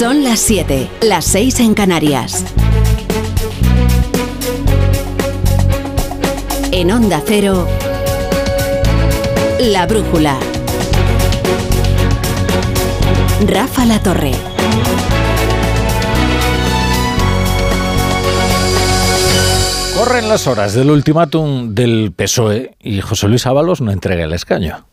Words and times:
Son 0.00 0.24
las 0.24 0.40
7, 0.40 0.88
las 1.02 1.26
6 1.26 1.60
en 1.60 1.74
Canarias. 1.74 2.46
En 6.72 6.90
Onda 6.90 7.22
Cero, 7.22 7.68
La 9.58 9.86
Brújula. 9.86 10.38
Rafa 13.46 13.84
La 13.84 14.02
Torre. 14.02 14.32
Corren 19.98 20.30
las 20.30 20.46
horas 20.46 20.72
del 20.72 20.90
ultimátum 20.90 21.74
del 21.74 22.14
PSOE 22.16 22.74
y 22.80 23.02
José 23.02 23.28
Luis 23.28 23.46
Ábalos 23.46 23.82
no 23.82 23.92
entrega 23.92 24.24
el 24.24 24.32
escaño. 24.32 24.86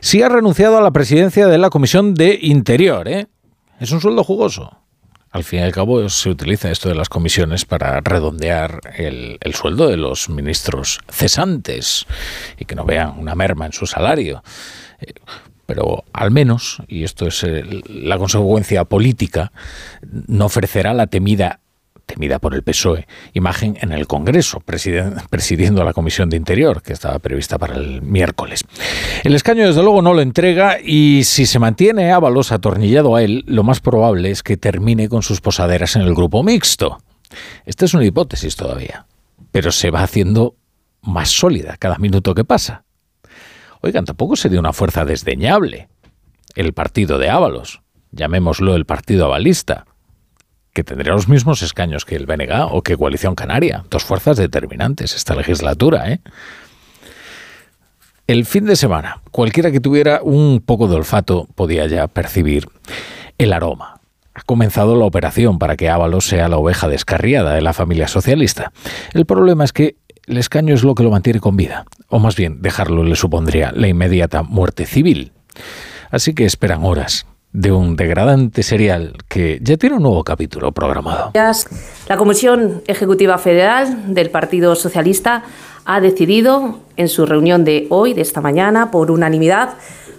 Sí 0.00 0.22
ha 0.22 0.30
renunciado 0.30 0.78
a 0.78 0.80
la 0.80 0.92
presidencia 0.92 1.46
de 1.46 1.58
la 1.58 1.68
Comisión 1.68 2.14
de 2.14 2.38
Interior, 2.40 3.06
¿eh? 3.06 3.26
Es 3.80 3.92
un 3.92 4.00
sueldo 4.00 4.24
jugoso. 4.24 4.78
Al 5.30 5.44
fin 5.44 5.58
y 5.58 5.62
al 5.62 5.72
cabo 5.72 6.08
se 6.08 6.30
utiliza 6.30 6.70
esto 6.70 6.88
de 6.88 6.94
las 6.94 7.10
comisiones 7.10 7.66
para 7.66 8.00
redondear 8.00 8.80
el, 8.96 9.38
sueldo 9.52 9.88
de 9.88 9.98
los 9.98 10.30
ministros 10.30 11.00
cesantes 11.10 12.06
y 12.58 12.64
que 12.64 12.74
no 12.74 12.84
vean 12.84 13.18
una 13.18 13.34
merma 13.34 13.66
en 13.66 13.72
su 13.72 13.86
salario. 13.86 14.42
Eh, 15.00 15.12
pero 15.66 16.04
al 16.12 16.30
menos, 16.30 16.80
y 16.88 17.04
esto 17.04 17.26
es 17.26 17.44
la 17.88 18.16
consecuencia 18.18 18.84
política, 18.84 19.52
no 20.26 20.46
ofrecerá 20.46 20.94
la 20.94 21.08
temida 21.08 21.60
temida 22.06 22.38
por 22.38 22.54
el 22.54 22.62
PSOE, 22.62 23.06
imagen 23.34 23.76
en 23.80 23.92
el 23.92 24.06
Congreso, 24.06 24.60
presidiendo 24.60 25.84
la 25.84 25.92
Comisión 25.92 26.30
de 26.30 26.36
Interior, 26.36 26.80
que 26.80 26.92
estaba 26.92 27.18
prevista 27.18 27.58
para 27.58 27.74
el 27.74 28.00
miércoles. 28.00 28.64
El 29.24 29.34
escaño, 29.34 29.66
desde 29.66 29.82
luego, 29.82 30.00
no 30.00 30.14
lo 30.14 30.22
entrega 30.22 30.78
y 30.80 31.24
si 31.24 31.46
se 31.46 31.58
mantiene 31.58 32.12
Ábalos 32.12 32.52
atornillado 32.52 33.16
a 33.16 33.22
él, 33.22 33.44
lo 33.46 33.64
más 33.64 33.80
probable 33.80 34.30
es 34.30 34.42
que 34.42 34.56
termine 34.56 35.08
con 35.08 35.22
sus 35.22 35.40
posaderas 35.40 35.96
en 35.96 36.02
el 36.02 36.14
grupo 36.14 36.42
mixto. 36.42 36.98
Esta 37.64 37.84
es 37.84 37.92
una 37.92 38.04
hipótesis 38.04 38.54
todavía, 38.54 39.06
pero 39.50 39.72
se 39.72 39.90
va 39.90 40.02
haciendo 40.02 40.54
más 41.02 41.30
sólida 41.30 41.76
cada 41.76 41.98
minuto 41.98 42.34
que 42.34 42.44
pasa. 42.44 42.84
Oigan, 43.82 44.04
tampoco 44.04 44.36
sería 44.36 44.60
una 44.60 44.72
fuerza 44.72 45.04
desdeñable 45.04 45.88
el 46.54 46.72
partido 46.72 47.18
de 47.18 47.28
Ábalos, 47.28 47.82
llamémoslo 48.12 48.76
el 48.76 48.86
partido 48.86 49.26
avalista 49.26 49.84
que 50.76 50.84
tendría 50.84 51.14
los 51.14 51.26
mismos 51.26 51.62
escaños 51.62 52.04
que 52.04 52.16
el 52.16 52.26
BNG 52.26 52.68
o 52.70 52.82
que 52.82 52.98
Coalición 52.98 53.34
Canaria. 53.34 53.84
Dos 53.88 54.04
fuerzas 54.04 54.36
determinantes 54.36 55.16
esta 55.16 55.34
legislatura, 55.34 56.12
¿eh? 56.12 56.20
El 58.26 58.44
fin 58.44 58.66
de 58.66 58.76
semana, 58.76 59.22
cualquiera 59.30 59.70
que 59.70 59.80
tuviera 59.80 60.20
un 60.22 60.60
poco 60.60 60.86
de 60.86 60.96
olfato 60.96 61.48
podía 61.54 61.86
ya 61.86 62.08
percibir 62.08 62.68
el 63.38 63.54
aroma. 63.54 64.00
Ha 64.34 64.42
comenzado 64.42 64.96
la 64.96 65.06
operación 65.06 65.58
para 65.58 65.76
que 65.76 65.88
Ábalos 65.88 66.26
sea 66.26 66.48
la 66.48 66.58
oveja 66.58 66.88
descarriada 66.88 67.54
de 67.54 67.62
la 67.62 67.72
familia 67.72 68.06
socialista. 68.06 68.72
El 69.14 69.24
problema 69.24 69.64
es 69.64 69.72
que 69.72 69.96
el 70.26 70.36
escaño 70.36 70.74
es 70.74 70.84
lo 70.84 70.94
que 70.94 71.04
lo 71.04 71.10
mantiene 71.10 71.40
con 71.40 71.56
vida, 71.56 71.86
o 72.08 72.18
más 72.18 72.36
bien 72.36 72.60
dejarlo 72.60 73.02
le 73.02 73.16
supondría 73.16 73.72
la 73.72 73.88
inmediata 73.88 74.42
muerte 74.42 74.84
civil. 74.84 75.32
Así 76.10 76.34
que 76.34 76.44
esperan 76.44 76.84
horas, 76.84 77.26
de 77.56 77.72
un 77.72 77.96
degradante 77.96 78.62
serial 78.62 79.14
que 79.28 79.58
ya 79.62 79.78
tiene 79.78 79.96
un 79.96 80.02
nuevo 80.02 80.22
capítulo 80.22 80.72
programado. 80.72 81.30
La 81.32 82.16
Comisión 82.18 82.82
Ejecutiva 82.86 83.38
Federal 83.38 84.14
del 84.14 84.28
Partido 84.28 84.74
Socialista 84.74 85.42
ha 85.86 86.00
decidido 86.00 86.80
en 86.98 87.08
su 87.08 87.24
reunión 87.24 87.64
de 87.64 87.86
hoy, 87.88 88.12
de 88.12 88.20
esta 88.20 88.42
mañana, 88.42 88.90
por 88.90 89.10
unanimidad, 89.10 89.70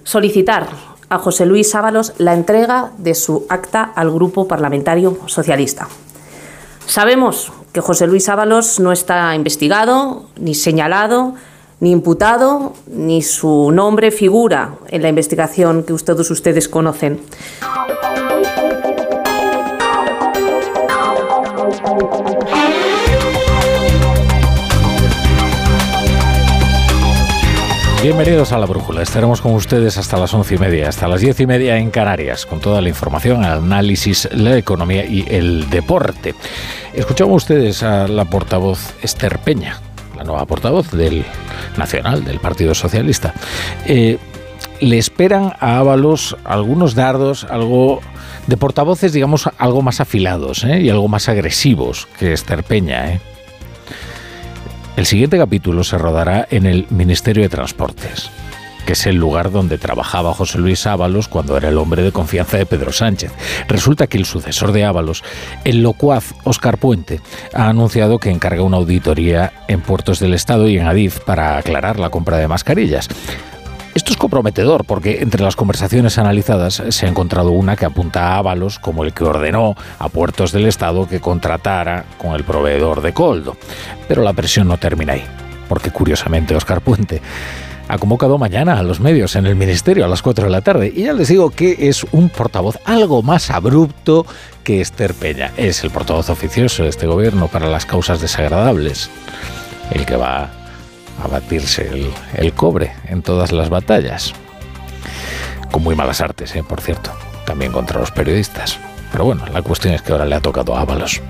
solicitar 0.03 0.67
a 1.09 1.19
José 1.19 1.45
Luis 1.45 1.75
Ábalos 1.75 2.13
la 2.17 2.33
entrega 2.33 2.91
de 2.97 3.13
su 3.13 3.45
acta 3.49 3.83
al 3.83 4.09
Grupo 4.09 4.47
Parlamentario 4.47 5.15
Socialista. 5.27 5.87
Sabemos 6.87 7.51
que 7.71 7.81
José 7.81 8.07
Luis 8.07 8.29
Ábalos 8.29 8.79
no 8.79 8.91
está 8.91 9.35
investigado 9.35 10.25
ni 10.39 10.55
señalado 10.55 11.35
ni 11.79 11.91
imputado, 11.91 12.73
ni 12.87 13.21
su 13.21 13.71
nombre 13.71 14.11
figura 14.11 14.75
en 14.89 15.01
la 15.01 15.09
investigación 15.09 15.83
que 15.83 15.93
todos 15.93 16.31
ustedes 16.31 16.67
conocen. 16.67 17.19
Bienvenidos 28.03 28.53
a 28.53 28.57
La 28.57 28.67
Brújula. 28.67 29.01
Estaremos 29.01 29.41
con 29.41 29.53
ustedes 29.53 29.97
hasta 29.97 30.17
las 30.17 30.33
once 30.33 30.55
y 30.55 30.57
media, 30.57 30.87
hasta 30.87 31.07
las 31.07 31.19
diez 31.19 31.39
y 31.39 31.47
media 31.47 31.77
en 31.77 31.89
Canarias, 31.91 32.45
con 32.45 32.61
toda 32.61 32.79
la 32.79 32.89
información, 32.89 33.43
el 33.43 33.51
análisis, 33.51 34.29
la 34.31 34.55
economía 34.55 35.03
y 35.03 35.25
el 35.27 35.69
deporte. 35.69 36.33
Escuchamos 36.93 37.43
ustedes 37.43 37.83
a 37.83 38.07
la 38.07 38.25
portavoz 38.25 38.93
Esther 39.01 39.39
Peña, 39.39 39.81
la 40.17 40.23
nueva 40.23 40.45
portavoz 40.45 40.91
del 40.91 41.23
Nacional, 41.77 42.23
del 42.25 42.39
Partido 42.39 42.73
Socialista. 42.73 43.33
Eh, 43.85 44.17
le 44.81 44.97
esperan 44.97 45.53
a 45.59 45.79
Ábalos 45.79 46.35
algunos 46.43 46.95
dardos, 46.95 47.45
algo 47.45 48.01
de 48.47 48.57
portavoces, 48.57 49.13
digamos, 49.13 49.49
algo 49.57 49.81
más 49.81 49.99
afilados 49.99 50.63
¿eh? 50.63 50.81
y 50.81 50.89
algo 50.89 51.07
más 51.07 51.29
agresivos 51.29 52.07
que 52.19 52.33
Esther 52.33 52.63
Peña. 52.63 53.13
¿eh? 53.13 53.19
El 54.95 55.05
siguiente 55.05 55.37
capítulo 55.37 55.83
se 55.83 55.97
rodará 55.97 56.47
en 56.49 56.65
el 56.65 56.87
Ministerio 56.89 57.43
de 57.43 57.49
Transportes 57.49 58.29
que 58.87 58.93
es 58.93 59.05
el 59.05 59.17
lugar 59.17 59.51
donde 59.51 59.77
trabajaba 59.77 60.33
José 60.33 60.59
Luis 60.59 60.87
Ábalos 60.87 61.27
cuando 61.27 61.57
era 61.57 61.67
el 61.67 61.77
hombre 61.77 62.03
de 62.03 62.13
confianza 62.13 62.55
de 62.55 62.65
Pedro 62.65 62.93
Sánchez. 62.93 63.33
Resulta 63.67 64.07
que 64.07 64.17
el 64.17 64.23
sucesor 64.23 64.71
de 64.71 64.85
Ábalos, 64.85 65.25
el 65.65 65.83
locuaz 65.83 66.33
Óscar 66.45 66.77
Puente, 66.77 67.19
ha 67.53 67.67
anunciado 67.67 68.17
que 68.17 68.29
encarga 68.29 68.63
una 68.63 68.77
auditoría 68.77 69.51
en 69.67 69.81
puertos 69.81 70.21
del 70.21 70.33
Estado 70.33 70.69
y 70.69 70.77
en 70.77 70.87
Adif 70.87 71.19
para 71.19 71.57
aclarar 71.57 71.99
la 71.99 72.09
compra 72.09 72.37
de 72.37 72.47
mascarillas. 72.47 73.09
Esto 73.93 74.11
es 74.11 74.17
comprometedor 74.17 74.85
porque 74.85 75.21
entre 75.21 75.43
las 75.43 75.57
conversaciones 75.57 76.17
analizadas 76.17 76.81
se 76.87 77.05
ha 77.05 77.09
encontrado 77.09 77.51
una 77.51 77.75
que 77.75 77.85
apunta 77.85 78.29
a 78.29 78.37
Ábalos 78.37 78.79
como 78.79 79.03
el 79.03 79.11
que 79.11 79.25
ordenó 79.25 79.75
a 79.99 80.07
puertos 80.07 80.53
del 80.53 80.65
Estado 80.65 81.09
que 81.09 81.19
contratara 81.19 82.05
con 82.17 82.35
el 82.35 82.45
proveedor 82.45 83.01
de 83.01 83.11
Coldo. 83.11 83.57
Pero 84.07 84.21
la 84.21 84.31
presión 84.31 84.69
no 84.69 84.77
termina 84.77 85.11
ahí, 85.11 85.25
porque 85.67 85.91
curiosamente 85.91 86.55
Óscar 86.55 86.79
Puente 86.79 87.21
ha 87.87 87.97
convocado 87.97 88.37
mañana 88.37 88.77
a 88.77 88.83
los 88.83 88.99
medios 88.99 89.35
en 89.35 89.45
el 89.45 89.55
Ministerio 89.55 90.05
a 90.05 90.07
las 90.07 90.21
4 90.21 90.45
de 90.45 90.51
la 90.51 90.61
tarde. 90.61 90.91
Y 90.93 91.03
ya 91.03 91.13
les 91.13 91.29
digo 91.29 91.49
que 91.49 91.87
es 91.87 92.05
un 92.11 92.29
portavoz 92.29 92.77
algo 92.85 93.21
más 93.21 93.49
abrupto 93.49 94.25
que 94.63 94.81
Esther 94.81 95.13
Peña. 95.13 95.51
Es 95.57 95.83
el 95.83 95.91
portavoz 95.91 96.29
oficioso 96.29 96.83
de 96.83 96.89
este 96.89 97.07
gobierno 97.07 97.47
para 97.47 97.69
las 97.69 97.85
causas 97.85 98.19
desagradables. 98.21 99.09
El 99.91 100.05
que 100.05 100.17
va 100.17 100.49
a 101.23 101.27
batirse 101.27 101.89
el, 102.35 102.53
cobre 102.53 102.93
en 103.07 103.21
todas 103.21 103.51
las 103.51 103.69
batallas. 103.69 104.33
Con 105.71 105.83
muy 105.83 105.95
malas 105.95 106.21
artes, 106.21 106.55
¿eh? 106.55 106.63
por 106.63 106.81
cierto. 106.81 107.11
También 107.45 107.71
contra 107.71 107.99
los 107.99 108.11
periodistas. 108.11 108.79
Pero 109.11 109.25
bueno, 109.25 109.43
la 109.53 109.61
cuestión 109.61 109.93
es 109.93 110.01
que 110.01 110.11
ahora 110.11 110.25
le 110.25 110.35
ha 110.35 110.41
tocado 110.41 110.75
a 110.75 110.81
Ábalos. 110.81 111.21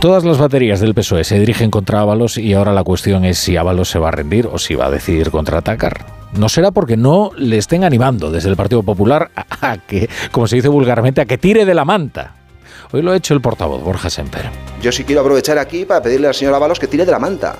Todas 0.00 0.24
las 0.24 0.38
baterías 0.38 0.80
del 0.80 0.94
PSOE 0.94 1.24
se 1.24 1.38
dirigen 1.38 1.70
contra 1.70 2.00
Ábalos 2.00 2.38
y 2.38 2.54
ahora 2.54 2.72
la 2.72 2.84
cuestión 2.84 3.24
es 3.24 3.38
si 3.38 3.56
Ábalos 3.56 3.90
se 3.90 3.98
va 3.98 4.08
a 4.08 4.12
rendir 4.12 4.46
o 4.46 4.58
si 4.58 4.74
va 4.74 4.86
a 4.86 4.90
decidir 4.90 5.30
contraatacar. 5.30 6.06
No 6.32 6.48
será 6.48 6.70
porque 6.70 6.96
no 6.96 7.32
le 7.36 7.58
estén 7.58 7.84
animando 7.84 8.30
desde 8.30 8.48
el 8.48 8.56
Partido 8.56 8.82
Popular 8.82 9.30
a, 9.34 9.78
que, 9.78 10.08
como 10.30 10.46
se 10.46 10.56
dice 10.56 10.68
vulgarmente, 10.68 11.20
a 11.20 11.26
que 11.26 11.38
tire 11.38 11.64
de 11.64 11.74
la 11.74 11.84
manta. 11.84 12.36
Hoy 12.92 13.02
lo 13.02 13.12
ha 13.12 13.16
hecho 13.16 13.34
el 13.34 13.40
portavoz 13.40 13.82
Borja 13.82 14.10
Semper. 14.10 14.48
Yo 14.80 14.90
sí 14.92 15.04
quiero 15.04 15.20
aprovechar 15.20 15.58
aquí 15.58 15.84
para 15.84 16.02
pedirle 16.02 16.28
al 16.28 16.34
señor 16.34 16.54
Ábalos 16.54 16.78
que 16.78 16.86
tire 16.86 17.04
de 17.04 17.12
la 17.12 17.18
manta. 17.18 17.56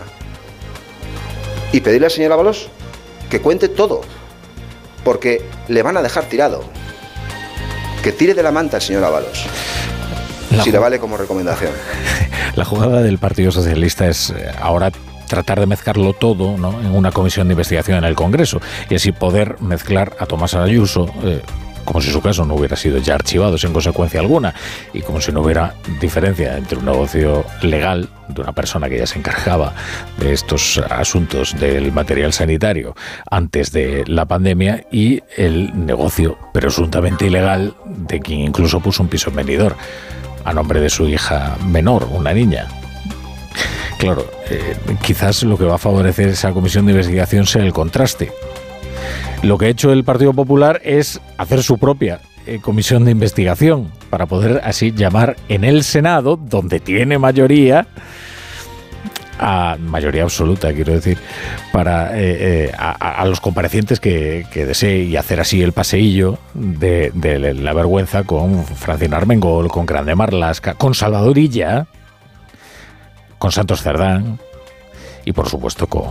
Y 1.72 1.80
pedirle 1.80 2.06
al 2.06 2.12
señor 2.12 2.32
Ábalos 2.32 2.68
que 3.28 3.40
cuente 3.40 3.68
todo. 3.68 4.02
Porque 5.04 5.42
le 5.68 5.82
van 5.82 5.96
a 5.96 6.02
dejar 6.02 6.24
tirado. 6.24 6.64
Que 8.02 8.12
tire 8.12 8.34
de 8.34 8.42
la 8.42 8.50
manta 8.50 8.78
el 8.78 8.82
señor 8.82 9.04
Ábalos 9.04 9.46
si 10.62 10.72
le 10.72 10.78
vale 10.78 10.98
como 10.98 11.16
recomendación. 11.16 11.72
La 12.54 12.64
jugada 12.64 13.02
del 13.02 13.18
Partido 13.18 13.52
Socialista 13.52 14.08
es 14.08 14.30
eh, 14.30 14.50
ahora 14.60 14.90
tratar 15.28 15.60
de 15.60 15.66
mezclarlo 15.66 16.12
todo 16.12 16.56
en 16.56 16.90
una 16.92 17.12
comisión 17.12 17.46
de 17.46 17.52
investigación 17.52 17.98
en 17.98 18.04
el 18.04 18.16
Congreso 18.16 18.60
y 18.88 18.96
así 18.96 19.12
poder 19.12 19.60
mezclar 19.60 20.16
a 20.18 20.26
Tomás 20.26 20.54
Ayuso. 20.54 21.06
Eh, 21.22 21.40
como 21.90 22.00
si 22.00 22.12
su 22.12 22.22
caso 22.22 22.44
no 22.44 22.54
hubiera 22.54 22.76
sido 22.76 22.98
ya 22.98 23.16
archivado 23.16 23.58
sin 23.58 23.72
consecuencia 23.72 24.20
alguna 24.20 24.54
y 24.92 25.02
como 25.02 25.20
si 25.20 25.32
no 25.32 25.40
hubiera 25.40 25.74
diferencia 26.00 26.56
entre 26.56 26.78
un 26.78 26.84
negocio 26.84 27.44
legal 27.62 28.08
de 28.28 28.42
una 28.42 28.52
persona 28.52 28.88
que 28.88 28.96
ya 28.96 29.08
se 29.08 29.18
encargaba 29.18 29.74
de 30.16 30.32
estos 30.32 30.78
asuntos 30.88 31.58
del 31.58 31.90
material 31.90 32.32
sanitario 32.32 32.94
antes 33.28 33.72
de 33.72 34.04
la 34.06 34.24
pandemia 34.24 34.86
y 34.92 35.20
el 35.36 35.84
negocio 35.84 36.38
presuntamente 36.52 37.26
ilegal 37.26 37.74
de 37.84 38.20
quien 38.20 38.42
incluso 38.42 38.78
puso 38.78 39.02
un 39.02 39.08
piso 39.08 39.30
en 39.30 39.36
venidor 39.36 39.74
a 40.44 40.52
nombre 40.52 40.80
de 40.80 40.90
su 40.90 41.08
hija 41.08 41.56
menor, 41.66 42.04
una 42.04 42.32
niña. 42.32 42.68
Claro, 43.98 44.30
eh, 44.48 44.76
quizás 45.02 45.42
lo 45.42 45.58
que 45.58 45.64
va 45.64 45.74
a 45.74 45.78
favorecer 45.78 46.28
esa 46.28 46.52
comisión 46.52 46.86
de 46.86 46.92
investigación 46.92 47.46
sea 47.46 47.64
el 47.64 47.72
contraste. 47.72 48.30
Lo 49.42 49.56
que 49.56 49.66
ha 49.66 49.68
hecho 49.68 49.92
el 49.92 50.04
Partido 50.04 50.34
Popular 50.34 50.80
es 50.84 51.20
hacer 51.38 51.62
su 51.62 51.78
propia 51.78 52.20
eh, 52.46 52.58
comisión 52.60 53.06
de 53.06 53.12
investigación 53.12 53.90
para 54.10 54.26
poder 54.26 54.60
así 54.64 54.92
llamar 54.92 55.36
en 55.48 55.64
el 55.64 55.82
Senado, 55.82 56.36
donde 56.36 56.78
tiene 56.78 57.18
mayoría, 57.18 57.86
a 59.38 59.78
mayoría 59.80 60.24
absoluta, 60.24 60.74
quiero 60.74 60.92
decir, 60.92 61.16
para 61.72 62.18
eh, 62.18 62.66
eh, 62.66 62.72
a, 62.76 63.24
los 63.24 63.40
comparecientes 63.40 63.98
que, 63.98 64.46
desee 64.54 65.04
y 65.04 65.16
hacer 65.16 65.40
así 65.40 65.62
el 65.62 65.72
paseillo 65.72 66.38
de, 66.52 67.10
la 67.54 67.72
vergüenza 67.72 68.24
con 68.24 68.66
Francina 68.66 69.16
Armengol, 69.16 69.68
con 69.68 69.86
Grande 69.86 70.14
Marlasca, 70.14 70.74
con 70.74 70.94
Salvadorilla, 70.94 71.86
con 73.38 73.52
Santos 73.52 73.80
Cerdán 73.80 74.38
y 75.24 75.32
por 75.32 75.48
supuesto 75.48 75.86
con, 75.86 76.10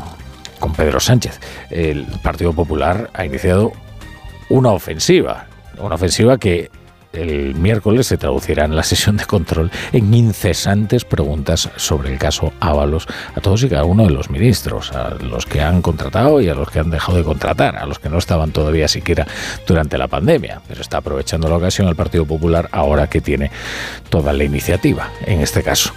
con 0.60 0.74
Pedro 0.74 1.00
Sánchez. 1.00 1.40
El 1.70 2.06
Partido 2.22 2.54
Popular 2.54 3.10
ha 3.14 3.26
iniciado 3.26 3.72
una 4.50 4.72
ofensiva, 4.72 5.48
una 5.78 5.96
ofensiva 5.96 6.38
que 6.38 6.70
el 7.14 7.56
miércoles 7.56 8.08
se 8.08 8.18
traducirá 8.18 8.66
en 8.66 8.76
la 8.76 8.84
sesión 8.84 9.18
de 9.18 9.26
control 9.26 9.72
en 9.92 10.14
incesantes 10.14 11.06
preguntas 11.06 11.70
sobre 11.76 12.14
el 12.14 12.20
caso 12.20 12.54
Ábalos 12.60 13.08
a 13.36 13.42
todos 13.42 13.64
y 13.64 13.70
cada 13.70 13.84
uno 13.84 14.04
de 14.04 14.12
los 14.12 14.30
ministros, 14.30 14.92
a 14.92 15.16
los 15.16 15.46
que 15.46 15.62
han 15.62 15.82
contratado 15.82 16.42
y 16.42 16.50
a 16.50 16.54
los 16.54 16.70
que 16.70 16.80
han 16.80 16.90
dejado 16.90 17.18
de 17.18 17.24
contratar, 17.24 17.78
a 17.78 17.86
los 17.86 18.00
que 18.00 18.10
no 18.10 18.18
estaban 18.18 18.52
todavía 18.52 18.88
siquiera 18.88 19.26
durante 19.66 19.98
la 19.98 20.08
pandemia. 20.08 20.62
Pero 20.68 20.82
está 20.82 20.98
aprovechando 20.98 21.50
la 21.50 21.58
ocasión 21.58 21.88
el 21.88 21.96
Partido 21.96 22.26
Popular 22.26 22.70
ahora 22.72 23.08
que 23.08 23.22
tiene 23.22 23.52
toda 24.10 24.34
la 24.34 24.44
iniciativa, 24.44 25.10
en 25.26 25.42
este 25.42 25.64
caso. 25.64 25.94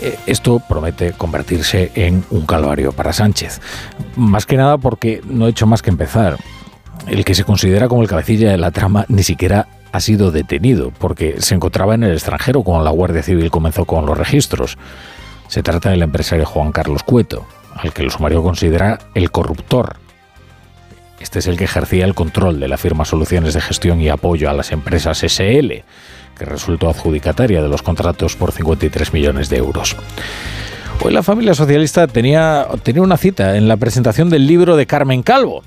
Eh, 0.00 0.18
esto 0.26 0.62
promete 0.68 1.12
convertirse 1.12 1.90
en 1.94 2.24
un 2.30 2.46
calvario 2.46 2.92
para 2.92 3.12
Sánchez. 3.12 3.60
Más 4.16 4.46
que 4.46 4.56
nada 4.56 4.78
porque 4.78 5.20
no 5.24 5.46
ha 5.46 5.50
hecho 5.50 5.66
más 5.66 5.82
que 5.82 5.90
empezar. 5.90 6.36
El 7.08 7.24
que 7.24 7.34
se 7.34 7.44
considera 7.44 7.88
como 7.88 8.02
el 8.02 8.08
cabecilla 8.08 8.50
de 8.50 8.58
la 8.58 8.70
trama 8.70 9.04
ni 9.08 9.24
siquiera 9.24 9.66
ha 9.92 10.00
sido 10.00 10.30
detenido 10.30 10.90
porque 10.98 11.40
se 11.40 11.54
encontraba 11.54 11.94
en 11.94 12.02
el 12.02 12.12
extranjero 12.12 12.62
cuando 12.62 12.84
la 12.84 12.90
Guardia 12.90 13.22
Civil 13.22 13.50
comenzó 13.50 13.84
con 13.84 14.06
los 14.06 14.16
registros. 14.16 14.78
Se 15.48 15.62
trata 15.62 15.90
del 15.90 16.02
empresario 16.02 16.46
Juan 16.46 16.72
Carlos 16.72 17.02
Cueto, 17.02 17.46
al 17.74 17.92
que 17.92 18.02
el 18.02 18.10
sumario 18.10 18.42
considera 18.42 18.98
el 19.14 19.30
corruptor. 19.30 19.96
Este 21.20 21.38
es 21.38 21.46
el 21.46 21.56
que 21.56 21.64
ejercía 21.64 22.04
el 22.04 22.14
control 22.14 22.58
de 22.58 22.68
la 22.68 22.78
firma 22.78 23.04
Soluciones 23.04 23.54
de 23.54 23.60
Gestión 23.60 24.00
y 24.00 24.08
Apoyo 24.08 24.50
a 24.50 24.54
las 24.54 24.72
Empresas 24.72 25.18
SL, 25.18 25.84
que 26.36 26.44
resultó 26.44 26.88
adjudicataria 26.88 27.62
de 27.62 27.68
los 27.68 27.82
contratos 27.82 28.34
por 28.34 28.50
53 28.50 29.12
millones 29.12 29.48
de 29.48 29.58
euros. 29.58 29.94
Hoy 31.04 31.12
la 31.12 31.22
familia 31.22 31.54
socialista 31.54 32.06
tenía, 32.06 32.66
tenía 32.82 33.02
una 33.02 33.16
cita 33.16 33.56
en 33.56 33.68
la 33.68 33.76
presentación 33.76 34.30
del 34.30 34.46
libro 34.46 34.76
de 34.76 34.86
Carmen 34.86 35.22
Calvo, 35.22 35.62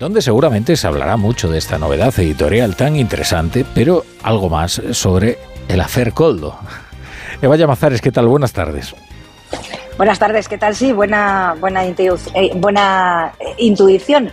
donde 0.00 0.22
seguramente 0.22 0.76
se 0.76 0.86
hablará 0.86 1.18
mucho 1.18 1.48
de 1.48 1.58
esta 1.58 1.78
novedad 1.78 2.18
editorial 2.18 2.74
tan 2.74 2.96
interesante, 2.96 3.66
pero 3.74 4.04
algo 4.22 4.48
más 4.48 4.80
sobre 4.92 5.38
el 5.68 5.80
afer 5.80 6.14
Coldo. 6.14 6.58
Eva 7.42 7.54
Llamazares, 7.56 8.00
¿qué 8.00 8.10
tal? 8.10 8.26
Buenas 8.26 8.52
tardes. 8.54 8.94
Buenas 9.98 10.18
tardes, 10.18 10.48
¿qué 10.48 10.56
tal? 10.56 10.74
Sí, 10.74 10.92
buena, 10.92 11.54
buena, 11.60 11.84
eh, 11.84 11.94
eh, 12.34 12.50
intuición. 13.58 14.30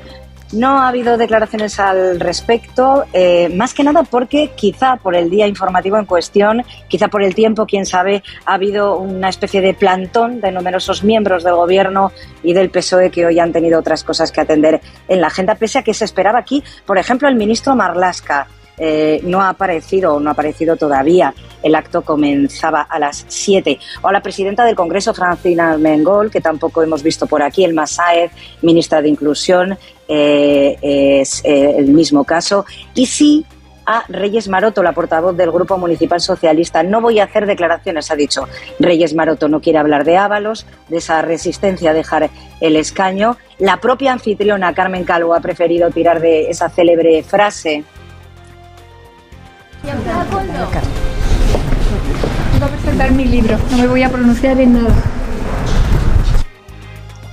No 0.54 0.80
ha 0.80 0.88
habido 0.88 1.18
declaraciones 1.18 1.78
al 1.80 2.22
respecto, 2.22 3.04
eh, 3.12 3.50
más 3.50 3.74
que 3.74 3.84
nada 3.84 4.04
porque 4.04 4.52
quizá 4.56 4.96
por 4.96 5.14
el 5.16 5.30
día 5.30 5.46
informativo 5.46 5.98
en 5.98 6.06
cuestión, 6.06 6.64
quizá 6.88 7.10
por 7.10 7.22
el 7.22 7.36
tiempo, 7.36 7.66
quién 7.66 7.86
sabe, 7.86 8.24
ha 8.46 8.54
habido 8.54 8.98
una 8.98 9.28
especie 9.28 9.60
de 9.60 9.74
plantón 9.74 10.40
de 10.40 10.54
numerosos 10.54 11.04
miembros 11.04 11.44
del 11.44 11.56
Gobierno 11.56 12.14
y 12.44 12.54
del 12.54 12.70
PSOE 12.70 13.12
que 13.12 13.26
hoy 13.26 13.40
han 13.40 13.52
tenido 13.52 13.80
otras 13.80 14.06
cosas 14.06 14.32
que 14.32 14.40
atender 14.40 14.80
en 15.10 15.20
la 15.20 15.28
agenda, 15.28 15.56
pese 15.56 15.80
a 15.80 15.84
que 15.84 15.94
se 15.94 16.06
esperaba 16.06 16.40
aquí, 16.40 16.64
por 16.86 16.98
ejemplo, 16.98 17.28
el 17.28 17.36
ministro 17.36 17.76
Marlasca 17.76 18.48
eh, 18.78 19.20
no 19.24 19.42
ha 19.42 19.50
aparecido, 19.50 20.20
no 20.20 20.30
ha 20.30 20.34
aparecido 20.34 20.76
todavía. 20.76 21.34
El 21.64 21.76
acto 21.76 22.04
comenzaba 22.04 22.82
a 22.82 23.00
las 23.00 23.26
7. 23.28 23.80
O 24.02 24.12
la 24.12 24.22
presidenta 24.22 24.66
del 24.66 24.76
Congreso, 24.76 25.14
Francina 25.14 25.78
Mengol, 25.78 26.30
que 26.30 26.42
tampoco 26.42 26.84
hemos 26.84 27.02
visto 27.02 27.26
por 27.26 27.42
aquí, 27.42 27.64
el 27.64 27.74
Masaez, 27.74 28.32
ministra 28.62 29.02
de 29.02 29.10
Inclusión, 29.10 29.78
eh, 30.08 30.78
es 30.82 31.42
eh, 31.44 31.76
el 31.78 31.88
mismo 31.88 32.24
caso. 32.24 32.66
Y 32.94 33.06
sí 33.08 33.46
a 33.88 34.04
Reyes 34.10 34.50
Maroto, 34.50 34.84
la 34.84 34.92
portavoz 34.92 35.36
del 35.36 35.50
Grupo 35.50 35.78
Municipal 35.78 36.20
Socialista. 36.20 36.84
No 36.84 37.00
voy 37.00 37.20
a 37.20 37.24
hacer 37.24 37.46
declaraciones, 37.46 38.12
ha 38.12 38.16
dicho 38.16 38.48
Reyes 38.80 39.16
Maroto. 39.16 39.48
No 39.48 39.62
quiere 39.62 39.80
hablar 39.80 40.04
de 40.04 40.18
Ábalos, 40.18 40.66
de 40.90 40.98
esa 40.98 41.22
resistencia 41.22 41.92
a 41.92 41.94
dejar 41.94 42.30
el 42.60 42.76
escaño. 42.76 43.38
La 43.60 43.78
propia 43.78 44.12
anfitriona, 44.12 44.74
Carmen 44.74 45.06
Calvo, 45.06 45.34
ha 45.34 45.40
preferido 45.40 45.90
tirar 45.90 46.20
de 46.20 46.50
esa 46.50 46.70
célebre 46.70 47.24
frase 47.24 47.86
Voy 49.84 49.92
a 52.62 52.68
presentar 52.68 53.12
mi 53.12 53.26
libro, 53.26 53.58
no 53.72 53.78
me 53.78 53.88
voy 53.88 54.04
a 54.04 54.10
pronunciar 54.10 54.60
en 54.60 54.74
nada. 54.74 54.96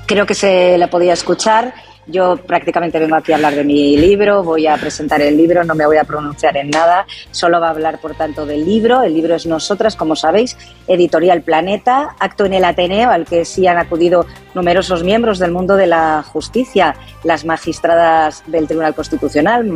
Creo 0.06 0.26
que 0.26 0.35
se 0.35 0.76
la 0.79 0.88
podía 0.88 1.14
escuchar 1.14 1.75
yo 2.06 2.36
prácticamente 2.36 2.98
vengo 2.98 3.16
aquí 3.16 3.32
a 3.32 3.36
hablar 3.36 3.54
de 3.54 3.64
mi 3.64 3.96
libro, 3.96 4.42
voy 4.42 4.66
a 4.66 4.76
presentar 4.76 5.20
el 5.22 5.36
libro, 5.36 5.64
no 5.64 5.74
me 5.74 5.86
voy 5.86 5.96
a 5.96 6.04
pronunciar 6.04 6.56
en 6.56 6.70
nada, 6.70 7.06
solo 7.30 7.60
va 7.60 7.68
a 7.68 7.70
hablar 7.70 7.98
por 8.00 8.14
tanto 8.14 8.46
del 8.46 8.64
libro. 8.64 9.02
El 9.02 9.14
libro 9.14 9.34
es 9.34 9.46
Nosotras, 9.46 9.96
como 9.96 10.16
sabéis, 10.16 10.56
Editorial 10.86 11.42
Planeta, 11.42 12.14
acto 12.18 12.44
en 12.44 12.54
el 12.54 12.64
Ateneo 12.64 13.10
al 13.10 13.24
que 13.24 13.44
sí 13.44 13.66
han 13.66 13.78
acudido 13.78 14.26
numerosos 14.54 15.02
miembros 15.02 15.38
del 15.38 15.50
mundo 15.50 15.76
de 15.76 15.86
la 15.86 16.22
justicia, 16.22 16.94
las 17.24 17.44
magistradas 17.44 18.42
del 18.46 18.66
Tribunal 18.66 18.94
Constitucional, 18.94 19.68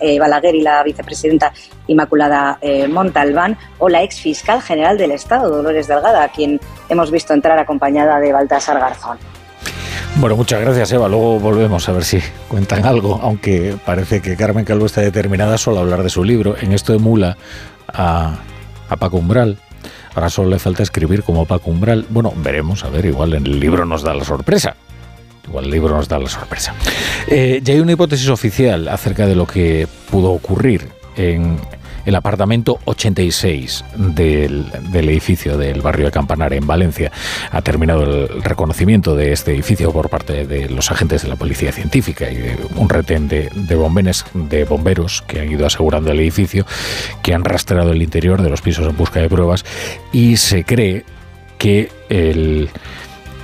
eh, 0.00 0.18
Balaguer 0.18 0.54
y 0.54 0.62
la 0.62 0.82
vicepresidenta 0.82 1.52
Inmaculada 1.86 2.58
eh, 2.60 2.88
Montalbán, 2.88 3.56
o 3.78 3.88
la 3.88 4.02
ex 4.02 4.20
fiscal 4.20 4.62
general 4.62 4.98
del 4.98 5.12
Estado, 5.12 5.48
Dolores 5.48 5.86
Delgada, 5.86 6.24
a 6.24 6.28
quien 6.28 6.60
hemos 6.88 7.10
visto 7.10 7.32
entrar 7.32 7.58
acompañada 7.58 8.18
de 8.18 8.32
Baltasar 8.32 8.78
Garzón. 8.80 9.35
Bueno, 10.16 10.36
muchas 10.36 10.60
gracias, 10.60 10.92
Eva. 10.92 11.08
Luego 11.08 11.38
volvemos 11.38 11.88
a 11.88 11.92
ver 11.92 12.04
si 12.04 12.20
cuentan 12.48 12.86
algo, 12.86 13.18
aunque 13.22 13.76
parece 13.84 14.20
que 14.20 14.36
Carmen 14.36 14.64
Calvo 14.64 14.86
está 14.86 15.00
determinada 15.00 15.58
solo 15.58 15.78
a 15.78 15.80
hablar 15.82 16.02
de 16.02 16.10
su 16.10 16.24
libro. 16.24 16.56
En 16.60 16.72
esto 16.72 16.94
emula 16.94 17.36
a, 17.88 18.36
a 18.88 18.96
Paco 18.96 19.18
Umbral. 19.18 19.58
Ahora 20.14 20.30
solo 20.30 20.48
le 20.48 20.58
falta 20.58 20.82
escribir 20.82 21.22
como 21.22 21.44
Paco 21.44 21.70
Umbral. 21.70 22.06
Bueno, 22.08 22.32
veremos, 22.36 22.84
a 22.84 22.88
ver, 22.88 23.04
igual 23.04 23.34
en 23.34 23.46
el 23.46 23.60
libro 23.60 23.84
nos 23.84 24.02
da 24.02 24.14
la 24.14 24.24
sorpresa. 24.24 24.76
Igual 25.46 25.66
el 25.66 25.70
libro 25.70 25.94
nos 25.94 26.08
da 26.08 26.18
la 26.18 26.28
sorpresa. 26.28 26.74
Eh, 27.28 27.60
ya 27.62 27.74
hay 27.74 27.80
una 27.80 27.92
hipótesis 27.92 28.28
oficial 28.28 28.88
acerca 28.88 29.26
de 29.26 29.34
lo 29.34 29.46
que 29.46 29.86
pudo 30.10 30.32
ocurrir 30.32 30.88
en 31.16 31.58
el 32.06 32.14
apartamento 32.14 32.78
86 32.84 33.84
del, 33.96 34.64
edificio 34.94 35.58
del 35.58 35.82
barrio 35.82 36.06
de 36.06 36.12
Campanar 36.12 36.54
en 36.54 36.66
Valencia. 36.66 37.12
Ha 37.50 37.60
terminado 37.62 38.04
el 38.04 38.42
reconocimiento 38.42 39.14
de 39.16 39.32
este 39.32 39.52
edificio 39.52 39.92
por 39.92 40.08
parte 40.08 40.46
de 40.46 40.68
los 40.70 40.90
agentes 40.90 41.22
de 41.22 41.28
la 41.28 41.36
Policía 41.36 41.72
Científica 41.72 42.30
y 42.30 42.36
de 42.36 42.56
un 42.76 42.88
retén 42.88 43.28
de, 43.28 43.50
de 43.54 44.64
bomberos 44.64 45.22
que 45.22 45.40
han 45.40 45.50
ido 45.50 45.66
asegurando 45.66 46.12
el 46.12 46.20
edificio, 46.20 46.64
que 47.22 47.34
han 47.34 47.44
rastreado 47.44 47.90
el 47.90 48.00
interior 48.00 48.40
de 48.40 48.50
los 48.50 48.62
pisos 48.62 48.88
en 48.88 48.96
busca 48.96 49.20
de 49.20 49.28
pruebas 49.28 49.64
y 50.12 50.36
se 50.36 50.64
cree 50.64 51.04
que 51.58 51.90
el, 52.08 52.70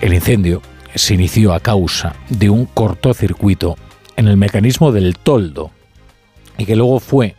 el 0.01 0.15
incendio 0.15 0.63
se 0.95 1.15
inició 1.15 1.53
a 1.53 1.61
causa 1.61 2.15
de 2.29 2.49
un 2.49 2.67
cortocircuito 2.67 3.77
en 4.17 4.29
el 4.29 4.37
mecanismo 4.37 4.93
del 4.93 5.17
toldo 5.19 5.73
y 6.59 6.65
que 6.65 6.77
luego 6.77 7.01
fue 7.01 7.35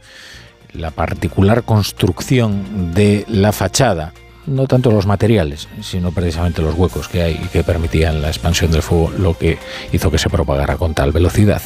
la 0.74 0.92
particular 0.92 1.64
construcción 1.64 2.94
de 2.94 3.26
la 3.28 3.52
fachada, 3.52 4.14
no 4.46 4.68
tanto 4.68 4.92
los 4.92 5.06
materiales, 5.06 5.70
sino 5.82 6.12
precisamente 6.12 6.62
los 6.62 6.76
huecos 6.76 7.08
que 7.08 7.22
hay 7.22 7.34
y 7.34 7.48
que 7.48 7.64
permitían 7.64 8.22
la 8.22 8.28
expansión 8.28 8.72
del 8.72 8.82
fuego, 8.82 9.12
lo 9.18 9.38
que 9.38 9.58
hizo 9.92 10.12
que 10.12 10.18
se 10.18 10.30
propagara 10.30 10.76
con 10.78 10.94
tal 10.94 11.12
velocidad. 11.12 11.62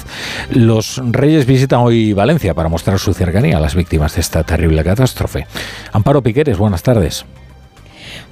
Los 0.52 1.02
reyes 1.04 1.46
visitan 1.46 1.80
hoy 1.80 2.14
Valencia 2.14 2.54
para 2.54 2.70
mostrar 2.70 3.00
su 3.00 3.14
cercanía 3.14 3.58
a 3.58 3.62
las 3.62 3.76
víctimas 3.76 4.16
de 4.16 4.22
esta 4.22 4.44
terrible 4.44 4.84
catástrofe. 4.84 5.48
Amparo 5.92 6.22
Piqueres, 6.22 6.58
buenas 6.58 6.84
tardes. 6.84 7.26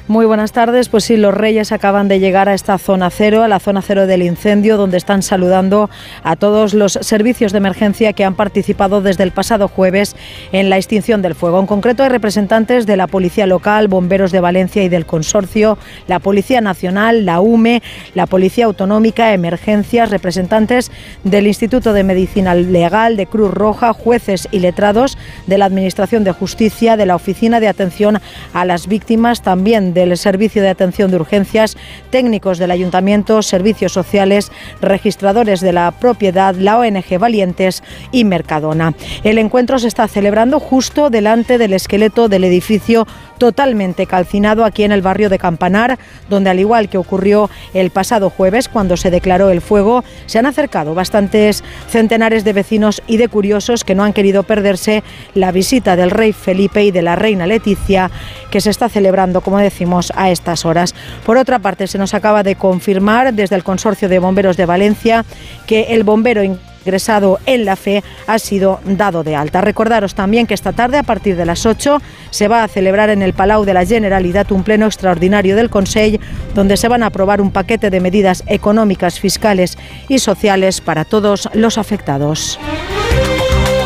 Muy 0.07 0.27
buenas 0.27 0.51
tardes. 0.51 0.87
Pues 0.87 1.03
sí, 1.05 1.17
los 1.17 1.33
Reyes 1.33 1.71
acaban 1.71 2.07
de 2.07 2.19
llegar 2.19 2.47
a 2.47 2.53
esta 2.53 2.77
zona 2.77 3.09
cero, 3.09 3.41
a 3.41 3.47
la 3.47 3.59
zona 3.59 3.81
cero 3.81 4.05
del 4.05 4.21
incendio, 4.21 4.77
donde 4.77 4.97
están 4.97 5.23
saludando 5.23 5.89
a 6.21 6.35
todos 6.35 6.75
los 6.75 6.99
servicios 7.01 7.51
de 7.51 7.57
emergencia 7.57 8.13
que 8.13 8.23
han 8.23 8.35
participado 8.35 9.01
desde 9.01 9.23
el 9.23 9.31
pasado 9.31 9.67
jueves 9.67 10.15
en 10.51 10.69
la 10.69 10.77
extinción 10.77 11.23
del 11.23 11.33
fuego. 11.33 11.59
En 11.59 11.65
concreto, 11.65 12.03
hay 12.03 12.09
representantes 12.09 12.85
de 12.85 12.97
la 12.97 13.07
Policía 13.07 13.47
Local, 13.47 13.87
Bomberos 13.87 14.31
de 14.31 14.41
Valencia 14.41 14.83
y 14.83 14.89
del 14.89 15.07
Consorcio, 15.07 15.79
la 16.05 16.19
Policía 16.19 16.61
Nacional, 16.61 17.25
la 17.25 17.39
UME, 17.39 17.81
la 18.13 18.27
Policía 18.27 18.65
Autonómica, 18.65 19.33
Emergencias, 19.33 20.11
representantes 20.11 20.91
del 21.23 21.47
Instituto 21.47 21.93
de 21.93 22.03
Medicina 22.03 22.53
Legal, 22.53 23.17
de 23.17 23.25
Cruz 23.25 23.51
Roja, 23.51 23.91
jueces 23.93 24.47
y 24.51 24.59
letrados 24.59 25.17
de 25.47 25.57
la 25.57 25.65
Administración 25.65 26.23
de 26.23 26.31
Justicia, 26.31 26.95
de 26.95 27.07
la 27.07 27.15
Oficina 27.15 27.59
de 27.59 27.69
Atención 27.69 28.19
a 28.53 28.65
las 28.65 28.85
Víctimas, 28.85 29.41
también 29.41 29.94
del 29.95 30.15
Servicio 30.17 30.61
de 30.61 30.69
Atención 30.69 31.09
de 31.09 31.17
Urgencias, 31.17 31.75
técnicos 32.11 32.59
del 32.59 32.69
Ayuntamiento, 32.69 33.41
servicios 33.41 33.93
sociales, 33.93 34.51
registradores 34.81 35.61
de 35.61 35.73
la 35.73 35.91
propiedad, 35.91 36.53
la 36.53 36.77
ONG 36.77 37.17
Valientes 37.17 37.81
y 38.11 38.25
Mercadona. 38.25 38.93
El 39.23 39.39
encuentro 39.39 39.79
se 39.79 39.87
está 39.87 40.07
celebrando 40.07 40.59
justo 40.59 41.09
delante 41.09 41.57
del 41.57 41.73
esqueleto 41.73 42.29
del 42.29 42.43
edificio 42.43 43.07
totalmente 43.37 44.05
calcinado 44.05 44.65
aquí 44.65 44.83
en 44.83 44.91
el 44.91 45.01
barrio 45.01 45.29
de 45.29 45.39
Campanar, 45.39 45.97
donde 46.29 46.49
al 46.49 46.59
igual 46.59 46.89
que 46.89 46.97
ocurrió 46.97 47.49
el 47.73 47.89
pasado 47.89 48.29
jueves 48.29 48.69
cuando 48.69 48.97
se 48.97 49.11
declaró 49.11 49.49
el 49.49 49.61
fuego, 49.61 50.03
se 50.25 50.39
han 50.39 50.45
acercado 50.45 50.95
bastantes 50.95 51.63
centenares 51.89 52.43
de 52.43 52.53
vecinos 52.53 53.01
y 53.07 53.17
de 53.17 53.27
curiosos 53.27 53.83
que 53.83 53.95
no 53.95 54.03
han 54.03 54.13
querido 54.13 54.43
perderse 54.43 55.03
la 55.33 55.51
visita 55.51 55.95
del 55.95 56.11
rey 56.11 56.33
Felipe 56.33 56.83
y 56.83 56.91
de 56.91 57.01
la 57.01 57.15
reina 57.15 57.47
Leticia, 57.47 58.11
que 58.51 58.61
se 58.61 58.69
está 58.69 58.89
celebrando, 58.89 59.41
como 59.41 59.59
decimos, 59.59 60.11
a 60.15 60.29
estas 60.29 60.65
horas. 60.65 60.95
Por 61.25 61.37
otra 61.37 61.59
parte, 61.59 61.87
se 61.87 61.97
nos 61.97 62.13
acaba 62.13 62.43
de 62.43 62.55
confirmar 62.55 63.33
desde 63.33 63.55
el 63.55 63.63
Consorcio 63.63 64.09
de 64.09 64.19
Bomberos 64.19 64.57
de 64.57 64.65
Valencia 64.65 65.25
que 65.67 65.87
el 65.89 66.03
bombero 66.03 66.43
ingresado 66.85 67.39
en 67.45 67.65
la 67.65 67.75
fe 67.75 68.03
ha 68.27 68.37
sido 68.39 68.79
dado 68.85 69.23
de 69.23 69.35
alta. 69.35 69.61
Recordaros 69.61 70.13
también 70.13 70.45
que 70.45 70.53
esta 70.53 70.73
tarde, 70.73 70.97
a 70.97 71.03
partir 71.03 71.35
de 71.35 71.45
las 71.45 71.65
8, 71.65 71.99
se 72.29 72.47
va 72.47 72.63
a 72.63 72.67
celebrar 72.67 73.09
en 73.09 73.21
el 73.21 73.33
Palau 73.33 73.65
de 73.65 73.73
la 73.73 73.85
Generalitat 73.85 74.51
un 74.51 74.63
pleno 74.63 74.85
extraordinario 74.85 75.55
del 75.55 75.69
Consejo, 75.69 76.17
donde 76.53 76.77
se 76.77 76.87
van 76.87 77.03
a 77.03 77.07
aprobar 77.07 77.41
un 77.41 77.51
paquete 77.51 77.89
de 77.89 77.99
medidas 77.99 78.43
económicas, 78.47 79.19
fiscales 79.19 79.77
y 80.07 80.19
sociales 80.19 80.81
para 80.81 81.05
todos 81.05 81.49
los 81.53 81.77
afectados. 81.77 82.59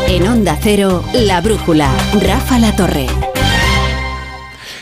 En 0.08 0.26
Onda 0.26 0.58
Cero, 0.60 1.02
La 1.12 1.40
Brújula, 1.40 1.88
Rafa 2.20 2.58
La 2.58 2.74
Torre. 2.74 3.06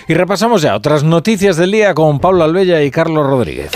Y 0.08 0.14
repasamos 0.14 0.62
ya 0.62 0.74
otras 0.74 1.04
noticias 1.04 1.58
del 1.58 1.70
día 1.70 1.92
con 1.92 2.18
Pablo 2.18 2.42
Albella 2.42 2.82
y 2.82 2.90
Carlos 2.90 3.26
Rodríguez. 3.26 3.70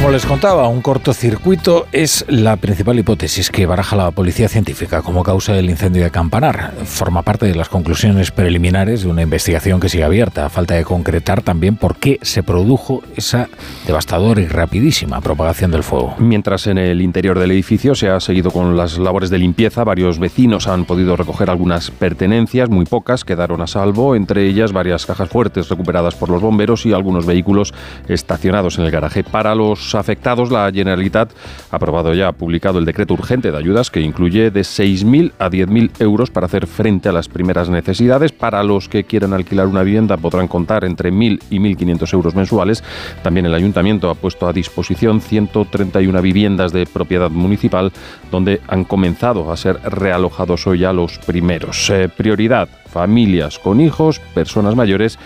Como 0.00 0.12
les 0.12 0.24
contaba, 0.24 0.66
un 0.66 0.80
cortocircuito 0.80 1.86
es 1.92 2.24
la 2.26 2.56
principal 2.56 2.98
hipótesis 2.98 3.50
que 3.50 3.66
baraja 3.66 3.96
la 3.96 4.10
policía 4.12 4.48
científica 4.48 5.02
como 5.02 5.22
causa 5.22 5.52
del 5.52 5.68
incendio 5.68 6.02
de 6.02 6.10
Campanar. 6.10 6.72
Forma 6.86 7.20
parte 7.20 7.44
de 7.44 7.54
las 7.54 7.68
conclusiones 7.68 8.30
preliminares 8.30 9.02
de 9.02 9.10
una 9.10 9.20
investigación 9.20 9.78
que 9.78 9.90
sigue 9.90 10.04
abierta. 10.04 10.48
Falta 10.48 10.72
de 10.72 10.84
concretar 10.84 11.42
también 11.42 11.76
por 11.76 11.96
qué 11.96 12.18
se 12.22 12.42
produjo 12.42 13.02
esa 13.14 13.50
devastadora 13.86 14.40
y 14.40 14.46
rapidísima 14.46 15.20
propagación 15.20 15.70
del 15.70 15.82
fuego. 15.82 16.14
Mientras 16.18 16.66
en 16.66 16.78
el 16.78 17.02
interior 17.02 17.38
del 17.38 17.50
edificio 17.50 17.94
se 17.94 18.08
ha 18.08 18.20
seguido 18.20 18.50
con 18.50 18.78
las 18.78 18.96
labores 18.96 19.28
de 19.28 19.36
limpieza, 19.36 19.84
varios 19.84 20.18
vecinos 20.18 20.66
han 20.66 20.86
podido 20.86 21.14
recoger 21.14 21.50
algunas 21.50 21.90
pertenencias, 21.90 22.70
muy 22.70 22.86
pocas 22.86 23.22
quedaron 23.22 23.60
a 23.60 23.66
salvo, 23.66 24.16
entre 24.16 24.46
ellas 24.46 24.72
varias 24.72 25.04
cajas 25.04 25.28
fuertes 25.28 25.68
recuperadas 25.68 26.14
por 26.14 26.30
los 26.30 26.40
bomberos 26.40 26.86
y 26.86 26.94
algunos 26.94 27.26
vehículos 27.26 27.74
estacionados 28.08 28.78
en 28.78 28.86
el 28.86 28.90
garaje. 28.90 29.24
Para 29.24 29.54
los 29.54 29.89
afectados, 29.94 30.50
la 30.50 30.70
Generalitat 30.72 31.32
ha 31.70 31.76
aprobado 31.76 32.14
ya, 32.14 32.28
ha 32.28 32.32
publicado 32.32 32.78
el 32.78 32.84
decreto 32.84 33.14
urgente 33.14 33.50
de 33.50 33.58
ayudas 33.58 33.90
que 33.90 34.00
incluye 34.00 34.50
de 34.50 34.60
6.000 34.60 35.32
a 35.38 35.50
10.000 35.50 35.90
euros 36.00 36.30
para 36.30 36.46
hacer 36.46 36.66
frente 36.66 37.08
a 37.08 37.12
las 37.12 37.28
primeras 37.28 37.68
necesidades. 37.68 38.32
Para 38.32 38.62
los 38.62 38.88
que 38.88 39.04
quieran 39.04 39.32
alquilar 39.32 39.66
una 39.66 39.82
vivienda 39.82 40.16
podrán 40.16 40.48
contar 40.48 40.84
entre 40.84 41.12
1.000 41.12 41.40
y 41.50 41.58
1.500 41.58 42.14
euros 42.14 42.34
mensuales. 42.34 42.84
También 43.22 43.46
el 43.46 43.54
Ayuntamiento 43.54 44.10
ha 44.10 44.14
puesto 44.14 44.48
a 44.48 44.52
disposición 44.52 45.20
131 45.20 46.22
viviendas 46.22 46.72
de 46.72 46.86
propiedad 46.86 47.30
municipal 47.30 47.92
donde 48.30 48.60
han 48.68 48.84
comenzado 48.84 49.50
a 49.50 49.56
ser 49.56 49.80
realojados 49.82 50.66
hoy 50.66 50.80
ya 50.80 50.92
los 50.92 51.18
primeros. 51.18 51.90
Eh, 51.90 52.08
prioridad, 52.08 52.68
familias 52.90 53.58
con 53.58 53.80
hijos, 53.80 54.20
personas 54.34 54.74
mayores 54.74 55.18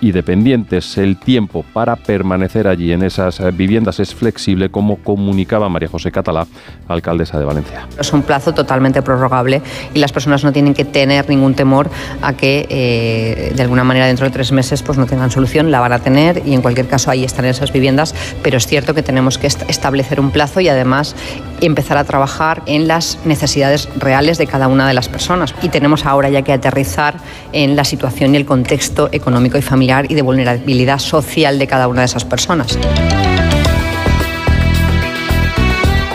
y 0.00 0.12
dependientes. 0.12 0.96
El 0.98 1.16
tiempo 1.16 1.64
para 1.72 1.96
permanecer 1.96 2.68
allí 2.68 2.92
en 2.92 3.02
esas 3.02 3.40
viviendas 3.56 4.00
es 4.00 4.14
flexible, 4.14 4.70
como 4.70 4.96
comunicaba 4.96 5.68
María 5.68 5.88
José 5.88 6.12
Catalá, 6.12 6.46
alcaldesa 6.86 7.38
de 7.38 7.44
Valencia. 7.44 7.86
Es 7.98 8.12
un 8.12 8.22
plazo 8.22 8.54
totalmente 8.54 9.02
prorrogable 9.02 9.62
y 9.94 9.98
las 9.98 10.12
personas 10.12 10.44
no 10.44 10.52
tienen 10.52 10.74
que 10.74 10.84
tener 10.84 11.28
ningún 11.28 11.54
temor 11.54 11.90
a 12.22 12.34
que 12.34 12.66
eh, 12.68 13.52
de 13.54 13.62
alguna 13.62 13.84
manera 13.84 14.06
dentro 14.06 14.26
de 14.26 14.30
tres 14.30 14.52
meses 14.52 14.82
pues 14.82 14.98
no 14.98 15.06
tengan 15.06 15.30
solución, 15.30 15.70
la 15.70 15.80
van 15.80 15.92
a 15.92 15.98
tener 15.98 16.42
y 16.46 16.54
en 16.54 16.62
cualquier 16.62 16.86
caso 16.86 17.10
ahí 17.10 17.24
están 17.24 17.44
esas 17.44 17.72
viviendas, 17.72 18.14
pero 18.42 18.56
es 18.56 18.66
cierto 18.66 18.94
que 18.94 19.02
tenemos 19.02 19.38
que 19.38 19.46
establecer 19.46 20.20
un 20.20 20.30
plazo 20.30 20.60
y 20.60 20.68
además 20.68 21.16
empezar 21.60 21.98
a 21.98 22.04
trabajar 22.04 22.62
en 22.66 22.86
las 22.86 23.18
necesidades 23.24 23.88
reales 23.96 24.38
de 24.38 24.46
cada 24.46 24.68
una 24.68 24.86
de 24.86 24.94
las 24.94 25.08
personas 25.08 25.54
y 25.62 25.68
tenemos 25.68 26.06
ahora 26.06 26.28
ya 26.28 26.42
que 26.42 26.52
aterrizar 26.52 27.16
en 27.52 27.74
la 27.74 27.84
situación 27.84 28.34
y 28.34 28.36
el 28.36 28.46
contexto 28.46 29.08
económico 29.12 29.58
y 29.58 29.62
familiar 29.62 29.87
y 30.08 30.14
de 30.14 30.22
vulnerabilidad 30.22 30.98
social 30.98 31.58
de 31.58 31.66
cada 31.66 31.88
una 31.88 32.02
de 32.02 32.06
esas 32.06 32.24
personas. 32.24 32.76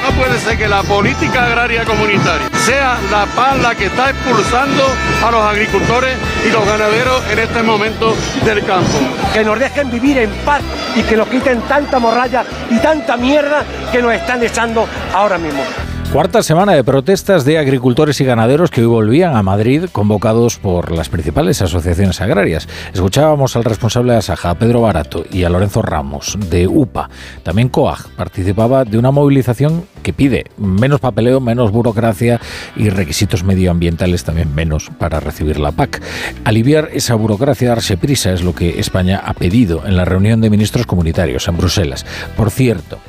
No 0.03 0.11
puede 0.19 0.39
ser 0.39 0.57
que 0.57 0.67
la 0.67 0.83
política 0.83 1.45
agraria 1.45 1.83
comunitaria 1.83 2.49
sea 2.65 2.99
la 3.11 3.25
paz 3.25 3.57
la 3.61 3.73
que 3.73 3.85
está 3.85 4.11
expulsando 4.11 4.83
a 5.25 5.31
los 5.31 5.41
agricultores 5.41 6.15
y 6.47 6.51
los 6.51 6.63
ganaderos 6.65 7.23
en 7.31 7.39
este 7.39 7.63
momento 7.63 8.15
del 8.45 8.63
campo. 8.63 8.91
Que 9.33 9.43
nos 9.43 9.57
dejen 9.59 9.89
vivir 9.89 10.19
en 10.19 10.29
paz 10.45 10.61
y 10.95 11.01
que 11.01 11.17
nos 11.17 11.27
quiten 11.27 11.61
tanta 11.61 11.97
morralla 11.97 12.45
y 12.69 12.77
tanta 12.77 13.17
mierda 13.17 13.63
que 13.91 14.01
nos 14.01 14.13
están 14.13 14.43
echando 14.43 14.87
ahora 15.13 15.39
mismo. 15.39 15.63
Cuarta 16.11 16.43
semana 16.43 16.73
de 16.73 16.83
protestas 16.83 17.43
de 17.43 17.57
agricultores 17.57 18.21
y 18.21 18.25
ganaderos 18.25 18.69
que 18.69 18.81
hoy 18.81 18.87
volvían 18.87 19.35
a 19.35 19.41
Madrid 19.41 19.85
convocados 19.91 20.57
por 20.59 20.91
las 20.91 21.09
principales 21.09 21.61
asociaciones 21.63 22.21
agrarias. 22.21 22.67
Escuchábamos 22.93 23.55
al 23.55 23.63
responsable 23.63 24.13
de 24.13 24.19
Asaja, 24.19 24.53
Pedro 24.53 24.81
Barato, 24.81 25.25
y 25.31 25.43
a 25.43 25.49
Lorenzo 25.49 25.81
Ramos, 25.81 26.37
de 26.51 26.67
UPA. 26.67 27.09
También 27.41 27.69
COAG 27.69 28.09
participaba 28.15 28.85
de 28.85 28.99
una 28.99 29.09
movilización 29.09 29.85
que 30.03 30.13
pide 30.13 30.45
menos 30.57 30.99
papeleo, 30.99 31.39
menos 31.39 31.71
burocracia 31.71 32.39
y 32.75 32.89
requisitos 32.89 33.43
medioambientales 33.43 34.23
también 34.23 34.53
menos 34.53 34.91
para 34.99 35.19
recibir 35.19 35.59
la 35.59 35.71
PAC. 35.71 35.99
Aliviar 36.43 36.89
esa 36.93 37.15
burocracia, 37.15 37.69
darse 37.69 37.97
prisa, 37.97 38.33
es 38.33 38.43
lo 38.43 38.53
que 38.53 38.79
España 38.79 39.19
ha 39.25 39.33
pedido 39.33 39.83
en 39.87 39.97
la 39.97 40.05
reunión 40.05 40.41
de 40.41 40.51
ministros 40.51 40.85
comunitarios 40.85 41.47
en 41.47 41.57
Bruselas. 41.57 42.05
Por 42.37 42.51
cierto, 42.51 42.99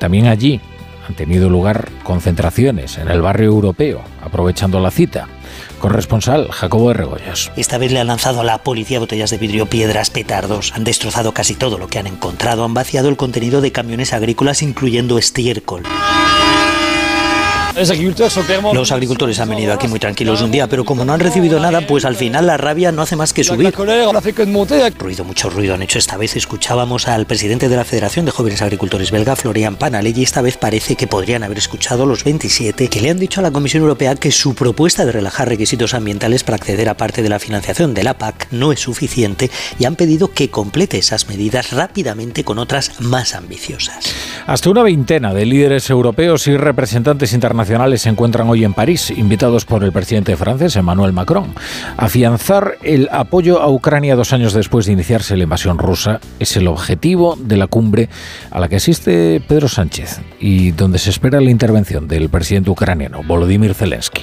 también 0.00 0.26
allí 0.26 0.60
han 1.10 1.16
tenido 1.16 1.50
lugar 1.50 1.88
concentraciones 2.04 2.96
en 2.96 3.10
el 3.10 3.20
barrio 3.20 3.48
europeo, 3.48 4.00
aprovechando 4.22 4.78
la 4.78 4.92
cita. 4.92 5.26
Corresponsal 5.80 6.52
Jacobo 6.52 6.88
de 6.88 6.94
Regoyos. 6.94 7.50
Esta 7.56 7.78
vez 7.78 7.90
le 7.90 7.98
han 7.98 8.06
lanzado 8.06 8.40
a 8.40 8.44
la 8.44 8.58
policía 8.58 9.00
botellas 9.00 9.30
de 9.30 9.38
vidrio, 9.38 9.66
piedras, 9.66 10.10
petardos. 10.10 10.72
Han 10.76 10.84
destrozado 10.84 11.34
casi 11.34 11.54
todo 11.54 11.78
lo 11.78 11.88
que 11.88 11.98
han 11.98 12.06
encontrado. 12.06 12.64
Han 12.64 12.74
vaciado 12.74 13.08
el 13.08 13.16
contenido 13.16 13.60
de 13.60 13.72
camiones 13.72 14.12
agrícolas, 14.12 14.62
incluyendo 14.62 15.18
estiércol. 15.18 15.82
Los 17.76 18.90
agricultores 18.92 19.38
han 19.38 19.48
venido 19.48 19.72
aquí 19.72 19.86
muy 19.86 20.00
tranquilos 20.00 20.42
un 20.42 20.50
día, 20.50 20.66
pero 20.66 20.84
como 20.84 21.04
no 21.04 21.12
han 21.12 21.20
recibido 21.20 21.60
nada, 21.60 21.80
pues 21.86 22.04
al 22.04 22.16
final 22.16 22.46
la 22.46 22.56
rabia 22.56 22.90
no 22.90 23.02
hace 23.02 23.14
más 23.14 23.32
que 23.32 23.44
subir. 23.44 23.72
Ruido, 24.98 25.24
mucho 25.24 25.50
ruido 25.50 25.74
han 25.74 25.82
hecho 25.82 25.98
esta 25.98 26.16
vez. 26.16 26.36
Escuchábamos 26.36 27.06
al 27.06 27.26
presidente 27.26 27.68
de 27.68 27.76
la 27.76 27.84
Federación 27.84 28.26
de 28.26 28.32
Jóvenes 28.32 28.60
Agricultores 28.62 29.10
belga, 29.10 29.36
Florian 29.36 29.76
Panale, 29.76 30.12
y 30.14 30.22
esta 30.22 30.42
vez 30.42 30.56
parece 30.56 30.96
que 30.96 31.06
podrían 31.06 31.42
haber 31.42 31.58
escuchado 31.58 32.06
los 32.06 32.24
27 32.24 32.88
que 32.88 33.00
le 33.00 33.10
han 33.10 33.18
dicho 33.18 33.40
a 33.40 33.42
la 33.42 33.52
Comisión 33.52 33.82
Europea 33.82 34.16
que 34.16 34.32
su 34.32 34.54
propuesta 34.54 35.04
de 35.04 35.12
relajar 35.12 35.48
requisitos 35.48 35.94
ambientales 35.94 36.42
para 36.42 36.56
acceder 36.56 36.88
a 36.88 36.96
parte 36.96 37.22
de 37.22 37.28
la 37.28 37.38
financiación 37.38 37.94
de 37.94 38.02
la 38.02 38.18
PAC 38.18 38.48
no 38.50 38.72
es 38.72 38.80
suficiente 38.80 39.50
y 39.78 39.84
han 39.84 39.96
pedido 39.96 40.32
que 40.32 40.50
complete 40.50 40.98
esas 40.98 41.28
medidas 41.28 41.70
rápidamente 41.70 42.42
con 42.42 42.58
otras 42.58 43.00
más 43.00 43.34
ambiciosas. 43.34 44.12
Hasta 44.46 44.70
una 44.70 44.82
veintena 44.82 45.32
de 45.32 45.46
líderes 45.46 45.88
europeos 45.88 46.46
y 46.48 46.56
representantes 46.56 47.32
internacionales 47.32 47.59
se 47.64 48.08
encuentran 48.08 48.48
hoy 48.48 48.64
en 48.64 48.72
París, 48.72 49.10
invitados 49.10 49.64
por 49.64 49.84
el 49.84 49.92
presidente 49.92 50.36
francés 50.36 50.76
Emmanuel 50.76 51.12
Macron. 51.12 51.54
Afianzar 51.96 52.76
el 52.82 53.08
apoyo 53.12 53.60
a 53.60 53.68
Ucrania 53.68 54.16
dos 54.16 54.32
años 54.32 54.52
después 54.52 54.86
de 54.86 54.92
iniciarse 54.92 55.36
la 55.36 55.44
invasión 55.44 55.78
rusa 55.78 56.20
es 56.38 56.56
el 56.56 56.68
objetivo 56.68 57.36
de 57.36 57.56
la 57.56 57.66
cumbre 57.66 58.08
a 58.50 58.60
la 58.60 58.68
que 58.68 58.76
asiste 58.76 59.42
Pedro 59.46 59.68
Sánchez 59.68 60.20
y 60.40 60.70
donde 60.70 60.98
se 60.98 61.10
espera 61.10 61.40
la 61.40 61.50
intervención 61.50 62.08
del 62.08 62.28
presidente 62.28 62.70
ucraniano 62.70 63.22
Volodymyr 63.22 63.74
Zelensky. 63.74 64.22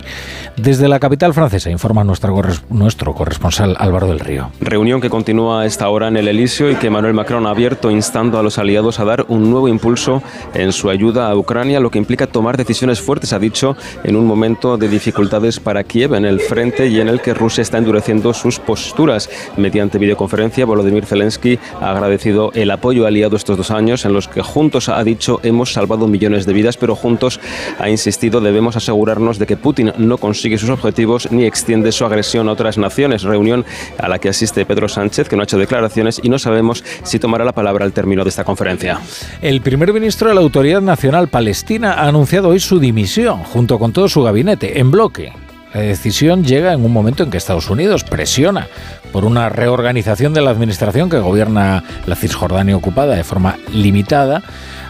Desde 0.56 0.88
la 0.88 1.00
capital 1.00 1.34
francesa 1.34 1.70
informa 1.70 2.04
nuestro 2.04 3.14
corresponsal 3.14 3.76
Álvaro 3.80 4.08
del 4.08 4.20
Río. 4.20 4.50
Reunión 4.60 5.00
que 5.00 5.10
continúa 5.10 5.62
a 5.62 5.66
esta 5.66 5.90
hora 5.90 6.08
en 6.08 6.18
el 6.18 6.28
Elíseo 6.28 6.72
y 6.72 6.76
que 6.76 6.88
Emmanuel 6.88 7.14
Macron 7.14 7.46
ha 7.46 7.52
abierto 7.52 7.92
instando 7.92 8.40
a 8.40 8.44
los 8.44 8.58
aliados 8.58 9.00
a 9.00 9.06
dar 9.06 9.26
un 9.28 9.52
nuevo 9.52 9.68
impulso 9.68 10.24
en 10.54 10.72
su 10.72 10.90
ayuda 10.90 11.30
a 11.30 11.36
Ucrania, 11.36 11.80
lo 11.80 11.92
que 11.92 12.00
implica 12.00 12.26
tomar 12.26 12.58
decisiones 12.58 13.00
fuertes 13.00 13.27
ha 13.34 13.40
dicho, 13.40 13.76
en 14.04 14.16
un 14.16 14.26
momento 14.26 14.78
de 14.78 14.88
dificultades 14.88 15.60
para 15.60 15.84
Kiev 15.84 16.16
en 16.16 16.26
el 16.26 16.40
frente 16.40 16.88
y 16.88 17.00
en 17.00 17.08
el 17.08 17.22
que 17.22 17.34
Rusia 17.34 17.62
está 17.62 17.78
endureciendo 17.78 18.34
sus 18.34 18.60
posturas. 18.60 19.30
Mediante 19.58 19.98
videoconferencia, 19.98 20.66
Volodymyr 20.66 21.06
Zelensky 21.06 21.60
ha 21.82 21.92
agradecido 21.92 22.52
el 22.54 22.72
apoyo 22.72 23.06
aliado 23.06 23.36
estos 23.36 23.58
dos 23.58 23.72
años 23.72 24.06
en 24.06 24.14
los 24.14 24.28
que 24.28 24.42
juntos 24.42 24.90
ha 24.90 25.04
dicho 25.04 25.40
hemos 25.44 25.74
salvado 25.74 26.08
millones 26.08 26.46
de 26.46 26.54
vidas, 26.54 26.78
pero 26.78 26.96
juntos 26.96 27.40
ha 27.80 27.90
insistido 27.90 28.42
debemos 28.42 28.76
asegurarnos 28.76 29.40
de 29.40 29.46
que 29.46 29.58
Putin 29.58 29.94
no 29.98 30.18
consigue 30.18 30.58
sus 30.58 30.70
objetivos 30.70 31.32
ni 31.32 31.46
extiende 31.46 31.92
su 31.92 32.06
agresión 32.06 32.50
a 32.50 32.54
otras 32.54 32.78
naciones. 32.78 33.24
Reunión 33.24 33.66
a 33.98 34.08
la 34.08 34.20
que 34.20 34.30
asiste 34.30 34.66
Pedro 34.66 34.88
Sánchez, 34.88 35.30
que 35.30 35.36
no 35.36 35.42
ha 35.42 35.46
hecho 35.46 35.58
declaraciones 35.58 36.20
y 36.24 36.30
no 36.30 36.40
sabemos 36.40 36.84
si 37.04 37.20
tomará 37.20 37.46
la 37.46 37.54
palabra 37.54 37.86
al 37.86 37.94
término 37.94 38.24
de 38.24 38.30
esta 38.30 38.44
conferencia. 38.44 39.00
El 39.42 39.62
primer 39.62 39.94
ministro 39.94 40.30
de 40.30 40.36
la 40.36 40.42
Autoridad 40.42 40.82
Nacional 40.82 41.28
Palestina 41.28 41.94
ha 41.94 42.08
anunciado 42.08 42.50
hoy 42.50 42.60
su 42.60 42.80
dimisión, 42.80 43.08
junto 43.26 43.80
con 43.80 43.94
todo 43.94 44.08
su 44.08 44.22
gabinete, 44.22 44.80
en 44.80 44.92
bloque. 44.92 45.34
La 45.74 45.82
decisión 45.82 46.44
llega 46.44 46.74
en 46.74 46.86
un 46.86 46.94
momento 46.94 47.24
en 47.24 47.32
que 47.32 47.38
Estados 47.38 47.70
Unidos 47.70 48.04
presiona 48.04 48.68
por 49.12 49.26
una 49.26 49.50
reorganización 49.50 50.34
de 50.34 50.42
la 50.42 50.52
administración 50.52 51.10
que 51.10 51.18
gobierna 51.18 51.84
la 52.06 52.16
Cisjordania 52.16 52.78
ocupada 52.78 53.16
de 53.16 53.24
forma 53.24 53.58
limitada 53.74 54.44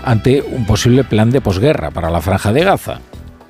ante 0.04 0.42
un 0.42 0.66
posible 0.66 1.04
plan 1.04 1.32
de 1.32 1.42
posguerra 1.42 1.92
para 1.92 2.10
la 2.10 2.22
franja 2.22 2.52
de 2.52 2.64
Gaza. 2.64 3.00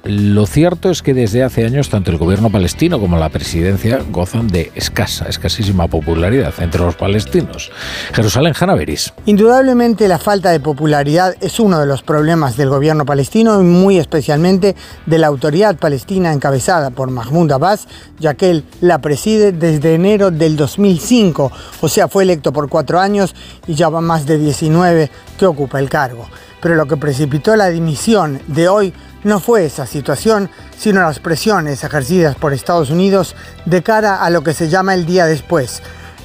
Lo 0.07 0.45
cierto 0.45 0.89
es 0.89 1.01
que 1.01 1.13
desde 1.13 1.43
hace 1.43 1.65
años 1.65 1.89
tanto 1.89 2.11
el 2.11 2.17
gobierno 2.17 2.49
palestino 2.49 2.97
como 2.97 3.17
la 3.17 3.27
presidencia 3.27 3.99
gozan 4.09 4.47
de 4.47 4.71
escasa, 4.73 5.25
escasísima 5.27 5.89
popularidad 5.89 6.53
entre 6.59 6.79
los 6.79 6.95
palestinos. 6.95 7.71
Jerusalén 8.13 8.53
Hanaveris. 8.57 9.13
Indudablemente 9.25 10.07
la 10.07 10.17
falta 10.17 10.51
de 10.51 10.61
popularidad 10.61 11.35
es 11.41 11.59
uno 11.59 11.81
de 11.81 11.87
los 11.87 12.03
problemas 12.03 12.55
del 12.55 12.69
gobierno 12.69 13.05
palestino 13.05 13.59
y 13.59 13.65
muy 13.65 13.97
especialmente 13.97 14.77
de 15.05 15.17
la 15.17 15.27
autoridad 15.27 15.75
palestina 15.75 16.31
encabezada 16.31 16.89
por 16.89 17.11
Mahmoud 17.11 17.51
Abbas, 17.51 17.89
ya 18.17 18.33
que 18.33 18.49
él 18.49 18.63
la 18.79 18.99
preside 18.99 19.51
desde 19.51 19.95
enero 19.95 20.31
del 20.31 20.55
2005, 20.55 21.51
o 21.81 21.89
sea, 21.89 22.07
fue 22.07 22.23
electo 22.23 22.53
por 22.53 22.69
cuatro 22.69 23.01
años 23.01 23.35
y 23.67 23.75
ya 23.75 23.89
va 23.89 23.99
más 23.99 24.25
de 24.25 24.37
19 24.37 25.11
que 25.37 25.45
ocupa 25.45 25.79
el 25.79 25.89
cargo. 25.89 26.29
Pero 26.61 26.75
lo 26.75 26.87
que 26.87 26.97
precipitó 26.97 27.55
la 27.55 27.69
dimisión 27.69 28.39
de 28.47 28.67
hoy 28.67 28.93
no 29.23 29.39
fue 29.39 29.65
esa 29.65 29.85
situación, 29.85 30.49
sino 30.77 31.01
las 31.01 31.19
presiones 31.19 31.83
ejercidas 31.83 32.35
por 32.35 32.53
Estados 32.53 32.89
Unidos 32.89 33.35
de 33.65 33.83
cara 33.83 34.23
a 34.23 34.29
lo 34.29 34.43
que 34.43 34.53
se 34.53 34.69
llama 34.69 34.93
el 34.93 35.05
día 35.05 35.25
después, 35.25 35.81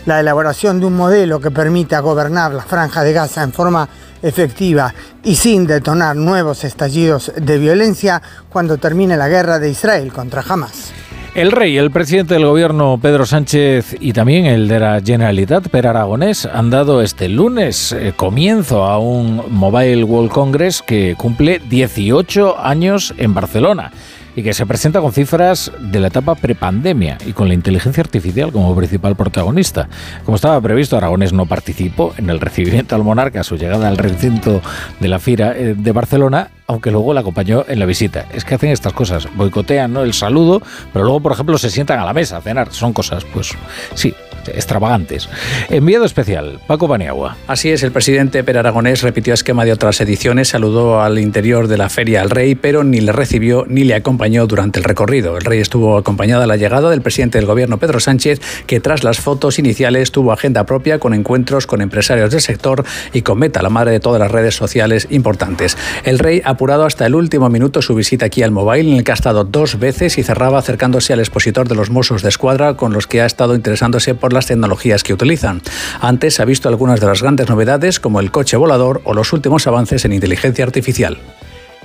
la 0.07 0.21
elaboración 0.21 0.81
de 0.81 0.87
un 0.87 0.97
modelo 0.97 1.41
que 1.41 1.51
permita 1.51 2.01
gobernar 2.01 2.53
la 2.53 2.63
franja 2.63 3.03
de 3.03 3.13
Gaza 3.13 3.43
en 3.43 3.53
forma 3.53 3.89
efectiva 4.23 4.95
y 5.23 5.37
sin 5.37 5.67
detonar 5.67 6.17
nuevos 6.17 6.65
estallidos 6.65 7.33
de 7.37 7.59
violencia 7.59 8.23
cuando 8.49 8.79
termine 8.79 9.17
la 9.17 9.29
guerra 9.29 9.59
de 9.59 9.71
Israel 9.71 10.13
contra 10.13 10.45
Hamas. 10.47 10.93
El 11.35 11.51
rey, 11.51 11.79
el 11.79 11.91
presidente 11.91 12.35
del 12.35 12.45
gobierno 12.45 12.99
Pedro 13.01 13.25
Sánchez 13.25 13.97
y 14.01 14.13
también 14.13 14.45
el 14.45 14.69
de 14.69 14.79
la 14.79 15.01
Generalitat 15.03 15.69
Per 15.69 15.87
Aragonés 15.87 16.45
han 16.45 16.69
dado 16.69 17.01
este 17.01 17.31
lunes 17.31 17.93
eh, 17.93 18.13
comienzo 18.15 18.85
a 18.85 18.99
un 18.99 19.43
Mobile 19.49 20.05
World 20.05 20.31
Congress 20.31 20.83
que 20.83 21.15
cumple 21.17 21.63
18 21.71 22.61
años 22.61 23.15
en 23.17 23.33
Barcelona 23.33 23.93
y 24.37 24.43
que 24.43 24.53
se 24.53 24.67
presenta 24.67 25.01
con 25.01 25.13
cifras 25.13 25.73
de 25.81 26.01
la 26.01 26.09
etapa 26.09 26.35
prepandemia 26.35 27.17
y 27.27 27.33
con 27.33 27.49
la 27.49 27.55
inteligencia 27.55 28.03
artificial 28.03 28.53
como 28.53 28.77
principal 28.77 29.17
protagonista. 29.17 29.89
Como 30.25 30.37
estaba 30.37 30.61
previsto, 30.61 30.99
Aragonés 30.99 31.33
no 31.33 31.47
participó 31.47 32.13
en 32.19 32.29
el 32.29 32.41
recibimiento 32.41 32.95
al 32.95 33.05
monarca 33.05 33.41
a 33.41 33.45
su 33.45 33.57
llegada 33.57 33.89
al 33.89 33.97
recinto 33.97 34.61
de 35.01 35.09
la 35.09 35.19
Fira 35.19 35.57
eh, 35.57 35.75
de 35.77 35.93
Barcelona, 35.93 36.51
aunque 36.73 36.91
luego 36.91 37.15
la 37.15 37.21
acompañó 37.21 37.65
en 37.69 37.79
la 37.79 37.87
visita. 37.87 38.27
Es 38.33 38.45
que 38.45 38.55
hacen 38.55 38.71
estas 38.71 38.93
cosas, 38.93 39.29
boicotean 39.35 39.93
¿no? 39.93 40.03
el 40.03 40.15
saludo, 40.15 40.63
pero 40.93 41.05
luego, 41.05 41.21
por 41.21 41.33
ejemplo, 41.33 41.59
se 41.59 41.71
sientan 41.71 41.99
a 41.99 42.05
la 42.05 42.13
mesa 42.13 42.39
a 42.39 42.41
cenar. 42.41 42.73
Son 42.73 42.93
cosas, 42.93 43.25
pues 43.25 43.53
sí, 43.95 44.15
extravagantes. 44.49 45.29
Enviado 45.69 46.05
especial, 46.05 46.61
Paco 46.67 46.89
Paniagua. 46.89 47.37
Así 47.47 47.71
es, 47.71 47.83
el 47.83 47.93
presidente 47.93 48.43
Per 48.45 48.59
Aragonés 48.59 49.03
repitió 49.03 49.35
esquema 49.35 49.65
de 49.65 49.73
otras 49.73 50.01
ediciones, 50.01 50.49
saludó 50.49 51.01
al 51.01 51.19
interior 51.19 51.69
de 51.69 51.79
la 51.79 51.89
feria 51.89 52.23
al 52.23 52.31
rey, 52.31 52.55
pero 52.55 52.85
ni 52.85 53.01
le 53.01 53.13
recibió 53.13 53.65
ni 53.69 53.85
le 53.85 53.95
acompañó 53.95 54.47
durante 54.47 54.79
el 54.79 54.85
recorrido. 54.85 55.37
El 55.37 55.45
rey 55.45 55.61
estuvo 55.61 55.97
acompañado 55.97 56.43
a 56.43 56.47
la 56.47 56.57
llegada 56.57 56.91
del 56.91 57.03
presidente 57.03 57.39
del 57.39 57.47
gobierno, 57.47 57.79
Pedro 57.79 58.01
Sánchez, 58.01 58.41
que 58.67 58.81
tras 58.81 59.05
las 59.05 59.19
fotos 59.19 59.59
iniciales 59.59 60.13
tuvo 60.13 60.33
agenda 60.33 60.65
propia 60.65 60.99
con 60.99 61.15
encuentros 61.15 61.67
con 61.67 61.81
empresarios 61.81 62.31
del 62.31 62.41
sector 62.41 62.85
y 63.13 63.23
con 63.23 63.39
Meta, 63.39 63.63
la 63.63 63.71
madre 63.71 63.93
de 63.93 64.01
todas 64.01 64.21
las 64.21 64.31
redes 64.31 64.55
sociales 64.55 65.07
importantes. 65.11 65.77
El 66.05 66.19
rey 66.19 66.43
apurado 66.63 66.87
hasta 66.87 67.07
el 67.07 67.17
último 67.17 67.49
minuto 67.51 67.83
su 67.83 67.93
visita 67.93 68.27
aquí 68.27 68.45
al 68.45 68.53
Mobile, 68.53 68.89
en 68.89 68.99
el 68.99 69.03
que 69.03 69.11
ha 69.11 69.15
estado 69.15 69.43
dos 69.43 69.81
veces 69.81 70.17
y 70.17 70.23
cerraba 70.23 70.61
acercándose 70.61 71.13
al 71.13 71.19
expositor 71.19 71.67
de 71.67 71.75
los 71.75 71.91
Mossos 71.91 72.23
de 72.23 72.29
Escuadra, 72.29 72.77
con 72.77 72.93
los 72.93 73.09
que 73.09 73.21
ha 73.21 73.27
estado 73.27 73.57
interesándose 73.57 74.15
por 74.15 74.33
las 74.33 74.47
tecnologías 74.47 75.03
que 75.03 75.13
utilizan. 75.13 75.61
Antes 76.01 76.39
ha 76.39 76.45
visto 76.45 76.69
algunas 76.69 77.01
de 77.01 77.09
las 77.09 77.21
grandes 77.21 77.49
novedades 77.49 77.99
como 77.99 78.21
el 78.21 78.31
coche 78.31 78.57
volador 78.57 79.01
o 79.03 79.13
los 79.13 79.33
últimos 79.33 79.67
avances 79.67 80.05
en 80.05 80.13
inteligencia 80.13 80.65
artificial. 80.65 81.19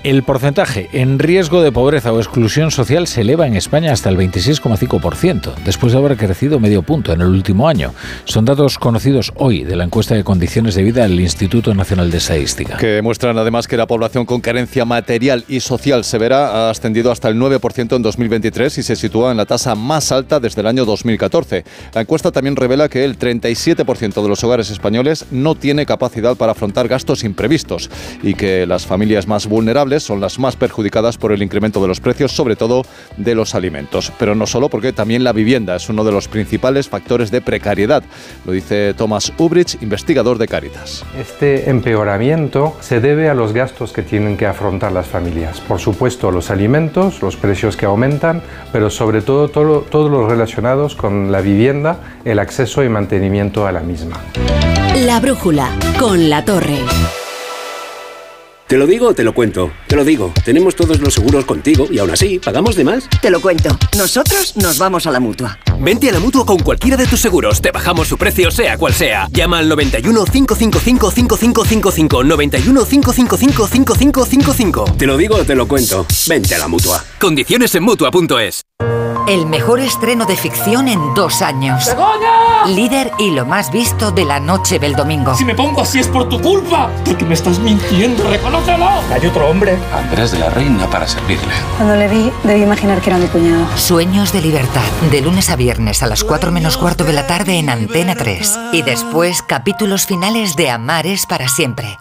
El 0.04 0.22
porcentaje 0.22 0.90
en 0.94 1.18
riesgo 1.18 1.64
de 1.64 1.72
pobreza 1.72 2.14
o 2.14 2.20
exclusión 2.20 2.70
social 2.70 3.08
se 3.08 3.22
eleva 3.22 3.48
en 3.48 3.56
España 3.56 3.92
hasta 3.92 4.10
el 4.10 4.18
26,5%, 4.18 5.56
después 5.66 5.92
de 5.92 5.98
haber 5.98 6.16
crecido 6.18 6.60
medio 6.60 6.84
punto 6.84 7.12
en 7.14 7.22
el 7.22 7.28
último 7.28 7.68
año. 7.68 7.94
Son 8.24 8.46
datos 8.46 8.78
conocidos 8.78 9.34
hoy 9.36 9.64
de 9.64 9.76
la 9.76 9.86
encuesta 9.86 10.14
de 10.14 10.24
condiciones 10.24 10.76
de 10.76 10.84
vida 10.84 11.02
del 11.02 11.20
Instituto 11.20 11.74
Nacional 11.74 12.12
de 12.12 12.20
Estadística. 12.20 12.78
Que 12.78 12.88
demuestran 12.88 13.40
además 13.40 13.68
que 13.68 13.76
la 13.76 13.88
población 13.88 14.26
con 14.26 14.40
carencia 14.40 14.86
material 14.86 15.44
y 15.48 15.62
social 15.62 16.04
severa 16.04 16.48
ha 16.50 16.70
ascendido 16.70 17.12
hasta 17.12 17.28
el 17.28 17.36
9% 17.36 17.96
en 17.96 18.02
2023 18.04 18.78
y 18.78 18.84
se 18.84 18.96
sitúa 18.96 19.32
en 19.32 19.38
la 19.38 19.48
tasa 19.48 19.74
más 19.74 20.12
alta 20.12 20.40
desde 20.40 20.62
el 20.62 20.68
año 20.68 20.86
2014. 20.86 21.66
La 21.94 22.02
encuesta 22.02 22.32
también 22.32 22.56
revela 22.56 22.88
que 22.88 23.04
el 23.04 23.18
37% 23.18 24.22
de 24.22 24.30
los 24.30 24.44
hogares 24.44 24.70
españoles 24.70 25.26
no 25.32 25.56
tiene 25.56 25.88
capacidad 25.88 26.36
para 26.38 26.52
afrontar 26.52 26.88
gastos 26.88 27.24
imprevistos 27.24 27.90
y 28.22 28.36
que 28.36 28.68
las 28.68 28.86
familias 28.86 29.28
más 29.28 29.48
vulnerables 29.48 29.87
son 30.04 30.20
las 30.20 30.40
más 30.40 30.56
perjudicadas 30.56 31.18
por 31.18 31.32
el 31.32 31.42
incremento 31.42 31.82
de 31.82 31.88
los 31.88 32.00
precios, 32.00 32.32
sobre 32.32 32.56
todo 32.56 32.84
de 33.18 33.36
los 33.36 33.56
alimentos. 33.56 34.12
Pero 34.20 34.36
no 34.36 34.46
solo 34.46 34.70
porque 34.70 34.94
también 34.94 35.24
la 35.24 35.34
vivienda 35.34 35.76
es 35.76 35.90
uno 35.90 36.04
de 36.04 36.12
los 36.12 36.28
principales 36.28 36.90
factores 36.90 37.32
de 37.32 37.42
precariedad, 37.42 38.04
lo 38.46 38.52
dice 38.52 38.94
Thomas 38.94 39.32
Ubrich, 39.38 39.82
investigador 39.82 40.38
de 40.38 40.48
Caritas. 40.48 41.04
Este 41.18 41.70
empeoramiento 41.70 42.76
se 42.82 43.00
debe 43.00 43.30
a 43.30 43.34
los 43.34 43.54
gastos 43.54 43.94
que 43.94 44.04
tienen 44.04 44.38
que 44.38 44.46
afrontar 44.46 44.92
las 44.92 45.08
familias. 45.08 45.60
Por 45.62 45.80
supuesto, 45.80 46.32
los 46.32 46.52
alimentos, 46.52 47.22
los 47.22 47.36
precios 47.38 47.78
que 47.78 47.86
aumentan, 47.86 48.42
pero 48.72 48.90
sobre 48.90 49.22
todo 49.22 49.50
todo, 49.50 49.82
todos 49.82 50.12
los 50.12 50.30
relacionados 50.30 50.96
con 50.96 51.32
la 51.32 51.42
vivienda, 51.42 52.00
el 52.26 52.40
acceso 52.40 52.84
y 52.84 52.90
mantenimiento 52.90 53.68
a 53.68 53.72
la 53.72 53.82
misma. 53.82 54.18
La 55.06 55.20
brújula 55.20 55.70
con 56.00 56.30
la 56.30 56.44
torre. 56.44 57.27
¿Te 58.68 58.76
lo 58.76 58.86
digo 58.86 59.08
o 59.08 59.14
te 59.14 59.24
lo 59.24 59.34
cuento? 59.34 59.72
Te 59.88 59.96
lo 59.96 60.04
digo. 60.04 60.34
Tenemos 60.44 60.76
todos 60.76 61.00
los 61.00 61.14
seguros 61.14 61.46
contigo 61.46 61.88
y 61.90 62.00
aún 62.00 62.12
así, 62.12 62.38
¿pagamos 62.38 62.76
de 62.76 62.84
más? 62.84 63.08
Te 63.22 63.30
lo 63.30 63.40
cuento. 63.40 63.70
Nosotros 63.96 64.58
nos 64.58 64.78
vamos 64.78 65.08
a 65.08 65.12
la 65.12 65.22
mutua. 65.22 65.58
Vente 65.80 66.10
a 66.10 66.12
la 66.12 66.20
mutua 66.20 66.46
con 66.46 66.60
cualquiera 66.60 66.98
de 66.98 67.08
tus 67.08 67.22
seguros. 67.22 67.62
Te 67.62 67.72
bajamos 67.72 68.10
su 68.10 68.18
precio, 68.18 68.52
sea 68.52 68.78
cual 68.78 68.94
sea. 68.94 69.30
Llama 69.32 69.60
al 69.60 69.70
91 69.70 70.26
555 70.26 71.12
5555. 71.12 72.24
91 72.26 72.86
555 72.86 73.68
5555. 73.68 74.86
Te 74.98 75.08
lo 75.08 75.16
digo 75.16 75.36
o 75.38 75.46
te 75.46 75.56
lo 75.56 75.66
cuento. 75.66 76.06
Vente 76.28 76.54
a 76.54 76.58
la 76.58 76.68
mutua. 76.68 77.02
Condiciones 77.22 77.74
en 77.74 77.84
mutua.es. 77.84 78.64
El 79.28 79.46
mejor 79.46 79.82
estreno 79.82 80.26
de 80.26 80.38
ficción 80.38 80.88
en 80.88 81.14
dos 81.14 81.42
años. 81.42 81.86
¡Begoña! 81.86 82.66
Líder 82.68 83.12
y 83.20 83.32
lo 83.32 83.46
más 83.46 83.72
visto 83.74 84.12
de 84.12 84.24
la 84.24 84.40
noche 84.40 84.80
del 84.80 84.96
domingo. 84.96 85.36
Si 85.36 85.44
me 85.44 85.54
pongo 85.54 85.82
así 85.82 86.00
es 86.00 86.08
por 86.08 86.30
tu 86.30 86.40
culpa. 86.40 86.90
Porque 87.04 87.26
me 87.26 87.34
estás 87.34 87.60
mintiendo, 87.60 88.24
reconócelo. 88.58 89.14
Hay 89.14 89.26
otro 89.26 89.50
hombre. 89.50 89.78
Andrés 89.94 90.32
de 90.32 90.40
la 90.40 90.50
Reina 90.50 90.90
para 90.90 91.08
servirle. 91.08 91.54
Cuando 91.78 91.96
le 91.96 92.08
vi, 92.08 92.32
debí 92.44 92.62
imaginar 92.64 93.02
que 93.02 93.10
era 93.10 93.20
mi 93.20 93.28
cuñado. 93.28 93.66
Sueños 93.78 94.32
de 94.32 94.42
libertad. 94.42 94.84
De 95.12 95.22
lunes 95.22 95.50
a 95.50 95.56
viernes 95.56 96.04
a 96.04 96.08
las 96.08 96.24
4 96.24 96.52
menos 96.52 96.78
cuarto 96.78 97.04
de 97.04 97.14
la 97.14 97.28
tarde 97.28 97.58
en 97.58 97.70
Antena 97.70 98.16
3. 98.16 98.60
Y 98.74 98.82
después 98.82 99.42
capítulos 99.42 100.06
finales 100.06 100.56
de 100.56 100.70
Amares 100.70 101.26
para 101.26 101.48
siempre. 101.48 101.98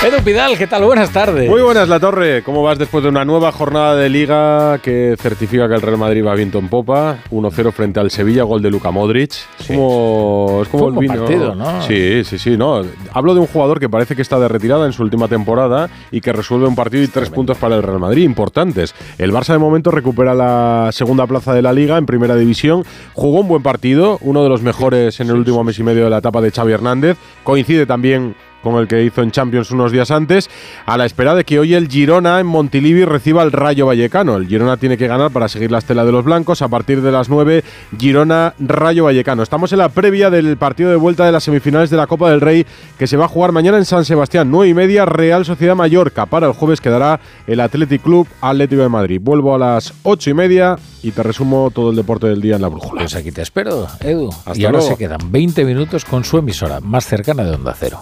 Edu 0.00 0.22
Pidal, 0.22 0.56
¿qué 0.56 0.68
tal? 0.68 0.84
Buenas 0.84 1.10
tardes. 1.10 1.50
Muy 1.50 1.60
buenas, 1.60 1.88
La 1.88 1.98
Torre. 1.98 2.44
¿Cómo 2.44 2.62
vas 2.62 2.78
después 2.78 3.02
de 3.02 3.08
una 3.10 3.24
nueva 3.24 3.50
jornada 3.50 3.96
de 3.96 4.08
Liga 4.08 4.78
que 4.78 5.16
certifica 5.18 5.68
que 5.68 5.74
el 5.74 5.82
Real 5.82 5.98
Madrid 5.98 6.24
va 6.24 6.36
viento 6.36 6.60
en 6.60 6.68
popa? 6.68 7.18
1-0 7.32 7.72
frente 7.72 7.98
al 7.98 8.12
Sevilla, 8.12 8.44
gol 8.44 8.62
de 8.62 8.70
Luka 8.70 8.92
Modric. 8.92 9.32
Es 9.58 9.66
como, 9.66 10.60
es 10.62 10.68
como 10.68 10.84
Fue 10.84 10.92
un 10.92 10.94
el 10.94 11.00
vino. 11.00 11.14
partido, 11.24 11.54
¿no? 11.56 11.82
Sí, 11.82 12.22
sí, 12.24 12.38
sí. 12.38 12.56
No. 12.56 12.82
Hablo 13.12 13.34
de 13.34 13.40
un 13.40 13.48
jugador 13.48 13.80
que 13.80 13.88
parece 13.88 14.14
que 14.14 14.22
está 14.22 14.38
de 14.38 14.46
retirada 14.46 14.86
en 14.86 14.92
su 14.92 15.02
última 15.02 15.26
temporada 15.26 15.90
y 16.12 16.20
que 16.20 16.32
resuelve 16.32 16.68
un 16.68 16.76
partido 16.76 17.02
y 17.02 17.08
tres 17.08 17.28
puntos 17.30 17.56
para 17.58 17.74
el 17.74 17.82
Real 17.82 17.98
Madrid, 17.98 18.22
importantes. 18.22 18.94
El 19.18 19.32
Barça 19.32 19.48
de 19.52 19.58
momento 19.58 19.90
recupera 19.90 20.32
la 20.32 20.90
segunda 20.92 21.26
plaza 21.26 21.52
de 21.54 21.60
la 21.62 21.72
Liga 21.72 21.98
en 21.98 22.06
primera 22.06 22.36
división. 22.36 22.84
Jugó 23.14 23.40
un 23.40 23.48
buen 23.48 23.64
partido, 23.64 24.18
uno 24.20 24.44
de 24.44 24.48
los 24.48 24.62
mejores 24.62 25.18
en 25.18 25.26
el 25.26 25.34
último 25.34 25.64
mes 25.64 25.76
y 25.80 25.82
medio 25.82 26.04
de 26.04 26.10
la 26.10 26.18
etapa 26.18 26.40
de 26.40 26.52
Xavi 26.52 26.72
Hernández. 26.72 27.18
Coincide 27.42 27.84
también 27.84 28.36
con 28.62 28.76
el 28.76 28.88
que 28.88 29.02
hizo 29.04 29.22
en 29.22 29.30
Champions 29.30 29.70
unos 29.70 29.92
días 29.92 30.10
antes, 30.10 30.50
a 30.86 30.96
la 30.96 31.06
espera 31.06 31.34
de 31.34 31.44
que 31.44 31.58
hoy 31.58 31.74
el 31.74 31.88
Girona 31.88 32.40
en 32.40 32.46
Montilivi 32.46 33.04
reciba 33.04 33.42
el 33.42 33.52
Rayo 33.52 33.86
Vallecano. 33.86 34.36
El 34.36 34.48
Girona 34.48 34.76
tiene 34.76 34.96
que 34.96 35.06
ganar 35.06 35.30
para 35.30 35.48
seguir 35.48 35.70
la 35.70 35.78
estela 35.78 36.04
de 36.04 36.12
los 36.12 36.24
blancos. 36.24 36.62
A 36.62 36.68
partir 36.68 37.02
de 37.02 37.12
las 37.12 37.28
9, 37.28 37.64
Girona-Rayo 37.98 39.04
Vallecano. 39.04 39.42
Estamos 39.42 39.72
en 39.72 39.78
la 39.78 39.88
previa 39.88 40.30
del 40.30 40.56
partido 40.56 40.90
de 40.90 40.96
vuelta 40.96 41.24
de 41.24 41.32
las 41.32 41.44
semifinales 41.44 41.90
de 41.90 41.96
la 41.96 42.06
Copa 42.06 42.30
del 42.30 42.40
Rey 42.40 42.66
que 42.98 43.06
se 43.06 43.16
va 43.16 43.26
a 43.26 43.28
jugar 43.28 43.52
mañana 43.52 43.78
en 43.78 43.84
San 43.84 44.04
Sebastián, 44.04 44.50
9 44.50 44.68
y 44.68 44.74
media, 44.74 45.04
Real 45.04 45.44
Sociedad 45.44 45.76
Mallorca. 45.76 46.26
Para 46.26 46.46
el 46.46 46.52
jueves 46.52 46.80
quedará 46.80 47.20
el 47.46 47.60
Athletic 47.60 48.02
Club 48.02 48.26
Atlético 48.40 48.82
de 48.82 48.88
Madrid. 48.88 49.20
Vuelvo 49.22 49.54
a 49.54 49.58
las 49.58 49.94
8 50.02 50.30
y 50.30 50.34
media 50.34 50.76
y 51.02 51.12
te 51.12 51.22
resumo 51.22 51.70
todo 51.72 51.90
el 51.90 51.96
deporte 51.96 52.26
del 52.26 52.40
día 52.40 52.56
en 52.56 52.62
la 52.62 52.68
brújula. 52.68 53.02
Pues 53.02 53.14
aquí 53.14 53.30
te 53.30 53.42
espero, 53.42 53.86
Edu. 54.00 54.30
Hasta 54.30 54.58
y 54.58 54.64
ahora 54.64 54.78
luego. 54.78 54.92
se 54.92 54.98
quedan 54.98 55.20
20 55.30 55.64
minutos 55.64 56.04
con 56.04 56.24
su 56.24 56.38
emisora 56.38 56.80
más 56.80 57.06
cercana 57.06 57.44
de 57.44 57.54
Onda 57.54 57.74
Cero. 57.78 58.00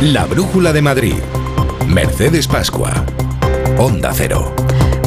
La 0.00 0.24
Brújula 0.24 0.72
de 0.72 0.80
Madrid. 0.82 1.14
Mercedes 1.88 2.46
Pascua. 2.46 3.04
Onda 3.76 4.12
Cero. 4.14 4.54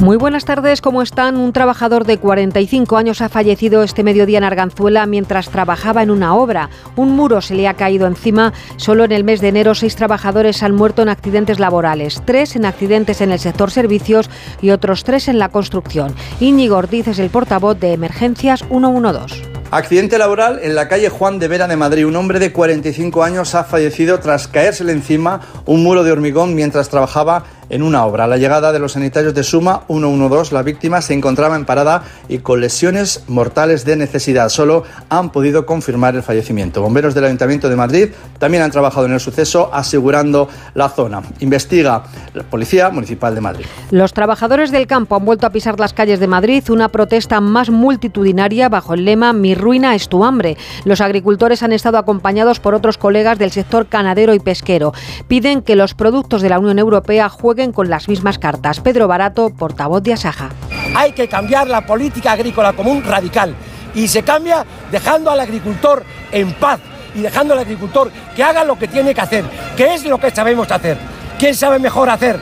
Muy 0.01 0.15
buenas 0.15 0.45
tardes, 0.45 0.79
¿cómo 0.79 1.01
están? 1.01 1.35
Un 1.35 1.51
trabajador 1.51 2.05
de 2.05 2.17
45 2.17 2.95
años 2.95 3.19
ha 3.21 3.27
fallecido 3.27 3.83
este 3.83 4.01
mediodía 4.01 4.37
en 4.37 4.45
Arganzuela 4.45 5.05
mientras 5.05 5.49
trabajaba 5.49 6.01
en 6.01 6.09
una 6.09 6.35
obra. 6.35 6.69
Un 6.95 7.11
muro 7.11 7.41
se 7.41 7.53
le 7.53 7.67
ha 7.67 7.73
caído 7.73 8.07
encima. 8.07 8.53
Solo 8.77 9.03
en 9.03 9.11
el 9.11 9.25
mes 9.25 9.41
de 9.41 9.49
enero 9.49 9.75
seis 9.75 9.97
trabajadores 9.97 10.63
han 10.63 10.73
muerto 10.73 11.01
en 11.01 11.09
accidentes 11.09 11.59
laborales, 11.59 12.21
tres 12.25 12.55
en 12.55 12.63
accidentes 12.63 13.19
en 13.19 13.33
el 13.33 13.39
sector 13.39 13.71
servicios 13.71 14.29
y 14.61 14.69
otros 14.69 15.03
tres 15.03 15.27
en 15.27 15.37
la 15.37 15.49
construcción. 15.49 16.15
Íñigo 16.39 16.77
Ortiz 16.77 17.09
es 17.09 17.19
el 17.19 17.29
portavoz 17.29 17.77
de 17.77 17.91
Emergencias 17.91 18.63
112. 18.69 19.49
Accidente 19.71 20.17
laboral 20.17 20.59
en 20.63 20.73
la 20.73 20.87
calle 20.87 21.09
Juan 21.09 21.37
de 21.37 21.47
Vera 21.47 21.67
de 21.67 21.75
Madrid. 21.75 22.05
Un 22.05 22.15
hombre 22.15 22.39
de 22.39 22.51
45 22.51 23.21
años 23.21 23.53
ha 23.53 23.65
fallecido 23.65 24.19
tras 24.19 24.47
caérsele 24.47 24.93
encima 24.93 25.41
un 25.65 25.83
muro 25.83 26.03
de 26.03 26.11
hormigón 26.11 26.55
mientras 26.55 26.89
trabajaba 26.89 27.43
en 27.69 27.83
una 27.83 28.05
obra. 28.05 28.25
A 28.25 28.27
la 28.27 28.37
llegada 28.37 28.71
de 28.71 28.79
los 28.79 28.93
sanitarios 28.93 29.33
de 29.33 29.43
Suma 29.43 29.83
112, 29.87 30.53
la 30.53 30.63
víctima 30.63 31.01
se 31.01 31.13
encontraba 31.13 31.55
en 31.55 31.65
parada 31.65 32.03
y 32.27 32.39
con 32.39 32.61
lesiones 32.61 33.23
mortales 33.27 33.85
de 33.85 33.95
necesidad. 33.95 34.49
Solo 34.49 34.83
han 35.09 35.31
podido 35.31 35.65
confirmar 35.65 36.15
el 36.15 36.23
fallecimiento. 36.23 36.81
Bomberos 36.81 37.13
del 37.13 37.25
Ayuntamiento 37.25 37.69
de 37.69 37.75
Madrid 37.75 38.09
también 38.37 38.63
han 38.63 38.71
trabajado 38.71 39.05
en 39.05 39.13
el 39.13 39.19
suceso 39.19 39.69
asegurando 39.73 40.49
la 40.73 40.89
zona. 40.89 41.21
Investiga 41.39 42.03
la 42.33 42.43
Policía 42.43 42.89
Municipal 42.89 43.35
de 43.35 43.41
Madrid. 43.41 43.65
Los 43.91 44.13
trabajadores 44.13 44.71
del 44.71 44.87
campo 44.87 45.15
han 45.15 45.25
vuelto 45.25 45.45
a 45.45 45.51
pisar 45.51 45.79
las 45.79 45.93
calles 45.93 46.19
de 46.19 46.27
Madrid, 46.27 46.63
una 46.69 46.89
protesta 46.89 47.41
más 47.41 47.69
multitudinaria 47.69 48.69
bajo 48.69 48.93
el 48.93 49.05
lema 49.05 49.33
Mi 49.33 49.55
ruina 49.55 49.95
es 49.95 50.09
tu 50.09 50.23
hambre. 50.23 50.57
Los 50.85 51.01
agricultores 51.01 51.63
han 51.63 51.73
estado 51.73 51.97
acompañados 51.97 52.59
por 52.59 52.73
otros 52.73 52.97
colegas 52.97 53.37
del 53.37 53.51
sector 53.51 53.87
ganadero 53.89 54.33
y 54.33 54.39
pesquero. 54.39 54.93
Piden 55.27 55.61
que 55.61 55.75
los 55.75 55.93
productos 55.93 56.41
de 56.41 56.49
la 56.49 56.59
Unión 56.59 56.79
Europea 56.79 57.29
jueguen 57.29 57.58
con 57.73 57.89
las 57.89 58.07
mismas 58.07 58.39
cartas. 58.39 58.79
Pedro 58.79 59.07
Barato, 59.07 59.49
portavoz 59.49 60.01
de 60.01 60.13
Asaja. 60.13 60.49
Hay 60.95 61.11
que 61.11 61.27
cambiar 61.27 61.67
la 61.67 61.85
política 61.85 62.31
agrícola 62.31 62.73
común 62.73 63.03
radical 63.03 63.53
y 63.93 64.07
se 64.07 64.23
cambia 64.23 64.65
dejando 64.91 65.29
al 65.29 65.41
agricultor 65.41 66.03
en 66.31 66.53
paz 66.53 66.79
y 67.13 67.19
dejando 67.19 67.53
al 67.53 67.59
agricultor 67.59 68.11
que 68.35 68.43
haga 68.43 68.63
lo 68.63 68.79
que 68.79 68.87
tiene 68.87 69.13
que 69.13 69.21
hacer, 69.21 69.43
que 69.75 69.93
es 69.93 70.05
lo 70.05 70.17
que 70.17 70.31
sabemos 70.31 70.71
hacer. 70.71 70.97
¿Quién 71.37 71.53
sabe 71.53 71.79
mejor 71.79 72.09
hacer? 72.09 72.39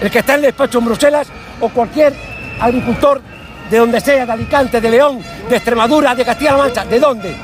¿El 0.00 0.10
que 0.10 0.20
está 0.20 0.32
en 0.32 0.40
el 0.40 0.46
despacho 0.46 0.78
en 0.78 0.86
Bruselas 0.86 1.28
o 1.60 1.68
cualquier 1.68 2.14
agricultor 2.58 3.20
de 3.70 3.78
donde 3.78 4.00
sea, 4.00 4.24
de 4.24 4.32
Alicante, 4.32 4.80
de 4.80 4.90
León, 4.90 5.20
de 5.48 5.56
Extremadura, 5.56 6.14
de 6.14 6.24
Castilla-La 6.24 6.56
Mancha? 6.56 6.84
¿De 6.86 6.98
dónde? 6.98 7.36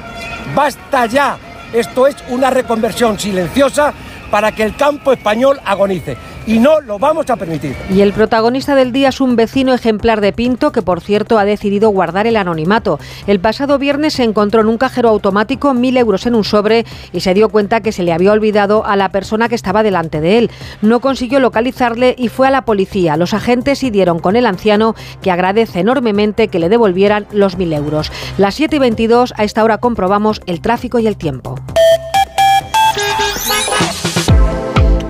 Basta 0.54 1.04
ya. 1.06 1.36
Esto 1.72 2.06
es 2.06 2.16
una 2.28 2.48
reconversión 2.48 3.18
silenciosa 3.18 3.92
para 4.30 4.52
que 4.52 4.62
el 4.62 4.76
campo 4.76 5.12
español 5.12 5.60
agonice. 5.64 6.16
Y 6.46 6.58
no 6.60 6.80
lo 6.80 6.98
vamos 6.98 7.28
a 7.28 7.36
permitir. 7.36 7.74
Y 7.90 8.02
el 8.02 8.12
protagonista 8.12 8.74
del 8.74 8.92
día 8.92 9.08
es 9.08 9.20
un 9.20 9.34
vecino 9.34 9.74
ejemplar 9.74 10.20
de 10.20 10.32
Pinto 10.32 10.70
que, 10.70 10.82
por 10.82 11.00
cierto, 11.00 11.38
ha 11.38 11.44
decidido 11.44 11.90
guardar 11.90 12.26
el 12.26 12.36
anonimato. 12.36 13.00
El 13.26 13.40
pasado 13.40 13.78
viernes 13.78 14.14
se 14.14 14.22
encontró 14.22 14.60
en 14.60 14.68
un 14.68 14.78
cajero 14.78 15.08
automático 15.08 15.74
mil 15.74 15.96
euros 15.96 16.26
en 16.26 16.34
un 16.34 16.44
sobre 16.44 16.84
y 17.12 17.20
se 17.20 17.34
dio 17.34 17.48
cuenta 17.48 17.80
que 17.80 17.92
se 17.92 18.02
le 18.02 18.12
había 18.12 18.32
olvidado 18.32 18.86
a 18.86 18.94
la 18.94 19.10
persona 19.10 19.48
que 19.48 19.54
estaba 19.56 19.82
delante 19.82 20.20
de 20.20 20.38
él. 20.38 20.50
No 20.82 21.00
consiguió 21.00 21.40
localizarle 21.40 22.14
y 22.16 22.28
fue 22.28 22.46
a 22.46 22.52
la 22.52 22.64
policía. 22.64 23.16
Los 23.16 23.34
agentes 23.34 23.80
dieron 23.90 24.18
con 24.18 24.36
el 24.36 24.46
anciano 24.46 24.94
que 25.22 25.30
agradece 25.30 25.80
enormemente 25.80 26.48
que 26.48 26.58
le 26.58 26.68
devolvieran 26.68 27.26
los 27.32 27.56
mil 27.56 27.72
euros. 27.72 28.10
Las 28.38 28.54
7 28.54 28.76
y 28.76 28.78
22, 28.78 29.34
a 29.36 29.44
esta 29.44 29.62
hora 29.64 29.78
comprobamos 29.78 30.40
el 30.46 30.60
tráfico 30.60 30.98
y 30.98 31.06
el 31.06 31.16
tiempo. 31.16 31.56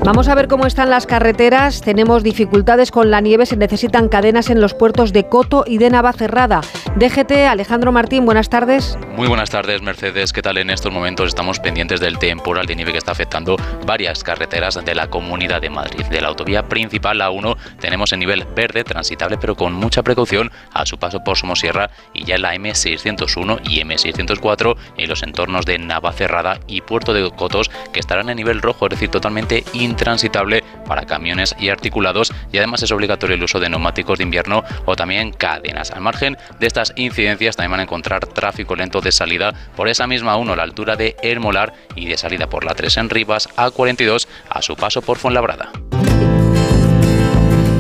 Vamos 0.06 0.28
a 0.28 0.36
ver 0.36 0.46
cómo 0.46 0.68
están 0.68 0.88
las 0.88 1.04
carreteras. 1.04 1.80
Tenemos 1.80 2.22
dificultades 2.22 2.92
con 2.92 3.10
la 3.10 3.20
nieve, 3.20 3.44
se 3.44 3.56
necesitan 3.56 4.08
cadenas 4.08 4.50
en 4.50 4.60
los 4.60 4.72
puertos 4.72 5.12
de 5.12 5.28
Coto 5.28 5.64
y 5.66 5.78
de 5.78 5.90
Navacerrada. 5.90 6.60
DGT, 6.94 7.32
Alejandro 7.50 7.90
Martín, 7.90 8.24
buenas 8.24 8.48
tardes. 8.48 8.96
Muy 9.16 9.26
buenas 9.26 9.50
tardes, 9.50 9.82
Mercedes. 9.82 10.32
¿Qué 10.32 10.42
tal 10.42 10.58
en 10.58 10.70
estos 10.70 10.92
momentos? 10.92 11.26
Estamos 11.26 11.58
pendientes 11.58 11.98
del 11.98 12.20
temporal 12.20 12.66
de 12.66 12.76
nieve 12.76 12.92
que 12.92 12.98
está 12.98 13.10
afectando 13.10 13.56
varias 13.84 14.22
carreteras 14.22 14.78
de 14.84 14.94
la 14.94 15.10
Comunidad 15.10 15.60
de 15.60 15.70
Madrid. 15.70 16.04
De 16.06 16.20
la 16.20 16.28
autovía 16.28 16.68
principal 16.68 17.20
A1 17.20 17.56
tenemos 17.80 18.12
el 18.12 18.20
nivel 18.20 18.44
verde 18.54 18.84
transitable, 18.84 19.38
pero 19.38 19.56
con 19.56 19.72
mucha 19.72 20.04
precaución 20.04 20.52
a 20.72 20.86
su 20.86 20.98
paso 20.98 21.24
por 21.24 21.36
Somosierra 21.36 21.90
y 22.14 22.24
ya 22.24 22.36
en 22.36 22.42
la 22.42 22.54
M601 22.54 23.60
y 23.64 23.80
M604 23.80 24.76
en 24.98 25.08
los 25.08 25.24
entornos 25.24 25.66
de 25.66 25.78
Navacerrada 25.78 26.60
y 26.68 26.82
Puerto 26.82 27.12
de 27.12 27.28
Cotos 27.32 27.72
que 27.92 27.98
estarán 27.98 28.30
en 28.30 28.36
nivel 28.36 28.62
rojo, 28.62 28.86
es 28.86 28.90
decir, 28.90 29.10
totalmente 29.10 29.64
intransitable 29.96 30.62
para 30.86 31.06
camiones 31.06 31.56
y 31.58 31.70
articulados 31.70 32.32
y 32.52 32.58
además 32.58 32.82
es 32.82 32.92
obligatorio 32.92 33.34
el 33.34 33.42
uso 33.42 33.58
de 33.58 33.70
neumáticos 33.70 34.18
de 34.18 34.24
invierno 34.24 34.62
o 34.84 34.94
también 34.94 35.32
cadenas. 35.32 35.90
Al 35.90 36.02
margen 36.02 36.36
de 36.60 36.66
estas 36.66 36.92
incidencias 36.96 37.56
también 37.56 37.70
van 37.72 37.80
a 37.80 37.84
encontrar 37.84 38.26
tráfico 38.26 38.76
lento 38.76 39.00
de 39.00 39.10
salida 39.10 39.54
por 39.74 39.88
esa 39.88 40.06
misma 40.06 40.36
1 40.36 40.52
a 40.52 40.56
la 40.56 40.62
altura 40.64 40.96
de 40.96 41.16
Hermolar 41.22 41.72
y 41.94 42.06
de 42.06 42.18
salida 42.18 42.46
por 42.46 42.64
la 42.64 42.74
3 42.74 42.94
en 42.98 43.10
Rivas 43.10 43.48
A42 43.56 44.28
a 44.50 44.60
su 44.60 44.76
paso 44.76 45.00
por 45.00 45.16
Fuenlabrada. 45.16 45.70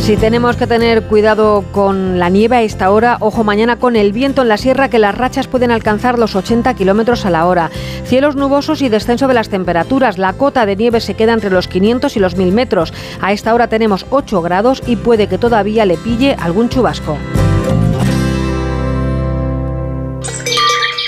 Si 0.06 0.16
tenemos 0.16 0.54
que 0.54 0.68
tener 0.68 1.02
cuidado 1.08 1.64
con 1.72 2.20
la 2.20 2.28
nieve 2.28 2.54
a 2.54 2.62
esta 2.62 2.92
hora, 2.92 3.16
ojo 3.18 3.42
mañana 3.42 3.80
con 3.80 3.96
el 3.96 4.12
viento 4.12 4.42
en 4.42 4.48
la 4.48 4.56
sierra 4.56 4.88
que 4.88 5.00
las 5.00 5.18
rachas 5.18 5.48
pueden 5.48 5.72
alcanzar 5.72 6.16
los 6.16 6.36
80 6.36 6.74
kilómetros 6.74 7.26
a 7.26 7.30
la 7.30 7.44
hora. 7.44 7.72
Cielos 8.04 8.36
nubosos 8.36 8.82
y 8.82 8.88
descenso 8.88 9.26
de 9.26 9.34
las 9.34 9.48
temperaturas. 9.48 10.16
La 10.16 10.34
cota 10.34 10.64
de 10.64 10.76
nieve 10.76 11.00
se 11.00 11.14
queda 11.14 11.32
entre 11.32 11.50
los 11.50 11.66
500 11.66 12.16
y 12.16 12.20
los 12.20 12.36
1000 12.36 12.52
metros. 12.52 12.94
A 13.20 13.32
esta 13.32 13.52
hora 13.52 13.66
tenemos 13.66 14.06
8 14.10 14.42
grados 14.42 14.80
y 14.86 14.94
puede 14.94 15.26
que 15.26 15.38
todavía 15.38 15.84
le 15.84 15.96
pille 15.96 16.36
algún 16.38 16.68
chubasco. 16.68 17.18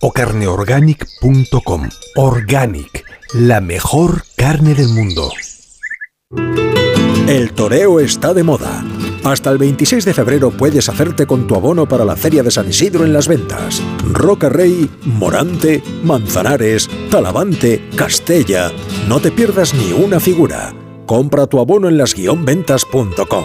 o 0.00 0.12
carneorganic.com. 0.12 1.88
Organic, 2.16 3.04
la 3.34 3.60
mejor 3.60 4.24
carne 4.36 4.74
del 4.74 4.88
mundo. 4.88 5.30
El 7.26 7.52
toreo 7.52 8.00
está 8.00 8.34
de 8.34 8.42
moda. 8.42 8.84
Hasta 9.22 9.50
el 9.50 9.58
26 9.58 10.04
de 10.04 10.14
febrero 10.14 10.50
puedes 10.50 10.88
hacerte 10.88 11.26
con 11.26 11.46
tu 11.46 11.54
abono 11.54 11.86
para 11.86 12.04
la 12.04 12.16
Feria 12.16 12.42
de 12.42 12.50
San 12.50 12.68
Isidro 12.68 13.04
en 13.04 13.12
las 13.12 13.28
ventas. 13.28 13.82
Roca 14.12 14.48
Rey, 14.48 14.90
Morante, 15.04 15.82
Manzanares, 16.02 16.88
Talavante, 17.10 17.88
Castella. 17.94 18.72
No 19.06 19.20
te 19.20 19.30
pierdas 19.30 19.74
ni 19.74 19.92
una 19.92 20.18
figura. 20.18 20.74
Compra 21.06 21.46
tu 21.46 21.60
abono 21.60 21.88
en 21.88 21.98
las-ventas.com. 21.98 23.44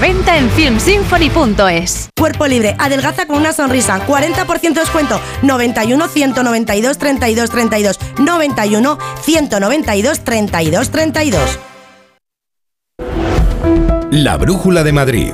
venta 0.00 0.36
en 0.38 0.50
filmsymphony.es. 0.50 2.10
Cuerpo 2.18 2.46
libre, 2.46 2.74
adelgaza 2.78 3.26
con 3.26 3.36
una 3.36 3.52
sonrisa, 3.52 4.06
40% 4.06 4.74
descuento, 4.74 5.20
91 5.42 6.08
192 6.08 6.98
32 6.98 7.50
32, 7.50 7.98
91 8.18 8.98
192 9.22 10.20
32 10.20 10.90
32. 10.90 11.58
La 14.10 14.36
Brújula 14.36 14.82
de 14.82 14.92
Madrid. 14.92 15.32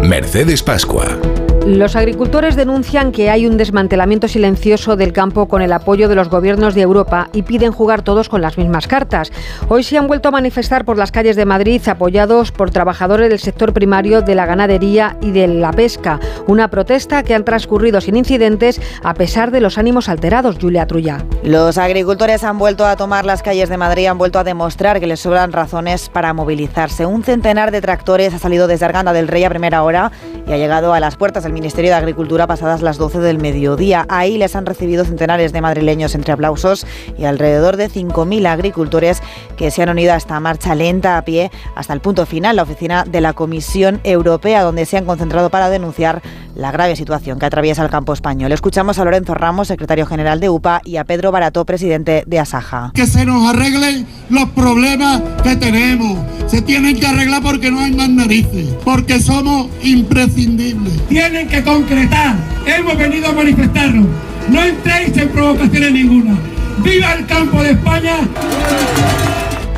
Mercedes 0.00 0.62
Pascua. 0.62 1.43
Los 1.66 1.96
agricultores 1.96 2.56
denuncian 2.56 3.10
que 3.10 3.30
hay 3.30 3.46
un 3.46 3.56
desmantelamiento 3.56 4.28
silencioso 4.28 4.96
del 4.96 5.14
campo 5.14 5.48
con 5.48 5.62
el 5.62 5.72
apoyo 5.72 6.10
de 6.10 6.14
los 6.14 6.28
gobiernos 6.28 6.74
de 6.74 6.82
Europa 6.82 7.30
y 7.32 7.40
piden 7.40 7.72
jugar 7.72 8.02
todos 8.02 8.28
con 8.28 8.42
las 8.42 8.58
mismas 8.58 8.86
cartas. 8.86 9.32
Hoy 9.68 9.82
se 9.82 9.96
han 9.96 10.06
vuelto 10.06 10.28
a 10.28 10.32
manifestar 10.32 10.84
por 10.84 10.98
las 10.98 11.10
calles 11.10 11.36
de 11.36 11.46
Madrid 11.46 11.80
apoyados 11.88 12.52
por 12.52 12.70
trabajadores 12.70 13.30
del 13.30 13.38
sector 13.38 13.72
primario 13.72 14.20
de 14.20 14.34
la 14.34 14.44
ganadería 14.44 15.16
y 15.22 15.30
de 15.30 15.48
la 15.48 15.72
pesca. 15.72 16.20
Una 16.46 16.68
protesta 16.68 17.22
que 17.22 17.34
han 17.34 17.46
transcurrido 17.46 18.02
sin 18.02 18.16
incidentes 18.16 18.78
a 19.02 19.14
pesar 19.14 19.50
de 19.50 19.62
los 19.62 19.78
ánimos 19.78 20.10
alterados. 20.10 20.58
Julia 20.60 20.86
Trulla. 20.86 21.24
Los 21.44 21.78
agricultores 21.78 22.44
han 22.44 22.58
vuelto 22.58 22.84
a 22.84 22.96
tomar 22.96 23.24
las 23.24 23.42
calles 23.42 23.70
de 23.70 23.78
Madrid, 23.78 24.08
han 24.08 24.18
vuelto 24.18 24.38
a 24.38 24.44
demostrar 24.44 25.00
que 25.00 25.06
les 25.06 25.20
sobran 25.20 25.50
razones 25.50 26.10
para 26.10 26.34
movilizarse. 26.34 27.06
Un 27.06 27.24
centenar 27.24 27.70
de 27.70 27.80
tractores 27.80 28.34
ha 28.34 28.38
salido 28.38 28.66
desde 28.66 28.84
Arganda 28.84 29.14
del 29.14 29.28
Rey 29.28 29.44
a 29.44 29.48
primera 29.48 29.82
hora 29.82 30.12
y 30.46 30.52
ha 30.52 30.58
llegado 30.58 30.92
a 30.92 31.00
las 31.00 31.16
puertas 31.16 31.44
del 31.44 31.53
Ministerio 31.54 31.90
de 31.90 31.96
Agricultura 31.96 32.46
pasadas 32.46 32.82
las 32.82 32.98
12 32.98 33.20
del 33.20 33.38
mediodía. 33.38 34.04
Ahí 34.08 34.36
les 34.36 34.56
han 34.56 34.66
recibido 34.66 35.04
centenares 35.04 35.52
de 35.52 35.60
madrileños 35.60 36.14
entre 36.14 36.32
aplausos 36.32 36.86
y 37.16 37.24
alrededor 37.24 37.76
de 37.76 37.88
5.000 37.88 38.46
agricultores 38.46 39.22
que 39.56 39.70
se 39.70 39.82
han 39.82 39.88
unido 39.88 40.12
a 40.12 40.16
esta 40.16 40.38
marcha 40.40 40.74
lenta 40.74 41.16
a 41.16 41.24
pie 41.24 41.50
hasta 41.76 41.92
el 41.92 42.00
punto 42.00 42.26
final, 42.26 42.56
la 42.56 42.64
oficina 42.64 43.04
de 43.04 43.20
la 43.20 43.32
Comisión 43.32 44.00
Europea, 44.04 44.62
donde 44.62 44.84
se 44.84 44.98
han 44.98 45.06
concentrado 45.06 45.48
para 45.48 45.70
denunciar 45.70 46.20
la 46.54 46.70
grave 46.70 46.96
situación 46.96 47.38
que 47.38 47.46
atraviesa 47.46 47.82
el 47.82 47.90
campo 47.90 48.12
español. 48.12 48.52
Escuchamos 48.52 48.98
a 48.98 49.04
Lorenzo 49.04 49.34
Ramos, 49.34 49.68
secretario 49.68 50.06
general 50.06 50.40
de 50.40 50.48
UPA, 50.48 50.80
y 50.84 50.96
a 50.96 51.04
Pedro 51.04 51.32
Barato, 51.32 51.64
presidente 51.64 52.24
de 52.26 52.38
Asaja. 52.38 52.92
Que 52.94 53.06
se 53.06 53.24
nos 53.24 53.48
arreglen 53.48 54.06
los 54.30 54.48
problemas 54.50 55.22
que 55.42 55.56
tenemos. 55.56 56.18
Se 56.46 56.62
tienen 56.62 56.98
que 56.98 57.06
arreglar 57.06 57.42
porque 57.42 57.70
no 57.70 57.80
hay 57.80 57.92
más 57.92 58.08
narices, 58.08 58.74
porque 58.84 59.20
somos 59.20 59.68
imprescindibles. 59.82 60.92
Tienen 61.08 61.43
que 61.46 61.62
concretar. 61.62 62.36
Hemos 62.66 62.96
venido 62.96 63.28
a 63.28 63.32
manifestarnos. 63.32 64.06
No 64.48 64.62
entréis 64.62 65.16
en 65.16 65.28
provocaciones 65.28 65.92
ninguna. 65.92 66.36
¡Viva 66.78 67.12
el 67.14 67.26
campo 67.26 67.62
de 67.62 67.70
España! 67.70 68.16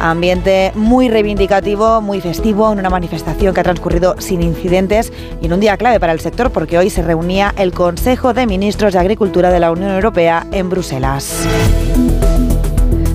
Ambiente 0.01 0.73
muy 0.75 1.09
reivindicativo, 1.09 2.01
muy 2.01 2.21
festivo, 2.21 2.73
en 2.73 2.79
una 2.79 2.91
manifestación 2.91 3.55
que 3.55 3.61
ha 3.61 3.65
transcurrido 3.65 4.15
sin 4.19 4.43
incidentes 4.43 5.13
y 5.41 5.47
en 5.47 5.55
un 5.55 5.61
día 5.61 5.77
clave 5.77 5.99
para 5.99 6.13
el 6.13 6.21
sector 6.21 6.51
porque 6.51 6.79
hoy 6.79 6.91
se 6.91 7.03
reunía 7.03 7.55
el 7.57 7.73
Consejo 7.73 8.35
de 8.35 8.47
Ministros 8.47 8.93
de 8.93 8.99
Agricultura 8.99 9.51
de 9.51 9.61
la 9.61 9.71
Unión 9.71 9.91
Europea 9.93 10.47
en 10.53 10.69
Bruselas. 10.69 11.47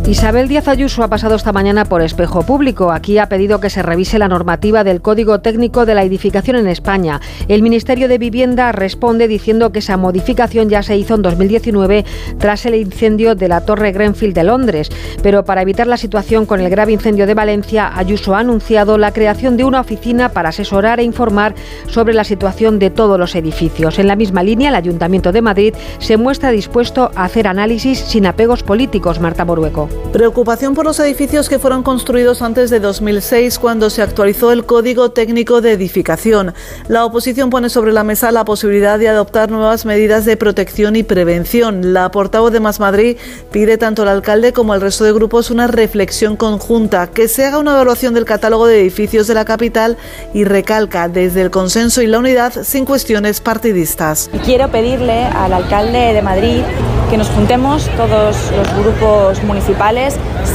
Isabel 0.08 0.48
Díaz 0.50 0.68
Ayuso 0.68 1.04
ha 1.04 1.08
pasado 1.08 1.36
esta 1.36 1.54
mañana 1.54 1.86
por 1.86 2.02
espejo 2.02 2.42
público. 2.42 2.92
Aquí 2.92 3.18
ha 3.20 3.30
pedido 3.30 3.62
que 3.62 3.70
se 3.70 3.84
revise 3.84 4.20
la 4.20 4.28
normativa 4.28 4.84
del 4.84 5.00
Código 5.00 5.40
Técnico 5.40 5.86
de 5.86 5.96
la 5.96 6.04
Edificación 6.04 6.58
en 6.58 6.68
España. 6.68 7.22
El 7.48 7.62
Ministerio 7.62 8.10
de 8.10 8.18
Vivienda 8.18 8.72
responde 8.72 9.28
diciendo 9.28 9.72
que 9.72 9.80
esa 9.80 9.98
modificación 9.98 10.70
ya 10.70 10.82
se 10.84 10.98
hizo 10.98 11.16
en 11.16 11.22
2019 11.22 12.04
tras 12.40 12.66
el 12.66 12.76
incendio 12.76 13.36
de 13.36 13.48
la 13.48 13.62
Torre 13.62 13.92
Grenfell 13.94 14.34
de 14.34 14.44
Londres. 14.44 14.90
Pero 15.22 15.46
para 15.46 15.62
evitar 15.62 15.88
la 15.88 15.98
situación 15.98 16.46
con 16.46 16.60
el 16.60 16.70
grave 16.70 16.92
incendio 16.92 17.28
de 17.28 17.36
Valencia, 17.36 17.92
Ayuso 17.96 18.36
ha 18.36 18.40
anunciado 18.40 18.98
la 18.98 19.14
creación 19.14 19.56
de 19.56 19.66
una 19.66 19.82
oficina 19.82 20.30
para 20.30 20.50
asesorar 20.50 21.00
e 21.00 21.04
informar 21.04 21.54
sobre 21.88 22.16
la 22.16 22.24
situación 22.24 22.80
de 22.80 22.90
todos 22.90 23.20
los 23.20 23.36
edificios. 23.36 24.00
En 24.00 24.08
la 24.08 24.16
misma 24.16 24.44
línea, 24.44 24.70
el 24.70 24.76
Ayuntamiento 24.76 25.32
de 25.32 25.42
Madrid 25.42 25.76
se 26.00 26.18
muestra 26.18 26.52
dispuesto 26.52 27.12
a 27.16 27.24
hacer 27.24 27.48
análisis 27.48 28.00
sin 28.00 28.26
apegos 28.26 28.64
políticos. 28.64 29.20
Marta 29.22 29.46
Borueco. 29.46 29.91
Preocupación 30.12 30.76
por 30.76 30.84
los 30.84 31.00
edificios 31.00 31.48
que 31.48 31.58
fueron 31.58 31.84
construidos 31.84 32.42
antes 32.42 32.70
de 32.70 32.82
2006 32.82 33.58
cuando 33.58 33.90
se 33.90 34.02
actualizó 34.02 34.52
el 34.52 34.66
Código 34.66 35.12
Técnico 35.12 35.62
de 35.62 35.72
Edificación. 35.72 36.54
La 36.90 37.06
oposición 37.06 37.50
pone 37.50 37.70
sobre 37.70 37.94
la 37.94 38.04
mesa 38.04 38.30
la 38.34 38.44
posibilidad 38.44 39.00
de 39.00 39.08
adoptar 39.08 39.50
nuevas 39.50 39.86
medidas 39.86 40.26
de 40.26 40.36
protección 40.36 40.98
y 40.98 41.04
prevención. 41.04 41.94
La 41.94 42.12
portavoz 42.12 42.52
de 42.52 42.60
Más 42.60 42.82
Madrid 42.82 43.16
pide 43.52 43.78
tanto 43.78 44.02
al 44.02 44.10
alcalde 44.10 44.52
como 44.52 44.74
al 44.74 44.82
resto 44.82 45.06
de 45.06 45.14
grupos 45.14 45.50
una 45.50 45.68
reflexión 45.68 46.36
conjunta, 46.36 47.08
que 47.08 47.30
se 47.30 47.46
haga 47.46 47.58
una 47.58 47.72
evaluación 47.72 48.14
del 48.14 48.26
catálogo 48.26 48.68
de 48.68 48.82
edificios 48.82 49.28
de 49.28 49.34
la 49.34 49.46
capital 49.46 49.98
y 50.34 50.44
recalca 50.44 51.08
desde 51.08 51.42
el 51.42 51.52
consenso 51.52 52.02
y 52.02 52.08
la 52.08 52.20
unidad 52.20 52.52
sin 52.64 52.84
cuestiones 52.84 53.40
partidistas. 53.40 54.30
Y 54.34 54.40
quiero 54.40 54.70
pedirle 54.70 55.24
al 55.24 55.54
alcalde 55.54 56.14
de 56.14 56.22
Madrid 56.22 56.62
que 57.10 57.18
nos 57.18 57.30
juntemos 57.30 57.90
todos 57.98 58.36
los 58.56 58.74
grupos 58.76 59.44
municipales 59.44 59.81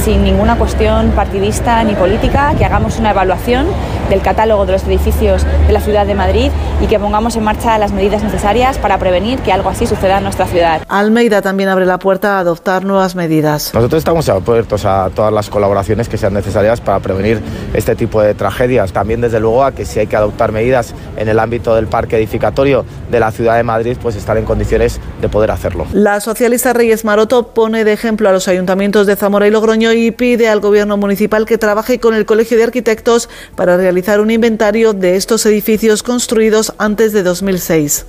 sin 0.05 0.23
ninguna 0.23 0.57
cuestión 0.57 1.11
partidista 1.11 1.83
ni 1.83 1.95
política, 1.95 2.53
que 2.57 2.63
hagamos 2.63 2.97
una 2.97 3.11
evaluación 3.11 3.67
del 4.09 4.21
catálogo 4.21 4.65
de 4.65 4.71
los 4.71 4.85
edificios 4.85 5.45
de 5.67 5.73
la 5.73 5.81
ciudad 5.81 6.05
de 6.05 6.15
Madrid 6.15 6.49
y 6.79 6.87
que 6.87 6.97
pongamos 6.97 7.35
en 7.35 7.43
marcha 7.43 7.77
las 7.77 7.91
medidas 7.91 8.23
necesarias 8.23 8.77
para 8.77 8.97
prevenir 8.99 9.39
que 9.39 9.51
algo 9.51 9.69
así 9.69 9.85
suceda 9.85 10.19
en 10.19 10.23
nuestra 10.23 10.45
ciudad. 10.45 10.81
Almeida 10.87 11.41
también 11.41 11.67
abre 11.67 11.85
la 11.85 11.99
puerta 11.99 12.37
a 12.37 12.39
adoptar 12.39 12.85
nuevas 12.85 13.15
medidas. 13.15 13.73
Nosotros 13.73 13.99
estamos 13.99 14.29
abiertos 14.29 14.85
a 14.85 15.09
todas 15.13 15.33
las 15.33 15.49
colaboraciones 15.49 16.07
que 16.07 16.17
sean 16.17 16.33
necesarias 16.33 16.79
para 16.79 17.01
prevenir 17.01 17.41
este 17.73 17.97
tipo 17.97 18.21
de 18.21 18.33
tragedias. 18.33 18.93
También, 18.93 19.19
desde 19.19 19.41
luego, 19.41 19.65
a 19.65 19.73
que 19.73 19.83
si 19.83 19.99
hay 19.99 20.07
que 20.07 20.15
adoptar 20.15 20.53
medidas 20.53 20.93
en 21.17 21.27
el 21.27 21.37
ámbito 21.37 21.75
del 21.75 21.87
parque 21.87 22.15
edificatorio 22.15 22.85
de 23.11 23.19
la 23.19 23.31
ciudad 23.31 23.57
de 23.57 23.63
Madrid, 23.63 23.97
pues 24.01 24.15
estar 24.15 24.37
en 24.37 24.45
condiciones 24.45 25.01
de 25.21 25.27
poder 25.27 25.51
hacerlo. 25.51 25.85
La 25.91 26.21
socialista 26.21 26.71
Reyes 26.71 27.03
Maroto 27.03 27.47
pone 27.47 27.83
de 27.83 27.91
ejemplo 27.91 28.29
a 28.29 28.31
los 28.31 28.47
ayuntamientos 28.47 29.05
de 29.05 29.16
Zamora 29.17 29.47
y 29.47 29.51
Logroño 29.51 29.91
y 29.93 30.11
pide 30.11 30.47
al 30.47 30.59
gobierno 30.59 30.95
municipal 30.95 31.45
que 31.45 31.57
trabaje 31.57 31.99
con 31.99 32.13
el 32.13 32.25
Colegio 32.25 32.57
de 32.57 32.63
Arquitectos 32.63 33.29
para 33.55 33.75
realizar 33.75 34.21
un 34.21 34.31
inventario 34.31 34.93
de 34.93 35.15
estos 35.15 35.45
edificios 35.45 36.03
construidos 36.03 36.73
antes 36.77 37.13
de 37.13 37.23
2006. 37.23 38.05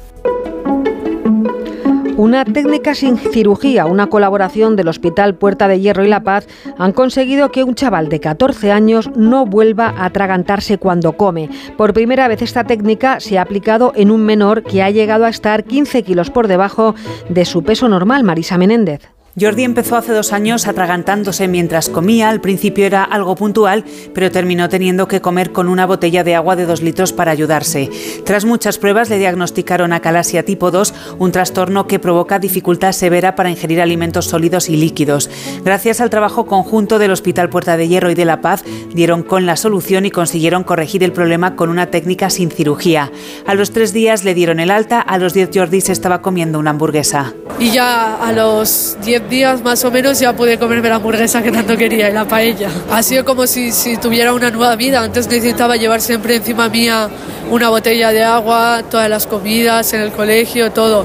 Una 2.19 2.45
técnica 2.45 2.97
sin 2.97 3.17
cirugía, 3.17 3.87
una 3.87 4.09
colaboración 4.09 4.75
del 4.75 4.89
Hospital 4.89 5.37
Puerta 5.37 5.69
de 5.69 5.79
Hierro 5.79 6.05
y 6.05 6.09
La 6.09 6.25
Paz 6.25 6.49
han 6.77 6.93
conseguido 6.93 7.53
que 7.53 7.63
un 7.63 7.77
chaval 7.77 8.09
de 8.09 8.19
14 8.19 8.73
años 8.73 9.09
no 9.15 9.47
vuelva 9.47 9.95
a 9.97 10.07
atragantarse 10.07 10.79
cuando 10.79 11.13
come. 11.13 11.49
Por 11.77 11.95
primera 11.95 12.27
vez 12.27 12.43
esta 12.43 12.65
técnica 12.65 13.21
se 13.21 13.39
ha 13.39 13.43
aplicado 13.43 13.93
en 13.95 14.11
un 14.11 14.25
menor 14.25 14.65
que 14.65 14.83
ha 14.83 14.91
llegado 14.91 15.27
a 15.27 15.29
estar 15.29 15.63
15 15.63 16.03
kilos 16.03 16.31
por 16.31 16.49
debajo 16.49 16.97
de 17.29 17.45
su 17.45 17.63
peso 17.63 17.89
normal, 17.89 18.25
Marisa 18.25 18.59
Menéndez. 18.59 19.18
Jordi 19.39 19.63
empezó 19.63 19.97
hace 19.97 20.13
dos 20.13 20.33
años 20.33 20.67
atragantándose 20.67 21.49
mientras 21.49 21.89
comía. 21.89 22.29
Al 22.29 22.41
principio 22.41 22.87
era 22.87 23.05
algo 23.05 23.37
puntual, 23.37 23.85
pero 24.15 24.31
terminó 24.31 24.69
teniendo 24.69 25.07
que 25.07 25.21
comer 25.21 25.53
con 25.53 25.69
una 25.69 25.87
botella 25.87 26.25
de 26.25 26.35
agua 26.35 26.57
de 26.57 26.67
dos 26.67 26.83
litros 26.83 27.13
para 27.13 27.31
ayudarse. 27.31 27.91
Tras 28.25 28.45
muchas 28.45 28.79
pruebas 28.79 29.11
le 29.11 29.19
diagnosticaron 29.19 29.93
acalasia 29.93 30.45
tipo 30.45 30.71
2, 30.71 30.95
un 31.19 31.31
trastorno 31.31 31.87
que 31.87 31.99
provoca 31.99 32.39
dificultad 32.39 32.93
severa 32.93 33.37
para 33.37 33.51
ingerir 33.51 33.81
alimentos 33.81 34.27
sólidos 34.27 34.69
y 34.69 34.77
líquidos. 34.77 35.31
Gracias 35.65 36.01
al 36.01 36.11
trabajo 36.11 36.47
conjunto 36.47 36.99
del 36.99 37.13
Hospital 37.13 37.49
Puerta 37.49 37.77
de 37.77 37.87
Hierro 37.87 38.11
y 38.11 38.15
de 38.15 38.25
La 38.25 38.41
Paz, 38.41 38.65
dieron 38.93 39.23
con 39.23 39.47
la 39.47 39.57
solución 39.57 40.07
y 40.07 40.11
consiguieron 40.11 40.65
corregir 40.65 41.05
el 41.05 41.13
problema 41.13 41.55
con 41.55 41.71
una 41.71 41.87
técnica 41.87 42.31
sin 42.31 42.51
cirugía. 42.51 43.13
A 43.47 43.55
los 43.55 43.71
tres 43.71 43.93
días 43.93 44.25
le 44.25 44.35
dieron 44.35 44.59
el 44.59 44.71
alta, 44.71 45.01
a 45.01 45.19
los 45.19 45.35
diez 45.35 45.51
Jordi 45.55 45.81
se 45.81 45.93
estaba 45.93 46.23
comiendo 46.23 46.59
una 46.59 46.71
hamburguesa. 46.71 47.35
Y 47.61 47.73
ya 47.73 48.17
a 48.25 48.33
los 48.33 48.97
10 49.05 49.28
días 49.29 49.63
más 49.63 49.85
o 49.85 49.91
menos 49.91 50.19
ya 50.19 50.33
pude 50.33 50.59
comerme 50.59 50.89
la 50.89 50.97
hamburguesa 50.97 51.43
que 51.43 51.51
tanto 51.51 51.77
quería 51.77 52.09
y 52.09 52.13
la 52.13 52.27
paella. 52.27 52.71
Ha 52.91 53.03
sido 53.03 53.25
como 53.25 53.47
si, 53.47 53.73
si 53.73 53.97
tuviera 53.97 54.33
una 54.33 54.51
nueva 54.51 54.77
vida. 54.77 55.03
Antes 55.03 55.29
necesitaba 55.29 55.77
llevar 55.77 56.01
siempre 56.01 56.37
encima 56.37 56.69
mía 56.69 57.09
una 57.51 57.69
botella 57.69 58.11
de 58.13 58.25
agua, 58.25 58.83
todas 58.91 59.09
las 59.09 59.27
comidas, 59.27 59.93
en 59.93 60.01
el 60.01 60.13
colegio, 60.13 60.73
todo. 60.73 61.05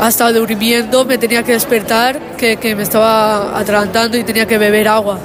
Hasta 0.00 0.32
durmiendo 0.32 1.04
me 1.04 1.18
tenía 1.18 1.42
que 1.42 1.52
despertar, 1.52 2.36
que, 2.36 2.56
que 2.56 2.74
me 2.74 2.82
estaba 2.82 3.58
atragantando 3.58 4.16
y 4.16 4.24
tenía 4.24 4.46
que 4.46 4.58
beber 4.58 4.88
agua. 4.88 5.18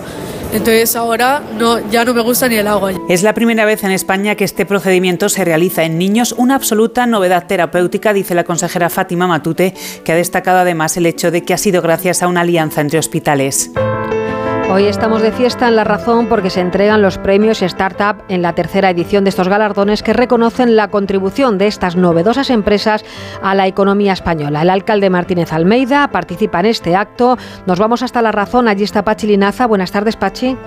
Entonces 0.53 0.95
ahora 0.95 1.41
no, 1.57 1.79
ya 1.89 2.05
no 2.05 2.13
me 2.13 2.21
gusta 2.21 2.47
ni 2.47 2.55
el 2.55 2.67
agua. 2.67 2.93
Es 3.09 3.23
la 3.23 3.33
primera 3.33 3.65
vez 3.65 3.83
en 3.83 3.91
España 3.91 4.35
que 4.35 4.43
este 4.43 4.65
procedimiento 4.65 5.29
se 5.29 5.43
realiza 5.45 5.83
en 5.83 5.97
niños, 5.97 6.33
una 6.37 6.55
absoluta 6.55 7.05
novedad 7.05 7.47
terapéutica, 7.47 8.13
dice 8.13 8.35
la 8.35 8.43
consejera 8.43 8.89
Fátima 8.89 9.27
Matute, 9.27 9.73
que 10.03 10.11
ha 10.11 10.15
destacado 10.15 10.59
además 10.59 10.97
el 10.97 11.05
hecho 11.05 11.31
de 11.31 11.43
que 11.43 11.53
ha 11.53 11.57
sido 11.57 11.81
gracias 11.81 12.23
a 12.23 12.27
una 12.27 12.41
alianza 12.41 12.81
entre 12.81 12.99
hospitales. 12.99 13.71
Hoy 14.69 14.83
estamos 14.83 15.21
de 15.21 15.31
fiesta 15.31 15.69
en 15.69 15.77
La 15.77 15.85
Razón 15.85 16.27
porque 16.27 16.49
se 16.49 16.59
entregan 16.59 17.01
los 17.01 17.17
premios 17.17 17.61
Startup 17.61 18.21
en 18.27 18.41
la 18.41 18.53
tercera 18.53 18.89
edición 18.89 19.23
de 19.23 19.29
estos 19.29 19.47
galardones 19.47 20.03
que 20.03 20.11
reconocen 20.11 20.75
la 20.75 20.89
contribución 20.89 21.57
de 21.57 21.67
estas 21.67 21.95
novedosas 21.95 22.49
empresas 22.49 23.05
a 23.41 23.55
la 23.55 23.65
economía 23.65 24.11
española. 24.11 24.63
El 24.63 24.69
alcalde 24.69 25.09
Martínez 25.09 25.53
Almeida 25.53 26.09
participa 26.09 26.59
en 26.59 26.65
este 26.65 26.97
acto. 26.97 27.37
Nos 27.65 27.79
vamos 27.79 28.03
hasta 28.03 28.21
La 28.21 28.33
Razón. 28.33 28.67
Allí 28.67 28.83
está 28.83 29.05
Pachi 29.05 29.27
Linaza. 29.27 29.67
Buenas 29.67 29.93
tardes, 29.93 30.17
Pachi. 30.17 30.57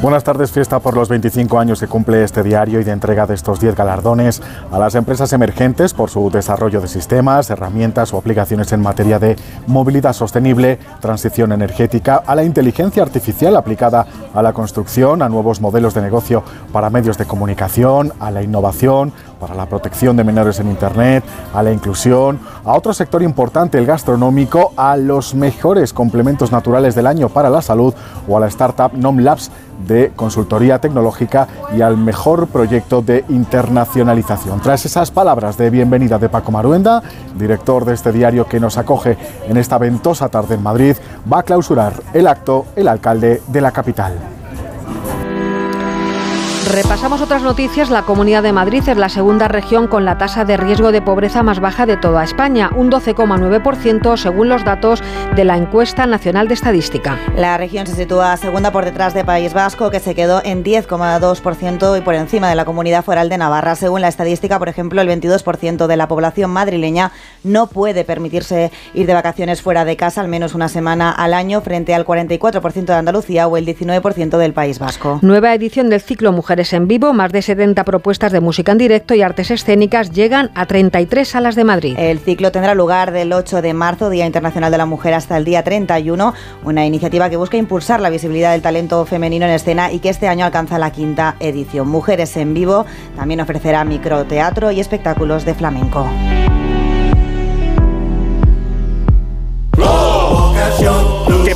Buenas 0.00 0.22
tardes, 0.22 0.52
fiesta 0.52 0.78
por 0.78 0.94
los 0.94 1.08
25 1.08 1.58
años 1.58 1.80
que 1.80 1.88
cumple 1.88 2.22
este 2.22 2.44
diario 2.44 2.78
y 2.80 2.84
de 2.84 2.92
entrega 2.92 3.26
de 3.26 3.34
estos 3.34 3.58
10 3.58 3.74
galardones 3.74 4.40
a 4.70 4.78
las 4.78 4.94
empresas 4.94 5.32
emergentes 5.32 5.92
por 5.92 6.08
su 6.08 6.30
desarrollo 6.30 6.80
de 6.80 6.86
sistemas, 6.86 7.50
herramientas 7.50 8.14
o 8.14 8.18
aplicaciones 8.18 8.70
en 8.72 8.80
materia 8.80 9.18
de 9.18 9.34
movilidad 9.66 10.12
sostenible, 10.12 10.78
transición 11.00 11.50
energética, 11.50 12.22
a 12.24 12.36
la 12.36 12.44
inteligencia 12.44 13.02
artificial 13.02 13.56
aplicada 13.56 14.06
a 14.32 14.40
la 14.40 14.52
construcción, 14.52 15.20
a 15.20 15.28
nuevos 15.28 15.60
modelos 15.60 15.94
de 15.94 16.02
negocio 16.02 16.44
para 16.72 16.90
medios 16.90 17.18
de 17.18 17.24
comunicación, 17.24 18.12
a 18.20 18.30
la 18.30 18.40
innovación, 18.40 19.12
para 19.40 19.56
la 19.56 19.66
protección 19.66 20.16
de 20.16 20.22
menores 20.22 20.60
en 20.60 20.68
Internet, 20.68 21.24
a 21.52 21.60
la 21.60 21.72
inclusión, 21.72 22.38
a 22.64 22.74
otro 22.74 22.94
sector 22.94 23.20
importante, 23.22 23.78
el 23.78 23.86
gastronómico, 23.86 24.72
a 24.76 24.96
los 24.96 25.34
mejores 25.34 25.92
complementos 25.92 26.52
naturales 26.52 26.94
del 26.94 27.08
año 27.08 27.28
para 27.28 27.50
la 27.50 27.62
salud 27.62 27.94
o 28.28 28.36
a 28.36 28.40
la 28.40 28.46
startup 28.46 28.92
Nom 28.94 29.18
Labs 29.18 29.50
de 29.86 30.12
consultoría 30.14 30.80
tecnológica 30.80 31.48
y 31.76 31.82
al 31.82 31.96
mejor 31.96 32.48
proyecto 32.48 33.02
de 33.02 33.24
internacionalización. 33.28 34.60
Tras 34.60 34.84
esas 34.84 35.10
palabras 35.10 35.56
de 35.56 35.70
bienvenida 35.70 36.18
de 36.18 36.28
Paco 36.28 36.52
Maruenda, 36.52 37.02
director 37.36 37.84
de 37.84 37.94
este 37.94 38.12
diario 38.12 38.46
que 38.46 38.60
nos 38.60 38.78
acoge 38.78 39.16
en 39.48 39.56
esta 39.56 39.78
ventosa 39.78 40.28
tarde 40.28 40.56
en 40.56 40.62
Madrid, 40.62 40.96
va 41.30 41.40
a 41.40 41.42
clausurar 41.42 41.94
el 42.12 42.26
acto 42.26 42.66
el 42.76 42.88
alcalde 42.88 43.42
de 43.48 43.60
la 43.60 43.72
capital. 43.72 44.37
Repasamos 46.66 47.22
otras 47.22 47.42
noticias. 47.42 47.88
La 47.88 48.02
Comunidad 48.02 48.42
de 48.42 48.52
Madrid 48.52 48.82
es 48.86 48.96
la 48.96 49.08
segunda 49.08 49.48
región 49.48 49.86
con 49.86 50.04
la 50.04 50.18
tasa 50.18 50.44
de 50.44 50.56
riesgo 50.56 50.92
de 50.92 51.00
pobreza 51.00 51.42
más 51.42 51.60
baja 51.60 51.86
de 51.86 51.96
toda 51.96 52.24
España, 52.24 52.70
un 52.76 52.90
12,9% 52.90 54.16
según 54.16 54.48
los 54.48 54.64
datos 54.64 55.02
de 55.34 55.44
la 55.44 55.56
encuesta 55.56 56.06
nacional 56.06 56.48
de 56.48 56.54
estadística. 56.54 57.18
La 57.36 57.56
región 57.56 57.86
se 57.86 57.94
sitúa 57.94 58.36
segunda 58.36 58.70
por 58.70 58.84
detrás 58.84 59.14
de 59.14 59.24
País 59.24 59.54
Vasco, 59.54 59.90
que 59.90 60.00
se 60.00 60.14
quedó 60.14 60.42
en 60.44 60.62
10,2% 60.64 61.98
y 61.98 62.00
por 62.02 62.14
encima 62.14 62.48
de 62.48 62.54
la 62.54 62.64
Comunidad 62.64 63.04
Foral 63.04 63.28
de 63.28 63.38
Navarra. 63.38 63.74
Según 63.74 64.02
la 64.02 64.08
estadística, 64.08 64.58
por 64.58 64.68
ejemplo, 64.68 65.00
el 65.00 65.08
22% 65.08 65.86
de 65.86 65.96
la 65.96 66.08
población 66.08 66.50
madrileña 66.50 67.12
no 67.44 67.68
puede 67.68 68.04
permitirse 68.04 68.70
ir 68.94 69.06
de 69.06 69.14
vacaciones 69.14 69.62
fuera 69.62 69.84
de 69.84 69.96
casa 69.96 70.20
al 70.20 70.28
menos 70.28 70.54
una 70.54 70.68
semana 70.68 71.10
al 71.10 71.34
año, 71.34 71.60
frente 71.60 71.94
al 71.94 72.04
44% 72.04 72.84
de 72.84 72.94
Andalucía 72.94 73.48
o 73.48 73.56
el 73.56 73.66
19% 73.66 74.38
del 74.38 74.52
País 74.52 74.78
Vasco. 74.78 75.18
Nueva 75.22 75.54
edición 75.54 75.88
del 75.90 76.00
ciclo 76.00 76.32
Mujeres 76.48 76.72
en 76.72 76.88
vivo, 76.88 77.12
más 77.12 77.30
de 77.30 77.42
70 77.42 77.84
propuestas 77.84 78.32
de 78.32 78.40
música 78.40 78.72
en 78.72 78.78
directo 78.78 79.12
y 79.12 79.20
artes 79.20 79.50
escénicas 79.50 80.12
llegan 80.12 80.50
a 80.54 80.64
33 80.64 81.28
salas 81.28 81.56
de 81.56 81.64
Madrid. 81.64 81.94
El 81.98 82.20
ciclo 82.20 82.50
tendrá 82.50 82.74
lugar 82.74 83.12
del 83.12 83.34
8 83.34 83.60
de 83.60 83.74
marzo, 83.74 84.08
Día 84.08 84.24
Internacional 84.24 84.72
de 84.72 84.78
la 84.78 84.86
Mujer, 84.86 85.12
hasta 85.12 85.36
el 85.36 85.44
día 85.44 85.62
31, 85.62 86.32
una 86.64 86.86
iniciativa 86.86 87.28
que 87.28 87.36
busca 87.36 87.58
impulsar 87.58 88.00
la 88.00 88.08
visibilidad 88.08 88.52
del 88.52 88.62
talento 88.62 89.04
femenino 89.04 89.44
en 89.44 89.52
escena 89.52 89.92
y 89.92 89.98
que 89.98 90.08
este 90.08 90.26
año 90.26 90.46
alcanza 90.46 90.78
la 90.78 90.90
quinta 90.90 91.36
edición. 91.38 91.86
Mujeres 91.86 92.34
en 92.38 92.54
vivo 92.54 92.86
también 93.14 93.42
ofrecerá 93.42 93.84
microteatro 93.84 94.70
y 94.70 94.80
espectáculos 94.80 95.44
de 95.44 95.52
flamenco. 95.52 96.08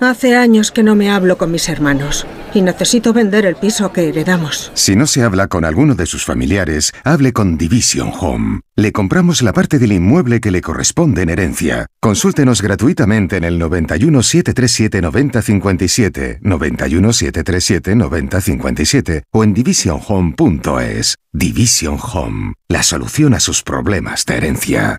Hace 0.00 0.36
años 0.36 0.70
que 0.70 0.82
no 0.82 0.94
me 0.94 1.10
hablo 1.10 1.38
con 1.38 1.50
mis 1.50 1.70
hermanos 1.70 2.26
y 2.52 2.60
necesito 2.60 3.14
vender 3.14 3.46
el 3.46 3.56
piso 3.56 3.92
que 3.92 4.08
heredamos. 4.08 4.70
Si 4.74 4.94
no 4.94 5.06
se 5.06 5.22
habla 5.22 5.48
con 5.48 5.64
alguno 5.64 5.94
de 5.94 6.04
sus 6.04 6.24
familiares, 6.24 6.92
hable 7.02 7.32
con 7.32 7.56
Division 7.56 8.12
Home. 8.18 8.60
Le 8.76 8.92
compramos 8.92 9.40
la 9.40 9.54
parte 9.54 9.78
del 9.78 9.92
inmueble 9.92 10.40
que 10.40 10.50
le 10.50 10.60
corresponde 10.60 11.22
en 11.22 11.30
herencia. 11.30 11.86
Consúltenos 11.98 12.60
gratuitamente 12.60 13.38
en 13.38 13.44
el 13.44 13.58
91 13.58 14.22
737 14.22 15.00
9057, 15.00 16.38
91 16.42 17.12
737 17.12 17.96
9057 17.96 19.22
o 19.32 19.44
en 19.44 19.54
divisionhome.es. 19.54 21.16
Division 21.32 21.98
Home, 22.00 22.54
la 22.68 22.82
solución 22.82 23.32
a 23.34 23.40
sus 23.40 23.62
problemas 23.62 24.26
de 24.26 24.36
herencia. 24.36 24.98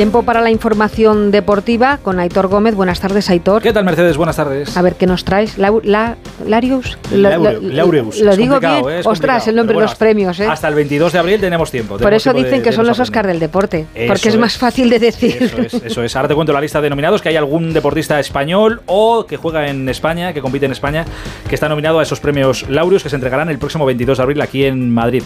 Tiempo 0.00 0.22
para 0.22 0.40
la 0.40 0.50
información 0.50 1.30
deportiva 1.30 1.98
con 1.98 2.20
Aitor 2.20 2.48
Gómez. 2.48 2.74
Buenas 2.74 3.00
tardes, 3.00 3.28
Aitor. 3.28 3.60
¿Qué 3.60 3.70
tal, 3.70 3.84
Mercedes? 3.84 4.16
Buenas 4.16 4.34
tardes. 4.34 4.74
A 4.74 4.80
ver, 4.80 4.94
¿qué 4.94 5.06
nos 5.06 5.26
traes? 5.26 5.58
¿Larius? 5.58 6.96
Laureus. 7.12 8.18
Lo, 8.18 8.34
digo 8.34 8.58
bien. 8.60 8.82
Ostras, 9.04 9.46
el 9.48 9.56
nombre 9.56 9.76
de 9.76 9.82
los 9.82 9.94
premios. 9.96 10.40
¿eh? 10.40 10.46
Hasta 10.46 10.68
el 10.68 10.74
22 10.74 11.12
de 11.12 11.18
abril 11.18 11.38
tenemos 11.38 11.70
tiempo. 11.70 11.98
Por 11.98 12.14
eso 12.14 12.32
dicen 12.32 12.62
que 12.62 12.72
son 12.72 12.86
los 12.86 12.98
Oscar 12.98 13.26
del 13.26 13.38
deporte. 13.38 13.84
porque 14.08 14.30
es, 14.30 14.38
más 14.38 14.56
fácil 14.56 14.88
de 14.88 15.00
decir. 15.00 15.36
Eso 15.38 15.58
es, 15.58 15.74
eso 15.74 16.02
es. 16.02 16.16
Ahora 16.16 16.28
te 16.28 16.34
cuento 16.34 16.54
la 16.54 16.62
lista 16.62 16.80
de 16.80 16.88
nominados, 16.88 17.20
que 17.20 17.28
hay 17.28 17.36
algún 17.36 17.74
deportista 17.74 18.18
español 18.18 18.80
o 18.86 19.26
que 19.26 19.36
juega 19.36 19.68
en 19.68 19.86
España, 19.86 20.32
que 20.32 20.40
compite 20.40 20.64
en 20.64 20.72
España, 20.72 21.04
que 21.46 21.54
está 21.54 21.68
nominado 21.68 21.98
a 21.98 22.04
esos 22.04 22.20
premios 22.20 22.66
Laureus 22.70 23.02
que 23.02 23.10
se 23.10 23.16
entregarán 23.16 23.50
el 23.50 23.58
próximo 23.58 23.84
22 23.84 24.16
de 24.16 24.22
abril 24.22 24.40
aquí 24.40 24.64
en 24.64 24.94
Madrid. 24.94 25.24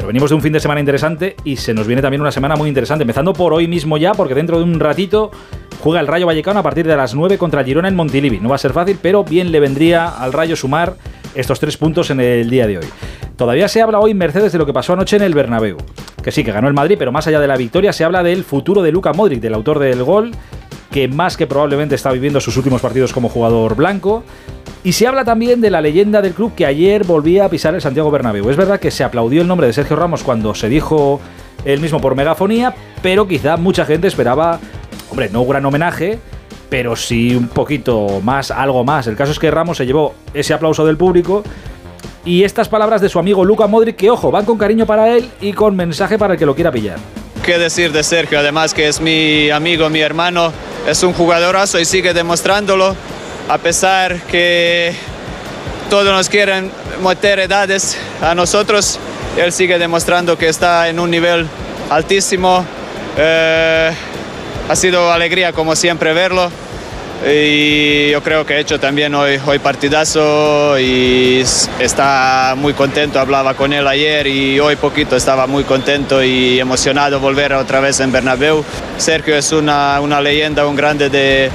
Pero 0.00 0.06
venimos 0.06 0.30
de 0.30 0.36
un 0.36 0.40
fin 0.40 0.54
de 0.54 0.60
semana 0.60 0.80
interesante 0.80 1.36
y 1.44 1.56
se 1.56 1.74
nos 1.74 1.86
viene 1.86 2.00
también 2.00 2.22
una 2.22 2.32
semana 2.32 2.56
muy 2.56 2.70
interesante, 2.70 3.02
empezando 3.02 3.34
por 3.34 3.52
hoy 3.52 3.68
mismo 3.68 3.98
ya, 3.98 4.14
porque 4.14 4.34
dentro 4.34 4.56
de 4.56 4.64
un 4.64 4.80
ratito 4.80 5.30
juega 5.82 6.00
el 6.00 6.06
Rayo 6.06 6.24
Vallecano 6.24 6.60
a 6.60 6.62
partir 6.62 6.86
de 6.86 6.96
las 6.96 7.14
9 7.14 7.36
contra 7.36 7.62
Girona 7.62 7.88
en 7.88 7.96
Montilivi. 7.96 8.40
No 8.40 8.48
va 8.48 8.54
a 8.54 8.58
ser 8.58 8.72
fácil, 8.72 8.98
pero 9.02 9.24
bien 9.24 9.52
le 9.52 9.60
vendría 9.60 10.08
al 10.08 10.32
Rayo 10.32 10.56
sumar 10.56 10.94
estos 11.34 11.60
tres 11.60 11.76
puntos 11.76 12.08
en 12.08 12.18
el 12.20 12.48
día 12.48 12.66
de 12.66 12.78
hoy. 12.78 12.86
Todavía 13.36 13.68
se 13.68 13.82
habla 13.82 14.00
hoy, 14.00 14.14
Mercedes, 14.14 14.52
de 14.52 14.58
lo 14.58 14.64
que 14.64 14.72
pasó 14.72 14.94
anoche 14.94 15.16
en 15.16 15.22
el 15.22 15.34
Bernabéu. 15.34 15.76
Que 16.22 16.32
sí, 16.32 16.44
que 16.44 16.52
ganó 16.52 16.68
el 16.68 16.74
Madrid, 16.74 16.96
pero 16.98 17.12
más 17.12 17.26
allá 17.26 17.38
de 17.38 17.46
la 17.46 17.58
victoria 17.58 17.92
se 17.92 18.02
habla 18.02 18.22
del 18.22 18.42
futuro 18.42 18.80
de 18.80 18.92
Luka 18.92 19.12
Modric, 19.12 19.40
del 19.40 19.52
autor 19.52 19.80
del 19.80 20.02
gol, 20.02 20.30
que 20.90 21.08
más 21.08 21.36
que 21.36 21.46
probablemente 21.46 21.94
está 21.94 22.10
viviendo 22.10 22.40
sus 22.40 22.56
últimos 22.56 22.80
partidos 22.80 23.12
como 23.12 23.28
jugador 23.28 23.76
blanco. 23.76 24.24
Y 24.82 24.92
se 24.92 25.06
habla 25.06 25.24
también 25.24 25.60
de 25.60 25.70
la 25.70 25.82
leyenda 25.82 26.22
del 26.22 26.32
club 26.32 26.54
que 26.54 26.64
ayer 26.64 27.04
volvía 27.04 27.44
a 27.44 27.48
pisar 27.50 27.74
el 27.74 27.82
Santiago 27.82 28.10
Bernabéu. 28.10 28.48
Es 28.48 28.56
verdad 28.56 28.80
que 28.80 28.90
se 28.90 29.04
aplaudió 29.04 29.42
el 29.42 29.48
nombre 29.48 29.66
de 29.66 29.74
Sergio 29.74 29.94
Ramos 29.94 30.22
cuando 30.22 30.54
se 30.54 30.70
dijo 30.70 31.20
el 31.66 31.80
mismo 31.80 32.00
por 32.00 32.14
megafonía, 32.14 32.74
pero 33.02 33.28
quizá 33.28 33.58
mucha 33.58 33.84
gente 33.84 34.06
esperaba, 34.06 34.58
hombre, 35.10 35.28
no 35.30 35.42
un 35.42 35.50
gran 35.50 35.66
homenaje, 35.66 36.18
pero 36.70 36.96
sí 36.96 37.36
un 37.36 37.48
poquito 37.48 38.22
más, 38.22 38.50
algo 38.50 38.82
más. 38.82 39.06
El 39.06 39.16
caso 39.16 39.32
es 39.32 39.38
que 39.38 39.50
Ramos 39.50 39.76
se 39.76 39.84
llevó 39.84 40.14
ese 40.32 40.54
aplauso 40.54 40.86
del 40.86 40.96
público 40.96 41.44
y 42.24 42.44
estas 42.44 42.70
palabras 42.70 43.02
de 43.02 43.10
su 43.10 43.18
amigo 43.18 43.44
Luca 43.44 43.66
Modric, 43.66 43.96
que 43.96 44.08
ojo, 44.08 44.30
van 44.30 44.46
con 44.46 44.56
cariño 44.56 44.86
para 44.86 45.14
él 45.14 45.28
y 45.42 45.52
con 45.52 45.76
mensaje 45.76 46.16
para 46.16 46.34
el 46.34 46.38
que 46.38 46.46
lo 46.46 46.54
quiera 46.54 46.72
pillar. 46.72 46.98
¿Qué 47.44 47.58
decir 47.58 47.92
de 47.92 48.02
Sergio? 48.02 48.38
Además 48.38 48.72
que 48.72 48.88
es 48.88 49.00
mi 49.00 49.50
amigo, 49.50 49.90
mi 49.90 50.00
hermano, 50.00 50.52
es 50.88 51.02
un 51.02 51.12
jugadorazo 51.12 51.78
y 51.78 51.84
sigue 51.84 52.14
demostrándolo 52.14 52.94
a 53.50 53.58
pesar 53.58 54.20
que 54.22 54.94
todos 55.90 56.04
nos 56.04 56.28
quieren 56.28 56.70
meter 57.02 57.40
edades 57.40 57.98
a 58.22 58.32
nosotros, 58.32 59.00
él 59.36 59.52
sigue 59.52 59.76
demostrando 59.76 60.38
que 60.38 60.48
está 60.48 60.88
en 60.88 61.00
un 61.00 61.10
nivel 61.10 61.48
altísimo. 61.90 62.64
Eh, 63.16 63.92
ha 64.68 64.76
sido 64.76 65.10
alegría 65.10 65.52
como 65.52 65.74
siempre 65.74 66.12
verlo 66.12 66.48
y 67.26 68.10
yo 68.10 68.22
creo 68.22 68.46
que 68.46 68.54
he 68.54 68.60
hecho 68.60 68.80
también 68.80 69.14
hoy, 69.14 69.38
hoy 69.44 69.58
partidazo 69.58 70.78
y 70.78 71.44
está 71.78 72.54
muy 72.56 72.72
contento, 72.72 73.20
hablaba 73.20 73.54
con 73.54 73.72
él 73.72 73.86
ayer 73.86 74.26
y 74.26 74.58
hoy 74.58 74.76
poquito 74.76 75.16
estaba 75.16 75.46
muy 75.46 75.64
contento 75.64 76.22
y 76.22 76.58
emocionado 76.58 77.20
volver 77.20 77.52
otra 77.52 77.80
vez 77.80 78.00
en 78.00 78.10
Bernabéu. 78.10 78.64
Sergio 78.96 79.36
es 79.36 79.52
una, 79.52 80.00
una 80.00 80.20
leyenda, 80.20 80.66
un 80.66 80.76
grande 80.76 81.10
de, 81.10 81.50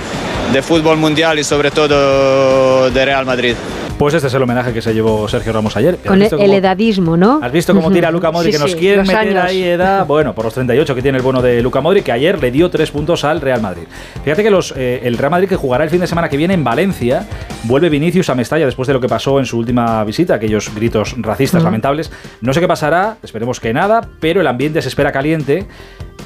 de 0.53 0.61
fútbol 0.61 0.97
mundial 0.97 1.39
y 1.39 1.43
sobre 1.43 1.71
todo 1.71 2.91
de 2.91 3.05
Real 3.05 3.25
Madrid. 3.25 3.55
Pues 3.97 4.13
este 4.13 4.27
es 4.27 4.33
el 4.33 4.43
homenaje 4.43 4.73
que 4.73 4.81
se 4.81 4.93
llevó 4.93 5.25
Sergio 5.29 5.53
Ramos 5.53 5.77
ayer. 5.77 5.97
Con 6.05 6.21
el, 6.21 6.53
edadismo, 6.53 7.15
¿no? 7.15 7.39
¿Has 7.41 7.51
visto 7.51 7.73
cómo 7.73 7.89
tira 7.91 8.11
Luca 8.11 8.29
Modric? 8.29 8.51
que 8.51 8.59
nos 8.59 8.75
quiere 8.75 9.03
meter 9.03 9.37
ahí 9.37 9.63
edad. 9.63 10.05
Bueno, 10.15 10.35
por 10.35 10.45
los 10.45 10.53
38 10.53 10.95
que 10.95 11.01
tiene 11.01 11.17
el 11.17 11.23
bueno 11.23 11.41
de 11.41 11.61
Luca 11.61 11.79
Modric, 11.79 12.03
que 12.03 12.11
ayer 12.11 12.41
le 12.41 12.51
dio 12.51 12.69
tres 12.69 12.91
puntos 12.91 13.23
al 13.23 13.39
Real 13.39 13.61
Madrid. 13.61 13.83
Fíjate 14.23 14.43
que 14.43 14.49
los, 14.49 14.73
eh, 14.75 15.01
el 15.03 15.17
Real 15.17 15.31
Madrid 15.31 15.47
que 15.47 15.55
jugará 15.55 15.85
el 15.85 15.89
fin 15.89 16.01
de 16.01 16.07
semana 16.07 16.27
que 16.27 16.35
viene 16.35 16.53
en 16.53 16.63
Valencia, 16.63 17.25
vuelve 17.63 17.89
Vinicius 17.89 18.29
a 18.29 18.35
Mestalla 18.35 18.65
después 18.65 18.87
de 18.87 18.93
lo 18.93 18.99
que 18.99 19.07
pasó 19.07 19.39
en 19.39 19.45
su 19.45 19.57
última 19.57 20.03
visita, 20.03 20.35
aquellos 20.35 20.73
gritos 20.75 21.15
racistas 21.17 21.63
lamentables. 21.63 22.11
No 22.41 22.53
sé 22.53 22.59
qué 22.59 22.67
pasará, 22.67 23.17
esperemos 23.23 23.61
que 23.61 23.73
nada, 23.73 24.07
pero 24.19 24.41
el 24.41 24.47
ambiente 24.47 24.81
se 24.81 24.89
espera 24.89 25.13
caliente. 25.13 25.65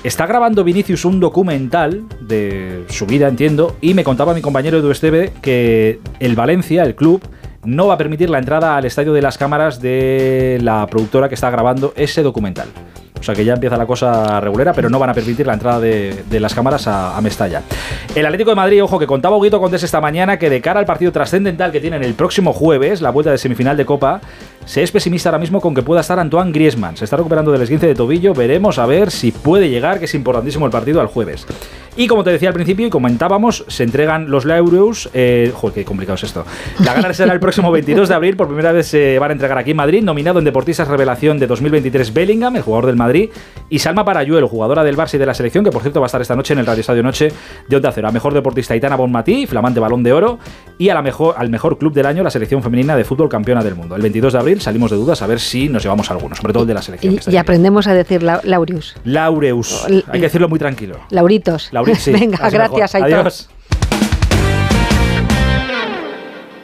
Está 0.03 0.26
grabando 0.26 0.63
Vinicius 0.63 1.05
un 1.05 1.20
documental 1.20 2.03
de 2.22 2.86
su 2.89 3.05
vida, 3.05 3.28
entiendo, 3.28 3.76
y 3.80 3.93
me 3.93 4.03
contaba 4.03 4.34
mi 4.34 4.41
compañero 4.41 4.80
Edu 4.80 4.91
Esteve 4.91 5.34
que 5.41 5.99
el 6.20 6.36
Valencia, 6.36 6.84
el 6.84 6.95
club, 6.95 7.22
no 7.70 7.88
va 7.88 7.93
a 7.93 7.97
permitir 7.97 8.30
la 8.30 8.39
entrada 8.39 8.76
al 8.76 8.86
estadio 8.86 9.13
de 9.13 9.22
las 9.22 9.38
cámaras 9.38 9.82
de 9.82 10.57
la 10.61 10.88
productora 10.88 11.30
que 11.30 11.36
está 11.36 11.49
grabando 11.49 11.93
ese 11.95 12.24
documental. 12.24 12.67
O 13.20 13.24
sea 13.24 13.36
que 13.36 13.43
ya 13.43 13.53
empieza 13.53 13.76
la 13.76 13.86
cosa 13.86 14.39
regulera, 14.39 14.74
pero 14.74 14.89
no 14.89 14.97
van 14.97 15.09
a 15.09 15.13
permitir 15.13 15.45
la 15.45 15.53
entrada 15.53 15.80
de, 15.80 16.24
las 16.39 16.53
cámaras 16.55 16.88
a, 16.88 17.20
Mestalla. 17.22 17.61
El 18.15 18.26
Atlético 18.26 18.51
de 18.51 18.55
Madrid, 18.55 18.82
ojo, 18.82 18.97
que 18.97 19.05
contaba 19.05 19.36
Huguito 19.36 19.59
Condes 19.59 19.84
esta 19.84 19.99
mañana 19.99 20.39
que 20.39 20.49
de 20.49 20.61
cara 20.61 20.80
al 20.80 20.86
partido 20.86 21.11
trascendental 21.11 21.72
que 21.72 21.82
tienen 21.82 22.01
el 22.03 22.13
próximo 22.13 22.53
jueves, 22.53 23.01
la 23.01 23.09
vuelta 23.09 23.32
de 23.32 23.38
semifinal 23.38 23.76
de 23.76 23.86
Copa, 23.86 24.22
se 24.66 24.84
es 24.84 24.91
pesimista 24.91 25.30
ahora 25.30 25.39
mismo 25.39 25.62
con 25.62 25.74
que 25.74 25.82
pueda 25.82 26.01
estar 26.01 26.20
Antoine 26.20 26.51
Griezmann. 26.51 26.97
Se 26.97 27.05
está 27.05 27.18
recuperando 27.18 27.51
del 27.51 27.62
esguince 27.62 27.88
de 27.88 27.95
tobillo, 27.95 28.34
veremos 28.34 28.78
a 28.80 28.86
ver 28.86 29.12
si 29.12 29.32
puede 29.32 29.70
llegar, 29.70 29.99
que 29.99 30.05
es 30.05 30.14
importantísimo 30.14 30.66
el 30.66 30.72
partido 30.72 31.01
al 31.01 31.07
jueves. 31.07 31.45
Y 31.95 32.07
como 32.07 32.24
te 32.24 32.32
decía 32.32 32.47
al 32.47 32.53
principio 32.53 32.88
y 32.88 32.89
comentábamos, 32.89 33.66
se 33.68 33.84
entregan 33.84 34.30
los 34.30 34.45
Laureus. 34.45 35.10
Eh, 35.14 35.51
joder, 35.53 35.74
qué 35.74 35.84
complicado 35.84 36.16
es 36.16 36.24
esto. 36.24 36.45
La 36.86 36.93
gana 36.93 37.14
será 37.14 37.34
el 37.34 37.41
próximo 37.41 37.72
22 37.72 38.07
de 38.07 38.16
abril. 38.16 38.38
Por 38.38 38.47
primera 38.47 38.72
vez 38.72 38.88
se 38.88 39.20
van 39.20 39.32
a 39.32 39.34
entregar 39.34 39.57
aquí 39.57 39.72
en 39.72 39.78
Madrid. 39.78 40.01
Nominado 40.01 40.39
en 40.39 40.45
Deportistas 40.45 40.88
Revelación 40.88 41.39
de 41.39 41.47
2023 41.47 42.14
Bellingham, 42.14 42.55
el 42.55 42.62
jugador 42.62 42.86
del 42.86 42.95
Madrid. 42.95 43.32
Y 43.70 43.80
Salma 43.80 44.05
Parayuelo, 44.05 44.47
jugadora 44.47 44.86
del 44.86 44.95
Barça 44.95 45.16
y 45.16 45.18
de 45.18 45.26
la 45.26 45.34
selección, 45.34 45.66
que 45.66 45.72
por 45.72 45.82
cierto 45.82 45.99
va 45.99 46.05
a 46.05 46.07
estar 46.07 46.22
esta 46.22 46.38
noche 46.38 46.53
en 46.53 46.60
el 46.60 46.66
Radio 46.66 46.80
Estadio 46.80 47.03
Noche 47.03 47.34
de 47.68 47.76
Onda 47.76 47.91
Cero. 47.91 48.07
A 48.07 48.12
mejor 48.12 48.34
deportista 48.34 48.78
Itana 48.78 48.95
Bonmatí, 48.95 49.45
flamante 49.45 49.82
balón 49.82 50.01
de 50.01 50.14
oro. 50.14 50.39
Y 50.78 50.88
a 50.88 50.93
la 50.93 51.01
mejor, 51.01 51.36
al 51.38 51.49
mejor 51.49 51.78
club 51.78 51.91
del 51.91 52.05
año, 52.05 52.24
la 52.24 52.30
selección 52.30 52.64
femenina 52.64 52.95
de 52.95 53.03
fútbol 53.03 53.28
campeona 53.28 53.62
del 53.62 53.76
mundo. 53.76 53.97
El 53.97 54.01
22 54.01 54.32
de 54.32 54.39
abril 54.39 54.49
salimos 54.60 54.91
de 54.91 54.97
dudas 54.97 55.22
a 55.22 55.28
ver 55.28 55.39
si 55.39 55.70
nos 55.70 55.84
llevamos 55.84 56.10
algunos, 56.12 56.38
sobre 56.38 56.54
todo 56.54 56.64
el 56.64 56.68
de 56.68 56.74
la 56.74 56.82
selección. 56.82 57.20
Y, 57.28 57.38
aprendemos 57.38 57.88
a 57.88 57.93
decir 57.93 58.24
Laureus. 58.24 58.95
Laureus. 59.04 59.86
Hay 59.86 60.04
que 60.14 60.20
decirlo 60.20 60.50
muy 60.50 60.60
tranquilo. 60.60 61.00
Lauritos. 61.10 61.70
Lauritos, 61.72 62.02
sí. 62.02 62.12
Venga, 62.20 62.50
gracias, 62.50 62.95
Aitor. 62.95 63.20
Adiós. 63.20 63.50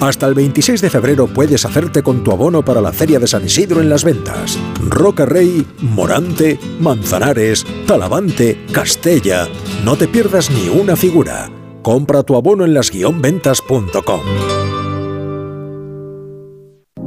Hasta 0.00 0.26
el 0.26 0.34
26 0.34 0.80
de 0.80 0.90
febrero 0.90 1.26
puedes 1.26 1.64
hacerte 1.64 2.02
con 2.02 2.24
tu 2.24 2.32
abono 2.32 2.64
para 2.64 2.80
la 2.80 2.92
Feria 2.92 3.18
de 3.18 3.26
San 3.26 3.44
Isidro 3.44 3.80
en 3.80 3.88
las 3.88 4.04
ventas. 4.04 4.58
Roca 4.88 5.24
Rey, 5.24 5.66
Morante, 5.80 6.58
Manzanares, 6.80 7.64
Talavante, 7.86 8.64
Castella. 8.72 9.48
No 9.84 9.96
te 9.96 10.08
pierdas 10.08 10.50
ni 10.50 10.68
una 10.68 10.96
figura. 10.96 11.50
Compra 11.82 12.22
tu 12.22 12.36
abono 12.36 12.64
en 12.64 12.74
las-ventas.com. 12.74 14.83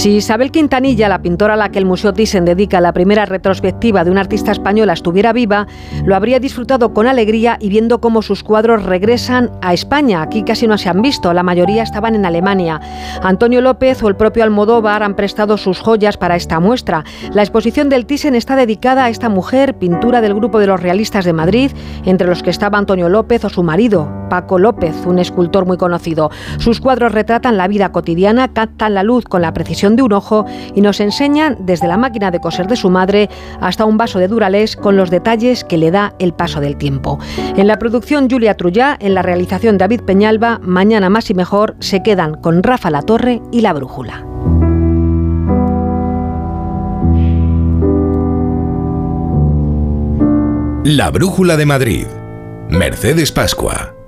Si 0.00 0.16
Isabel 0.16 0.50
Quintanilla, 0.50 1.10
la 1.10 1.20
pintora 1.20 1.52
a 1.52 1.56
la 1.58 1.70
que 1.70 1.78
el 1.78 1.84
Museo 1.84 2.14
Thyssen 2.14 2.46
dedica 2.46 2.80
la 2.80 2.94
primera 2.94 3.26
retrospectiva 3.26 4.02
de 4.02 4.10
una 4.10 4.22
artista 4.22 4.50
española, 4.50 4.94
estuviera 4.94 5.34
viva, 5.34 5.66
lo 6.06 6.16
habría 6.16 6.40
disfrutado 6.40 6.94
con 6.94 7.06
alegría 7.06 7.58
y 7.60 7.68
viendo 7.68 8.00
cómo 8.00 8.22
sus 8.22 8.42
cuadros 8.42 8.84
regresan 8.84 9.50
a 9.60 9.74
España. 9.74 10.22
Aquí 10.22 10.42
casi 10.42 10.66
no 10.66 10.78
se 10.78 10.88
han 10.88 11.02
visto, 11.02 11.34
la 11.34 11.42
mayoría 11.42 11.82
estaban 11.82 12.14
en 12.14 12.24
Alemania. 12.24 12.80
Antonio 13.22 13.60
López 13.60 14.02
o 14.02 14.08
el 14.08 14.16
propio 14.16 14.42
Almodóvar 14.42 15.02
han 15.02 15.16
prestado 15.16 15.58
sus 15.58 15.80
joyas 15.80 16.16
para 16.16 16.34
esta 16.34 16.60
muestra. 16.60 17.04
La 17.34 17.42
exposición 17.42 17.90
del 17.90 18.06
Thyssen 18.06 18.34
está 18.34 18.56
dedicada 18.56 19.04
a 19.04 19.10
esta 19.10 19.28
mujer, 19.28 19.74
pintura 19.74 20.22
del 20.22 20.32
grupo 20.32 20.60
de 20.60 20.68
los 20.68 20.80
realistas 20.80 21.26
de 21.26 21.34
Madrid, 21.34 21.72
entre 22.06 22.26
los 22.26 22.42
que 22.42 22.48
estaba 22.48 22.78
Antonio 22.78 23.10
López 23.10 23.44
o 23.44 23.50
su 23.50 23.62
marido, 23.62 24.10
Paco 24.30 24.58
López, 24.58 24.94
un 25.04 25.18
escultor 25.18 25.66
muy 25.66 25.76
conocido. 25.76 26.30
Sus 26.56 26.80
cuadros 26.80 27.12
retratan 27.12 27.58
la 27.58 27.68
vida 27.68 27.92
cotidiana, 27.92 28.48
captan 28.48 28.94
la 28.94 29.02
luz 29.02 29.26
con 29.26 29.42
la 29.42 29.52
precisión 29.52 29.89
de 29.96 30.02
un 30.02 30.12
ojo 30.12 30.44
y 30.74 30.80
nos 30.80 31.00
enseñan 31.00 31.56
desde 31.60 31.88
la 31.88 31.96
máquina 31.96 32.30
de 32.30 32.40
coser 32.40 32.66
de 32.66 32.76
su 32.76 32.90
madre 32.90 33.28
hasta 33.60 33.84
un 33.84 33.96
vaso 33.96 34.18
de 34.18 34.28
Duralés 34.28 34.76
con 34.76 34.96
los 34.96 35.10
detalles 35.10 35.64
que 35.64 35.78
le 35.78 35.90
da 35.90 36.14
el 36.18 36.32
paso 36.32 36.60
del 36.60 36.76
tiempo. 36.76 37.18
En 37.56 37.66
la 37.66 37.78
producción 37.78 38.28
Julia 38.30 38.56
Trullá, 38.56 38.96
en 39.00 39.14
la 39.14 39.22
realización 39.22 39.78
David 39.78 40.02
Peñalba, 40.02 40.60
mañana 40.62 41.10
más 41.10 41.30
y 41.30 41.34
mejor 41.34 41.76
se 41.80 42.02
quedan 42.02 42.34
con 42.34 42.62
Rafa 42.62 42.90
La 42.90 43.02
Torre 43.02 43.40
y 43.50 43.60
La 43.60 43.72
Brújula. 43.72 44.24
La 50.84 51.10
Brújula 51.10 51.56
de 51.56 51.66
Madrid. 51.66 52.06
Mercedes 52.70 53.30
Pascua. 53.32 53.99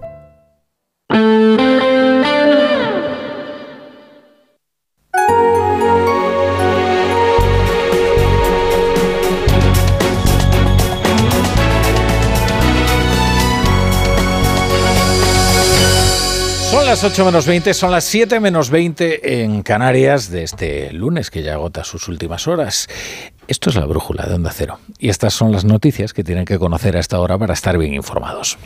Las 16.93 17.05
8 17.05 17.25
menos 17.25 17.47
20, 17.47 17.73
son 17.73 17.91
las 17.91 18.05
7 18.05 18.39
menos 18.39 18.69
20 18.69 19.43
en 19.43 19.63
Canarias 19.63 20.31
de 20.31 20.43
este 20.43 20.93
lunes 20.93 21.31
que 21.31 21.43
ya 21.43 21.55
agota 21.55 21.85
sus 21.85 22.07
últimas 22.07 22.47
horas. 22.47 22.87
Esto 23.49 23.71
es 23.71 23.77
la 23.77 23.87
brújula 23.87 24.27
de 24.27 24.35
Onda 24.35 24.53
Cero 24.55 24.79
y 24.99 25.09
estas 25.09 25.33
son 25.33 25.53
las 25.53 25.65
noticias 25.65 26.13
que 26.13 26.23
tienen 26.23 26.45
que 26.45 26.59
conocer 26.59 26.99
a 26.99 27.01
esta 27.01 27.19
hora 27.19 27.39
para 27.39 27.55
estar 27.55 27.79
bien 27.79 27.95
informados. 27.95 28.59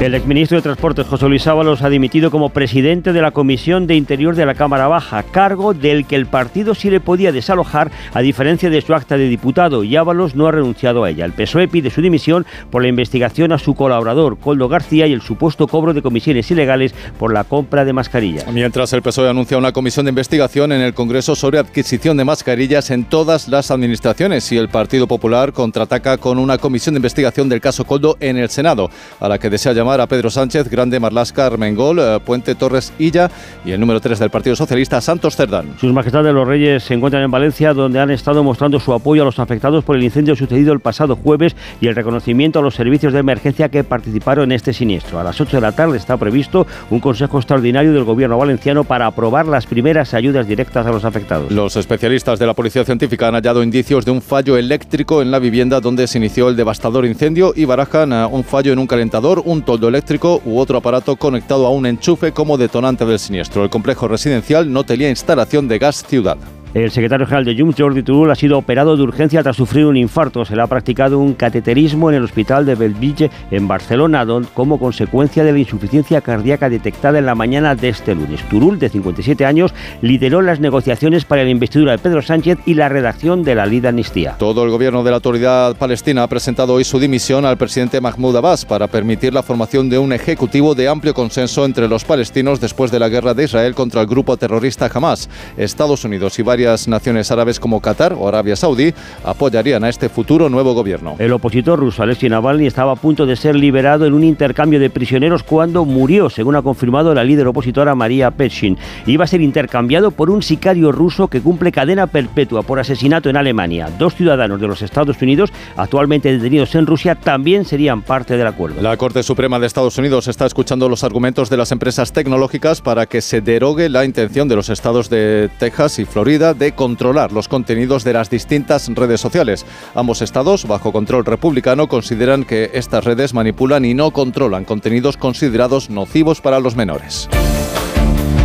El 0.00 0.14
exministro 0.14 0.56
de 0.56 0.62
Transportes, 0.62 1.06
José 1.06 1.28
Luis 1.28 1.46
Ábalos, 1.46 1.82
ha 1.82 1.90
dimitido 1.90 2.30
como 2.30 2.48
presidente 2.48 3.12
de 3.12 3.20
la 3.20 3.32
Comisión 3.32 3.86
de 3.86 3.96
Interior 3.96 4.34
de 4.34 4.46
la 4.46 4.54
Cámara 4.54 4.88
Baja, 4.88 5.22
cargo 5.24 5.74
del 5.74 6.06
que 6.06 6.16
el 6.16 6.24
partido 6.24 6.74
sí 6.74 6.88
le 6.88 7.00
podía 7.00 7.32
desalojar, 7.32 7.90
a 8.14 8.22
diferencia 8.22 8.70
de 8.70 8.80
su 8.80 8.94
acta 8.94 9.18
de 9.18 9.28
diputado, 9.28 9.84
y 9.84 9.96
Ábalos 9.96 10.34
no 10.34 10.46
ha 10.46 10.52
renunciado 10.52 11.04
a 11.04 11.10
ella. 11.10 11.26
El 11.26 11.34
PSOE 11.34 11.68
pide 11.68 11.90
su 11.90 12.00
dimisión 12.00 12.46
por 12.70 12.80
la 12.80 12.88
investigación 12.88 13.52
a 13.52 13.58
su 13.58 13.74
colaborador, 13.74 14.38
Coldo 14.38 14.68
García, 14.68 15.06
y 15.06 15.12
el 15.12 15.20
supuesto 15.20 15.68
cobro 15.68 15.92
de 15.92 16.00
comisiones 16.00 16.50
ilegales 16.50 16.94
por 17.18 17.34
la 17.34 17.44
compra 17.44 17.84
de 17.84 17.92
mascarillas. 17.92 18.50
Mientras 18.50 18.94
el 18.94 19.02
PSOE 19.02 19.28
anuncia 19.28 19.58
una 19.58 19.72
comisión 19.72 20.06
de 20.06 20.10
investigación 20.10 20.72
en 20.72 20.80
el 20.80 20.94
Congreso 20.94 21.36
sobre 21.36 21.58
adquisición 21.58 22.16
de 22.16 22.24
mascarillas 22.24 22.90
en 22.90 23.04
todas 23.04 23.48
las 23.48 23.70
administraciones, 23.70 24.50
y 24.50 24.56
el 24.56 24.70
Partido 24.70 25.06
Popular 25.06 25.52
contraataca 25.52 26.16
con 26.16 26.38
una 26.38 26.56
comisión 26.56 26.94
de 26.94 27.00
investigación 27.00 27.50
del 27.50 27.60
caso 27.60 27.84
Coldo 27.84 28.16
en 28.18 28.38
el 28.38 28.48
Senado, 28.48 28.88
a 29.20 29.28
la 29.28 29.38
que 29.38 29.50
desea 29.50 29.74
llamar 29.74 29.89
a 29.98 30.06
Pedro 30.06 30.30
Sánchez, 30.30 30.68
Grande 30.68 31.00
Marlasca, 31.00 31.46
Armengol, 31.46 31.98
eh, 31.98 32.18
Puente 32.24 32.54
Torres 32.54 32.92
Illa 32.98 33.30
y 33.64 33.72
el 33.72 33.80
número 33.80 34.00
3 34.00 34.18
del 34.18 34.30
Partido 34.30 34.54
Socialista, 34.54 35.00
Santos 35.00 35.34
Cerdán. 35.34 35.74
Sus 35.80 35.92
Majestades 35.92 36.32
los 36.32 36.46
Reyes 36.46 36.84
se 36.84 36.94
encuentran 36.94 37.22
en 37.22 37.30
Valencia, 37.30 37.72
donde 37.72 37.98
han 37.98 38.10
estado 38.10 38.44
mostrando 38.44 38.78
su 38.78 38.92
apoyo 38.92 39.22
a 39.22 39.24
los 39.24 39.38
afectados 39.38 39.82
por 39.82 39.96
el 39.96 40.04
incendio 40.04 40.36
sucedido 40.36 40.72
el 40.72 40.80
pasado 40.80 41.16
jueves 41.16 41.56
y 41.80 41.86
el 41.86 41.96
reconocimiento 41.96 42.58
a 42.58 42.62
los 42.62 42.74
servicios 42.74 43.12
de 43.12 43.20
emergencia 43.20 43.68
que 43.68 43.82
participaron 43.82 44.44
en 44.44 44.52
este 44.52 44.72
siniestro. 44.72 45.18
A 45.18 45.24
las 45.24 45.40
8 45.40 45.56
de 45.56 45.60
la 45.60 45.72
tarde 45.72 45.96
está 45.96 46.16
previsto 46.16 46.66
un 46.90 47.00
consejo 47.00 47.38
extraordinario 47.38 47.92
del 47.92 48.04
Gobierno 48.04 48.36
valenciano 48.36 48.84
para 48.84 49.06
aprobar 49.06 49.46
las 49.46 49.66
primeras 49.66 50.14
ayudas 50.14 50.46
directas 50.46 50.86
a 50.86 50.90
los 50.90 51.04
afectados. 51.04 51.50
Los 51.50 51.76
especialistas 51.76 52.38
de 52.38 52.46
la 52.46 52.54
Policía 52.54 52.84
Científica 52.84 53.28
han 53.28 53.34
hallado 53.34 53.62
indicios 53.62 54.04
de 54.04 54.10
un 54.10 54.20
fallo 54.20 54.56
eléctrico 54.56 55.22
en 55.22 55.30
la 55.30 55.38
vivienda 55.38 55.80
donde 55.80 56.06
se 56.06 56.18
inició 56.18 56.48
el 56.48 56.56
devastador 56.56 57.06
incendio 57.06 57.52
y 57.54 57.64
barajan 57.64 58.12
eh, 58.12 58.26
un 58.26 58.44
fallo 58.44 58.72
en 58.72 58.78
un 58.78 58.86
calentador, 58.86 59.42
un 59.44 59.62
eléctrico 59.88 60.40
u 60.44 60.58
otro 60.58 60.78
aparato 60.78 61.16
conectado 61.16 61.66
a 61.66 61.70
un 61.70 61.86
enchufe 61.86 62.32
como 62.32 62.58
detonante 62.58 63.04
del 63.04 63.18
siniestro. 63.18 63.64
El 63.64 63.70
complejo 63.70 64.08
residencial 64.08 64.72
no 64.72 64.84
tenía 64.84 65.10
instalación 65.10 65.68
de 65.68 65.78
gas 65.78 66.04
ciudad. 66.06 66.38
El 66.72 66.92
secretario 66.92 67.26
general 67.26 67.44
de 67.44 67.60
Junts, 67.60 67.76
Jordi 67.76 68.04
Turul, 68.04 68.30
ha 68.30 68.36
sido 68.36 68.56
operado 68.56 68.96
de 68.96 69.02
urgencia 69.02 69.42
tras 69.42 69.56
sufrir 69.56 69.86
un 69.86 69.96
infarto. 69.96 70.44
Se 70.44 70.54
le 70.54 70.62
ha 70.62 70.68
practicado 70.68 71.18
un 71.18 71.34
cateterismo 71.34 72.10
en 72.10 72.16
el 72.16 72.22
hospital 72.22 72.64
de 72.64 72.76
Bellvitge, 72.76 73.28
en 73.50 73.66
Barcelona, 73.66 74.24
como 74.54 74.78
consecuencia 74.78 75.42
de 75.42 75.50
la 75.50 75.58
insuficiencia 75.58 76.20
cardíaca 76.20 76.70
detectada 76.70 77.18
en 77.18 77.26
la 77.26 77.34
mañana 77.34 77.74
de 77.74 77.88
este 77.88 78.14
lunes. 78.14 78.40
Turul, 78.48 78.78
de 78.78 78.88
57 78.88 79.44
años, 79.44 79.74
lideró 80.00 80.42
las 80.42 80.60
negociaciones 80.60 81.24
para 81.24 81.42
la 81.42 81.50
investidura 81.50 81.90
de 81.90 81.98
Pedro 81.98 82.22
Sánchez 82.22 82.60
y 82.66 82.74
la 82.74 82.88
redacción 82.88 83.42
de 83.42 83.56
la 83.56 83.66
ley 83.66 83.80
de 83.80 83.88
amnistía. 83.88 84.36
Todo 84.38 84.62
el 84.62 84.70
gobierno 84.70 85.02
de 85.02 85.10
la 85.10 85.16
autoridad 85.16 85.74
palestina 85.74 86.22
ha 86.22 86.28
presentado 86.28 86.74
hoy 86.74 86.84
su 86.84 87.00
dimisión 87.00 87.46
al 87.46 87.56
presidente 87.56 88.00
Mahmoud 88.00 88.36
Abbas 88.36 88.64
para 88.64 88.86
permitir 88.86 89.34
la 89.34 89.42
formación 89.42 89.90
de 89.90 89.98
un 89.98 90.12
ejecutivo 90.12 90.76
de 90.76 90.86
amplio 90.86 91.14
consenso 91.14 91.64
entre 91.64 91.88
los 91.88 92.04
palestinos 92.04 92.60
después 92.60 92.92
de 92.92 93.00
la 93.00 93.08
guerra 93.08 93.34
de 93.34 93.44
Israel 93.44 93.74
contra 93.74 94.02
el 94.02 94.06
grupo 94.06 94.36
terrorista 94.36 94.88
Hamas. 94.94 95.28
Estados 95.56 96.04
Unidos 96.04 96.38
y 96.38 96.42
varios 96.42 96.59
naciones 96.88 97.30
árabes 97.30 97.60
como 97.60 97.80
Qatar 97.80 98.14
o 98.14 98.28
Arabia 98.28 98.56
Saudí 98.56 98.94
apoyarían 99.24 99.84
a 99.84 99.88
este 99.88 100.08
futuro 100.08 100.48
nuevo 100.48 100.74
gobierno. 100.74 101.16
El 101.18 101.32
opositor 101.32 101.78
ruso 101.78 102.02
Alexei 102.02 102.28
Navalny 102.28 102.66
estaba 102.66 102.92
a 102.92 102.96
punto 102.96 103.26
de 103.26 103.36
ser 103.36 103.56
liberado 103.56 104.06
en 104.06 104.14
un 104.14 104.24
intercambio 104.24 104.80
de 104.80 104.90
prisioneros 104.90 105.42
cuando 105.42 105.84
murió, 105.84 106.30
según 106.30 106.56
ha 106.56 106.62
confirmado 106.62 107.14
la 107.14 107.24
líder 107.24 107.46
opositora 107.46 107.94
María 107.94 108.30
Petshin. 108.30 108.76
Iba 109.06 109.24
a 109.24 109.28
ser 109.28 109.40
intercambiado 109.40 110.10
por 110.10 110.30
un 110.30 110.42
sicario 110.42 110.92
ruso 110.92 111.28
que 111.28 111.40
cumple 111.40 111.72
cadena 111.72 112.06
perpetua 112.06 112.62
por 112.62 112.78
asesinato 112.78 113.30
en 113.30 113.36
Alemania. 113.36 113.88
Dos 113.98 114.14
ciudadanos 114.14 114.60
de 114.60 114.68
los 114.68 114.82
Estados 114.82 115.20
Unidos, 115.22 115.52
actualmente 115.76 116.32
detenidos 116.32 116.74
en 116.74 116.86
Rusia, 116.86 117.14
también 117.14 117.64
serían 117.64 118.02
parte 118.02 118.36
del 118.36 118.46
acuerdo. 118.46 118.80
La 118.80 118.96
Corte 118.96 119.22
Suprema 119.22 119.58
de 119.58 119.66
Estados 119.66 119.98
Unidos 119.98 120.28
está 120.28 120.46
escuchando 120.46 120.88
los 120.88 121.04
argumentos 121.04 121.50
de 121.50 121.56
las 121.56 121.72
empresas 121.72 122.12
tecnológicas 122.12 122.80
para 122.80 123.06
que 123.06 123.20
se 123.20 123.40
derogue 123.40 123.88
la 123.88 124.04
intención 124.04 124.48
de 124.48 124.56
los 124.56 124.68
estados 124.68 125.10
de 125.10 125.50
Texas 125.58 125.98
y 125.98 126.04
Florida 126.04 126.49
de 126.54 126.72
controlar 126.72 127.32
los 127.32 127.48
contenidos 127.48 128.04
de 128.04 128.12
las 128.12 128.30
distintas 128.30 128.88
redes 128.88 129.20
sociales. 129.20 129.66
Ambos 129.94 130.22
estados, 130.22 130.66
bajo 130.66 130.92
control 130.92 131.24
republicano, 131.24 131.88
consideran 131.88 132.44
que 132.44 132.70
estas 132.74 133.04
redes 133.04 133.34
manipulan 133.34 133.84
y 133.84 133.94
no 133.94 134.10
controlan 134.10 134.64
contenidos 134.64 135.16
considerados 135.16 135.90
nocivos 135.90 136.40
para 136.40 136.60
los 136.60 136.76
menores. 136.76 137.28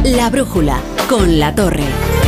La 0.03 0.29
brújula 0.29 0.79
con 1.09 1.39
la 1.39 1.55
torre. 1.55 2.24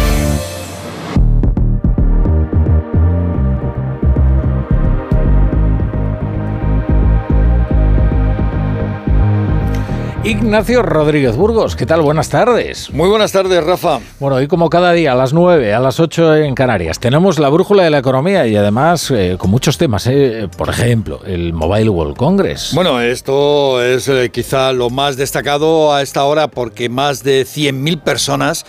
Ignacio 10.28 10.84
Rodríguez 10.84 11.38
Burgos, 11.38 11.78
¿qué 11.78 11.86
tal? 11.86 12.02
Buenas 12.02 12.28
tardes. 12.28 12.92
Muy 12.92 13.08
buenas 13.08 13.32
tardes, 13.32 13.64
Rafa. 13.64 14.02
Bueno, 14.20 14.36
hoy 14.36 14.48
como 14.48 14.70
cada 14.70 14.92
día, 14.92 15.14
a 15.14 15.16
las 15.16 15.32
9, 15.32 15.74
a 15.74 15.80
las 15.80 16.02
8 16.02 16.36
en 16.36 16.54
Canarias, 16.54 17.00
tenemos 17.00 17.40
la 17.40 17.48
brújula 17.48 17.84
de 17.84 17.92
la 17.92 18.00
economía 18.00 18.46
y 18.46 18.58
además 18.58 19.10
eh, 19.10 19.38
con 19.40 19.50
muchos 19.50 19.78
temas, 19.78 20.06
eh, 20.08 20.50
por 20.58 20.68
ejemplo, 20.68 21.22
el 21.26 21.54
Mobile 21.54 21.88
World 21.88 22.18
Congress. 22.18 22.72
Bueno, 22.76 23.00
esto 23.00 23.82
es 23.82 24.10
eh, 24.10 24.30
quizá 24.30 24.74
lo 24.74 24.90
más 24.90 25.16
destacado 25.16 25.94
a 25.94 26.02
esta 26.02 26.26
hora 26.26 26.50
porque 26.50 26.90
más 26.90 27.24
de 27.24 27.44
100.000 27.44 28.02
personas 28.02 28.66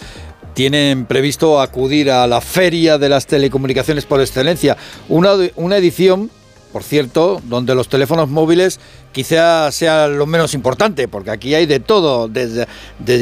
tienen 0.54 1.06
previsto 1.06 1.60
acudir 1.60 2.12
a 2.12 2.28
la 2.28 2.40
Feria 2.40 2.98
de 2.98 3.08
las 3.08 3.26
Telecomunicaciones 3.26 4.06
por 4.06 4.20
Excelencia, 4.20 4.76
una, 5.08 5.32
una 5.56 5.76
edición 5.76 6.30
por 6.72 6.82
cierto, 6.82 7.40
donde 7.44 7.74
los 7.74 7.88
teléfonos 7.88 8.28
móviles 8.28 8.78
quizá 9.12 9.72
sea 9.72 10.06
lo 10.06 10.26
menos 10.26 10.54
importante, 10.54 11.08
porque 11.08 11.30
aquí 11.30 11.54
hay 11.54 11.66
de 11.66 11.80
todo, 11.80 12.28
desde, 12.28 12.66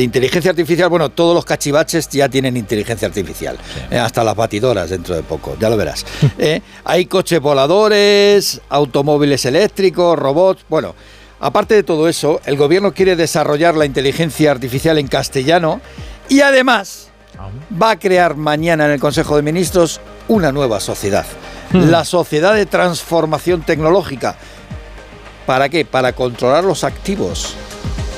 inteligencia 0.02 0.50
artificial, 0.50 0.88
bueno, 0.88 1.10
todos 1.10 1.34
los 1.34 1.44
cachivaches 1.44 2.08
ya 2.08 2.28
tienen 2.28 2.56
inteligencia 2.56 3.08
artificial, 3.08 3.56
eh, 3.90 3.98
hasta 3.98 4.24
las 4.24 4.34
batidoras 4.34 4.90
dentro 4.90 5.14
de 5.14 5.22
poco, 5.22 5.56
ya 5.60 5.70
lo 5.70 5.76
verás. 5.76 6.04
Eh, 6.38 6.60
hay 6.84 7.06
coches 7.06 7.40
voladores, 7.40 8.60
automóviles 8.68 9.44
eléctricos, 9.46 10.18
robots, 10.18 10.64
bueno. 10.68 10.94
Aparte 11.40 11.74
de 11.74 11.82
todo 11.82 12.08
eso, 12.08 12.40
el 12.46 12.56
gobierno 12.56 12.92
quiere 12.92 13.16
desarrollar 13.16 13.74
la 13.74 13.84
inteligencia 13.84 14.50
artificial 14.50 14.98
en 14.98 15.06
castellano 15.06 15.80
y 16.28 16.40
además 16.40 17.05
va 17.80 17.90
a 17.90 17.98
crear 17.98 18.36
mañana 18.36 18.86
en 18.86 18.92
el 18.92 19.00
Consejo 19.00 19.36
de 19.36 19.42
Ministros 19.42 20.00
una 20.28 20.52
nueva 20.52 20.80
sociedad, 20.80 21.26
hmm. 21.72 21.90
la 21.90 22.04
Sociedad 22.04 22.54
de 22.54 22.66
Transformación 22.66 23.62
Tecnológica. 23.62 24.36
¿Para 25.46 25.68
qué? 25.68 25.84
Para 25.84 26.12
controlar 26.12 26.64
los 26.64 26.82
activos, 26.82 27.54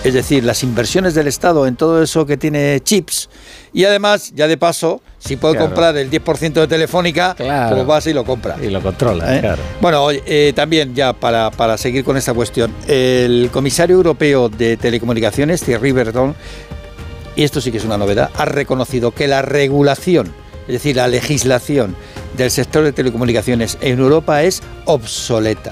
es 0.03 0.15
decir, 0.15 0.45
las 0.45 0.63
inversiones 0.63 1.15
del 1.15 1.27
Estado 1.27 1.67
en 1.67 1.77
todo 1.77 2.03
eso 2.03 2.25
que 2.25 2.37
tiene 2.37 2.81
chips. 2.83 3.29
Y 3.73 3.85
además, 3.85 4.33
ya 4.35 4.49
de 4.49 4.57
paso, 4.57 5.03
si 5.19 5.37
puede 5.37 5.59
comprar 5.59 5.97
el 5.97 6.11
10% 6.11 6.53
de 6.53 6.67
Telefónica, 6.67 7.35
pues 7.37 7.87
vas 7.87 8.07
y 8.07 8.15
lo 8.15 8.25
compra. 8.25 8.57
Y 8.63 8.71
lo 8.71 8.81
controla, 8.81 9.37
¿Eh? 9.37 9.41
claro. 9.41 9.63
Bueno, 9.81 10.09
eh, 10.11 10.53
también 10.55 10.95
ya 10.95 11.13
para, 11.13 11.51
para, 11.51 11.77
seguir 11.77 12.05
con 12.05 12.17
esta 12.17 12.33
cuestión, 12.33 12.75
el 12.87 13.51
comisario 13.53 13.97
europeo 13.97 14.49
de 14.49 14.79
telecomunicaciones, 14.79 15.63
Thierry 15.63 15.93
Breton, 15.93 16.35
y 17.39 17.45
esto 17.45 17.61
sí 17.61 17.71
que 17.71 17.79
es 17.79 17.85
una 17.85 17.97
novedad, 17.97 18.31
ha 18.37 18.47
reconocido 18.47 19.13
que 19.13 19.29
la 19.29 19.43
regulación, 19.43 20.35
es 20.67 20.73
decir, 20.73 20.97
la 20.97 21.07
legislación 21.07 21.95
del 22.37 22.51
sector 22.51 22.83
de 22.83 22.91
telecomunicaciones 22.91 23.79
en 23.81 24.01
Europa 24.01 24.43
es 24.43 24.61
obsoleta. 24.87 25.71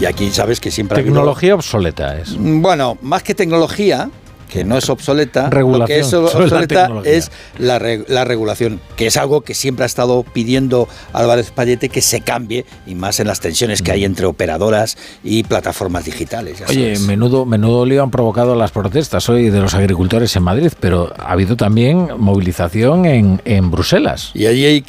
Y 0.00 0.06
aquí 0.06 0.30
sabes 0.30 0.58
que 0.58 0.70
siempre 0.70 1.02
Tecnología 1.02 1.54
obsoleta 1.54 2.18
es. 2.18 2.34
Bueno, 2.38 2.96
más 3.02 3.22
que 3.22 3.34
tecnología, 3.34 4.08
que 4.48 4.64
no 4.64 4.76
es 4.78 4.88
obsoleta, 4.88 5.50
lo 5.50 5.84
que 5.84 6.00
es 6.00 6.12
obsoleta 6.12 6.90
es 7.04 7.30
la, 7.58 7.78
regulación, 7.78 8.80
que 8.96 9.06
es 9.06 9.16
algo 9.16 9.42
que 9.42 9.54
siempre 9.54 9.84
ha 9.84 9.86
estado 9.86 10.24
pidiendo 10.24 10.88
Álvarez 11.12 11.50
Payete 11.50 11.88
que 11.88 12.02
se 12.02 12.20
cambie, 12.20 12.64
y 12.86 12.94
más 12.94 13.20
en 13.20 13.26
las 13.26 13.40
tensiones 13.40 13.82
que 13.82 13.92
hay 13.92 14.04
entre 14.04 14.26
operadoras 14.26 14.96
y 15.22 15.44
plataformas 15.44 16.04
digitales. 16.04 16.62
Oye, 16.68 16.98
menudo, 17.00 17.44
menudo 17.44 17.86
lío 17.86 18.02
han 18.02 18.10
provocado 18.10 18.54
las 18.54 18.72
protestas 18.72 19.28
hoy 19.28 19.50
de 19.50 19.60
los 19.60 19.74
agricultores 19.74 20.34
en 20.36 20.42
Madrid, 20.42 20.72
pero 20.80 21.12
ha 21.18 21.32
habido 21.32 21.56
también 21.56 22.08
movilización 22.18 23.06
en, 23.06 23.42
en 23.44 23.70
Bruselas. 23.70 24.30
Y 24.34 24.46
allí 24.46 24.82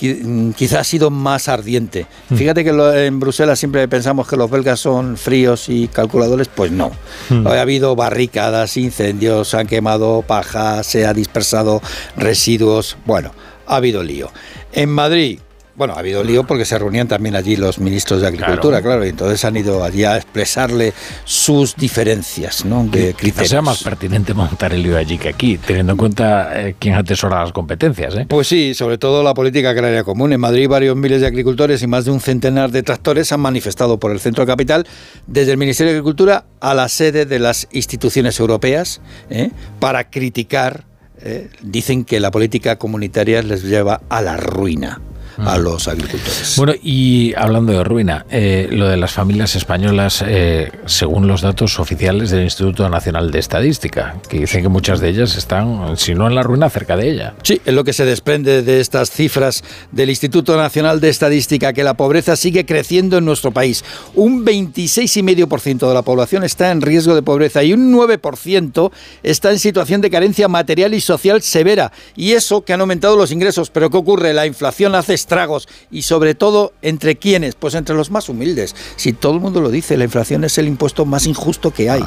quizás 0.56 0.80
ha 0.80 0.84
sido 0.84 1.10
más 1.10 1.48
ardiente. 1.48 2.06
Mm. 2.30 2.36
Fíjate 2.36 2.64
que 2.64 2.70
en 3.06 3.20
Bruselas 3.20 3.60
siempre 3.60 3.88
pensamos 3.88 4.28
que 4.28 4.38
los 4.38 4.50
belgas 4.50 4.80
son 4.80 5.18
fríos 5.18 5.70
y 5.70 5.88
calculadores, 5.88 6.48
pues 6.48 6.72
no. 6.72 6.92
Mm. 7.30 7.48
Ha 7.48 7.62
habido 7.62 7.96
barricadas, 7.96 8.78
incendios, 8.78 9.49
se 9.50 9.58
han 9.58 9.68
quemado 9.68 10.24
paja, 10.26 10.84
se 10.84 11.06
ha 11.06 11.14
dispersado 11.14 11.82
residuos. 12.16 12.98
Bueno, 13.06 13.34
ha 13.68 13.76
habido 13.78 14.04
lío. 14.04 14.32
En 14.72 14.90
Madrid, 14.90 15.40
bueno, 15.80 15.94
ha 15.94 16.00
habido 16.00 16.26
lío 16.26 16.44
porque 16.44 16.66
se 16.66 16.78
reunían 16.78 17.08
también 17.08 17.38
allí 17.38 17.56
los 17.56 17.80
ministros 17.80 18.20
de 18.20 18.28
Agricultura, 18.28 18.82
claro, 18.82 19.06
y 19.06 19.10
entonces 19.10 19.46
han 19.46 19.56
ido 19.56 19.82
allí 19.82 20.04
a 20.04 20.18
expresarle 20.18 20.94
sus 21.24 21.74
diferencias, 21.78 22.66
¿no? 22.66 22.84
De 22.84 23.14
Quizás 23.14 23.48
sea 23.48 23.62
más 23.62 23.82
pertinente 23.82 24.34
montar 24.34 24.74
el 24.74 24.84
lío 24.84 24.98
allí 24.98 25.18
que 25.18 25.30
aquí, 25.30 25.58
teniendo 25.58 25.94
en 25.94 25.98
cuenta 25.98 26.68
eh, 26.68 26.76
quién 26.78 26.96
atesora 26.96 27.42
las 27.42 27.54
competencias, 27.54 28.14
¿eh? 28.16 28.26
Pues 28.28 28.48
sí, 28.48 28.74
sobre 28.74 28.98
todo 28.98 29.24
la 29.24 29.34
política 29.34 29.70
agraria 29.70 30.04
común. 30.04 30.34
En 30.34 30.42
Madrid 30.42 30.68
varios 30.68 30.98
miles 30.98 31.22
de 31.22 31.28
agricultores 31.28 31.82
y 31.82 31.88
más 31.88 32.04
de 32.04 32.12
un 32.12 32.20
centenar 32.20 32.72
de 32.72 32.84
tractores 32.84 33.32
han 33.32 33.40
manifestado 33.40 34.02
por 34.02 34.12
el 34.12 34.20
centro 34.20 34.46
capital 34.46 34.86
desde 35.28 35.54
el 35.54 35.58
Ministerio 35.58 35.94
de 35.94 36.00
Agricultura 36.00 36.44
a 36.60 36.74
la 36.74 36.90
sede 36.90 37.26
de 37.26 37.40
las 37.40 37.70
instituciones 37.72 38.38
europeas 38.38 39.00
¿eh? 39.30 39.52
para 39.80 40.10
criticar, 40.10 40.84
¿eh? 41.22 41.50
dicen 41.62 42.04
que 42.04 42.20
la 42.20 42.32
política 42.32 42.76
comunitaria 42.78 43.42
les 43.44 43.64
lleva 43.64 44.02
a 44.10 44.22
la 44.22 44.36
ruina 44.36 45.00
a 45.46 45.58
los 45.58 45.88
agricultores. 45.88 46.56
Bueno, 46.58 46.74
y 46.82 47.34
hablando 47.36 47.74
de 47.74 47.84
ruina, 47.84 48.26
eh, 48.30 48.68
lo 48.72 48.88
de 48.88 48.98
las 48.98 49.12
familias 49.12 49.56
españolas, 49.56 50.24
eh, 50.26 50.72
según 50.86 51.28
los 51.28 51.42
datos 51.42 51.80
oficiales 51.80 52.30
del 52.30 52.44
Instituto 52.44 52.88
Nacional 52.90 53.32
de 53.32 53.40
Estadística, 53.40 54.18
que 54.28 54.40
dicen 54.40 54.64
que 54.64 54.70
muchas 54.70 55.00
de 55.00 55.10
ellas 55.10 55.36
están, 55.36 55.98
si 55.98 56.14
no 56.14 56.28
en 56.28 56.36
la 56.36 56.44
ruina, 56.44 56.70
cerca 56.70 56.96
de 56.96 57.10
ella. 57.10 57.34
Sí, 57.44 57.62
es 57.66 57.74
lo 57.74 57.84
que 57.84 57.94
se 57.94 58.06
desprende 58.06 58.62
de 58.62 58.80
estas 58.80 59.12
cifras 59.12 59.64
del 59.92 60.10
Instituto 60.10 60.58
Nacional 60.58 61.00
de 61.00 61.10
Estadística, 61.10 61.74
que 61.74 61.84
la 61.84 61.96
pobreza 61.96 62.36
sigue 62.36 62.66
creciendo 62.66 63.18
en 63.18 63.26
nuestro 63.26 63.52
país. 63.52 63.84
Un 64.16 64.46
26,5% 64.46 65.88
de 65.88 65.94
la 65.94 66.02
población 66.02 66.44
está 66.44 66.72
en 66.72 66.82
riesgo 66.82 67.16
de 67.16 67.22
pobreza 67.22 67.64
y 67.64 67.74
un 67.74 67.94
9% 67.94 68.92
está 69.24 69.52
en 69.52 69.60
situación 69.60 70.02
de 70.02 70.10
carencia 70.10 70.48
material 70.48 70.94
y 70.94 71.02
social 71.02 71.42
severa. 71.42 71.92
Y 72.16 72.32
eso 72.34 72.64
que 72.64 72.74
han 72.74 72.82
aumentado 72.82 73.16
los 73.16 73.32
ingresos. 73.32 73.70
Pero 73.70 73.90
¿qué 73.90 73.98
ocurre? 73.98 74.34
La 74.34 74.46
inflación 74.46 74.96
hace 74.96 75.14
tragos 75.30 75.70
y 75.90 76.02
sobre 76.02 76.36
todo 76.36 76.74
entre 76.82 77.16
quiénes, 77.16 77.56
pues 77.56 77.76
entre 77.76 77.96
los 77.96 78.12
más 78.12 78.28
humildes. 78.28 78.76
Si 78.98 79.14
todo 79.14 79.34
el 79.36 79.40
mundo 79.40 79.62
lo 79.62 79.70
dice, 79.70 79.96
la 79.96 80.04
inflación 80.04 80.44
es 80.44 80.58
el 80.58 80.68
impuesto 80.68 81.06
más 81.06 81.26
injusto 81.26 81.72
que 81.72 81.90
hay. 81.90 82.04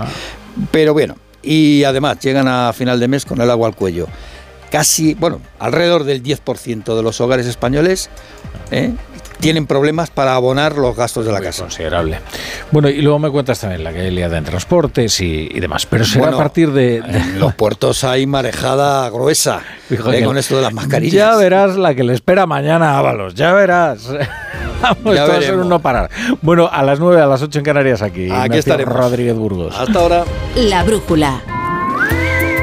Pero 0.71 0.93
bueno, 0.93 1.17
y 1.43 1.85
además 1.85 2.21
llegan 2.21 2.49
a 2.49 2.75
final 2.75 3.01
de 3.01 3.09
mes 3.09 3.25
con 3.25 3.41
el 3.41 3.51
agua 3.51 3.69
al 3.69 3.75
cuello. 3.75 4.07
Casi, 4.71 5.15
bueno, 5.15 5.41
alrededor 5.59 6.05
del 6.05 6.23
10% 6.23 6.97
de 6.97 7.03
los 7.03 7.21
hogares 7.21 7.47
españoles 7.47 8.11
¿eh? 8.71 8.93
Tienen 9.43 9.67
problemas 9.67 10.09
para 10.09 10.37
abonar 10.37 10.77
los 10.77 10.97
gastos 10.97 11.27
de 11.27 11.33
la 11.33 11.41
casa. 11.41 11.65
Considerable. 11.65 12.21
Bueno, 12.71 12.89
y 12.89 13.03
luego 13.03 13.19
me 13.19 13.29
cuentas 13.29 13.61
también 13.61 13.83
la 13.83 13.93
que 13.93 14.01
hay 14.01 14.15
de 14.15 14.43
transportes 14.43 15.21
y, 15.21 15.49
demás. 15.61 15.85
Pero 15.85 16.05
será 16.05 16.29
a 16.29 16.37
partir 16.37 16.73
de, 16.73 16.99
En 16.99 17.41
los 17.41 17.55
puertos 17.57 18.05
hay 18.05 18.27
marejada 18.27 19.11
gruesa 19.11 19.63
eh, 19.91 20.23
con 20.25 20.39
esto 20.39 20.57
de 20.57 20.63
las 20.63 20.73
mascarillas. 20.73 21.13
Ya 21.13 21.37
verás 21.37 21.77
la 21.77 21.95
que 21.95 22.05
le 22.05 22.15
espera 22.15 22.47
mañana 22.47 22.93
a 22.93 22.99
Ábalos, 22.99 23.35
ya 23.35 23.53
verás. 23.53 24.09
Vamos, 24.83 25.15
ya 25.15 25.25
a 25.25 25.41
ser 25.41 25.59
un 25.59 25.69
no 25.69 25.81
parar. 25.81 26.11
Bueno, 26.41 26.69
a 26.73 26.83
las 26.83 26.99
9, 27.01 27.21
a 27.21 27.27
las 27.27 27.43
8 27.43 27.59
en 27.59 27.65
Canarias 27.65 28.03
aquí. 28.03 28.29
Aquí 28.31 28.59
estaremos. 28.59 28.95
Rodríguez 28.95 29.37
Burgos. 29.37 29.75
Hasta 29.77 29.99
ahora. 29.99 30.25
La 30.57 30.83
brújula. 30.83 31.62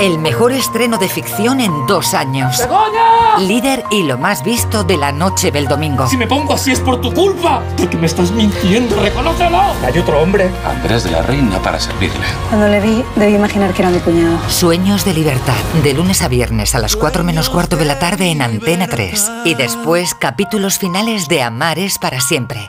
El 0.00 0.18
mejor 0.18 0.52
estreno 0.52 0.98
de 0.98 1.08
ficción 1.08 1.60
en 1.60 1.86
dos 1.86 2.14
años. 2.14 2.58
¡Begoña! 2.58 3.38
Líder 3.38 3.84
y 3.92 4.02
lo 4.02 4.18
más 4.18 4.42
visto 4.42 4.82
de 4.82 4.96
la 4.96 5.12
noche 5.12 5.52
del 5.52 5.68
domingo. 5.68 6.08
Si 6.08 6.16
me 6.16 6.26
pongo 6.26 6.54
así 6.54 6.72
es 6.72 6.80
por 6.80 7.00
tu 7.00 7.14
culpa. 7.14 7.62
Porque 7.76 7.96
me 7.96 8.06
estás 8.06 8.32
mintiendo, 8.32 9.00
reconócelo. 9.00 9.58
Hay 9.84 9.98
otro 9.98 10.20
hombre. 10.20 10.50
Andrés 10.66 11.04
de 11.04 11.12
la 11.12 11.22
Reina 11.22 11.60
para 11.62 11.78
servirle. 11.78 12.26
Cuando 12.48 12.66
le 12.68 12.80
vi, 12.80 13.04
debí 13.14 13.34
imaginar 13.36 13.72
que 13.72 13.82
era 13.82 13.90
mi 13.90 14.00
cuñado. 14.00 14.36
Sueños 14.48 15.04
de 15.04 15.14
libertad. 15.14 15.54
De 15.84 15.94
lunes 15.94 16.22
a 16.22 16.28
viernes 16.28 16.74
a 16.74 16.80
las 16.80 16.96
4 16.96 17.22
menos 17.22 17.48
cuarto 17.48 17.76
de 17.76 17.84
la 17.84 17.98
tarde 18.00 18.30
en 18.30 18.42
Antena 18.42 18.88
3. 18.88 19.30
Y 19.44 19.54
después 19.54 20.14
capítulos 20.14 20.78
finales 20.78 21.28
de 21.28 21.42
Amares 21.42 21.98
para 21.98 22.20
siempre. 22.20 22.68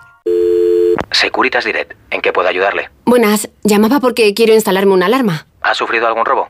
Securitas 1.11 1.65
Direct. 1.65 1.93
¿En 2.11 2.21
qué 2.21 2.31
puedo 2.31 2.47
ayudarle? 2.47 2.91
Buenas. 3.05 3.49
Llamaba 3.63 3.99
porque 3.99 4.33
quiero 4.35 4.53
instalarme 4.53 4.93
una 4.93 5.07
alarma. 5.07 5.47
¿Ha 5.61 5.73
sufrido 5.73 6.07
algún 6.07 6.25
robo? 6.25 6.49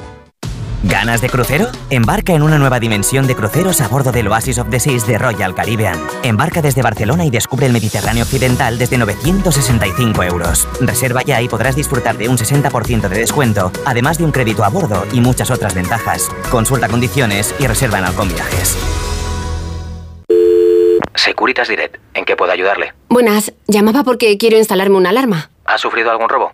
¿Ganas 0.83 1.21
de 1.21 1.29
crucero? 1.29 1.67
Embarca 1.91 2.33
en 2.33 2.41
una 2.41 2.57
nueva 2.57 2.79
dimensión 2.79 3.27
de 3.27 3.35
cruceros 3.35 3.81
a 3.81 3.87
bordo 3.87 4.11
del 4.11 4.27
Oasis 4.27 4.57
of 4.57 4.69
the 4.69 4.79
Seas 4.79 5.05
de 5.05 5.19
Royal 5.19 5.53
Caribbean. 5.53 5.99
Embarca 6.23 6.61
desde 6.61 6.81
Barcelona 6.81 7.23
y 7.23 7.29
descubre 7.29 7.67
el 7.67 7.73
Mediterráneo 7.73 8.23
Occidental 8.23 8.79
desde 8.79 8.97
965 8.97 10.23
euros. 10.23 10.67
Reserva 10.79 11.21
ya 11.21 11.39
y 11.39 11.47
podrás 11.47 11.75
disfrutar 11.75 12.17
de 12.17 12.29
un 12.29 12.37
60% 12.37 13.09
de 13.09 13.19
descuento, 13.19 13.71
además 13.85 14.17
de 14.17 14.23
un 14.23 14.31
crédito 14.31 14.63
a 14.63 14.69
bordo 14.69 15.05
y 15.13 15.21
muchas 15.21 15.51
otras 15.51 15.75
ventajas. 15.75 16.29
Consulta 16.49 16.87
condiciones 16.87 17.53
y 17.59 17.67
reserva 17.67 17.99
en 17.99 18.05
Alcon 18.05 18.29
Viajes. 18.29 18.75
Securitas 21.13 21.67
Direct. 21.67 21.97
¿En 22.15 22.25
qué 22.25 22.35
puedo 22.35 22.51
ayudarle? 22.51 22.93
Buenas, 23.07 23.53
llamaba 23.67 24.03
porque 24.03 24.37
quiero 24.39 24.57
instalarme 24.57 24.97
una 24.97 25.09
alarma. 25.09 25.51
¿Ha 25.65 25.77
sufrido 25.77 26.09
algún 26.09 26.27
robo? 26.27 26.53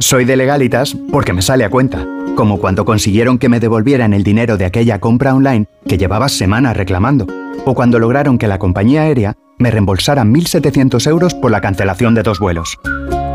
Soy 0.00 0.24
de 0.24 0.34
legalitas 0.34 0.96
porque 1.12 1.34
me 1.34 1.42
sale 1.42 1.62
a 1.62 1.68
cuenta, 1.68 2.06
como 2.34 2.58
cuando 2.58 2.86
consiguieron 2.86 3.38
que 3.38 3.50
me 3.50 3.60
devolvieran 3.60 4.14
el 4.14 4.24
dinero 4.24 4.56
de 4.56 4.64
aquella 4.64 4.98
compra 4.98 5.34
online 5.34 5.66
que 5.86 5.98
llevaba 5.98 6.30
semanas 6.30 6.74
reclamando, 6.74 7.26
o 7.66 7.74
cuando 7.74 7.98
lograron 7.98 8.38
que 8.38 8.48
la 8.48 8.58
compañía 8.58 9.02
aérea 9.02 9.36
me 9.58 9.70
reembolsara 9.70 10.24
1.700 10.24 11.06
euros 11.06 11.34
por 11.34 11.50
la 11.50 11.60
cancelación 11.60 12.14
de 12.14 12.22
dos 12.22 12.40
vuelos. 12.40 12.78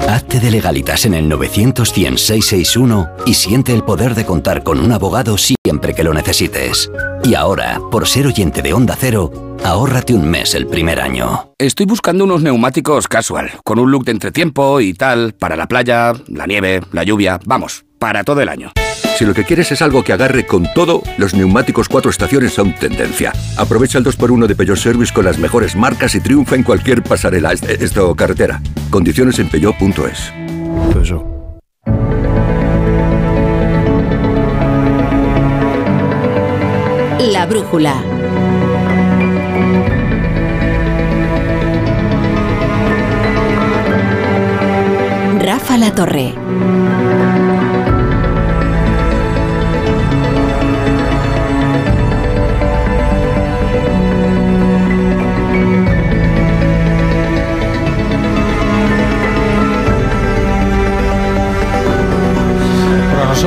Hazte 0.08 0.40
de 0.40 0.52
legalitas 0.52 1.06
en 1.06 1.14
el 1.14 1.28
900 1.28 1.94
y 3.26 3.34
siente 3.34 3.74
el 3.74 3.84
poder 3.84 4.16
de 4.16 4.26
contar 4.26 4.64
con 4.64 4.80
un 4.80 4.92
abogado 4.92 5.38
siempre 5.38 5.94
que 5.94 6.04
lo 6.04 6.14
necesites. 6.14 6.92
Y 7.24 7.36
ahora, 7.36 7.80
por 7.92 8.08
ser 8.08 8.28
oyente 8.28 8.62
de 8.62 8.74
Onda 8.74 8.96
Cero, 9.00 9.58
ahórrate 9.64 10.14
un 10.14 10.30
mes 10.30 10.54
el 10.54 10.68
primer 10.68 11.02
año. 11.02 11.52
Estoy 11.58 11.86
buscando 11.86 12.24
unos 12.24 12.42
neumáticos 12.42 13.08
casual, 13.08 13.52
con 13.64 13.80
un 13.80 13.92
look 13.92 14.06
de 14.06 14.12
entretiempo 14.12 14.80
y 14.80 14.94
tal, 14.94 15.34
para 15.34 15.56
la 15.56 15.68
playa, 15.68 16.14
la 16.28 16.46
nieve, 16.46 16.82
la 16.92 17.04
lluvia, 17.04 17.40
vamos, 17.46 17.86
para 17.98 18.24
todo 18.24 18.42
el 18.42 18.50
año. 18.50 18.72
Si 19.16 19.24
lo 19.24 19.34
que 19.34 19.46
quieres 19.46 19.72
es 19.72 19.82
algo 19.82 20.04
que 20.04 20.12
agarre 20.12 20.46
con 20.46 20.68
todo, 20.74 21.02
los 21.18 21.34
neumáticos 21.34 21.88
cuatro 21.88 22.12
estaciones 22.12 22.54
son 22.54 22.76
tendencia. 22.76 23.32
Aprovecha 23.56 23.98
el 23.98 24.04
2x1 24.04 24.46
de 24.46 24.56
Peugeot 24.56 24.78
Service 24.78 25.14
con 25.14 25.24
las 25.24 25.38
mejores 25.38 25.74
marcas 25.74 26.16
y 26.16 26.20
triunfa 26.20 26.56
en 26.56 26.64
cualquier 26.64 27.02
pasarela, 27.02 27.54
esto 27.54 28.14
carretera. 28.14 28.62
Condiciones 28.90 29.40
en 29.40 29.48
peugeot.es. 29.48 30.34
La 37.32 37.46
brújula. 37.46 38.04
Rafa 45.40 45.78
La 45.78 45.96
Torre. 45.96 46.45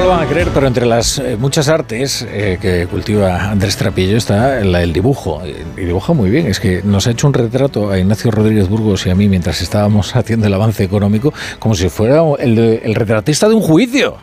Lo 0.09 0.15
van 0.17 0.27
a 0.27 0.31
creer, 0.31 0.49
pero 0.55 0.67
entre 0.67 0.87
las 0.87 1.19
eh, 1.19 1.37
muchas 1.39 1.69
artes 1.69 2.27
eh, 2.31 2.57
que 2.63 2.87
cultiva 2.87 3.51
Andrés 3.51 3.77
Trapillo 3.77 4.17
está 4.17 4.65
la 4.65 4.79
del 4.79 4.95
dibujo. 4.95 5.43
Y 5.77 5.81
dibuja 5.85 6.15
muy 6.15 6.31
bien. 6.31 6.47
Es 6.47 6.61
que 6.61 6.81
nos 6.83 7.07
ha 7.07 7.11
hecho 7.11 7.27
un 7.27 7.35
retrato 7.35 7.91
a 7.91 7.99
Ignacio 7.99 8.31
Rodríguez 8.31 8.71
Burgos 8.71 9.05
y 9.07 9.11
a 9.11 9.15
mí 9.15 9.29
mientras 9.29 9.61
estábamos 9.61 10.17
haciendo 10.17 10.47
el 10.47 10.55
avance 10.55 10.83
económico, 10.83 11.35
como 11.59 11.75
si 11.75 11.91
fuera 11.91 12.23
el, 12.39 12.59
el 12.59 12.95
retratista 12.95 13.49
de 13.49 13.55
un 13.55 13.61
juicio. 13.61 14.17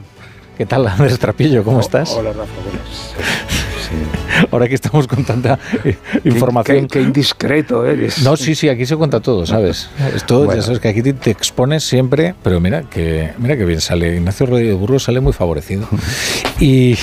¿Qué 0.57 0.65
tal, 0.65 0.87
Andrés 0.87 1.19
Trapillo? 1.19 1.63
¿Cómo 1.63 1.81
estás? 1.81 2.13
Hola, 2.13 2.31
Rafa. 2.33 3.74
Ahora 4.51 4.67
que 4.67 4.75
estamos 4.75 5.07
con 5.07 5.23
tanta 5.23 5.59
eh, 5.83 5.97
información. 6.23 6.87
Qué, 6.87 7.01
indiscreto 7.01 7.85
eres. 7.85 8.21
No, 8.23 8.37
sí, 8.37 8.55
sí, 8.55 8.69
aquí 8.69 8.85
se 8.85 8.95
cuenta 8.95 9.19
todo, 9.19 9.45
¿sabes? 9.45 9.89
Esto, 10.15 10.53
ya 10.53 10.61
sabes 10.61 10.79
que 10.79 10.87
aquí 10.87 11.01
te, 11.01 11.31
expones 11.31 11.83
siempre, 11.83 12.35
pero 12.43 12.59
mira 12.59 12.83
que, 12.83 13.31
mira 13.37 13.57
que 13.57 13.65
bien 13.65 13.81
sale. 13.81 14.15
Ignacio 14.15 14.45
Rodríguez 14.45 14.75
Burro 14.75 14.99
sale 14.99 15.19
muy 15.19 15.33
favorecido. 15.33 15.87
y 16.59 16.97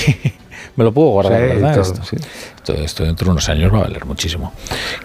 me 0.76 0.84
lo 0.84 0.92
puedo 0.92 1.08
guardar, 1.10 1.40
¿verdad? 1.40 1.78
esto, 1.78 2.72
esto, 2.74 3.04
dentro 3.04 3.26
de 3.26 3.30
unos 3.32 3.48
años 3.48 3.72
va 3.72 3.78
a 3.78 3.82
valer 3.82 4.04
muchísimo. 4.06 4.52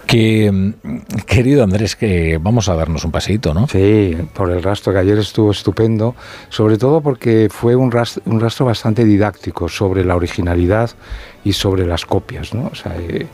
Que, 0.06 0.50
mm, 0.50 0.98
querido 1.26 1.62
Andrés, 1.62 1.96
que 1.96 2.38
vamos 2.40 2.68
a 2.68 2.74
darnos 2.74 3.04
un 3.04 3.10
paseíto, 3.10 3.52
¿no? 3.54 3.66
Sí, 3.68 4.16
por 4.34 4.50
el 4.50 4.62
rastro 4.62 4.92
que 4.92 5.00
ayer 5.00 5.18
estuvo 5.18 5.50
estupendo, 5.50 6.14
sobre 6.48 6.78
todo 6.78 7.00
porque 7.00 7.48
fue 7.50 7.76
un 7.76 7.90
rastro, 7.90 8.22
un 8.26 8.40
rastro 8.40 8.66
bastante 8.66 9.04
didáctico 9.04 9.68
sobre 9.68 10.04
la 10.04 10.16
originalidad 10.16 10.90
y 11.44 11.52
sobre 11.52 11.86
las 11.86 12.06
copias, 12.06 12.54
¿no? 12.54 12.70
O 12.72 12.74
sea, 12.74 12.96
eh, 12.98 13.26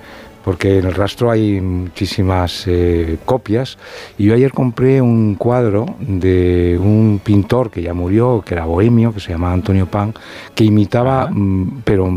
porque 0.45 0.79
en 0.79 0.85
el 0.85 0.95
rastro 0.95 1.31
hay 1.31 1.61
muchísimas 1.61 2.65
eh, 2.67 3.17
copias 3.25 3.79
y 4.19 4.27
yo 4.27 4.35
ayer 4.35 4.53
compré 4.53 5.01
un 5.01 5.37
cuadro 5.37 5.87
de 5.99 6.79
un 6.79 7.21
pintor 7.25 7.71
que 7.71 7.83
ya 7.83 7.95
murió, 7.95 8.43
que 8.47 8.55
era 8.55 8.67
bohemio, 8.67 9.13
que 9.13 9.21
se 9.21 9.33
llamaba 9.33 9.55
Antonio 9.55 9.87
Pan, 9.87 10.13
que 10.55 10.65
imitaba, 10.65 11.29
mm, 11.31 11.83
pero 11.85 12.13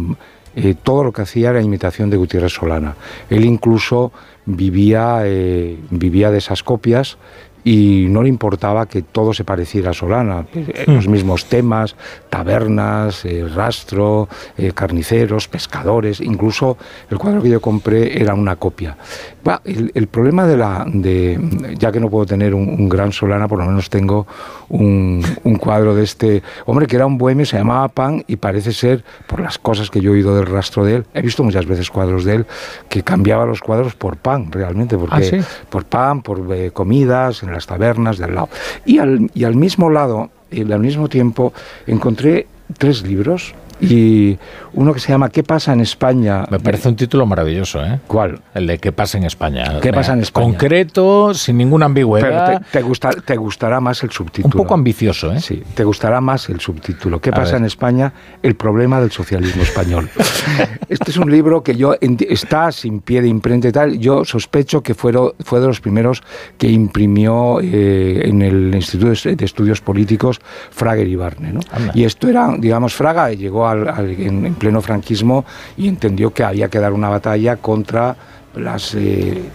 eh, 0.55 0.75
todo 0.82 1.05
lo 1.05 1.13
que 1.13 1.21
hacía 1.21 1.51
era 1.51 1.61
imitación 1.61 2.09
de 2.09 2.17
Gutiérrez 2.17 2.53
Solana. 2.53 2.95
Él 3.30 3.45
incluso 3.45 4.11
vivía, 4.45 5.23
vivía 5.89 6.32
de 6.32 6.38
esas 6.38 6.63
copias 6.63 7.17
y 7.68 8.07
no 8.07 8.24
le 8.24 8.30
importaba 8.30 8.86
que 8.86 9.01
todo 9.01 9.34
se 9.34 9.43
pareciera 9.43 9.89
a 9.89 9.93
Solana, 9.93 10.45
eh, 10.55 10.86
hmm. 10.88 10.91
los 10.93 11.07
mismos 11.09 11.45
temas, 11.49 11.97
tabernas, 12.30 13.26
eh, 13.26 13.45
rastro, 13.45 14.30
eh, 14.57 14.72
carniceros, 14.74 15.49
pescadores, 15.49 16.22
incluso 16.22 16.78
el 17.09 17.18
cuadro 17.18 17.41
que 17.41 17.49
yo 17.49 17.59
compré 17.59 18.22
era 18.22 18.36
una 18.36 18.55
copia. 18.55 18.95
El, 19.66 20.08
problema 20.08 20.45
de 20.45 20.58
la, 20.58 20.86
de, 20.88 21.39
ya 21.78 21.91
que 21.91 22.00
no 22.00 22.10
puedo 22.10 22.26
tener 22.26 22.54
un, 22.54 22.89
gran 22.89 23.12
Solana, 23.12 23.48
por 23.48 23.60
lo 23.60 23.66
menos 23.66 23.89
tengo 23.89 24.28
un, 24.70 25.24
cuadro 25.60 25.95
de 25.95 26.04
este 26.04 26.43
hombre 26.66 26.88
que 26.88 26.95
era 26.95 27.06
un 27.06 27.18
bohemio, 27.18 27.45
se 27.45 27.58
llamaba 27.58 27.88
Pan 27.88 28.24
y 28.28 28.38
parece 28.38 28.72
ser, 28.72 29.04
por 29.28 29.39
las 29.39 29.58
cosas 29.58 29.89
que 29.89 30.02
yo 30.02 30.12
he 30.12 30.14
oído 30.16 30.36
del 30.36 30.45
rastro 30.45 30.84
de 30.86 30.98
él, 30.98 31.06
he 31.14 31.22
visto 31.22 31.43
muchas 31.43 31.66
veces 31.66 31.89
cuadros 31.89 32.26
de 32.26 32.36
él, 32.36 32.45
que 32.89 33.04
cambiaba 33.04 33.45
los 33.45 33.62
cuadros 33.62 33.95
por 33.95 34.18
pan, 34.18 34.52
realmente, 34.52 34.98
porque 34.98 35.39
¿Ah, 35.39 35.45
por 35.70 35.86
pan, 35.86 36.22
por 36.22 36.72
comidas, 36.74 37.43
en 37.43 37.52
las 37.52 37.66
tabernas 37.66 38.18
del 38.18 38.36
lado. 38.36 38.50
Y 38.86 39.00
al, 39.00 39.30
y 39.34 39.43
al 39.43 39.56
mismo 39.56 39.89
lado, 39.89 40.30
y 40.52 40.72
al 40.72 40.80
mismo 40.80 41.10
tiempo, 41.10 41.54
encontré 41.86 42.48
tres 42.78 43.04
libros 43.04 43.54
y 43.80 44.38
uno 44.73 44.93
que 44.93 44.99
se 44.99 45.09
llama 45.09 45.30
¿Qué 45.30 45.43
pasa 45.43 45.73
en 45.73 45.82
España? 45.82 46.45
Me 46.49 46.59
parece 46.59 46.89
un 46.89 46.95
título 46.95 47.25
maravilloso, 47.25 47.84
¿eh? 47.84 47.99
¿Cuál? 48.07 48.41
El 48.53 48.67
de 48.67 48.80
¿Qué 48.80 48.91
pasa 48.91 49.17
en 49.17 49.25
España? 49.25 49.80
¿Qué 49.82 49.91
pasa 49.93 50.13
en 50.13 50.21
España? 50.21 50.45
Concreto, 50.45 51.34
sin 51.34 51.57
ninguna 51.57 51.86
ambigüedad. 51.86 52.61
Pero 52.71 52.84
te, 53.13 53.21
te, 53.21 53.38
gustará 53.38 53.80
más 53.80 54.03
el 54.03 54.11
subtítulo. 54.11 54.53
Un 54.53 54.63
poco 54.63 54.73
ambicioso, 54.73 55.32
¿eh? 55.32 55.39
Sí, 55.39 55.63
te 55.75 55.84
gustará 55.84 56.21
más 56.21 56.49
el 56.49 56.59
subtítulo. 56.59 57.19
¿Qué 57.19 57.32
pasa 57.32 57.57
en 57.57 57.65
España? 57.65 58.13
El 58.41 58.55
problema 58.55 58.99
del 58.99 59.11
socialismo 59.11 59.63
español. 59.63 60.09
este 60.89 61.11
es 61.11 61.17
un 61.17 61.32
libro 61.32 61.63
que 61.63 61.75
yo, 61.75 61.95
está 62.01 62.71
sin 62.71 63.01
pie 63.01 63.21
de 63.21 63.28
imprenta 63.28 63.67
y 63.67 63.71
tal, 63.71 63.99
yo 63.99 64.25
sospecho 64.25 64.82
que 64.82 64.93
fue, 64.93 65.13
fue 65.39 65.59
de 65.59 65.67
los 65.67 65.82
primeros 65.82 66.23
que 66.57 66.69
imprimió 66.69 67.59
eh, 67.61 68.21
en 68.25 68.41
el 68.41 68.73
Instituto 68.75 69.13
de 69.30 69.45
Estudios 69.45 69.82
Políticos 69.82 70.39
Frager 70.71 71.07
y 71.07 71.15
Barne, 71.15 71.53
¿no? 71.53 71.59
Y 71.93 72.03
esto 72.03 72.28
era, 72.28 72.55
digamos, 72.57 72.93
Fraga 72.93 73.32
llegó 73.32 73.66
en, 73.74 74.55
pleno 74.55 74.82
franquismo 74.82 75.45
y 75.78 75.88
entendió 75.88 76.34
que 76.34 76.43
había 76.43 76.70
que 76.70 76.80
dar 76.80 76.93
una 76.93 77.09
batalla 77.09 77.57
contra 77.57 78.15
las 78.55 78.95
eh, 78.95 79.51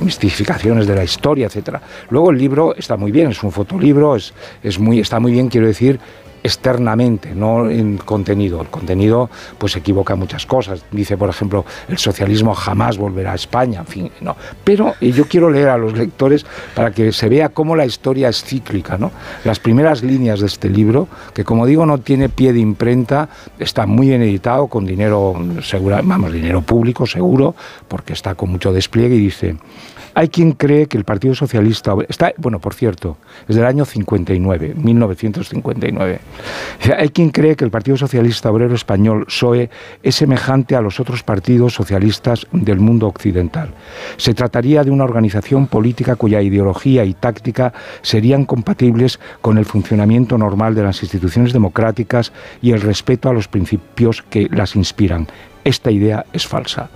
mistificaciones 0.00 0.86
de 0.86 0.94
la 0.94 1.04
historia, 1.04 1.46
etcétera. 1.46 1.80
Luego 2.10 2.30
el 2.30 2.38
libro 2.38 2.74
está 2.76 2.96
muy 2.96 3.10
bien, 3.10 3.30
es 3.30 3.42
un 3.42 3.50
fotolibro, 3.50 4.16
es, 4.16 4.34
es 4.62 4.78
muy, 4.78 5.00
está 5.00 5.20
muy 5.20 5.32
bien, 5.32 5.48
quiero 5.48 5.66
decir, 5.66 5.98
externamente, 6.44 7.34
no 7.34 7.70
en 7.70 7.96
contenido. 7.96 8.60
El 8.60 8.68
contenido 8.68 9.30
pues 9.56 9.74
equivoca 9.76 10.14
muchas 10.14 10.44
cosas. 10.44 10.84
Dice, 10.92 11.16
por 11.16 11.30
ejemplo, 11.30 11.64
el 11.88 11.96
socialismo 11.96 12.54
jamás 12.54 12.98
volverá 12.98 13.32
a 13.32 13.34
España, 13.34 13.80
en 13.80 13.86
fin, 13.86 14.10
no. 14.20 14.36
Pero 14.62 14.94
yo 15.00 15.26
quiero 15.26 15.50
leer 15.50 15.70
a 15.70 15.78
los 15.78 15.96
lectores 15.96 16.44
para 16.74 16.92
que 16.92 17.12
se 17.12 17.30
vea 17.30 17.48
cómo 17.48 17.74
la 17.74 17.86
historia 17.86 18.28
es 18.28 18.44
cíclica, 18.44 18.98
¿no? 18.98 19.10
Las 19.44 19.58
primeras 19.58 20.02
líneas 20.02 20.40
de 20.40 20.46
este 20.46 20.68
libro, 20.68 21.08
que 21.32 21.44
como 21.44 21.64
digo 21.64 21.86
no 21.86 21.98
tiene 21.98 22.28
pie 22.28 22.52
de 22.52 22.60
imprenta, 22.60 23.30
está 23.58 23.86
muy 23.86 24.08
bien 24.08 24.20
editado 24.20 24.66
con 24.66 24.84
dinero 24.84 25.34
seguro, 25.62 25.98
vamos, 26.04 26.30
dinero 26.30 26.60
público 26.60 27.06
seguro, 27.06 27.54
porque 27.88 28.12
está 28.12 28.34
con 28.34 28.50
mucho 28.50 28.70
despliegue 28.70 29.14
y 29.14 29.20
dice 29.20 29.56
hay 30.14 30.28
quien 30.28 30.52
cree 30.52 30.86
que 30.86 30.96
el 30.96 31.04
Partido 31.04 31.34
Socialista 31.34 31.94
está, 32.08 32.32
bueno, 32.36 32.60
por 32.60 32.74
cierto, 32.74 33.16
es 33.48 33.56
del 33.56 33.66
año 33.66 33.84
59, 33.84 34.74
1959. 34.76 36.20
Hay 36.96 37.08
quien 37.08 37.30
cree 37.30 37.56
que 37.56 37.64
el 37.64 37.70
Partido 37.70 37.96
Socialista 37.96 38.50
Obrero 38.50 38.74
Español 38.74 39.26
PSOE 39.26 39.70
es 40.02 40.14
semejante 40.14 40.76
a 40.76 40.80
los 40.80 41.00
otros 41.00 41.22
partidos 41.22 41.74
socialistas 41.74 42.46
del 42.52 42.78
mundo 42.78 43.08
occidental. 43.08 43.70
Se 44.16 44.34
trataría 44.34 44.84
de 44.84 44.90
una 44.90 45.04
organización 45.04 45.66
política 45.66 46.16
cuya 46.16 46.40
ideología 46.40 47.04
y 47.04 47.14
táctica 47.14 47.72
serían 48.02 48.44
compatibles 48.44 49.18
con 49.40 49.58
el 49.58 49.64
funcionamiento 49.64 50.38
normal 50.38 50.74
de 50.74 50.84
las 50.84 51.02
instituciones 51.02 51.52
democráticas 51.52 52.32
y 52.62 52.72
el 52.72 52.80
respeto 52.80 53.28
a 53.28 53.32
los 53.32 53.48
principios 53.48 54.22
que 54.22 54.48
las 54.50 54.76
inspiran 54.76 55.26
esta 55.64 55.90
idea 55.90 56.26
es 56.32 56.46
falsa. 56.46 56.90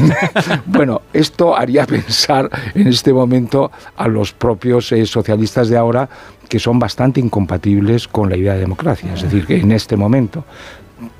bueno, 0.66 1.02
esto 1.12 1.56
haría 1.56 1.86
pensar 1.86 2.50
en 2.74 2.88
este 2.88 3.12
momento 3.12 3.70
a 3.96 4.08
los 4.08 4.32
propios 4.32 4.90
eh, 4.92 5.06
socialistas 5.06 5.68
de 5.68 5.76
ahora 5.76 6.08
que 6.48 6.58
son 6.58 6.80
bastante 6.80 7.20
incompatibles 7.20 8.08
con 8.08 8.28
la 8.28 8.36
idea 8.36 8.54
de 8.54 8.60
democracia. 8.60 9.14
Es 9.14 9.22
decir, 9.22 9.46
que 9.46 9.58
en 9.58 9.70
este 9.70 9.96
momento 9.96 10.44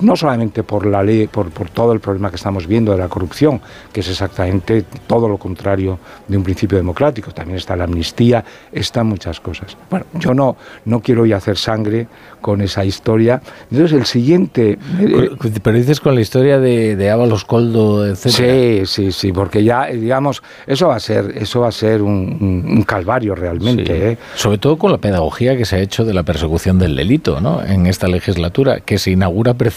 no 0.01 0.16
solamente 0.16 0.62
por 0.62 0.87
la 0.87 1.03
ley, 1.03 1.26
por, 1.26 1.51
por, 1.51 1.70
todo 1.70 1.93
el 1.93 2.01
problema 2.01 2.31
que 2.31 2.37
estamos 2.37 2.66
viendo 2.66 2.93
de 2.93 2.99
la 2.99 3.09
corrupción, 3.09 3.61
que 3.93 4.01
es 4.01 4.09
exactamente 4.09 4.85
todo 5.07 5.28
lo 5.28 5.39
contrario 5.39 5.99
de 6.28 6.37
un 6.37 6.43
principio 6.43 6.78
democrático, 6.78 7.33
también 7.33 7.59
está 7.59 7.76
la 7.76 7.85
amnistía, 7.85 8.45
están 8.72 9.07
muchas 9.07 9.41
cosas. 9.41 9.76
Bueno, 9.89 10.07
yo 10.14 10.35
no, 10.35 10.57
no 10.85 11.01
quiero 11.01 11.26
ir 11.26 11.35
a 11.35 11.39
hacer 11.39 11.57
sangre 11.57 12.09
con 12.41 12.61
esa 12.61 12.85
historia. 12.85 13.41
Entonces, 13.70 13.99
el 13.99 14.07
siguiente... 14.07 14.78
Eh, 14.99 15.31
pero 15.62 15.76
dices 15.76 16.01
con 16.01 16.14
la 16.14 16.20
historia 16.20 16.59
de, 16.59 16.97
de 16.97 17.11
Ábalos 17.11 17.45
Coldo, 17.45 18.07
etc. 18.07 18.28
Sí, 18.28 18.83
sí, 18.87 19.12
sí, 19.12 19.33
porque 19.33 19.62
ya, 19.64 19.87
digamos, 19.87 20.43
eso 20.66 20.89
va 20.89 20.97
a 20.97 21.01
ser, 21.01 21.35
eso 21.37 21.61
va 21.61 21.68
a 21.68 21.72
ser 21.72 22.03
un, 22.03 22.85
calvario 22.87 23.35
realmente. 23.35 24.12
¿eh? 24.12 24.18
Sobre 24.35 24.59
todo 24.59 24.78
con 24.78 24.91
la 24.91 24.99
pedagogía 24.99 25.57
que 25.57 25.64
se 25.64 25.76
ha 25.76 25.78
hecho 25.78 26.05
de 26.05 26.14
la 26.14 26.22
persecución 26.22 26.78
del 26.78 26.97
delito 26.97 27.41
¿no? 27.41 27.62
en 27.62 27.87
esta 27.87 28.09
legislatura, 28.09 28.81
que 28.81 28.99
se 28.99 29.11
inaugura 29.11 29.55
precisamente 29.55 29.70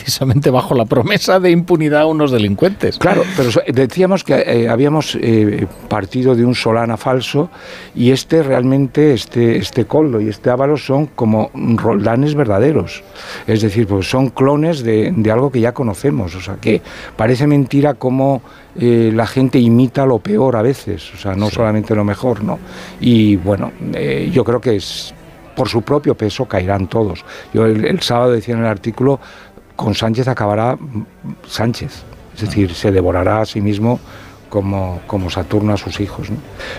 bajo 0.52 0.76
la 0.76 0.86
promesa 0.86 1.39
de 1.39 1.52
impunidad 1.52 2.02
a 2.02 2.06
unos 2.06 2.32
delincuentes. 2.32 2.98
Claro, 2.98 3.24
pero 3.36 3.50
decíamos 3.68 4.24
que 4.24 4.68
habíamos 4.70 5.18
partido 5.88 6.36
de 6.36 6.46
un 6.46 6.56
Solana 6.56 6.98
falso 6.98 7.50
y 7.96 8.12
este 8.12 8.44
realmente, 8.44 9.14
este, 9.14 9.58
este 9.58 9.86
Coldo 9.86 10.22
y 10.22 10.30
este 10.30 10.50
Ábalos 10.50 10.86
son 10.86 11.08
como 11.08 11.50
Roldanes 11.54 12.36
verdaderos 12.36 13.04
es 13.48 13.62
decir, 13.62 13.88
pues 13.88 14.10
son 14.10 14.30
clones 14.30 14.84
de, 14.84 15.14
algo 15.32 15.52
que 15.52 15.60
ya 15.60 15.74
conocemos. 15.74 16.36
O 16.36 16.41
sea, 16.41 16.56
que 16.56 16.82
parece 17.16 17.48
mentira 17.48 17.96
cómo 17.96 18.41
eh, 18.76 19.12
la 19.14 19.28
gente 19.28 19.60
imita 19.60 20.06
lo 20.06 20.20
peor 20.20 20.56
a 20.56 20.62
veces, 20.62 21.14
o 21.14 21.18
sea, 21.18 21.36
no 21.36 21.50
solamente 21.50 21.96
lo 21.96 22.04
mejor, 22.04 22.44
¿no? 22.44 22.60
Y 23.00 23.36
bueno, 23.38 23.72
eh, 23.94 24.30
yo 24.32 24.44
creo 24.44 24.60
que 24.60 24.76
es, 24.76 25.14
por 25.56 25.70
su 25.70 25.82
propio 25.82 26.16
peso 26.16 26.46
caerán 26.46 26.88
todos. 26.88 27.24
Yo 27.54 27.66
el, 27.66 28.02
sábado 28.02 28.32
decía 28.32 28.56
en 28.56 28.62
el 28.62 28.68
artículo, 28.68 29.20
con 29.76 29.95
Sánchez 29.95 30.28
acabará 30.28 30.78
Sánchez. 31.47 32.03
Es 32.36 32.41
decir, 32.41 32.74
se 32.74 32.91
devorará 32.91 33.41
a 33.41 33.45
sí 33.45 33.61
mismo 33.61 33.99
como, 34.49 35.01
como, 35.07 35.30
Saturno 35.30 35.74
a 35.74 35.78
sus 35.78 35.99
hijos. 35.99 36.28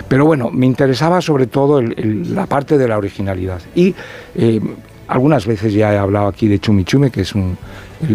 Pero 0.08 0.26
bueno, 0.26 0.50
me 0.50 0.66
interesaba 0.66 1.20
sobre 1.20 1.46
todo 1.46 1.82
la 1.82 2.46
parte 2.46 2.78
de 2.78 2.88
la 2.88 2.96
originalidad. 2.98 3.60
Y 3.74 3.94
eh, 4.34 4.60
algunas 5.08 5.46
veces 5.46 5.72
ya 5.72 5.92
he 5.92 5.98
hablado 5.98 6.28
aquí 6.28 6.48
de 6.48 6.58
Chumichume, 6.58 7.10
que 7.10 7.22
es 7.22 7.34
un, 7.34 7.56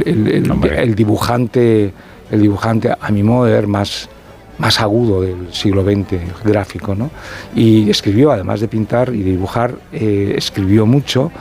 el, 0.05 0.95
dibujante, 0.95 1.93
el 2.31 2.41
dibujante, 2.41 2.93
a 2.99 3.11
mi 3.11 3.23
modo 3.23 3.45
de 3.45 3.53
ver, 3.53 3.67
más, 3.67 4.09
más 4.57 4.79
agudo 4.79 5.21
del 5.21 5.53
siglo 5.53 5.83
XX 5.83 6.43
gráfico. 6.43 6.95
¿no? 6.95 7.09
Y 7.55 7.89
escribió, 7.89 8.31
además 8.31 8.61
de 8.61 8.67
pintar 8.67 9.13
y 9.13 9.23
dibujar, 9.23 9.75
eh, 9.91 10.35
escribió 10.37 10.85
mucho 10.85 11.31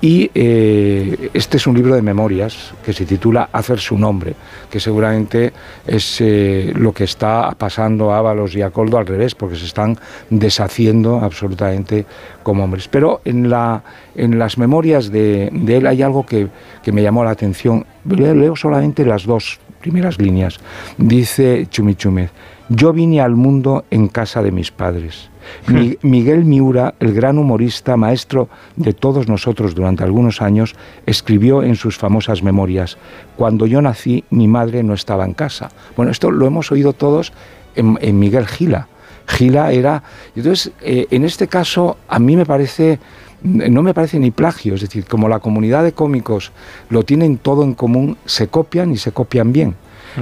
y 0.00 0.30
eh, 0.34 1.30
este 1.34 1.56
es 1.56 1.66
un 1.66 1.74
libro 1.74 1.94
de 1.94 2.02
memorias 2.02 2.72
que 2.84 2.92
se 2.92 3.04
titula 3.04 3.48
Hacer 3.52 3.80
su 3.80 3.98
nombre, 3.98 4.34
que 4.70 4.78
seguramente 4.78 5.52
es 5.86 6.20
eh, 6.20 6.72
lo 6.76 6.92
que 6.92 7.04
está 7.04 7.54
pasando 7.58 8.12
a 8.12 8.18
Ábalos 8.18 8.54
y 8.54 8.62
a 8.62 8.70
Coldo 8.70 8.98
al 8.98 9.06
revés, 9.06 9.34
porque 9.34 9.56
se 9.56 9.66
están 9.66 9.98
deshaciendo 10.30 11.18
absolutamente 11.18 12.06
como 12.44 12.62
hombres. 12.62 12.86
Pero 12.86 13.20
en, 13.24 13.50
la, 13.50 13.82
en 14.14 14.38
las 14.38 14.56
memorias 14.56 15.10
de, 15.10 15.48
él 15.48 15.86
hay 15.86 16.02
algo 16.02 16.24
que, 16.24 16.48
que, 16.82 16.92
me 16.92 17.02
llamó 17.02 17.24
la 17.24 17.30
atención. 17.30 17.84
Leo 18.04 18.54
solamente 18.54 19.04
las 19.04 19.24
dos 19.24 19.58
primeras 19.80 20.18
líneas. 20.18 20.58
Dice 20.96 21.66
Chumichúmez, 21.68 22.30
yo 22.68 22.92
vine 22.92 23.20
al 23.20 23.34
mundo 23.34 23.84
en 23.90 24.08
casa 24.08 24.42
de 24.42 24.52
mis 24.52 24.70
padres 24.70 25.30
Miguel 26.02 26.44
Miura, 26.44 26.94
el 27.00 27.12
gran 27.12 27.38
humorista, 27.38 27.96
maestro 27.96 28.48
de 28.76 28.92
todos 28.92 29.28
nosotros 29.28 29.74
durante 29.74 30.04
algunos 30.04 30.42
años, 30.42 30.74
escribió 31.06 31.62
en 31.62 31.76
sus 31.76 31.96
famosas 31.96 32.42
memorias, 32.42 32.98
Cuando 33.36 33.66
yo 33.66 33.80
nací, 33.82 34.24
mi 34.30 34.48
madre 34.48 34.82
no 34.82 34.94
estaba 34.94 35.24
en 35.24 35.34
casa. 35.34 35.70
Bueno, 35.96 36.10
esto 36.10 36.30
lo 36.30 36.46
hemos 36.46 36.72
oído 36.72 36.92
todos 36.92 37.32
en, 37.74 38.18
Miguel 38.18 38.46
Gila. 38.46 38.88
Gila 39.26 39.72
era... 39.72 40.02
Entonces, 40.34 40.72
eh, 40.80 41.06
en 41.10 41.24
este 41.24 41.46
caso, 41.48 41.98
a 42.08 42.18
mí 42.18 42.36
me 42.36 42.46
parece 42.46 42.98
no 43.40 43.84
me 43.84 43.94
parece 43.94 44.18
ni 44.18 44.32
plagio, 44.32 44.74
es 44.74 44.80
decir, 44.80 45.04
como 45.04 45.28
la 45.28 45.38
comunidad 45.38 45.84
de 45.84 45.92
cómicos 45.92 46.50
lo 46.90 47.04
tienen 47.04 47.38
todo 47.38 47.62
en 47.62 47.74
común, 47.74 48.16
se 48.24 48.48
copian 48.48 48.90
y 48.90 48.96
se 48.96 49.12
copian 49.12 49.52
bien. 49.52 49.76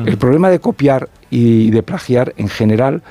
El 0.05 0.19
problema 0.19 0.51
de 0.51 0.61
copiar 0.61 1.09
y 1.31 1.71
de 1.71 1.83
plagiar 1.83 2.35
en 2.37 2.49
general 2.49 3.03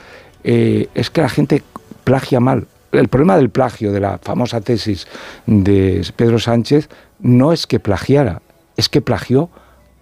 eh, 0.44 0.90
es 0.94 1.10
que 1.10 1.22
la 1.22 1.30
gente 1.30 1.64
plagia 2.04 2.40
mal. 2.40 2.68
El 2.92 3.08
problema 3.08 3.36
del 3.36 3.50
plagio, 3.50 3.92
de 3.92 4.00
la 4.00 4.20
famosa 4.20 4.62
tesis 4.62 5.08
de 5.46 6.06
Pedro 6.16 6.40
Sánchez, 6.40 6.90
no 7.20 7.52
es 7.52 7.68
que 7.68 7.80
plagiara, 7.80 8.42
es 8.78 8.88
que 8.90 9.02
plagió 9.02 9.50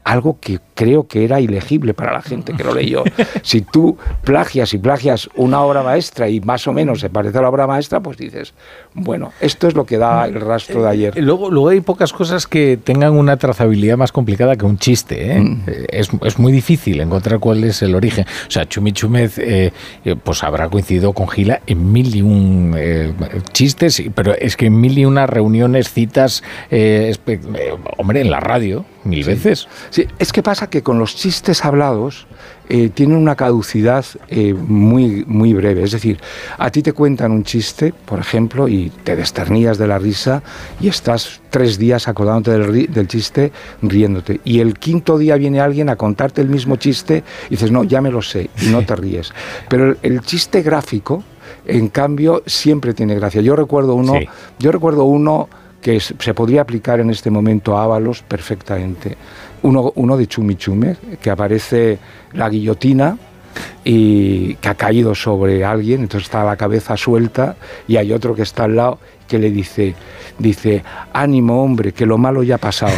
algo 0.03 0.37
que 0.39 0.59
creo 0.73 1.07
que 1.07 1.23
era 1.25 1.39
ilegible 1.39 1.93
para 1.93 2.13
la 2.13 2.21
gente 2.21 2.53
que 2.53 2.63
lo 2.63 2.73
leyó. 2.73 3.03
Si 3.41 3.61
tú 3.61 3.97
plagias 4.23 4.73
y 4.73 4.77
plagias 4.77 5.29
una 5.35 5.61
obra 5.61 5.83
maestra 5.83 6.29
y 6.29 6.39
más 6.39 6.67
o 6.67 6.73
menos 6.73 6.99
se 6.99 7.09
parece 7.09 7.37
a 7.37 7.41
la 7.41 7.49
obra 7.49 7.67
maestra, 7.67 7.99
pues 7.99 8.17
dices, 8.17 8.53
bueno, 8.93 9.31
esto 9.41 9.67
es 9.67 9.75
lo 9.75 9.85
que 9.85 9.97
da 9.97 10.25
el 10.25 10.39
rastro 10.39 10.83
de 10.83 10.89
ayer. 10.89 11.17
Eh, 11.17 11.21
luego, 11.21 11.49
luego 11.49 11.69
hay 11.69 11.81
pocas 11.81 12.13
cosas 12.13 12.47
que 12.47 12.77
tengan 12.77 13.13
una 13.13 13.37
trazabilidad 13.37 13.97
más 13.97 14.11
complicada 14.11 14.55
que 14.55 14.65
un 14.65 14.77
chiste. 14.77 15.31
¿eh? 15.31 15.39
Mm. 15.39 15.63
Eh, 15.67 15.85
es, 15.89 16.09
es, 16.23 16.39
muy 16.39 16.51
difícil 16.51 17.01
encontrar 17.01 17.39
cuál 17.39 17.63
es 17.63 17.81
el 17.81 17.95
origen. 17.95 18.25
O 18.47 18.51
sea, 18.51 18.67
Chumi 18.67 18.93
pues 20.23 20.43
habrá 20.43 20.69
coincidido 20.69 21.13
con 21.13 21.27
Gila 21.27 21.61
en 21.67 21.91
mil 21.91 22.15
y 22.15 22.21
un 22.21 22.75
chistes, 23.51 24.03
pero 24.15 24.33
es 24.33 24.57
que 24.57 24.67
en 24.67 24.79
mil 24.79 24.97
y 24.97 25.05
unas 25.05 25.29
reuniones, 25.29 25.91
citas, 25.91 26.43
hombre, 27.97 28.21
en 28.21 28.31
la 28.31 28.39
radio, 28.39 28.85
mil 29.03 29.23
veces. 29.23 29.67
Sí, 29.89 30.07
es 30.19 30.31
que 30.31 30.43
pasa 30.43 30.62
que 30.67 30.83
con 30.83 30.99
los 30.99 31.15
chistes 31.15 31.65
hablados 31.65 32.27
eh, 32.69 32.89
tienen 32.89 33.17
una 33.17 33.35
caducidad 33.35 34.05
eh, 34.29 34.53
muy, 34.53 35.25
muy 35.27 35.53
breve. 35.53 35.83
Es 35.83 35.91
decir, 35.91 36.19
a 36.57 36.69
ti 36.71 36.81
te 36.81 36.93
cuentan 36.93 37.31
un 37.31 37.43
chiste, 37.43 37.93
por 38.05 38.19
ejemplo, 38.19 38.67
y 38.67 38.89
te 39.03 39.15
desternillas 39.15 39.77
de 39.77 39.87
la 39.87 39.99
risa 39.99 40.41
y 40.79 40.87
estás 40.87 41.41
tres 41.49 41.77
días 41.77 42.07
acordándote 42.07 42.57
del, 42.87 43.07
chiste 43.07 43.51
riéndote. 43.81 44.39
Y 44.45 44.59
el 44.59 44.79
quinto 44.79 45.17
día 45.17 45.35
viene 45.35 45.59
alguien 45.59 45.89
a 45.89 45.97
contarte 45.97 46.41
el 46.41 46.47
mismo 46.47 46.77
chiste 46.77 47.23
y 47.47 47.51
dices, 47.51 47.71
no, 47.71 47.83
ya 47.83 48.01
me 48.01 48.11
lo 48.11 48.21
sé, 48.21 48.49
y 48.61 48.67
no 48.67 48.85
te 48.85 48.95
ríes. 48.95 49.33
Pero 49.69 49.95
el, 50.01 50.21
chiste 50.21 50.61
gráfico, 50.61 51.23
en 51.65 51.89
cambio, 51.89 52.43
siempre 52.45 52.93
tiene 52.93 53.15
gracia. 53.15 53.41
Yo 53.41 53.55
recuerdo 53.55 53.95
uno, 53.95 54.13
yo 54.59 54.71
recuerdo 54.71 55.03
uno 55.03 55.49
que 55.81 55.99
se 55.99 56.33
podría 56.33 56.61
aplicar 56.61 57.01
en 57.01 57.09
este 57.09 57.29
momento 57.29 57.77
a 57.77 57.83
Ábalos 57.83 58.23
perfectamente. 58.23 59.17
Uno, 59.63 59.91
uno 59.95 60.17
de 60.17 60.27
Chumichume, 60.27 60.95
que 61.21 61.29
aparece 61.29 61.97
la 62.33 62.49
guillotina 62.49 63.17
y 63.83 64.55
que 64.55 64.69
ha 64.69 64.75
caído 64.75 65.13
sobre 65.15 65.63
alguien, 65.65 66.01
entonces 66.01 66.27
está 66.27 66.43
la 66.43 66.55
cabeza 66.55 66.97
suelta 66.97 67.55
y 67.87 67.97
hay 67.97 68.11
otro 68.13 68.35
que 68.35 68.43
está 68.43 68.63
al 68.63 68.75
lado 68.75 68.99
que 69.27 69.39
le 69.39 69.51
dice, 69.51 69.95
dice, 70.37 70.83
ánimo 71.11 71.63
hombre, 71.63 71.91
que 71.91 72.05
lo 72.05 72.17
malo 72.17 72.43
ya 72.43 72.55
ha 72.55 72.59
pasado. 72.59 72.93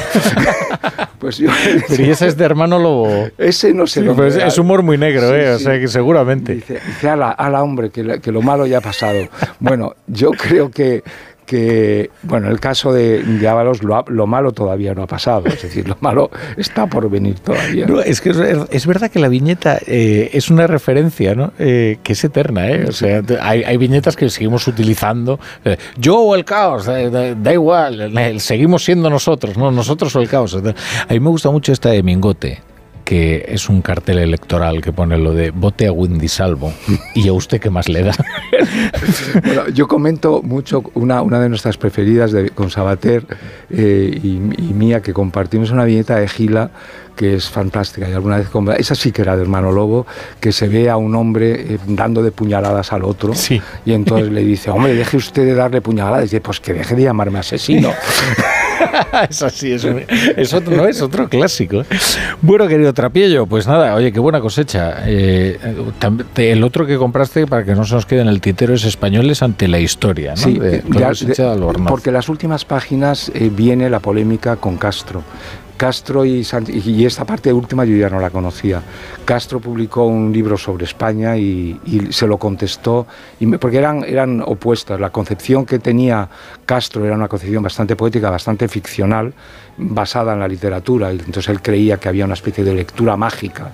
pues 1.20 1.38
yo, 1.38 1.50
Pero 1.88 2.04
y 2.04 2.10
ese 2.10 2.28
es 2.28 2.38
de 2.38 2.46
hermano 2.46 2.80
lobo. 2.80 3.30
Ese 3.38 3.74
no 3.74 3.88
sé. 3.88 4.02
Pues 4.02 4.36
es 4.36 4.58
humor 4.58 4.84
muy 4.84 4.98
negro, 4.98 5.36
eh, 5.36 5.52
o 5.52 5.60
sea 5.60 5.80
que 5.80 5.88
seguramente. 5.88 6.56
Dice, 6.56 6.82
dice 6.86 7.10
ala, 7.10 7.64
hombre, 7.64 7.90
que, 7.90 8.20
que 8.20 8.32
lo 8.32 8.42
malo 8.42 8.66
ya 8.66 8.80
ha 8.80 8.82
pasado. 8.82 9.28
Bueno, 9.60 9.96
yo 10.08 10.32
creo 10.32 10.70
que 10.70 11.04
que, 11.46 12.10
bueno, 12.24 12.48
en 12.48 12.54
el 12.54 12.60
caso 12.60 12.92
de, 12.92 13.24
Ábalos 13.48 13.82
lo, 13.84 14.28
malo 14.28 14.52
todavía 14.52 14.94
no 14.94 15.04
ha 15.04 15.08
pasado, 15.08 15.46
es 15.48 15.62
decir, 15.62 15.88
lo 15.88 15.98
malo 16.02 16.32
está 16.58 16.88
por 16.88 17.10
venir 17.10 17.40
todavía. 17.40 17.88
es 18.06 18.22
que 18.22 18.32
es, 18.70 18.88
verdad 18.88 19.12
que 19.12 19.20
la 19.20 19.28
viñeta 19.28 19.80
eh, 19.86 20.30
es 20.34 20.50
una 20.50 20.68
referencia, 20.68 21.36
¿no? 21.36 21.54
Eh, 21.60 21.98
que 22.04 22.14
es 22.14 22.24
eterna, 22.24 22.70
¿eh? 22.70 22.86
O 22.88 22.92
sea, 22.92 23.22
hay, 23.42 23.78
viñetas 23.78 24.16
que 24.16 24.30
seguimos 24.30 24.68
utilizando. 24.68 25.40
Eh, 25.64 25.78
yo 25.98 26.18
o 26.18 26.36
el 26.36 26.46
caos, 26.46 26.86
da, 26.86 27.54
igual, 27.54 28.12
seguimos 28.40 28.84
siendo 28.84 29.10
nosotros, 29.10 29.58
¿no? 29.58 29.72
Nosotros 29.72 30.16
o 30.16 30.22
el 30.22 30.28
caos. 30.28 30.56
A 30.56 31.14
mí 31.14 31.20
me 31.20 31.30
gusta 31.30 31.52
mucho 31.52 31.72
esta 31.72 31.90
de 31.90 32.04
Mingote 32.04 32.75
que 33.06 33.46
es 33.48 33.70
un 33.70 33.84
cartel 33.84 34.18
electoral 34.18 34.82
que 34.82 34.92
pone 34.92 35.18
lo 35.18 35.32
de 35.32 35.52
vote 35.52 35.86
a 35.86 35.92
Windy 35.92 36.28
Salvo. 36.28 36.74
¿Y 37.14 37.28
a 37.28 37.34
usted 37.34 37.62
qué 37.62 37.70
más 37.70 37.88
le 37.88 38.02
da? 38.02 38.16
bueno, 39.46 39.70
yo 39.70 39.88
comento 39.88 40.42
mucho 40.42 40.84
una, 40.96 41.22
una 41.22 41.40
de 41.40 41.48
nuestras 41.48 41.78
preferidas 41.78 42.32
de, 42.32 42.50
con 42.50 42.72
Sabater 42.72 43.24
eh, 43.70 44.20
y, 44.22 44.40
mía, 44.74 45.02
que 45.02 45.14
compartimos 45.14 45.70
una 45.70 45.86
viñeta 45.86 46.16
de 46.16 46.28
Gila 46.28 46.72
que 47.16 47.36
es 47.36 47.48
fantástica. 47.48 48.10
Y 48.10 48.14
alguna 48.14 48.38
vez, 48.38 48.50
esa 48.80 48.96
sí 48.96 49.12
que 49.12 49.22
era 49.22 49.38
de 49.38 49.44
hermano 49.44 49.72
Lobo, 49.72 50.06
que 50.40 50.52
se 50.52 50.68
ve 50.68 50.90
a 50.90 50.98
un 50.98 51.16
hombre 51.16 51.76
eh, 51.76 51.80
dando 51.88 52.22
de 52.24 52.32
puñaladas 52.32 52.92
al 52.92 53.04
otro. 53.04 53.34
Y 53.86 53.94
entonces 53.94 54.32
le 54.32 54.44
dice, 54.44 54.72
hombre, 54.72 54.96
deje 54.96 55.16
usted 55.16 55.46
de 55.46 55.54
darle 55.54 55.80
puñaladas. 55.80 56.22
Y 56.22 56.24
dice, 56.24 56.42
pues 56.42 56.60
que 56.60 56.74
deje 56.74 56.96
de 56.96 57.04
llamarme 57.04 57.40
asesino. 57.40 57.92
es 59.30 59.42
así, 59.42 59.72
es, 59.72 59.86
no 59.86 60.88
es 60.88 61.02
otro 61.02 61.30
clásico. 61.30 61.84
Bueno, 62.42 62.68
querido 62.68 62.94
Trapiello, 62.94 63.46
pues 63.46 63.68
nada, 63.68 63.96
oye, 63.96 64.12
qué 64.12 64.20
buena 64.20 64.42
cosecha. 64.42 65.04
Eh, 65.06 65.58
el 66.36 66.64
otro 66.64 66.86
que 66.86 66.98
compraste, 66.98 67.48
para 67.48 67.64
que 67.64 67.76
no 67.76 67.86
se 67.86 67.96
nos 67.96 68.06
quede 68.06 68.22
en 68.22 68.28
el 68.28 68.42
tintero, 68.42 68.74
es 68.74 68.84
Españoles 68.84 69.42
ante 69.42 69.68
la 69.68 69.80
historia, 69.80 70.32
¿no? 70.32 70.38
Sí, 70.38 70.60
porque 71.88 72.12
las 72.12 72.30
últimas 72.30 72.66
páginas 72.66 73.32
eh, 73.34 73.50
viene 73.54 73.90
la 73.90 74.00
polémica 74.00 74.56
con 74.56 74.78
Castro. 74.78 75.24
Castro 75.78 76.26
y, 76.26 76.46
y, 76.74 77.06
esta 77.06 77.26
parte 77.26 77.52
última 77.52 77.86
yo 77.86 77.96
ya 77.96 78.10
no 78.10 78.20
la 78.20 78.30
conocía. 78.30 78.82
Castro 79.26 79.60
publicó 79.60 80.06
un 80.06 80.32
libro 80.32 80.58
sobre 80.58 80.86
España 80.86 81.38
y, 81.38 81.80
se 82.10 82.28
lo 82.28 82.38
contestó, 82.38 83.08
porque 83.60 83.78
eran, 83.78 84.04
eran 84.04 84.42
opuestas. 84.42 85.00
La 85.00 85.10
concepción 85.10 85.66
que 85.66 85.80
tenía 85.80 86.30
Castro 86.66 87.06
era 87.06 87.16
una 87.16 87.28
concepción 87.28 87.64
bastante 87.64 87.96
poética, 87.96 88.30
bastante 88.30 88.68
ficcional, 88.68 89.34
basada 89.78 90.34
en 90.34 90.40
la 90.40 90.48
literatura. 90.48 91.12
Entonces 91.12 91.50
él 91.50 91.62
creía 91.62 91.98
que 91.98 92.10
había 92.10 92.26
una 92.26 92.36
especie 92.36 92.64
de 92.64 92.74
lectura 92.74 93.18
mágica 93.18 93.72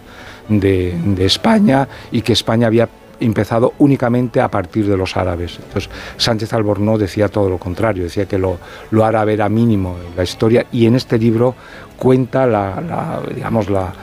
de 0.50 1.26
España 1.26 1.88
y 2.12 2.22
que 2.22 2.34
España 2.34 2.68
había 2.68 2.90
empezado 3.22 3.74
únicamente 3.80 4.42
a 4.42 4.50
partir 4.50 4.88
de 4.88 4.98
los 4.98 5.16
árabes. 5.18 5.60
Entonces, 5.64 5.90
Sánchez 6.18 6.54
Albornoz 6.54 7.00
decía 7.00 7.28
todo 7.28 7.50
lo 7.50 7.58
contrario, 7.58 8.04
decía 8.04 8.26
que 8.26 8.38
lo, 8.38 8.58
lo 8.92 9.06
árabe 9.06 9.34
era 9.34 9.50
mínimo 9.50 9.98
en 9.98 10.16
la 10.16 10.24
historia 10.24 10.66
y 10.72 10.86
en 10.86 10.96
este 10.96 11.18
libro 11.18 11.56
cuenta 12.02 12.48
la, 12.48 13.22
digamos 13.36 13.70
la, 13.70 13.94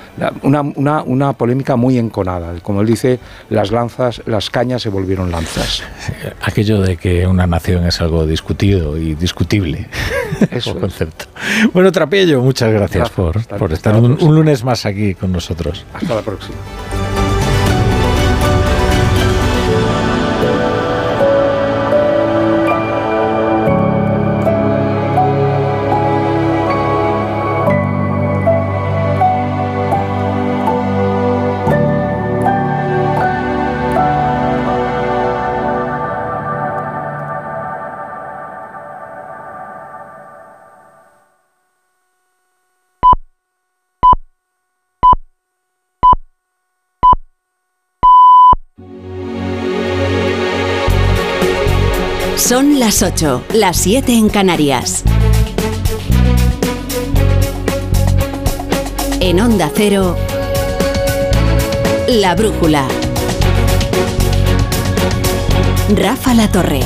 una, 0.43 0.61
una, 0.61 1.03
una, 1.03 1.33
polémica 1.33 1.75
muy 1.75 1.99
enconada. 1.99 2.55
Como 2.62 2.81
él 2.81 2.87
dice, 2.87 3.19
las 3.51 3.73
lanzas, 3.73 4.23
las 4.25 4.51
cañas 4.51 4.83
se 4.83 4.89
volvieron 4.89 5.33
lanzas. 5.33 5.83
Aquello 6.43 6.81
de 6.81 6.97
que 6.97 7.27
una 7.27 7.49
nación 7.49 7.85
es 7.85 8.01
algo 8.01 8.25
discutido 8.25 8.97
y 8.97 9.16
discutible. 9.16 9.89
Eso 10.53 10.71
es. 10.77 10.77
concepto. 10.77 11.25
Bueno, 11.73 11.91
Trapello, 11.91 12.41
muchas 12.41 12.73
gracias, 12.73 13.11
por, 13.11 13.45
por 13.45 13.73
estar 13.73 13.97
un 13.97 14.16
lunes 14.33 14.62
más 14.62 14.87
aquí 14.87 15.14
con 15.14 15.33
nosotros. 15.33 15.85
Hasta 15.93 16.14
la 16.14 16.23
próxima. 16.23 16.57
Las 52.89 53.03
8, 53.03 53.45
las 53.53 53.76
7 53.76 54.14
en 54.14 54.30
Canarias. 54.30 55.05
En 59.20 59.39
Onda 59.41 59.70
Cero, 59.74 60.16
La 62.09 62.34
Brújula. 62.34 62.89
Rafa 65.95 66.32
La 66.32 66.51
Torre. 66.51 66.80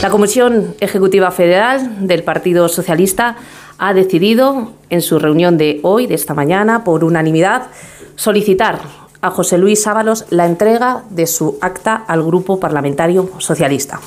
La 0.00 0.08
Comisión 0.08 0.74
Ejecutiva 0.80 1.30
Federal 1.30 2.08
del 2.08 2.22
Partido 2.22 2.70
Socialista 2.70 3.36
ha 3.76 3.92
decidido 3.92 4.72
en 4.88 5.02
su 5.02 5.18
reunión 5.18 5.58
de 5.58 5.80
hoy, 5.82 6.06
de 6.06 6.14
esta 6.14 6.32
mañana, 6.32 6.82
por 6.82 7.04
unanimidad, 7.04 7.66
solicitar 8.14 9.05
a 9.20 9.30
José 9.30 9.58
Luis 9.58 9.86
Ábalos 9.86 10.26
la 10.30 10.46
entrega 10.46 11.04
de 11.10 11.26
su 11.26 11.58
acta 11.60 11.94
al 11.94 12.22
Grupo 12.22 12.60
Parlamentario 12.60 13.30
Socialista. 13.38 14.00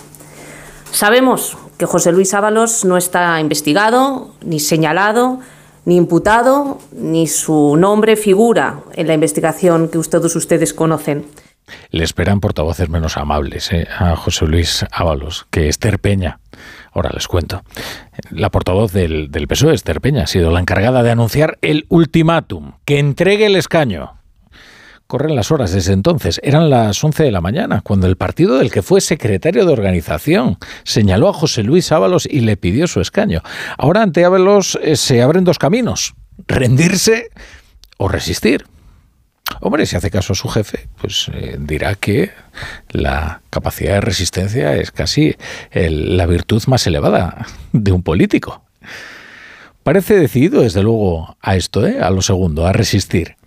Sabemos 0.91 1.57
que 1.77 1.85
José 1.85 2.11
Luis 2.11 2.33
Ábalos 2.33 2.83
no 2.83 2.97
está 2.97 3.39
investigado, 3.39 4.33
ni 4.43 4.59
señalado, 4.59 5.39
ni 5.85 5.95
imputado, 5.95 6.79
ni 6.91 7.27
su 7.27 7.77
nombre 7.77 8.15
figura 8.15 8.81
en 8.93 9.07
la 9.07 9.13
investigación 9.13 9.87
que 9.87 9.99
todos 9.99 10.35
ustedes 10.35 10.73
conocen. 10.73 11.25
Le 11.91 12.03
esperan 12.03 12.39
portavoces 12.39 12.89
menos 12.89 13.17
amables 13.17 13.71
eh, 13.71 13.87
a 13.97 14.15
José 14.15 14.45
Luis 14.45 14.85
Ábalos 14.91 15.47
que 15.51 15.69
Esther 15.69 15.99
Peña. 15.99 16.39
Ahora 16.91 17.11
les 17.13 17.27
cuento. 17.27 17.61
La 18.31 18.49
portavoz 18.49 18.91
del, 18.91 19.29
del 19.29 19.47
PSOE, 19.47 19.75
Esther 19.75 20.01
Peña, 20.01 20.23
ha 20.23 20.27
sido 20.27 20.51
la 20.51 20.59
encargada 20.59 21.03
de 21.03 21.11
anunciar 21.11 21.59
el 21.61 21.85
ultimátum, 21.89 22.73
que 22.85 22.99
entregue 22.99 23.45
el 23.45 23.55
escaño 23.55 24.18
Corren 25.09 25.35
las 25.35 25.51
horas 25.51 25.71
desde 25.71 25.93
entonces. 25.93 26.39
Eran 26.43 26.69
las 26.69 27.03
11 27.03 27.23
de 27.23 27.31
la 27.31 27.41
mañana, 27.41 27.81
cuando 27.81 28.05
el 28.05 28.15
partido 28.15 28.59
del 28.59 28.69
que 28.69 28.83
fue 28.83 29.01
secretario 29.01 29.65
de 29.65 29.73
organización 29.73 30.59
señaló 30.83 31.29
a 31.29 31.33
José 31.33 31.63
Luis 31.63 31.91
Ábalos 31.91 32.27
y 32.29 32.41
le 32.41 32.57
pidió 32.57 32.85
su 32.85 33.01
escaño. 33.01 33.41
Ahora 33.79 34.03
ante 34.03 34.23
Ábalos 34.23 34.77
eh, 34.83 34.95
se 34.95 35.23
abren 35.23 35.45
dos 35.45 35.57
caminos, 35.57 36.13
rendirse 36.47 37.31
o 37.97 38.07
resistir. 38.07 38.67
Hombre, 39.61 39.87
si 39.87 39.95
hace 39.95 40.11
caso 40.11 40.33
a 40.33 40.35
su 40.35 40.47
jefe, 40.47 40.89
pues 41.01 41.31
eh, 41.33 41.55
dirá 41.57 41.95
que 41.95 42.29
la 42.91 43.41
capacidad 43.49 43.95
de 43.95 44.01
resistencia 44.01 44.75
es 44.75 44.91
casi 44.91 45.35
la 45.71 46.27
virtud 46.27 46.61
más 46.67 46.85
elevada 46.85 47.47
de 47.73 47.91
un 47.91 48.03
político. 48.03 48.61
Parece 49.81 50.19
decidido, 50.19 50.61
desde 50.61 50.83
luego, 50.83 51.35
a 51.41 51.55
esto, 51.55 51.87
¿eh? 51.87 51.99
a 51.99 52.11
lo 52.11 52.21
segundo, 52.21 52.67
a 52.67 52.73
resistir. 52.73 53.37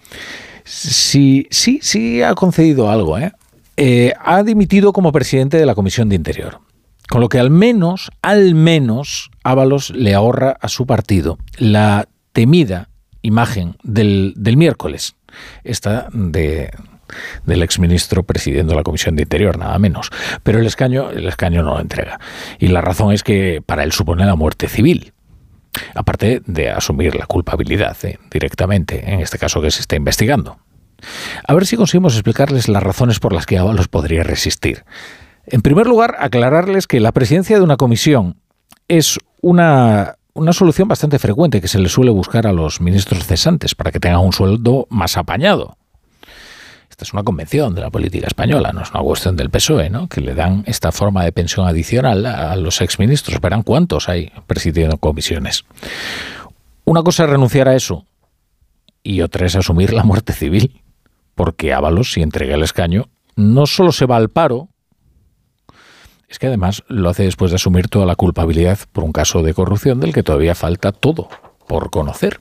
Sí, 0.64 1.46
sí, 1.50 1.80
sí 1.82 2.22
ha 2.22 2.34
concedido 2.34 2.90
algo. 2.90 3.18
¿eh? 3.18 3.32
¿eh? 3.76 4.12
ha 4.22 4.42
dimitido 4.42 4.92
como 4.92 5.12
presidente 5.12 5.56
de 5.56 5.66
la 5.66 5.74
Comisión 5.74 6.08
de 6.08 6.16
Interior. 6.16 6.60
Con 7.08 7.20
lo 7.20 7.28
que 7.28 7.38
al 7.38 7.50
menos, 7.50 8.10
al 8.22 8.54
menos, 8.54 9.30
Ábalos 9.42 9.90
le 9.90 10.14
ahorra 10.14 10.56
a 10.60 10.68
su 10.68 10.86
partido 10.86 11.38
la 11.58 12.08
temida 12.32 12.88
imagen 13.22 13.76
del, 13.82 14.34
del 14.36 14.56
miércoles, 14.56 15.14
esta 15.62 16.08
de, 16.12 16.70
del 17.44 17.62
exministro 17.62 18.22
presidiendo 18.22 18.74
la 18.74 18.82
Comisión 18.82 19.16
de 19.16 19.22
Interior, 19.22 19.58
nada 19.58 19.78
menos. 19.78 20.10
Pero 20.42 20.58
el 20.58 20.66
escaño, 20.66 21.10
el 21.10 21.26
escaño 21.26 21.62
no 21.62 21.74
lo 21.74 21.80
entrega. 21.80 22.18
Y 22.58 22.68
la 22.68 22.80
razón 22.80 23.12
es 23.12 23.22
que 23.22 23.62
para 23.64 23.84
él 23.84 23.92
supone 23.92 24.24
la 24.24 24.36
muerte 24.36 24.68
civil 24.68 25.12
aparte 25.94 26.42
de 26.46 26.70
asumir 26.70 27.14
la 27.14 27.26
culpabilidad 27.26 27.96
eh, 28.04 28.18
directamente, 28.30 29.12
en 29.12 29.20
este 29.20 29.38
caso 29.38 29.60
que 29.60 29.70
se 29.70 29.80
está 29.80 29.96
investigando. 29.96 30.58
A 31.46 31.54
ver 31.54 31.66
si 31.66 31.76
conseguimos 31.76 32.14
explicarles 32.14 32.68
las 32.68 32.82
razones 32.82 33.18
por 33.18 33.32
las 33.32 33.46
que 33.46 33.58
Ábalos 33.58 33.88
podría 33.88 34.22
resistir. 34.22 34.84
En 35.46 35.62
primer 35.62 35.86
lugar, 35.86 36.16
aclararles 36.18 36.86
que 36.86 37.00
la 37.00 37.12
presidencia 37.12 37.56
de 37.56 37.64
una 37.64 37.76
comisión 37.76 38.36
es 38.86 39.18
una, 39.40 40.16
una 40.34 40.52
solución 40.52 40.86
bastante 40.86 41.18
frecuente 41.18 41.60
que 41.60 41.68
se 41.68 41.80
le 41.80 41.88
suele 41.88 42.10
buscar 42.10 42.46
a 42.46 42.52
los 42.52 42.80
ministros 42.80 43.26
cesantes 43.26 43.74
para 43.74 43.90
que 43.90 44.00
tengan 44.00 44.20
un 44.20 44.32
sueldo 44.32 44.86
más 44.90 45.16
apañado. 45.16 45.76
Es 47.02 47.12
una 47.12 47.22
convención 47.22 47.74
de 47.74 47.80
la 47.80 47.90
política 47.90 48.26
española, 48.26 48.72
no 48.72 48.82
es 48.82 48.90
una 48.90 49.00
cuestión 49.00 49.36
del 49.36 49.50
PSOE, 49.50 49.90
¿no? 49.90 50.08
que 50.08 50.20
le 50.20 50.34
dan 50.34 50.62
esta 50.66 50.92
forma 50.92 51.24
de 51.24 51.32
pensión 51.32 51.66
adicional 51.66 52.24
a, 52.26 52.54
los 52.56 52.80
exministros. 52.80 53.40
Verán 53.40 53.62
cuántos 53.62 54.08
hay 54.08 54.32
presidiendo 54.46 54.98
comisiones. 54.98 55.64
Una 56.84 57.02
cosa 57.02 57.24
es 57.24 57.30
renunciar 57.30 57.68
a 57.68 57.74
eso 57.74 58.06
y 59.02 59.20
otra 59.20 59.46
es 59.46 59.56
asumir 59.56 59.92
la 59.92 60.04
muerte 60.04 60.32
civil, 60.32 60.82
porque 61.34 61.72
Ábalos, 61.72 62.12
si 62.12 62.22
entrega 62.22 62.54
el 62.54 62.62
escaño, 62.62 63.08
no 63.36 63.66
solo 63.66 63.92
se 63.92 64.06
va 64.06 64.16
al 64.16 64.28
paro, 64.28 64.68
es 66.28 66.38
que 66.38 66.46
además 66.46 66.82
lo 66.88 67.10
hace 67.10 67.24
después 67.24 67.50
de 67.50 67.56
asumir 67.56 67.88
toda 67.88 68.06
la 68.06 68.16
culpabilidad 68.16 68.78
por 68.92 69.04
un 69.04 69.12
caso 69.12 69.42
de 69.42 69.52
corrupción 69.54 70.00
del 70.00 70.14
que 70.14 70.22
todavía 70.22 70.54
falta 70.54 70.92
todo 70.92 71.28
por 71.66 71.90
conocer. 71.90 72.40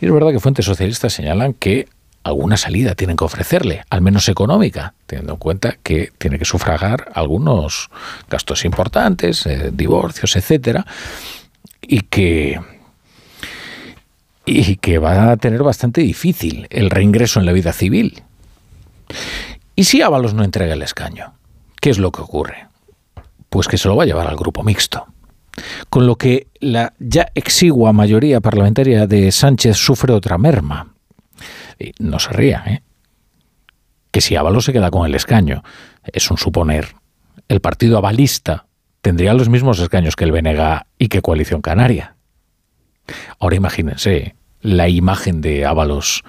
Y 0.00 0.06
es 0.06 0.12
verdad 0.12 0.32
que 0.32 0.40
fuentes 0.40 0.66
socialistas 0.66 1.12
señalan 1.12 1.54
que 1.54 1.88
alguna 2.24 2.56
salida 2.56 2.94
tienen 2.94 3.16
que 3.16 3.24
ofrecerle, 3.24 3.84
al 3.90 4.00
menos 4.00 4.28
económica, 4.28 4.94
teniendo 5.06 5.34
en 5.34 5.38
cuenta 5.38 5.76
que 5.82 6.12
tiene 6.18 6.38
que 6.38 6.44
sufragar 6.44 7.10
algunos 7.14 7.90
gastos 8.30 8.64
importantes, 8.64 9.46
eh, 9.46 9.70
divorcios, 9.72 10.36
etcétera, 10.36 10.86
y 11.80 12.00
que 12.02 12.60
y 14.44 14.76
que 14.76 14.98
va 14.98 15.30
a 15.30 15.36
tener 15.36 15.62
bastante 15.62 16.00
difícil 16.00 16.66
el 16.70 16.90
reingreso 16.90 17.38
en 17.38 17.46
la 17.46 17.52
vida 17.52 17.72
civil. 17.72 18.22
¿Y 19.76 19.84
si 19.84 20.02
Ábalos 20.02 20.34
no 20.34 20.42
entrega 20.42 20.74
el 20.74 20.82
escaño? 20.82 21.34
¿Qué 21.80 21.90
es 21.90 21.98
lo 21.98 22.10
que 22.10 22.22
ocurre? 22.22 22.66
Pues 23.48 23.68
que 23.68 23.78
se 23.78 23.86
lo 23.86 23.94
va 23.94 24.02
a 24.02 24.06
llevar 24.06 24.26
al 24.26 24.36
grupo 24.36 24.64
mixto. 24.64 25.06
Con 25.90 26.06
lo 26.06 26.16
que 26.16 26.48
la 26.58 26.92
ya 26.98 27.28
exigua 27.34 27.92
mayoría 27.92 28.40
parlamentaria 28.40 29.06
de 29.06 29.30
Sánchez 29.30 29.76
sufre 29.76 30.12
otra 30.12 30.38
merma 30.38 30.91
no 31.98 32.18
se 32.18 32.30
ría, 32.30 32.62
¿eh? 32.66 32.82
Que 34.10 34.20
si 34.20 34.36
Ábalos 34.36 34.66
se 34.66 34.72
queda 34.72 34.90
con 34.90 35.06
el 35.06 35.14
escaño, 35.14 35.62
es 36.04 36.30
un 36.30 36.36
suponer, 36.36 36.94
el 37.48 37.60
partido 37.60 37.98
avalista 37.98 38.66
tendría 39.00 39.34
los 39.34 39.48
mismos 39.48 39.78
escaños 39.80 40.16
que 40.16 40.24
el 40.24 40.32
BNG 40.32 40.82
y 40.98 41.08
que 41.08 41.22
Coalición 41.22 41.60
Canaria. 41.60 42.16
Ahora 43.38 43.56
imagínense 43.56 44.36
la 44.60 44.88
imagen 44.88 45.40
de 45.40 45.66
Ábalos 45.66 46.22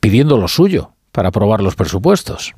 pidiendo 0.00 0.38
lo 0.38 0.48
suyo 0.48 0.94
para 1.12 1.28
aprobar 1.28 1.60
los 1.60 1.74
presupuestos. 1.74 2.54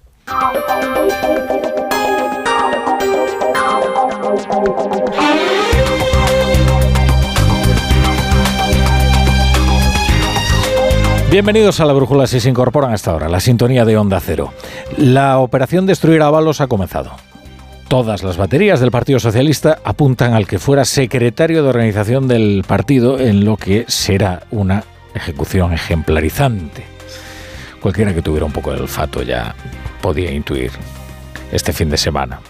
Bienvenidos 11.32 11.80
a 11.80 11.86
la 11.86 11.94
Brújula 11.94 12.26
si 12.26 12.40
se 12.40 12.50
incorporan 12.50 12.92
hasta 12.92 13.10
ahora, 13.10 13.26
la 13.26 13.40
sintonía 13.40 13.86
de 13.86 13.96
Onda 13.96 14.20
Cero. 14.20 14.52
La 14.98 15.38
operación 15.38 15.86
Destruir 15.86 16.20
Ábalos 16.20 16.60
ha 16.60 16.66
comenzado. 16.66 17.12
Todas 17.88 18.22
las 18.22 18.36
baterías 18.36 18.80
del 18.80 18.90
Partido 18.90 19.18
Socialista 19.18 19.78
apuntan 19.82 20.34
al 20.34 20.46
que 20.46 20.58
fuera 20.58 20.84
secretario 20.84 21.62
de 21.62 21.70
organización 21.70 22.28
del 22.28 22.64
partido 22.68 23.18
en 23.18 23.46
lo 23.46 23.56
que 23.56 23.86
será 23.88 24.42
una 24.50 24.84
ejecución 25.14 25.72
ejemplarizante. 25.72 26.84
Cualquiera 27.80 28.12
que 28.12 28.20
tuviera 28.20 28.44
un 28.44 28.52
poco 28.52 28.74
de 28.74 28.80
olfato 28.80 29.22
ya 29.22 29.54
podía 30.02 30.30
intuir 30.30 30.70
este 31.50 31.72
fin 31.72 31.88
de 31.88 31.96
semana 31.96 32.40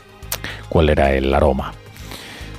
cuál 0.68 0.88
era 0.90 1.12
el 1.14 1.32
aroma. 1.32 1.72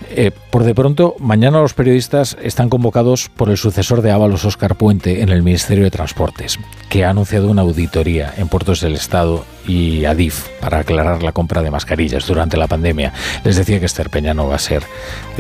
Eh, 0.10 0.32
por 0.54 0.66
de 0.66 0.76
pronto, 0.76 1.16
mañana 1.18 1.62
los 1.62 1.74
periodistas 1.74 2.38
están 2.40 2.70
convocados 2.70 3.28
por 3.28 3.50
el 3.50 3.58
sucesor 3.58 4.04
de 4.04 4.12
Ábalos, 4.12 4.46
Oscar 4.46 4.76
Puente, 4.76 5.24
en 5.24 5.30
el 5.30 5.42
Ministerio 5.42 5.84
de 5.84 5.90
Transportes, 5.90 6.60
que 6.90 7.04
ha 7.04 7.10
anunciado 7.10 7.50
una 7.50 7.64
auditoría 7.64 8.32
en 8.38 8.50
puertos 8.50 8.80
del 8.80 8.94
Estado 8.94 9.46
y 9.66 10.06
Adif 10.06 10.48
para 10.62 10.78
aclarar 10.78 11.24
la 11.24 11.32
compra 11.32 11.64
de 11.64 11.72
mascarillas 11.72 12.28
durante 12.28 12.56
la 12.56 12.68
pandemia. 12.68 13.14
Les 13.44 13.56
decía 13.56 13.80
que 13.80 13.88
Esther 13.88 14.12
Peña 14.12 14.36
no 14.36 14.48
va 14.48 14.58
a 14.58 14.60
ser 14.60 14.84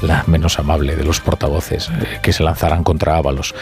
la 0.01 0.23
menos 0.25 0.57
amable 0.57 0.95
de 0.95 1.03
los 1.03 1.19
portavoces 1.19 1.89
eh, 1.89 2.19
que 2.23 2.33
se 2.33 2.41
lanzarán 2.41 2.83
contra 2.83 3.15
Ábalos. 3.15 3.53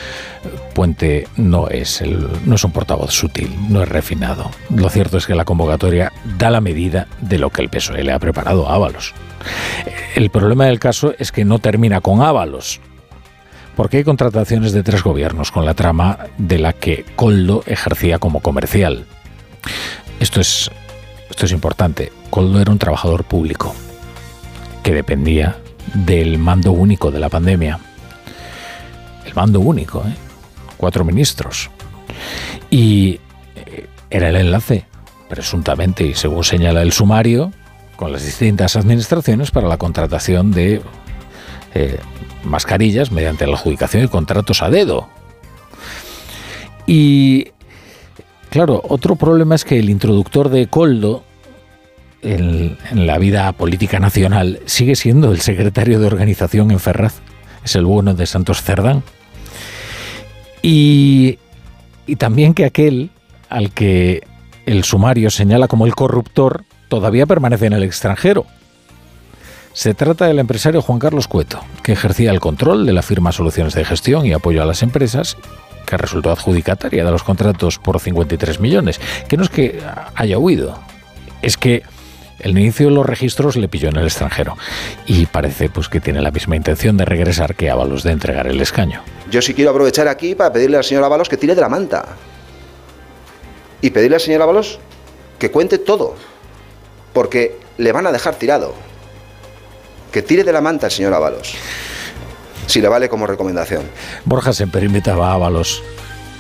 Puente 0.74 1.28
no 1.36 1.68
es, 1.68 2.02
no 2.46 2.56
es 2.56 2.64
un 2.64 2.72
portavoz 2.72 3.12
sutil, 3.12 3.54
no 3.68 3.84
es 3.84 3.90
refinado. 3.90 4.52
Lo 4.74 4.88
cierto 4.88 5.18
es 5.18 5.26
que 5.26 5.36
la 5.36 5.44
convocatoria 5.44 6.14
da 6.38 6.50
la 6.50 6.62
medida 6.62 7.08
de 7.20 7.40
lo 7.40 7.50
que 7.50 7.62
el 7.62 7.70
PSOE 7.70 8.06
le 8.06 8.14
ha 8.14 8.20
preparado 8.20 8.70
a 8.70 8.76
Ábalos. 8.76 9.14
El 10.16 10.30
problema 10.30 10.66
del 10.66 10.80
caso 10.80 11.14
es 11.18 11.32
que 11.32 11.41
no 11.46 11.60
termina 11.60 12.02
con 12.02 12.22
Ábalos, 12.22 12.80
porque 13.76 13.98
hay 13.98 14.04
contrataciones 14.04 14.74
de 14.74 14.84
tres 14.84 15.04
gobiernos 15.04 15.52
con 15.52 15.66
la 15.66 15.74
trama 15.74 16.20
de 16.38 16.60
la 16.60 16.74
que 16.74 17.06
Coldo 17.16 17.64
ejercía 17.66 18.20
como 18.20 18.42
comercial. 18.42 19.06
Esto 20.20 20.42
es, 20.42 20.70
esto 21.30 21.46
es 21.46 21.52
importante. 21.52 22.12
Coldo 22.30 22.62
era 22.62 22.72
un 22.72 22.80
trabajador 22.80 23.24
público 23.24 23.74
que 24.84 24.94
dependía 24.94 25.58
del 25.94 26.38
mando 26.38 26.72
único 26.72 27.12
de 27.12 27.20
la 27.20 27.30
pandemia. 27.30 27.80
El 29.26 29.34
mando 29.34 29.60
único, 29.60 30.04
¿eh? 30.08 30.16
cuatro 30.78 31.06
ministros. 31.06 31.70
Y 32.70 33.20
eh, 33.56 33.88
era 34.10 34.30
el 34.30 34.36
enlace, 34.36 34.86
presuntamente, 35.30 36.06
y 36.06 36.14
según 36.14 36.44
señala 36.44 36.82
el 36.82 36.92
sumario, 36.92 37.52
con 37.96 38.12
las 38.12 38.26
distintas 38.26 38.76
administraciones 38.76 39.52
para 39.52 39.68
la 39.68 39.78
contratación 39.78 40.52
de 40.52 40.82
eh, 41.74 42.00
mascarillas 42.44 43.12
mediante 43.12 43.48
la 43.48 43.54
adjudicación 43.54 44.04
de 44.04 44.10
contratos 44.10 44.62
a 44.62 44.70
dedo. 44.70 45.08
Y 46.88 47.48
claro, 48.50 48.82
otro 48.88 49.16
problema 49.16 49.56
es 49.56 49.64
que 49.64 49.80
el 49.80 49.90
introductor 49.90 50.50
de 50.50 50.68
Coldo 50.68 51.24
en, 52.22 52.78
la 52.94 53.18
vida 53.18 53.52
política 53.54 54.00
nacional 54.00 54.60
sigue 54.66 54.96
siendo 54.96 55.32
el 55.32 55.42
secretario 55.42 56.00
de 56.00 56.08
organización 56.08 56.72
en 56.72 56.80
Ferraz, 56.80 57.22
es 57.64 57.76
el 57.76 57.86
bueno 57.86 58.14
de 58.14 58.26
Santos 58.26 58.62
Cerdán. 58.62 59.04
Y, 60.62 61.40
y 62.06 62.18
también 62.18 62.54
que 62.54 62.66
aquel 62.66 63.10
al 63.50 63.72
que 63.72 64.24
el 64.66 64.84
sumario 64.84 65.32
señala 65.32 65.68
como 65.68 65.86
el 65.86 65.96
corruptor 65.96 66.64
todavía 66.88 67.26
permanece 67.26 67.68
en 67.68 67.74
el 67.74 67.84
extranjero. 67.84 68.46
Se 69.74 69.94
trata 69.94 70.26
del 70.26 70.40
empresario 70.40 70.82
Juan 70.82 71.00
Carlos 71.00 71.28
Cueto, 71.28 71.62
que 71.82 71.94
ejercía 71.94 72.32
el 72.32 72.42
control 72.42 72.86
de 72.86 72.94
la 72.94 73.02
firma 73.02 73.32
Soluciones 73.32 73.74
de 73.74 73.86
Gestión 73.86 74.26
y 74.26 74.34
apoyo 74.34 74.62
a 74.62 74.66
las 74.66 74.84
empresas, 74.84 75.38
que 75.86 75.98
resultó 75.98 76.32
adjudicataria 76.32 77.06
de 77.06 77.12
los 77.12 77.24
contratos 77.24 77.80
por 77.80 78.00
53 78.00 78.60
millones, 78.60 79.00
que 79.28 79.38
no 79.38 79.44
es 79.44 79.50
que 79.50 79.82
haya 80.16 80.38
huido, 80.38 80.78
es 81.42 81.58
que 81.58 81.84
el 82.40 82.52
inicio 82.52 82.88
de 82.88 82.96
los 82.96 83.06
registros 83.06 83.56
le 83.56 83.68
pilló 83.68 83.90
en 83.90 83.98
el 83.98 84.06
extranjero 84.06 84.58
y 85.06 85.26
parece 85.26 85.70
pues 85.70 85.90
que 85.90 86.02
tiene 86.02 86.22
la 86.22 86.32
misma 86.32 86.56
intención 86.56 86.98
de 86.98 87.06
regresar 87.06 87.56
que 87.56 87.70
Ábalos 87.70 88.04
de 88.04 88.12
entregar 88.12 88.48
el 88.48 88.60
escaño. 88.60 89.04
Yo 89.30 89.42
sí 89.42 89.54
quiero 89.54 89.72
aprovechar 89.72 90.08
aquí 90.08 90.36
para 90.36 90.52
pedirle 90.52 90.78
al 90.78 90.84
señor 90.84 91.04
Ábalos 91.04 91.30
que 91.30 91.38
tire 91.38 91.56
de 91.56 91.62
la 91.62 91.70
manta 91.70 92.06
y 93.80 93.92
pedirle 93.92 94.16
al 94.16 94.22
señor 94.22 94.42
Ábalos 94.42 94.80
que 95.40 95.52
cuente 95.52 95.78
todo 95.78 96.16
porque 97.14 97.60
le 97.78 97.92
van 97.92 98.08
a 98.08 98.12
dejar 98.12 98.36
tirado. 98.36 98.74
Que 100.12 100.22
tire 100.22 100.44
de 100.44 100.52
la 100.52 100.62
manta 100.62 100.88
el 100.88 100.92
señor 100.92 101.14
Ábalos, 101.14 101.54
si 102.68 102.82
le 102.82 102.88
vale 102.88 103.10
como 103.10 103.28
recomendación. 103.28 103.84
Borja 104.26 104.54
se 104.54 104.64
invitaba 104.64 105.32
a 105.32 105.34
Ábalos 105.34 105.82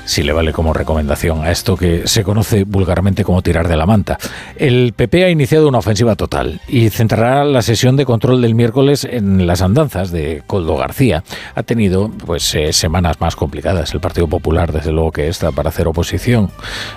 si 0.05 0.23
le 0.23 0.33
vale 0.33 0.51
como 0.51 0.73
recomendación 0.73 1.43
a 1.43 1.51
esto 1.51 1.77
que 1.77 2.07
se 2.07 2.23
conoce 2.23 2.63
vulgarmente 2.63 3.23
como 3.23 3.41
tirar 3.41 3.67
de 3.67 3.77
la 3.77 3.85
manta. 3.85 4.17
El 4.55 4.93
PP 4.93 5.25
ha 5.25 5.29
iniciado 5.29 5.67
una 5.67 5.77
ofensiva 5.77 6.15
total 6.15 6.59
y 6.67 6.89
centrará 6.89 7.45
la 7.45 7.61
sesión 7.61 7.95
de 7.95 8.05
control 8.05 8.41
del 8.41 8.55
miércoles 8.55 9.07
en 9.09 9.47
las 9.47 9.61
andanzas 9.61 10.11
de 10.11 10.43
Coldo 10.47 10.75
García. 10.75 11.23
Ha 11.55 11.63
tenido 11.63 12.09
pues 12.25 12.53
eh, 12.55 12.73
semanas 12.73 13.21
más 13.21 13.35
complicadas 13.35 13.93
el 13.93 14.01
Partido 14.01 14.27
Popular, 14.27 14.71
desde 14.71 14.91
luego 14.91 15.11
que 15.11 15.27
está 15.27 15.51
para 15.51 15.69
hacer 15.69 15.87
oposición. 15.87 16.49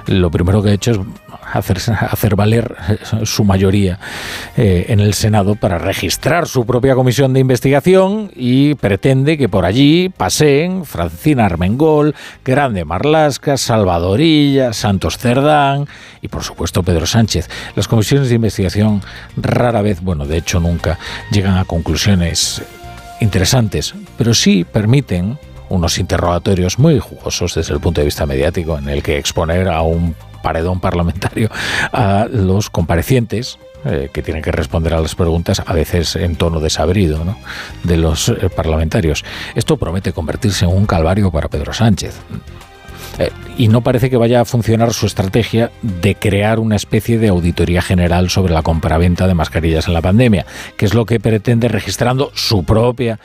Lo 0.06 0.30
primero 0.30 0.62
que 0.62 0.70
ha 0.70 0.74
hecho 0.74 0.90
es 0.92 0.98
hacer, 1.54 1.78
hacer 2.10 2.36
valer 2.36 2.74
su 3.24 3.44
mayoría 3.44 3.98
eh, 4.56 4.86
en 4.88 5.00
el 5.00 5.14
Senado 5.14 5.54
para 5.54 5.78
registrar 5.78 6.46
su 6.46 6.66
propia 6.66 6.94
comisión 6.94 7.32
de 7.32 7.40
investigación 7.40 8.30
y 8.34 8.74
pretende 8.74 9.38
que 9.38 9.48
por 9.48 9.64
allí 9.64 10.08
paseen 10.08 10.84
Francina 10.84 11.46
Armengol, 11.46 12.14
Grande 12.44 12.84
Marlasca, 12.84 13.56
Salvadorilla, 13.56 14.72
Santos 14.72 15.18
Cerdán 15.18 15.86
y 16.20 16.28
por 16.28 16.42
supuesto 16.42 16.82
Pedro 16.82 17.06
Sánchez. 17.06 17.48
Las 17.76 17.88
comisiones 17.88 18.28
de 18.28 18.36
investigación 18.36 19.02
rara 19.36 19.82
vez, 19.82 20.00
bueno, 20.00 20.26
de 20.26 20.38
hecho 20.38 20.60
nunca, 20.60 20.98
llegan 21.30 21.56
a 21.56 21.64
conclusiones 21.64 22.62
interesantes, 23.20 23.94
pero 24.18 24.34
sí 24.34 24.64
permiten 24.64 25.38
unos 25.68 25.98
interrogatorios 25.98 26.78
muy 26.78 26.98
jugosos 26.98 27.54
desde 27.54 27.74
el 27.74 27.80
punto 27.80 28.00
de 28.00 28.06
vista 28.06 28.26
mediático 28.26 28.78
en 28.78 28.88
el 28.88 29.02
que 29.02 29.18
exponer 29.18 29.68
a 29.68 29.82
un 29.82 30.14
paredón 30.44 30.78
parlamentario 30.78 31.48
a 31.90 32.28
los 32.30 32.68
comparecientes 32.68 33.58
eh, 33.86 34.10
que 34.12 34.22
tienen 34.22 34.42
que 34.42 34.52
responder 34.52 34.92
a 34.92 35.00
las 35.00 35.14
preguntas, 35.14 35.62
a 35.64 35.72
veces 35.72 36.16
en 36.16 36.36
tono 36.36 36.60
desabrido, 36.60 37.18
de 37.82 37.96
los 37.96 38.28
eh, 38.28 38.50
parlamentarios. 38.54 39.24
Esto 39.54 39.78
promete 39.78 40.12
convertirse 40.12 40.66
en 40.66 40.72
un 40.72 40.84
calvario 40.84 41.30
para 41.30 41.48
Pedro 41.48 41.72
Sánchez. 41.72 42.14
Eh, 43.18 43.30
y 43.56 43.68
no 43.68 43.80
parece 43.80 44.10
que 44.10 44.16
vaya 44.18 44.42
a 44.42 44.44
funcionar 44.44 44.92
su 44.92 45.06
estrategia 45.06 45.70
de 45.80 46.14
crear 46.14 46.58
una 46.58 46.76
especie 46.76 47.18
de 47.18 47.28
auditoría 47.28 47.80
general 47.80 48.28
sobre 48.28 48.52
la 48.52 48.62
compraventa 48.62 49.26
de 49.26 49.34
mascarillas 49.34 49.88
en 49.88 49.94
la 49.94 50.02
pandemia, 50.02 50.44
que 50.76 50.84
es 50.84 50.92
lo 50.92 51.06
que 51.06 51.20
pretende 51.20 51.68
registrando 51.68 52.32
su 52.34 52.64
propia 52.64 53.18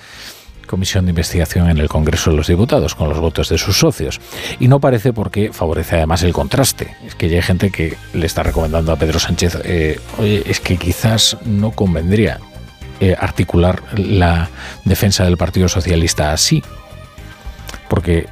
comisión 0.69 1.05
de 1.05 1.09
investigación 1.09 1.69
en 1.69 1.79
el 1.79 1.89
Congreso 1.89 2.29
de 2.29 2.37
los 2.37 2.47
Diputados 2.47 2.93
con 2.93 3.09
los 3.09 3.19
votos 3.19 3.49
de 3.49 3.57
sus 3.57 3.77
socios. 3.77 4.21
Y 4.59 4.67
no 4.67 4.79
parece 4.79 5.11
porque 5.11 5.51
favorece 5.51 5.97
además 5.97 6.21
el 6.23 6.31
contraste. 6.31 6.95
Es 7.05 7.15
que 7.15 7.27
ya 7.27 7.37
hay 7.37 7.41
gente 7.41 7.71
que 7.71 7.97
le 8.13 8.25
está 8.25 8.43
recomendando 8.43 8.91
a 8.91 8.95
Pedro 8.95 9.19
Sánchez, 9.19 9.57
eh, 9.63 9.99
oye, 10.19 10.43
es 10.45 10.59
que 10.59 10.77
quizás 10.77 11.37
no 11.43 11.71
convendría 11.71 12.39
eh, 12.99 13.15
articular 13.19 13.81
la 13.97 14.49
defensa 14.85 15.23
del 15.23 15.37
Partido 15.37 15.67
Socialista 15.67 16.31
así. 16.31 16.63
Porque 17.87 18.27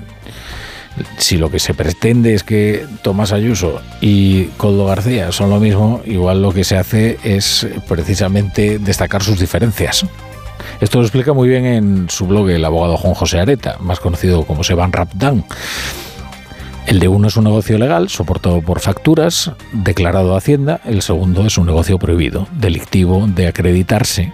si 1.18 1.38
lo 1.38 1.50
que 1.50 1.60
se 1.60 1.74
pretende 1.74 2.34
es 2.36 2.44
que 2.44 2.86
Tomás 3.02 3.32
Ayuso 3.32 3.82
y 4.00 4.46
Coldo 4.58 4.86
García 4.86 5.32
son 5.32 5.50
lo 5.50 5.60
mismo, 5.60 6.02
igual 6.06 6.42
lo 6.42 6.52
que 6.52 6.64
se 6.64 6.78
hace 6.78 7.18
es 7.24 7.68
precisamente 7.88 8.78
destacar 8.78 9.24
sus 9.24 9.40
diferencias. 9.40 10.06
Esto 10.80 11.00
lo 11.00 11.06
explica 11.06 11.34
muy 11.34 11.50
bien 11.50 11.66
en 11.66 12.10
su 12.10 12.28
blog 12.28 12.50
el 12.50 12.64
abogado 12.64 12.98
Juan 12.98 13.14
José 13.14 13.40
Areta, 13.40 13.78
más 13.80 14.00
conocido 14.00 14.44
como 14.44 14.64
Seban 14.64 14.92
Rapdan. 14.92 15.44
El 16.86 17.00
de 17.00 17.08
uno 17.08 17.28
es 17.28 17.36
un 17.36 17.44
negocio 17.46 17.78
legal, 17.78 18.10
soportado 18.10 18.62
por 18.62 18.80
facturas, 18.80 19.52
declarado 19.74 20.36
a 20.36 20.38
Hacienda. 20.38 20.80
El 20.86 21.02
segundo 21.02 21.46
es 21.46 21.58
un 21.58 21.66
negocio 21.66 22.00
prohibido, 22.00 22.48
delictivo 22.54 23.28
de 23.28 23.48
acreditarse, 23.48 24.32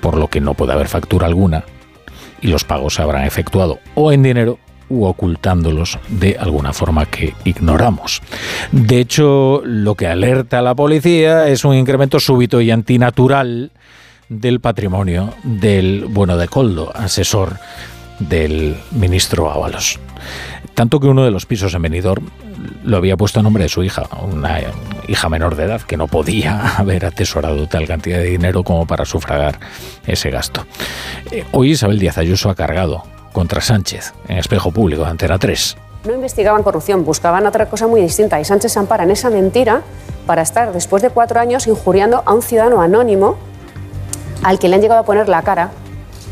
por 0.00 0.16
lo 0.16 0.28
que 0.28 0.40
no 0.40 0.54
puede 0.54 0.72
haber 0.72 0.88
factura 0.88 1.26
alguna 1.26 1.64
y 2.40 2.48
los 2.48 2.64
pagos 2.64 2.94
se 2.94 3.02
habrán 3.02 3.24
efectuado 3.24 3.80
o 3.94 4.12
en 4.12 4.22
dinero 4.22 4.58
u 4.88 5.04
ocultándolos 5.04 5.98
de 6.08 6.36
alguna 6.38 6.72
forma 6.72 7.06
que 7.06 7.34
ignoramos. 7.44 8.22
De 8.70 9.00
hecho, 9.00 9.62
lo 9.64 9.96
que 9.96 10.06
alerta 10.06 10.60
a 10.60 10.62
la 10.62 10.76
policía 10.76 11.48
es 11.48 11.64
un 11.64 11.74
incremento 11.74 12.20
súbito 12.20 12.60
y 12.60 12.70
antinatural 12.70 13.72
del 14.28 14.60
patrimonio 14.60 15.32
del 15.42 16.06
bueno 16.06 16.36
de 16.36 16.48
Coldo, 16.48 16.90
asesor 16.94 17.56
del 18.18 18.76
ministro 18.92 19.50
Ábalos. 19.50 20.00
Tanto 20.74 21.00
que 21.00 21.06
uno 21.06 21.24
de 21.24 21.30
los 21.30 21.46
pisos 21.46 21.74
en 21.74 21.82
Benidorm 21.82 22.28
lo 22.84 22.96
había 22.96 23.16
puesto 23.16 23.40
a 23.40 23.42
nombre 23.42 23.64
de 23.64 23.68
su 23.68 23.82
hija, 23.82 24.08
una 24.22 24.60
hija 25.08 25.28
menor 25.28 25.56
de 25.56 25.64
edad 25.64 25.80
que 25.82 25.96
no 25.96 26.06
podía 26.06 26.76
haber 26.78 27.06
atesorado 27.06 27.66
tal 27.68 27.86
cantidad 27.86 28.18
de 28.18 28.24
dinero 28.24 28.62
como 28.62 28.86
para 28.86 29.04
sufragar 29.04 29.58
ese 30.06 30.30
gasto. 30.30 30.66
Eh, 31.30 31.44
hoy 31.52 31.72
Isabel 31.72 31.98
Díaz 31.98 32.18
Ayuso 32.18 32.50
ha 32.50 32.54
cargado 32.54 33.04
contra 33.32 33.60
Sánchez 33.60 34.14
en 34.28 34.38
espejo 34.38 34.70
público 34.70 35.02
de 35.02 35.10
Antena 35.10 35.38
3. 35.38 35.76
No 36.06 36.14
investigaban 36.14 36.62
corrupción, 36.62 37.04
buscaban 37.04 37.46
otra 37.46 37.68
cosa 37.68 37.86
muy 37.86 38.00
distinta 38.00 38.40
y 38.40 38.44
Sánchez 38.44 38.76
ampara 38.76 39.04
en 39.04 39.10
esa 39.10 39.28
mentira 39.28 39.82
para 40.26 40.42
estar 40.42 40.72
después 40.72 41.02
de 41.02 41.10
cuatro 41.10 41.40
años 41.40 41.66
injuriando 41.66 42.22
a 42.24 42.32
un 42.32 42.42
ciudadano 42.42 42.80
anónimo 42.80 43.36
al 44.42 44.58
que 44.58 44.68
le 44.68 44.76
han 44.76 44.82
llegado 44.82 45.00
a 45.00 45.04
poner 45.04 45.28
la 45.28 45.42
cara 45.42 45.70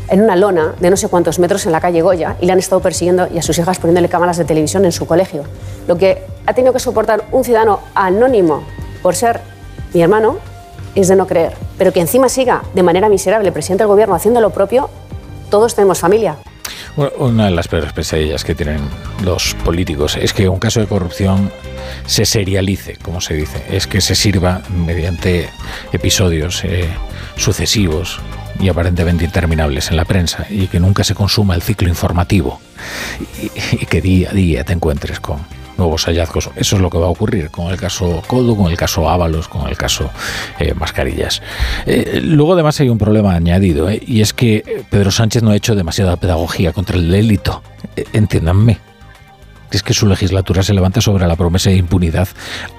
en 0.09 0.21
una 0.21 0.35
lona 0.35 0.75
de 0.79 0.89
no 0.89 0.97
sé 0.97 1.07
cuántos 1.07 1.39
metros 1.39 1.65
en 1.65 1.71
la 1.71 1.81
calle 1.81 2.01
Goya 2.01 2.35
y 2.39 2.45
le 2.45 2.51
han 2.51 2.59
estado 2.59 2.81
persiguiendo 2.81 3.27
y 3.33 3.37
a 3.37 3.41
sus 3.41 3.57
hijas 3.57 3.79
poniéndole 3.79 4.09
cámaras 4.09 4.37
de 4.37 4.45
televisión 4.45 4.85
en 4.85 4.91
su 4.91 5.05
colegio. 5.07 5.43
Lo 5.87 5.97
que 5.97 6.23
ha 6.45 6.53
tenido 6.53 6.73
que 6.73 6.79
soportar 6.79 7.25
un 7.31 7.43
ciudadano 7.43 7.79
anónimo 7.95 8.63
por 9.01 9.15
ser 9.15 9.41
mi 9.93 10.01
hermano 10.01 10.37
es 10.93 11.07
de 11.07 11.15
no 11.15 11.27
creer. 11.27 11.53
Pero 11.77 11.91
que 11.91 11.99
encima 11.99 12.29
siga 12.29 12.63
de 12.73 12.83
manera 12.83 13.09
miserable 13.09 13.47
el 13.47 13.53
presidente 13.53 13.83
del 13.83 13.89
gobierno 13.89 14.15
haciendo 14.15 14.41
lo 14.41 14.51
propio, 14.51 14.89
todos 15.49 15.75
tenemos 15.75 15.99
familia. 15.99 16.37
una 17.17 17.45
de 17.45 17.51
las 17.51 17.67
peores 17.67 17.91
pesadillas 17.93 18.43
que 18.43 18.55
tienen 18.55 18.81
los 19.23 19.55
políticos 19.65 20.17
es 20.19 20.33
que 20.33 20.47
un 20.47 20.59
caso 20.59 20.79
de 20.79 20.87
corrupción 20.87 21.51
se 22.05 22.25
serialice, 22.25 22.97
como 22.97 23.21
se 23.21 23.35
dice, 23.35 23.63
es 23.69 23.87
que 23.87 24.01
se 24.01 24.15
sirva 24.15 24.61
mediante 24.69 25.49
episodios 25.91 26.63
eh, 26.63 26.89
sucesivos 27.35 28.19
y 28.59 28.69
aparentemente 28.69 29.25
interminables 29.25 29.89
en 29.91 29.97
la 29.97 30.05
prensa 30.05 30.45
y 30.49 30.67
que 30.67 30.79
nunca 30.79 31.03
se 31.03 31.15
consuma 31.15 31.55
el 31.55 31.61
ciclo 31.61 31.89
informativo 31.89 32.59
y, 33.41 33.85
que 33.85 34.01
día 34.01 34.29
a 34.29 34.33
día 34.33 34.63
te 34.63 34.73
encuentres 34.73 35.19
con 35.19 35.39
nuevos 35.77 36.05
hallazgos. 36.05 36.49
Eso 36.55 36.75
es 36.77 36.81
lo 36.81 36.89
que 36.89 36.97
va 36.97 37.07
a 37.07 37.09
ocurrir 37.09 37.49
con 37.51 37.69
el 37.69 37.77
caso 37.77 38.23
Coldo, 38.27 38.55
con 38.55 38.71
el 38.71 38.77
caso 38.77 39.09
Ábalos, 39.09 39.49
con 39.49 39.67
el 39.67 39.77
caso 39.77 40.09
eh, 40.57 40.73
Mascarillas. 40.73 41.41
Eh, 41.85 42.21
luego 42.23 42.53
además 42.53 42.79
hay 42.79 42.87
un 42.87 42.97
problema 42.97 43.35
añadido 43.35 43.89
eh, 43.89 44.01
y 44.05 44.21
es 44.21 44.33
que 44.33 44.85
Pedro 44.89 45.11
Sánchez 45.11 45.43
no 45.43 45.51
ha 45.51 45.55
hecho 45.55 45.75
demasiada 45.75 46.15
pedagogía 46.15 46.71
contra 46.71 46.95
el 46.95 47.11
delito. 47.11 47.61
entiéndanme 48.13 48.79
es 49.71 49.83
que 49.83 49.93
su 49.93 50.07
legislatura 50.07 50.63
se 50.63 50.73
levanta 50.73 51.01
sobre 51.01 51.27
la 51.27 51.35
promesa 51.35 51.69
de 51.69 51.75
impunidad 51.75 52.29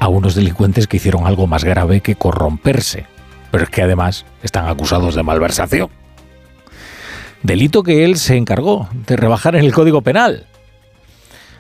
a 0.01 0.09
unos 0.09 0.35
delincuentes 0.35 0.87
que 0.87 0.97
hicieron 0.97 1.27
algo 1.27 1.47
más 1.47 1.63
grave 1.63 2.01
que 2.01 2.15
corromperse 2.15 3.05
pero 3.57 3.65
es 3.65 3.71
que 3.71 3.81
además 3.81 4.27
están 4.43 4.69
acusados 4.69 5.15
de 5.15 5.23
malversación. 5.23 5.89
Delito 7.43 7.83
que 7.83 8.05
él 8.05 8.19
se 8.19 8.37
encargó 8.37 8.87
de 9.07 9.17
rebajar 9.17 9.57
en 9.57 9.65
el 9.65 9.73
Código 9.73 10.03
Penal. 10.03 10.45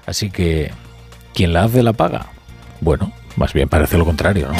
Así 0.05 0.28
que, 0.28 0.73
¿quién 1.32 1.55
la 1.55 1.64
hace 1.64 1.82
la 1.82 1.94
paga? 1.94 2.27
Bueno, 2.82 3.12
más 3.36 3.55
bien 3.55 3.70
parece 3.70 3.97
lo 3.97 4.05
contrario, 4.05 4.48
¿no? 4.48 4.59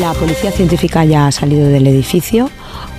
La 0.00 0.14
policía 0.14 0.50
científica 0.50 1.04
ya 1.04 1.26
ha 1.26 1.32
salido 1.32 1.68
del 1.68 1.86
edificio. 1.86 2.48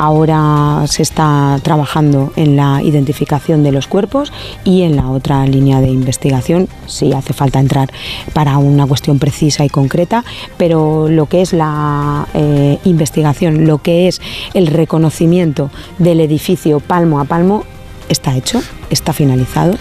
Ahora 0.02 0.86
se 0.88 1.02
está 1.02 1.60
trabajando 1.62 2.32
en 2.38 2.56
la 2.56 2.82
identificación 2.82 3.64
de 3.64 3.74
los 3.74 3.86
cuerpos 3.86 4.32
y 4.64 4.84
en 4.84 4.96
la 4.96 5.10
otra 5.10 5.46
línea 5.46 5.82
de 5.82 5.90
investigación, 5.90 6.70
si 6.88 7.12
hace 7.12 7.34
falta 7.34 7.60
entrar 7.60 7.92
para 8.32 8.58
una 8.60 8.88
cuestión 8.88 9.20
precisa 9.20 9.66
y 9.66 9.70
concreta, 9.70 10.24
pero 10.56 11.10
lo 11.10 11.26
que 11.26 11.42
es 11.42 11.52
la 11.52 12.28
eh, 12.34 12.80
investigación, 12.86 13.68
lo 13.68 13.80
que 13.80 14.08
es 14.08 14.22
el 14.54 14.68
reconocimiento 14.68 15.70
del 15.98 16.22
edificio 16.22 16.80
palmo 16.80 17.20
a 17.20 17.26
palmo, 17.26 17.66
está 18.08 18.38
hecho, 18.38 18.62
está 18.90 19.12
finalizado. 19.12 19.76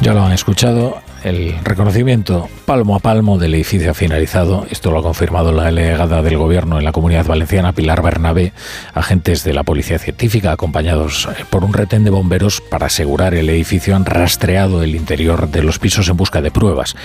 Ya 0.00 0.14
lo 0.14 0.22
han 0.22 0.30
escuchado, 0.30 1.02
el 1.24 1.54
reconocimiento 1.62 2.48
palmo 2.64 2.96
a 2.96 2.98
palmo 2.98 3.38
del 3.38 3.54
edificio 3.54 3.94
finalizado. 3.94 4.66
Esto 4.70 4.90
lo 4.90 4.98
ha 4.98 5.02
confirmado 5.02 5.52
la 5.52 5.64
delegada 5.64 6.22
del 6.22 6.36
Gobierno 6.36 6.78
en 6.78 6.84
la 6.84 6.92
Comunidad 6.92 7.26
Valenciana, 7.26 7.72
Pilar 7.72 8.02
Bernabé. 8.02 8.52
Agentes 8.94 9.44
de 9.44 9.52
la 9.52 9.64
Policía 9.64 9.98
Científica, 9.98 10.52
acompañados 10.52 11.26
eh, 11.26 11.44
por 11.48 11.64
un 11.64 11.72
retén 11.72 12.04
de 12.04 12.10
bomberos 12.10 12.60
para 12.60 12.86
asegurar 12.86 13.34
el 13.34 13.50
edificio, 13.50 13.96
han 13.96 14.04
rastreado 14.04 14.82
el 14.82 14.94
interior 14.94 15.48
de 15.48 15.62
los 15.62 15.78
pisos 15.78 16.08
en 16.08 16.16
busca 16.16 16.40
de 16.40 16.50
pruebas. 16.50 16.96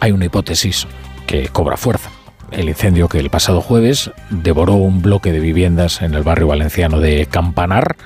Hay 0.00 0.12
una 0.12 0.26
hipótesis 0.26 0.86
que 1.26 1.48
cobra 1.48 1.76
fuerza 1.76 2.10
el 2.50 2.68
incendio 2.68 3.08
que 3.08 3.18
el 3.18 3.30
pasado 3.30 3.60
jueves 3.60 4.10
devoró 4.30 4.74
un 4.74 5.02
bloque 5.02 5.32
de 5.32 5.40
viviendas 5.40 6.02
en 6.02 6.14
el 6.14 6.22
barrio 6.22 6.48
valenciano 6.48 6.98
de 6.98 7.26
Campanar 7.26 7.96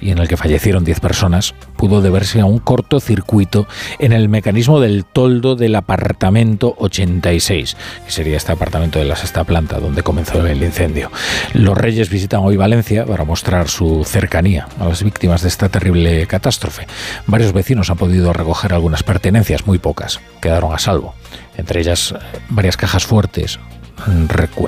y 0.00 0.10
en 0.10 0.18
el 0.18 0.28
que 0.28 0.36
fallecieron 0.36 0.84
10 0.84 1.00
personas 1.00 1.54
pudo 1.76 2.00
deberse 2.00 2.40
a 2.40 2.44
un 2.44 2.58
cortocircuito 2.58 3.66
en 3.98 4.12
el 4.12 4.28
mecanismo 4.28 4.80
del 4.80 5.04
toldo 5.04 5.56
del 5.56 5.74
apartamento 5.74 6.74
86, 6.78 7.76
que 8.04 8.10
sería 8.10 8.36
este 8.36 8.52
apartamento 8.52 8.98
de 8.98 9.04
la 9.04 9.16
sexta 9.16 9.44
planta 9.44 9.80
donde 9.80 10.02
comenzó 10.02 10.46
el 10.46 10.62
incendio. 10.62 11.10
Los 11.52 11.76
reyes 11.76 12.10
visitan 12.10 12.40
hoy 12.42 12.56
Valencia 12.56 13.04
para 13.04 13.24
mostrar 13.24 13.68
su 13.68 14.04
cercanía 14.04 14.68
a 14.78 14.86
las 14.86 15.02
víctimas 15.02 15.42
de 15.42 15.48
esta 15.48 15.68
terrible 15.68 16.26
catástrofe. 16.26 16.86
Varios 17.26 17.52
vecinos 17.52 17.90
han 17.90 17.96
podido 17.96 18.32
recoger 18.32 18.72
algunas 18.72 19.02
pertenencias, 19.02 19.66
muy 19.66 19.78
pocas, 19.78 20.20
quedaron 20.40 20.72
a 20.74 20.78
salvo, 20.78 21.14
entre 21.56 21.80
ellas 21.80 22.14
varias 22.48 22.76
cajas 22.76 23.06
fuertes, 23.06 23.58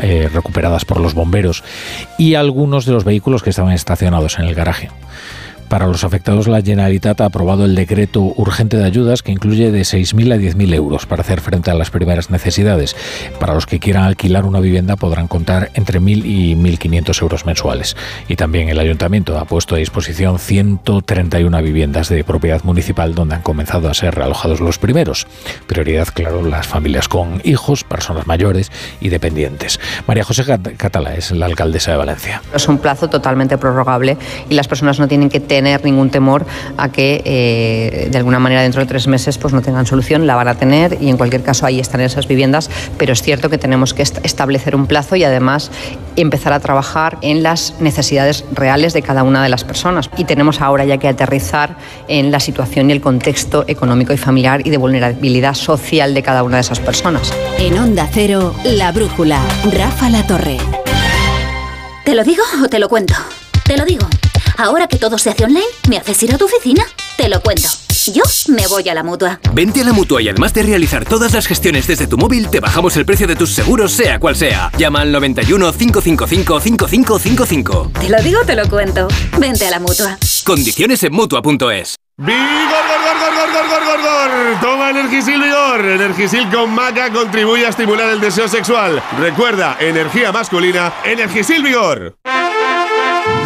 eh, 0.03 0.29
recuperadas 0.33 0.85
por 0.85 1.01
los 1.01 1.15
bomberos 1.15 1.65
y 2.19 2.35
algunos 2.35 2.87
de 2.87 2.93
los 2.93 3.05
vehículos 3.05 3.43
que 3.43 3.51
estaban 3.51 3.73
estacionados 3.73 4.39
en 4.39 4.47
el 4.47 4.55
garaje. 4.55 4.91
Para 5.69 5.89
los 5.89 6.05
afectados, 6.05 6.47
la 6.47 6.63
Generalitat 6.63 7.21
ha 7.21 7.25
aprobado 7.25 7.65
el 7.65 7.75
decreto 7.75 8.21
urgente 8.37 8.77
de 8.77 8.85
ayudas 8.85 9.23
que 9.23 9.33
incluye 9.33 9.73
de 9.73 9.81
6.000 9.81 10.33
a 10.33 10.37
10.000 10.37 10.75
euros 10.75 11.07
para 11.07 11.23
hacer 11.23 11.41
frente 11.41 11.73
a 11.73 11.75
las 11.75 11.91
primeras 11.91 12.31
necesidades. 12.31 12.95
Para 13.41 13.55
los 13.55 13.67
que 13.67 13.81
quieran 13.81 14.05
alquilar 14.05 14.45
una 14.45 14.61
vivienda 14.61 14.95
podrán 14.95 15.27
contar 15.27 15.71
entre 15.75 16.01
1.000 16.01 16.25
y 16.25 16.55
1.500 16.55 17.23
euros 17.23 17.47
mensuales. 17.47 17.97
Y 18.29 18.37
también 18.37 18.69
el 18.69 18.79
Ayuntamiento 18.79 19.37
ha 19.39 19.45
puesto 19.45 19.75
a 19.75 19.79
disposición 19.79 20.39
131 20.39 21.63
viviendas 21.63 22.09
de 22.09 22.23
propiedad 22.23 22.63
municipal 22.63 23.17
donde 23.17 23.35
han 23.35 23.43
comenzado 23.43 23.89
a 23.89 23.95
ser 23.95 24.15
realojados 24.15 24.61
los 24.61 24.79
primeros. 24.79 25.27
Prioridad, 25.67 26.07
claro, 26.15 26.45
las 26.45 26.69
familias 26.69 27.09
con 27.09 27.41
hijos, 27.43 27.83
personas 27.83 28.29
mayores 28.29 28.71
y 29.01 29.09
dependientes. 29.09 29.81
María 30.07 30.23
José 30.23 30.45
Catala 30.77 31.17
es 31.17 31.33
la 31.33 31.47
alcaldesa 31.47 31.91
de 31.91 31.97
Valencia. 31.97 32.41
Es 32.55 32.69
un 32.69 32.79
plazo 32.79 33.11
totalmente 33.11 33.59
prorrogable 33.59 34.17
y 34.49 34.55
las 34.55 34.69
personas 34.69 35.01
no 35.01 35.09
tienen 35.09 35.29
que 35.29 35.41
tener 35.41 35.56
tener 35.57 35.83
ningún 35.85 36.11
temor 36.11 36.45
a 36.77 36.91
que 36.91 37.23
eh, 37.25 38.09
de 38.11 38.19
alguna 38.19 38.39
manera 38.39 38.61
dentro 38.61 38.83
de 38.83 38.87
tres 38.87 39.07
meses 39.07 39.39
pues 39.39 39.55
no 39.55 39.63
tengan 39.63 39.87
solución, 39.87 40.27
la 40.27 40.35
van 40.35 40.49
a 40.49 40.57
tener 40.57 40.99
y 41.01 41.09
en 41.09 41.17
cualquier 41.17 41.43
caso 41.43 41.65
ahí 41.65 41.81
están 41.81 42.03
esas 42.03 42.29
viviendas, 42.29 42.69
pero 42.99 43.15
es 43.15 43.23
cierto 43.23 43.49
que 43.49 43.57
tenemos 43.57 43.95
que 43.95 44.03
establecer 44.03 44.77
un 44.77 44.87
plazo 44.87 45.17
y 45.17 45.25
además 45.25 45.71
empezar 46.17 46.53
a 46.53 46.61
trabajar 46.61 47.17
en 47.23 47.43
las 47.43 47.75
necesidades 47.81 48.45
reales 48.53 48.93
de 48.93 49.01
cada 49.01 49.23
una 49.23 49.43
de 49.43 49.49
las 49.49 49.65
personas. 49.65 50.11
Y 50.19 50.25
tenemos 50.25 50.61
ahora 50.61 50.85
ya 50.85 50.99
que 50.99 51.09
aterrizar 51.09 51.77
en 52.07 52.31
la 52.31 52.41
situación 52.41 52.91
y 52.91 52.93
el 52.93 53.01
contexto 53.01 53.65
económico 53.67 54.13
y 54.13 54.19
familiar 54.19 54.61
y 54.67 54.69
de 54.69 54.77
vulnerabilidad 54.77 55.55
social 55.55 56.13
de 56.13 56.23
cada 56.23 56.43
una 56.43 56.57
de 56.57 56.63
esas 56.63 56.81
personas. 56.81 57.33
En 57.59 57.79
Onda 57.79 58.07
Cero, 58.13 58.55
La 58.65 58.93
Brújula, 58.93 59.41
Rafa 59.73 60.11
La 60.11 60.27
Torre. 60.27 60.59
¿Te 62.05 62.15
lo 62.15 62.25
digo 62.25 62.43
o 62.63 62.69
te 62.69 62.79
lo 62.79 62.91
cuento? 62.91 63.15
Te 63.65 63.79
lo 63.79 63.87
digo. 63.87 64.07
Ahora 64.59 64.87
que 64.87 64.97
todo 64.97 65.19
se 65.19 65.31
hace 65.31 65.45
online, 65.45 65.67
¿me 65.89 65.99
haces 65.99 66.23
ir 66.23 66.35
a 66.35 66.39
tu 66.39 66.47
oficina? 66.47 66.83
Te 67.17 67.29
lo 67.29 67.41
cuento. 67.41 67.69
Yo 68.13 68.23
me 68.49 68.67
voy 68.69 68.89
a 68.89 68.95
la 68.95 69.03
mutua. 69.03 69.41
Vente 69.53 69.81
a 69.83 69.85
la 69.85 69.93
mutua 69.93 70.23
y 70.23 70.29
además 70.29 70.55
de 70.55 70.63
realizar 70.63 71.05
todas 71.05 71.33
las 71.33 71.47
gestiones 71.47 71.87
desde 71.87 72.07
tu 72.07 72.17
móvil, 72.17 72.49
te 72.49 72.61
bajamos 72.61 72.97
el 72.97 73.05
precio 73.05 73.27
de 73.27 73.37
tus 73.37 73.51
seguros, 73.51 73.93
sea 73.93 74.19
cual 74.19 74.37
sea. 74.37 74.71
Llama 74.79 75.01
al 75.01 75.13
91 75.13 75.73
555 75.73 76.61
5555. 76.61 77.91
Te 78.01 78.09
lo 78.09 78.23
digo, 78.23 78.41
te 78.47 78.55
lo 78.55 78.69
cuento. 78.69 79.09
Vente 79.39 79.67
a 79.67 79.71
la 79.71 79.81
mutua. 79.81 80.19
Condiciones 80.45 81.03
en 81.03 81.13
mutua.es. 81.13 81.97
¡Vigor, 82.19 82.39
gor, 82.39 83.19
gor, 83.21 83.53
gor, 83.53 83.69
gor, 83.69 83.85
gor, 83.85 84.01
gor, 84.01 84.61
Toma 84.63 84.91
Energisil 84.91 85.43
Vigor. 85.43 85.85
Energisil 85.85 86.49
con 86.51 86.71
maca 86.71 87.13
contribuye 87.13 87.67
a 87.67 87.71
estimular 87.71 88.09
el 88.09 88.21
deseo 88.21 88.49
sexual. 88.49 89.03
Recuerda, 89.19 89.77
energía 89.81 90.33
masculina, 90.33 90.95
Energisil 91.05 91.63
Vigor. 91.63 92.17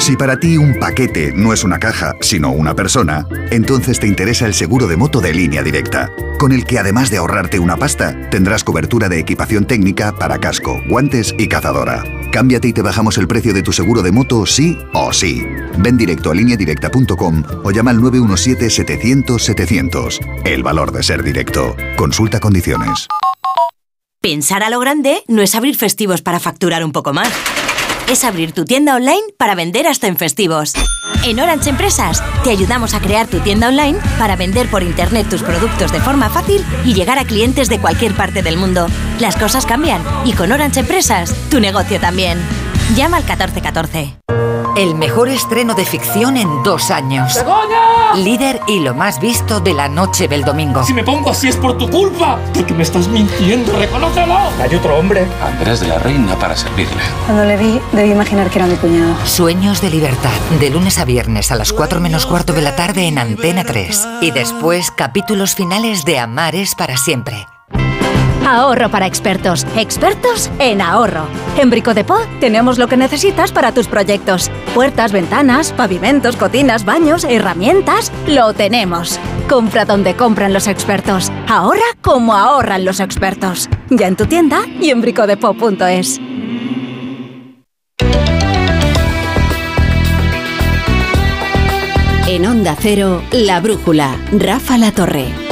Si 0.01 0.17
para 0.17 0.41
ti 0.41 0.57
un 0.57 0.79
paquete 0.79 1.33
no 1.35 1.53
es 1.53 1.63
una 1.63 1.79
caja, 1.79 2.17
sino 2.23 2.53
una 2.53 2.75
persona, 2.75 3.27
entonces 3.51 4.01
te 4.01 4.07
interesa 4.07 4.47
el 4.47 4.55
seguro 4.55 4.87
de 4.87 4.97
moto 4.97 5.21
de 5.21 5.35
línea 5.35 5.63
directa, 5.63 6.11
con 6.39 6.53
el 6.53 6.65
que 6.65 6.79
además 6.79 7.11
de 7.11 7.19
ahorrarte 7.19 7.59
una 7.59 7.77
pasta, 7.77 8.17
tendrás 8.31 8.65
cobertura 8.65 9.11
de 9.11 9.19
equipación 9.19 9.67
técnica 9.67 10.13
para 10.13 10.39
casco, 10.39 10.81
guantes 10.89 11.35
y 11.39 11.49
cazadora. 11.49 12.03
Cámbiate 12.33 12.69
y 12.69 12.73
te 12.73 12.81
bajamos 12.81 13.19
el 13.19 13.29
precio 13.29 13.53
de 13.53 13.63
tu 13.63 13.73
seguro 13.73 14.01
de 14.01 14.11
moto 14.11 14.47
sí 14.47 14.79
o 14.95 15.13
sí. 15.13 15.45
Ven 15.79 15.99
directo 15.99 16.31
a 16.31 16.35
lineadirecta.com 16.35 17.43
o 17.63 17.71
llama 17.71 17.91
al 17.91 17.99
917-700-700. 17.99 20.19
El 20.47 20.63
valor 20.63 20.93
de 20.93 21.03
ser 21.03 21.23
directo. 21.23 21.77
Consulta 21.97 22.41
condiciones. 22.41 23.07
Pensar 24.23 24.63
a 24.63 24.71
lo 24.71 24.81
grande 24.81 25.25
no 25.29 25.43
es 25.43 25.55
abrir 25.55 25.77
festivos 25.77 26.23
para 26.23 26.41
facturar 26.41 26.85
un 26.85 26.93
poco 26.93 27.13
más. 27.13 27.29
Es 28.11 28.25
abrir 28.25 28.51
tu 28.51 28.65
tienda 28.65 28.97
online 28.97 29.23
para 29.37 29.55
vender 29.55 29.87
hasta 29.87 30.09
en 30.09 30.17
festivos. 30.17 30.73
En 31.25 31.39
Orange 31.39 31.71
Empresas 31.71 32.21
te 32.43 32.51
ayudamos 32.51 32.93
a 32.93 33.01
crear 33.01 33.29
tu 33.29 33.39
tienda 33.39 33.69
online 33.69 34.01
para 34.19 34.35
vender 34.35 34.69
por 34.69 34.83
internet 34.83 35.29
tus 35.31 35.45
productos 35.45 35.93
de 35.93 36.01
forma 36.01 36.29
fácil 36.29 36.65
y 36.85 36.95
llegar 36.95 37.21
a 37.21 37.25
clientes 37.25 37.69
de 37.69 37.79
cualquier 37.79 38.17
parte 38.17 38.43
del 38.43 38.57
mundo. 38.57 38.89
Las 39.21 39.37
cosas 39.37 39.65
cambian 39.65 40.03
y 40.25 40.33
con 40.33 40.51
Orange 40.51 40.81
Empresas 40.81 41.33
tu 41.51 41.61
negocio 41.61 42.01
también. 42.01 42.41
Llama 42.97 43.19
al 43.19 43.23
1414. 43.23 44.17
El 44.77 44.97
mejor 44.97 45.29
estreno 45.29 45.75
de 45.75 45.85
ficción 45.85 46.37
en 46.37 46.63
dos 46.65 46.91
años. 46.91 47.39
Líder 48.17 48.61
y 48.67 48.81
lo 48.81 48.95
más 48.95 49.21
visto 49.21 49.61
de 49.61 49.75
la 49.75 49.89
noche 49.89 50.27
del 50.27 50.43
domingo. 50.43 50.83
Si 50.83 50.93
me 50.93 51.05
pongo 51.05 51.31
así 51.31 51.49
es 51.49 51.57
por 51.57 51.79
tu 51.79 51.89
culpa, 51.89 52.41
porque 52.53 52.75
me 52.75 52.83
estás 52.83 53.07
mintiendo, 53.07 53.79
reconócelo. 53.79 54.35
Hay 54.61 54.75
otro 54.75 54.99
hombre. 54.99 55.29
Andrés 55.41 55.81
de 55.81 55.87
la 55.87 56.01
Reina 56.01 56.37
para 56.37 56.57
servirle. 56.57 57.01
Cuando 57.27 57.45
le 57.45 57.57
vi, 57.57 57.81
debí 57.93 58.11
imaginar 58.11 58.51
que 58.51 58.59
era 58.59 58.67
mi 58.67 58.75
cuñado. 58.77 59.15
Sueños 59.25 59.81
de 59.81 59.91
libertad, 59.91 60.31
de 60.59 60.71
lunes 60.71 60.99
a 60.99 61.05
viernes 61.05 61.53
a 61.53 61.57
las 61.57 61.73
4 61.73 62.01
menos 62.01 62.27
cuarto 62.27 62.53
de 62.53 62.63
la 62.63 62.75
tarde 62.75 63.07
en 63.07 63.19
Antena 63.19 63.63
3. 63.63 64.09
Y 64.23 64.33
después 64.33 64.91
capítulos 64.91 65.55
finales 65.55 66.05
de 66.05 66.19
Amares 66.19 66.75
para 66.75 66.97
siempre. 66.97 67.47
Ahorro 68.47 68.91
para 68.91 69.07
expertos. 69.07 69.67
Expertos 69.77 70.51
en 70.59 70.81
ahorro. 70.81 71.25
En 71.57 71.71
Brico 71.71 71.95
de 71.95 72.05
Po 72.05 72.19
tenemos 72.41 72.79
lo 72.79 72.89
que 72.89 72.97
necesitas 72.97 73.53
para 73.53 73.73
tus 73.73 73.87
proyectos. 73.87 74.51
Puertas, 74.75 75.13
ventanas, 75.13 75.73
pavimentos, 75.73 76.37
cocinas, 76.37 76.85
baños, 76.85 77.25
herramientas. 77.25 78.11
Lo 78.27 78.53
tenemos. 78.53 79.19
Compra 79.49 79.85
donde 79.85 80.15
compran 80.15 80.53
los 80.53 80.67
expertos. 80.67 81.31
Ahorra 81.49 81.81
como 82.03 82.35
ahorran 82.35 82.85
los 82.85 83.01
expertos. 83.01 83.69
Ya 83.91 84.07
en 84.07 84.17
tu 84.17 84.27
tienda 84.27 84.63
y 84.81 84.91
en 84.91 85.01
bricodepo.es. 85.01 86.21
En 92.27 92.47
Onda 92.47 92.77
Cero, 92.79 93.23
La 93.33 93.61
Brújula, 93.61 94.17
Rafa 94.31 94.79
La 94.79 94.93
Torre. 94.93 95.50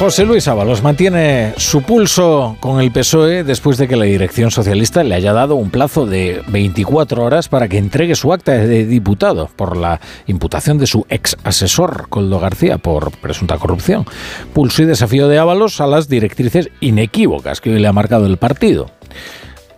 José 0.00 0.24
Luis 0.24 0.48
Ábalos 0.48 0.82
mantiene 0.82 1.52
su 1.58 1.82
pulso 1.82 2.56
con 2.60 2.80
el 2.80 2.90
PSOE 2.90 3.44
después 3.44 3.76
de 3.76 3.86
que 3.86 3.96
la 3.96 4.06
dirección 4.06 4.50
socialista 4.50 5.04
le 5.04 5.14
haya 5.14 5.34
dado 5.34 5.56
un 5.56 5.68
plazo 5.68 6.06
de 6.06 6.40
24 6.48 7.22
horas 7.22 7.50
para 7.50 7.68
que 7.68 7.76
entregue 7.76 8.14
su 8.14 8.32
acta 8.32 8.52
de 8.52 8.86
diputado 8.86 9.50
por 9.56 9.76
la 9.76 10.00
imputación 10.26 10.78
de 10.78 10.86
su 10.86 11.04
ex 11.10 11.36
asesor, 11.44 12.06
Coldo 12.08 12.40
García, 12.40 12.78
por 12.78 13.10
presunta 13.18 13.58
corrupción. 13.58 14.06
Pulso 14.54 14.82
y 14.82 14.86
desafío 14.86 15.28
de 15.28 15.38
Ábalos 15.38 15.82
a 15.82 15.86
las 15.86 16.08
directrices 16.08 16.70
inequívocas 16.80 17.60
que 17.60 17.70
hoy 17.70 17.78
le 17.78 17.86
ha 17.86 17.92
marcado 17.92 18.24
el 18.24 18.38
partido. 18.38 18.90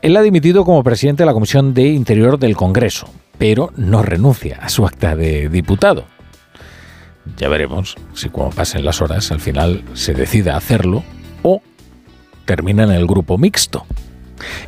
Él 0.02 0.16
ha 0.16 0.22
dimitido 0.22 0.64
como 0.64 0.84
presidente 0.84 1.24
de 1.24 1.26
la 1.26 1.34
Comisión 1.34 1.74
de 1.74 1.88
Interior 1.88 2.38
del 2.38 2.56
Congreso, 2.56 3.08
pero 3.38 3.72
no 3.74 4.04
renuncia 4.04 4.60
a 4.62 4.68
su 4.68 4.86
acta 4.86 5.16
de 5.16 5.48
diputado. 5.48 6.11
Ya 7.36 7.48
veremos 7.48 7.96
si 8.14 8.28
cuando 8.28 8.56
pasen 8.56 8.84
las 8.84 9.00
horas 9.00 9.30
al 9.30 9.40
final 9.40 9.82
se 9.94 10.14
decida 10.14 10.56
hacerlo 10.56 11.04
o 11.42 11.62
termina 12.44 12.84
en 12.84 12.90
el 12.90 13.06
grupo 13.06 13.38
mixto. 13.38 13.86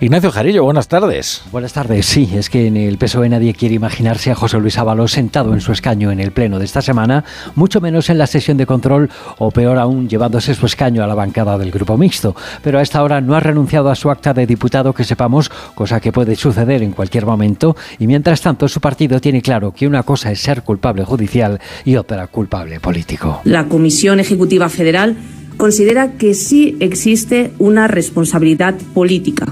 Ignacio 0.00 0.30
Jarillo, 0.30 0.64
buenas 0.64 0.88
tardes. 0.88 1.42
Buenas 1.52 1.72
tardes. 1.72 2.06
Sí, 2.06 2.30
es 2.34 2.50
que 2.50 2.66
en 2.66 2.76
el 2.76 2.98
PSOE 2.98 3.28
nadie 3.28 3.54
quiere 3.54 3.74
imaginarse 3.74 4.30
a 4.30 4.34
José 4.34 4.58
Luis 4.58 4.78
Ábalos 4.78 5.12
sentado 5.12 5.54
en 5.54 5.60
su 5.60 5.72
escaño 5.72 6.10
en 6.10 6.20
el 6.20 6.32
pleno 6.32 6.58
de 6.58 6.64
esta 6.64 6.82
semana, 6.82 7.24
mucho 7.54 7.80
menos 7.80 8.10
en 8.10 8.18
la 8.18 8.26
sesión 8.26 8.56
de 8.56 8.66
control 8.66 9.10
o 9.38 9.50
peor 9.50 9.78
aún 9.78 10.08
llevándose 10.08 10.54
su 10.54 10.66
escaño 10.66 11.02
a 11.02 11.06
la 11.06 11.14
bancada 11.14 11.58
del 11.58 11.70
grupo 11.70 11.96
mixto. 11.96 12.34
Pero 12.62 12.78
a 12.78 12.82
esta 12.82 13.02
hora 13.02 13.20
no 13.20 13.34
ha 13.34 13.40
renunciado 13.40 13.90
a 13.90 13.94
su 13.94 14.10
acta 14.10 14.34
de 14.34 14.46
diputado 14.46 14.92
que 14.92 15.04
sepamos, 15.04 15.50
cosa 15.74 16.00
que 16.00 16.12
puede 16.12 16.36
suceder 16.36 16.82
en 16.82 16.92
cualquier 16.92 17.26
momento, 17.26 17.76
y 17.98 18.06
mientras 18.06 18.40
tanto 18.40 18.68
su 18.68 18.80
partido 18.80 19.20
tiene 19.20 19.42
claro 19.42 19.72
que 19.72 19.86
una 19.86 20.02
cosa 20.02 20.30
es 20.30 20.40
ser 20.40 20.62
culpable 20.62 21.04
judicial 21.04 21.60
y 21.84 21.96
otra 21.96 22.26
culpable 22.26 22.80
político. 22.80 23.40
La 23.44 23.66
Comisión 23.66 24.20
Ejecutiva 24.20 24.68
Federal 24.68 25.16
considera 25.56 26.12
que 26.12 26.34
sí 26.34 26.76
existe 26.80 27.52
una 27.58 27.88
responsabilidad 27.88 28.74
política. 28.94 29.46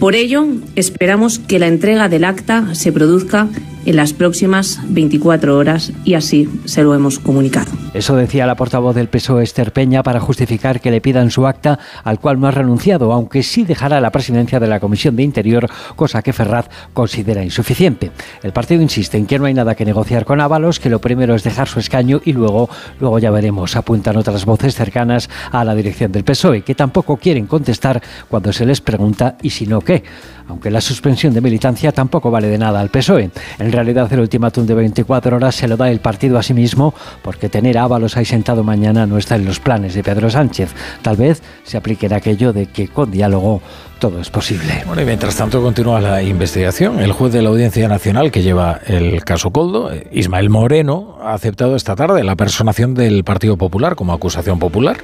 Por 0.00 0.14
ello, 0.14 0.46
esperamos 0.76 1.38
que 1.38 1.58
la 1.58 1.68
entrega 1.68 2.08
del 2.08 2.24
acta 2.24 2.74
se 2.74 2.92
produzca 2.92 3.48
en 3.84 3.96
las 3.96 4.12
próximas 4.12 4.80
24 4.88 5.56
horas 5.56 5.92
y 6.04 6.14
así 6.14 6.48
se 6.64 6.82
lo 6.82 6.94
hemos 6.94 7.18
comunicado. 7.18 7.70
Eso 7.92 8.16
decía 8.16 8.46
la 8.46 8.56
portavoz 8.56 8.94
del 8.94 9.08
PSOE 9.08 9.44
Esther 9.44 9.72
Peña 9.72 10.02
para 10.02 10.20
justificar 10.20 10.80
que 10.80 10.90
le 10.90 11.00
pidan 11.00 11.30
su 11.30 11.46
acta 11.46 11.78
al 12.02 12.18
cual 12.18 12.40
no 12.40 12.48
ha 12.48 12.50
renunciado, 12.50 13.12
aunque 13.12 13.42
sí 13.42 13.64
dejará 13.64 14.00
la 14.00 14.10
presidencia 14.10 14.58
de 14.58 14.66
la 14.66 14.80
Comisión 14.80 15.16
de 15.16 15.22
Interior, 15.22 15.68
cosa 15.96 16.22
que 16.22 16.32
Ferraz 16.32 16.68
considera 16.92 17.44
insuficiente. 17.44 18.10
El 18.42 18.52
partido 18.52 18.82
insiste 18.82 19.16
en 19.16 19.26
que 19.26 19.38
no 19.38 19.44
hay 19.44 19.54
nada 19.54 19.74
que 19.74 19.84
negociar 19.84 20.24
con 20.24 20.40
Ábalos, 20.40 20.80
que 20.80 20.90
lo 20.90 21.00
primero 21.00 21.34
es 21.34 21.44
dejar 21.44 21.68
su 21.68 21.78
escaño 21.78 22.20
y 22.24 22.32
luego, 22.32 22.68
luego 23.00 23.18
ya 23.18 23.30
veremos, 23.30 23.76
apuntan 23.76 24.16
otras 24.16 24.44
voces 24.44 24.74
cercanas 24.74 25.30
a 25.52 25.64
la 25.64 25.74
dirección 25.74 26.10
del 26.10 26.24
PSOE, 26.24 26.62
que 26.62 26.74
tampoco 26.74 27.16
quieren 27.16 27.46
contestar 27.46 28.02
cuando 28.28 28.52
se 28.52 28.66
les 28.66 28.80
pregunta 28.80 29.36
y 29.42 29.50
si 29.50 29.66
no 29.66 29.80
qué 29.80 30.02
aunque 30.48 30.70
la 30.70 30.80
suspensión 30.80 31.34
de 31.34 31.40
militancia 31.40 31.92
tampoco 31.92 32.30
vale 32.30 32.48
de 32.48 32.58
nada 32.58 32.80
al 32.80 32.90
PSOE. 32.90 33.30
En 33.58 33.72
realidad 33.72 34.12
el 34.12 34.20
ultimátum 34.20 34.66
de 34.66 34.74
24 34.74 35.36
horas 35.36 35.54
se 35.54 35.68
lo 35.68 35.76
da 35.76 35.90
el 35.90 36.00
partido 36.00 36.38
a 36.38 36.42
sí 36.42 36.54
mismo 36.54 36.94
porque 37.22 37.48
tener 37.48 37.78
a 37.78 37.84
Ábalos 37.84 38.16
ahí 38.16 38.24
sentado 38.24 38.64
mañana 38.64 39.06
no 39.06 39.18
está 39.18 39.36
en 39.36 39.44
los 39.44 39.60
planes 39.60 39.94
de 39.94 40.02
Pedro 40.02 40.30
Sánchez. 40.30 40.70
Tal 41.02 41.16
vez 41.16 41.42
se 41.64 41.76
aplique 41.76 42.06
en 42.06 42.14
aquello 42.14 42.52
de 42.52 42.66
que 42.66 42.88
con 42.88 43.10
diálogo 43.10 43.60
todo 43.98 44.20
es 44.20 44.28
posible. 44.28 44.82
Bueno, 44.86 45.02
y 45.02 45.04
mientras 45.04 45.36
tanto 45.36 45.62
continúa 45.62 46.00
la 46.00 46.22
investigación. 46.22 47.00
El 47.00 47.12
juez 47.12 47.32
de 47.32 47.42
la 47.42 47.48
Audiencia 47.48 47.88
Nacional 47.88 48.30
que 48.30 48.42
lleva 48.42 48.80
el 48.86 49.24
caso 49.24 49.50
Coldo, 49.50 49.92
eh, 49.92 50.08
Ismael 50.12 50.50
Moreno, 50.50 51.16
ha 51.22 51.32
aceptado 51.32 51.76
esta 51.76 51.96
tarde 51.96 52.22
la 52.24 52.36
personación 52.36 52.94
del 52.94 53.24
Partido 53.24 53.56
Popular 53.56 53.96
como 53.96 54.12
acusación 54.12 54.58
popular. 54.58 54.98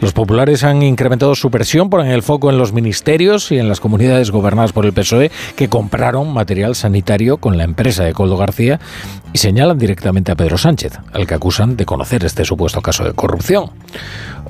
Los 0.00 0.12
populares 0.12 0.64
han 0.64 0.82
incrementado 0.82 1.34
su 1.34 1.50
presión, 1.50 1.90
ponen 1.90 2.10
el 2.10 2.22
foco 2.22 2.50
en 2.50 2.58
los 2.58 2.72
ministerios 2.72 3.52
y 3.52 3.58
en 3.58 3.68
las 3.68 3.80
comunidades 3.80 4.30
gobernadas 4.30 4.72
por 4.72 4.77
el 4.86 4.92
PSOE 4.92 5.30
que 5.56 5.68
compraron 5.68 6.32
material 6.32 6.74
sanitario 6.74 7.38
con 7.38 7.56
la 7.56 7.64
empresa 7.64 8.04
de 8.04 8.12
Coldo 8.12 8.36
García 8.36 8.80
y 9.32 9.38
señalan 9.38 9.78
directamente 9.78 10.32
a 10.32 10.36
Pedro 10.36 10.58
Sánchez, 10.58 10.98
al 11.12 11.26
que 11.26 11.34
acusan 11.34 11.76
de 11.76 11.84
conocer 11.84 12.24
este 12.24 12.44
supuesto 12.44 12.80
caso 12.80 13.04
de 13.04 13.12
corrupción. 13.12 13.70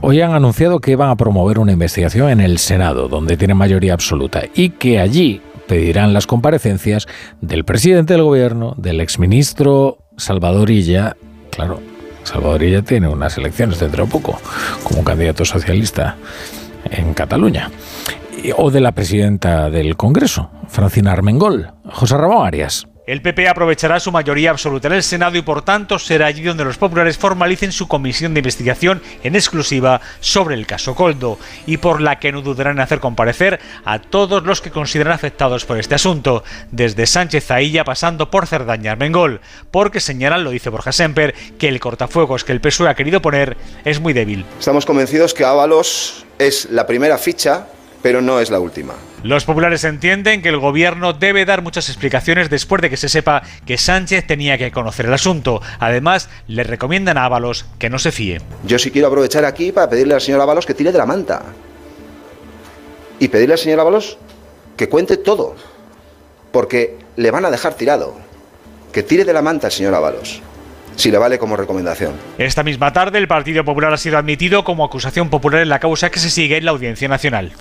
Hoy 0.01 0.21
han 0.21 0.33
anunciado 0.33 0.81
que 0.81 0.97
van 0.97 1.11
a 1.11 1.17
promover 1.17 1.59
una 1.59 1.73
investigación 1.73 2.31
en 2.31 2.41
el 2.41 2.59
Senado, 2.59 3.09
donde 3.09 3.37
tienen 3.37 3.57
mayoría 3.57 3.95
absoluta, 3.95 4.43
y 4.55 4.71
que 4.71 5.01
allí 5.01 5.41
pedirán 5.67 6.15
las 6.15 6.27
comparecencias 6.27 7.07
del 7.41 7.65
presidente 7.65 8.15
del 8.15 8.23
gobierno, 8.23 8.75
del 8.77 9.01
exministro 9.01 9.99
Salvador 10.17 10.71
Illa, 10.71 11.17
claro, 11.51 11.81
Salvador 12.25 12.63
Illa 12.63 12.83
tiene 12.83 13.09
unas 13.09 13.37
elecciones 13.39 13.81
dentro 13.81 14.05
de 14.05 14.11
poco, 14.11 14.41
como 14.83 15.05
candidato 15.05 15.45
socialista 15.45 16.17
en 16.91 17.15
Cataluña, 17.15 17.71
o 18.57 18.71
de 18.71 18.81
la 18.81 18.93
presidenta 18.93 19.71
del 19.71 19.97
Congreso, 19.97 20.51
Francina 20.69 21.13
Armengol, 21.13 21.73
José 21.85 22.17
Ramón 22.17 22.47
Arias. 22.47 22.87
El 23.09 23.23
PP 23.23 23.49
aprovechará 23.49 24.01
su 24.01 24.13
mayoría 24.13 24.51
absoluta 24.51 24.89
en 24.89 24.93
el 24.93 25.03
Senado 25.03 25.39
y 25.39 25.41
por 25.41 25.63
tanto 25.63 25.99
será 25.99 26.27
allí 26.27 26.43
donde 26.43 26.67
los 26.67 26.77
populares 26.77 27.17
formalicen 27.17 27.73
su 27.73 27.89
comisión 27.89 28.35
de 28.35 28.41
investigación 28.41 29.01
en 29.23 29.35
exclusiva 29.35 30.03
sobre 30.21 30.57
el 30.57 30.67
caso 30.67 30.95
Coldo 30.95 31.39
y 31.65 31.79
por 31.79 32.03
la 32.03 32.19
que 32.19 32.33
no 32.33 32.43
dudarán 32.43 32.77
en 32.77 32.81
hacer 32.81 33.01
comparecer 33.01 33.61
a 33.87 33.99
todos 33.99 34.43
los 34.43 34.61
que 34.61 34.71
consideran 34.71 35.15
afectados 35.15 35.65
por 35.65 35.79
este 35.79 35.95
asunto, 35.95 36.45
desde 36.71 37.07
Sánchez 37.07 37.51
Ailla 37.51 37.83
pasando 37.83 38.31
por 38.31 38.47
Cerdaña 38.47 38.93
Armengol, 38.93 39.41
porque 39.71 40.01
señalan, 40.01 40.45
lo 40.45 40.51
dice 40.51 40.69
Borja 40.69 40.93
Semper, 40.93 41.35
que 41.59 41.69
el 41.69 41.81
cortafuegos 41.81 42.45
que 42.45 42.53
el 42.53 42.61
PSOE 42.61 42.91
ha 42.91 42.95
querido 42.95 43.23
poner 43.23 43.57
es 43.87 44.01
muy 44.01 44.13
débil. 44.13 44.45
Estamos 44.59 44.85
convencidos 44.85 45.33
que 45.33 45.47
Ábalos 45.47 46.27
es 46.39 46.69
la 46.71 46.87
primera 46.87 47.17
ficha 47.17 47.69
pero 48.03 48.23
no 48.23 48.41
es 48.41 48.51
la 48.51 48.61
última. 48.61 48.95
Los 49.23 49.45
populares 49.45 49.85
entienden 49.85 50.43
que 50.43 50.49
el 50.49 50.59
gobierno 50.59 51.13
debe 51.13 51.45
dar 51.45 51.63
muchas 51.63 51.89
explicaciones 51.89 52.51
después 52.51 52.81
de 52.83 52.91
que 52.91 52.97
se 52.97 53.09
sepa 53.09 53.43
que 53.67 53.79
Sánchez 53.79 54.27
tenía 54.27 54.59
que 54.59 54.71
conocer 54.71 55.07
el 55.07 55.15
asunto. 55.15 55.61
Además, 55.81 56.29
le 56.47 56.63
recomiendan 56.63 57.19
a 57.19 57.25
Ábalos 57.25 57.67
que 57.79 57.91
no 57.91 57.99
se 57.99 58.13
fíe. 58.13 58.41
Yo 58.65 58.79
sí 58.79 58.91
quiero 58.91 59.09
aprovechar 59.09 59.45
aquí 59.45 59.73
para 59.73 59.91
pedirle 59.91 60.15
al 60.15 60.21
señor 60.21 60.41
Ábalos 60.41 60.67
que 60.67 60.75
tire 60.75 60.93
de 60.93 60.99
la 60.99 61.07
manta. 61.07 61.43
Y 63.19 63.29
pedirle 63.29 63.55
al 63.55 63.59
señor 63.59 63.81
Ábalos 63.81 64.19
que 64.77 64.89
cuente 64.89 65.17
todo. 65.17 65.57
Porque 66.53 66.97
le 67.17 67.31
van 67.31 67.45
a 67.45 67.51
dejar 67.51 67.75
tirado. 67.75 68.15
Que 68.93 69.03
tire 69.03 69.25
de 69.25 69.33
la 69.33 69.43
manta 69.43 69.67
al 69.67 69.73
señor 69.73 69.95
Ábalos 69.95 70.41
si 70.99 71.13
le 71.13 71.19
vale 71.19 71.39
como 71.39 71.57
recomendación. 71.57 72.15
Esta 72.39 72.65
misma 72.65 72.93
tarde 72.93 73.19
el 73.19 73.29
Partido 73.29 73.65
Popular 73.65 73.93
ha 73.93 73.97
sido 73.97 74.19
admitido 74.19 74.65
como 74.65 74.85
acusación 74.85 75.31
popular 75.31 75.63
en 75.63 75.69
la 75.69 75.79
causa 75.79 76.11
que 76.11 76.19
se 76.19 76.29
sigue 76.29 76.57
en 76.57 76.65
la 76.65 76.73
Audiencia 76.73 77.09
Nacional. 77.09 77.53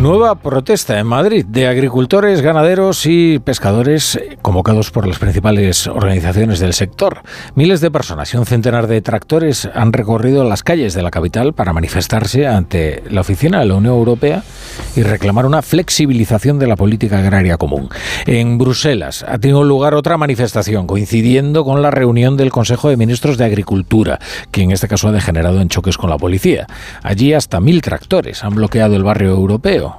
Nueva 0.00 0.34
protesta 0.36 0.98
en 0.98 1.06
Madrid 1.06 1.44
de 1.44 1.68
agricultores, 1.68 2.40
ganaderos 2.40 3.04
y 3.04 3.38
pescadores 3.38 4.18
convocados 4.40 4.90
por 4.90 5.06
las 5.06 5.18
principales 5.18 5.86
organizaciones 5.88 6.58
del 6.58 6.72
sector. 6.72 7.20
Miles 7.54 7.82
de 7.82 7.90
personas 7.90 8.32
y 8.32 8.38
un 8.38 8.46
centenar 8.46 8.86
de 8.86 9.02
tractores 9.02 9.68
han 9.74 9.92
recorrido 9.92 10.42
las 10.44 10.62
calles 10.62 10.94
de 10.94 11.02
la 11.02 11.10
capital 11.10 11.52
para 11.52 11.74
manifestarse 11.74 12.46
ante 12.46 13.02
la 13.10 13.20
oficina 13.20 13.60
de 13.60 13.66
la 13.66 13.74
Unión 13.74 13.94
Europea 13.94 14.42
y 14.96 15.02
reclamar 15.02 15.44
una 15.44 15.60
flexibilización 15.60 16.58
de 16.58 16.66
la 16.66 16.76
política 16.76 17.18
agraria 17.18 17.58
común. 17.58 17.90
En 18.24 18.56
Bruselas 18.56 19.22
ha 19.28 19.36
tenido 19.36 19.64
lugar 19.64 19.92
otra 19.92 20.16
manifestación 20.16 20.86
coincidiendo 20.86 21.62
con 21.62 21.82
la 21.82 21.90
reunión 21.90 22.38
del 22.38 22.50
Consejo 22.50 22.88
de 22.88 22.96
Ministros 22.96 23.36
de 23.36 23.44
Agricultura, 23.44 24.18
que 24.50 24.62
en 24.62 24.70
este 24.70 24.88
caso 24.88 25.08
ha 25.08 25.12
degenerado 25.12 25.60
en 25.60 25.68
choques 25.68 25.98
con 25.98 26.08
la 26.08 26.16
policía. 26.16 26.66
Allí 27.02 27.34
hasta 27.34 27.60
mil 27.60 27.82
tractores 27.82 28.42
han 28.44 28.54
bloqueado 28.54 28.96
el 28.96 29.04
barrio 29.04 29.32
europeo. 29.32 29.89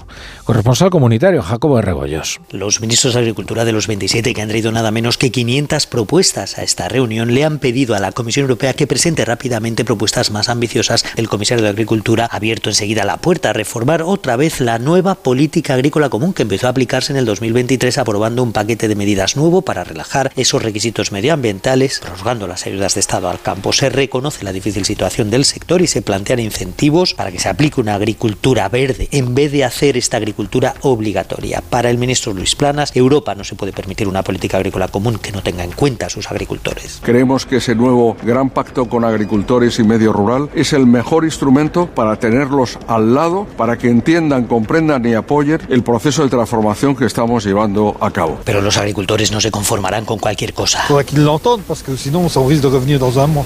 Corresponsal 0.43 0.89
comunitario, 0.89 1.41
Jacobo 1.43 1.77
de 1.77 1.83
Regoyos. 1.83 2.41
Los 2.49 2.81
ministros 2.81 3.13
de 3.13 3.19
Agricultura 3.19 3.63
de 3.63 3.71
los 3.71 3.87
27 3.87 4.33
que 4.33 4.41
han 4.41 4.49
traído 4.49 4.71
nada 4.71 4.91
menos 4.91 5.17
que 5.17 5.31
500 5.31 5.87
propuestas 5.87 6.57
a 6.57 6.63
esta 6.63 6.89
reunión 6.89 7.33
le 7.33 7.45
han 7.45 7.59
pedido 7.59 7.95
a 7.95 7.99
la 7.99 8.11
Comisión 8.11 8.43
Europea 8.43 8.73
que 8.73 8.87
presente 8.87 9.23
rápidamente 9.23 9.85
propuestas 9.85 10.31
más 10.31 10.49
ambiciosas. 10.49 11.05
El 11.15 11.29
comisario 11.29 11.63
de 11.63 11.69
Agricultura 11.69 12.27
ha 12.31 12.35
abierto 12.35 12.69
enseguida 12.69 13.05
la 13.05 13.17
puerta 13.17 13.51
a 13.51 13.53
reformar 13.53 14.01
otra 14.01 14.35
vez 14.35 14.59
la 14.59 14.79
nueva 14.79 15.15
política 15.15 15.75
agrícola 15.75 16.09
común 16.09 16.33
que 16.33 16.43
empezó 16.43 16.67
a 16.67 16.71
aplicarse 16.71 17.13
en 17.13 17.17
el 17.17 17.25
2023 17.25 17.97
aprobando 17.97 18.43
un 18.43 18.51
paquete 18.51 18.87
de 18.87 18.95
medidas 18.95 19.35
nuevo 19.37 19.61
para 19.61 19.83
relajar 19.83 20.31
esos 20.35 20.63
requisitos 20.63 21.11
medioambientales, 21.11 21.99
prorrogando 21.99 22.47
las 22.47 22.65
ayudas 22.65 22.95
de 22.95 22.99
Estado 22.99 23.29
al 23.29 23.41
campo. 23.41 23.73
Se 23.73 23.89
reconoce 23.89 24.43
la 24.43 24.53
difícil 24.53 24.85
situación 24.85 25.29
del 25.29 25.45
sector 25.45 25.81
y 25.81 25.87
se 25.87 26.01
plantean 26.01 26.39
incentivos 26.39 27.13
para 27.13 27.31
que 27.31 27.39
se 27.39 27.49
aplique 27.49 27.79
una 27.79 27.95
agricultura 27.95 28.67
verde 28.69 29.07
en 29.11 29.35
vez 29.35 29.51
de 29.51 29.65
hacer 29.65 29.80
esta 29.89 30.17
agricultura 30.17 30.75
obligatoria. 30.81 31.61
Para 31.69 31.89
el 31.89 31.97
ministro 31.97 32.33
Luis 32.33 32.55
Planas, 32.55 32.95
Europa 32.95 33.35
no 33.35 33.43
se 33.43 33.55
puede 33.55 33.73
permitir 33.73 34.07
una 34.07 34.23
política 34.23 34.57
agrícola 34.57 34.87
común 34.87 35.17
que 35.17 35.31
no 35.31 35.41
tenga 35.41 35.63
en 35.63 35.71
cuenta 35.71 36.05
a 36.05 36.09
sus 36.09 36.29
agricultores. 36.29 36.99
Creemos 37.03 37.45
que 37.45 37.57
ese 37.57 37.75
nuevo 37.75 38.15
gran 38.23 38.49
pacto 38.49 38.87
con 38.87 39.03
agricultores 39.03 39.79
y 39.79 39.83
medio 39.83 40.13
rural 40.13 40.49
es 40.53 40.73
el 40.73 40.85
mejor 40.85 41.25
instrumento 41.25 41.87
para 41.87 42.17
tenerlos 42.17 42.77
al 42.87 43.15
lado, 43.15 43.47
para 43.57 43.77
que 43.77 43.89
entiendan, 43.89 44.45
comprendan 44.45 45.05
y 45.05 45.13
apoyen 45.13 45.59
el 45.69 45.83
proceso 45.83 46.23
de 46.23 46.29
transformación 46.29 46.95
que 46.95 47.05
estamos 47.05 47.43
llevando 47.43 47.97
a 47.99 48.11
cabo. 48.11 48.39
Pero 48.45 48.61
los 48.61 48.77
agricultores 48.77 49.31
no 49.31 49.41
se 49.41 49.49
conformarán 49.49 50.05
con 50.05 50.19
cualquier 50.19 50.53
cosa. 50.53 50.83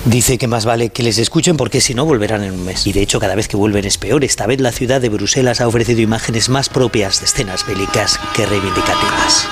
Dice 0.05 0.37
que 0.37 0.47
más 0.47 0.65
vale 0.65 0.89
que 0.89 1.03
les 1.03 1.17
escuchen 1.17 1.55
porque 1.57 1.81
si 1.81 1.93
no 1.93 2.05
volverán 2.05 2.43
en 2.43 2.53
un 2.53 2.65
mes. 2.65 2.85
Y 2.87 2.93
de 2.93 3.01
hecho 3.01 3.19
cada 3.19 3.35
vez 3.35 3.47
que 3.47 3.57
vuelven 3.57 3.85
es 3.85 3.97
peor. 3.97 4.23
Esta 4.23 4.45
vez 4.45 4.59
la 4.59 4.71
ciudad 4.71 4.99
de 4.99 5.09
Bruselas 5.09 5.61
ha 5.61 5.67
ofrecido 5.67 6.01
imágenes 6.01 6.24
más 6.49 6.69
propias 6.69 7.19
de 7.19 7.25
escenas 7.27 7.65
bélicas 7.67 8.19
que 8.35 8.47
reivindicativas. 8.47 9.47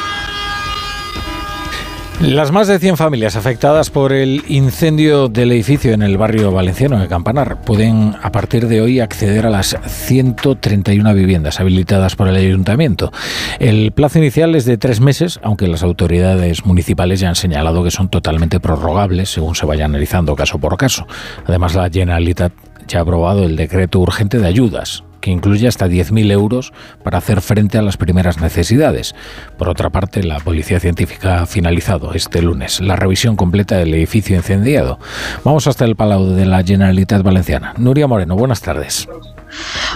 Las 2.20 2.52
más 2.52 2.68
de 2.68 2.80
100 2.80 2.98
familias 2.98 3.36
afectadas 3.36 3.92
por 3.92 4.12
el 4.12 4.44
incendio 4.48 5.28
del 5.30 5.52
edificio 5.52 5.94
en 5.94 6.02
el 6.02 6.18
barrio 6.18 6.52
valenciano 6.52 7.00
de 7.00 7.08
Campanar 7.08 7.62
pueden 7.62 8.16
a 8.24 8.32
partir 8.32 8.68
de 8.68 8.82
hoy 8.82 9.00
acceder 9.00 9.46
a 9.46 9.52
las 9.52 9.78
131 9.86 11.14
viviendas 11.14 11.60
habilitadas 11.60 12.16
por 12.16 12.28
el 12.28 12.36
ayuntamiento. 12.36 13.12
El 13.60 13.92
plazo 13.92 14.18
inicial 14.18 14.56
es 14.56 14.66
de 14.66 14.78
tres 14.78 15.00
meses, 15.00 15.40
aunque 15.44 15.68
las 15.68 15.84
autoridades 15.84 16.66
municipales 16.66 17.20
ya 17.20 17.30
han 17.30 17.36
señalado 17.36 17.84
que 17.84 17.92
son 17.92 18.10
totalmente 18.10 18.60
prorrogables 18.60 19.30
según 19.30 19.56
se 19.56 19.68
vaya 19.68 19.86
analizando 19.86 20.36
caso 20.36 20.58
por 20.58 20.76
caso. 20.76 21.06
Además, 21.46 21.76
la 21.76 21.90
Generalitat 21.90 22.52
ya 22.88 23.00
ha 23.00 23.02
aprobado 23.04 23.44
el 23.44 23.56
decreto 23.56 24.00
urgente 24.00 24.40
de 24.40 24.48
ayudas 24.48 25.04
que 25.24 25.32
incluye 25.32 25.70
hasta 25.70 25.88
10.000 25.88 26.32
euros 26.32 26.74
para 27.02 27.18
hacer 27.18 27.40
frente 27.40 27.78
a 27.78 27.82
las 27.82 27.96
primeras 27.96 28.42
necesidades. 28.42 29.16
Por 29.58 29.70
otra 29.70 29.90
parte, 29.90 30.22
la 30.22 30.38
Policía 30.42 30.82
Científica 30.82 31.42
ha 31.42 31.46
finalizado 31.46 32.14
este 32.14 32.42
lunes 32.42 32.82
la 32.82 32.98
revisión 32.98 33.38
completa 33.38 33.78
del 33.78 33.94
edificio 33.94 34.36
incendiado. 34.36 35.00
Vamos 35.46 35.66
hasta 35.68 35.86
el 35.86 35.96
Palau 35.96 36.26
de 36.26 36.46
la 36.46 36.62
Generalitat 36.62 37.24
Valenciana. 37.24 37.74
Nuria 37.78 38.06
Moreno, 38.06 38.36
buenas 38.36 38.60
tardes. 38.60 39.08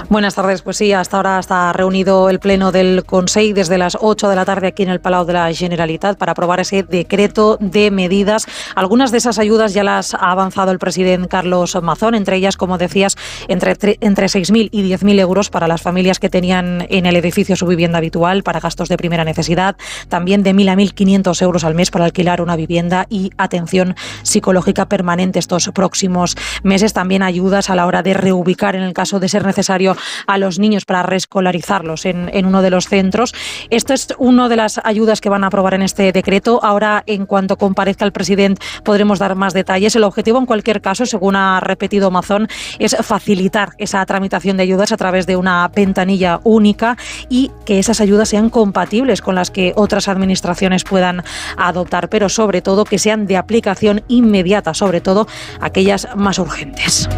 Buenas 0.10 0.36
tardes. 0.36 0.62
Pues 0.62 0.78
sí, 0.78 0.94
hasta 0.94 1.18
ahora 1.18 1.40
está 1.40 1.74
reunido 1.74 2.30
el 2.30 2.40
Pleno 2.40 2.72
del 2.72 3.04
Consejo 3.06 3.54
desde 3.54 3.78
las 3.78 3.98
8 4.00 4.30
de 4.30 4.36
la 4.36 4.46
tarde 4.46 4.68
aquí 4.68 4.84
en 4.84 4.90
el 4.90 5.00
Palau 5.00 5.26
de 5.26 5.34
la 5.34 5.54
Generalitat 5.54 6.18
para 6.18 6.32
aprobar 6.32 6.60
ese 6.60 6.84
decreto 6.84 7.58
de 7.60 7.92
medidas. 7.92 8.48
Algunas 8.76 9.12
de 9.12 9.20
esas 9.20 9.38
ayudas 9.38 9.74
ya 9.74 9.84
las 9.84 10.14
ha 10.14 10.32
avanzado 10.32 10.72
el 10.72 10.80
presidente 10.80 11.28
Carlos 11.28 11.78
Mazón, 11.82 12.16
entre 12.16 12.38
ellas, 12.38 12.58
como 12.58 12.78
decías, 12.78 13.16
entre, 13.48 13.76
entre 14.02 14.28
6.000 14.28 14.70
y 14.72 14.90
10.000 14.90 15.20
euros 15.20 15.50
para 15.50 15.68
las 15.68 15.82
familias 15.82 16.20
que 16.20 16.30
tenían 16.30 16.86
en 16.90 17.06
el 17.06 17.16
edificio 17.16 17.56
su 17.56 17.68
vivienda 17.68 17.98
habitual 17.98 18.44
para 18.44 18.60
gastos 18.60 18.90
de 18.90 18.98
primera 18.98 19.24
necesidad, 19.24 19.76
también 20.10 20.44
de 20.44 20.54
1.000 20.54 20.70
a 20.70 20.76
1.500 20.76 21.42
euros 21.42 21.64
al 21.64 21.76
mes 21.76 21.92
para 21.92 22.06
alquilar 22.06 22.42
una 22.42 22.56
vivienda 22.56 23.06
y 23.10 23.32
atención 23.38 23.96
psicológica 24.24 24.88
permanente 24.88 25.40
estos 25.40 25.70
próximos 25.74 26.36
meses. 26.64 26.94
También 26.94 27.24
ayudas 27.24 27.70
a 27.70 27.76
la 27.76 27.86
hora 27.86 28.04
de 28.04 28.14
reubicar 28.14 28.76
en 28.76 28.84
el 28.84 28.94
caso 28.94 29.20
de 29.20 29.30
ser 29.30 29.44
necesario 29.48 29.98
a 30.28 30.38
los 30.38 30.60
niños 30.60 30.86
para 30.86 31.02
reescolarizarlos 31.04 32.06
en, 32.06 32.30
en 32.34 32.46
uno 32.46 32.62
de 32.62 32.70
los 32.70 32.88
centros. 32.88 33.34
Esto 33.70 33.94
es 33.94 34.08
una 34.20 34.50
de 34.50 34.58
las 34.58 34.80
ayudas 34.84 35.22
que 35.22 35.30
van 35.30 35.44
a 35.44 35.48
aprobar 35.48 35.74
en 35.74 35.82
este 35.82 36.12
decreto. 36.12 36.60
Ahora, 36.64 37.04
en 37.08 37.26
cuanto 37.26 37.58
comparezca 37.58 38.06
el 38.06 38.12
presidente, 38.12 38.62
podremos 38.84 39.20
dar 39.20 39.36
más 39.36 39.54
detalles. 39.54 39.96
El 39.96 40.04
objetivo, 40.04 40.38
en 40.38 40.46
cualquier 40.46 40.82
caso, 40.82 41.06
según 41.06 41.36
ha 41.36 41.60
repetido 41.60 42.12
Mazón, 42.12 42.48
es 42.80 42.96
facilitar 43.02 43.72
esa 43.78 44.06
tramitación 44.06 44.58
de 44.58 44.64
ayudas 44.64 44.92
a 44.92 44.98
través 44.98 45.26
de 45.26 45.36
una 45.36 45.68
ventanilla 45.74 46.40
única 46.44 46.98
y 47.30 47.52
que 47.66 47.80
esas 47.80 48.02
ayudas 48.02 48.30
sean 48.30 48.50
compatibles 48.50 49.22
con 49.22 49.36
las 49.36 49.52
que 49.52 49.74
otras 49.76 50.08
administraciones 50.08 50.84
puedan 50.84 51.24
adoptar, 51.58 52.10
pero 52.10 52.30
sobre 52.30 52.62
todo 52.62 52.86
que 52.86 53.00
sean 53.00 53.28
de 53.28 53.38
aplicación 53.38 54.04
inmediata, 54.08 54.74
sobre 54.74 55.02
todo 55.02 55.28
aquellas 55.62 56.08
más 56.16 56.40
urgentes. 56.40 57.10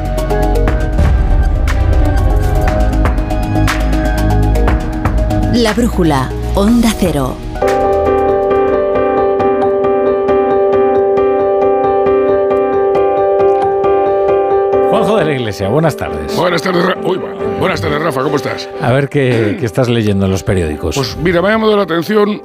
La 5.59 5.73
brújula, 5.73 6.31
Onda 6.55 6.89
Cero. 6.97 7.35
Juanjo 14.89 15.17
de 15.17 15.25
la 15.25 15.33
Iglesia, 15.33 15.67
buenas 15.67 15.97
tardes. 15.97 16.33
Buenas 16.37 16.61
tardes, 16.61 16.85
Uy, 17.03 17.19
buenas 17.59 17.81
tardes, 17.81 18.01
Rafa, 18.01 18.23
¿cómo 18.23 18.37
estás? 18.37 18.69
A 18.81 18.93
ver 18.93 19.09
qué, 19.09 19.57
qué 19.59 19.65
estás 19.65 19.89
leyendo 19.89 20.27
en 20.27 20.31
los 20.31 20.43
periódicos. 20.43 20.95
Pues 20.95 21.17
mira, 21.17 21.41
me 21.41 21.49
ha 21.49 21.51
llamado 21.51 21.75
la 21.75 21.83
atención 21.83 22.41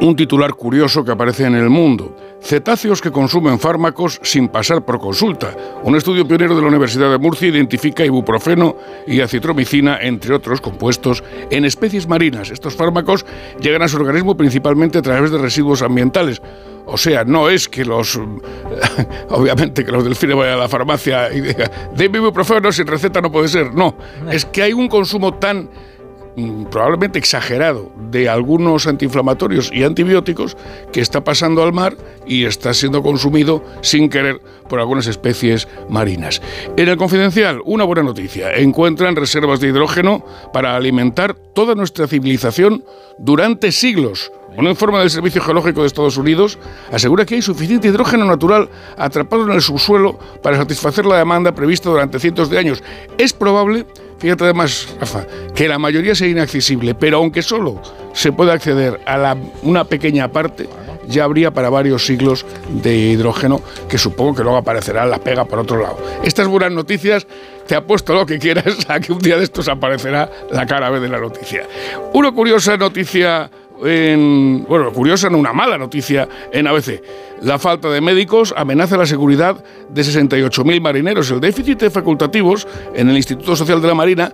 un 0.00 0.16
titular 0.16 0.54
curioso 0.54 1.04
que 1.04 1.12
aparece 1.12 1.44
en 1.44 1.54
El 1.54 1.70
Mundo. 1.70 2.16
Cetáceos 2.40 3.02
que 3.02 3.10
consumen 3.10 3.58
fármacos 3.58 4.20
sin 4.22 4.48
pasar 4.48 4.84
por 4.84 4.98
consulta. 5.00 5.54
Un 5.82 5.96
estudio 5.96 6.26
pionero 6.26 6.54
de 6.54 6.62
la 6.62 6.68
Universidad 6.68 7.10
de 7.10 7.18
Murcia 7.18 7.48
identifica 7.48 8.04
ibuprofeno 8.04 8.76
y 9.06 9.20
acitromicina, 9.20 9.98
entre 10.00 10.34
otros 10.34 10.60
compuestos, 10.60 11.22
en 11.50 11.64
especies 11.64 12.06
marinas. 12.06 12.50
Estos 12.50 12.76
fármacos 12.76 13.26
llegan 13.60 13.82
a 13.82 13.88
su 13.88 13.96
organismo 13.96 14.36
principalmente 14.36 14.98
a 14.98 15.02
través 15.02 15.30
de 15.30 15.38
residuos 15.38 15.82
ambientales. 15.82 16.40
O 16.86 16.96
sea, 16.96 17.24
no 17.24 17.50
es 17.50 17.68
que 17.68 17.84
los. 17.84 18.18
Obviamente 19.28 19.84
que 19.84 19.92
los 19.92 20.04
delfines 20.04 20.36
vayan 20.36 20.54
a 20.54 20.62
la 20.62 20.68
farmacia 20.68 21.30
y 21.30 21.40
digan, 21.40 21.70
de 21.94 22.04
ibuprofeno 22.06 22.72
sin 22.72 22.86
receta 22.86 23.20
no 23.20 23.30
puede 23.30 23.48
ser. 23.48 23.74
No, 23.74 23.94
es 24.30 24.46
que 24.46 24.62
hay 24.62 24.72
un 24.72 24.88
consumo 24.88 25.34
tan 25.34 25.68
probablemente 26.70 27.18
exagerado 27.18 27.92
de 28.10 28.28
algunos 28.28 28.86
antiinflamatorios 28.86 29.70
y 29.72 29.84
antibióticos 29.84 30.56
que 30.92 31.00
está 31.00 31.24
pasando 31.24 31.62
al 31.62 31.72
mar 31.72 31.96
y 32.26 32.44
está 32.44 32.74
siendo 32.74 33.02
consumido 33.02 33.64
sin 33.80 34.08
querer 34.08 34.40
por 34.68 34.80
algunas 34.80 35.06
especies 35.06 35.66
marinas. 35.88 36.40
En 36.76 36.88
el 36.88 36.96
confidencial, 36.96 37.60
una 37.64 37.84
buena 37.84 38.02
noticia. 38.02 38.54
Encuentran 38.54 39.16
reservas 39.16 39.60
de 39.60 39.68
hidrógeno 39.68 40.24
para 40.52 40.76
alimentar 40.76 41.34
toda 41.34 41.74
nuestra 41.74 42.06
civilización 42.06 42.84
durante 43.18 43.72
siglos. 43.72 44.30
Un 44.56 44.66
informe 44.66 44.98
del 44.98 45.10
Servicio 45.10 45.42
Geológico 45.42 45.82
de 45.82 45.86
Estados 45.86 46.16
Unidos 46.16 46.58
asegura 46.90 47.24
que 47.24 47.34
hay 47.36 47.42
suficiente 47.42 47.88
hidrógeno 47.88 48.24
natural 48.24 48.68
atrapado 48.96 49.44
en 49.44 49.52
el 49.52 49.62
subsuelo 49.62 50.18
para 50.42 50.56
satisfacer 50.56 51.06
la 51.06 51.18
demanda 51.18 51.54
prevista 51.54 51.90
durante 51.90 52.18
cientos 52.18 52.50
de 52.50 52.58
años. 52.58 52.82
Es 53.18 53.32
probable, 53.32 53.86
fíjate 54.18 54.44
además, 54.44 54.88
Rafa, 55.00 55.26
que 55.54 55.68
la 55.68 55.78
mayoría 55.78 56.14
sea 56.14 56.28
inaccesible, 56.28 56.94
pero 56.94 57.18
aunque 57.18 57.42
solo 57.42 57.80
se 58.12 58.32
pueda 58.32 58.52
acceder 58.52 59.00
a 59.06 59.36
una 59.62 59.84
pequeña 59.84 60.30
parte, 60.30 60.68
ya 61.08 61.24
habría 61.24 61.50
para 61.50 61.70
varios 61.70 62.04
siglos 62.04 62.44
de 62.68 62.94
hidrógeno 62.94 63.62
que 63.88 63.98
supongo 63.98 64.36
que 64.36 64.42
luego 64.42 64.58
aparecerá 64.58 65.06
la 65.06 65.18
pega 65.18 65.44
por 65.44 65.58
otro 65.58 65.80
lado. 65.80 65.98
Estas 66.22 66.46
buenas 66.46 66.72
noticias 66.72 67.26
te 67.66 67.74
apuesto 67.74 68.14
lo 68.14 68.26
que 68.26 68.38
quieras 68.38 68.76
a 68.88 69.00
que 69.00 69.12
un 69.12 69.18
día 69.18 69.36
de 69.36 69.44
estos 69.44 69.68
aparecerá 69.68 70.30
la 70.50 70.66
cara 70.66 70.90
B 70.90 71.00
de 71.00 71.08
la 71.08 71.18
noticia. 71.18 71.66
Una 72.12 72.32
curiosa 72.32 72.76
noticia 72.76 73.50
en, 73.84 74.64
bueno, 74.68 74.92
curiosa, 74.92 75.30
no 75.30 75.38
una 75.38 75.52
mala 75.52 75.78
noticia 75.78 76.28
en 76.52 76.66
ABC. 76.66 77.02
La 77.42 77.58
falta 77.58 77.88
de 77.88 78.00
médicos 78.00 78.54
amenaza 78.56 78.96
la 78.96 79.06
seguridad 79.06 79.62
de 79.88 80.02
68.000 80.02 80.80
marineros. 80.80 81.30
El 81.30 81.40
déficit 81.40 81.80
de 81.80 81.90
facultativos 81.90 82.66
en 82.94 83.08
el 83.08 83.16
Instituto 83.16 83.56
Social 83.56 83.80
de 83.80 83.88
la 83.88 83.94
Marina 83.94 84.32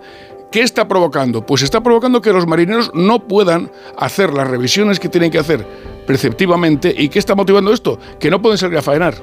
¿Qué 0.55 0.63
está 0.63 0.87
provocando? 0.87 1.45
Pues 1.45 1.63
está 1.63 1.83
provocando 1.83 2.21
que 2.21 2.33
los 2.33 2.47
marineros 2.47 2.93
no 2.95 3.27
puedan 3.27 3.73
hacer 3.99 4.33
las 4.33 4.47
revisiones 4.47 5.01
que 5.01 5.09
tienen 5.09 5.33
que 5.33 5.41
hacer 5.41 5.67
preceptivamente. 6.07 6.95
¿Y 6.97 7.09
qué 7.09 7.19
está 7.19 7.35
motivando 7.35 7.73
esto? 7.73 7.99
Que 8.21 8.31
no 8.31 8.41
pueden 8.41 8.57
salir 8.57 8.79
a 8.79 8.83
faenar. 8.83 9.17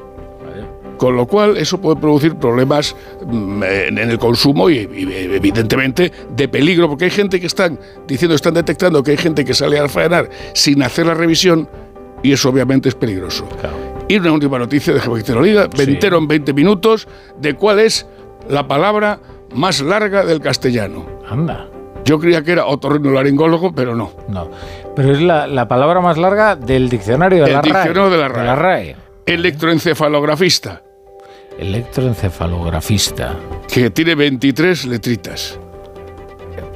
Con 1.01 1.15
lo 1.15 1.25
cual, 1.25 1.57
eso 1.57 1.81
puede 1.81 1.99
producir 1.99 2.35
problemas 2.35 2.95
mm, 3.25 3.63
en 3.63 3.97
el 3.97 4.19
consumo 4.19 4.69
y, 4.69 4.77
evidentemente, 4.77 6.11
de 6.29 6.47
peligro, 6.47 6.87
porque 6.87 7.05
hay 7.05 7.09
gente 7.09 7.39
que 7.39 7.47
están 7.47 7.79
diciendo, 8.07 8.35
están 8.35 8.53
detectando 8.53 9.01
que 9.01 9.09
hay 9.09 9.17
gente 9.17 9.43
que 9.43 9.55
sale 9.55 9.79
a 9.79 9.89
faenar 9.89 10.29
sin 10.53 10.83
hacer 10.83 11.07
la 11.07 11.15
revisión 11.15 11.67
y 12.21 12.33
eso 12.33 12.49
obviamente 12.49 12.87
es 12.87 12.93
peligroso. 12.93 13.49
Y 14.07 14.17
una 14.17 14.31
última 14.31 14.59
noticia, 14.59 14.93
déjame 14.93 15.17
que 15.17 15.23
te 15.23 15.33
lo 15.33 15.41
diga, 15.41 15.67
me 15.75 15.85
entero 15.85 16.19
en 16.19 16.27
20 16.27 16.53
minutos 16.53 17.07
de 17.39 17.55
cuál 17.55 17.79
es 17.79 18.05
la 18.47 18.67
palabra 18.67 19.19
más 19.55 19.81
larga 19.81 20.23
del 20.23 20.39
castellano. 20.39 21.03
Anda. 21.27 21.67
Yo 22.05 22.19
creía 22.19 22.43
que 22.43 22.51
era 22.51 22.67
otorrinolaringólogo, 22.67 23.73
pero 23.73 23.95
no. 23.95 24.11
No. 24.29 24.51
Pero 24.95 25.13
es 25.13 25.19
la, 25.19 25.67
palabra 25.67 25.99
más 25.99 26.19
larga 26.19 26.55
del 26.55 26.89
diccionario 26.89 27.43
de, 27.45 27.53
la, 27.53 27.61
diccionario 27.63 28.03
RAE, 28.03 28.11
de 28.11 28.17
la 28.17 28.27
RAE. 28.27 28.39
De 28.39 28.45
la 28.45 28.55
RAE. 28.55 28.95
Electroencefalografista. 29.25 30.83
Electroencefalografista. 31.61 33.37
Que 33.71 33.91
tiene 33.91 34.15
23 34.15 34.85
letritas. 34.87 35.59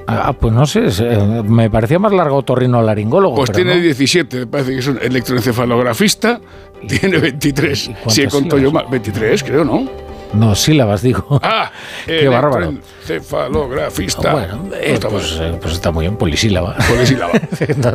Ah, 0.08 0.34
pues 0.34 0.54
no 0.54 0.68
sé, 0.68 0.86
eh, 1.00 1.44
me 1.44 1.70
parecía 1.72 1.98
más 1.98 2.14
largo 2.14 2.38
otorrinolaringólogo. 2.38 3.36
Pues 3.36 3.52
tiene 3.52 3.80
17, 3.80 4.38
me 4.38 4.48
parece 4.48 4.74
que 4.74 4.78
es 4.78 4.88
un 4.88 5.00
electroencefalografista, 5.02 6.40
tiene 6.88 7.18
23. 7.18 7.92
Si 8.08 8.22
he 8.22 8.28
contado 8.28 8.62
yo 8.62 8.72
más, 8.72 8.88
23 8.90 9.44
creo, 9.44 9.66
¿no? 9.66 10.05
No, 10.34 10.56
sílabas, 10.56 11.02
digo. 11.02 11.42
Ah, 11.48 11.72
qué 12.06 12.28
bárbaro. 12.28 12.74
Encefalografista. 13.02 14.34
bueno, 14.34 14.70
eh, 14.74 14.98
pues, 15.00 15.38
eh, 15.40 15.58
pues, 15.62 15.76
está 15.76 15.92
muy 15.92 16.06
bien, 16.06 16.18
polisílaba. 16.18 16.76
Polisílaba. 16.90 17.34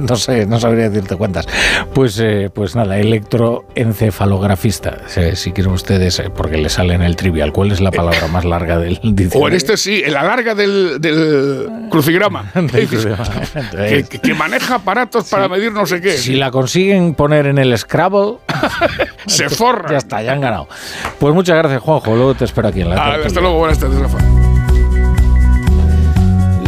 no, 0.00 0.16
sé, 0.16 0.46
no 0.46 0.60
sabría 0.60 0.88
decirte 0.88 1.16
cuántas. 1.16 1.46
Pues, 1.92 2.18
eh, 2.20 2.48
pues 2.52 2.76
nada, 2.76 2.98
electroencefalografista. 2.98 4.98
si 5.34 5.52
quieren 5.52 5.72
ustedes, 5.72 6.22
porque 6.36 6.58
le 6.58 6.68
sale 6.68 6.94
en 6.94 7.02
el 7.02 7.16
trivial, 7.16 7.52
¿cuál 7.52 7.72
es 7.72 7.80
la 7.80 7.90
palabra 7.90 8.28
más 8.28 8.44
larga 8.44 8.78
del 8.78 9.00
diccionario? 9.02 9.40
O 9.40 9.48
en 9.48 9.54
este 9.54 9.76
sí, 9.76 10.02
en 10.04 10.12
la 10.12 10.22
larga 10.22 10.54
del, 10.54 11.88
crucigrama. 11.90 12.52
que, 14.22 14.34
maneja 14.34 14.76
aparatos 14.76 15.28
para 15.28 15.48
medir 15.48 15.72
no 15.72 15.86
sé 15.86 16.00
qué. 16.00 16.12
Si 16.12 16.36
la 16.36 16.52
consiguen 16.52 17.14
poner 17.14 17.46
en 17.46 17.58
el 17.58 17.76
Scrabble, 17.76 18.36
se 19.26 19.48
forra. 19.48 19.90
Ya 19.90 19.98
está, 19.98 20.22
ya 20.22 20.32
han 20.32 20.40
ganado. 20.40 20.68
Pues 21.18 21.34
muchas 21.34 21.56
gracias, 21.56 21.82
Juanjo 21.82 22.19
te 22.36 22.44
espero 22.44 22.68
aquí 22.68 22.82
en 22.82 22.90
la 22.90 22.96
ah, 22.96 23.16
Hasta 23.24 23.40
luego, 23.40 23.58
buenas 23.58 23.78
tardes, 23.78 23.98
Rafa. 23.98 24.18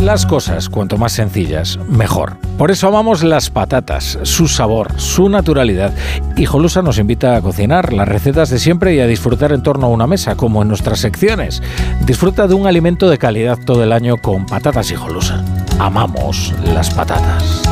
Las 0.00 0.26
cosas, 0.26 0.68
cuanto 0.68 0.98
más 0.98 1.12
sencillas, 1.12 1.78
mejor. 1.88 2.36
Por 2.58 2.72
eso 2.72 2.88
amamos 2.88 3.22
las 3.22 3.50
patatas, 3.50 4.18
su 4.22 4.48
sabor, 4.48 4.88
su 4.96 5.28
naturalidad. 5.28 5.92
Y 6.36 6.44
Jolusa 6.44 6.82
nos 6.82 6.98
invita 6.98 7.36
a 7.36 7.40
cocinar 7.40 7.92
las 7.92 8.08
recetas 8.08 8.50
de 8.50 8.58
siempre 8.58 8.94
y 8.96 9.00
a 9.00 9.06
disfrutar 9.06 9.52
en 9.52 9.62
torno 9.62 9.86
a 9.86 9.90
una 9.90 10.08
mesa, 10.08 10.34
como 10.34 10.62
en 10.62 10.68
nuestras 10.68 10.98
secciones. 10.98 11.62
Disfruta 12.04 12.48
de 12.48 12.54
un 12.54 12.66
alimento 12.66 13.08
de 13.08 13.18
calidad 13.18 13.58
todo 13.64 13.84
el 13.84 13.92
año 13.92 14.16
con 14.16 14.44
patatas 14.46 14.90
y 14.90 14.96
Jolusa. 14.96 15.44
Amamos 15.78 16.52
las 16.64 16.90
patatas. 16.90 17.71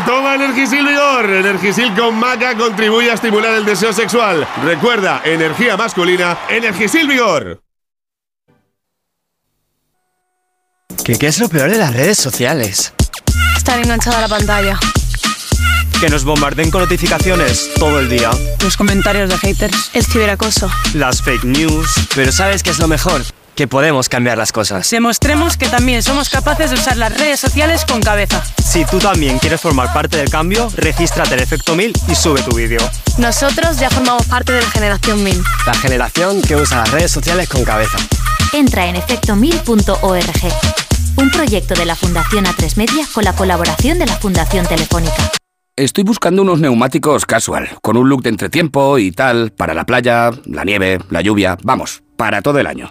Toma 0.00 0.34
Energisil 0.34 0.86
Vigor. 0.86 1.30
Energisil 1.30 1.94
con 1.94 2.18
maca 2.18 2.56
contribuye 2.56 3.10
a 3.10 3.14
estimular 3.14 3.54
el 3.54 3.64
deseo 3.64 3.92
sexual. 3.92 4.46
Recuerda, 4.64 5.22
energía 5.24 5.76
masculina, 5.76 6.38
Energisil 6.48 7.06
Vigor. 7.06 7.62
¿Qué, 11.04 11.18
¿Qué 11.18 11.26
es 11.26 11.38
lo 11.38 11.48
peor 11.48 11.70
de 11.70 11.78
las 11.78 11.94
redes 11.94 12.18
sociales? 12.18 12.92
Estar 13.56 13.78
enganchada 13.78 14.18
a 14.18 14.20
la 14.22 14.28
pantalla. 14.28 14.78
Que 16.00 16.08
nos 16.08 16.24
bombarden 16.24 16.70
con 16.70 16.80
notificaciones 16.80 17.70
todo 17.78 18.00
el 18.00 18.08
día. 18.08 18.30
Los 18.62 18.76
comentarios 18.76 19.30
de 19.30 19.38
haters. 19.38 19.90
El 19.94 20.04
ciberacoso. 20.04 20.70
Las 20.94 21.22
fake 21.22 21.44
news. 21.44 22.08
Pero 22.14 22.32
¿sabes 22.32 22.62
qué 22.62 22.70
es 22.70 22.78
lo 22.78 22.88
mejor? 22.88 23.22
Que 23.54 23.68
podemos 23.68 24.08
cambiar 24.08 24.38
las 24.38 24.52
cosas. 24.52 24.88
Demostremos 24.90 25.56
que 25.56 25.68
también 25.68 26.02
somos 26.02 26.28
capaces 26.28 26.70
de 26.70 26.76
usar 26.76 26.96
las 26.96 27.16
redes 27.16 27.40
sociales 27.40 27.84
con 27.84 28.00
cabeza. 28.00 28.42
Si 28.64 28.84
tú 28.84 28.98
también 28.98 29.38
quieres 29.38 29.60
formar 29.60 29.92
parte 29.92 30.16
del 30.16 30.30
cambio, 30.30 30.70
regístrate 30.76 31.34
en 31.34 31.40
Efecto 31.40 31.74
1000 31.74 31.92
y 32.08 32.14
sube 32.14 32.42
tu 32.42 32.56
vídeo. 32.56 32.80
Nosotros 33.18 33.78
ya 33.78 33.90
formamos 33.90 34.26
parte 34.26 34.52
de 34.52 34.62
la 34.62 34.70
generación 34.70 35.22
1000. 35.22 35.42
La 35.66 35.74
generación 35.74 36.42
que 36.42 36.56
usa 36.56 36.78
las 36.78 36.90
redes 36.90 37.10
sociales 37.10 37.48
con 37.48 37.64
cabeza. 37.64 37.98
Entra 38.52 38.86
en 38.86 38.96
efecto1000.org. 38.96 40.52
Un 41.16 41.30
proyecto 41.30 41.74
de 41.74 41.84
la 41.84 41.94
Fundación 41.94 42.44
A3 42.46 42.76
Media 42.76 43.06
con 43.12 43.24
la 43.24 43.34
colaboración 43.34 43.98
de 43.98 44.06
la 44.06 44.16
Fundación 44.16 44.66
Telefónica. 44.66 45.30
Estoy 45.76 46.04
buscando 46.04 46.42
unos 46.42 46.60
neumáticos 46.60 47.24
casual, 47.24 47.68
con 47.80 47.96
un 47.96 48.08
look 48.08 48.22
de 48.22 48.28
entretiempo 48.28 48.98
y 48.98 49.10
tal, 49.10 49.52
para 49.52 49.72
la 49.72 49.84
playa, 49.84 50.30
la 50.44 50.64
nieve, 50.64 50.98
la 51.08 51.22
lluvia, 51.22 51.56
vamos, 51.62 52.02
para 52.16 52.42
todo 52.42 52.58
el 52.58 52.66
año. 52.66 52.90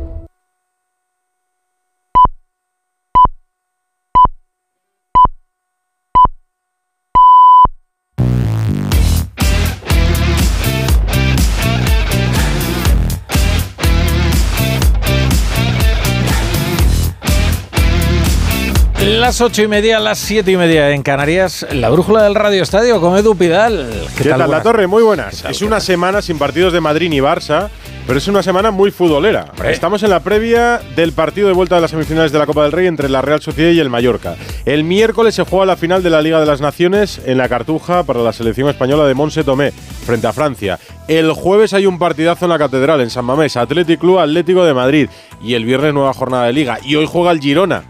Las 19.31 19.39
ocho 19.39 19.61
y 19.61 19.67
media, 19.69 19.97
las 20.01 20.19
siete 20.19 20.51
y 20.51 20.57
media 20.57 20.89
en 20.89 21.03
Canarias, 21.03 21.65
la 21.71 21.89
brújula 21.89 22.23
del 22.23 22.35
Radio 22.35 22.61
Estadio 22.61 22.99
con 22.99 23.17
Edu 23.17 23.33
Pidal. 23.33 23.89
¿Qué, 24.17 24.25
tal, 24.25 24.51
La 24.51 24.61
Torre? 24.61 24.87
Muy 24.87 25.03
buenas. 25.03 25.45
Es 25.45 25.61
una 25.61 25.79
semana 25.79 26.21
sin 26.21 26.37
partidos 26.37 26.73
de 26.73 26.81
Madrid 26.81 27.09
ni 27.09 27.19
Barça, 27.19 27.69
pero 28.05 28.19
es 28.19 28.27
una 28.27 28.43
semana 28.43 28.71
muy 28.71 28.91
futbolera. 28.91 29.53
Estamos 29.63 30.03
en 30.03 30.09
la 30.09 30.19
previa 30.19 30.81
del 30.97 31.13
partido 31.13 31.47
de 31.47 31.53
vuelta 31.53 31.75
de 31.75 31.81
las 31.81 31.91
semifinales 31.91 32.33
de 32.33 32.39
la 32.39 32.45
Copa 32.45 32.63
del 32.63 32.73
Rey 32.73 32.87
entre 32.87 33.07
la 33.07 33.21
Real 33.21 33.41
Sociedad 33.41 33.71
y 33.71 33.79
el 33.79 33.89
Mallorca. 33.89 34.35
El 34.65 34.83
miércoles 34.83 35.33
se 35.33 35.45
juega 35.45 35.65
la 35.65 35.77
final 35.77 36.03
de 36.03 36.09
la 36.09 36.21
Liga 36.21 36.41
de 36.41 36.45
las 36.45 36.59
Naciones 36.59 37.21
en 37.25 37.37
la 37.37 37.47
Cartuja 37.47 38.03
para 38.03 38.19
la 38.19 38.33
selección 38.33 38.67
española 38.67 39.05
de 39.05 39.13
Monse 39.13 39.45
Tomé 39.45 39.71
frente 39.71 40.27
a 40.27 40.33
Francia. 40.33 40.77
El 41.07 41.31
jueves 41.31 41.73
hay 41.73 41.85
un 41.85 41.99
partidazo 41.99 42.47
en 42.47 42.49
la 42.49 42.59
Catedral 42.59 42.99
en 42.99 43.09
San 43.09 43.23
Mamés, 43.23 43.55
Atlético 43.55 44.01
Club 44.01 44.19
Atlético 44.19 44.65
de 44.65 44.73
Madrid 44.73 45.07
y 45.41 45.53
el 45.53 45.63
viernes 45.63 45.93
nueva 45.93 46.13
jornada 46.13 46.47
de 46.47 46.51
Liga 46.51 46.79
y 46.83 46.95
hoy 46.95 47.05
juega 47.09 47.31
el 47.31 47.39
Girona 47.39 47.85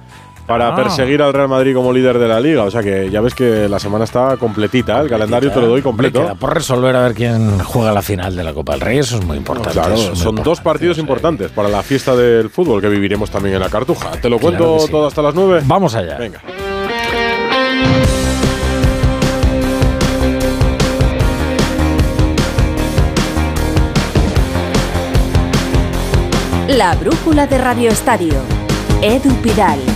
para 0.45 0.69
ah. 0.69 0.75
perseguir 0.75 1.21
al 1.21 1.33
Real 1.33 1.47
Madrid 1.47 1.73
como 1.73 1.93
líder 1.93 2.19
de 2.19 2.27
la 2.27 2.39
liga. 2.39 2.63
O 2.63 2.71
sea 2.71 2.81
que 2.81 3.09
ya 3.09 3.21
ves 3.21 3.33
que 3.35 3.67
la 3.67 3.79
semana 3.79 4.03
está 4.03 4.37
completita, 4.37 4.99
el 5.01 5.09
calendario 5.09 5.51
te 5.51 5.61
lo 5.61 5.67
doy 5.67 5.81
completo. 5.81 6.35
por 6.39 6.53
resolver 6.53 6.95
a 6.95 7.03
ver 7.03 7.13
quién 7.13 7.59
juega 7.59 7.91
la 7.91 8.01
final 8.01 8.35
de 8.35 8.43
la 8.43 8.53
Copa 8.53 8.73
del 8.73 8.81
Rey, 8.81 8.97
eso 8.99 9.17
es 9.17 9.25
muy 9.25 9.37
importante. 9.37 9.71
claro, 9.71 9.97
son 10.15 10.35
dos 10.35 10.61
partidos 10.61 10.97
importantes 10.97 11.51
para 11.51 11.69
la 11.69 11.83
fiesta 11.83 12.15
del 12.15 12.49
fútbol 12.49 12.81
que 12.81 12.89
viviremos 12.89 13.29
también 13.29 13.55
en 13.55 13.61
la 13.61 13.69
Cartuja. 13.69 14.11
¿Te 14.21 14.29
lo 14.29 14.39
cuento 14.39 14.77
todo 14.89 15.07
hasta 15.07 15.21
las 15.21 15.35
9? 15.35 15.63
Vamos 15.65 15.95
allá. 15.95 16.17
Venga. 16.17 16.41
La 26.77 26.95
brújula 26.95 27.47
de 27.47 27.57
Radio 27.57 27.89
Estadio. 27.89 28.35
Edu 29.01 29.33
Pidal. 29.41 29.90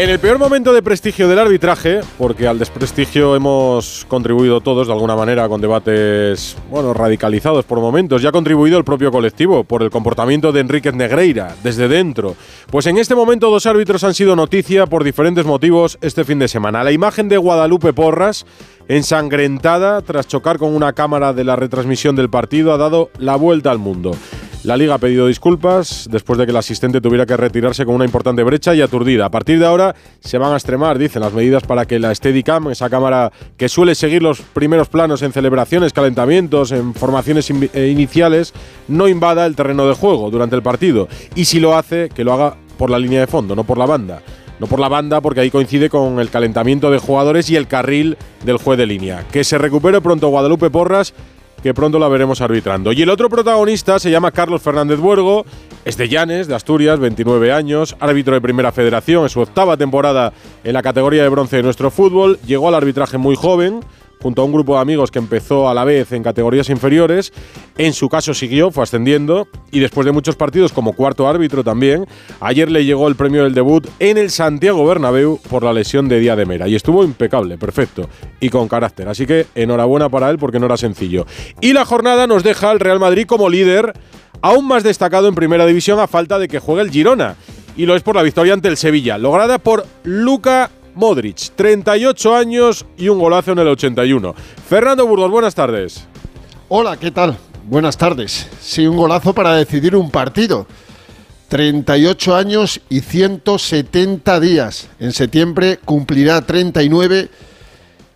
En 0.00 0.08
el 0.08 0.18
peor 0.18 0.38
momento 0.38 0.72
de 0.72 0.82
prestigio 0.82 1.28
del 1.28 1.38
arbitraje, 1.38 2.00
porque 2.16 2.48
al 2.48 2.58
desprestigio 2.58 3.36
hemos 3.36 4.06
contribuido 4.08 4.62
todos 4.62 4.86
de 4.86 4.94
alguna 4.94 5.14
manera 5.14 5.46
con 5.46 5.60
debates, 5.60 6.56
bueno, 6.70 6.94
radicalizados 6.94 7.66
por 7.66 7.80
momentos, 7.80 8.22
ya 8.22 8.30
ha 8.30 8.32
contribuido 8.32 8.78
el 8.78 8.84
propio 8.84 9.12
colectivo 9.12 9.62
por 9.62 9.82
el 9.82 9.90
comportamiento 9.90 10.52
de 10.52 10.60
Enríquez 10.60 10.94
Negreira 10.94 11.54
desde 11.62 11.86
dentro. 11.86 12.34
Pues 12.70 12.86
en 12.86 12.96
este 12.96 13.14
momento 13.14 13.50
dos 13.50 13.66
árbitros 13.66 14.02
han 14.02 14.14
sido 14.14 14.34
noticia 14.34 14.86
por 14.86 15.04
diferentes 15.04 15.44
motivos 15.44 15.98
este 16.00 16.24
fin 16.24 16.38
de 16.38 16.48
semana. 16.48 16.82
La 16.82 16.92
imagen 16.92 17.28
de 17.28 17.36
Guadalupe 17.36 17.92
Porras, 17.92 18.46
ensangrentada 18.88 20.00
tras 20.00 20.26
chocar 20.26 20.56
con 20.56 20.74
una 20.74 20.94
cámara 20.94 21.34
de 21.34 21.44
la 21.44 21.56
retransmisión 21.56 22.16
del 22.16 22.30
partido, 22.30 22.72
ha 22.72 22.78
dado 22.78 23.10
la 23.18 23.36
vuelta 23.36 23.70
al 23.70 23.78
mundo. 23.78 24.12
La 24.62 24.76
liga 24.76 24.92
ha 24.92 24.98
pedido 24.98 25.26
disculpas 25.26 26.06
después 26.10 26.38
de 26.38 26.44
que 26.44 26.50
el 26.50 26.56
asistente 26.58 27.00
tuviera 27.00 27.24
que 27.24 27.34
retirarse 27.34 27.86
con 27.86 27.94
una 27.94 28.04
importante 28.04 28.42
brecha 28.42 28.74
y 28.74 28.82
aturdida. 28.82 29.24
A 29.24 29.30
partir 29.30 29.58
de 29.58 29.64
ahora 29.64 29.94
se 30.20 30.36
van 30.36 30.52
a 30.52 30.56
extremar, 30.56 30.98
dicen, 30.98 31.22
las 31.22 31.32
medidas 31.32 31.62
para 31.62 31.86
que 31.86 31.98
la 31.98 32.14
Steadicam, 32.14 32.68
esa 32.68 32.90
cámara 32.90 33.32
que 33.56 33.70
suele 33.70 33.94
seguir 33.94 34.22
los 34.22 34.42
primeros 34.42 34.90
planos 34.90 35.22
en 35.22 35.32
celebraciones, 35.32 35.94
calentamientos, 35.94 36.72
en 36.72 36.92
formaciones 36.92 37.50
eh, 37.50 37.88
iniciales, 37.88 38.52
no 38.86 39.08
invada 39.08 39.46
el 39.46 39.56
terreno 39.56 39.86
de 39.86 39.94
juego 39.94 40.30
durante 40.30 40.56
el 40.56 40.62
partido. 40.62 41.08
Y 41.34 41.46
si 41.46 41.58
lo 41.58 41.74
hace, 41.74 42.10
que 42.10 42.22
lo 42.22 42.34
haga 42.34 42.56
por 42.76 42.90
la 42.90 42.98
línea 42.98 43.20
de 43.20 43.26
fondo, 43.26 43.56
no 43.56 43.64
por 43.64 43.78
la 43.78 43.86
banda. 43.86 44.20
No 44.58 44.66
por 44.66 44.78
la 44.78 44.88
banda, 44.88 45.22
porque 45.22 45.40
ahí 45.40 45.50
coincide 45.50 45.88
con 45.88 46.20
el 46.20 46.28
calentamiento 46.28 46.90
de 46.90 46.98
jugadores 46.98 47.48
y 47.48 47.56
el 47.56 47.66
carril 47.66 48.18
del 48.44 48.58
juez 48.58 48.76
de 48.76 48.84
línea. 48.84 49.24
Que 49.32 49.42
se 49.42 49.56
recupere 49.56 50.02
pronto 50.02 50.28
Guadalupe 50.28 50.68
Porras 50.68 51.14
que 51.62 51.74
pronto 51.74 51.98
la 51.98 52.08
veremos 52.08 52.40
arbitrando. 52.40 52.92
Y 52.92 53.02
el 53.02 53.10
otro 53.10 53.28
protagonista 53.28 53.98
se 53.98 54.10
llama 54.10 54.30
Carlos 54.30 54.62
Fernández 54.62 54.98
Buergo, 54.98 55.44
es 55.84 55.96
de 55.96 56.08
Llanes, 56.08 56.46
de 56.46 56.54
Asturias, 56.54 56.98
29 56.98 57.52
años, 57.52 57.96
árbitro 58.00 58.34
de 58.34 58.40
Primera 58.40 58.72
Federación, 58.72 59.24
en 59.24 59.28
su 59.28 59.40
octava 59.40 59.76
temporada 59.76 60.32
en 60.64 60.72
la 60.72 60.82
categoría 60.82 61.22
de 61.22 61.28
bronce 61.28 61.56
de 61.56 61.62
nuestro 61.62 61.90
fútbol, 61.90 62.38
llegó 62.46 62.68
al 62.68 62.74
arbitraje 62.74 63.18
muy 63.18 63.36
joven, 63.36 63.80
junto 64.22 64.42
a 64.42 64.44
un 64.44 64.52
grupo 64.52 64.74
de 64.74 64.82
amigos 64.82 65.10
que 65.10 65.18
empezó 65.18 65.68
a 65.68 65.74
la 65.74 65.84
vez 65.84 66.12
en 66.12 66.22
categorías 66.22 66.68
inferiores. 66.70 67.32
En 67.78 67.92
su 67.92 68.08
caso 68.08 68.34
siguió, 68.34 68.70
fue 68.70 68.82
ascendiendo 68.82 69.48
y 69.70 69.80
después 69.80 70.04
de 70.04 70.12
muchos 70.12 70.36
partidos 70.36 70.72
como 70.72 70.92
cuarto 70.92 71.28
árbitro 71.28 71.64
también, 71.64 72.06
ayer 72.40 72.70
le 72.70 72.84
llegó 72.84 73.08
el 73.08 73.16
premio 73.16 73.44
del 73.44 73.54
debut 73.54 73.86
en 73.98 74.18
el 74.18 74.30
Santiago 74.30 74.84
Bernabéu 74.86 75.40
por 75.48 75.62
la 75.62 75.72
lesión 75.72 76.08
de 76.08 76.20
Día 76.20 76.36
de 76.36 76.46
Mera 76.46 76.68
y 76.68 76.74
estuvo 76.74 77.04
impecable, 77.04 77.58
perfecto 77.58 78.08
y 78.40 78.48
con 78.48 78.68
carácter. 78.68 79.08
Así 79.08 79.26
que 79.26 79.46
enhorabuena 79.54 80.08
para 80.08 80.30
él 80.30 80.38
porque 80.38 80.60
no 80.60 80.66
era 80.66 80.76
sencillo. 80.76 81.26
Y 81.60 81.72
la 81.72 81.84
jornada 81.84 82.26
nos 82.26 82.42
deja 82.42 82.70
al 82.70 82.80
Real 82.80 83.00
Madrid 83.00 83.26
como 83.26 83.48
líder 83.48 83.92
aún 84.42 84.66
más 84.66 84.82
destacado 84.82 85.28
en 85.28 85.34
primera 85.34 85.66
división 85.66 85.98
a 86.00 86.06
falta 86.06 86.38
de 86.38 86.48
que 86.48 86.58
juegue 86.58 86.82
el 86.82 86.90
Girona. 86.90 87.36
Y 87.76 87.86
lo 87.86 87.94
es 87.94 88.02
por 88.02 88.16
la 88.16 88.22
victoria 88.22 88.52
ante 88.52 88.68
el 88.68 88.76
Sevilla, 88.76 89.16
lograda 89.16 89.58
por 89.58 89.86
Luca 90.04 90.70
Modric, 90.94 91.50
38 91.56 92.34
años 92.34 92.86
y 92.96 93.08
un 93.08 93.18
golazo 93.18 93.52
en 93.52 93.58
el 93.60 93.68
81. 93.68 94.34
Fernando 94.68 95.06
Burgos, 95.06 95.30
buenas 95.30 95.54
tardes. 95.54 96.06
Hola, 96.68 96.96
¿qué 96.96 97.10
tal? 97.10 97.36
Buenas 97.64 97.96
tardes. 97.96 98.48
Sí, 98.60 98.86
un 98.86 98.96
golazo 98.96 99.32
para 99.32 99.54
decidir 99.54 99.94
un 99.94 100.10
partido. 100.10 100.66
38 101.48 102.36
años 102.36 102.80
y 102.88 103.00
170 103.00 104.40
días. 104.40 104.88
En 105.00 105.12
septiembre 105.12 105.78
cumplirá 105.84 106.40
39 106.42 107.28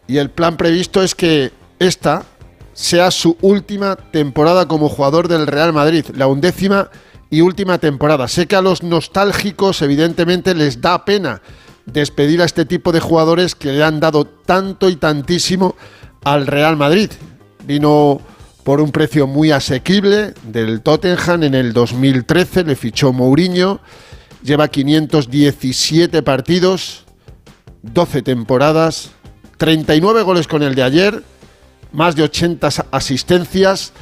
y 0.07 0.17
el 0.19 0.31
plan 0.31 0.57
previsto 0.57 1.03
es 1.03 1.15
que 1.15 1.51
esta 1.79 2.25
sea 2.73 3.11
su 3.11 3.37
última 3.41 3.97
temporada 3.97 4.69
como 4.69 4.89
jugador 4.89 5.29
del 5.29 5.47
Real 5.47 5.73
Madrid, 5.73 6.05
la 6.15 6.27
undécima 6.27 6.91
y 7.31 7.41
última 7.41 7.79
temporada. 7.79 8.29
Sé 8.29 8.47
que 8.47 8.57
a 8.57 8.63
los 8.63 8.83
nostálgicos 8.83 9.83
evidentemente 9.83 10.55
les 10.55 10.81
da 10.81 11.05
pena 11.05 11.43
despedir 11.87 12.43
a 12.43 12.45
este 12.45 12.65
tipo 12.65 12.93
de 12.93 13.01
jugadores 13.01 13.55
que 13.55 13.73
le 13.73 13.85
han 13.85 14.01
dado 14.01 14.25
tanto 14.25 14.89
y 14.89 14.97
tantísimo 14.97 15.77
al 16.25 16.47
Real 16.47 16.77
Madrid. 16.77 17.11
Vino 17.67 18.21
por 18.65 18.81
un 18.81 18.91
precio 18.91 19.27
muy 19.27 19.51
asequible 19.51 20.35
del 20.43 20.81
Tottenham 20.81 21.43
en 21.43 21.55
el 21.55 21.73
2013, 21.73 22.65
le 22.65 22.77
fichó 22.77 23.13
Mourinho, 23.13 23.81
lleva 24.43 24.69
517 24.69 26.23
partidos, 26.23 27.05
12 27.83 28.23
temporadas, 28.23 29.11
39 29.59 30.23
goles 30.23 30.49
con 30.49 30.63
el 30.63 30.75
de 30.75 30.83
ayer, 30.83 31.23
más 31.93 32.17
de 32.17 32.23
80 32.23 32.69
asistencias, 32.91 33.93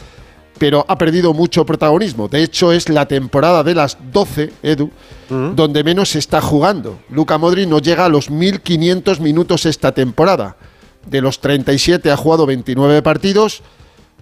pero 0.59 0.85
ha 0.89 0.97
perdido 0.99 1.33
mucho 1.35 1.67
protagonismo. 1.67 2.29
De 2.29 2.43
hecho, 2.43 2.73
es 2.73 2.89
la 2.89 3.07
temporada 3.07 3.63
de 3.63 3.75
las 3.75 3.99
12, 4.13 4.53
Edu, 4.63 4.91
donde 5.29 5.83
menos 5.83 6.11
se 6.11 6.19
está 6.19 6.41
jugando. 6.41 7.01
Luca 7.09 7.39
Modri 7.39 7.67
no 7.67 7.79
llega 7.79 8.05
a 8.05 8.09
los 8.09 8.31
1.500 8.31 9.21
minutos 9.21 9.67
esta 9.67 9.93
temporada. 9.93 10.57
De 11.07 11.21
los 11.21 11.41
37 11.41 12.11
ha 12.11 12.17
jugado 12.17 12.47
29 12.47 13.03
partidos, 13.03 13.63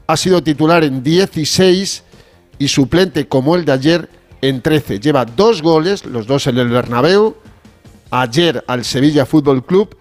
ha 0.06 0.16
sido 0.16 0.42
titular 0.42 0.82
en 0.82 1.02
16 1.02 2.04
y 2.58 2.68
suplente 2.68 3.28
como 3.28 3.54
el 3.54 3.64
de 3.64 3.72
ayer 3.72 4.08
en 4.40 4.62
13. 4.62 5.00
Lleva 5.00 5.24
dos 5.24 5.62
goles, 5.62 6.04
los 6.04 6.26
dos 6.26 6.46
en 6.46 6.58
el 6.58 6.68
Bernabéu, 6.68 7.36
ayer 8.10 8.64
al 8.66 8.84
Sevilla 8.84 9.26
Fútbol 9.26 9.64
Club 9.64 9.96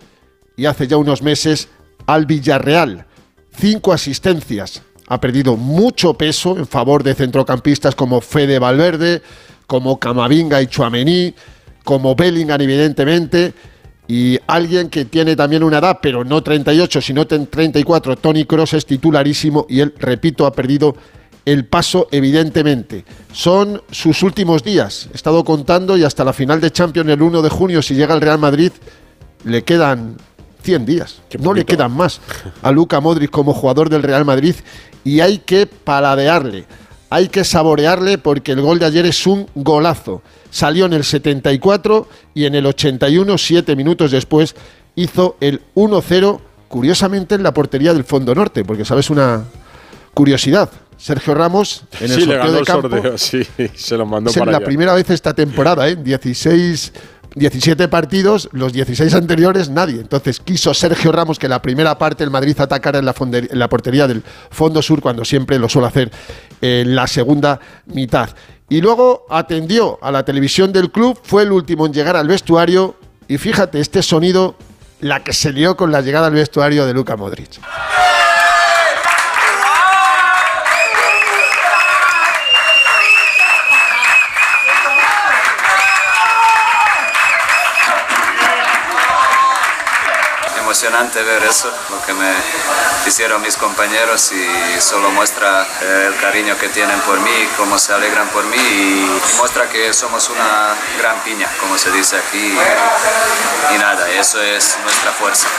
y 0.56 0.66
hace 0.66 0.88
ya 0.88 0.98
unos 0.98 1.22
meses 1.22 1.70
al 2.06 2.26
Villarreal. 2.26 3.06
Cinco 3.52 3.92
asistencias, 3.94 4.84
ha 5.10 5.20
perdido 5.20 5.58
mucho 5.58 6.14
peso 6.14 6.56
en 6.58 6.68
favor 6.68 7.04
de 7.04 7.16
centrocampistas 7.16 7.96
como 7.96 8.22
Fede 8.22 8.60
Valverde, 8.60 9.22
como 9.68 10.00
Camavinga 10.00 10.62
y 10.62 10.68
Chuamení, 10.68 11.34
como 11.84 12.16
Bellingham 12.16 12.62
evidentemente, 12.62 13.54
y 14.08 14.40
alguien 14.48 14.90
que 14.90 15.06
tiene 15.06 15.36
también 15.36 15.64
una 15.64 15.80
edad, 15.80 16.00
pero 16.02 16.24
no 16.24 16.42
38, 16.42 17.02
sino 17.02 17.28
34, 17.28 18.16
Tony 18.18 18.46
Cross 18.46 18.74
es 18.74 18.86
titularísimo 18.86 19.66
y 19.68 19.82
él, 19.82 19.94
repito, 19.98 20.46
ha 20.46 20.52
perdido 20.52 20.96
el 21.46 21.66
paso 21.66 22.08
evidentemente. 22.12 23.04
Son 23.32 23.82
sus 23.90 24.22
últimos 24.22 24.64
días, 24.64 25.10
he 25.12 25.16
estado 25.16 25.44
contando 25.44 25.98
y 25.98 26.04
hasta 26.04 26.24
la 26.24 26.34
final 26.34 26.62
de 26.62 26.72
Champions 26.72 27.10
el 27.10 27.22
1 27.22 27.42
de 27.42 27.50
junio, 27.50 27.82
si 27.82 27.96
llega 27.96 28.14
al 28.14 28.22
Real 28.22 28.40
Madrid, 28.40 28.72
le 29.44 29.64
quedan 29.64 30.18
100 30.62 30.86
días. 30.86 31.22
No 31.40 31.54
le 31.54 31.66
quedan 31.66 31.92
más 31.92 32.22
a 32.62 32.72
Luca 32.72 33.00
Modric 33.00 33.30
como 33.30 33.54
jugador 33.54 33.90
del 33.90 34.04
Real 34.04 34.26
Madrid 34.26 34.56
y 35.04 35.22
hay 35.22 35.40
que 35.40 35.66
paladearle, 35.66 36.66
hay 37.10 37.30
que 37.30 37.44
saborearle 37.44 38.18
porque 38.18 38.52
el 38.52 38.62
gol 38.62 38.80
de 38.80 38.86
ayer 38.86 39.06
es 39.06 39.26
un 39.26 39.48
golazo. 39.56 40.22
Salió 40.52 40.86
en 40.86 40.94
el 40.94 41.04
74 41.04 42.08
y 42.34 42.46
en 42.46 42.56
el 42.56 42.66
81, 42.66 43.38
siete 43.38 43.76
minutos 43.76 44.12
después, 44.12 44.56
hizo 44.96 45.38
el 45.40 45.62
1-0, 45.76 46.40
curiosamente 46.68 47.36
en 47.36 47.44
la 47.44 47.54
portería 47.54 47.94
del 47.94 48.04
Fondo 48.04 48.34
Norte, 48.34 48.66
porque 48.66 48.86
sabes 48.86 49.10
una 49.10 49.44
curiosidad. 50.14 50.70
Sergio 50.98 51.34
Ramos 51.34 51.84
en 52.02 52.12
el 52.12 52.24
sorteo 52.26 52.52
de 52.52 52.64
campo. 52.64 52.90
sí, 53.18 53.48
se 53.74 53.96
lo 53.96 54.06
mandó 54.06 54.32
es 54.32 54.36
la 54.36 54.60
primera 54.60 54.94
vez 54.94 55.10
esta 55.10 55.34
temporada, 55.34 55.88
¿eh? 55.88 55.96
16 55.96 56.92
17 57.36 57.88
partidos, 57.88 58.50
los 58.52 58.74
16 58.74 59.14
anteriores 59.14 59.70
nadie. 59.70 60.02
Entonces 60.02 60.40
quiso 60.40 60.74
Sergio 60.74 61.12
Ramos 61.12 61.40
que 61.40 61.48
la 61.48 61.62
primera 61.62 61.98
parte 61.98 62.24
el 62.24 62.30
Madrid 62.30 62.60
atacara 62.60 63.00
en 63.00 63.06
la, 63.06 63.16
en 63.20 63.60
la 63.60 63.70
portería 63.70 64.08
del 64.08 64.24
Fondo 64.50 64.82
Sur 64.82 65.02
cuando 65.02 65.24
siempre 65.26 65.60
lo 65.60 65.70
suele 65.70 65.88
hacer 65.88 66.12
en 66.62 66.96
la 66.96 67.08
segunda 67.08 67.60
mitad. 67.88 68.30
Y 68.70 68.82
luego 68.82 69.26
atendió 69.30 69.98
a 70.02 70.12
la 70.12 70.24
televisión 70.24 70.72
del 70.72 70.92
club, 70.92 71.20
fue 71.24 71.44
el 71.44 71.52
último 71.52 71.86
en 71.86 71.94
llegar 71.94 72.16
al 72.16 72.28
vestuario 72.28 72.96
y 73.28 73.38
fíjate 73.38 73.80
este 73.80 74.02
sonido, 74.04 74.56
la 75.02 75.24
que 75.24 75.34
se 75.34 75.52
lió 75.54 75.78
con 75.78 75.92
la 75.92 76.02
llegada 76.02 76.28
al 76.28 76.34
vestuario 76.34 76.86
de 76.86 76.94
Luca 76.94 77.16
Modric. 77.16 77.60
Emocionante 90.80 91.22
ver 91.24 91.44
eso, 91.44 91.70
lo 91.90 92.02
que 92.06 92.14
me 92.14 92.32
hicieron 93.06 93.42
mis 93.42 93.58
compañeros 93.58 94.32
y 94.32 94.80
solo 94.80 95.10
muestra 95.10 95.68
eh, 95.82 96.06
el 96.08 96.16
cariño 96.22 96.58
que 96.58 96.70
tienen 96.70 96.98
por 97.02 97.20
mí, 97.20 97.50
cómo 97.58 97.78
se 97.78 97.92
alegran 97.92 98.30
por 98.30 98.46
mí 98.46 98.56
y, 98.56 99.22
muestra 99.40 99.68
que 99.68 99.92
somos 99.92 100.30
una 100.30 100.74
gran 100.98 101.20
piña, 101.24 101.50
como 101.60 101.78
se 101.78 101.92
dice 101.92 102.16
aquí. 102.16 102.58
Y, 103.76 103.78
nada, 103.78 104.10
eso 104.12 104.42
es 104.42 104.78
nuestra 104.82 105.12
fuerza 105.12 105.50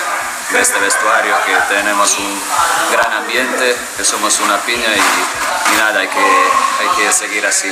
de 0.53 0.61
este 0.63 0.79
vestuario, 0.79 1.35
que 1.45 1.75
tenemos 1.75 2.17
un 2.17 2.43
gran 2.91 3.13
ambiente, 3.13 3.77
que 3.99 4.05
somos 4.07 4.41
una 4.41 4.57
piña 4.63 4.89
y, 4.89 5.77
nada, 5.77 6.01
hay 6.01 6.09
que, 6.09 6.19
hay 6.19 6.97
que 6.97 7.13
seguir 7.13 7.45
así. 7.45 7.71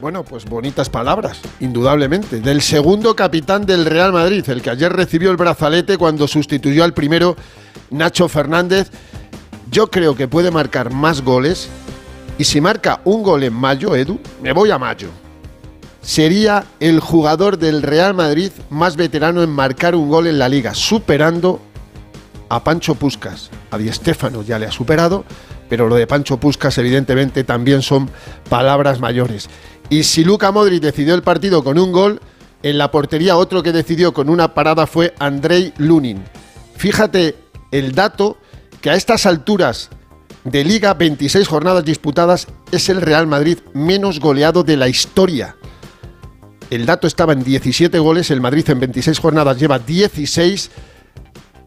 Bueno, 0.00 0.24
pues 0.24 0.44
bonitas 0.44 0.88
palabras, 0.88 1.40
indudablemente. 1.60 2.40
Del 2.40 2.62
segundo 2.62 3.14
capitán 3.14 3.66
del 3.66 3.84
Real 3.84 4.12
Madrid, 4.12 4.48
el 4.48 4.62
que 4.62 4.70
ayer 4.70 4.92
recibió 4.92 5.30
el 5.30 5.36
brazalete 5.36 5.98
cuando 5.98 6.28
sustituyó 6.28 6.84
al 6.84 6.94
primero 6.94 7.36
Nacho 7.90 8.28
Fernández. 8.28 8.90
Yo 9.70 9.90
creo 9.90 10.16
que 10.16 10.28
puede 10.28 10.50
marcar 10.50 10.92
más 10.92 11.22
goles 11.22 11.68
Y 12.38 12.44
si 12.44 12.60
marca 12.60 13.00
un 13.04 13.24
gol 13.24 13.42
en 13.42 13.52
mayo, 13.52 13.96
Edu, 13.96 14.20
me 14.40 14.52
voy 14.52 14.70
a 14.70 14.78
mayo. 14.78 15.08
Sería 16.00 16.64
el 16.78 17.00
jugador 17.00 17.58
del 17.58 17.82
Real 17.82 18.14
Madrid 18.14 18.52
más 18.70 18.94
veterano 18.96 19.42
en 19.42 19.50
marcar 19.50 19.96
un 19.96 20.08
gol 20.08 20.28
en 20.28 20.38
la 20.38 20.48
liga, 20.48 20.72
superando 20.72 21.60
a 22.48 22.62
Pancho 22.62 22.94
Puscas. 22.94 23.50
A 23.72 23.76
Di 23.76 23.92
Stéfano 23.92 24.42
ya 24.42 24.58
le 24.58 24.66
ha 24.66 24.70
superado, 24.70 25.24
pero 25.68 25.88
lo 25.88 25.96
de 25.96 26.06
Pancho 26.06 26.38
Puscas 26.38 26.78
evidentemente 26.78 27.44
también 27.44 27.82
son 27.82 28.10
palabras 28.48 29.00
mayores. 29.00 29.48
Y 29.90 30.02
si 30.02 30.24
Luca 30.24 30.52
Modric 30.52 30.82
decidió 30.82 31.14
el 31.14 31.22
partido 31.22 31.64
con 31.64 31.78
un 31.78 31.92
gol, 31.92 32.20
en 32.62 32.78
la 32.78 32.90
portería 32.90 33.36
otro 33.36 33.62
que 33.62 33.72
decidió 33.72 34.12
con 34.12 34.28
una 34.28 34.54
parada 34.54 34.86
fue 34.86 35.14
Andrei 35.18 35.72
Lunin. 35.78 36.22
Fíjate 36.76 37.36
el 37.70 37.92
dato 37.92 38.38
que 38.80 38.90
a 38.90 38.94
estas 38.94 39.26
alturas 39.26 39.90
de 40.44 40.64
liga, 40.64 40.94
26 40.94 41.46
jornadas 41.46 41.84
disputadas, 41.84 42.46
es 42.72 42.88
el 42.88 43.00
Real 43.00 43.26
Madrid 43.26 43.58
menos 43.74 44.20
goleado 44.20 44.62
de 44.62 44.76
la 44.76 44.88
historia. 44.88 45.56
El 46.70 46.86
dato 46.86 47.06
estaba 47.06 47.32
en 47.32 47.42
17 47.42 47.98
goles, 47.98 48.30
el 48.30 48.40
Madrid 48.40 48.68
en 48.68 48.80
26 48.80 49.18
jornadas 49.18 49.58
lleva 49.58 49.78
16 49.78 50.70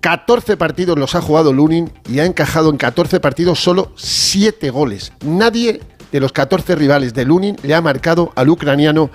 14 0.01 0.57
partidos 0.57 0.97
los 0.97 1.13
ha 1.13 1.21
jugado 1.21 1.53
Lunin 1.53 1.91
y 2.09 2.19
ha 2.19 2.25
encajado 2.25 2.71
en 2.71 2.77
14 2.77 3.19
partidos 3.19 3.63
solo 3.63 3.91
7 3.95 4.71
goles. 4.71 5.13
Nadie 5.23 5.79
de 6.11 6.19
los 6.19 6.31
14 6.31 6.75
rivales 6.75 7.13
de 7.13 7.23
Lunin 7.23 7.55
le 7.61 7.75
ha 7.75 7.81
marcado 7.81 8.31
al 8.35 8.49
ucraniano 8.49 9.11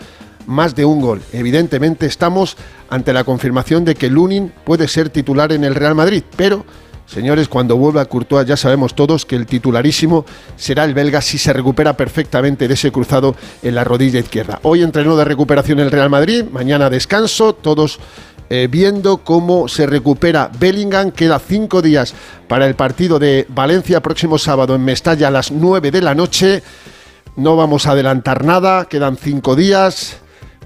más 0.46 0.76
de 0.76 0.84
un 0.84 1.00
gol. 1.00 1.22
Evidentemente 1.32 2.06
estamos 2.06 2.56
ante 2.88 3.12
la 3.12 3.24
confirmación 3.24 3.84
de 3.84 3.96
que 3.96 4.08
Lunin 4.08 4.52
puede 4.64 4.86
ser 4.86 5.10
titular 5.10 5.52
en 5.52 5.64
el 5.64 5.74
Real 5.74 5.94
Madrid, 5.94 6.22
pero 6.36 6.64
Señores, 7.06 7.46
cuando 7.46 7.76
vuelva 7.76 8.04
Courtois 8.06 8.48
ya 8.48 8.56
sabemos 8.56 8.96
todos 8.96 9.24
que 9.24 9.36
el 9.36 9.46
titularísimo 9.46 10.26
será 10.56 10.84
el 10.84 10.92
belga 10.92 11.20
si 11.20 11.38
se 11.38 11.52
recupera 11.52 11.96
perfectamente 11.96 12.66
de 12.66 12.74
ese 12.74 12.90
cruzado 12.90 13.36
en 13.62 13.76
la 13.76 13.84
rodilla 13.84 14.18
izquierda. 14.18 14.58
Hoy 14.64 14.82
entrenó 14.82 15.16
de 15.16 15.24
recuperación 15.24 15.78
el 15.78 15.92
Real 15.92 16.10
Madrid, 16.10 16.46
mañana 16.50 16.90
descanso, 16.90 17.52
todos 17.52 18.00
eh, 18.48 18.68
viendo 18.70 19.18
cómo 19.18 19.68
se 19.68 19.86
recupera 19.86 20.51
Bellingham. 20.59 21.10
Queda 21.10 21.39
cinco 21.39 21.82
días 21.82 22.14
para 22.48 22.66
el 22.66 22.74
partido 22.74 23.18
de 23.18 23.47
Valencia 23.48 24.01
próximo 24.01 24.39
sábado 24.39 24.74
en 24.74 24.85
Mestalla 24.85 25.28
a 25.28 25.31
las 25.31 25.51
9 25.51 25.90
de 25.90 26.02
la 26.02 26.14
noche. 26.14 26.62
No 27.36 27.56
vamos 27.56 27.86
a 27.86 27.93
adelantar 27.93 28.44
nada, 28.44 28.86
quedan 28.86 29.16
cinco 29.16 29.56
días. 29.56 30.18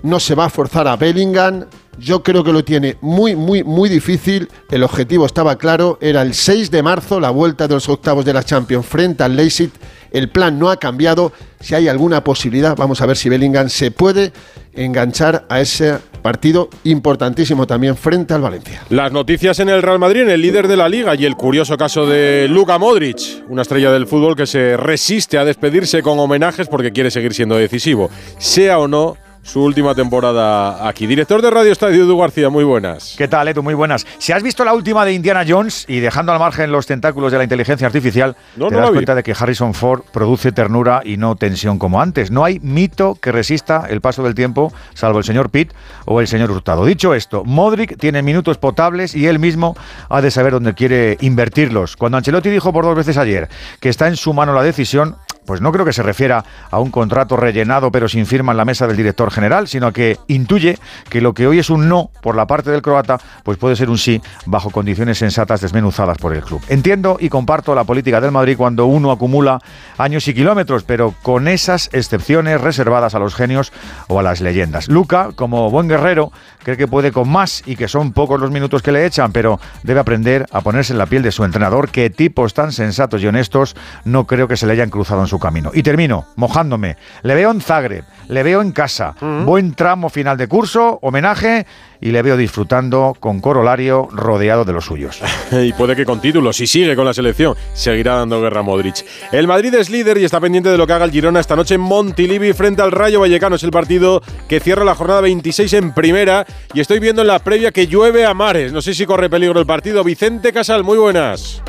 No 0.03 0.21
se 0.21 0.35
va 0.35 0.47
a 0.47 0.51
forzar 0.51 0.89
a 0.89 0.97
Bellingham. 0.97 1.67
Yo 1.99 2.23
creo 2.23 2.43
que 2.45 2.53
lo 2.53 2.65
tiene 2.65 2.97
muy, 3.01 3.37
muy, 3.37 3.65
muy 3.65 3.89
difícil. 3.89 4.49
El 4.71 4.83
objetivo 4.85 5.27
estaba 5.27 5.57
claro. 5.57 5.99
Era 6.01 6.23
el 6.23 6.33
6 6.33 6.71
de 6.71 6.83
marzo, 6.83 7.21
la 7.21 7.31
vuelta 7.31 7.69
de 7.69 7.75
los 7.75 7.89
octavos 7.89 8.25
de 8.25 8.33
la 8.33 8.43
Champions 8.43 8.87
frente 8.87 9.23
al 9.23 9.37
Leipzig. 9.37 9.71
El 10.11 10.31
plan 10.31 10.59
no 10.59 10.71
ha 10.71 10.79
cambiado. 10.79 11.33
Si 11.61 11.75
hay 11.75 11.89
alguna 11.89 12.25
posibilidad, 12.25 12.77
vamos 12.77 13.01
a 13.03 13.07
ver 13.07 13.17
si 13.17 13.29
Bellingham 13.29 13.69
se 13.69 13.91
puede 13.91 14.33
enganchar 14.73 15.45
a 15.49 15.61
ese 15.61 15.99
partido 16.21 16.69
importantísimo 16.85 17.67
también 17.67 17.97
frente 17.97 18.35
al 18.35 18.41
Valencia. 18.41 18.83
Las 18.91 19.13
noticias 19.13 19.59
en 19.61 19.69
el 19.69 19.83
Real 19.83 19.99
Madrid, 19.99 20.23
en 20.23 20.31
el 20.31 20.43
líder 20.43 20.69
de 20.69 20.77
la 20.77 20.89
liga 20.89 21.15
y 21.15 21.25
el 21.25 21.37
curioso 21.37 21.77
caso 21.77 22.07
de 22.07 22.47
Luka 22.49 22.79
Modric, 22.79 23.45
una 23.49 23.63
estrella 23.63 23.91
del 23.91 24.07
fútbol 24.07 24.37
que 24.37 24.47
se 24.47 24.77
resiste 24.77 25.39
a 25.39 25.45
despedirse 25.45 26.03
con 26.03 26.19
homenajes 26.19 26.69
porque 26.69 26.93
quiere 26.93 27.11
seguir 27.11 27.35
siendo 27.35 27.57
decisivo, 27.57 28.11
sea 28.39 28.79
o 28.79 28.89
no 28.89 29.17
su 29.43 29.63
última 29.63 29.95
temporada 29.95 30.87
aquí. 30.87 31.07
Director 31.07 31.43
de 31.43 31.51
Radio 31.51 31.73
Estadio 31.73 32.05
Edu 32.05 32.19
García, 32.19 32.51
muy 32.51 32.65
buenas. 32.65 33.15
¿Qué 33.17 33.29
tal, 33.29 33.49
Edu? 33.49 33.63
Muy 33.63 33.75
buenas. 33.75 34.07
Si 34.19 34.33
has 34.33 34.43
visto 34.43 34.65
la 34.65 34.75
última 34.75 35.05
de 35.05 35.13
Indiana 35.13 35.45
Jones 35.47 35.85
y 35.89 36.01
dejando 36.01 36.33
al 36.33 36.39
margen 36.39 36.71
los 36.73 36.87
tentáculos 36.87 37.33
de 37.33 37.39
la 37.39 37.45
inteligencia 37.45 37.87
artificial, 37.87 38.37
te 38.57 38.75
das 38.75 38.91
cuenta 38.91 39.15
de 39.15 39.23
que 39.23 39.35
Harrison 39.39 39.75
Ford 39.75 40.03
produce 40.13 40.53
ternura 40.53 41.03
y 41.05 41.17
no 41.17 41.37
tensión 41.37 41.79
como 41.79 42.01
antes. 42.01 42.31
No 42.31 42.45
hay 42.45 42.61
mito 42.61 43.17
que 43.21 43.33
resista 43.33 43.87
el 43.89 44.01
paso 44.01 44.23
del 44.23 44.35
tiempo, 44.35 44.73
salvo 44.95 45.19
el 45.19 45.25
señor 45.25 45.51
Pitt 45.51 45.73
o 46.05 46.21
el 46.21 46.29
señor 46.29 46.51
Hurtado. 46.51 46.85
Dicho 46.85 47.15
esto, 47.15 47.45
Modric 47.45 47.99
tiene 47.99 48.23
minutos 48.23 48.59
potables 48.59 49.15
y 49.15 49.27
él 49.27 49.39
mismo 49.39 49.77
ha 50.09 50.21
de 50.21 50.31
saber 50.31 50.53
dónde 50.53 50.75
quiere 50.75 51.17
invertirlos. 51.21 51.97
Cuando 51.97 52.19
Ancelotti 52.19 52.51
dijo 52.51 52.73
por 52.73 52.85
dos 52.85 52.97
veces 52.97 53.17
ayer 53.17 53.49
que 53.81 53.89
está 53.89 54.09
en 54.09 54.17
su 54.17 54.33
mano 54.33 54.53
la 54.53 54.63
decisión, 54.63 55.17
pues 55.47 55.61
no 55.61 55.73
creo 55.73 55.85
que 55.85 55.93
se 55.93 56.03
refiera 56.03 56.45
a 56.71 56.79
un 56.79 56.91
contrato 56.91 57.37
rellenado 57.37 57.91
pero 57.91 58.09
sin 58.09 58.27
firma 58.27 58.53
en 58.53 58.59
la 58.59 58.65
mesa 58.65 58.87
del 58.87 58.97
director 58.97 59.31
general, 59.31 59.69
sino 59.69 59.93
que 59.93 60.19
intuye 60.29 60.79
que 61.09 61.21
lo 61.21 61.35
que 61.35 61.47
hoy 61.47 61.59
es 61.59 61.71
un 61.71 61.89
no 61.89 62.11
por 62.23 62.37
la 62.37 62.47
parte 62.47 62.71
del 62.71 62.83
croata, 62.83 63.19
pues 63.45 63.59
puede 63.59 63.77
ser 63.77 63.91
un 63.91 63.99
sí 63.99 64.21
bajo 64.47 64.71
condiciones 64.71 65.19
sensatas 65.19 65.61
desmenuzadas 65.61 66.19
por 66.19 66.35
el 66.35 66.43
club. 66.43 66.63
Entiendo 66.69 67.17
y 67.21 67.29
comparto 67.29 67.75
la 67.75 67.85
política 67.85 68.21
del 68.21 68.33
Madrid 68.33 68.57
cuando 68.57 68.87
uno 68.87 69.11
acumula 69.11 69.61
años 69.99 70.27
y 70.29 70.35
kilómetros, 70.35 70.85
pero 70.85 71.15
con 71.23 71.49
esas 71.49 71.91
excepciones 71.93 72.61
reservadas 72.61 73.15
a 73.15 73.19
los 73.19 73.35
genios 73.35 73.73
o 74.09 74.21
a 74.21 74.23
las 74.23 74.41
leyendas. 74.41 74.89
Luca, 74.89 75.31
como 75.35 75.71
buen 75.71 75.89
guerrero, 75.89 76.33
cree 76.63 76.77
que 76.77 76.89
puede 76.89 77.13
con 77.13 77.29
más 77.29 77.63
y 77.67 77.77
que 77.77 77.89
son 77.89 78.13
pocos 78.13 78.41
los 78.41 78.51
minutos 78.51 78.83
que 78.83 78.93
le 78.93 79.07
echan, 79.07 79.33
pero 79.33 79.61
debe 79.83 80.01
aprender 80.01 80.47
a 80.53 80.61
ponerse 80.61 80.93
en 80.93 80.99
la 80.99 81.07
piel 81.07 81.23
de 81.23 81.33
su 81.33 81.45
entrenador, 81.45 81.91
que 81.91 82.11
tipos 82.11 82.55
tan 82.55 82.73
sensatos 82.73 83.23
y 83.23 83.27
honestos 83.27 83.77
no 84.05 84.27
creo 84.27 84.49
que 84.49 84.57
se 84.57 84.67
le 84.67 84.73
hayan 84.73 84.91
cruzado 84.91 85.21
en 85.21 85.27
su 85.27 85.39
camino. 85.39 85.71
Y 85.75 85.83
termino 85.83 86.27
mojándome. 86.37 86.97
Le 87.23 87.35
veo 87.35 87.51
en 87.51 87.61
Zagreb, 87.61 88.05
le 88.31 88.43
veo 88.43 88.63
en 88.63 88.73
casa. 88.73 89.15
Buen 89.45 89.75
tramo 89.75 90.09
final 90.09 90.37
de 90.37 90.47
curso, 90.47 90.99
homenaje 91.03 91.67
y 92.01 92.13
le 92.13 92.23
veo 92.23 92.37
disfrutando 92.37 93.15
con 93.19 93.41
corolario 93.41 94.09
rodeado 94.11 94.65
de 94.65 94.73
los 94.73 94.87
suyos. 94.87 95.21
y 95.53 95.73
puede 95.73 95.97
que 95.97 96.05
con 96.05 96.21
títulos, 96.21 96.57
si 96.57 96.67
sigue 96.67 96.97
con 96.97 97.05
la 97.05 97.13
selección, 97.13 97.55
seguirá 97.75 98.15
dando 98.15 98.41
guerra 98.41 98.61
a 98.61 98.63
Modric. 98.63 99.05
El 99.33 99.47
Madrid 99.47 99.75
es 99.75 99.91
líder 99.91 100.19
y 100.19 100.25
está 100.25 100.41
pendiente 100.41 100.71
de 100.71 100.79
lo 100.79 100.87
que 100.87 100.93
haga 100.93 101.05
el 101.05 101.11
Girona 101.11 101.41
esta 101.41 101.57
noche 101.57 101.75
en 101.75 101.81
Montilivi 101.81 102.53
frente 102.53 102.83
al 102.83 102.93
Rayo 102.93 103.21
Vallecano. 103.21 103.57
Es 103.57 103.65
el 103.65 103.71
partido 103.71 104.23
que 104.49 104.61
cierra 104.61 104.85
la 104.85 104.95
jornada 104.95 105.21
26 105.23 105.73
en 105.75 105.93
primera 105.93 106.47
y 106.73 106.81
estoy 106.81 107.01
viendo 107.01 107.23
en 107.23 107.29
la 107.29 107.41
previa 107.41 107.73
que 107.73 107.89
llueve 107.89 108.25
a 108.25 108.33
mares. 108.33 108.73
No 108.73 108.81
sé 108.81 108.95
si 108.95 109.05
corre 109.07 109.29
peligro 109.29 109.59
el 109.59 109.67
partido. 109.67 110.05
Vicente 110.05 110.53
Casal, 110.53 110.85
muy 110.85 110.99
buenas. 110.99 111.63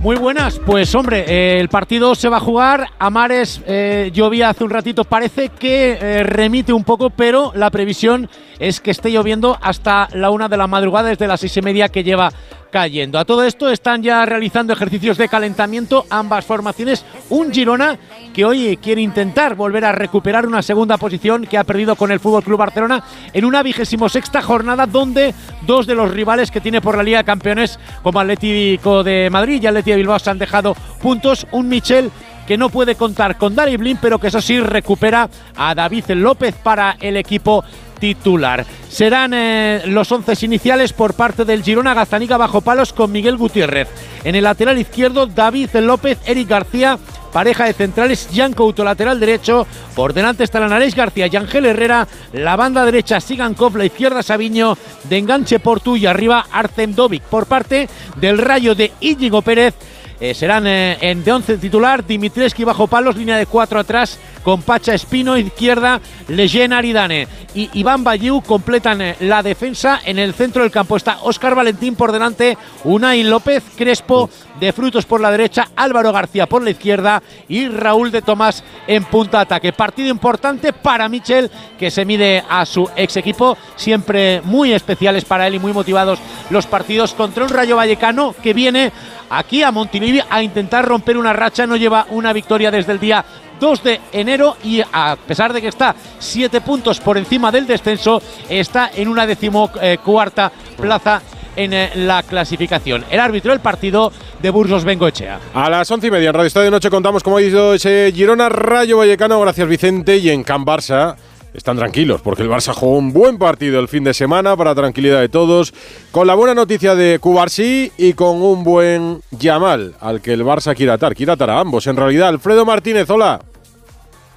Muy 0.00 0.14
buenas, 0.14 0.60
pues 0.60 0.94
hombre, 0.94 1.24
eh, 1.26 1.58
el 1.58 1.68
partido 1.68 2.14
se 2.14 2.28
va 2.28 2.36
a 2.36 2.40
jugar. 2.40 2.86
Amares 3.00 3.60
eh, 3.66 4.12
llovía 4.14 4.48
hace 4.48 4.62
un 4.62 4.70
ratito, 4.70 5.02
parece 5.02 5.48
que 5.48 5.98
eh, 6.00 6.22
remite 6.22 6.72
un 6.72 6.84
poco, 6.84 7.10
pero 7.10 7.50
la 7.56 7.68
previsión 7.70 8.30
es 8.60 8.80
que 8.80 8.92
esté 8.92 9.10
lloviendo 9.10 9.58
hasta 9.60 10.08
la 10.12 10.30
una 10.30 10.48
de 10.48 10.56
la 10.56 10.68
madrugada, 10.68 11.08
desde 11.08 11.26
las 11.26 11.40
seis 11.40 11.56
y 11.56 11.62
media 11.62 11.88
que 11.88 12.04
lleva 12.04 12.32
cayendo. 12.70 13.18
A 13.18 13.24
todo 13.24 13.44
esto 13.44 13.70
están 13.70 14.02
ya 14.02 14.24
realizando 14.26 14.72
ejercicios 14.72 15.18
de 15.18 15.28
calentamiento 15.28 16.06
ambas 16.10 16.44
formaciones. 16.44 17.04
Un 17.30 17.52
Girona 17.52 17.98
que 18.32 18.44
hoy 18.44 18.76
quiere 18.76 19.00
intentar 19.00 19.54
volver 19.54 19.84
a 19.84 19.92
recuperar 19.92 20.46
una 20.46 20.62
segunda 20.62 20.96
posición 20.96 21.46
que 21.46 21.58
ha 21.58 21.64
perdido 21.64 21.96
con 21.96 22.10
el 22.10 22.20
Fútbol 22.20 22.44
Club 22.44 22.58
Barcelona 22.58 23.02
en 23.32 23.44
una 23.44 23.62
vigésimo 23.62 24.08
sexta 24.08 24.42
jornada 24.42 24.86
donde 24.86 25.34
dos 25.66 25.86
de 25.86 25.94
los 25.94 26.10
rivales 26.12 26.50
que 26.50 26.60
tiene 26.60 26.80
por 26.80 26.96
la 26.96 27.02
Liga 27.02 27.18
de 27.18 27.24
Campeones 27.24 27.78
como 28.02 28.20
Atlético 28.20 29.02
de 29.02 29.28
Madrid 29.30 29.62
y 29.62 29.66
Atlético 29.66 29.92
de 29.92 29.96
Bilbao 29.96 30.18
se 30.18 30.30
han 30.30 30.38
dejado 30.38 30.74
puntos. 31.00 31.46
Un 31.52 31.68
Michel 31.68 32.10
que 32.48 32.56
no 32.56 32.70
puede 32.70 32.94
contar 32.94 33.36
con 33.36 33.54
Dari 33.54 33.76
Blin, 33.76 33.98
pero 34.00 34.18
que 34.18 34.28
eso 34.28 34.40
sí 34.40 34.58
recupera 34.58 35.28
a 35.54 35.74
David 35.74 36.04
López 36.12 36.54
para 36.54 36.96
el 36.98 37.18
equipo 37.18 37.62
titular. 37.98 38.64
Serán 38.88 39.32
eh, 39.34 39.82
los 39.86 40.10
once 40.10 40.34
iniciales 40.44 40.92
por 40.92 41.14
parte 41.14 41.44
del 41.44 41.62
Girona 41.62 41.94
Gazaniga 41.94 42.36
bajo 42.36 42.60
palos 42.60 42.92
con 42.92 43.12
Miguel 43.12 43.36
Gutiérrez. 43.36 43.88
En 44.24 44.34
el 44.34 44.44
lateral 44.44 44.78
izquierdo, 44.78 45.26
David 45.26 45.70
López, 45.76 46.18
Eric 46.26 46.48
García, 46.48 46.98
pareja 47.32 47.64
de 47.64 47.72
centrales, 47.72 48.28
Jan 48.32 48.52
Couto, 48.52 48.84
lateral 48.84 49.20
derecho. 49.20 49.66
Por 49.94 50.12
delante 50.12 50.44
está 50.44 50.60
Naréis 50.60 50.94
García 50.94 51.28
y 51.30 51.36
Ángel 51.36 51.66
Herrera. 51.66 52.06
La 52.32 52.56
banda 52.56 52.84
derecha, 52.84 53.20
Sigan 53.20 53.54
Koff, 53.54 53.76
la 53.76 53.84
izquierda, 53.84 54.22
Sabiño. 54.22 54.76
De 55.04 55.18
enganche 55.18 55.60
Portu 55.60 55.96
y 55.96 56.06
arriba, 56.06 56.46
Arcem 56.50 56.94
Dovic. 56.94 57.22
Por 57.22 57.46
parte 57.46 57.88
del 58.16 58.38
rayo 58.38 58.74
de 58.74 58.92
Íñigo 59.00 59.42
Pérez. 59.42 59.74
Eh, 60.20 60.34
serán 60.34 60.66
eh, 60.66 60.98
en 61.00 61.22
de 61.22 61.32
11 61.32 61.58
titular, 61.58 62.04
Dimitreski 62.04 62.64
bajo 62.64 62.88
palos, 62.88 63.16
línea 63.16 63.36
de 63.36 63.46
4 63.46 63.78
atrás, 63.78 64.18
con 64.42 64.62
Pacha 64.62 64.94
Espino, 64.94 65.38
izquierda, 65.38 66.00
Leyen 66.26 66.72
Aridane 66.72 67.28
y 67.54 67.70
Iván 67.74 68.02
Bayou 68.02 68.42
completan 68.42 69.00
eh, 69.00 69.16
la 69.20 69.42
defensa. 69.42 70.00
En 70.04 70.18
el 70.18 70.34
centro 70.34 70.62
del 70.62 70.72
campo 70.72 70.96
está 70.96 71.18
Óscar 71.22 71.54
Valentín 71.54 71.94
por 71.94 72.10
delante, 72.10 72.58
Unai 72.82 73.22
López, 73.22 73.62
Crespo 73.76 74.28
de 74.58 74.72
Frutos 74.72 75.06
por 75.06 75.20
la 75.20 75.30
derecha, 75.30 75.68
Álvaro 75.76 76.12
García 76.12 76.46
por 76.46 76.62
la 76.62 76.70
izquierda 76.70 77.22
y 77.48 77.68
Raúl 77.68 78.10
de 78.10 78.22
Tomás 78.22 78.62
en 78.86 79.04
punta 79.04 79.40
ataque. 79.40 79.72
Partido 79.72 80.08
importante 80.08 80.72
para 80.72 81.08
Michel, 81.08 81.50
que 81.78 81.90
se 81.90 82.04
mide 82.04 82.42
a 82.48 82.66
su 82.66 82.88
ex 82.96 83.16
equipo, 83.16 83.56
siempre 83.76 84.40
muy 84.44 84.72
especiales 84.72 85.24
para 85.24 85.46
él 85.46 85.54
y 85.54 85.58
muy 85.58 85.72
motivados 85.72 86.18
los 86.50 86.66
partidos 86.66 87.14
contra 87.14 87.44
un 87.44 87.50
Rayo 87.50 87.76
Vallecano 87.76 88.34
que 88.42 88.54
viene 88.54 88.92
aquí 89.30 89.62
a 89.62 89.70
Montilivi 89.70 90.20
a 90.28 90.42
intentar 90.42 90.84
romper 90.84 91.16
una 91.16 91.32
racha, 91.32 91.66
no 91.66 91.76
lleva 91.76 92.06
una 92.10 92.32
victoria 92.32 92.70
desde 92.70 92.92
el 92.92 93.00
día 93.00 93.24
2 93.60 93.82
de 93.82 94.00
enero 94.12 94.56
y 94.62 94.80
a 94.80 95.16
pesar 95.26 95.52
de 95.52 95.60
que 95.60 95.68
está 95.68 95.94
7 96.18 96.60
puntos 96.60 97.00
por 97.00 97.18
encima 97.18 97.50
del 97.50 97.66
descenso, 97.66 98.22
está 98.48 98.90
en 98.94 99.08
una 99.08 99.26
decimocuarta 99.26 100.52
plaza 100.76 101.20
en 101.58 101.74
eh, 101.74 101.90
la 101.96 102.22
clasificación. 102.22 103.04
El 103.10 103.20
árbitro 103.20 103.50
del 103.50 103.60
partido 103.60 104.12
de 104.40 104.50
Burgos 104.50 104.84
Bengoechea. 104.84 105.40
A 105.52 105.68
las 105.68 105.90
once 105.90 106.06
y 106.06 106.10
media 106.10 106.28
en 106.28 106.34
Radio 106.34 106.46
Estadio 106.46 106.70
Noche 106.70 106.88
contamos 106.88 107.22
cómo 107.22 107.36
ha 107.36 107.42
ido 107.42 107.74
ese 107.74 108.12
Girona 108.14 108.48
Rayo 108.48 108.98
Vallecano, 108.98 109.40
gracias 109.40 109.68
Vicente, 109.68 110.16
y 110.16 110.30
en 110.30 110.44
Can 110.44 110.64
Barça 110.64 111.16
están 111.52 111.76
tranquilos 111.76 112.20
porque 112.20 112.42
el 112.42 112.48
Barça 112.48 112.72
jugó 112.72 112.96
un 112.96 113.12
buen 113.12 113.38
partido 113.38 113.80
el 113.80 113.88
fin 113.88 114.04
de 114.04 114.14
semana 114.14 114.56
para 114.56 114.74
tranquilidad 114.74 115.20
de 115.20 115.28
todos, 115.28 115.74
con 116.12 116.26
la 116.26 116.34
buena 116.34 116.54
noticia 116.54 116.94
de 116.94 117.18
Cubarsí 117.18 117.90
y 117.98 118.12
con 118.12 118.40
un 118.40 118.62
buen 118.62 119.20
Yamal 119.32 119.96
al 120.00 120.20
que 120.20 120.32
el 120.32 120.44
Barça 120.44 120.76
quiere 120.76 120.92
atar, 120.92 121.14
quiere 121.16 121.32
atar 121.32 121.50
a 121.50 121.58
ambos 121.58 121.86
en 121.88 121.96
realidad. 121.96 122.28
Alfredo 122.28 122.64
Martínez, 122.64 123.10
hola. 123.10 123.40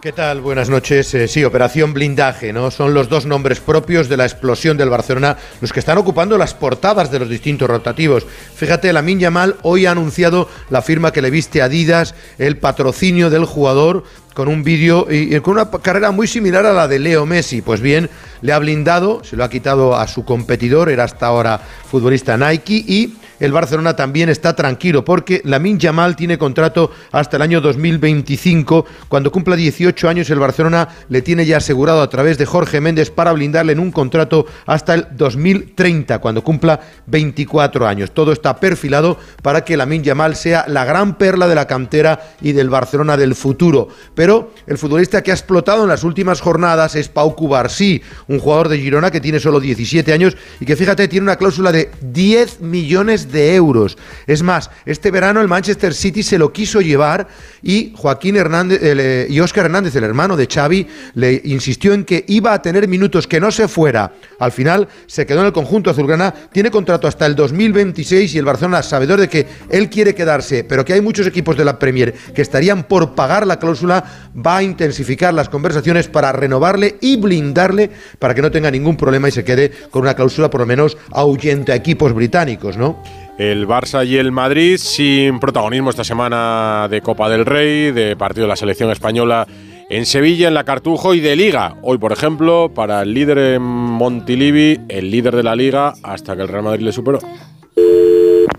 ¿Qué 0.02 0.14
tal? 0.14 0.42
Buenas 0.42 0.68
noches. 0.68 1.14
Eh, 1.14 1.28
sí, 1.28 1.44
Operación 1.44 1.94
Blindaje, 1.94 2.52
¿no? 2.52 2.72
Son 2.72 2.92
los 2.96 3.08
dos 3.08 3.28
nombres 3.28 3.60
propios 3.60 4.10
de 4.10 4.18
la 4.18 4.26
explosión 4.26 4.76
del 4.76 4.90
Barcelona 4.90 5.38
los 5.62 5.72
que 5.72 5.80
están 5.80 6.00
ocupando 6.00 6.40
las 6.40 6.56
portadas 6.56 7.12
de 7.12 7.20
los 7.20 7.30
distintos 7.30 7.70
rotativos. 7.70 8.26
Fíjate, 8.56 8.92
Lamin 8.94 9.20
Yamal 9.20 9.58
hoy 9.62 9.86
ha 9.86 9.92
anunciado 9.92 10.50
la 10.72 10.82
firma 10.82 11.14
que 11.14 11.22
le 11.22 11.30
viste 11.30 11.62
a 11.62 11.66
Adidas, 11.66 12.16
el 12.40 12.58
patrocinio 12.58 13.30
del 13.30 13.46
jugador 13.46 14.04
con 14.34 14.48
un 14.48 14.64
vídeo 14.64 15.06
y, 15.08 15.40
con 15.42 15.54
una 15.54 15.70
carrera 15.70 16.10
muy 16.10 16.26
similar 16.26 16.66
a 16.66 16.74
la 16.74 16.88
de 16.88 16.98
Leo 16.98 17.28
Messi. 17.28 17.62
Pues 17.62 17.80
bien, 17.80 18.10
le 18.42 18.54
ha 18.54 18.58
blindado, 18.58 19.24
se 19.24 19.36
lo 19.36 19.44
ha 19.44 19.52
quitado 19.52 19.96
a 19.96 20.08
su 20.08 20.26
competidor, 20.26 20.90
era 20.90 21.04
hasta 21.04 21.28
ahora 21.28 21.62
futbolista 21.92 22.38
Nike 22.38 22.84
y 22.88 23.14
el 23.42 23.52
Barcelona 23.52 23.96
también 23.96 24.30
está 24.30 24.56
tranquilo 24.56 25.04
porque 25.04 25.42
Lamin 25.44 25.80
Yamal 25.80 26.16
tiene 26.16 26.38
contrato 26.38 26.92
hasta 27.12 27.38
el 27.38 27.42
año 27.42 27.60
2025. 27.60 28.86
Cuando 29.08 29.32
cumpla 29.32 29.56
18 29.56 30.08
años 30.08 30.30
el 30.30 30.38
Barcelona 30.38 30.88
le 31.10 31.24
tiene 31.24 31.46
ya 31.48 31.58
asegurado 31.58 32.04
a 32.04 32.10
través 32.10 32.38
de 32.38 32.46
Jorge 32.46 32.80
Méndez 32.80 33.10
para 33.10 33.34
blindarle 33.34 33.74
en 33.74 33.80
un 33.80 33.92
contrato 33.92 34.46
hasta 34.68 34.94
el 34.94 35.08
2030, 35.12 36.20
cuando 36.20 36.44
cumpla 36.44 36.80
24 37.08 37.88
años. 37.88 38.12
Todo 38.12 38.32
está 38.32 38.60
perfilado 38.60 39.18
para 39.42 39.66
que 39.66 39.76
Lamin 39.76 40.04
Yamal 40.04 40.36
sea 40.36 40.66
la 40.68 40.86
gran 40.86 41.18
perla 41.18 41.48
de 41.48 41.56
la 41.56 41.66
cantera 41.66 42.22
y 42.42 42.52
del 42.52 42.70
Barcelona 42.70 43.18
del 43.18 43.34
futuro. 43.34 43.88
Pero 44.14 44.54
el 44.68 44.78
futbolista 44.78 45.24
que 45.24 45.32
ha 45.32 45.34
explotado 45.34 45.82
en 45.82 45.90
las 45.90 46.04
últimas 46.04 46.42
jornadas 46.42 46.94
es 46.94 47.10
Pau 47.10 47.36
Cubarsí, 47.36 48.04
un 48.28 48.38
jugador 48.38 48.70
de 48.70 48.78
Girona 48.78 49.10
que 49.10 49.20
tiene 49.20 49.40
solo 49.40 49.60
17 49.60 50.14
años 50.14 50.38
y 50.60 50.66
que 50.66 50.76
fíjate 50.76 51.08
tiene 51.08 51.24
una 51.24 51.38
cláusula 51.38 51.72
de 51.72 51.90
10 52.02 52.62
millones 52.62 53.31
de 53.31 53.31
euros. 53.34 53.98
Es 54.28 54.44
más, 54.44 54.70
este 54.86 55.12
verano 55.12 55.42
el 55.42 55.48
Manchester 55.48 55.94
City 55.94 56.24
se 56.24 56.38
lo 56.38 56.52
quiso 56.52 56.82
llevar 56.82 57.28
y 57.62 57.94
Joaquín 57.96 58.36
Hernández 58.36 58.80
eh, 58.82 59.28
y 59.30 59.40
Óscar 59.40 59.66
Hernández, 59.66 59.96
el 59.96 60.04
hermano 60.04 60.36
de 60.38 60.48
Xavi, 60.48 60.88
le 61.16 61.42
insistió 61.46 61.94
en 61.94 62.06
que 62.06 62.26
iba 62.28 62.54
a 62.54 62.62
tener 62.62 62.88
minutos 62.88 63.28
que 63.28 63.40
no 63.40 63.52
se 63.52 63.68
fuera. 63.68 64.14
Al 64.40 64.52
final 64.52 64.88
se 65.08 65.26
quedó 65.26 65.42
en 65.42 65.48
el 65.48 65.54
conjunto 65.54 65.90
azulgrana, 65.90 66.34
tiene 66.52 66.72
contrato 66.72 67.08
hasta 67.08 67.26
el 67.26 67.36
2026 67.36 68.34
y 68.36 68.38
el 68.38 68.46
Barcelona, 68.46 68.84
sabedor 68.84 69.20
de 69.20 69.30
que 69.30 69.48
él 69.70 69.90
quiere 69.90 70.16
quedarse, 70.16 70.64
pero 70.64 70.86
que 70.86 70.94
hay 70.94 71.02
muchos 71.02 71.28
equipos 71.28 71.58
de 71.58 71.66
la 71.66 71.80
Premier 71.80 72.14
que 72.34 72.42
estarían 72.42 72.84
por 72.84 73.16
pagar 73.16 73.46
la 73.48 73.60
cláusula, 73.60 74.04
va 74.36 74.58
a 74.58 74.64
intensificar 74.64 75.34
las 75.34 75.50
conversaciones 75.50 76.08
para 76.08 76.32
renovarle 76.32 76.98
y 77.02 77.18
blindarle 77.18 77.90
para 78.20 78.34
que 78.34 78.42
no 78.42 78.52
tenga 78.52 78.72
ningún 78.72 78.98
problema 78.98 79.28
y 79.28 79.32
se 79.32 79.44
quede 79.44 79.72
con 79.90 80.04
una 80.04 80.16
cláusula 80.16 80.50
por 80.50 80.62
lo 80.62 80.68
menos 80.68 80.98
ahuyente 81.12 81.72
a 81.72 81.76
equipos 81.76 82.14
británicos, 82.14 82.78
¿no? 82.78 83.02
El 83.38 83.68
Barça 83.68 84.06
y 84.06 84.18
el 84.18 84.32
Madrid 84.32 84.78
sin 84.78 85.40
protagonismo 85.40 85.90
esta 85.90 86.04
semana 86.04 86.88
de 86.90 87.02
Copa 87.02 87.30
del 87.30 87.46
Rey, 87.46 87.92
de 87.92 88.16
partido 88.16 88.44
de 88.44 88.50
la 88.50 88.56
selección 88.56 88.92
española 88.92 89.48
en 89.90 90.06
Sevilla, 90.06 90.48
en 90.48 90.54
la 90.54 90.64
Cartujo 90.64 91.14
y 91.14 91.20
de 91.22 91.36
Liga. 91.36 91.76
Hoy, 91.82 91.98
por 91.98 92.12
ejemplo, 92.12 92.72
para 92.74 93.02
el 93.02 93.14
líder 93.14 93.38
en 93.38 93.62
Montilivi, 93.62 94.80
el 94.90 95.10
líder 95.10 95.36
de 95.36 95.44
la 95.44 95.56
Liga, 95.56 95.94
hasta 96.04 96.36
que 96.36 96.44
el 96.44 96.48
Real 96.48 96.64
Madrid 96.64 96.84
le 96.84 96.92
superó. 96.92 97.20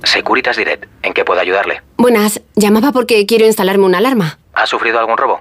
Securitas 0.03 0.57
Direct, 0.57 0.87
¿en 1.03 1.15
qué 1.15 1.25
puedo 1.25 1.41
ayudarle? 1.41 1.81
Buenas, 1.97 2.41
llamaba 2.57 2.93
porque 2.93 3.25
quiero 3.25 3.47
instalarme 3.47 3.85
una 3.85 3.99
alarma. 3.99 4.39
¿Ha 4.55 4.67
sufrido 4.67 4.99
algún 4.99 5.17
robo? 5.17 5.41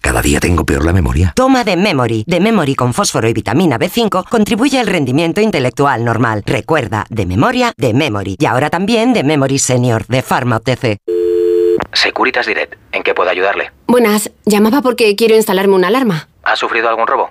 Cada 0.00 0.22
día 0.22 0.40
tengo 0.40 0.64
peor 0.64 0.84
la 0.84 0.92
memoria. 0.92 1.32
Toma 1.34 1.64
de 1.64 1.76
Memory. 1.76 2.24
De 2.26 2.40
Memory 2.40 2.74
con 2.74 2.94
fósforo 2.94 3.28
y 3.28 3.32
vitamina 3.32 3.78
B5 3.78 4.28
contribuye 4.28 4.78
al 4.78 4.86
rendimiento 4.86 5.40
intelectual 5.40 6.04
normal. 6.04 6.42
Recuerda, 6.46 7.04
de 7.10 7.26
memoria, 7.26 7.72
de 7.76 7.92
Memory. 7.94 8.36
Y 8.38 8.46
ahora 8.46 8.70
también 8.70 9.12
de 9.12 9.24
Memory 9.24 9.58
Senior, 9.58 10.06
de 10.06 10.22
Pharma 10.22 10.56
OTC. 10.56 10.98
Securitas 11.92 12.46
Direct, 12.46 12.74
¿en 12.92 13.02
qué 13.02 13.14
puedo 13.14 13.28
ayudarle? 13.30 13.72
Buenas, 13.86 14.30
llamaba 14.44 14.82
porque 14.82 15.14
quiero 15.16 15.34
instalarme 15.34 15.74
una 15.74 15.88
alarma. 15.88 16.28
¿Ha 16.44 16.56
sufrido 16.56 16.88
algún 16.88 17.06
robo? 17.06 17.30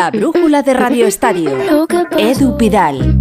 La 0.00 0.10
brújula 0.18 0.62
de 0.62 0.72
Radio 0.72 1.06
Estadio. 1.06 1.50
Edu 2.16 2.56
Pidal. 2.56 3.18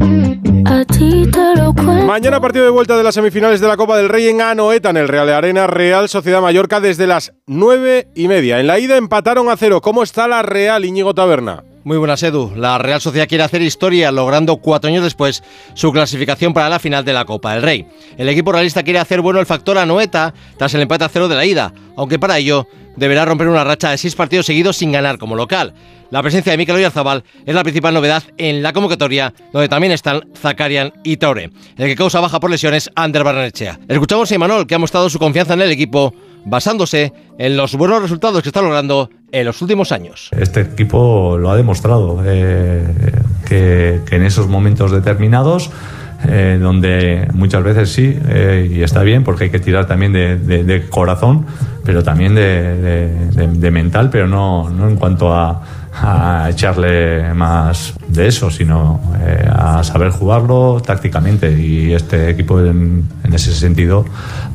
Mañana 2.06 2.40
partido 2.40 2.64
de 2.64 2.72
vuelta 2.72 2.96
de 2.98 3.04
las 3.04 3.16
semifinales 3.16 3.60
de 3.60 3.68
la 3.68 3.76
Copa 3.76 3.98
del 3.98 4.08
Rey 4.08 4.30
en 4.30 4.42
Anoeta, 4.42 4.92
en 4.92 4.96
el 4.96 5.10
Real 5.10 5.28
de 5.28 5.34
Arena, 5.34 5.68
Real 5.68 6.08
Sociedad 6.08 6.42
Mallorca 6.42 6.80
desde 6.80 7.06
las 7.06 7.34
nueve 7.48 8.08
y 8.16 8.30
media. 8.30 8.62
En 8.62 8.68
la 8.68 8.80
ida 8.80 8.96
empataron 8.96 9.50
a 9.50 9.58
cero. 9.58 9.82
¿Cómo 9.82 10.04
está 10.04 10.30
la 10.30 10.42
Real, 10.42 10.86
Íñigo 10.86 11.14
Taberna? 11.14 11.66
Muy 11.84 11.98
buenas, 11.98 12.24
Edu. 12.24 12.54
La 12.56 12.78
Real 12.78 13.02
Sociedad 13.02 13.28
quiere 13.28 13.44
hacer 13.44 13.62
historia, 13.62 14.10
logrando 14.14 14.56
cuatro 14.56 14.88
años 14.88 15.04
después 15.04 15.44
su 15.74 15.92
clasificación 15.92 16.54
para 16.54 16.70
la 16.70 16.80
final 16.80 17.04
de 17.04 17.12
la 17.12 17.26
Copa 17.26 17.56
del 17.56 17.64
Rey. 17.64 17.88
El 18.18 18.30
equipo 18.30 18.54
realista 18.54 18.84
quiere 18.84 19.00
hacer 19.00 19.20
bueno 19.20 19.42
el 19.42 19.46
factor 19.46 19.78
Anoeta 19.78 20.34
tras 20.56 20.74
el 20.76 20.82
empate 20.82 21.04
a 21.04 21.10
cero 21.10 21.28
de 21.28 21.36
la 21.36 21.46
ida, 21.46 21.74
aunque 21.98 22.20
para 22.20 22.38
ello 22.38 22.68
deberá 22.96 23.26
romper 23.26 23.50
una 23.50 23.66
racha 23.66 23.92
de 23.92 23.98
seis 23.98 24.16
partidos 24.16 24.46
seguidos 24.46 24.78
sin 24.78 24.94
ganar 24.94 25.18
como 25.18 25.36
local. 25.36 25.74
La 26.12 26.24
presencia 26.24 26.52
de 26.52 26.58
Mikel 26.58 26.76
Oyarzabal 26.76 27.24
es 27.46 27.54
la 27.54 27.62
principal 27.62 27.94
novedad 27.94 28.24
en 28.38 28.64
la 28.64 28.74
convocatoria, 28.74 29.32
donde 29.54 29.70
también 29.70 29.94
están 29.94 30.24
Zakarian 30.36 30.92
y 31.04 31.18
Torre. 31.18 31.52
El 31.78 31.86
que 31.86 31.96
causa 31.96 32.20
baja 32.20 32.40
por 32.40 32.50
lesiones, 32.50 32.90
Ander 32.96 33.24
Barnechea. 33.24 33.80
Escuchamos 33.88 34.32
a 34.32 34.36
Imanol, 34.36 34.66
que 34.66 34.74
ha 34.74 34.80
mostrado 34.80 35.08
su 35.12 35.20
confianza 35.20 35.54
en 35.54 35.62
el 35.62 35.70
equipo, 35.70 36.16
basándose 36.46 37.14
en 37.38 37.56
los 37.56 37.76
buenos 37.76 38.02
resultados 38.02 38.42
que 38.42 38.50
está 38.50 38.64
logrando 38.64 39.12
en 39.32 39.46
los 39.46 39.62
últimos 39.62 39.92
años. 39.92 40.30
Este 40.36 40.62
equipo 40.62 41.38
lo 41.38 41.52
ha 41.52 41.56
demostrado, 41.56 42.24
eh, 42.26 42.88
que, 43.48 44.02
en 44.10 44.24
esos 44.24 44.48
momentos 44.48 44.92
determinados 44.92 45.70
eh, 46.28 46.58
donde 46.60 47.28
muchas 47.34 47.64
veces 47.64 47.94
sí, 47.94 48.18
eh, 48.28 48.68
y 48.70 48.82
está 48.82 49.04
bien, 49.04 49.24
porque 49.24 49.46
hay 49.46 49.50
que 49.52 49.60
tirar 49.60 49.86
también 49.86 50.12
de, 50.12 50.86
corazón, 50.90 51.46
pero 51.86 52.04
también 52.04 52.34
de, 52.34 53.70
mental, 53.72 54.10
pero 54.10 54.28
no 54.28 54.68
en 54.68 54.96
cuanto 54.98 55.34
a, 55.34 55.62
a 55.94 56.48
echarle 56.50 57.34
más 57.34 57.94
de 58.08 58.28
eso, 58.28 58.50
sino 58.50 59.00
eh, 59.26 59.48
a 59.50 59.84
saber 59.84 60.12
jugarlo 60.12 60.82
tácticamente. 60.86 61.52
Y 61.52 61.94
este 61.94 62.30
equipo, 62.30 62.60
en, 62.60 63.08
ese 63.32 63.54
sentido, 63.54 64.06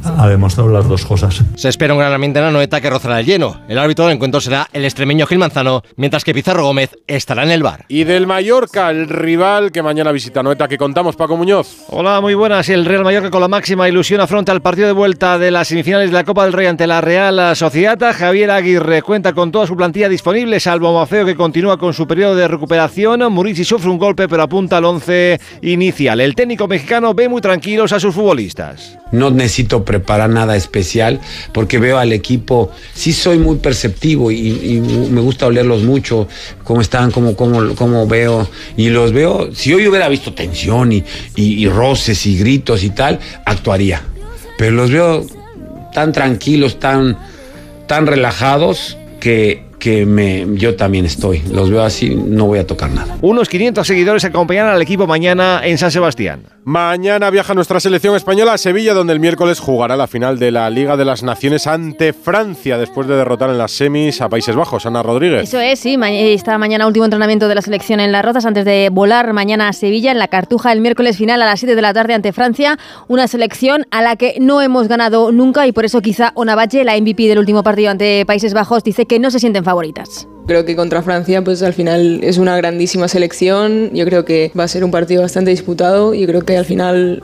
ha 0.05 0.29
demostrado 0.29 0.69
las 0.71 0.89
dos 0.89 1.05
cosas. 1.05 1.43
Se 1.55 1.69
espera 1.69 1.95
un 1.95 2.01
gran 2.01 2.13
ambiente 2.13 2.39
en 2.41 2.47
la 2.47 2.51
noeta 2.51 2.81
que 2.81 2.91
rozará 2.91 3.21
el 3.21 3.27
lleno. 3.27 3.61
El 3.69 3.79
árbitro 3.79 4.07
del 4.07 4.15
encuentro 4.15 4.41
será 4.41 4.69
el 4.73 4.85
extremeño 4.85 5.27
Gil 5.27 5.39
Manzano, 5.39 5.83
mientras 5.97 6.25
que 6.25 6.35
Pizarro 6.35 6.65
Gómez 6.65 6.91
estará 7.07 7.45
en 7.45 7.51
el 7.51 7.63
bar. 7.63 7.85
Y 7.89 8.05
del 8.05 8.27
Mallorca, 8.27 8.91
el 8.91 9.09
rival 9.09 9.71
que 9.71 9.83
mañana 9.83 10.13
visita 10.13 10.43
Noeta, 10.43 10.69
que 10.69 10.79
contamos, 10.79 11.17
Paco 11.17 11.37
Muñoz. 11.37 11.85
Hola, 11.89 12.21
muy 12.21 12.35
buenas. 12.35 12.69
El 12.69 12.85
Real 12.85 13.05
Mallorca 13.05 13.31
con 13.31 13.41
la 13.41 13.49
máxima 13.49 13.89
ilusión 13.89 14.21
afronta 14.21 14.53
el 14.53 14.61
partido 14.61 14.87
de 14.87 14.93
vuelta 14.93 15.39
de 15.39 15.51
las 15.51 15.69
semifinales 15.69 16.11
de 16.11 16.15
la 16.15 16.25
Copa 16.25 16.45
del 16.45 16.53
Rey 16.53 16.67
ante 16.67 16.87
la 16.87 17.01
Real 17.01 17.55
Sociedad. 17.55 17.99
Javier 18.15 18.51
Aguirre 18.51 19.03
cuenta 19.03 19.33
con 19.33 19.53
toda 19.53 19.67
su 19.67 19.77
plantilla 19.77 20.09
disponible, 20.09 20.59
salvo 20.61 20.93
Mafeo 20.93 21.24
que 21.25 21.37
continúa 21.37 21.79
con 21.79 21.95
su 21.95 22.07
periodo 22.07 22.35
de 22.35 22.49
recuperación. 22.49 23.33
Murici 23.33 23.65
sufre 23.65 23.91
un 23.91 23.99
golpe, 23.99 24.29
pero 24.29 24.43
apunta 24.43 24.79
al 24.79 24.85
11 24.85 25.41
inicial. 25.63 26.21
El 26.21 26.35
técnico 26.35 26.69
mexicano 26.69 27.15
ve 27.15 27.29
muy 27.29 27.41
tranquilos 27.41 27.93
a 27.93 28.01
sus 28.01 28.15
futbolistas. 28.15 28.99
No 29.13 29.31
necesito 29.31 29.85
preparar 29.85 30.31
nada 30.31 30.57
especial 30.57 31.21
porque 31.53 31.79
veo 31.79 31.99
al 31.99 32.13
equipo, 32.13 32.71
sí 32.95 33.13
soy 33.13 33.39
muy 33.39 33.57
perceptivo 33.57 34.31
y, 34.31 34.81
me 35.11 35.21
gusta 35.21 35.47
olerlos 35.47 35.83
mucho, 35.83 36.29
cómo 36.65 36.81
están, 36.81 37.11
cómo, 37.11 37.37
cómo, 37.37 37.75
cómo, 37.75 38.07
veo. 38.07 38.49
Y 38.77 38.91
los 38.91 39.13
veo, 39.13 39.55
si 39.55 39.73
hoy 39.73 39.87
hubiera 39.87 40.09
visto 40.09 40.35
tensión 40.35 40.93
y, 40.93 41.05
y 41.37 41.69
roces 41.69 42.27
y 42.27 42.39
gritos 42.39 42.85
y 42.85 42.91
tal, 42.91 43.21
actuaría. 43.45 44.03
Pero 44.59 44.73
los 44.73 44.91
veo 44.91 45.27
tan 45.93 46.13
tranquilos, 46.13 46.79
tan, 46.79 47.17
tan 47.87 48.07
relajados 48.07 48.99
que 49.21 49.64
que 49.85 50.07
me, 50.07 50.47
yo 50.55 50.77
también 50.77 51.05
estoy. 51.05 51.43
Los 51.53 51.69
veo 51.69 51.83
así, 51.83 52.15
no 52.15 52.47
voy 52.47 52.59
a 52.59 52.67
tocar 52.67 52.91
nada. 52.91 53.19
Unos 53.21 53.51
500 53.51 53.87
seguidores 53.87 54.25
acompañan 54.25 54.67
al 54.67 54.81
equipo 54.81 55.07
mañana 55.07 55.61
en 55.63 55.77
San 55.77 55.91
Sebastián. 55.91 56.45
Mañana 56.65 57.29
viaja 57.29 57.53
nuestra 57.53 57.79
selección 57.79 58.17
española 58.17 58.55
a 58.55 58.59
Sevilla, 58.59 58.95
donde 58.95 59.13
el 59.13 59.21
miércoles 59.21 59.61
jugará 59.61 59.99
la 59.99 60.07
final 60.07 60.39
de 60.39 60.51
la 60.51 60.71
Liga 60.71 60.97
de 60.97 61.05
las 61.05 61.23
Naciones 61.23 61.67
ante 61.67 62.15
Francia, 62.15 62.79
después 62.79 63.07
de 63.07 63.15
derrotar 63.15 63.51
en 63.51 63.59
las 63.59 63.73
semis 63.73 64.23
a 64.23 64.31
Países 64.31 64.57
Bajos. 64.57 64.87
Ana 64.87 65.03
Rodríguez. 65.03 65.43
Eso 65.43 65.61
es, 65.61 65.79
sí. 65.81 65.99
Esta 66.03 66.57
mañana 66.57 66.87
último 66.87 67.05
entrenamiento 67.05 67.49
de 67.49 67.55
la 67.55 67.61
selección 67.61 68.01
en 68.01 68.13
Las 68.13 68.25
Rozas 68.25 68.47
antes 68.47 68.65
de 68.65 68.89
volar 68.91 69.35
mañana 69.35 69.69
a 69.69 69.75
Sevilla 69.75 70.11
en 70.11 70.19
la 70.19 70.29
Cartuja 70.29 70.73
el 70.73 70.81
miércoles 70.81 71.19
final 71.19 71.43
a 71.43 71.45
las 71.45 71.61
7 71.61 71.75
de 71.75 71.83
la 71.83 71.93
tarde 71.93 72.15
ante 72.15 72.33
Francia. 72.33 72.79
Una 73.09 73.29
selección 73.29 73.87
a 73.91 74.01
la 74.01 74.17
que 74.17 74.37
no 74.41 74.63
hemos 74.63 74.89
ganado 74.89 75.33
nunca 75.33 75.67
y 75.67 75.73
por 75.73 75.85
eso 75.85 76.01
quizá 76.01 76.33
Onavache, 76.35 76.83
la 76.85 76.99
MVP 76.99 77.25
del 77.25 77.39
último 77.39 77.63
partido 77.63 77.91
ante 77.91 78.25
Países 78.25 78.55
Bajos, 78.55 78.83
dice 78.83 79.05
que 79.05 79.19
no 79.19 79.31
se 79.31 79.39
sienten 79.39 79.65
favoritas. 79.75 80.29
Creo 80.47 80.65
que 80.65 80.77
contra 80.77 81.03
Francia, 81.03 81.43
pues 81.43 81.63
al 81.63 81.73
final 81.73 82.21
es 82.23 82.39
una 82.39 82.57
grandísima 82.57 83.09
selección. 83.09 83.91
Yo 83.93 84.05
creo 84.05 84.25
que 84.25 84.53
va 84.59 84.65
a 84.65 84.69
ser 84.69 84.85
un 84.85 84.91
partido 84.91 85.23
bastante 85.23 85.51
disputado. 85.51 86.15
y 86.15 86.27
creo 86.27 86.43
que 86.43 86.57
al 86.57 86.65
final 86.65 87.23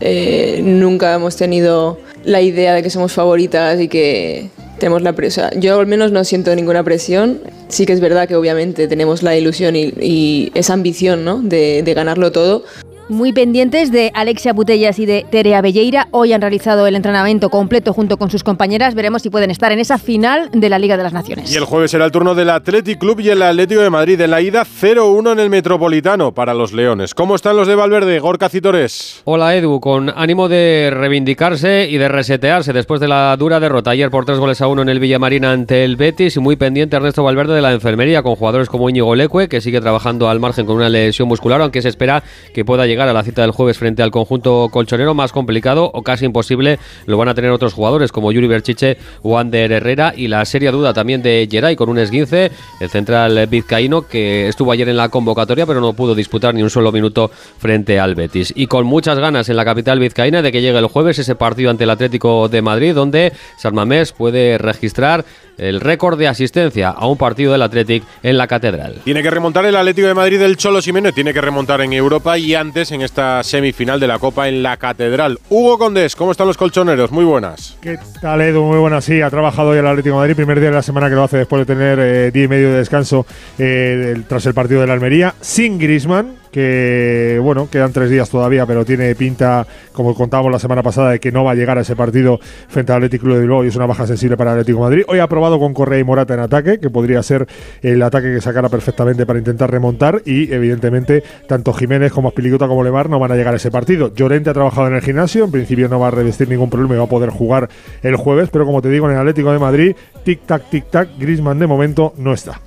eh, 0.00 0.60
nunca 0.64 1.14
hemos 1.14 1.36
tenido 1.36 1.98
la 2.24 2.40
idea 2.40 2.74
de 2.74 2.82
que 2.82 2.90
somos 2.90 3.12
favoritas 3.12 3.80
y 3.80 3.86
que 3.86 4.48
tenemos 4.80 5.02
la 5.02 5.12
presión. 5.12 5.50
Yo 5.60 5.78
al 5.78 5.86
menos 5.86 6.10
no 6.10 6.24
siento 6.24 6.54
ninguna 6.56 6.82
presión. 6.82 7.40
Sí 7.68 7.86
que 7.86 7.92
es 7.92 8.00
verdad 8.00 8.26
que 8.26 8.34
obviamente 8.34 8.88
tenemos 8.88 9.22
la 9.22 9.36
ilusión 9.36 9.76
y, 9.76 10.50
esa 10.54 10.72
ambición 10.72 11.24
¿no? 11.24 11.40
de, 11.40 11.82
de 11.84 11.94
ganarlo 11.94 12.32
todo 12.32 12.64
muy 13.08 13.32
pendientes 13.32 13.90
de 13.90 14.10
Alexia 14.14 14.52
Butellas 14.52 14.98
y 14.98 15.06
de 15.06 15.26
Terea 15.30 15.60
Belleira. 15.60 16.08
Hoy 16.10 16.32
han 16.32 16.40
realizado 16.40 16.86
el 16.86 16.94
entrenamiento 16.94 17.50
completo 17.50 17.92
junto 17.92 18.16
con 18.16 18.30
sus 18.30 18.44
compañeras. 18.44 18.94
Veremos 18.94 19.22
si 19.22 19.30
pueden 19.30 19.50
estar 19.50 19.72
en 19.72 19.78
esa 19.78 19.98
final 19.98 20.50
de 20.52 20.68
la 20.68 20.78
Liga 20.78 20.96
de 20.96 21.02
las 21.02 21.12
Naciones. 21.12 21.52
Y 21.52 21.56
el 21.56 21.64
jueves 21.64 21.90
será 21.90 22.04
el 22.04 22.12
turno 22.12 22.34
del 22.34 22.50
Athletic 22.50 22.98
Club 22.98 23.20
y 23.20 23.30
el 23.30 23.42
Atlético 23.42 23.80
de 23.80 23.90
Madrid. 23.90 24.20
En 24.20 24.30
la 24.30 24.40
ida 24.40 24.64
0-1 24.64 25.32
en 25.32 25.40
el 25.40 25.50
Metropolitano 25.50 26.32
para 26.32 26.54
los 26.54 26.72
Leones. 26.72 27.14
¿Cómo 27.14 27.34
están 27.34 27.56
los 27.56 27.68
de 27.68 27.74
Valverde? 27.74 28.18
Gorka 28.18 28.48
Citores. 28.48 29.22
Hola 29.24 29.54
Edu, 29.56 29.80
con 29.80 30.10
ánimo 30.10 30.48
de 30.48 30.90
reivindicarse 30.92 31.88
y 31.88 31.98
de 31.98 32.08
resetearse 32.08 32.72
después 32.72 33.00
de 33.00 33.08
la 33.08 33.36
dura 33.36 33.60
derrota 33.60 33.90
ayer 33.90 34.10
por 34.10 34.24
tres 34.24 34.38
goles 34.38 34.60
a 34.60 34.68
uno 34.68 34.82
en 34.82 34.88
el 34.88 35.00
Villamarina 35.00 35.52
ante 35.52 35.84
el 35.84 35.96
Betis 35.96 36.36
y 36.36 36.40
muy 36.40 36.56
pendiente 36.56 36.96
Ernesto 36.96 37.22
Valverde 37.22 37.54
de 37.54 37.62
la 37.62 37.72
enfermería 37.72 38.22
con 38.22 38.36
jugadores 38.36 38.68
como 38.68 38.88
Íñigo 38.88 39.14
Leque 39.14 39.48
que 39.48 39.60
sigue 39.60 39.80
trabajando 39.80 40.28
al 40.28 40.40
margen 40.40 40.66
con 40.66 40.76
una 40.76 40.88
lesión 40.88 41.28
muscular 41.28 41.60
aunque 41.60 41.82
se 41.82 41.88
espera 41.88 42.22
que 42.54 42.64
pueda 42.64 42.86
llegar 42.86 43.01
a 43.08 43.12
la 43.12 43.22
cita 43.22 43.42
del 43.42 43.50
jueves 43.50 43.78
frente 43.78 44.02
al 44.02 44.10
conjunto 44.10 44.68
colchonero, 44.70 45.14
más 45.14 45.32
complicado 45.32 45.90
o 45.92 46.02
casi 46.02 46.24
imposible 46.24 46.78
lo 47.06 47.16
van 47.16 47.28
a 47.28 47.34
tener 47.34 47.50
otros 47.50 47.74
jugadores 47.74 48.12
como 48.12 48.32
Yuri 48.32 48.46
Berchiche 48.46 48.96
o 49.22 49.38
Ander 49.38 49.72
Herrera 49.72 50.12
y 50.16 50.28
la 50.28 50.44
seria 50.44 50.72
duda 50.72 50.92
también 50.92 51.22
de 51.22 51.48
Geray 51.50 51.76
con 51.76 51.88
un 51.88 51.98
esguince, 51.98 52.50
el 52.80 52.90
central 52.90 53.46
vizcaíno 53.46 54.02
que 54.02 54.48
estuvo 54.48 54.72
ayer 54.72 54.88
en 54.88 54.96
la 54.96 55.08
convocatoria 55.08 55.66
pero 55.66 55.80
no 55.80 55.92
pudo 55.92 56.14
disputar 56.14 56.54
ni 56.54 56.62
un 56.62 56.70
solo 56.70 56.92
minuto 56.92 57.30
frente 57.58 57.98
al 57.98 58.14
Betis. 58.14 58.52
Y 58.56 58.66
con 58.66 58.86
muchas 58.86 59.18
ganas 59.18 59.48
en 59.48 59.56
la 59.56 59.64
capital 59.64 59.98
vizcaína 59.98 60.42
de 60.42 60.52
que 60.52 60.62
llegue 60.62 60.78
el 60.78 60.86
jueves 60.86 61.18
ese 61.18 61.34
partido 61.34 61.70
ante 61.70 61.84
el 61.84 61.90
Atlético 61.90 62.48
de 62.48 62.62
Madrid 62.62 62.94
donde 62.94 63.32
Sarmamés 63.58 64.12
puede 64.12 64.58
registrar 64.58 65.24
el 65.58 65.80
récord 65.80 66.18
de 66.18 66.28
asistencia 66.28 66.90
a 66.90 67.06
un 67.06 67.16
partido 67.16 67.52
del 67.52 67.62
Athletic 67.62 68.02
en 68.22 68.38
la 68.38 68.46
Catedral. 68.46 68.96
Tiene 69.04 69.22
que 69.22 69.30
remontar 69.30 69.64
el 69.66 69.76
Atlético 69.76 70.08
de 70.08 70.14
Madrid 70.14 70.38
del 70.38 70.56
Cholo 70.56 70.82
Simeone, 70.82 71.12
tiene 71.12 71.32
que 71.32 71.40
remontar 71.40 71.80
en 71.82 71.92
Europa 71.92 72.38
y 72.38 72.54
antes 72.54 72.81
en 72.90 73.02
esta 73.02 73.42
semifinal 73.42 74.00
de 74.00 74.06
la 74.06 74.18
Copa 74.18 74.48
en 74.48 74.62
la 74.62 74.76
Catedral. 74.76 75.38
Hugo 75.48 75.78
Condés, 75.78 76.16
¿cómo 76.16 76.32
están 76.32 76.46
los 76.46 76.56
colchoneros? 76.56 77.12
Muy 77.12 77.24
buenas. 77.24 77.76
¿Qué 77.80 77.98
tal, 78.20 78.40
Edu? 78.40 78.64
Muy 78.64 78.78
buenas. 78.78 79.04
Sí, 79.04 79.20
ha 79.20 79.30
trabajado 79.30 79.70
hoy 79.70 79.78
el 79.78 79.86
Atlético 79.86 80.16
de 80.16 80.20
Madrid, 80.20 80.36
primer 80.36 80.58
día 80.58 80.70
de 80.70 80.74
la 80.74 80.82
semana 80.82 81.08
que 81.08 81.14
lo 81.14 81.22
hace 81.22 81.36
después 81.38 81.60
de 81.64 81.74
tener 81.74 81.98
eh, 82.00 82.30
día 82.32 82.44
y 82.44 82.48
medio 82.48 82.70
de 82.70 82.78
descanso 82.78 83.24
eh, 83.58 84.20
tras 84.26 84.44
el 84.46 84.54
partido 84.54 84.80
de 84.80 84.88
la 84.88 84.94
Almería, 84.94 85.34
sin 85.40 85.78
Grisman, 85.78 86.41
que 86.52 87.40
bueno, 87.42 87.68
quedan 87.70 87.92
tres 87.92 88.10
días 88.10 88.30
todavía, 88.30 88.66
pero 88.66 88.84
tiene 88.84 89.14
pinta, 89.14 89.66
como 89.92 90.14
contábamos 90.14 90.52
la 90.52 90.58
semana 90.58 90.82
pasada, 90.82 91.10
de 91.10 91.20
que 91.20 91.32
no 91.32 91.42
va 91.42 91.52
a 91.52 91.54
llegar 91.54 91.78
a 91.78 91.80
ese 91.80 91.96
partido 91.96 92.38
frente 92.68 92.92
al 92.92 92.98
Atlético 92.98 93.28
de 93.28 93.40
Bilbao 93.40 93.64
y 93.64 93.68
es 93.68 93.76
una 93.76 93.86
baja 93.86 94.06
sensible 94.06 94.36
para 94.36 94.52
el 94.52 94.60
Atlético 94.60 94.78
de 94.78 94.84
Madrid. 94.84 95.04
Hoy 95.08 95.18
ha 95.18 95.26
probado 95.26 95.58
con 95.58 95.72
Correa 95.72 95.98
y 95.98 96.04
Morata 96.04 96.34
en 96.34 96.40
ataque, 96.40 96.78
que 96.78 96.90
podría 96.90 97.22
ser 97.22 97.46
el 97.80 98.02
ataque 98.02 98.32
que 98.34 98.40
sacara 98.40 98.68
perfectamente 98.68 99.26
para 99.26 99.38
intentar 99.38 99.70
remontar 99.70 100.22
y 100.26 100.52
evidentemente 100.52 101.22
tanto 101.48 101.72
Jiménez 101.72 102.12
como 102.12 102.28
Aspilicueta 102.28 102.68
como 102.68 102.84
Lemar 102.84 103.08
no 103.08 103.18
van 103.18 103.32
a 103.32 103.36
llegar 103.36 103.54
a 103.54 103.56
ese 103.56 103.70
partido. 103.70 104.14
Llorente 104.14 104.50
ha 104.50 104.54
trabajado 104.54 104.88
en 104.88 104.94
el 104.94 105.00
gimnasio, 105.00 105.44
en 105.44 105.50
principio 105.50 105.88
no 105.88 105.98
va 105.98 106.08
a 106.08 106.10
revestir 106.10 106.48
ningún 106.48 106.68
problema 106.68 106.94
y 106.94 106.98
va 106.98 107.04
a 107.04 107.08
poder 107.08 107.30
jugar 107.30 107.70
el 108.02 108.16
jueves, 108.16 108.50
pero 108.52 108.66
como 108.66 108.82
te 108.82 108.90
digo, 108.90 109.06
en 109.06 109.14
el 109.14 109.18
Atlético 109.18 109.52
de 109.52 109.58
Madrid, 109.58 109.96
tic-tac, 110.24 110.70
tic-tac, 110.70 111.08
Grisman 111.18 111.58
de 111.58 111.66
momento 111.66 112.12
no 112.16 112.32
está. 112.32 112.60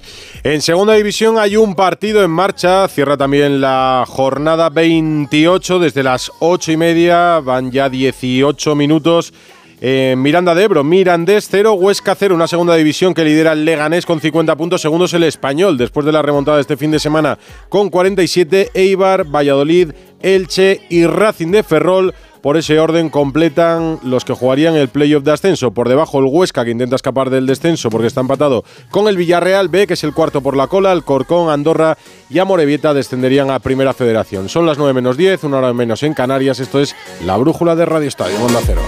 En 0.44 0.62
segunda 0.62 0.94
división 0.94 1.38
hay 1.38 1.58
un 1.58 1.76
partido 1.76 2.24
en 2.24 2.32
marcha, 2.32 2.88
cierra 2.88 3.18
también 3.18 3.62
la 3.62 4.04
jornada 4.08 4.70
28 4.70 5.80
desde 5.80 6.04
las 6.04 6.32
8 6.40 6.72
y 6.72 6.78
media, 6.78 7.40
van 7.40 7.72
ya 7.72 7.90
18 7.90 8.76
minutos. 8.76 9.34
Miranda 9.82 10.56
de 10.56 10.64
Ebro, 10.64 10.84
Mirandés 10.84 11.48
0, 11.52 11.74
Huesca 11.74 12.16
0, 12.16 12.34
una 12.34 12.48
segunda 12.48 12.76
división 12.76 13.14
que 13.14 13.24
lidera 13.24 13.52
el 13.52 13.66
Leganés 13.66 14.06
con 14.06 14.20
50 14.20 14.56
puntos, 14.56 14.82
segundos 14.82 15.14
el 15.14 15.24
Español, 15.24 15.78
después 15.78 16.06
de 16.08 16.12
la 16.12 16.24
remontada 16.24 16.58
de 16.58 16.62
este 16.62 16.78
fin 16.78 16.90
de 16.90 16.98
semana 16.98 17.38
con 17.70 17.90
47, 17.90 18.72
Eibar, 18.74 19.26
Valladolid, 19.26 19.92
Elche 20.24 20.82
y 20.90 21.06
Racing 21.06 21.52
de 21.52 21.62
Ferrol 21.62 22.16
por 22.46 22.58
ese 22.58 22.80
orden 22.80 23.10
completan 23.10 23.98
los 24.04 24.24
que 24.24 24.34
jugarían 24.34 24.76
el 24.76 24.90
playoff 24.90 25.24
de 25.24 25.32
ascenso. 25.32 25.72
Por 25.72 25.90
debajo 25.90 26.20
el 26.20 26.26
Huesca 26.26 26.64
que 26.64 26.70
intenta 26.70 26.96
escapar 26.96 27.32
del 27.32 27.48
descenso 27.48 27.90
porque 27.90 28.06
está 28.06 28.22
empatado 28.22 28.64
con 28.92 29.08
el 29.08 29.18
Villarreal 29.18 29.68
B, 29.68 29.88
que 29.88 29.96
es 29.96 30.04
el 30.04 30.14
cuarto 30.14 30.42
por 30.42 30.56
la 30.56 30.68
cola. 30.68 30.92
El 30.92 31.04
Corcón, 31.04 31.50
Andorra 31.50 31.98
y 32.30 32.38
Amorebieta 32.38 32.94
descenderían 32.94 33.50
a 33.50 33.58
Primera 33.58 33.96
Federación. 33.96 34.48
Son 34.48 34.68
las 34.68 34.78
9 34.78 34.94
menos 34.94 35.18
10, 35.18 35.44
una 35.46 35.58
hora 35.58 35.74
menos 35.74 36.04
en 36.04 36.14
Canarias. 36.14 36.60
Esto 36.60 36.80
es 36.80 36.96
la 37.26 37.36
brújula 37.36 37.76
de 37.76 37.84
Radio 37.88 38.08
Estadio, 38.08 38.36
Onda 38.46 38.60
Cero. 38.64 38.82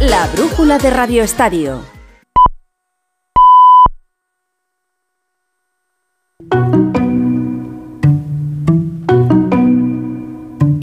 La 0.00 0.26
brújula 0.28 0.78
de 0.78 0.88
Radio 0.88 1.22
Estadio. 1.22 1.95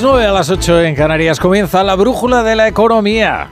Las 0.00 0.10
9, 0.12 0.26
a 0.26 0.32
las 0.32 0.48
8 0.48 0.80
en 0.84 0.94
Canarias 0.94 1.38
comienza 1.38 1.84
la 1.84 1.94
brújula 1.94 2.42
de 2.42 2.56
la 2.56 2.66
economía. 2.66 3.48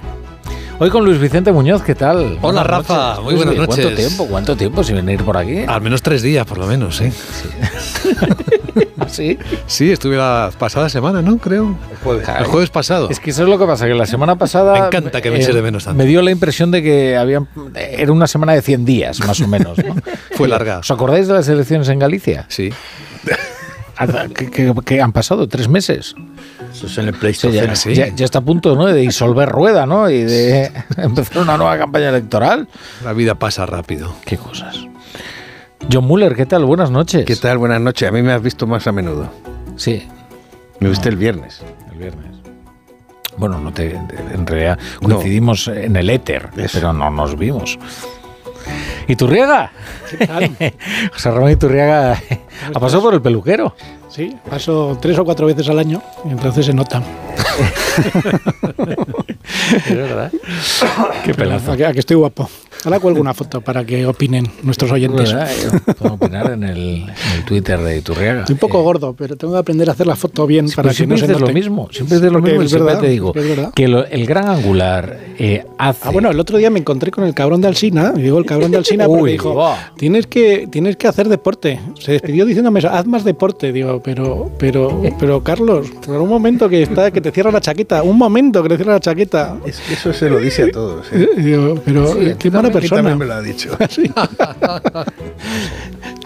Hoy 0.78 0.88
con 0.88 1.04
Luis 1.04 1.20
Vicente 1.20 1.52
Muñoz, 1.52 1.82
¿qué 1.82 1.94
tal? 1.94 2.38
Hola 2.40 2.64
Rafa, 2.64 3.20
muy 3.20 3.34
buenas 3.34 3.54
noches. 3.54 3.84
¿Cuánto 3.84 3.94
tiempo? 3.94 4.26
¿Cuánto 4.26 4.56
tiempo 4.56 4.82
sin 4.82 4.96
venir 4.96 5.22
por 5.24 5.36
aquí? 5.36 5.64
Al 5.66 5.82
menos 5.82 6.00
tres 6.00 6.22
días, 6.22 6.46
por 6.46 6.56
lo 6.56 6.66
menos, 6.66 6.96
sí. 6.96 7.12
¿Sí? 9.08 9.38
Sí, 9.66 9.92
estuve 9.92 10.16
la 10.16 10.50
pasada 10.58 10.88
semana, 10.88 11.20
¿no? 11.20 11.36
Creo. 11.36 11.76
El 11.90 11.96
jueves. 11.98 12.26
El 12.26 12.44
jueves 12.46 12.70
pasado. 12.70 13.10
Es 13.10 13.20
que 13.20 13.28
eso 13.28 13.42
es 13.42 13.48
lo 13.50 13.58
que 13.58 13.66
pasa, 13.66 13.86
que 13.86 13.92
la 13.92 14.06
semana 14.06 14.36
pasada... 14.36 14.72
Me 14.72 14.86
encanta 14.86 15.20
que 15.20 15.30
me 15.30 15.40
eches 15.40 15.54
de 15.54 15.60
menos 15.60 15.84
tanto. 15.84 15.98
Me 15.98 16.06
dio 16.06 16.22
la 16.22 16.30
impresión 16.30 16.70
de 16.70 16.82
que 16.82 17.18
habían, 17.18 17.46
era 17.74 18.10
una 18.10 18.26
semana 18.26 18.54
de 18.54 18.62
100 18.62 18.86
días, 18.86 19.20
más 19.26 19.38
o 19.42 19.48
menos. 19.48 19.76
¿no? 19.76 19.96
Fue 20.32 20.48
larga. 20.48 20.78
¿Os 20.78 20.90
acordáis 20.90 21.28
de 21.28 21.34
las 21.34 21.46
elecciones 21.48 21.90
en 21.90 21.98
Galicia? 21.98 22.46
Sí. 22.48 22.72
¿Qué, 24.34 24.50
qué- 24.50 24.74
qué 24.84 25.00
han 25.02 25.12
pasado? 25.12 25.48
¿Tres 25.48 25.68
meses? 25.68 26.14
Eso 26.72 26.86
es 26.86 26.98
en 26.98 27.08
el 27.08 27.14
PlayStation. 27.14 27.66
ya, 27.66 27.74
sí. 27.74 27.94
ya- 27.94 28.08
ya 28.14 28.24
está 28.24 28.38
a 28.38 28.42
punto 28.42 28.74
¿no? 28.76 28.86
de 28.86 28.94
disolver 28.94 29.48
rueda 29.48 29.86
¿no? 29.86 30.08
y 30.10 30.22
de 30.22 30.70
empezar 30.96 31.38
una 31.42 31.56
nueva 31.56 31.76
campaña 31.78 32.10
electoral. 32.10 32.68
La 33.04 33.12
vida 33.12 33.34
pasa 33.34 33.66
rápido. 33.66 34.14
Qué 34.24 34.36
cosas. 34.36 34.76
John 35.92 36.04
Muller, 36.06 36.34
¿qué 36.36 36.46
tal? 36.46 36.64
Buenas 36.64 36.90
noches. 36.90 37.24
¿Qué 37.24 37.36
tal? 37.36 37.58
Buenas 37.58 37.80
noches. 37.80 38.08
A 38.08 38.12
mí 38.12 38.22
me 38.22 38.32
has 38.32 38.42
visto 38.42 38.66
más 38.66 38.86
a 38.86 38.92
menudo. 38.92 39.30
Sí. 39.76 40.06
Me 40.80 40.88
viste 40.90 41.08
el 41.08 41.16
viernes. 41.16 41.62
El 41.92 41.98
viernes. 41.98 42.26
Bueno, 43.36 43.60
no 43.60 43.72
te, 43.72 43.92
en 43.94 44.46
realidad 44.46 44.78
coincidimos 45.00 45.68
en 45.68 45.94
el 45.94 46.10
éter, 46.10 46.50
pero 46.72 46.92
no 46.92 47.08
nos 47.10 47.38
vimos. 47.38 47.78
¿Iturriaga? 49.08 49.72
¿Qué 50.10 50.26
tal? 50.26 50.50
José 51.12 51.30
Ramón 51.30 51.50
Iturriaga 51.50 52.20
ha 52.74 52.80
pasado 52.80 53.02
por 53.02 53.14
el 53.14 53.22
peluquero. 53.22 53.74
Sí, 54.08 54.36
paso 54.48 54.98
tres 55.00 55.18
o 55.18 55.24
cuatro 55.24 55.46
veces 55.46 55.68
al 55.68 55.78
año 55.78 56.02
y 56.24 56.30
entonces 56.30 56.66
se 56.66 56.74
nota. 56.74 57.02
Es 59.86 59.96
verdad. 59.96 60.32
Qué 61.24 61.34
pelazo. 61.34 61.72
A 61.72 61.76
que, 61.76 61.86
a 61.86 61.92
que 61.92 61.98
estoy 62.00 62.16
guapo. 62.16 62.48
Ahora 62.84 63.00
cuelgo 63.00 63.20
una 63.20 63.34
foto 63.34 63.60
para 63.60 63.84
que 63.84 64.06
opinen 64.06 64.46
nuestros 64.62 64.90
oyentes. 64.92 65.34
Puedo 65.98 66.14
opinar 66.14 66.52
en 66.52 66.62
el, 66.64 66.78
en 67.02 67.08
el 67.36 67.44
Twitter 67.44 67.78
de 67.80 67.98
Iturriaga. 67.98 68.40
Estoy 68.40 68.54
un 68.54 68.58
poco 68.60 68.82
gordo, 68.82 69.14
pero 69.16 69.36
tengo 69.36 69.54
que 69.54 69.58
aprender 69.60 69.88
a 69.88 69.92
hacer 69.92 70.06
la 70.06 70.16
foto 70.16 70.46
bien 70.46 70.66
para 70.74 70.90
que 70.90 70.94
siempre 70.94 71.18
no 71.20 71.26
se 71.34 71.40
lo 71.40 71.48
mismo, 71.48 71.88
siempre 71.90 72.16
dices 72.18 72.32
lo 72.32 72.40
mismo 72.40 72.62
es 72.62 72.70
siempre 72.70 72.86
verdad, 72.86 73.00
te 73.00 73.08
digo 73.08 73.32
es 73.34 73.68
que 73.74 73.88
lo- 73.88 74.04
el 74.06 74.26
gran 74.26 74.48
angular 74.48 75.18
eh, 75.38 75.64
hace... 75.78 76.00
Ah, 76.08 76.10
bueno, 76.10 76.30
el 76.30 76.38
otro 76.40 76.58
día 76.58 76.70
me 76.70 76.78
encontré 76.78 77.10
con 77.10 77.24
el 77.24 77.34
cabrón 77.34 77.60
de 77.60 77.68
Alsina, 77.68 78.12
y 78.16 78.22
digo 78.22 78.38
el 78.38 78.46
cabrón 78.46 78.70
de 78.70 78.78
Alsina 78.78 79.06
porque 79.06 79.22
Uy, 79.22 79.32
dijo, 79.32 79.74
tienes 79.96 80.26
que, 80.26 80.68
tienes 80.70 80.96
que 80.96 81.08
hacer 81.08 81.28
deporte. 81.28 81.80
Se 81.98 82.12
despidió 82.12 82.44
diciéndome, 82.46 82.78
eso, 82.80 82.88
haz 82.90 83.06
más 83.06 83.24
deporte. 83.24 83.72
Digo, 83.72 84.00
pero, 84.02 84.50
pero, 84.58 85.02
pero 85.18 85.42
Carlos, 85.42 85.88
por 86.04 86.16
un 86.20 86.28
momento 86.28 86.68
que 86.68 86.82
está, 86.82 87.10
que 87.10 87.20
te 87.20 87.30
cierra 87.30 87.50
la 87.50 87.60
chaqueta, 87.60 88.02
un 88.02 88.16
momento 88.18 88.62
que 88.62 88.68
te 88.70 88.76
cierra 88.76 88.94
la 88.94 89.00
chaqueta. 89.00 89.56
Eso 89.66 90.12
se 90.12 90.30
lo 90.30 90.38
dice 90.38 90.64
a 90.64 90.70
todos. 90.70 91.06
¿eh? 91.12 91.28
Eh, 91.36 91.42
digo, 91.42 91.80
pero 91.84 92.06
Sí, 92.12 92.18
eh, 92.20 92.36
qué 92.38 92.50
mala 92.68 92.80
también- 92.80 92.80
a 92.80 92.80
mí 92.80 92.80
persona. 92.80 92.96
también 93.02 93.18
me 93.18 93.26
lo 93.26 93.34
ha 93.34 93.42
dicho. 93.42 93.76
Sí. 93.88 94.10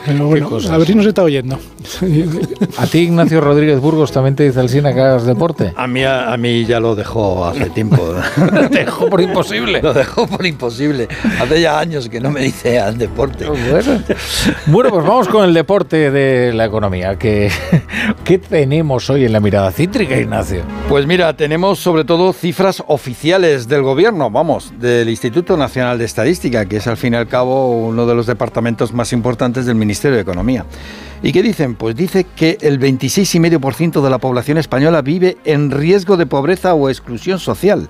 Pero 0.04 0.26
bueno, 0.26 0.48
cosas. 0.48 0.70
a 0.70 0.78
ver 0.78 0.86
si 0.86 0.94
nos 0.94 1.06
está 1.06 1.22
oyendo. 1.22 1.58
¿A 2.78 2.86
ti, 2.86 2.98
Ignacio 2.98 3.40
Rodríguez 3.40 3.80
Burgos, 3.80 4.10
también 4.10 4.34
te 4.34 4.44
dice 4.44 4.58
Alsina 4.58 4.92
que 4.92 5.00
hagas 5.00 5.24
deporte? 5.24 5.72
A 5.76 5.86
mí, 5.86 6.02
a 6.04 6.36
mí 6.36 6.64
ya 6.64 6.80
lo 6.80 6.94
dejó 6.94 7.44
hace 7.44 7.70
tiempo. 7.70 8.14
Te 8.70 8.78
dejó 8.84 9.08
por 9.08 9.20
imposible. 9.20 9.80
Lo 9.80 9.94
dejó 9.94 10.26
por 10.26 10.44
imposible. 10.44 11.08
Hace 11.40 11.60
ya 11.60 11.78
años 11.78 12.08
que 12.08 12.20
no 12.20 12.30
me 12.30 12.40
dice 12.40 12.80
al 12.80 12.98
deporte. 12.98 13.46
Bueno. 13.46 14.02
Bueno, 14.66 14.90
pues 14.90 15.06
vamos 15.06 15.28
con 15.28 15.44
el 15.44 15.54
deporte 15.54 16.10
de 16.10 16.52
la 16.52 16.64
economía. 16.64 17.16
¿Qué, 17.16 17.50
¿Qué 18.24 18.38
tenemos 18.38 19.08
hoy 19.10 19.24
en 19.24 19.32
la 19.32 19.40
mirada 19.40 19.70
cítrica, 19.70 20.16
Ignacio? 20.16 20.62
Pues 20.88 21.06
mira, 21.06 21.36
tenemos 21.36 21.78
sobre 21.78 22.04
todo 22.04 22.32
cifras 22.32 22.82
oficiales 22.88 23.68
del 23.68 23.82
gobierno, 23.82 24.30
vamos, 24.30 24.72
del 24.80 25.08
Instituto 25.08 25.56
Nacional 25.56 25.98
de 25.98 26.04
Estadística, 26.04 26.66
que 26.66 26.78
es 26.78 26.86
al 26.86 26.96
fin 26.96 27.14
y 27.14 27.16
al 27.16 27.28
cabo 27.28 27.86
uno 27.86 28.06
de 28.06 28.14
los 28.14 28.26
departamentos 28.26 28.92
más 28.92 29.12
importantes 29.12 29.66
del 29.66 29.76
Ministerio 29.76 29.91
de 30.00 30.20
Economía. 30.20 30.64
¿Y 31.24 31.30
qué 31.32 31.42
dicen? 31.42 31.76
Pues 31.76 31.94
dice 31.94 32.24
que 32.24 32.58
el 32.62 32.80
26,5% 32.80 34.02
de 34.02 34.10
la 34.10 34.18
población 34.18 34.58
española 34.58 35.02
vive 35.02 35.36
en 35.44 35.70
riesgo 35.70 36.16
de 36.16 36.26
pobreza 36.26 36.74
o 36.74 36.88
exclusión 36.88 37.38
social. 37.38 37.88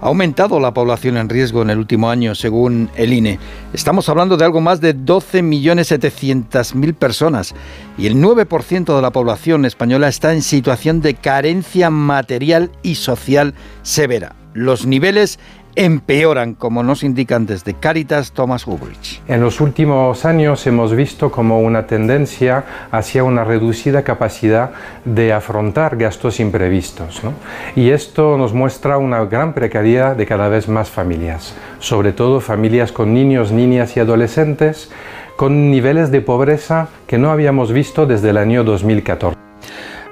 Ha 0.00 0.06
aumentado 0.06 0.58
la 0.58 0.74
población 0.74 1.16
en 1.16 1.28
riesgo 1.28 1.62
en 1.62 1.70
el 1.70 1.78
último 1.78 2.10
año, 2.10 2.34
según 2.34 2.90
el 2.96 3.12
INE. 3.12 3.38
Estamos 3.72 4.08
hablando 4.08 4.36
de 4.36 4.44
algo 4.44 4.60
más 4.60 4.80
de 4.80 4.96
12.700.000 4.96 6.94
personas 6.94 7.54
y 7.96 8.08
el 8.08 8.16
9% 8.16 8.96
de 8.96 9.02
la 9.02 9.12
población 9.12 9.64
española 9.64 10.08
está 10.08 10.32
en 10.32 10.42
situación 10.42 11.02
de 11.02 11.14
carencia 11.14 11.88
material 11.88 12.72
y 12.82 12.96
social 12.96 13.54
severa. 13.82 14.34
Los 14.54 14.86
niveles 14.86 15.38
empeoran, 15.74 16.54
como 16.54 16.82
nos 16.82 17.02
indican 17.02 17.46
desde 17.46 17.74
Caritas 17.74 18.32
Thomas 18.32 18.66
Hubrich. 18.66 19.22
En 19.26 19.40
los 19.40 19.60
últimos 19.60 20.24
años 20.24 20.66
hemos 20.66 20.94
visto 20.94 21.30
como 21.30 21.60
una 21.60 21.86
tendencia 21.86 22.64
hacia 22.90 23.24
una 23.24 23.44
reducida 23.44 24.02
capacidad 24.02 24.70
de 25.04 25.32
afrontar 25.32 25.96
gastos 25.96 26.40
imprevistos. 26.40 27.22
¿no? 27.24 27.32
Y 27.74 27.90
esto 27.90 28.36
nos 28.36 28.52
muestra 28.52 28.98
una 28.98 29.24
gran 29.24 29.54
precariedad 29.54 30.16
de 30.16 30.26
cada 30.26 30.48
vez 30.48 30.68
más 30.68 30.90
familias, 30.90 31.54
sobre 31.78 32.12
todo 32.12 32.40
familias 32.40 32.92
con 32.92 33.14
niños, 33.14 33.52
niñas 33.52 33.96
y 33.96 34.00
adolescentes, 34.00 34.90
con 35.36 35.70
niveles 35.70 36.10
de 36.10 36.20
pobreza 36.20 36.88
que 37.06 37.18
no 37.18 37.30
habíamos 37.30 37.72
visto 37.72 38.06
desde 38.06 38.30
el 38.30 38.36
año 38.36 38.64
2014. 38.64 39.36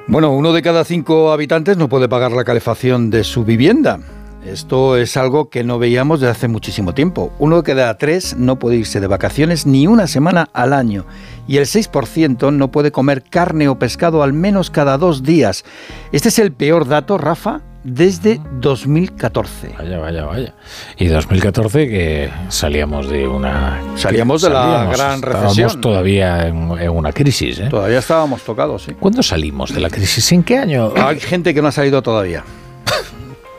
Bueno, 0.06 0.32
uno 0.32 0.52
de 0.52 0.62
cada 0.62 0.84
cinco 0.84 1.30
habitantes 1.30 1.76
no 1.76 1.88
puede 1.88 2.08
pagar 2.08 2.32
la 2.32 2.42
calefacción 2.42 3.10
de 3.10 3.22
su 3.22 3.44
vivienda. 3.44 4.00
Esto 4.44 4.96
es 4.96 5.16
algo 5.16 5.50
que 5.50 5.64
no 5.64 5.78
veíamos 5.78 6.20
desde 6.20 6.32
hace 6.32 6.48
muchísimo 6.48 6.94
tiempo. 6.94 7.30
Uno 7.38 7.56
de 7.56 7.62
cada 7.62 7.98
tres 7.98 8.36
no 8.36 8.58
puede 8.58 8.76
irse 8.76 8.98
de 9.00 9.06
vacaciones 9.06 9.66
ni 9.66 9.86
una 9.86 10.06
semana 10.06 10.48
al 10.54 10.72
año. 10.72 11.04
Y 11.46 11.58
el 11.58 11.66
6% 11.66 12.52
no 12.52 12.70
puede 12.70 12.90
comer 12.90 13.22
carne 13.22 13.68
o 13.68 13.78
pescado 13.78 14.22
al 14.22 14.32
menos 14.32 14.70
cada 14.70 14.96
dos 14.96 15.22
días. 15.22 15.64
Este 16.12 16.30
es 16.30 16.38
el 16.38 16.52
peor 16.52 16.88
dato, 16.88 17.18
Rafa, 17.18 17.60
desde 17.84 18.40
2014. 18.60 19.74
Vaya, 19.78 19.98
vaya, 19.98 20.24
vaya. 20.24 20.54
Y 20.96 21.06
2014 21.06 21.88
que 21.88 22.30
salíamos 22.48 23.08
de 23.10 23.28
una... 23.28 23.78
Salíamos 23.96 24.42
de 24.42 24.50
la 24.50 24.86
gran 24.92 25.14
estábamos 25.16 25.24
recesión. 25.56 25.80
todavía 25.82 26.46
en, 26.48 26.70
en 26.78 26.90
una 26.90 27.12
crisis. 27.12 27.58
¿eh? 27.58 27.68
Todavía 27.68 27.98
estábamos 27.98 28.42
tocados, 28.42 28.84
sí. 28.84 28.92
¿Cuándo 28.98 29.22
salimos 29.22 29.74
de 29.74 29.80
la 29.80 29.90
crisis? 29.90 30.32
¿En 30.32 30.42
qué 30.42 30.56
año? 30.58 30.92
Hay 30.96 31.20
gente 31.20 31.52
que 31.52 31.60
no 31.60 31.68
ha 31.68 31.72
salido 31.72 32.00
todavía. 32.02 32.42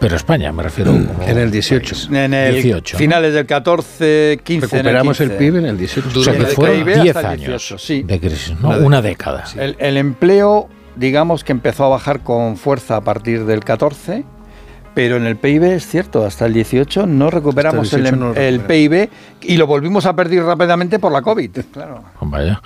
Pero 0.02 0.16
España, 0.16 0.52
me 0.52 0.64
refiero. 0.64 0.92
como 0.92 1.24
En 1.28 1.38
el 1.38 1.52
18. 1.52 2.14
En 2.14 2.34
el 2.34 2.54
18, 2.56 2.96
¿no? 2.96 2.98
finales 2.98 3.34
del 3.36 3.46
14, 3.46 4.40
15. 4.44 4.66
en 4.66 4.80
el 4.80 4.84
Recuperamos 4.86 5.22
el 5.22 5.30
15. 5.30 5.40
PIB 5.40 5.56
en 5.58 5.66
el 5.68 5.78
18. 5.78 6.08
O 6.20 6.24
sea, 6.24 6.34
que 6.34 6.40
Durante 6.40 6.56
fueron 6.56 6.78
el 6.80 6.84
PIB 6.86 7.02
10 7.04 7.16
hasta 7.16 7.20
el 7.34 7.40
años 7.40 7.48
18, 7.48 7.78
sí. 7.78 8.02
de 8.04 8.20
crisis, 8.20 8.60
¿no? 8.60 8.70
Una 8.70 8.78
Una, 8.80 9.02
década. 9.04 9.44
década. 9.46 9.64
El, 9.64 9.76
el 9.80 9.98
empleo, 9.98 10.68
digamos 10.96 11.44
que 11.44 11.52
empezó 11.52 11.86
a 11.86 11.90
bajar 11.90 12.22
con 12.22 12.58
fuerza 12.58 12.96
a 12.96 13.02
partir 13.02 13.46
del 13.46 13.64
14, 13.64 14.24
pero 14.96 15.18
en 15.18 15.26
el 15.28 15.38
PIB 15.38 15.64
es 15.66 15.88
cierto, 15.88 16.26
hasta 16.26 16.48
el 16.48 16.54
18 16.54 17.06
no 17.06 17.30
recuperamos 17.30 17.94
el 17.94 18.02
18 18.04 18.14
el, 18.16 18.20
no 18.20 18.34
el 18.34 18.60
PIB 18.62 19.10
y 19.44 19.58
lo 19.58 19.68
volvimos 19.68 20.06
a 20.08 20.16
perder 20.16 20.44
rápidamente 20.44 20.98
por 20.98 21.12
la 21.12 21.22
COVID. 21.22 21.52
Claro. 21.72 22.04
Vaya. 22.22 22.60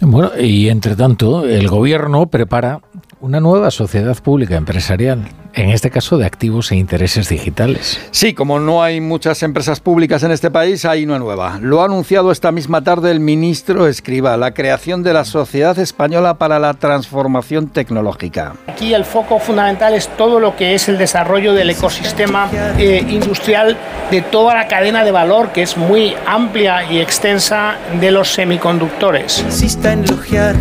Bueno, 0.00 0.30
y 0.40 0.68
entre 0.68 0.96
tanto, 0.96 1.44
el 1.46 1.68
gobierno 1.68 2.26
prepara 2.26 2.80
una 3.24 3.40
nueva 3.40 3.70
sociedad 3.70 4.14
pública 4.22 4.54
empresarial, 4.54 5.26
en 5.54 5.70
este 5.70 5.90
caso 5.90 6.18
de 6.18 6.26
activos 6.26 6.70
e 6.70 6.76
intereses 6.76 7.30
digitales. 7.30 7.98
Sí, 8.10 8.34
como 8.34 8.60
no 8.60 8.82
hay 8.82 9.00
muchas 9.00 9.42
empresas 9.42 9.80
públicas 9.80 10.22
en 10.24 10.30
este 10.30 10.50
país, 10.50 10.84
hay 10.84 11.06
una 11.06 11.18
nueva. 11.18 11.58
Lo 11.58 11.80
ha 11.80 11.86
anunciado 11.86 12.30
esta 12.30 12.52
misma 12.52 12.84
tarde 12.84 13.10
el 13.10 13.20
ministro 13.20 13.86
Escriba, 13.86 14.36
la 14.36 14.52
creación 14.52 15.02
de 15.02 15.14
la 15.14 15.24
Sociedad 15.24 15.78
Española 15.78 16.34
para 16.34 16.58
la 16.58 16.74
Transformación 16.74 17.68
Tecnológica. 17.68 18.56
Aquí 18.66 18.92
el 18.92 19.06
foco 19.06 19.38
fundamental 19.38 19.94
es 19.94 20.06
todo 20.18 20.38
lo 20.38 20.54
que 20.54 20.74
es 20.74 20.90
el 20.90 20.98
desarrollo 20.98 21.54
del 21.54 21.70
ecosistema 21.70 22.50
eh, 22.76 23.06
industrial 23.08 23.78
de 24.10 24.20
toda 24.20 24.54
la 24.54 24.68
cadena 24.68 25.02
de 25.02 25.12
valor, 25.12 25.50
que 25.50 25.62
es 25.62 25.78
muy 25.78 26.14
amplia 26.26 26.92
y 26.92 26.98
extensa 26.98 27.76
de 27.98 28.10
los 28.10 28.34
semiconductores. 28.34 29.40
Insista 29.46 29.94
en 29.94 30.04
elogiar 30.04 30.56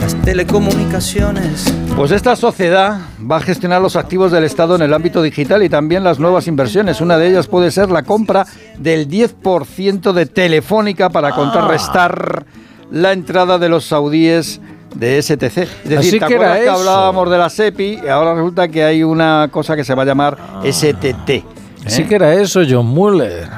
las 0.00 0.14
telecomunicaciones. 0.22 1.64
Pues 1.98 2.12
esta 2.12 2.36
sociedad 2.36 3.00
va 3.28 3.38
a 3.38 3.40
gestionar 3.40 3.82
los 3.82 3.96
activos 3.96 4.30
del 4.30 4.44
Estado 4.44 4.76
en 4.76 4.82
el 4.82 4.94
ámbito 4.94 5.20
digital 5.20 5.64
y 5.64 5.68
también 5.68 6.04
las 6.04 6.20
nuevas 6.20 6.46
inversiones. 6.46 7.00
Una 7.00 7.18
de 7.18 7.26
ellas 7.26 7.48
puede 7.48 7.72
ser 7.72 7.90
la 7.90 8.04
compra 8.04 8.46
del 8.78 9.08
10% 9.08 10.12
de 10.12 10.26
Telefónica 10.26 11.10
para 11.10 11.32
contrarrestar 11.32 12.46
la 12.92 13.10
entrada 13.10 13.58
de 13.58 13.68
los 13.68 13.86
saudíes 13.86 14.60
de 14.94 15.20
STC. 15.20 15.42
Es 15.42 15.88
decir, 15.88 15.98
Así 15.98 16.20
¿te 16.20 16.26
que 16.26 16.34
era 16.34 16.60
que 16.60 16.68
hablábamos 16.68 17.28
de 17.28 17.36
la 17.36 17.50
SEPI 17.50 17.98
y 18.04 18.08
ahora 18.08 18.32
resulta 18.36 18.68
que 18.68 18.84
hay 18.84 19.02
una 19.02 19.48
cosa 19.50 19.74
que 19.74 19.82
se 19.82 19.92
va 19.92 20.04
a 20.04 20.06
llamar 20.06 20.38
STT. 20.62 21.30
¿eh? 21.30 21.44
Sí 21.88 22.04
que 22.04 22.14
era 22.14 22.32
eso, 22.32 22.60
John 22.66 22.86
Muller. 22.86 23.48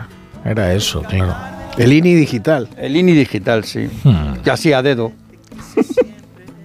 Era 0.47 0.73
eso, 0.73 1.03
claro. 1.03 1.35
El 1.77 1.93
INI 1.93 2.15
digital. 2.15 2.71
El 2.79 2.97
INI 2.97 3.13
digital, 3.13 3.65
sí. 3.65 3.91
Hmm. 4.03 4.37
Y 4.43 4.49
así 4.49 4.73
a 4.73 4.81
dedo. 4.81 5.13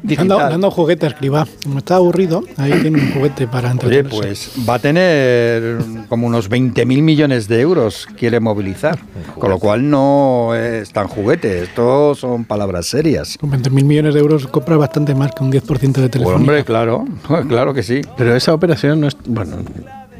Le 0.07 0.17
han 0.21 0.27
dado 0.27 0.71
juguete 0.71 1.05
a 1.05 1.09
escriba. 1.09 1.47
Como 1.63 1.79
está 1.79 1.95
aburrido, 1.95 2.43
ahí 2.57 2.71
tiene 2.81 3.01
un 3.01 3.11
juguete 3.13 3.47
para 3.47 3.69
Oye, 3.69 3.99
entretenerse. 3.99 4.17
pues 4.17 4.51
va 4.69 4.75
a 4.75 4.79
tener 4.79 5.77
como 6.09 6.27
unos 6.27 6.49
20.000 6.49 6.85
millones 7.01 7.47
de 7.47 7.61
euros, 7.61 8.07
quiere 8.17 8.39
movilizar. 8.39 8.99
Con 9.39 9.49
lo 9.49 9.59
cual 9.59 9.89
no 9.89 10.53
es 10.55 10.91
tan 10.91 11.07
juguete, 11.07 11.63
esto 11.63 12.15
son 12.15 12.45
palabras 12.45 12.85
serias. 12.87 13.37
Con 13.39 13.51
20.000 13.51 13.83
millones 13.83 14.13
de 14.13 14.19
euros 14.19 14.47
compra 14.47 14.77
bastante 14.77 15.15
más 15.15 15.31
que 15.33 15.43
un 15.43 15.51
10% 15.51 15.93
de 16.01 16.09
teléfono. 16.09 16.37
hombre, 16.37 16.63
claro, 16.63 17.05
claro 17.47 17.73
que 17.73 17.83
sí. 17.83 18.01
Pero 18.17 18.35
esa 18.35 18.53
operación 18.53 19.01
no, 19.01 19.07
es, 19.07 19.17
bueno, 19.25 19.57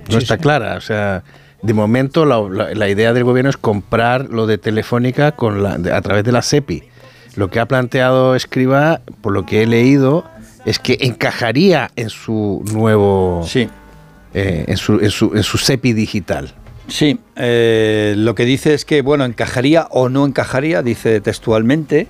no 0.09 0.17
está 0.17 0.37
clara. 0.37 0.75
O 0.77 0.81
sea, 0.81 1.23
de 1.61 1.73
momento 1.73 2.25
la, 2.25 2.41
la- 2.41 2.73
la 2.73 2.89
idea 2.89 3.13
del 3.13 3.23
gobierno 3.23 3.49
es 3.49 3.57
comprar 3.57 4.29
lo 4.29 4.47
de 4.47 4.57
Telefónica 4.57 5.33
con 5.33 5.63
la, 5.63 5.77
de- 5.77 5.91
a 5.93 6.01
través 6.01 6.23
de 6.23 6.31
la 6.31 6.41
SEPI. 6.41 6.83
Lo 7.35 7.49
que 7.49 7.59
ha 7.59 7.67
planteado 7.67 8.35
Escriba, 8.35 9.01
por 9.21 9.33
lo 9.33 9.45
que 9.45 9.63
he 9.63 9.67
leído, 9.67 10.25
es 10.65 10.79
que 10.79 10.97
encajaría 11.01 11.91
en 11.95 12.09
su 12.09 12.63
nuevo... 12.71 13.43
Sí. 13.47 13.69
en, 14.33 14.77
su, 14.77 14.99
en, 14.99 15.11
su, 15.11 15.31
en 15.35 15.43
su 15.43 15.57
SEPI 15.57 15.93
digital. 15.93 16.53
Sí, 16.87 17.19
eh, 17.35 18.13
lo 18.17 18.35
que 18.35 18.45
dice 18.45 18.73
es 18.73 18.85
que, 18.85 19.01
bueno, 19.01 19.25
encajaría 19.25 19.87
o 19.89 20.09
no 20.09 20.25
encajaría, 20.25 20.83
dice 20.83 21.19
textualmente, 21.19 22.07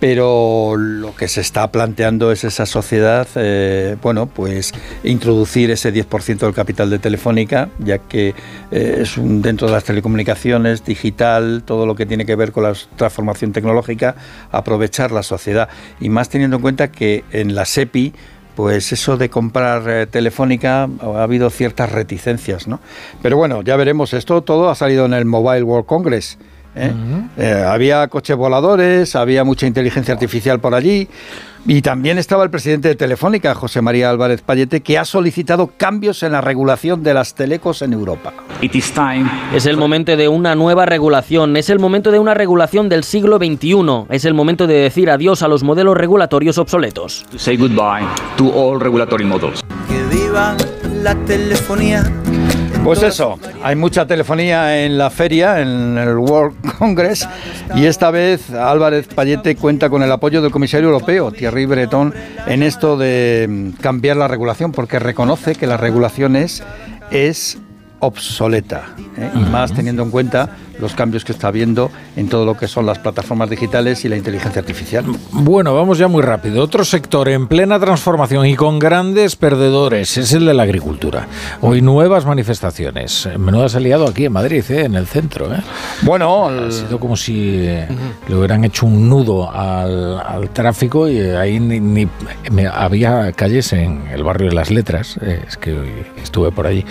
pero 0.00 0.76
lo 0.76 1.14
que 1.16 1.26
se 1.28 1.40
está 1.40 1.70
planteando 1.72 2.30
es 2.30 2.44
esa 2.44 2.66
sociedad, 2.66 3.26
eh, 3.34 3.96
bueno, 4.00 4.26
pues 4.26 4.72
introducir 5.02 5.70
ese 5.70 5.92
10% 5.92 6.38
del 6.38 6.54
capital 6.54 6.88
de 6.90 6.98
Telefónica, 6.98 7.68
ya 7.78 7.98
que 7.98 8.34
eh, 8.70 8.98
es 9.00 9.16
un, 9.16 9.42
dentro 9.42 9.66
de 9.66 9.72
las 9.72 9.84
telecomunicaciones, 9.84 10.84
digital, 10.84 11.62
todo 11.64 11.84
lo 11.84 11.96
que 11.96 12.06
tiene 12.06 12.24
que 12.24 12.36
ver 12.36 12.52
con 12.52 12.62
la 12.62 12.74
transformación 12.96 13.52
tecnológica, 13.52 14.14
aprovechar 14.52 15.10
la 15.10 15.22
sociedad. 15.22 15.68
Y 16.00 16.08
más 16.08 16.28
teniendo 16.28 16.56
en 16.56 16.62
cuenta 16.62 16.92
que 16.92 17.24
en 17.32 17.54
la 17.54 17.64
SEPI, 17.64 18.12
pues 18.54 18.92
eso 18.92 19.16
de 19.16 19.30
comprar 19.30 19.88
eh, 19.88 20.06
Telefónica 20.06 20.88
ha 21.00 21.22
habido 21.22 21.48
ciertas 21.48 21.92
reticencias, 21.92 22.66
¿no? 22.66 22.80
Pero 23.22 23.36
bueno, 23.36 23.62
ya 23.62 23.76
veremos. 23.76 24.12
Esto 24.14 24.42
todo 24.42 24.68
ha 24.68 24.74
salido 24.74 25.06
en 25.06 25.12
el 25.12 25.24
Mobile 25.24 25.62
World 25.62 25.86
Congress. 25.86 26.38
¿Eh? 26.78 26.92
Eh, 27.36 27.64
había 27.66 28.06
coches 28.08 28.36
voladores, 28.36 29.16
había 29.16 29.44
mucha 29.44 29.66
inteligencia 29.66 30.14
artificial 30.14 30.60
por 30.60 30.74
allí. 30.74 31.08
Y 31.66 31.82
también 31.82 32.16
estaba 32.18 32.44
el 32.44 32.50
presidente 32.50 32.88
de 32.88 32.94
Telefónica, 32.94 33.54
José 33.54 33.82
María 33.82 34.08
Álvarez 34.08 34.40
Payete, 34.40 34.80
que 34.80 34.96
ha 34.96 35.04
solicitado 35.04 35.70
cambios 35.76 36.22
en 36.22 36.32
la 36.32 36.40
regulación 36.40 37.02
de 37.02 37.12
las 37.12 37.34
telecos 37.34 37.82
en 37.82 37.92
Europa. 37.92 38.32
Es 38.62 39.66
el 39.66 39.76
momento 39.76 40.16
de 40.16 40.28
una 40.28 40.54
nueva 40.54 40.86
regulación, 40.86 41.56
es 41.56 41.68
el 41.68 41.78
momento 41.78 42.10
de 42.10 42.20
una 42.20 42.32
regulación 42.32 42.88
del 42.88 43.04
siglo 43.04 43.36
XXI, 43.36 44.06
es 44.08 44.24
el 44.24 44.34
momento 44.34 44.66
de 44.66 44.74
decir 44.74 45.10
adiós 45.10 45.42
a 45.42 45.48
los 45.48 45.62
modelos 45.62 45.96
regulatorios 45.96 46.56
obsoletos. 46.56 47.26
Say 47.36 47.56
goodbye 47.56 48.06
to 48.36 48.50
all 48.54 48.80
regulatory 48.80 49.24
models. 49.24 49.62
Que 49.88 50.02
viva 50.16 50.56
la 51.02 51.14
telefonía. 51.26 52.04
Pues 52.84 53.02
eso, 53.02 53.38
hay 53.62 53.76
mucha 53.76 54.06
telefonía 54.06 54.84
en 54.84 54.96
la 54.96 55.10
feria, 55.10 55.60
en 55.60 55.98
el 55.98 56.16
World 56.16 56.56
Congress, 56.78 57.28
y 57.74 57.84
esta 57.84 58.10
vez 58.10 58.50
Álvarez 58.50 59.08
Payete 59.08 59.56
cuenta 59.56 59.90
con 59.90 60.02
el 60.02 60.10
apoyo 60.10 60.40
del 60.40 60.50
comisario 60.50 60.86
europeo, 60.88 61.30
Thierry 61.30 61.66
Breton, 61.66 62.14
en 62.46 62.62
esto 62.62 62.96
de 62.96 63.46
mm, 63.48 63.80
cambiar 63.82 64.16
la 64.16 64.28
regulación, 64.28 64.72
porque 64.72 64.98
reconoce 64.98 65.54
que 65.54 65.66
la 65.66 65.76
regulación 65.76 66.36
es, 66.36 66.62
es 67.10 67.58
obsoleta, 68.00 68.94
¿eh? 69.16 69.30
y 69.34 69.40
más 69.50 69.72
teniendo 69.72 70.02
en 70.02 70.10
cuenta 70.10 70.50
los 70.80 70.94
cambios 70.94 71.24
que 71.24 71.32
está 71.32 71.48
habiendo 71.48 71.90
en 72.16 72.28
todo 72.28 72.44
lo 72.44 72.56
que 72.56 72.68
son 72.68 72.86
las 72.86 72.98
plataformas 72.98 73.50
digitales 73.50 74.04
y 74.04 74.08
la 74.08 74.16
inteligencia 74.16 74.60
artificial. 74.60 75.04
Bueno, 75.32 75.74
vamos 75.74 75.98
ya 75.98 76.08
muy 76.08 76.22
rápido. 76.22 76.62
Otro 76.62 76.84
sector 76.84 77.28
en 77.28 77.46
plena 77.46 77.78
transformación 77.78 78.46
y 78.46 78.56
con 78.56 78.78
grandes 78.78 79.36
perdedores 79.36 80.16
es 80.16 80.32
el 80.32 80.46
de 80.46 80.54
la 80.54 80.62
agricultura. 80.64 81.26
Hoy 81.60 81.80
nuevas 81.80 82.26
manifestaciones. 82.26 83.28
Menuda 83.38 83.68
se 83.68 83.78
ha 83.78 83.80
liado 83.80 84.06
aquí 84.06 84.24
en 84.24 84.32
Madrid, 84.32 84.64
¿eh? 84.70 84.84
en 84.84 84.94
el 84.94 85.06
centro. 85.06 85.52
¿eh? 85.54 85.60
Bueno, 86.02 86.48
ha 86.48 86.70
sido 86.70 86.98
como 86.98 87.16
si 87.16 87.66
eh, 87.66 87.88
le 88.28 88.34
hubieran 88.34 88.64
hecho 88.64 88.86
un 88.86 89.08
nudo 89.08 89.50
al, 89.50 90.20
al 90.20 90.50
tráfico 90.50 91.08
y 91.08 91.18
eh, 91.18 91.36
ahí 91.36 91.60
ni, 91.60 92.08
había 92.72 93.32
calles 93.32 93.72
en 93.72 94.06
el 94.08 94.22
barrio 94.22 94.48
de 94.50 94.54
las 94.54 94.70
Letras, 94.70 95.18
eh, 95.22 95.42
es 95.46 95.56
que 95.56 96.04
estuve 96.22 96.52
por 96.52 96.66
allí, 96.66 96.84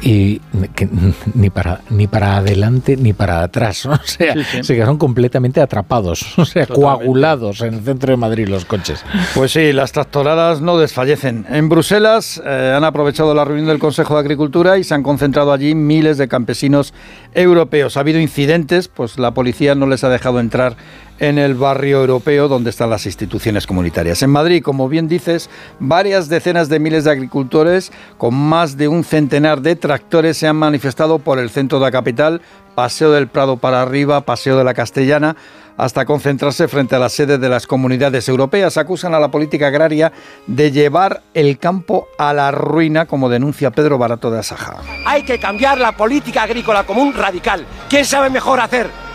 y 0.00 0.40
que 0.74 0.88
ni 1.34 1.50
para 1.50 1.80
ni 1.90 2.06
para 2.06 2.36
adelante 2.36 2.96
ni 2.96 3.12
para 3.12 3.31
atrás, 3.40 3.86
¿no? 3.86 3.92
o 4.02 4.04
sea, 4.04 4.34
Sí, 4.34 4.44
sí. 4.44 4.62
se 4.64 4.74
quedaron 4.74 4.98
completamente 4.98 5.60
atrapados, 5.60 6.38
o 6.38 6.44
sea, 6.44 6.66
coagulados 6.66 7.60
en 7.62 7.74
el 7.74 7.80
centro 7.82 8.10
de 8.10 8.16
Madrid 8.16 8.48
los 8.48 8.64
coches. 8.64 9.04
Pues 9.34 9.52
sí, 9.52 9.72
las 9.72 9.92
tractoradas 9.92 10.60
no 10.60 10.76
desfallecen. 10.78 11.46
En 11.48 11.68
Bruselas 11.68 12.40
eh, 12.44 12.74
han 12.76 12.84
aprovechado 12.84 13.34
la 13.34 13.44
reunión 13.44 13.68
del 13.68 13.78
Consejo 13.78 14.14
de 14.14 14.20
Agricultura 14.20 14.78
y 14.78 14.84
se 14.84 14.94
han 14.94 15.02
concentrado 15.02 15.52
allí 15.52 15.74
miles 15.74 16.18
de 16.18 16.28
campesinos 16.28 16.92
europeos. 17.34 17.96
Ha 17.96 18.00
habido 18.00 18.20
incidentes, 18.20 18.88
pues 18.88 19.18
la 19.18 19.32
policía 19.32 19.74
no 19.74 19.86
les 19.86 20.04
ha 20.04 20.08
dejado 20.08 20.40
entrar 20.40 20.76
en 21.22 21.38
el 21.38 21.54
barrio 21.54 22.00
europeo 22.00 22.48
donde 22.48 22.70
están 22.70 22.90
las 22.90 23.06
instituciones 23.06 23.64
comunitarias. 23.64 24.24
En 24.24 24.30
Madrid, 24.30 24.60
como 24.60 24.88
bien 24.88 25.06
dices, 25.06 25.48
varias 25.78 26.28
decenas 26.28 26.68
de 26.68 26.80
miles 26.80 27.04
de 27.04 27.12
agricultores 27.12 27.92
con 28.18 28.34
más 28.34 28.76
de 28.76 28.88
un 28.88 29.04
centenar 29.04 29.62
de 29.62 29.76
tractores 29.76 30.36
se 30.36 30.48
han 30.48 30.56
manifestado 30.56 31.20
por 31.20 31.38
el 31.38 31.48
centro 31.48 31.78
de 31.78 31.84
la 31.84 31.92
capital, 31.92 32.42
Paseo 32.74 33.12
del 33.12 33.28
Prado 33.28 33.56
para 33.56 33.82
arriba, 33.82 34.22
Paseo 34.22 34.58
de 34.58 34.64
la 34.64 34.74
Castellana, 34.74 35.36
hasta 35.76 36.04
concentrarse 36.06 36.66
frente 36.66 36.96
a 36.96 36.98
la 36.98 37.08
sede 37.08 37.38
de 37.38 37.48
las 37.48 37.68
comunidades 37.68 38.28
europeas. 38.28 38.76
Acusan 38.76 39.14
a 39.14 39.20
la 39.20 39.30
política 39.30 39.68
agraria 39.68 40.12
de 40.48 40.72
llevar 40.72 41.22
el 41.34 41.56
campo 41.58 42.08
a 42.18 42.32
la 42.32 42.50
ruina, 42.50 43.06
como 43.06 43.28
denuncia 43.28 43.70
Pedro 43.70 43.96
Barato 43.96 44.28
de 44.32 44.40
Asaja. 44.40 44.78
Hay 45.06 45.24
que 45.24 45.38
cambiar 45.38 45.78
la 45.78 45.92
política 45.92 46.42
agrícola 46.42 46.82
común 46.82 47.14
radical. 47.14 47.64
¿Quién 47.88 48.04
sabe 48.04 48.28
mejor 48.28 48.58
hacer? 48.58 49.11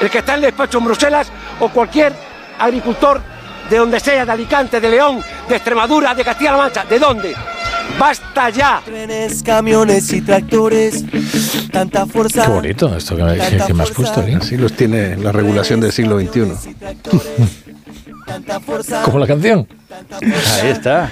¿El 0.00 0.10
que 0.10 0.18
está 0.18 0.32
en 0.32 0.36
el 0.38 0.42
despacho 0.46 0.78
en 0.78 0.84
Bruselas 0.84 1.28
o 1.60 1.68
cualquier 1.68 2.12
agricultor 2.58 3.20
de 3.70 3.76
donde 3.78 4.00
sea, 4.00 4.24
de 4.26 4.32
Alicante, 4.32 4.80
de 4.80 4.88
León, 4.88 5.22
de 5.48 5.54
Extremadura, 5.56 6.14
de 6.14 6.24
Castilla-La 6.24 6.56
Mancha? 6.56 6.84
¿De 6.84 6.98
dónde? 6.98 7.34
¡Basta 7.98 8.50
ya! 8.50 8.80
Trenes, 8.84 9.42
camiones 9.42 10.12
y 10.12 10.20
tractores. 10.22 11.04
Tanta 11.70 12.06
fuerza. 12.06 12.44
Qué 12.46 12.50
bonito 12.50 12.96
esto 12.96 13.16
que, 13.16 13.22
me- 13.22 13.38
que- 13.38 13.56
que 13.66 13.74
me 13.74 13.82
has 13.82 13.90
puesto, 13.90 14.22
¿eh? 14.22 14.38
Así 14.40 14.56
los 14.56 14.72
tiene 14.72 15.16
la 15.16 15.30
regulación 15.32 15.80
del 15.80 15.92
siglo 15.92 16.18
XXI. 16.18 16.74
Como 19.04 19.18
la 19.18 19.26
canción. 19.26 19.66
Ahí 20.62 20.68
está. 20.70 21.10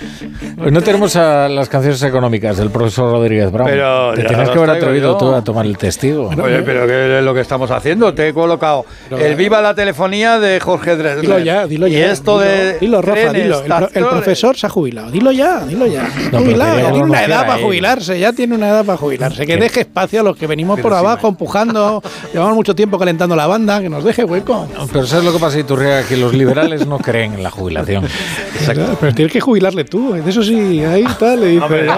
Hoy 0.62 0.70
no 0.70 0.82
tenemos 0.82 1.16
a 1.16 1.48
las 1.48 1.68
canciones 1.68 2.02
económicas 2.02 2.56
del 2.56 2.70
profesor 2.70 3.10
Rodríguez 3.12 3.50
Brown. 3.50 3.68
Pero 3.70 4.12
Te 4.14 4.22
las 4.22 4.50
que 4.50 4.58
haber 4.58 4.70
atrevido 4.70 5.12
yo. 5.12 5.18
tú 5.18 5.34
a 5.34 5.42
tomar 5.42 5.66
el 5.66 5.76
testigo. 5.78 6.28
Oye, 6.28 6.62
pero 6.62 6.86
¿qué 6.86 7.18
es 7.18 7.24
lo 7.24 7.34
que 7.34 7.40
estamos 7.40 7.70
haciendo? 7.70 8.14
Te 8.14 8.28
he 8.28 8.34
colocado 8.34 8.84
el 9.10 9.34
Viva 9.36 9.60
la 9.60 9.74
Telefonía 9.74 10.38
de 10.38 10.60
Jorge 10.60 10.96
Dresler. 10.96 11.20
Dilo 11.22 11.38
ya, 11.38 11.66
dilo 11.66 11.86
ya. 11.86 11.98
Y 11.98 12.02
esto 12.02 12.38
dilo, 12.40 12.50
de. 12.50 12.78
Dilo, 12.78 13.02
Rafa, 13.02 13.30
trenes, 13.30 13.42
dilo. 13.62 13.62
El, 13.64 13.88
el 13.94 14.06
profesor 14.06 14.56
se 14.56 14.66
ha 14.66 14.70
jubilado. 14.70 15.10
Dilo 15.10 15.32
ya, 15.32 15.64
dilo 15.64 15.86
ya. 15.86 16.08
pero 16.30 16.42
jubilado, 16.42 16.78
ya 16.78 16.90
tiene 16.92 17.04
una 17.04 17.24
edad 17.24 17.46
para 17.46 17.62
jubilarse, 17.62 18.18
ya 18.18 18.32
tiene 18.32 18.54
una 18.54 18.68
edad 18.68 18.84
para 18.84 18.98
jubilarse. 18.98 19.46
Que 19.46 19.54
¿Qué? 19.54 19.60
deje 19.60 19.80
espacio 19.80 20.20
a 20.20 20.22
los 20.22 20.36
que 20.36 20.46
venimos 20.46 20.76
Pero 20.76 20.88
por 20.88 20.98
abajo 20.98 21.28
empujando. 21.28 22.02
Llevamos 22.32 22.54
mucho 22.54 22.74
tiempo 22.74 22.98
calentando 22.98 23.36
la 23.36 23.46
banda, 23.46 23.80
que 23.80 23.88
nos 23.88 24.04
deje 24.04 24.24
hueco. 24.24 24.68
Pero 24.92 25.06
¿sabes 25.06 25.24
lo 25.24 25.32
que 25.32 25.38
pasa, 25.38 25.58
Iturria? 25.58 26.02
Que 26.04 26.16
los 26.16 26.32
liberales 26.34 26.86
no 26.86 26.98
creen 26.98 27.34
en 27.34 27.42
la 27.42 27.50
jubilación. 27.50 28.04
Pero 28.74 29.14
tienes 29.14 29.32
que 29.32 29.40
jubilarle 29.40 29.84
tú. 29.84 30.12
De 30.12 30.28
eso 30.28 30.42
sí, 30.42 30.84
ahí 30.84 31.04
tal, 31.18 31.40
le 31.40 31.46
dice. 31.48 31.64
Hombre. 31.64 31.88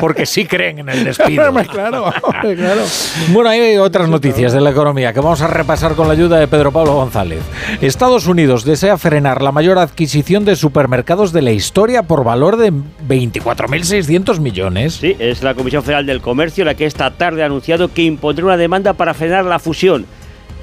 Porque 0.00 0.26
sí 0.26 0.46
creen 0.46 0.80
en 0.80 0.88
el 0.88 1.04
despido. 1.04 1.52
Claro, 1.66 2.12
hombre, 2.22 2.56
claro. 2.56 2.82
Bueno, 3.28 3.50
hay 3.50 3.76
otras 3.76 4.08
noticias 4.08 4.52
de 4.52 4.60
la 4.60 4.70
economía 4.70 5.12
que 5.12 5.20
vamos 5.20 5.40
a 5.40 5.46
repasar 5.46 5.94
con 5.94 6.06
la 6.06 6.14
ayuda 6.14 6.38
de 6.38 6.48
Pedro 6.48 6.72
Pablo 6.72 6.94
González. 6.94 7.40
Estados 7.80 8.26
Unidos 8.26 8.64
desea 8.64 8.98
frenar 8.98 9.42
la 9.42 9.52
mayor 9.52 9.78
adquisición 9.78 10.44
de 10.44 10.56
supermercados 10.56 11.32
de 11.32 11.42
la 11.42 11.52
historia 11.52 12.02
por 12.02 12.24
valor 12.24 12.56
de 12.56 12.72
24.600 12.72 14.40
millones. 14.40 14.94
Sí, 14.94 15.16
es 15.18 15.42
la 15.42 15.54
Comisión 15.54 15.82
Federal 15.82 16.06
del 16.06 16.20
Comercio 16.20 16.64
la 16.64 16.74
que 16.74 16.86
esta 16.86 17.10
tarde 17.10 17.42
ha 17.42 17.46
anunciado 17.46 17.92
que 17.92 18.02
impondrá 18.02 18.44
una 18.44 18.56
demanda 18.56 18.94
para 18.94 19.14
frenar 19.14 19.44
la 19.44 19.58
fusión 19.58 20.06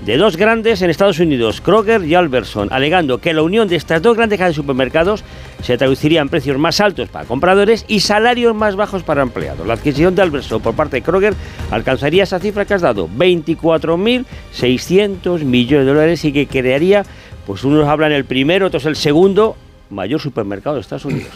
de 0.06 0.18
dos 0.18 0.38
grandes 0.38 0.82
en 0.82 0.90
Estados 0.90 1.20
Unidos, 1.20 1.62
Kroger 1.62 2.04
y 2.04 2.16
Alberson, 2.16 2.68
alegando 2.72 3.20
que 3.20 3.34
la 3.34 3.42
unión 3.42 3.70
de 3.70 3.78
estas 3.78 4.02
dos 4.02 4.18
grandes 4.18 4.38
cadenas 4.38 4.56
de 4.56 4.62
supermercados 4.62 5.24
se 5.62 5.78
traduciría 5.78 6.22
en 6.22 6.30
precios 6.30 6.58
más 6.58 6.80
altos 6.82 7.10
para 7.10 7.26
compradores 7.26 7.86
y 7.88 8.00
salarios 8.02 8.54
más 8.54 8.76
bajos 8.76 9.02
para 9.04 9.22
empleados. 9.22 9.66
La 9.66 9.76
adquisición 9.76 10.14
de 10.16 10.22
Alberson 10.22 10.62
por 10.62 10.76
parte 10.76 10.98
de 10.98 11.04
Kroger 11.04 11.34
alcanzaría 11.72 12.24
esa 12.24 12.40
cifra 12.40 12.66
que 12.66 12.74
has 12.74 12.82
dado, 12.82 13.08
24.600 13.08 15.46
millones 15.46 15.86
de 15.86 15.94
dólares 15.94 16.26
y 16.26 16.34
que 16.34 16.48
crearía, 16.48 17.06
pues 17.46 17.64
unos 17.64 17.88
hablan 17.88 18.12
el 18.12 18.26
primero, 18.26 18.68
otros 18.68 18.86
el 18.86 18.98
segundo 18.98 19.56
mayor 19.90 20.20
supermercado 20.20 20.76
de 20.76 20.82
Estados 20.82 21.06
Unidos. 21.06 21.32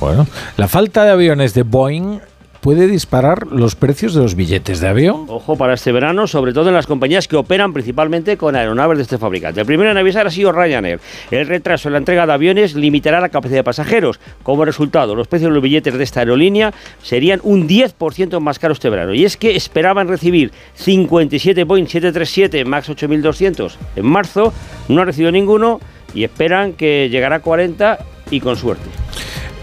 Bueno, 0.00 0.26
la 0.56 0.68
falta 0.68 1.04
de 1.04 1.10
aviones 1.10 1.52
de 1.52 1.64
Boeing 1.64 2.20
puede 2.66 2.88
disparar 2.88 3.46
los 3.52 3.76
precios 3.76 4.12
de 4.12 4.22
los 4.22 4.34
billetes 4.34 4.80
de 4.80 4.88
avión. 4.88 5.26
Ojo 5.28 5.54
para 5.54 5.74
este 5.74 5.92
verano, 5.92 6.26
sobre 6.26 6.52
todo 6.52 6.66
en 6.66 6.74
las 6.74 6.88
compañías 6.88 7.28
que 7.28 7.36
operan 7.36 7.72
principalmente 7.72 8.36
con 8.36 8.56
aeronaves 8.56 8.98
de 8.98 9.02
este 9.04 9.18
fabricante. 9.18 9.60
El 9.60 9.66
primero 9.66 9.92
en 9.92 9.96
avisar 9.96 10.26
ha 10.26 10.30
sido 10.32 10.50
Ryanair. 10.50 10.98
El 11.30 11.46
retraso 11.46 11.88
en 11.88 11.92
la 11.92 11.98
entrega 11.98 12.26
de 12.26 12.32
aviones 12.32 12.74
limitará 12.74 13.20
la 13.20 13.28
capacidad 13.28 13.60
de 13.60 13.62
pasajeros. 13.62 14.18
Como 14.42 14.64
resultado, 14.64 15.14
los 15.14 15.28
precios 15.28 15.50
de 15.50 15.54
los 15.54 15.62
billetes 15.62 15.96
de 15.96 16.02
esta 16.02 16.18
aerolínea 16.18 16.74
serían 17.04 17.38
un 17.44 17.68
10% 17.68 18.40
más 18.40 18.58
caros 18.58 18.78
este 18.78 18.90
verano. 18.90 19.14
Y 19.14 19.24
es 19.24 19.36
que 19.36 19.54
esperaban 19.54 20.08
recibir 20.08 20.50
57 20.74 21.62
Boeing 21.62 21.86
737 21.86 22.64
MAX 22.64 22.90
8200 22.90 23.78
en 23.94 24.06
marzo, 24.06 24.52
no 24.88 25.02
ha 25.02 25.04
recibido 25.04 25.30
ninguno 25.30 25.78
y 26.14 26.24
esperan 26.24 26.72
que 26.72 27.10
llegará 27.10 27.36
a 27.36 27.40
40 27.42 27.96
y 28.32 28.40
con 28.40 28.56
suerte. 28.56 28.86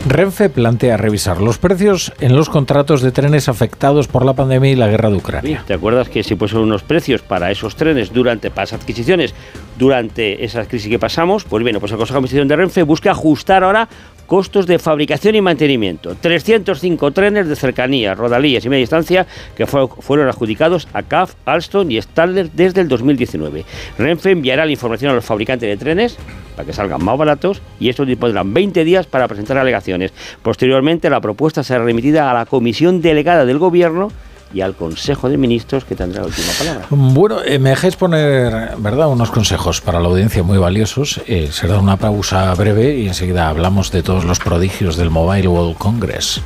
Renfe 0.05 0.49
plantea 0.49 0.97
revisar 0.97 1.39
los 1.39 1.57
precios 1.57 2.11
en 2.19 2.35
los 2.35 2.49
contratos 2.49 3.01
de 3.01 3.13
trenes 3.13 3.47
afectados 3.47 4.09
por 4.09 4.25
la 4.25 4.33
pandemia 4.33 4.69
y 4.69 4.75
la 4.75 4.89
guerra 4.89 5.09
de 5.09 5.15
Ucrania. 5.15 5.63
¿Te 5.65 5.73
acuerdas 5.73 6.09
que 6.09 6.23
si 6.23 6.35
pusieron 6.35 6.65
unos 6.65 6.83
precios 6.83 7.21
para 7.21 7.51
esos 7.51 7.77
trenes 7.77 8.11
durante 8.11 8.51
las 8.53 8.73
adquisiciones 8.73 9.33
durante 9.77 10.43
esa 10.43 10.65
crisis 10.65 10.89
que 10.89 10.99
pasamos? 10.99 11.45
Pues 11.45 11.63
bien, 11.63 11.79
pues 11.79 11.93
el 11.93 11.97
Consejo 11.97 12.15
de 12.15 12.17
Administración 12.19 12.47
de 12.49 12.55
Renfe 12.57 12.83
busca 12.83 13.11
ajustar 13.11 13.63
ahora 13.63 13.87
costos 14.27 14.65
de 14.67 14.79
fabricación 14.79 15.35
y 15.35 15.41
mantenimiento. 15.41 16.15
305 16.19 17.11
trenes 17.11 17.47
de 17.47 17.55
cercanía, 17.55 18.15
rodalías 18.15 18.65
y 18.65 18.69
media 18.69 18.81
distancia 18.81 19.27
que 19.55 19.65
fue- 19.67 19.87
fueron 19.87 20.27
adjudicados 20.27 20.87
a 20.93 21.03
CAF, 21.03 21.33
Alstom 21.45 21.91
y 21.91 22.01
Stadler 22.01 22.49
desde 22.51 22.81
el 22.81 22.87
2019. 22.87 23.65
Renfe 23.97 24.31
enviará 24.31 24.65
la 24.65 24.71
información 24.71 25.11
a 25.11 25.15
los 25.15 25.25
fabricantes 25.25 25.69
de 25.69 25.77
trenes 25.77 26.17
para 26.55 26.65
que 26.65 26.73
salgan 26.73 27.03
más 27.03 27.17
baratos 27.17 27.61
y 27.79 27.89
estos 27.89 28.07
dispondrán 28.07 28.53
20 28.53 28.83
días 28.83 29.07
para 29.07 29.27
presentar 29.27 29.57
alegaciones. 29.57 30.13
Posteriormente, 30.41 31.09
la 31.09 31.21
propuesta 31.21 31.63
será 31.63 31.83
remitida 31.83 32.29
a 32.29 32.33
la 32.33 32.45
comisión 32.45 33.01
delegada 33.01 33.45
del 33.45 33.59
Gobierno 33.59 34.11
y 34.53 34.61
al 34.61 34.75
Consejo 34.75 35.29
de 35.29 35.37
Ministros 35.37 35.83
que 35.83 35.95
tendrá 35.95 36.21
la 36.21 36.27
última 36.27 36.51
palabra. 36.57 36.85
Bueno, 36.89 37.43
eh, 37.43 37.59
me 37.59 37.71
dejáis 37.71 37.95
poner, 37.95 38.77
¿verdad?, 38.77 39.07
unos 39.07 39.31
consejos 39.31 39.81
para 39.81 39.99
la 39.99 40.07
audiencia 40.07 40.43
muy 40.43 40.57
valiosos. 40.57 41.21
Eh, 41.27 41.49
será 41.51 41.79
una 41.79 41.97
pausa 41.97 42.53
breve 42.53 42.97
y 42.99 43.07
enseguida 43.07 43.49
hablamos 43.49 43.91
de 43.91 44.03
todos 44.03 44.25
los 44.25 44.39
prodigios 44.39 44.95
del 44.95 45.09
Mobile 45.09 45.47
World 45.47 45.77
Congress. 45.77 46.41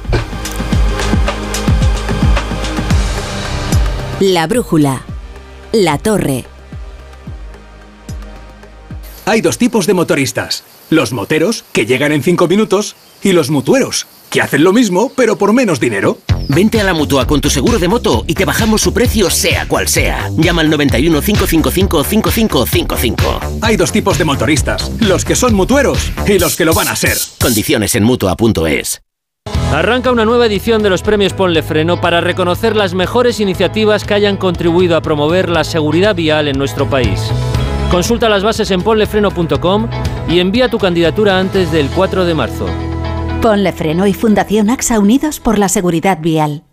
La 4.19 4.47
brújula. 4.47 5.01
La 5.73 5.97
torre. 5.97 6.45
Hay 9.25 9.41
dos 9.41 9.57
tipos 9.57 9.85
de 9.85 9.93
motoristas. 9.93 10.63
Los 10.89 11.11
moteros, 11.11 11.65
que 11.73 11.85
llegan 11.85 12.13
en 12.13 12.23
5 12.23 12.47
minutos, 12.47 12.95
y 13.21 13.33
los 13.33 13.49
mutueros, 13.49 14.07
que 14.29 14.41
hacen 14.41 14.63
lo 14.63 14.73
mismo, 14.73 15.11
pero 15.15 15.37
por 15.37 15.53
menos 15.53 15.79
dinero. 15.79 16.17
Vente 16.49 16.79
a 16.79 16.83
la 16.83 16.93
mutua 16.93 17.27
con 17.27 17.41
tu 17.41 17.49
seguro 17.49 17.77
de 17.79 17.87
moto 17.87 18.23
y 18.27 18.33
te 18.33 18.45
bajamos 18.45 18.81
su 18.81 18.93
precio, 18.93 19.29
sea 19.29 19.67
cual 19.67 19.87
sea. 19.87 20.29
Llama 20.37 20.61
al 20.61 20.69
91 20.69 21.21
555 21.21 22.03
5555. 22.03 23.39
Hay 23.61 23.75
dos 23.75 23.91
tipos 23.91 24.17
de 24.17 24.25
motoristas, 24.25 24.91
los 24.99 25.25
que 25.25 25.35
son 25.35 25.53
mutueros 25.53 26.11
y 26.25 26.39
los 26.39 26.55
que 26.55 26.65
lo 26.65 26.73
van 26.73 26.87
a 26.87 26.95
ser. 26.95 27.17
Condiciones 27.41 27.95
en 27.95 28.03
mutua.es. 28.03 29.01
Arranca 29.73 30.11
una 30.11 30.23
nueva 30.23 30.45
edición 30.45 30.81
de 30.81 30.89
los 30.89 31.01
premios 31.01 31.33
Ponle 31.33 31.61
Freno 31.61 31.99
para 31.99 32.21
reconocer 32.21 32.75
las 32.75 32.93
mejores 32.93 33.41
iniciativas 33.41 34.05
que 34.05 34.13
hayan 34.13 34.37
contribuido 34.37 34.95
a 34.95 35.01
promover 35.01 35.49
la 35.49 35.65
seguridad 35.65 36.15
vial 36.15 36.47
en 36.47 36.57
nuestro 36.57 36.89
país. 36.89 37.19
Consulta 37.91 38.29
las 38.29 38.43
bases 38.43 38.71
en 38.71 38.81
ponlefreno.com 38.81 39.89
y 40.29 40.39
envía 40.39 40.69
tu 40.69 40.77
candidatura 40.77 41.37
antes 41.37 41.71
del 41.71 41.89
4 41.89 42.25
de 42.25 42.33
marzo. 42.33 42.86
Ponle 43.47 43.71
Freno 43.71 44.05
y 44.07 44.13
Fundación 44.13 44.69
AXA 44.69 44.99
Unidos 44.99 45.39
por 45.39 45.57
la 45.57 45.69
Seguridad 45.69 46.17
Vial. 46.19 46.66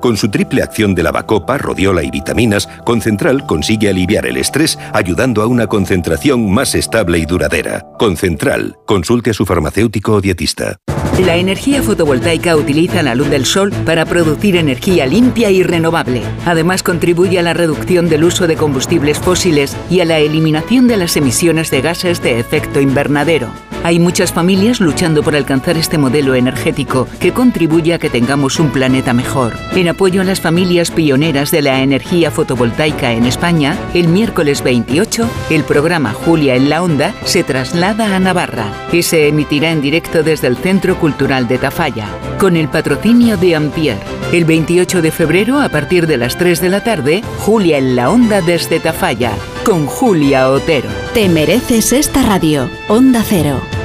Con 0.00 0.16
su 0.16 0.30
triple 0.30 0.62
acción 0.62 0.94
de 0.94 1.02
lavacopa, 1.02 1.58
rodiola 1.58 2.02
y 2.02 2.10
vitaminas, 2.10 2.68
Concentral 2.84 3.46
consigue 3.46 3.88
aliviar 3.88 4.26
el 4.26 4.36
estrés 4.36 4.78
ayudando 4.92 5.42
a 5.42 5.46
una 5.46 5.66
concentración 5.66 6.50
más 6.50 6.74
estable 6.74 7.18
y 7.18 7.26
duradera. 7.26 7.86
Concentral. 7.98 8.76
Consulte 8.86 9.30
a 9.30 9.34
su 9.34 9.46
farmacéutico 9.46 10.12
o 10.14 10.20
dietista. 10.20 10.78
La 11.24 11.36
energía 11.36 11.82
fotovoltaica 11.82 12.56
utiliza 12.56 13.02
la 13.02 13.14
luz 13.14 13.30
del 13.30 13.46
sol 13.46 13.72
para 13.86 14.04
producir 14.04 14.56
energía 14.56 15.06
limpia 15.06 15.50
y 15.50 15.62
renovable. 15.62 16.22
Además 16.44 16.82
contribuye 16.82 17.38
a 17.38 17.42
la 17.42 17.54
reducción 17.54 18.10
del 18.10 18.24
uso 18.24 18.46
de 18.46 18.56
combustibles 18.56 19.18
fósiles 19.18 19.74
y 19.88 20.00
a 20.00 20.04
la 20.04 20.18
eliminación 20.18 20.88
de 20.88 20.98
las 20.98 21.16
emisiones 21.16 21.70
de 21.70 21.80
gases 21.80 22.22
de 22.22 22.38
efecto 22.38 22.80
invernadero. 22.82 23.48
Hay 23.84 23.98
muchas 23.98 24.32
familias 24.32 24.80
luchando 24.80 25.22
por 25.22 25.36
alcanzar 25.36 25.76
este 25.76 25.98
modelo 25.98 26.34
energético 26.34 27.06
que 27.20 27.32
contribuye 27.32 27.94
a 27.94 27.98
que 27.98 28.10
tengamos 28.10 28.58
un 28.58 28.70
planeta 28.70 29.12
mejor. 29.12 29.54
En 29.74 29.88
apoyo 29.88 30.22
a 30.22 30.24
las 30.24 30.40
familias 30.40 30.90
pioneras 30.90 31.50
de 31.50 31.62
la 31.62 31.82
energía 31.82 32.30
fotovoltaica 32.30 33.12
en 33.12 33.24
España, 33.26 33.76
el 33.94 34.08
miércoles 34.08 34.62
28, 34.62 35.28
el 35.50 35.64
programa 35.64 36.12
Julia 36.12 36.56
en 36.56 36.68
la 36.68 36.82
Onda 36.82 37.14
se 37.24 37.44
traslada 37.44 38.16
a 38.16 38.18
Navarra 38.18 38.66
y 38.92 39.02
se 39.02 39.28
emitirá 39.28 39.70
en 39.70 39.80
directo 39.80 40.22
desde 40.22 40.48
el 40.48 40.56
Centro 40.56 40.98
Cultural 40.98 41.46
de 41.48 41.58
Tafalla, 41.58 42.08
con 42.38 42.56
el 42.56 42.68
patrocinio 42.68 43.36
de 43.36 43.56
Ampier. 43.56 43.98
El 44.32 44.44
28 44.44 45.02
de 45.02 45.12
febrero, 45.12 45.60
a 45.60 45.68
partir 45.68 46.06
de 46.08 46.16
las 46.16 46.36
3 46.36 46.60
de 46.60 46.68
la 46.68 46.82
tarde, 46.82 47.22
Julia 47.38 47.78
en 47.78 47.94
la 47.94 48.10
Onda 48.10 48.40
desde 48.40 48.80
Tafalla, 48.80 49.30
con 49.64 49.86
Julia 49.86 50.50
Otero. 50.50 50.88
Te 51.14 51.28
mereces 51.28 51.92
esta 51.92 52.22
radio. 52.22 52.68
Onda 52.88 53.22
Cero, 53.24 53.60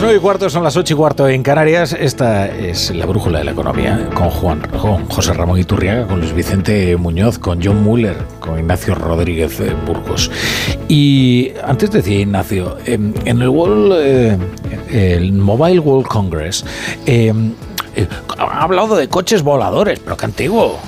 Las 0.00 0.06
las 0.06 0.12
9 0.12 0.16
y 0.16 0.22
cuarto, 0.22 0.48
son 0.48 0.64
las 0.64 0.76
8 0.78 0.94
y 0.94 0.96
cuarto 0.96 1.28
en 1.28 1.42
Canarias. 1.42 1.92
Esta 1.92 2.46
es 2.46 2.90
la 2.90 3.04
brújula 3.04 3.40
de 3.40 3.44
la 3.44 3.50
economía 3.50 4.08
con 4.14 4.30
Juan, 4.30 4.62
con 4.80 5.06
José 5.10 5.34
Ramón 5.34 5.58
Iturriaga, 5.58 6.06
con 6.06 6.20
Luis 6.20 6.32
Vicente 6.32 6.96
Muñoz, 6.96 7.38
con 7.38 7.62
John 7.62 7.82
Muller, 7.82 8.16
con 8.38 8.58
Ignacio 8.58 8.94
Rodríguez 8.94 9.60
eh, 9.60 9.76
Burgos. 9.86 10.30
Y 10.88 11.52
antes 11.62 11.90
decía 11.90 12.18
Ignacio, 12.18 12.78
em, 12.86 13.12
en 13.26 13.42
el 13.42 13.50
World, 13.50 13.92
eh, 13.98 14.38
el 14.88 15.32
Mobile 15.32 15.80
World 15.80 16.06
Congress, 16.06 16.64
em, 17.04 17.52
eh, 17.94 18.06
ha 18.38 18.62
hablado 18.62 18.96
de 18.96 19.06
coches 19.08 19.42
voladores, 19.42 19.98
pero 19.98 20.16
qué 20.16 20.24
antiguo. 20.24 20.78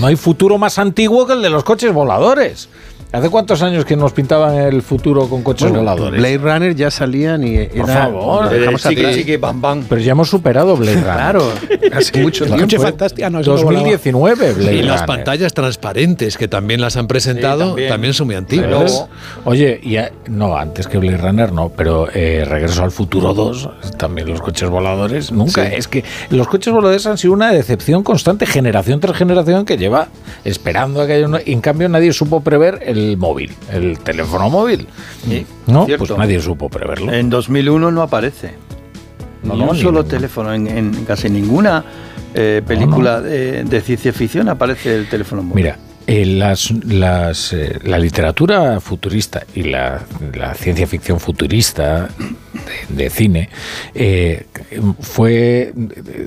No 0.00 0.08
hay 0.08 0.16
futuro 0.16 0.58
más 0.58 0.78
antiguo 0.78 1.26
que 1.26 1.32
el 1.32 1.40
de 1.40 1.48
los 1.48 1.64
coches 1.64 1.94
voladores. 1.94 2.68
¿Hace 3.14 3.30
cuántos 3.30 3.62
años 3.62 3.84
que 3.84 3.96
nos 3.96 4.12
pintaban 4.12 4.56
el 4.56 4.82
futuro 4.82 5.28
con 5.28 5.42
coches 5.44 5.68
Bueno, 5.70 5.84
voladores? 5.84 6.18
Blade 6.20 6.38
Runner 6.38 6.74
ya 6.74 6.90
salían 6.90 7.44
y 7.46 7.54
era. 7.54 7.70
Por 7.76 7.86
favor. 7.88 8.44
lo 8.46 8.50
dejamos 8.50 8.82
Chiqui, 8.82 9.00
atrás. 9.00 9.14
chiqui, 9.16 9.38
Pero 9.88 10.00
ya 10.00 10.12
hemos 10.12 10.28
superado 10.28 10.76
Blade 10.76 10.94
Runner. 10.96 11.14
Claro, 11.14 11.52
hace 11.92 12.20
mucho 12.20 12.44
tiempo. 12.44 12.62
coche 12.64 12.76
¿eh? 12.76 12.80
fantástico. 12.80 13.24
Ah, 13.26 13.30
no, 13.30 13.38
eso 13.38 13.50
no 13.54 13.62
volaba. 13.62 13.84
2019, 13.84 14.52
Blade 14.54 14.74
Y 14.74 14.82
las 14.82 15.00
Runner. 15.02 15.06
pantallas 15.06 15.54
transparentes 15.54 16.36
que 16.36 16.48
también 16.48 16.80
las 16.80 16.96
han 16.96 17.06
presentado 17.06 17.76
también. 17.88 18.14
son 18.14 18.26
muy 18.26 18.34
antiguas. 18.36 19.06
Pero, 19.06 19.08
oye, 19.44 19.78
y 19.80 19.96
a- 19.96 20.10
no, 20.28 20.56
antes 20.56 20.88
que 20.88 20.98
Blade 20.98 21.18
Runner 21.18 21.52
no, 21.52 21.68
pero 21.68 22.08
eh, 22.12 22.44
Regreso 22.44 22.82
al 22.82 22.90
Futuro 22.90 23.32
2, 23.32 23.68
también 23.96 24.28
los 24.28 24.40
coches 24.40 24.68
voladores, 24.68 25.30
nunca. 25.30 25.64
Sí. 25.68 25.74
Es 25.76 25.86
que 25.86 26.02
los 26.30 26.48
coches 26.48 26.72
voladores 26.72 27.06
han 27.06 27.16
sido 27.16 27.32
una 27.32 27.52
decepción 27.52 28.02
constante, 28.02 28.44
generación 28.44 28.98
tras 28.98 29.16
generación, 29.16 29.64
que 29.64 29.76
lleva 29.76 30.08
esperando 30.44 31.00
a 31.00 31.06
que 31.06 31.12
haya 31.12 31.26
uno. 31.26 31.38
Y 31.46 31.52
en 31.52 31.60
cambio 31.60 31.88
nadie 31.88 32.12
supo 32.12 32.40
prever 32.40 32.80
el 32.84 33.03
móvil, 33.16 33.52
el 33.72 33.98
teléfono 33.98 34.48
móvil. 34.50 34.86
no, 35.66 35.86
cierto. 35.86 36.06
pues 36.06 36.18
nadie 36.18 36.40
supo 36.40 36.68
preverlo. 36.68 37.12
En 37.12 37.30
2001 37.30 37.90
no 37.90 38.02
aparece. 38.02 38.54
No, 39.42 39.54
ni 39.54 39.60
no, 39.60 39.66
un 39.70 39.76
ni 39.76 39.82
solo 39.82 40.00
ningún- 40.02 40.08
teléfono. 40.10 40.54
En, 40.54 40.66
en 40.66 41.04
casi 41.04 41.28
ninguna 41.28 41.84
eh, 42.34 42.62
película 42.66 43.20
De, 43.20 43.62
de 43.64 43.80
ciencia 43.80 44.12
ficción 44.12 44.48
aparece 44.48 44.94
el 44.96 45.08
teléfono 45.08 45.42
móvil. 45.42 45.64
Mira, 45.64 45.78
eh, 46.06 46.26
las, 46.26 46.70
las, 46.70 47.52
eh, 47.52 47.78
la 47.82 47.98
literatura 47.98 48.80
futurista 48.80 49.44
y 49.54 49.62
la, 49.62 50.04
la 50.34 50.54
ciencia 50.54 50.86
ficción 50.86 51.18
futurista 51.18 52.08
de, 52.88 53.04
de 53.04 53.10
cine 53.10 53.48
eh, 53.94 54.46
fue 55.00 55.72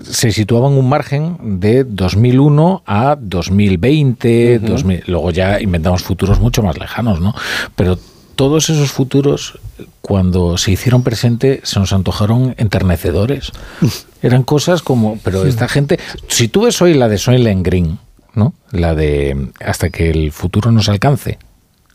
se 0.04 0.32
situaba 0.32 0.68
en 0.68 0.74
un 0.74 0.90
margen 0.90 1.60
de 1.60 1.84
2001 1.84 2.84
a 2.86 3.18
2020, 3.20 4.58
Ujú. 4.58 4.68
2000, 4.68 5.04
luego 5.08 5.32
ya 5.32 5.62
inventamos 5.62 6.04
futuros 6.04 6.40
mucho 6.40 6.64
más 6.64 6.78
lejanos, 6.78 7.22
¿no? 7.22 7.36
Pero 7.76 8.00
todos 8.36 8.70
esos 8.70 8.92
futuros, 8.92 9.60
cuando 10.02 10.58
se 10.58 10.72
hicieron 10.72 11.04
presente, 11.04 11.60
se 11.64 11.80
nos 11.80 11.92
antojaron 11.92 12.54
enternecedores. 12.58 13.52
Eran 14.22 14.44
cosas 14.44 14.82
como, 14.82 15.20
pero 15.24 15.46
esta 15.46 15.68
gente, 15.68 16.00
si 16.28 16.48
tú 16.48 16.62
ves 16.62 16.82
hoy 16.82 16.94
la 16.94 17.10
de 17.10 17.18
Soylent 17.18 17.66
Green, 17.66 18.00
¿no? 18.38 18.54
La 18.72 18.96
de 18.96 19.50
hasta 19.60 19.90
que 19.90 20.10
el 20.10 20.32
futuro 20.32 20.72
nos 20.72 20.88
alcance, 20.88 21.40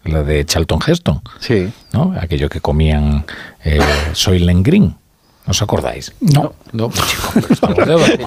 la 0.05 0.23
de 0.23 0.44
Charlton 0.44 0.81
Heston, 0.86 1.23
sí. 1.39 1.73
¿no? 1.93 2.14
Aquello 2.20 2.51
que 2.51 2.60
comían 2.60 3.24
eh, 3.64 3.81
Soylent 4.12 4.66
Green. 4.66 4.97
¿No 5.44 5.51
os 5.51 5.60
acordáis? 5.60 6.12
No. 6.20 6.55
No, 6.73 6.89
pues, 6.89 7.05
chico, 7.09 7.32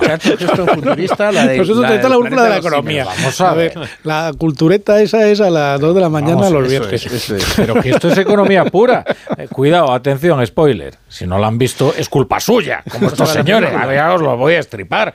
Charlton 0.06 0.38
Heston 0.38 0.68
futurista, 0.68 1.32
la 1.32 1.48
de. 1.48 1.58
Pues 1.58 1.70
eso 1.70 1.82
la 1.82 1.96
está 1.96 2.10
la 2.10 2.18
brújula 2.18 2.44
de 2.44 2.50
la 2.50 2.58
economía. 2.58 3.06
Vamos 3.06 3.42
a 3.42 3.54
ver. 3.54 3.74
La 4.04 4.34
cultureta 4.38 5.02
esa 5.02 5.26
es 5.30 5.40
a 5.40 5.50
las 5.50 5.80
2 5.80 5.96
de 5.96 6.02
la 6.02 6.10
mañana 6.10 6.36
Vamos, 6.36 6.52
los 6.52 6.70
viernes. 6.70 7.06
es, 7.06 7.12
eso 7.12 7.36
es. 7.38 7.54
Pero 7.56 7.82
que 7.82 7.92
esto 7.92 8.10
es 8.10 8.18
economía 8.18 8.66
pura. 8.66 9.06
Eh, 9.38 9.48
cuidado, 9.48 9.94
atención, 9.94 10.46
spoiler. 10.46 10.96
Si 11.08 11.26
no 11.26 11.38
lo 11.38 11.46
han 11.46 11.58
visto, 11.58 11.94
es 11.98 12.10
culpa 12.10 12.42
suya, 12.42 12.84
como 12.92 13.08
estos 13.08 13.30
señores. 13.30 13.72
Ya 13.72 14.14
os 14.14 14.22
lo 14.22 14.36
voy 14.36 14.56
a 14.56 14.60
estripar. 14.60 15.14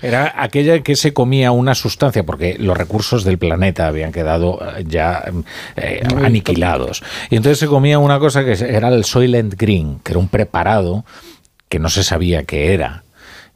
Era 0.00 0.34
aquella 0.36 0.80
que 0.80 0.96
se 0.96 1.12
comía 1.12 1.52
una 1.52 1.74
sustancia, 1.74 2.24
porque 2.24 2.56
los 2.58 2.76
recursos 2.76 3.24
del 3.24 3.36
planeta 3.36 3.86
habían 3.86 4.10
quedado 4.10 4.58
eh, 4.78 4.84
ya 4.88 5.22
eh, 5.76 6.02
aniquilados. 6.24 7.02
Y 7.28 7.36
entonces 7.36 7.58
se 7.58 7.66
comía 7.66 7.98
una 7.98 8.18
cosa 8.18 8.42
que 8.42 8.52
era 8.52 8.88
el 8.88 9.04
Soylent 9.04 9.54
Green, 9.54 10.00
que 10.02 10.12
era 10.12 10.18
un 10.18 10.28
preparado 10.28 11.04
que 11.72 11.78
no 11.78 11.88
se 11.88 12.04
sabía 12.04 12.44
qué 12.44 12.74
era. 12.74 13.02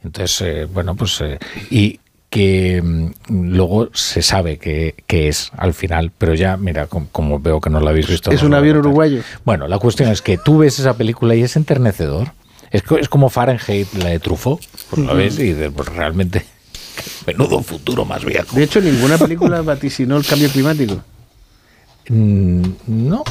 Entonces, 0.03 0.41
eh, 0.41 0.65
bueno, 0.65 0.95
pues. 0.95 1.21
eh, 1.21 1.37
y 1.69 1.99
que 2.31 2.81
mm, 2.83 3.11
luego 3.53 3.89
se 3.93 4.23
sabe 4.23 4.57
qué 4.57 4.95
qué 5.05 5.27
es 5.27 5.51
al 5.55 5.75
final, 5.75 6.11
pero 6.17 6.33
ya, 6.33 6.57
mira, 6.57 6.87
com- 6.87 7.05
como, 7.11 7.39
veo 7.39 7.61
que 7.61 7.69
no 7.69 7.79
lo 7.79 7.89
habéis 7.89 8.07
visto. 8.07 8.31
Es 8.31 8.41
no 8.41 8.47
un 8.47 8.53
avión 8.55 8.77
uruguayo. 8.77 9.21
Bueno, 9.45 9.67
la 9.67 9.77
cuestión 9.77 10.09
es 10.09 10.23
que 10.23 10.39
tú 10.39 10.57
ves 10.57 10.79
esa 10.79 10.97
película 10.97 11.35
y 11.35 11.43
es 11.43 11.55
enternecedor. 11.55 12.31
Es, 12.71 12.81
es 12.99 13.07
como 13.07 13.29
Fahrenheit, 13.29 13.93
la 13.93 14.09
de 14.09 14.19
Truffaut, 14.19 14.59
pues 14.89 15.05
lo 15.05 15.13
ves 15.15 15.37
y 15.37 15.43
dices, 15.53 15.71
pues 15.75 15.87
realmente, 15.89 16.43
menudo 17.27 17.61
futuro 17.61 18.03
más 18.03 18.25
viejo. 18.25 18.55
De 18.55 18.63
hecho, 18.63 18.81
ninguna 18.81 19.19
película 19.19 19.61
vaticinó 19.61 20.17
el 20.17 20.25
cambio 20.25 20.49
climático. 20.49 21.01
Mm, 22.09 22.61
no. 22.87 23.23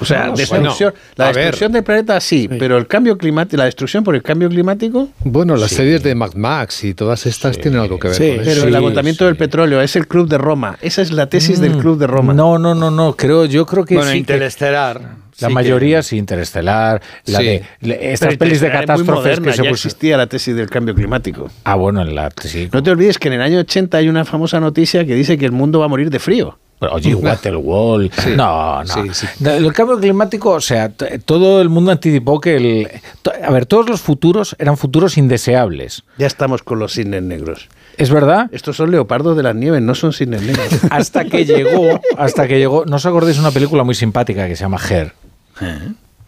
O 0.00 0.04
sea, 0.04 0.26
No, 0.26 0.36
destrucción, 0.36 0.92
bueno, 0.92 1.04
la 1.16 1.32
destrucción 1.32 1.72
del 1.72 1.84
planeta 1.84 2.20
sí, 2.20 2.48
pero 2.48 2.76
el 2.76 2.86
cambio 2.86 3.16
climático, 3.16 3.56
la 3.56 3.64
destrucción 3.64 4.04
por 4.04 4.14
el 4.14 4.22
cambio 4.22 4.48
climático. 4.48 5.08
Bueno, 5.24 5.56
las 5.56 5.70
Sí. 5.70 5.76
series 5.76 6.02
de 6.02 6.14
Mad 6.14 6.34
Max 6.34 6.84
y 6.84 6.94
todas 6.94 7.24
estas 7.26 7.58
tienen 7.58 7.80
algo 7.80 7.98
que 7.98 8.08
ver 8.08 8.16
Sí, 8.16 8.28
con 8.36 8.40
eso. 8.40 8.50
pero 8.60 8.68
el 8.68 8.74
agotamiento 8.76 9.24
del 9.26 9.36
petróleo 9.36 9.80
es 9.80 9.96
el 9.96 10.06
Club 10.06 10.28
de 10.28 10.38
Roma. 10.38 10.76
Esa 10.82 11.02
es 11.02 11.12
la 11.12 11.28
tesis 11.28 11.60
del 11.60 11.76
Mm, 11.76 11.80
Club 11.80 11.98
de 11.98 12.06
Roma. 12.06 12.34
No, 12.34 12.58
no, 12.58 12.74
no, 12.74 12.90
no. 12.90 13.16
Creo, 13.16 13.46
yo 13.46 13.64
creo 13.66 13.84
que 13.84 13.94
Bueno, 13.94 14.10
sí. 14.10 14.16
que- 14.22 14.34
Interestelar. 14.34 15.00
la 15.00 15.10
sí 15.34 15.46
que- 15.46 15.52
mayoría 15.52 16.02
sí, 16.02 16.16
Interestelar, 16.18 17.00
la 17.26 17.38
Sí. 17.38 17.44
de 17.80 18.12
estas 18.12 18.36
pelis 18.36 18.60
de 18.60 18.70
catástrofes 18.70 19.14
moderna, 19.40 19.50
que 19.52 19.56
se 19.56 19.64
ya 19.64 19.70
existía 19.70 20.16
la 20.16 20.26
tesis 20.26 20.54
del 20.54 20.68
cambio 20.68 20.94
climático. 20.94 21.50
Ah, 21.64 21.74
bueno, 21.76 22.02
en 22.02 22.14
la 22.14 22.30
sí. 22.42 22.68
No 22.72 22.82
te 22.82 22.90
olvides 22.90 23.18
que 23.18 23.28
en 23.28 23.34
el 23.34 23.42
año 23.42 23.58
80 23.60 23.98
hay 23.98 24.08
una 24.08 24.24
famosa 24.24 24.60
noticia 24.60 25.04
que 25.06 25.14
dice 25.14 25.38
que 25.38 25.46
el 25.46 25.52
mundo 25.52 25.78
va 25.80 25.86
a 25.86 25.88
morir 25.88 26.10
de 26.10 26.18
frío. 26.18 26.58
Oye, 26.92 27.14
Waterwall. 27.14 28.10
Sí. 28.22 28.30
No, 28.36 28.82
no. 28.82 28.86
Sí, 28.94 29.00
sí. 29.12 29.26
No, 29.40 29.50
El 29.50 29.72
cambio 29.72 29.98
climático, 29.98 30.50
o 30.50 30.60
sea, 30.60 30.90
todo 30.90 31.60
el 31.60 31.68
mundo 31.68 31.90
anticipó 31.90 32.40
que 32.40 32.56
el. 32.56 32.88
A 33.42 33.50
ver, 33.50 33.66
todos 33.66 33.88
los 33.88 34.00
futuros 34.00 34.56
eran 34.58 34.76
futuros 34.76 35.16
indeseables. 35.18 36.02
Ya 36.18 36.26
estamos 36.26 36.62
con 36.62 36.78
los 36.78 36.92
cisnes 36.94 37.22
negros. 37.22 37.68
¿Es 37.96 38.10
verdad? 38.10 38.48
Estos 38.52 38.76
son 38.76 38.90
leopardos 38.90 39.36
de 39.36 39.42
las 39.44 39.54
nieves, 39.54 39.80
no 39.80 39.94
son 39.94 40.12
cisnes 40.12 40.42
negros. 40.42 40.68
Hasta 40.90 41.24
que 41.24 41.44
llegó, 41.44 42.00
hasta 42.16 42.48
que 42.48 42.58
llegó. 42.58 42.84
¿No 42.86 42.96
os 42.96 43.06
acordáis 43.06 43.36
de 43.36 43.40
una 43.40 43.52
película 43.52 43.84
muy 43.84 43.94
simpática 43.94 44.48
que 44.48 44.56
se 44.56 44.62
llama 44.62 44.78
Her? 44.90 45.12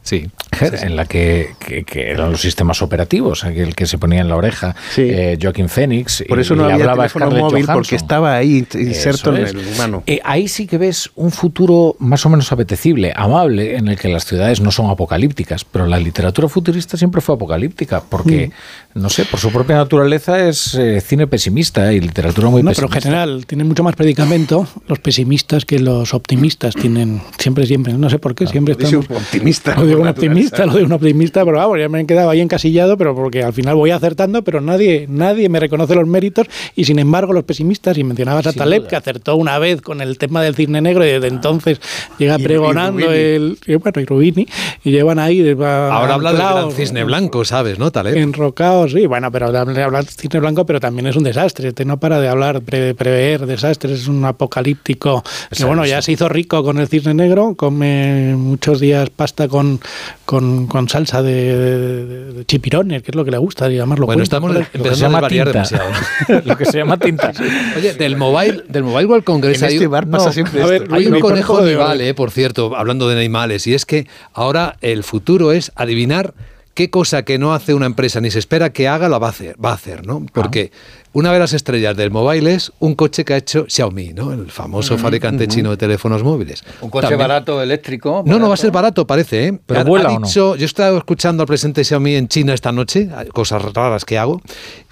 Sí. 0.07 0.31
Her, 0.59 0.75
en 0.85 0.95
la 0.97 1.05
que, 1.05 1.51
que- 1.59 1.83
que 1.85 2.11
eran 2.13 2.31
los 2.31 2.41
sistemas 2.41 2.81
operativos, 2.81 3.45
aquel 3.45 3.75
que 3.75 3.85
se 3.87 3.99
ponía 3.99 4.21
en 4.21 4.29
la 4.29 4.37
oreja, 4.37 4.75
eh, 4.97 5.37
Joaquin 5.43 5.69
Phoenix. 5.69 6.25
Por 6.29 6.39
y- 6.39 6.43
eso 6.43 6.55
y 6.55 6.57
no 6.59 6.67
le 6.69 6.73
había 6.75 6.85
hablaba 6.85 7.03
teléfono 7.03 7.27
Scarlett 7.27 7.43
móvil, 7.43 7.55
Johansson. 7.67 7.75
porque 7.75 7.97
estaba 7.97 8.37
ahí 8.37 8.67
inserto 8.75 9.37
en 9.37 9.47
el 9.49 9.59
humano. 9.75 10.03
Eh, 10.07 10.21
ahí 10.25 10.47
sí 10.49 10.67
que 10.67 10.79
ves 10.79 11.11
un 11.17 11.31
futuro 11.33 11.97
más 11.99 12.25
o 12.25 12.31
menos 12.31 12.51
apetecible, 12.53 13.13
amable, 13.17 13.77
en 13.77 13.89
el 13.89 13.99
que 13.99 14.09
las 14.09 14.25
ciudades 14.25 14.61
no 14.61 14.71
son 14.71 14.89
apocalípticas, 14.89 15.65
pero 15.65 15.87
la 15.87 15.99
literatura 15.99 16.49
futurista 16.49 16.97
siempre 16.97 17.21
fue 17.21 17.35
apocalíptica, 17.35 18.01
porque, 18.09 18.53
no 18.95 19.11
sé, 19.11 19.25
por 19.27 19.41
su 19.41 19.51
propia 19.51 19.77
naturaleza 19.77 20.49
es 20.49 20.75
eh, 20.77 21.01
cine 21.01 21.27
pesimista 21.27 21.93
y 21.93 22.01
literatura 22.01 22.49
muy 22.49 22.63
No, 22.63 22.71
pero 22.73 22.87
en 22.87 22.93
general 23.03 23.45
tienen 23.47 23.67
mucho 23.67 23.83
más 23.83 23.97
predicamento 23.97 24.67
los 24.89 25.01
pesimistas 25.01 25.65
que 25.67 25.81
los 25.81 26.15
optimistas. 26.15 26.75
Tienen 26.77 27.21
siempre, 27.39 27.67
siempre, 27.67 27.93
no 27.95 28.09
sé 28.09 28.19
por 28.21 28.35
qué, 28.35 28.47
siempre 28.47 28.75
Dice 28.77 28.97
un 30.01 30.09
optimista, 30.09 30.67
Lo 30.67 30.73
de 30.75 30.81
por 30.81 30.87
un 30.87 30.93
optimista, 30.93 31.07
lo 31.37 31.43
de 31.43 31.43
un 31.43 31.43
optimista, 31.43 31.45
pero 31.45 31.57
vamos, 31.59 31.79
ya 31.79 31.89
me 31.89 32.01
he 32.01 32.07
quedado 32.07 32.31
ahí 32.31 32.41
encasillado, 32.41 32.97
pero 32.97 33.15
porque 33.15 33.43
al 33.43 33.53
final 33.53 33.75
voy 33.75 33.91
acertando, 33.91 34.43
pero 34.43 34.61
nadie, 34.61 35.07
nadie 35.09 35.49
me 35.49 35.61
reconoce 35.61 35.95
los 35.95 36.07
méritos 36.07 36.47
y 36.75 36.85
sin 36.85 36.99
embargo 36.99 37.33
los 37.33 37.45
pesimistas, 37.45 37.97
y 37.99 38.05
mencionabas 38.05 38.47
a 38.47 38.53
Sin 38.53 38.59
Taleb, 38.59 38.81
duda. 38.81 38.89
que 38.89 38.97
acertó 38.97 39.37
una 39.37 39.59
vez 39.59 39.83
con 39.83 40.01
el 40.01 40.19
tema 40.19 40.43
del 40.43 40.55
cisne 40.55 40.81
negro 40.81 41.05
y 41.05 41.09
desde 41.09 41.29
entonces 41.29 41.81
llega 42.19 42.39
Y- 42.39 42.43
pregonando 42.43 43.11
el, 43.13 43.59
y 43.67 43.75
bueno, 43.77 44.01
y 44.01 44.05
Rubini, 44.05 44.47
y 44.85 44.91
llevan 44.91 45.19
ahí 45.19 45.41
de- 45.43 45.53
Ahora 45.53 46.15
habla 46.15 46.33
del 46.33 46.39
gran 46.43 46.71
cisne 46.73 47.05
blanco, 47.05 47.45
¿sabes, 47.45 47.79
no, 47.79 47.91
Taleb? 47.91 48.17
Enrocados, 48.17 48.93
sí, 48.93 49.07
bueno, 49.07 49.31
pero 49.33 49.47
habla 49.47 49.61
habla 49.63 50.03
de 50.03 50.09
cisne 50.09 50.41
blanco, 50.41 50.67
pero 50.67 50.81
también 50.81 51.07
es 51.07 51.17
un 51.17 51.25
desastre. 51.25 51.69
Este 51.69 51.85
no 51.85 51.99
para 51.99 52.21
de 52.21 52.29
hablar, 52.29 52.61
pre- 52.63 52.95
prever 52.95 53.47
desastres, 53.47 54.01
es 54.01 54.09
un 54.09 54.25
apocalíptico. 54.25 55.23
Que 55.57 55.65
bueno, 55.65 55.85
ya 55.87 56.03
se 56.03 56.13
hizo 56.13 56.29
rico 56.29 56.63
con 56.63 56.79
el 56.79 56.89
cisne 56.89 57.15
negro, 57.15 57.55
come 57.57 58.35
muchos 58.37 58.81
días 58.81 59.11
pasta 59.11 59.49
con, 59.49 59.81
con, 60.25 60.67
con 60.67 60.89
salsa 60.89 61.23
de, 61.23 61.35
de- 61.57 62.33
de 62.33 62.45
chipirones, 62.47 63.03
que 63.03 63.11
es 63.11 63.15
lo 63.15 63.25
que 63.25 63.31
le 63.31 63.39
gusta, 63.39 63.69
llamarlo 63.69 64.07
Bueno, 64.07 64.19
cuento, 64.21 64.37
estamos 64.37 64.57
empezando 64.73 65.19
a 65.19 65.29
tinta. 65.29 65.45
demasiado. 65.53 65.91
Lo 66.45 66.57
que 66.57 66.65
se 66.65 66.79
llama 66.79 66.97
tinta. 66.99 67.33
Oye, 67.77 67.95
del 67.95 68.17
Mobile, 68.17 68.65
del 68.69 68.83
Mobile 68.83 69.07
World 69.07 69.25
Congress 69.25 69.63
En 69.63 69.69
hay, 69.69 69.75
este 69.75 69.87
bar 69.87 70.09
pasa 70.09 70.27
no, 70.27 70.33
siempre 70.33 70.63
a 70.63 70.67
ver, 70.67 70.83
esto. 70.83 70.95
hay 70.95 71.07
un 71.07 71.21
conejo 71.21 71.55
oro. 71.55 71.93
eh, 71.95 72.15
por 72.15 72.31
cierto, 72.31 72.77
hablando 72.77 73.09
de 73.09 73.17
animales, 73.17 73.67
y 73.67 73.75
es 73.75 73.87
que 73.87 74.07
ahora 74.33 74.77
el 74.81 75.03
futuro 75.05 75.53
es 75.53 75.73
adivinar 75.77 76.35
qué 76.75 76.91
cosa 76.91 77.23
que 77.25 77.39
no 77.39 77.55
hace 77.55 77.73
una 77.75 77.87
empresa 77.87 78.21
ni 78.21 78.31
se 78.31 78.39
espera 78.39 78.71
que 78.71 78.87
haga 78.89 79.09
la 79.09 79.19
va 79.19 79.29
a 79.29 79.31
hacer, 79.31 79.57
va 79.65 79.71
a 79.71 79.75
hacer, 79.75 80.07
¿no? 80.07 80.27
Porque 80.33 80.73
una 81.19 81.33
de 81.33 81.39
las 81.39 81.55
estrellas 81.55 81.97
del 81.97 82.11
mobile 82.11 82.53
es 82.53 82.73
un 82.79 82.95
coche 82.95 83.25
que 83.25 83.33
ha 83.33 83.39
hecho 83.39 83.65
Xiaomi, 83.69 84.13
¿no? 84.13 84.35
El 84.35 84.51
famoso 84.51 84.99
fabricante 84.99 85.49
chino 85.49 85.71
de 85.71 85.79
teléfonos 85.79 86.23
móviles. 86.23 86.63
Un 86.83 86.91
coche 86.91 87.05
También- 87.09 87.19
barato, 87.21 87.63
eléctrico. 87.63 88.23
No, 88.27 88.39
no 88.39 88.49
va 88.49 88.55
a 88.55 88.59
ser 88.59 88.71
barato, 88.71 89.07
parece, 89.07 89.47
¿eh? 89.47 89.59
¿Pero 89.65 89.81
Ha- 89.81 89.85
vuela 89.85 90.11
ha 90.11 90.13
o 90.17 90.21
no? 90.21 90.27
dicho- 90.27 90.57
Yo 90.57 90.67
estaba 90.67 90.99
escuchando 90.99 91.43
al 91.43 91.47
presidente 91.47 91.81
de 91.81 91.85
Xiaomi 91.87 92.17
en 92.17 92.29
China 92.29 92.53
esta 92.53 92.71
noche, 92.71 93.09
cosas 93.33 93.63
raras 93.73 94.05
que 94.05 94.19
hago, 94.19 94.43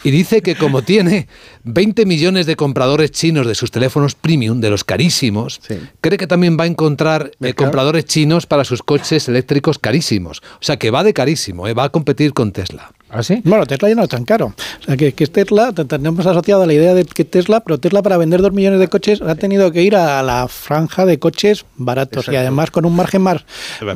y 0.02 0.10
dice 0.12 0.40
que 0.40 0.54
como 0.56 0.80
tiene 0.82 1.28
20 1.64 2.06
millones 2.06 2.46
de 2.46 2.56
compradores 2.56 3.10
chinos 3.10 3.46
de 3.46 3.54
sus 3.54 3.70
teléfonos 3.70 4.14
premium, 4.14 4.60
de 4.62 4.70
los 4.70 4.82
carísimos, 4.82 5.60
cree 6.00 6.16
que 6.16 6.26
también 6.26 6.56
va 6.58 6.64
a 6.64 6.68
encontrar 6.68 7.32
eh, 7.42 7.52
compradores 7.52 8.06
chinos 8.06 8.46
para 8.46 8.64
sus 8.64 8.82
coches 8.82 9.28
eléctricos 9.28 9.78
carísimos. 9.78 10.40
O 10.54 10.62
sea, 10.62 10.78
que 10.78 10.90
va 10.90 11.04
de 11.04 11.12
carísimo, 11.12 11.68
¿eh? 11.68 11.74
va 11.74 11.84
a 11.84 11.88
competir 11.90 12.32
con 12.32 12.50
Tesla. 12.52 12.92
¿Ah, 13.14 13.22
sí? 13.22 13.40
Bueno, 13.44 13.64
Tesla 13.66 13.88
ya 13.88 13.94
no 13.94 14.02
es 14.02 14.08
tan 14.08 14.24
caro. 14.24 14.46
O 14.80 14.82
sea, 14.84 14.96
que, 14.96 15.12
que 15.12 15.24
es 15.24 15.30
Tesla, 15.32 15.72
te- 15.72 15.84
tenemos 15.84 16.26
asociado 16.26 16.62
a 16.62 16.66
la 16.66 16.72
idea 16.72 16.94
de 16.94 17.04
que 17.04 17.24
Tesla, 17.24 17.60
pero 17.60 17.78
Tesla 17.78 18.02
para 18.02 18.16
vender 18.16 18.42
dos 18.42 18.52
millones 18.52 18.80
de 18.80 18.88
coches 18.88 19.22
ha 19.22 19.34
tenido 19.36 19.70
que 19.72 19.82
ir 19.82 19.94
a 19.96 20.22
la 20.22 20.48
franja 20.48 21.06
de 21.06 21.18
coches 21.18 21.64
baratos 21.76 22.28
y 22.28 22.36
además 22.36 22.70
con 22.72 22.84
un 22.84 22.96
margen 22.96 23.22
más, 23.22 23.44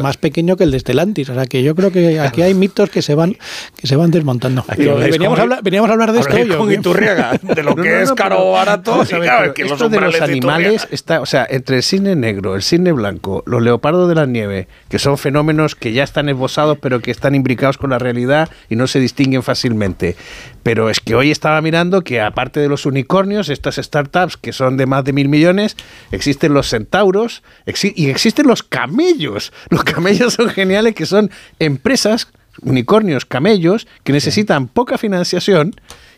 más 0.01 0.17
pequeño 0.17 0.57
que 0.57 0.65
el 0.65 0.71
de 0.71 0.79
Stellantis. 0.81 1.29
O 1.31 1.35
sea, 1.35 1.47
que 1.47 1.63
yo 1.63 1.75
creo 1.75 1.91
que 1.91 2.21
aquí 2.21 2.43
hay 2.43 2.55
mitos 2.55 2.91
que 2.91 3.03
se 3.03 3.15
van 3.15 3.37
que 3.77 3.87
se 3.87 3.97
van 3.97 4.11
desmontando. 4.11 4.65
Habláis 4.69 5.11
veníamos, 5.13 5.39
a 5.39 5.43
hablar, 5.43 5.63
veníamos 5.63 5.91
a 5.91 5.93
hablar 5.95 6.13
de 6.13 6.21
esto 6.21 6.37
hoy. 6.37 6.51
¿o 6.51 6.59
con? 6.59 6.73
Iturriaga, 6.73 7.39
de 7.43 7.63
lo 7.63 7.75
que 7.77 8.03
es 8.03 8.13
caro 8.13 8.49
o 8.49 8.53
barato, 8.53 9.03
y 9.03 9.07
claro, 9.07 9.53
los 9.57 9.73
esto 9.73 9.89
de 9.89 10.01
los 10.01 10.15
de 10.15 10.25
animales 10.25 10.87
está, 10.91 11.21
o 11.21 11.27
sea, 11.27 11.47
entre 11.51 11.77
el 11.79 11.83
cisne 11.83 12.15
negro, 12.17 12.55
el 12.55 12.63
cisne 12.63 12.93
blanco, 12.93 13.43
los 13.47 13.63
leopardos 13.63 14.09
de 14.09 14.15
la 14.15 14.27
nieve, 14.27 14.69
que 14.89 14.99
son 14.99 15.19
fenómenos 15.19 15.75
que 15.75 15.93
ya 15.93 16.05
están 16.05 16.29
esbozados, 16.29 16.79
pero 16.81 17.01
que 17.01 17.11
están 17.11 17.35
imbricados 17.35 17.79
con 17.79 17.91
la 17.91 17.99
realidad 17.99 18.49
y 18.69 18.77
no 18.77 18.87
se 18.87 19.01
distinguen 19.09 19.43
fácilmente. 19.43 20.17
Pero 20.63 20.91
es 20.91 21.01
que 21.01 21.15
hoy 21.15 21.31
estaba 21.31 21.61
mirando 21.61 22.03
que 22.03 22.21
aparte 22.21 22.61
de 22.61 22.69
los 22.69 22.85
unicornios, 22.87 23.49
estas 23.49 23.77
startups 23.77 24.37
que 24.37 24.53
son 24.53 24.77
de 24.77 24.87
más 24.87 25.03
de 25.05 25.13
mil 25.13 25.29
millones, 25.29 25.77
existen 26.13 26.53
los 26.53 26.69
centauros 26.69 27.43
exi- 27.67 27.95
y 27.97 28.11
existen 28.11 28.47
los 28.47 28.63
camellos. 28.63 29.53
Los 29.71 29.85
camellos 29.85 30.35
son 30.35 30.49
geniales, 30.51 30.95
que 30.95 31.07
son 31.07 31.31
empresas, 31.59 32.29
unicornios, 32.63 33.25
camellos, 33.25 33.87
que 34.05 34.13
necesitan 34.13 34.69
poca 34.69 34.99
financiación 34.99 35.75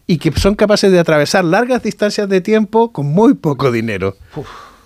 y 0.06 0.18
que 0.18 0.32
son 0.32 0.54
capaces 0.56 0.90
de 0.90 0.98
atravesar 0.98 1.44
largas 1.44 1.82
distancias 1.82 2.28
de 2.28 2.40
tiempo 2.40 2.92
con 2.92 3.06
muy 3.06 3.34
poco 3.34 3.70
dinero. 3.70 4.16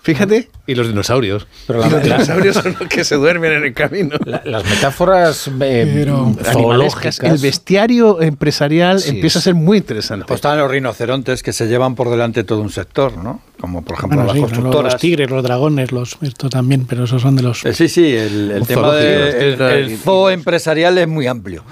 Fíjate. 0.04 0.48
Y 0.66 0.74
los 0.76 0.86
dinosaurios. 0.86 1.46
Pero 1.66 1.80
los 1.80 2.02
dinosaurios 2.02 2.56
son 2.56 2.76
los 2.78 2.88
que 2.88 3.02
se 3.04 3.16
duermen 3.16 3.52
en 3.52 3.64
el 3.64 3.74
camino. 3.74 4.16
las 4.44 4.64
metáforas 4.64 5.50
eh, 5.60 6.06
zoológicas. 6.52 7.20
El 7.20 7.38
bestiario 7.38 8.20
empresarial 8.22 9.00
Sí, 9.00 9.10
empieza 9.10 9.38
a 9.38 9.42
ser 9.42 9.54
muy 9.54 9.78
interesante. 9.78 10.26
Pues 10.26 10.38
están 10.38 10.58
los 10.58 10.70
rinocerontes 10.70 11.42
que 11.42 11.52
se 11.52 11.66
llevan 11.66 11.94
por 11.94 12.10
delante 12.10 12.44
todo 12.44 12.60
un 12.60 12.70
sector, 12.70 13.16
¿no? 13.16 13.42
Como 13.60 13.82
por 13.82 13.96
ejemplo 13.96 14.18
Bueno, 14.18 14.26
las 14.28 14.34
sí, 14.36 14.40
constructoras. 14.42 14.92
los 14.94 15.00
tigres, 15.00 15.30
los 15.30 15.42
dragones, 15.42 15.90
los 15.92 16.18
esto 16.20 16.50
también, 16.50 16.86
pero 16.86 17.04
esos 17.04 17.22
son 17.22 17.36
de 17.36 17.42
los. 17.42 17.64
Eh, 17.64 17.72
Sí, 17.72 17.88
sí, 17.88 18.14
el, 18.14 18.50
el 18.50 18.66
tema 18.66 18.92
del 18.94 19.28
es 19.28 19.56
que- 19.58 19.78
el 19.80 19.96
zoo 19.98 20.28
empresarial 20.30 20.98
es 20.98 21.08
muy 21.08 21.26
amplio. 21.26 21.64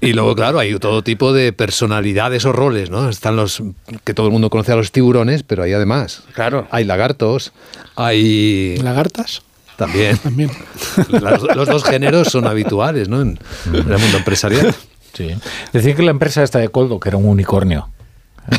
Y 0.00 0.12
luego, 0.12 0.34
claro, 0.34 0.58
hay 0.58 0.78
todo 0.78 1.02
tipo 1.02 1.32
de 1.32 1.52
personalidades 1.52 2.44
o 2.44 2.52
roles, 2.52 2.90
¿no? 2.90 3.08
Están 3.08 3.36
los 3.36 3.62
que 4.04 4.12
todo 4.12 4.26
el 4.26 4.32
mundo 4.32 4.50
conoce 4.50 4.72
a 4.72 4.76
los 4.76 4.92
tiburones, 4.92 5.42
pero 5.42 5.62
hay 5.62 5.72
además. 5.72 6.24
Claro. 6.34 6.66
Hay 6.70 6.84
lagartos, 6.84 7.52
hay. 7.96 8.76
¿Lagartas? 8.78 9.42
También. 9.76 10.16
También. 10.22 10.50
Los, 11.08 11.56
los 11.56 11.68
dos 11.68 11.84
géneros 11.84 12.28
son 12.28 12.46
habituales, 12.46 13.08
¿no? 13.08 13.22
En, 13.22 13.38
en 13.66 13.74
el 13.74 13.98
mundo 13.98 14.18
empresarial. 14.18 14.74
Sí. 15.14 15.34
Decían 15.72 15.96
que 15.96 16.02
la 16.02 16.10
empresa 16.10 16.42
esta 16.42 16.58
de 16.58 16.68
Coldo, 16.68 17.00
que 17.00 17.08
era 17.08 17.18
un 17.18 17.26
unicornio. 17.26 17.88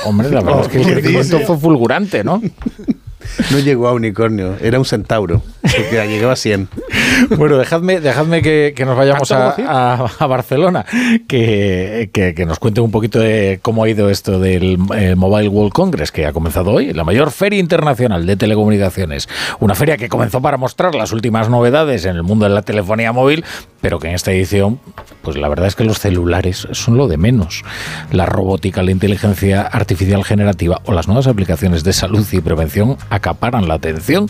Hombre, 0.06 0.30
la 0.30 0.42
verdad 0.42 0.62
es 0.62 0.68
que 0.68 0.78
el 0.80 0.86
¿qué 0.86 0.94
crecimiento 1.02 1.40
fue 1.42 1.58
fulgurante, 1.58 2.24
¿no? 2.24 2.42
No 3.52 3.60
llegó 3.60 3.88
a 3.88 3.94
unicornio, 3.94 4.56
era 4.62 4.78
un 4.80 4.86
centauro, 4.86 5.42
porque 5.62 6.08
llegó 6.08 6.30
a 6.30 6.36
100. 6.36 6.68
Bueno, 7.38 7.58
dejadme, 7.58 8.00
dejadme 8.00 8.42
que, 8.42 8.74
que 8.76 8.86
nos 8.86 8.98
vayamos 8.98 9.32
a, 9.32 9.56
¿Tanto 9.56 9.72
a- 9.72 10.10
a 10.20 10.28
Barcelona, 10.28 10.86
que, 11.28 12.10
que- 12.14 12.34
que 12.34 12.46
nos 12.46 12.60
cuente 12.60 12.82
un 12.82 12.92
poquito 12.92 13.20
de 13.20 13.60
cómo 13.62 13.84
ha 13.84 13.90
ido 13.90 14.10
esto 14.10 14.40
del 14.40 14.78
eh, 14.96 15.16
Mobile 15.16 15.50
World 15.50 15.74
Congress, 15.74 16.12
que 16.12 16.26
ha 16.26 16.34
comenzado 16.34 16.72
hoy, 16.72 16.94
la 16.94 17.04
mayor 17.04 17.32
feria 17.32 17.60
internacional 17.60 18.26
de 18.26 18.36
telecomunicaciones. 18.36 19.30
Una 19.60 19.76
feria 19.76 19.98
que 19.98 20.10
comenzó 20.10 20.42
para 20.42 20.58
mostrar 20.58 20.96
las 20.96 21.12
últimas 21.12 21.50
novedades 21.50 22.06
en 22.06 22.16
el 22.16 22.24
mundo 22.24 22.46
de 22.48 22.54
la 22.54 22.62
telefonía 22.62 23.12
móvil, 23.12 23.44
pero 23.82 24.00
que 24.00 24.08
en 24.10 24.16
esta 24.16 24.32
edición, 24.32 24.80
pues 25.22 25.38
la 25.38 25.48
verdad 25.48 25.68
es 25.68 25.76
que 25.76 25.84
los 25.84 26.00
celulares 26.00 26.68
son 26.72 26.98
lo 26.98 27.08
de 27.08 27.18
menos. 27.18 27.64
La 28.12 28.26
robótica, 28.26 28.84
la 28.84 28.92
inteligencia 28.92 29.62
artificial 29.62 30.24
generativa 30.24 30.82
o 30.86 30.92
las 30.94 31.08
nuevas 31.08 31.28
aplicaciones 31.28 31.84
de 31.84 31.94
salud 31.94 32.26
y 32.32 32.42
prevención 32.42 32.98
acaparan 33.12 33.68
la 33.68 33.76
atención. 33.76 34.28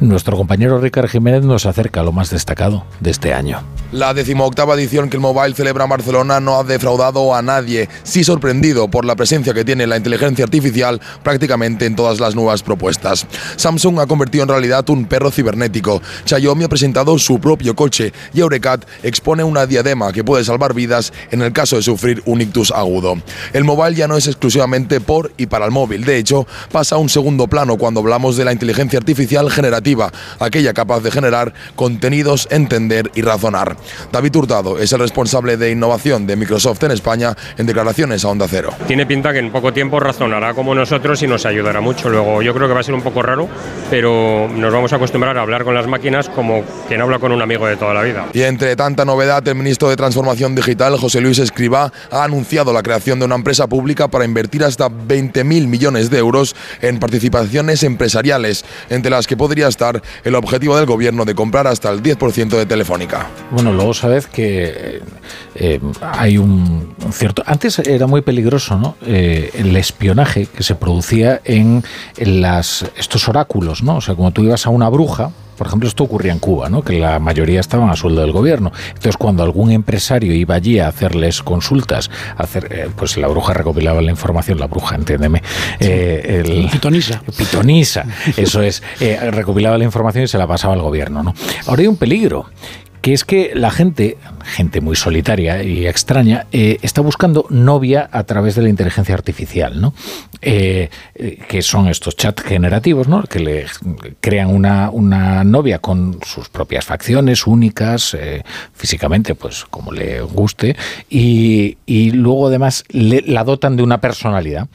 Nuestro 0.00 0.34
compañero 0.34 0.80
Ricardo 0.80 1.08
Jiménez 1.08 1.44
nos 1.44 1.66
acerca 1.66 2.00
a 2.00 2.02
lo 2.02 2.12
más 2.12 2.30
destacado 2.30 2.84
de 3.00 3.10
este 3.10 3.34
año. 3.34 3.62
La 3.92 4.14
decimoctava 4.14 4.74
edición 4.74 5.10
que 5.10 5.16
el 5.16 5.20
Mobile 5.20 5.54
celebra 5.54 5.84
en 5.84 5.90
Barcelona 5.90 6.40
no 6.40 6.58
ha 6.58 6.64
defraudado 6.64 7.34
a 7.34 7.42
nadie, 7.42 7.88
sí 8.02 8.24
sorprendido 8.24 8.88
por 8.88 9.04
la 9.04 9.14
presencia 9.14 9.52
que 9.52 9.64
tiene 9.64 9.86
la 9.86 9.98
inteligencia 9.98 10.44
artificial 10.44 11.00
prácticamente 11.22 11.84
en 11.84 11.96
todas 11.96 12.18
las 12.18 12.34
nuevas 12.34 12.62
propuestas. 12.62 13.26
Samsung 13.56 13.98
ha 13.98 14.06
convertido 14.06 14.44
en 14.44 14.48
realidad 14.48 14.88
un 14.88 15.04
perro 15.04 15.30
cibernético, 15.30 16.00
Xiaomi 16.24 16.64
ha 16.64 16.68
presentado 16.68 17.18
su 17.18 17.38
propio 17.40 17.76
coche 17.76 18.12
y 18.32 18.40
Eurecat 18.40 18.86
expone 19.02 19.44
una 19.44 19.66
diadema 19.66 20.12
que 20.12 20.24
puede 20.24 20.44
salvar 20.44 20.72
vidas 20.72 21.12
en 21.30 21.42
el 21.42 21.52
caso 21.52 21.76
de 21.76 21.82
sufrir 21.82 22.22
un 22.24 22.40
ictus 22.40 22.70
agudo. 22.70 23.18
El 23.52 23.64
Mobile 23.64 23.96
ya 23.96 24.08
no 24.08 24.16
es 24.16 24.28
exclusivamente 24.28 25.00
por 25.00 25.32
y 25.36 25.46
para 25.46 25.66
el 25.66 25.72
móvil, 25.72 26.04
de 26.04 26.16
hecho 26.16 26.46
pasa 26.72 26.94
a 26.94 26.98
un 26.98 27.10
segundo 27.10 27.48
plano 27.48 27.76
cuando 27.76 27.99
hablamos 28.00 28.36
de 28.36 28.44
la 28.44 28.52
inteligencia 28.52 28.98
artificial 28.98 29.50
generativa, 29.50 30.10
aquella 30.38 30.74
capaz 30.74 31.00
de 31.00 31.10
generar 31.10 31.52
contenidos, 31.76 32.48
entender 32.50 33.10
y 33.14 33.22
razonar. 33.22 33.76
David 34.12 34.36
Hurtado 34.36 34.78
es 34.78 34.92
el 34.92 35.00
responsable 35.00 35.56
de 35.56 35.70
innovación 35.70 36.26
de 36.26 36.36
Microsoft 36.36 36.82
en 36.82 36.90
España 36.90 37.36
en 37.56 37.66
declaraciones 37.66 38.24
a 38.24 38.28
Onda 38.28 38.46
Cero. 38.48 38.72
Tiene 38.86 39.06
pinta 39.06 39.32
que 39.32 39.38
en 39.38 39.52
poco 39.52 39.72
tiempo 39.72 40.00
razonará 40.00 40.54
como 40.54 40.74
nosotros 40.74 41.22
y 41.22 41.26
nos 41.26 41.46
ayudará 41.46 41.80
mucho. 41.80 42.08
Luego 42.08 42.42
yo 42.42 42.54
creo 42.54 42.68
que 42.68 42.74
va 42.74 42.80
a 42.80 42.84
ser 42.84 42.94
un 42.94 43.02
poco 43.02 43.22
raro, 43.22 43.48
pero 43.90 44.48
nos 44.48 44.72
vamos 44.72 44.92
a 44.92 44.96
acostumbrar 44.96 45.36
a 45.38 45.42
hablar 45.42 45.64
con 45.64 45.74
las 45.74 45.86
máquinas 45.86 46.28
como 46.28 46.62
quien 46.88 47.00
habla 47.00 47.18
con 47.18 47.32
un 47.32 47.42
amigo 47.42 47.66
de 47.66 47.76
toda 47.76 47.94
la 47.94 48.02
vida. 48.02 48.26
Y 48.32 48.42
entre 48.42 48.74
tanta 48.76 49.04
novedad, 49.04 49.46
el 49.46 49.54
ministro 49.54 49.88
de 49.88 49.96
Transformación 49.96 50.54
Digital, 50.54 50.96
José 50.98 51.20
Luis 51.20 51.38
Escribá, 51.38 51.92
ha 52.10 52.24
anunciado 52.24 52.72
la 52.72 52.82
creación 52.82 53.18
de 53.18 53.26
una 53.26 53.34
empresa 53.34 53.66
pública 53.66 54.08
para 54.08 54.24
invertir 54.24 54.64
hasta 54.64 54.88
20.000 54.88 55.66
millones 55.66 56.10
de 56.10 56.18
euros 56.18 56.54
en 56.80 56.98
participaciones 56.98 57.82
empresariales, 57.90 58.64
entre 58.88 59.10
las 59.10 59.26
que 59.26 59.36
podría 59.36 59.68
estar 59.68 60.02
el 60.24 60.34
objetivo 60.34 60.76
del 60.76 60.86
gobierno 60.86 61.24
de 61.24 61.34
comprar 61.34 61.66
hasta 61.66 61.90
el 61.90 62.02
10% 62.02 62.48
de 62.48 62.66
Telefónica. 62.66 63.28
Bueno, 63.50 63.72
luego 63.72 63.94
sabes 63.94 64.26
que 64.26 65.00
eh, 65.54 65.80
hay 66.00 66.38
un, 66.38 66.94
cierto... 67.12 67.42
Antes 67.46 67.78
era 67.80 68.06
muy 68.06 68.22
peligroso, 68.22 68.76
¿no? 68.76 68.96
Eh, 69.06 69.50
el 69.54 69.76
espionaje 69.76 70.46
que 70.46 70.62
se 70.62 70.74
producía 70.74 71.40
en, 71.44 71.84
en 72.16 72.44
estos 72.96 73.28
oráculos, 73.28 73.82
¿no? 73.82 73.96
O 73.96 74.00
sea, 74.00 74.14
como 74.14 74.30
tú 74.32 74.42
ibas 74.42 74.66
a 74.66 74.70
una 74.70 74.88
bruja, 74.88 75.30
por 75.60 75.66
ejemplo, 75.66 75.90
esto 75.90 76.04
ocurría 76.04 76.32
en 76.32 76.38
Cuba, 76.38 76.70
¿no? 76.70 76.80
que 76.80 76.98
la 76.98 77.18
mayoría 77.18 77.60
estaban 77.60 77.90
a 77.90 77.94
sueldo 77.94 78.22
del 78.22 78.32
gobierno. 78.32 78.72
Entonces, 78.88 79.18
cuando 79.18 79.42
algún 79.42 79.70
empresario 79.70 80.32
iba 80.32 80.54
allí 80.54 80.78
a 80.78 80.88
hacerles 80.88 81.42
consultas, 81.42 82.10
a 82.38 82.44
hacer, 82.44 82.68
eh, 82.70 82.88
pues 82.96 83.18
la 83.18 83.28
bruja 83.28 83.52
recopilaba 83.52 84.00
la 84.00 84.10
información, 84.10 84.58
la 84.58 84.68
bruja, 84.68 84.96
entiéndeme. 84.96 85.42
eh, 85.78 86.42
el, 86.46 86.66
Pitonisa. 86.72 87.22
Pitonisa, 87.36 88.06
eso 88.38 88.62
es. 88.62 88.82
eh, 89.00 89.18
recopilaba 89.30 89.76
la 89.76 89.84
información 89.84 90.24
y 90.24 90.28
se 90.28 90.38
la 90.38 90.46
pasaba 90.46 90.72
al 90.72 90.80
gobierno. 90.80 91.22
¿no? 91.22 91.34
Ahora 91.66 91.82
hay 91.82 91.88
un 91.88 91.96
peligro 91.96 92.46
que 93.00 93.12
es 93.12 93.24
que 93.24 93.52
la 93.54 93.70
gente, 93.70 94.18
gente 94.44 94.80
muy 94.80 94.94
solitaria 94.96 95.62
y 95.62 95.86
extraña, 95.86 96.46
eh, 96.52 96.78
está 96.82 97.00
buscando 97.00 97.46
novia 97.48 98.08
a 98.12 98.24
través 98.24 98.54
de 98.56 98.62
la 98.62 98.68
inteligencia 98.68 99.14
artificial, 99.14 99.80
¿no? 99.80 99.94
Eh, 100.42 100.90
eh, 101.14 101.38
que 101.48 101.62
son 101.62 101.88
estos 101.88 102.16
chats 102.16 102.42
generativos, 102.42 103.08
¿no? 103.08 103.22
Que 103.22 103.40
le 103.40 103.66
crean 104.20 104.48
una, 104.50 104.90
una 104.90 105.44
novia 105.44 105.78
con 105.78 106.18
sus 106.24 106.48
propias 106.48 106.84
facciones 106.84 107.46
únicas, 107.46 108.16
físicamente, 108.74 109.34
pues 109.34 109.64
como 109.64 109.92
le 109.92 110.20
guste, 110.22 110.76
y, 111.08 111.78
y 111.86 112.10
luego 112.12 112.48
además 112.48 112.84
le- 112.88 113.22
la 113.26 113.44
dotan 113.44 113.76
de 113.76 113.82
una 113.82 114.00
personalidad 114.00 114.68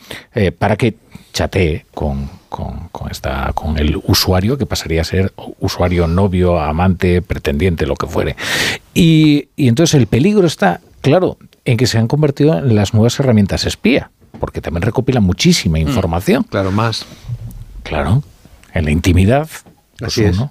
para 0.60 0.77
que 0.77 0.95
chatee 1.34 1.85
con, 1.93 2.30
con, 2.56 2.88
con 2.94 3.11
esta, 3.11 3.52
con 3.53 3.77
el 3.77 3.99
usuario, 4.07 4.57
que 4.57 4.65
pasaría 4.65 5.02
a 5.02 5.03
ser 5.03 5.34
usuario, 5.60 6.07
novio, 6.07 6.57
amante, 6.57 7.22
pretendiente, 7.22 7.86
lo 7.86 7.95
que 7.95 8.07
fuere. 8.07 8.38
Y, 8.94 9.49
y 9.57 9.68
entonces 9.68 9.94
el 9.95 10.07
peligro 10.07 10.48
está, 10.48 10.80
claro, 11.02 11.38
en 11.65 11.76
que 11.76 11.86
se 11.86 11.98
han 11.98 12.07
convertido 12.07 12.57
en 12.57 12.73
las 12.73 12.94
nuevas 12.94 13.19
herramientas 13.19 13.65
espía, 13.65 14.10
porque 14.40 14.61
también 14.61 14.84
recopilan 14.84 15.22
muchísima 15.22 15.80
información. 15.80 16.44
claro, 16.44 16.72
más. 16.72 17.06
Claro, 17.84 18.23
en 18.73 18.86
la 18.86 18.91
intimidad. 18.91 19.49
pues 19.99 20.14
Así 20.14 20.23
uno. 20.23 20.49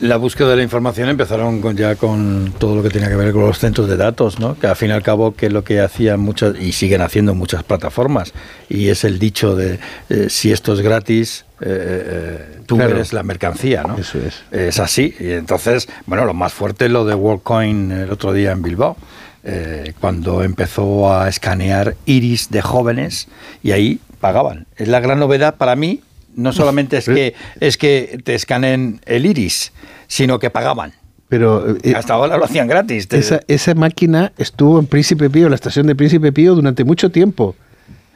La 0.00 0.16
búsqueda 0.16 0.50
de 0.50 0.56
la 0.56 0.62
información 0.62 1.08
empezaron 1.08 1.60
con, 1.60 1.76
ya 1.76 1.96
con 1.96 2.54
todo 2.56 2.76
lo 2.76 2.84
que 2.84 2.88
tenía 2.90 3.08
que 3.08 3.16
ver 3.16 3.32
con 3.32 3.42
los 3.42 3.58
centros 3.58 3.88
de 3.88 3.96
datos, 3.96 4.38
¿no? 4.38 4.56
que 4.56 4.68
al 4.68 4.76
fin 4.76 4.90
y 4.90 4.92
al 4.92 5.02
cabo 5.02 5.34
que 5.34 5.46
es 5.46 5.52
lo 5.52 5.64
que 5.64 5.80
hacían 5.80 6.20
muchas 6.20 6.54
y 6.60 6.70
siguen 6.70 7.00
haciendo 7.00 7.34
muchas 7.34 7.64
plataformas 7.64 8.32
y 8.68 8.90
es 8.90 9.02
el 9.02 9.18
dicho 9.18 9.56
de 9.56 9.80
eh, 10.08 10.26
si 10.30 10.52
esto 10.52 10.72
es 10.74 10.82
gratis, 10.82 11.46
eh, 11.60 11.66
eh, 11.66 12.60
tú 12.66 12.76
Claro. 12.76 12.94
eres 12.94 13.12
la 13.12 13.24
mercancía, 13.24 13.82
¿no? 13.82 13.98
Eso 13.98 14.18
es. 14.20 14.44
Es 14.52 14.78
así. 14.78 15.16
Y 15.18 15.32
entonces, 15.32 15.88
bueno, 16.06 16.24
lo 16.24 16.32
más 16.34 16.52
fuerte 16.52 16.84
es 16.86 16.92
lo 16.92 17.04
de 17.04 17.16
WorldCoin 17.16 17.90
el 17.90 18.12
otro 18.12 18.32
día 18.32 18.52
en 18.52 18.62
Bilbao, 18.62 18.96
eh, 19.42 19.94
cuando 20.00 20.44
empezó 20.44 21.12
a 21.12 21.28
escanear 21.28 21.96
iris 22.06 22.50
de 22.50 22.62
jóvenes 22.62 23.26
y 23.64 23.72
ahí 23.72 23.98
pagaban. 24.20 24.66
Es 24.76 24.86
la 24.86 25.00
gran 25.00 25.18
novedad 25.18 25.56
para 25.56 25.74
mí. 25.74 26.02
No 26.38 26.52
solamente 26.52 26.96
es 26.98 27.06
que 27.06 27.34
es 27.60 27.76
que 27.76 28.20
te 28.24 28.34
escaneen 28.34 29.00
el 29.06 29.26
iris, 29.26 29.72
sino 30.06 30.38
que 30.38 30.50
pagaban. 30.50 30.92
Pero 31.28 31.76
eh, 31.82 31.92
Hasta 31.94 32.14
ahora 32.14 32.38
lo 32.38 32.44
hacían 32.44 32.68
gratis. 32.68 33.06
Te- 33.08 33.18
esa, 33.18 33.40
esa 33.48 33.74
máquina 33.74 34.32
estuvo 34.38 34.78
en 34.78 34.86
Príncipe 34.86 35.28
Pío, 35.28 35.44
en 35.44 35.50
la 35.50 35.56
estación 35.56 35.86
de 35.86 35.94
Príncipe 35.94 36.32
Pío, 36.32 36.54
durante 36.54 36.84
mucho 36.84 37.10
tiempo. 37.10 37.54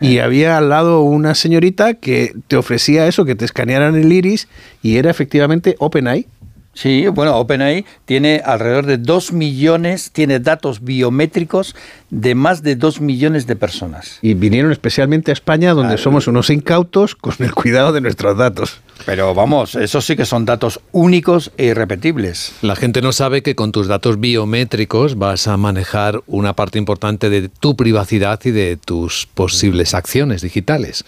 Y 0.00 0.18
había 0.18 0.58
al 0.58 0.68
lado 0.68 1.02
una 1.02 1.34
señorita 1.36 1.94
que 1.94 2.32
te 2.48 2.56
ofrecía 2.56 3.06
eso, 3.06 3.24
que 3.24 3.34
te 3.36 3.44
escanearan 3.44 3.94
el 3.96 4.10
iris, 4.12 4.48
y 4.82 4.96
era 4.96 5.10
efectivamente 5.10 5.76
OpenAI. 5.78 6.26
Sí, 6.74 7.06
bueno, 7.08 7.36
OpenAI 7.36 7.84
tiene 8.06 8.40
alrededor 8.44 8.86
de 8.86 8.96
2 8.96 9.32
millones, 9.32 10.10
tiene 10.10 10.40
datos 10.40 10.82
biométricos 10.82 11.76
de 12.08 12.34
más 12.34 12.62
de 12.62 12.76
2 12.76 13.00
millones 13.02 13.46
de 13.46 13.56
personas. 13.56 14.18
Y 14.22 14.34
vinieron 14.34 14.72
especialmente 14.72 15.32
a 15.32 15.34
España, 15.34 15.74
donde 15.74 15.98
somos 15.98 16.28
unos 16.28 16.48
incautos 16.48 17.14
con 17.14 17.34
el 17.40 17.54
cuidado 17.54 17.92
de 17.92 18.00
nuestros 18.00 18.38
datos. 18.38 18.80
Pero 19.04 19.34
vamos, 19.34 19.74
esos 19.74 20.04
sí 20.06 20.16
que 20.16 20.24
son 20.24 20.44
datos 20.44 20.80
únicos 20.92 21.50
e 21.58 21.66
irrepetibles. 21.66 22.52
La 22.62 22.76
gente 22.76 23.02
no 23.02 23.12
sabe 23.12 23.42
que 23.42 23.54
con 23.54 23.72
tus 23.72 23.86
datos 23.86 24.18
biométricos 24.18 25.18
vas 25.18 25.48
a 25.48 25.56
manejar 25.56 26.22
una 26.26 26.54
parte 26.54 26.78
importante 26.78 27.28
de 27.28 27.48
tu 27.48 27.76
privacidad 27.76 28.40
y 28.44 28.50
de 28.50 28.78
tus 28.78 29.26
posibles 29.26 29.94
acciones 29.94 30.40
digitales. 30.40 31.04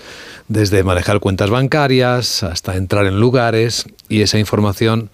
Desde 0.49 0.83
manejar 0.83 1.21
cuentas 1.21 1.51
bancarias 1.51 2.43
hasta 2.43 2.77
entrar 2.77 3.07
en 3.07 3.19
lugares 3.19 3.87
y 4.09 4.23
esa 4.23 4.39
información 4.39 5.11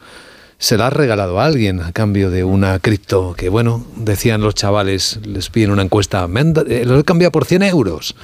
se 0.61 0.77
la 0.77 0.87
has 0.87 0.93
regalado 0.93 1.41
a 1.41 1.47
alguien 1.47 1.81
a 1.81 1.91
cambio 1.91 2.31
de 2.31 2.45
una 2.45 2.79
cripto 2.79 3.35
que, 3.37 3.49
bueno, 3.49 3.85
decían 3.97 4.43
los 4.43 4.55
chavales, 4.55 5.19
les 5.25 5.49
piden 5.51 5.71
una 5.73 5.83
encuesta, 5.83 6.29
"Me 6.29 6.41
han 6.41 6.53
da- 6.53 6.63
eh, 6.69 6.85
lo 6.87 6.99
he 6.99 7.03
cambiado 7.05 7.33
por 7.33 7.45
100 7.47 7.63
euros. 7.63 8.15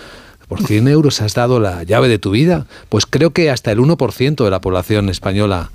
¿Por 0.46 0.62
100 0.62 0.86
euros 0.96 1.20
has 1.22 1.34
dado 1.34 1.58
la 1.58 1.82
llave 1.82 2.08
de 2.08 2.18
tu 2.20 2.30
vida? 2.30 2.66
Pues 2.88 3.04
creo 3.06 3.30
que 3.30 3.50
hasta 3.50 3.72
el 3.72 3.80
1% 3.80 4.44
de 4.44 4.50
la 4.52 4.60
población 4.60 5.08
española 5.08 5.70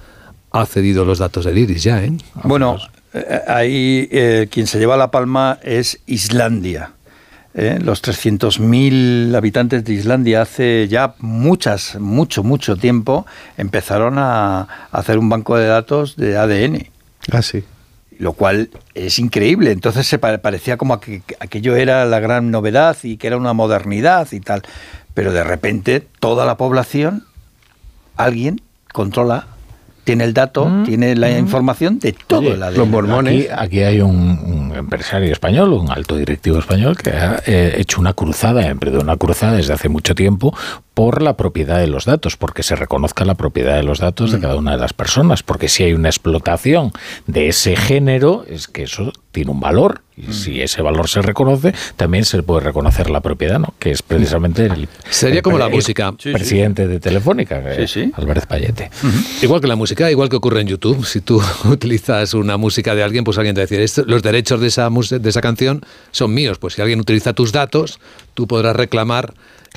ha 0.51 0.65
cedido 0.65 1.03
los 1.03 1.19
datos 1.19 1.43
del 1.45 1.57
iris 1.57 1.83
ya, 1.83 2.03
¿eh? 2.03 2.13
Bueno, 2.43 2.77
eh, 3.13 3.39
ahí 3.47 4.07
eh, 4.11 4.47
quien 4.51 4.67
se 4.67 4.79
lleva 4.79 4.95
la 4.97 5.11
palma 5.11 5.57
es 5.63 5.99
Islandia. 6.05 6.91
¿Eh? 7.53 7.79
Los 7.81 8.01
300.000 8.03 9.35
habitantes 9.35 9.83
de 9.83 9.93
Islandia 9.93 10.41
hace 10.41 10.87
ya 10.87 11.15
muchas, 11.19 11.99
mucho, 11.99 12.43
mucho 12.43 12.75
tiempo 12.75 13.25
empezaron 13.57 14.15
a 14.17 14.67
hacer 14.91 15.17
un 15.17 15.29
banco 15.29 15.57
de 15.57 15.67
datos 15.67 16.15
de 16.15 16.37
ADN. 16.37 16.87
Ah, 17.31 17.41
sí. 17.41 17.63
Lo 18.19 18.33
cual 18.33 18.69
es 18.93 19.17
increíble. 19.19 19.71
Entonces 19.71 20.05
se 20.07 20.19
pa- 20.19 20.37
parecía 20.39 20.77
como 20.77 20.99
que 20.99 21.23
aquello 21.39 21.75
era 21.75 22.05
la 22.05 22.19
gran 22.19 22.51
novedad 22.51 22.95
y 23.03 23.17
que 23.17 23.27
era 23.27 23.37
una 23.37 23.53
modernidad 23.53 24.27
y 24.31 24.39
tal. 24.39 24.61
Pero 25.13 25.33
de 25.33 25.43
repente 25.43 26.05
toda 26.19 26.45
la 26.45 26.55
población, 26.57 27.25
alguien 28.15 28.61
controla, 28.93 29.47
tiene 30.03 30.23
el 30.23 30.33
dato, 30.33 30.69
tiene 30.85 31.15
la 31.15 31.37
información 31.37 31.99
de 31.99 32.13
todo 32.13 32.53
el 32.53 32.63
ADN. 32.63 32.73
Aquí, 33.27 33.47
aquí 33.55 33.79
hay 33.81 34.01
un, 34.01 34.39
un 34.71 34.75
empresario 34.75 35.31
español, 35.31 35.73
un 35.73 35.91
alto 35.91 36.15
directivo 36.17 36.57
español, 36.59 36.97
que 36.97 37.11
ha 37.11 37.41
eh, 37.45 37.75
hecho 37.77 38.01
una 38.01 38.13
cruzada, 38.13 38.61
ha 38.61 38.67
emprendido 38.67 39.03
una 39.03 39.17
cruzada 39.17 39.53
desde 39.53 39.73
hace 39.73 39.89
mucho 39.89 40.15
tiempo 40.15 40.55
por 40.93 41.21
la 41.21 41.37
propiedad 41.37 41.79
de 41.79 41.87
los 41.87 42.05
datos, 42.05 42.35
porque 42.35 42.63
se 42.63 42.75
reconozca 42.75 43.25
la 43.25 43.35
propiedad 43.35 43.75
de 43.75 43.83
los 43.83 43.99
datos 43.99 44.31
de 44.31 44.39
cada 44.39 44.55
una 44.55 44.71
de 44.71 44.77
las 44.77 44.93
personas, 44.93 45.43
porque 45.43 45.67
si 45.67 45.83
hay 45.83 45.93
una 45.93 46.09
explotación 46.09 46.91
de 47.27 47.47
ese 47.47 47.75
género, 47.75 48.43
es 48.47 48.67
que 48.67 48.83
eso 48.83 49.13
tiene 49.31 49.51
un 49.51 49.59
valor, 49.59 50.01
y 50.17 50.33
si 50.33 50.61
ese 50.61 50.81
valor 50.81 51.07
se 51.09 51.21
reconoce, 51.21 51.73
también 51.95 52.25
se 52.25 52.43
puede 52.43 52.61
reconocer 52.61 53.09
la 53.09 53.21
propiedad, 53.21 53.59
¿no? 53.59 53.73
que 53.79 53.91
es 53.91 54.01
precisamente 54.01 54.65
el, 54.65 54.87
Sería 55.09 55.37
el 55.37 55.41
como 55.41 55.57
la 55.57 55.69
música. 55.69 56.13
el 56.23 56.33
presidente 56.33 56.87
de 56.87 56.99
Telefónica, 56.99 57.61
eh, 57.65 58.11
Álvarez 58.15 58.45
Payete. 58.45 58.91
Igual 59.41 59.61
que 59.61 59.67
la 59.67 59.75
música, 59.75 60.11
igual 60.11 60.29
que 60.29 60.35
ocurre 60.35 60.61
en 60.61 60.67
YouTube. 60.67 61.05
Si 61.05 61.21
tú 61.21 61.41
utilizas 61.65 62.33
una 62.33 62.57
música 62.57 62.93
de 62.93 63.03
alguien, 63.03 63.23
pues 63.23 63.37
alguien 63.37 63.55
te 63.55 63.61
dice, 63.61 63.81
"Esto- 63.83 64.03
los 64.05 64.21
derechos 64.21 64.59
de 64.59 64.67
esa, 64.67 64.89
de 64.89 65.29
esa 65.29 65.41
canción 65.41 65.81
son 66.11 66.33
míos. 66.33 66.59
Pues 66.59 66.73
si 66.75 66.81
alguien 66.81 66.99
utiliza 66.99 67.33
tus 67.33 67.51
datos, 67.51 67.99
tú 68.33 68.47
podrás 68.47 68.75
reclamar 68.75 69.33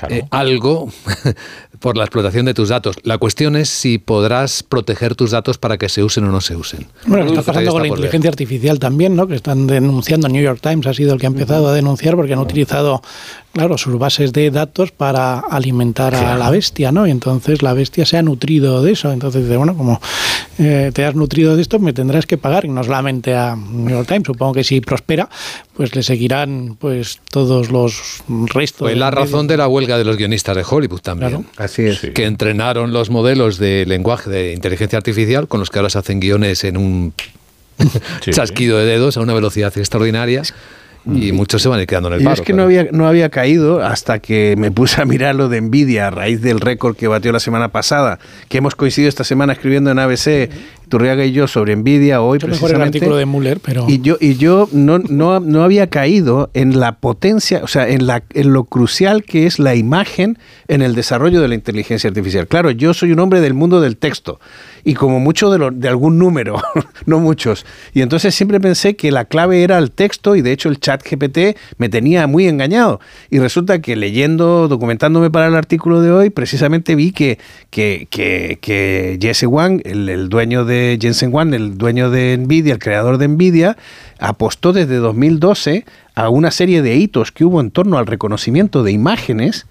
eh, 0.09 0.23
algo 0.31 0.89
por 1.79 1.95
la 1.97 2.03
explotación 2.03 2.45
de 2.45 2.53
tus 2.53 2.69
datos. 2.69 2.97
La 3.03 3.17
cuestión 3.17 3.55
es 3.55 3.69
si 3.69 3.97
podrás 3.97 4.63
proteger 4.63 5.15
tus 5.15 5.31
datos 5.31 5.57
para 5.57 5.77
que 5.77 5.87
se 5.87 6.03
usen 6.03 6.25
o 6.25 6.31
no 6.31 6.41
se 6.41 6.55
usen. 6.55 6.87
Bueno, 7.05 7.25
lo 7.25 7.31
que 7.31 7.39
está 7.39 7.53
pasando 7.53 7.71
con 7.71 7.79
la 7.79 7.83
ver. 7.83 7.91
inteligencia 7.91 8.29
artificial 8.29 8.79
también, 8.79 9.15
¿no? 9.15 9.27
Que 9.27 9.35
están 9.35 9.67
denunciando, 9.67 10.27
New 10.27 10.43
York 10.43 10.59
Times 10.61 10.85
ha 10.87 10.93
sido 10.93 11.13
el 11.13 11.19
que 11.19 11.27
ha 11.27 11.29
empezado 11.29 11.67
a 11.67 11.73
denunciar 11.73 12.15
porque 12.15 12.33
han 12.33 12.39
utilizado, 12.39 13.01
claro, 13.55 13.77
sus 13.77 13.97
bases 13.97 14.33
de 14.33 14.51
datos 14.51 14.91
para 14.91 15.39
alimentar 15.39 16.13
a 16.13 16.19
Claro. 16.19 16.39
la 16.39 16.49
bestia, 16.51 16.91
¿no? 16.91 17.07
Y 17.07 17.11
entonces 17.11 17.61
la 17.61 17.73
bestia 17.73 18.05
se 18.05 18.17
ha 18.17 18.21
nutrido 18.21 18.83
de 18.83 18.91
eso. 18.91 19.13
Entonces 19.13 19.43
dice, 19.43 19.55
bueno, 19.55 19.77
como 19.77 20.01
eh, 20.59 20.91
te 20.93 21.05
has 21.05 21.15
nutrido 21.15 21.55
de 21.55 21.61
esto, 21.61 21.79
me 21.79 21.93
tendrás 21.93 22.25
que 22.25 22.37
pagar. 22.37 22.65
Y 22.65 22.67
no 22.67 22.83
solamente 22.83 23.33
a 23.33 23.55
New 23.55 23.89
York 23.95 24.09
Times, 24.09 24.23
supongo 24.27 24.55
que 24.55 24.65
si 24.65 24.81
prospera, 24.81 25.29
pues 25.73 25.95
le 25.95 26.03
seguirán 26.03 26.75
pues 26.77 27.21
todos 27.31 27.71
los 27.71 28.21
restos. 28.53 28.89
De 28.89 28.95
la 28.97 29.09
razón 29.09 29.47
de 29.47 29.55
la 29.55 29.69
huelga 29.69 29.97
de 29.97 30.03
los 30.03 30.17
guionistas 30.17 30.57
de 30.57 30.65
Hollywood 30.69 30.99
también. 30.99 31.45
Así 31.55 31.83
es. 31.83 32.01
Que 32.13 32.25
entrenaron 32.25 32.91
los 32.91 33.09
modelos 33.09 33.57
de 33.57 33.85
lenguaje 33.87 34.29
de 34.29 34.51
inteligencia 34.53 34.97
artificial 34.97 35.47
con 35.47 35.61
los 35.61 35.69
que 35.69 35.79
ahora 35.79 35.89
se 35.89 35.97
hacen 35.99 36.19
guiones 36.19 36.65
en 36.65 36.75
un 36.75 37.13
chasquido 38.31 38.77
de 38.77 38.85
dedos 38.85 39.17
a 39.17 39.21
una 39.21 39.33
velocidad 39.33 39.75
extraordinaria 39.77 40.43
y 41.05 41.31
muchos 41.31 41.61
se 41.61 41.69
van 41.69 41.79
a 41.79 41.81
ir 41.83 41.87
quedando 41.87 42.09
en 42.09 42.15
el 42.15 42.19
Yo 42.21 42.25
paro. 42.25 42.41
es 42.41 42.45
que 42.45 42.53
no 42.53 42.63
había, 42.63 42.87
no 42.91 43.07
había 43.07 43.29
caído 43.29 43.83
hasta 43.83 44.19
que 44.19 44.55
me 44.57 44.71
puse 44.71 45.01
a 45.01 45.05
mirar 45.05 45.35
lo 45.35 45.49
de 45.49 45.61
Nvidia 45.61 46.07
a 46.07 46.11
raíz 46.11 46.41
del 46.41 46.59
récord 46.59 46.95
que 46.95 47.07
batió 47.07 47.31
la 47.31 47.39
semana 47.39 47.69
pasada, 47.69 48.19
que 48.49 48.57
hemos 48.57 48.75
coincidido 48.75 49.09
esta 49.09 49.23
semana 49.23 49.53
escribiendo 49.53 49.91
en 49.91 49.99
ABC, 49.99 50.49
Turriaga 50.89 51.25
y 51.25 51.31
yo, 51.31 51.47
sobre 51.47 51.75
Nvidia 51.75 52.21
hoy 52.21 52.37
Mucho 52.37 52.47
mejor 52.47 52.71
el 52.71 52.77
precisamente. 52.77 52.97
artículo 52.99 53.17
de 53.17 53.25
Müller, 53.25 53.59
pero... 53.59 53.85
Y 53.87 54.01
yo, 54.01 54.17
y 54.19 54.35
yo 54.35 54.69
no, 54.71 54.99
no, 54.99 55.39
no 55.39 55.63
había 55.63 55.87
caído 55.87 56.49
en 56.53 56.79
la 56.79 56.97
potencia, 56.97 57.61
o 57.63 57.67
sea, 57.67 57.87
en, 57.87 58.05
la, 58.07 58.23
en 58.33 58.53
lo 58.53 58.65
crucial 58.65 59.23
que 59.23 59.47
es 59.47 59.59
la 59.59 59.75
imagen 59.75 60.37
en 60.67 60.81
el 60.81 60.95
desarrollo 60.95 61.41
de 61.41 61.47
la 61.47 61.55
inteligencia 61.55 62.07
artificial. 62.07 62.47
Claro, 62.47 62.71
yo 62.71 62.93
soy 62.93 63.11
un 63.11 63.19
hombre 63.19 63.41
del 63.41 63.53
mundo 63.53 63.81
del 63.81 63.97
texto 63.97 64.39
y 64.87 64.93
como 64.93 65.19
mucho 65.19 65.49
de, 65.49 65.89
algún 65.89 66.19
número, 66.19 66.61
no 67.07 67.19
muchos. 67.19 67.65
Y 67.93 68.01
entonces 68.01 68.35
siempre 68.35 68.59
pensé 68.59 68.95
que 68.95 69.11
la 69.11 69.25
clave 69.25 69.63
era 69.63 69.79
el 69.79 69.89
texto 69.89 70.35
y 70.35 70.43
de 70.43 70.51
hecho 70.51 70.69
el 70.69 70.79
chat 70.79 71.03
GPT 71.03 71.57
me 71.79 71.89
tenía 71.89 72.27
muy 72.27 72.47
engañado. 72.47 72.99
Y 73.31 73.39
resulta 73.39 73.81
que 73.81 73.95
leyendo, 73.95 74.67
documentándome 74.67 75.31
para 75.31 75.47
el 75.47 75.55
artículo 75.55 76.01
de 76.01 76.11
hoy, 76.11 76.29
precisamente 76.29 76.93
vi 76.93 77.11
que, 77.11 77.39
que, 77.71 78.07
que, 78.11 78.59
que 78.61 79.17
Jesse 79.19 79.45
Wang, 79.47 79.81
el, 79.83 80.07
el 80.07 80.29
dueño 80.29 80.65
de 80.65 80.99
Jensen 81.01 81.33
Wang, 81.33 81.55
el 81.55 81.79
dueño 81.79 82.11
de 82.11 82.37
Nvidia, 82.37 82.73
el 82.73 82.79
creador 82.79 83.17
de 83.17 83.27
Nvidia, 83.27 83.77
apostó 84.19 84.71
desde 84.71 84.97
2012 84.97 85.83
a 86.13 86.29
una 86.29 86.51
serie 86.51 86.83
de 86.83 86.95
hitos 86.95 87.31
que 87.31 87.43
hubo 87.43 87.59
en 87.59 87.71
torno 87.71 87.97
al 87.97 88.05
reconocimiento 88.05 88.83
de 88.83 88.91
imágenes 88.91 89.65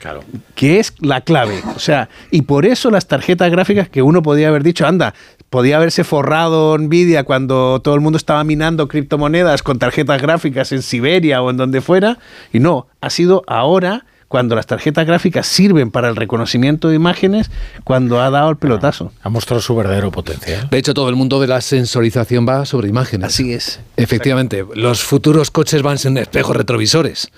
Claro. 0.00 0.24
que 0.54 0.80
es 0.80 0.94
la 1.00 1.20
clave. 1.20 1.62
O 1.76 1.78
sea, 1.78 2.08
y 2.30 2.42
por 2.42 2.64
eso 2.64 2.90
las 2.90 3.06
tarjetas 3.06 3.50
gráficas 3.50 3.88
que 3.88 4.00
uno 4.02 4.22
podía 4.22 4.48
haber 4.48 4.62
dicho, 4.62 4.86
anda, 4.86 5.14
podía 5.50 5.76
haberse 5.76 6.04
forrado 6.04 6.78
Nvidia 6.78 7.24
cuando 7.24 7.80
todo 7.80 7.94
el 7.94 8.00
mundo 8.00 8.16
estaba 8.16 8.42
minando 8.42 8.88
criptomonedas 8.88 9.62
con 9.62 9.78
tarjetas 9.78 10.22
gráficas 10.22 10.72
en 10.72 10.82
Siberia 10.82 11.42
o 11.42 11.50
en 11.50 11.58
donde 11.58 11.80
fuera, 11.80 12.18
y 12.52 12.60
no, 12.60 12.86
ha 13.00 13.10
sido 13.10 13.42
ahora 13.46 14.06
cuando 14.30 14.54
las 14.54 14.66
tarjetas 14.68 15.08
gráficas 15.08 15.44
sirven 15.48 15.90
para 15.90 16.08
el 16.08 16.14
reconocimiento 16.14 16.88
de 16.88 16.94
imágenes, 16.94 17.50
cuando 17.82 18.20
ha 18.22 18.30
dado 18.30 18.48
el 18.48 18.56
pelotazo. 18.56 19.12
Ha 19.22 19.28
mostrado 19.28 19.60
su 19.60 19.74
verdadero 19.74 20.12
potencial. 20.12 20.68
De 20.70 20.78
hecho, 20.78 20.94
todo 20.94 21.08
el 21.08 21.16
mundo 21.16 21.40
de 21.40 21.48
la 21.48 21.60
sensorización 21.60 22.46
va 22.48 22.64
sobre 22.64 22.88
imágenes. 22.88 23.26
Así 23.26 23.52
es. 23.52 23.80
Efectivamente, 23.96 24.64
los 24.76 25.02
futuros 25.02 25.50
coches 25.50 25.82
van 25.82 25.98
sin 25.98 26.16
espejos 26.16 26.56
retrovisores. 26.56 27.32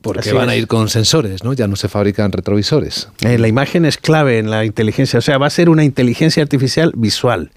Porque 0.00 0.20
Así 0.20 0.32
van 0.32 0.48
a 0.48 0.56
ir 0.56 0.66
con 0.66 0.88
sensores, 0.88 1.44
¿no? 1.44 1.52
Ya 1.52 1.66
no 1.68 1.76
se 1.76 1.88
fabrican 1.88 2.32
retrovisores. 2.32 3.08
Eh, 3.20 3.38
la 3.38 3.48
imagen 3.48 3.84
es 3.84 3.98
clave 3.98 4.38
en 4.38 4.50
la 4.50 4.64
inteligencia, 4.64 5.18
o 5.18 5.22
sea, 5.22 5.38
va 5.38 5.46
a 5.46 5.50
ser 5.50 5.68
una 5.68 5.84
inteligencia 5.84 6.42
artificial 6.42 6.92
visual. 6.96 7.50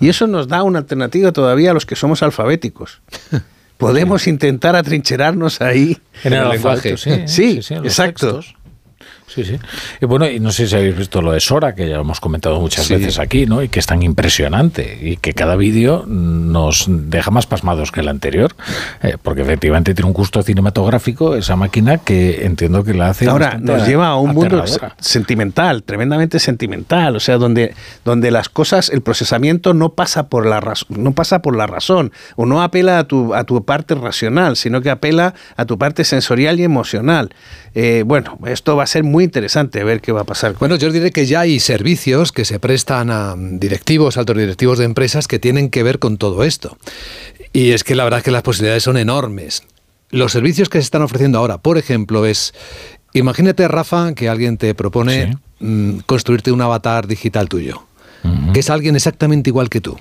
Y 0.00 0.08
eso 0.08 0.26
nos 0.26 0.48
da 0.48 0.62
una 0.62 0.80
alternativa 0.80 1.32
todavía 1.32 1.70
a 1.70 1.74
los 1.74 1.86
que 1.86 1.96
somos 1.96 2.22
alfabéticos. 2.22 3.00
Podemos 3.76 4.26
intentar 4.26 4.76
atrincherarnos 4.76 5.60
ahí 5.60 5.98
En 6.22 6.32
el 6.34 6.48
lenguaje, 6.48 6.96
sí, 6.96 7.10
Sí, 7.26 7.62
sí, 7.62 7.74
en 7.74 7.82
los 7.82 7.92
exacto. 7.92 8.36
textos. 8.36 8.54
Sí, 9.34 9.44
sí. 9.44 9.58
Y 10.00 10.06
bueno, 10.06 10.28
y 10.28 10.40
no 10.40 10.52
sé 10.52 10.66
si 10.66 10.76
habéis 10.76 10.96
visto 10.96 11.22
lo 11.22 11.32
de 11.32 11.40
Sora, 11.40 11.74
que 11.74 11.88
ya 11.88 11.96
hemos 11.96 12.20
comentado 12.20 12.60
muchas 12.60 12.88
veces 12.88 13.18
aquí, 13.18 13.46
¿no? 13.46 13.62
Y 13.62 13.68
que 13.68 13.80
es 13.80 13.86
tan 13.86 14.02
impresionante 14.02 14.98
y 15.00 15.16
que 15.16 15.32
cada 15.32 15.56
vídeo 15.56 16.04
nos 16.06 16.84
deja 16.88 17.30
más 17.30 17.46
pasmados 17.46 17.90
que 17.92 18.00
el 18.00 18.08
anterior, 18.08 18.54
eh, 19.02 19.16
porque 19.22 19.42
efectivamente 19.42 19.94
tiene 19.94 20.08
un 20.08 20.12
gusto 20.12 20.42
cinematográfico 20.42 21.34
esa 21.34 21.56
máquina 21.56 21.98
que 21.98 22.44
entiendo 22.44 22.84
que 22.84 22.92
la 22.92 23.08
hace. 23.08 23.28
Ahora 23.28 23.56
nos 23.58 23.86
lleva 23.86 24.08
a 24.08 24.16
un 24.16 24.34
mundo 24.34 24.64
sentimental, 24.98 25.82
tremendamente 25.82 26.38
sentimental, 26.38 27.16
o 27.16 27.20
sea, 27.20 27.38
donde, 27.38 27.74
donde 28.04 28.30
las 28.30 28.50
cosas, 28.50 28.90
el 28.90 29.00
procesamiento 29.00 29.72
no 29.72 29.94
pasa 29.94 30.28
por 30.28 30.44
la 30.44 30.62
no 30.90 31.12
pasa 31.12 31.40
por 31.40 31.56
la 31.56 31.66
razón 31.66 32.12
o 32.36 32.46
no 32.46 32.62
apela 32.62 32.98
a 32.98 33.04
tu, 33.04 33.34
a 33.34 33.44
tu 33.44 33.64
parte 33.64 33.94
racional, 33.94 34.56
sino 34.56 34.82
que 34.82 34.90
apela 34.90 35.34
a 35.56 35.64
tu 35.64 35.78
parte 35.78 36.04
sensorial 36.04 36.60
y 36.60 36.64
emocional. 36.64 37.30
Eh, 37.74 38.04
bueno, 38.06 38.38
esto 38.46 38.76
va 38.76 38.82
a 38.82 38.86
ser 38.86 39.02
muy 39.02 39.21
interesante 39.22 39.82
ver 39.84 40.00
qué 40.00 40.12
va 40.12 40.22
a 40.22 40.24
pasar. 40.24 40.54
Bueno, 40.58 40.76
yo 40.76 40.90
diré 40.90 41.10
que 41.10 41.26
ya 41.26 41.40
hay 41.40 41.60
servicios 41.60 42.32
que 42.32 42.44
se 42.44 42.58
prestan 42.58 43.10
a 43.10 43.34
directivos, 43.36 44.16
altos 44.16 44.36
directivos 44.36 44.78
de 44.78 44.84
empresas 44.84 45.28
que 45.28 45.38
tienen 45.38 45.70
que 45.70 45.82
ver 45.82 45.98
con 45.98 46.18
todo 46.18 46.44
esto. 46.44 46.76
Y 47.52 47.70
es 47.70 47.84
que 47.84 47.94
la 47.94 48.04
verdad 48.04 48.18
es 48.18 48.24
que 48.24 48.30
las 48.30 48.42
posibilidades 48.42 48.82
son 48.82 48.96
enormes. 48.96 49.62
Los 50.10 50.32
servicios 50.32 50.68
que 50.68 50.78
se 50.78 50.84
están 50.84 51.02
ofreciendo 51.02 51.38
ahora, 51.38 51.58
por 51.58 51.78
ejemplo, 51.78 52.26
es, 52.26 52.54
imagínate, 53.12 53.66
Rafa, 53.68 54.14
que 54.14 54.28
alguien 54.28 54.58
te 54.58 54.74
propone 54.74 55.36
mm, 55.60 55.98
construirte 56.06 56.52
un 56.52 56.60
avatar 56.60 57.06
digital 57.06 57.48
tuyo, 57.48 57.86
que 58.52 58.60
es 58.60 58.70
alguien 58.70 58.94
exactamente 58.94 59.50
igual 59.50 59.68
que 59.68 59.80
tú 59.80 59.98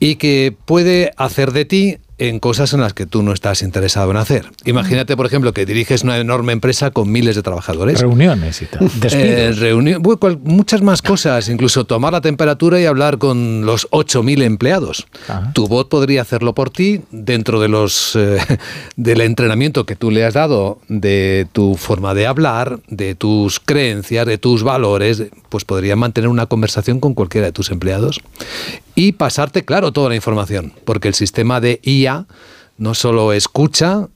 y 0.00 0.16
que 0.16 0.56
puede 0.64 1.12
hacer 1.16 1.52
de 1.52 1.66
ti 1.66 1.98
en 2.20 2.38
cosas 2.38 2.74
en 2.74 2.82
las 2.82 2.92
que 2.92 3.06
tú 3.06 3.22
no 3.22 3.32
estás 3.32 3.62
interesado 3.62 4.10
en 4.10 4.18
hacer. 4.18 4.50
Imagínate, 4.66 5.16
por 5.16 5.24
ejemplo, 5.24 5.54
que 5.54 5.64
diriges 5.64 6.04
una 6.04 6.18
enorme 6.18 6.52
empresa 6.52 6.90
con 6.90 7.10
miles 7.10 7.34
de 7.34 7.42
trabajadores. 7.42 7.98
Reuniones 7.98 8.62
y 8.62 8.66
tal. 8.66 8.90
Eh, 9.12 9.76
muchas 10.44 10.82
más 10.82 11.02
cosas, 11.02 11.48
incluso 11.48 11.84
tomar 11.84 12.12
la 12.12 12.20
temperatura 12.20 12.80
y 12.80 12.86
hablar 12.86 13.18
con 13.18 13.64
los 13.64 13.88
8.000 13.90 14.42
empleados. 14.42 15.06
Tu 15.52 15.66
bot 15.66 15.88
podría 15.88 16.22
hacerlo 16.22 16.54
por 16.54 16.70
ti 16.70 17.00
dentro 17.10 17.60
de 17.60 17.68
los 17.68 18.16
eh, 18.16 18.38
del 18.96 19.20
entrenamiento 19.22 19.86
que 19.86 19.96
tú 19.96 20.10
le 20.10 20.24
has 20.24 20.34
dado, 20.34 20.78
de 20.88 21.46
tu 21.52 21.74
forma 21.76 22.14
de 22.14 22.26
hablar, 22.26 22.80
de 22.88 23.14
tus 23.14 23.60
creencias, 23.60 24.26
de 24.26 24.38
tus 24.38 24.62
valores, 24.62 25.24
pues 25.48 25.64
podría 25.64 25.96
mantener 25.96 26.28
una 26.28 26.46
conversación 26.46 27.00
con 27.00 27.14
cualquiera 27.14 27.46
de 27.46 27.52
tus 27.52 27.70
empleados 27.70 28.20
y 28.94 29.12
pasarte, 29.12 29.64
claro, 29.64 29.92
toda 29.92 30.10
la 30.10 30.14
información, 30.14 30.72
porque 30.84 31.08
el 31.08 31.14
sistema 31.14 31.60
de 31.60 31.80
IA 31.82 32.09
no 32.78 32.94
solo 32.94 33.32
escucha 33.32 34.08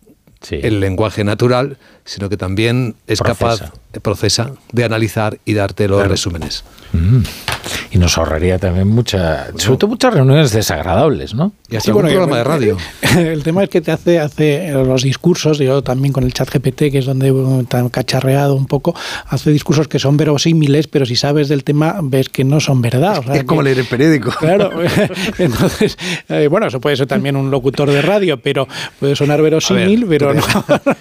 el 0.51 0.81
lenguaje 0.81 1.25
natural, 1.25 1.79
sino 2.05 2.29
que 2.29 2.37
también 2.37 2.97
es 3.07 3.21
capaz, 3.21 3.73
de 3.93 4.01
procesa, 4.01 4.53
de 4.73 4.85
analizar 4.85 5.39
y 5.45 5.55
darte 5.55 5.89
los 5.89 6.07
resúmenes. 6.07 6.65
Mm. 6.93 7.23
Y 7.93 7.99
nos 7.99 8.19
ahorraría 8.19 8.59
también 8.59 8.89
mucha, 8.89 9.47
sobre 9.57 9.79
todo 9.79 9.89
muchas 9.89 10.13
reuniones 10.13 10.53
desagradables, 10.53 11.35
¿no? 11.35 11.53
Y 11.71 11.77
así 11.77 11.91
un 11.91 12.01
programa 12.01 12.39
de 12.39 12.45
radio. 12.45 12.77
El 13.17 13.43
tema 13.43 13.63
es 13.63 13.71
que 13.71 13.81
te 13.81 13.91
hace, 13.91 14.19
hace 14.19 14.71
los 14.73 15.03
discursos, 15.03 15.59
yo 15.59 15.83
también 15.83 16.13
con 16.13 16.25
el 16.25 16.35
chat 16.35 16.51
GPT, 16.53 16.91
que 16.91 16.99
es 16.99 17.07
donde 17.07 17.33
tan 17.69 17.89
cacharreado 17.89 18.55
un 18.55 18.67
poco, 18.67 18.95
hace 19.29 19.51
discursos 19.51 19.89
que 19.89 19.99
son 19.99 20.17
verosímiles, 20.17 20.89
pero 20.89 21.07
si 21.07 21.17
sabes 21.17 21.49
del 21.49 21.65
tema 21.65 22.01
ves 22.03 22.29
que 22.29 22.45
no 22.45 22.61
son 22.61 22.83
verdad. 22.83 23.23
es 23.35 23.45
como 23.45 23.63
leer 23.63 23.79
el 23.79 23.87
periódico. 23.87 24.31
Claro. 24.33 24.71
Entonces, 25.39 25.97
eh, 26.29 26.49
bueno, 26.51 26.67
eso 26.67 26.81
puede 26.81 26.97
ser 26.97 27.07
también 27.07 27.37
un 27.37 27.51
locutor 27.51 27.91
de 27.91 28.03
radio, 28.03 28.39
pero 28.39 28.69
puede 29.01 29.17
sonar 29.17 29.41
verosímil, 29.41 30.05
pero 30.07 30.35
no. 30.35 30.43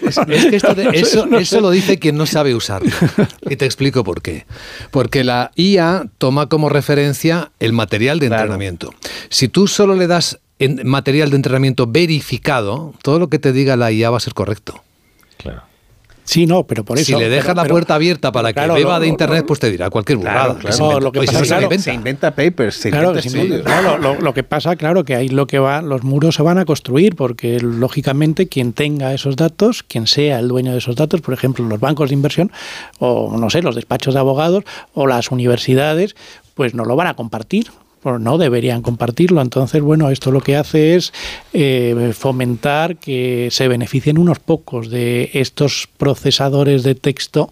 Es, 0.04 0.20
que 0.50 0.60
eso, 1.02 1.26
eso 1.38 1.62
lo 1.62 1.70
dice 1.70 2.00
quien 2.00 2.18
no 2.18 2.26
sabe 2.26 2.56
usarlo. 2.56 2.92
Y 3.50 3.56
te 3.56 3.66
explico 3.66 4.04
por 4.04 4.22
qué. 4.22 4.46
Porque 4.92 5.24
la 5.24 5.52
IA 5.56 6.06
toma 6.18 6.48
como 6.48 6.70
referencia 6.70 7.52
el 7.60 7.74
material 7.74 8.20
de 8.20 8.28
entrenamiento. 8.28 8.94
Si 9.30 9.48
tú 9.48 9.68
solo 9.68 9.96
le 9.96 10.08
das 10.08 10.40
material 10.84 11.30
de 11.30 11.36
entrenamiento 11.36 11.88
verificado, 11.88 12.94
todo 13.02 13.20
lo 13.20 13.28
que 13.28 13.40
te 13.40 13.52
diga 13.52 13.76
la 13.76 13.92
IA 13.92 14.10
va 14.10 14.18
a 14.18 14.22
ser 14.22 14.34
correcto. 14.34 14.82
Claro. 15.38 15.64
Sí, 16.24 16.46
no, 16.46 16.64
pero 16.64 16.84
por 16.84 16.98
eso. 16.98 17.06
Si 17.06 17.16
le 17.16 17.30
dejas 17.30 17.56
la 17.56 17.66
puerta 17.66 17.96
abierta 17.96 18.32
para 18.32 18.54
que 18.54 18.60
beba 18.60 19.00
de 19.00 19.08
internet, 19.08 19.46
pues 19.48 19.60
te 19.60 19.70
dirá 19.70 19.90
cualquier 19.90 20.18
burrada. 20.18 20.56
Claro, 20.58 21.00
lo 21.00 21.12
que 21.12 21.22
pasa, 21.24 21.44
se, 21.78 21.94
inventa. 21.94 22.32
papers, 22.32 22.76
se 22.76 22.90
inventa 22.90 23.20
estudios. 23.20 23.64
lo, 24.22 24.34
que 24.34 24.44
pasa, 24.44 24.76
claro, 24.76 25.04
que 25.04 25.16
ahí 25.16 25.30
lo 25.30 25.48
que 25.48 25.60
va, 25.60 25.82
los 25.82 26.04
muros 26.04 26.36
se 26.36 26.44
van 26.44 26.58
a 26.58 26.66
construir, 26.66 27.16
porque 27.16 27.60
lógicamente 27.60 28.48
quien 28.48 28.74
tenga 28.74 29.14
esos 29.14 29.36
datos, 29.36 29.84
quien 29.84 30.08
sea 30.08 30.40
el 30.40 30.48
dueño 30.48 30.72
de 30.72 30.78
esos 30.78 30.96
datos, 30.96 31.22
por 31.22 31.34
ejemplo, 31.34 31.66
los 31.66 31.80
bancos 31.80 32.10
de 32.10 32.16
inversión, 32.16 32.52
o 33.00 33.38
no 33.38 33.50
sé, 33.50 33.62
los 33.62 33.76
despachos 33.76 34.14
de 34.14 34.20
abogados, 34.20 34.64
o 34.94 35.08
las 35.08 35.32
universidades, 35.32 36.16
pues 36.54 36.74
no 36.74 36.86
lo 36.86 36.96
van 36.96 37.08
a 37.08 37.16
compartir 37.16 37.68
no 38.20 38.38
deberían 38.38 38.82
compartirlo. 38.82 39.42
Entonces, 39.42 39.82
bueno, 39.82 40.10
esto 40.10 40.32
lo 40.32 40.42
que 40.42 40.56
hace 40.56 40.96
es 40.96 41.14
eh, 41.54 42.14
fomentar 42.18 42.98
que 42.98 43.50
se 43.52 43.68
beneficien 43.68 44.18
unos 44.18 44.40
pocos 44.40 44.90
de 44.90 45.30
estos 45.34 45.88
procesadores 45.98 46.84
de 46.84 46.96
texto 46.96 47.52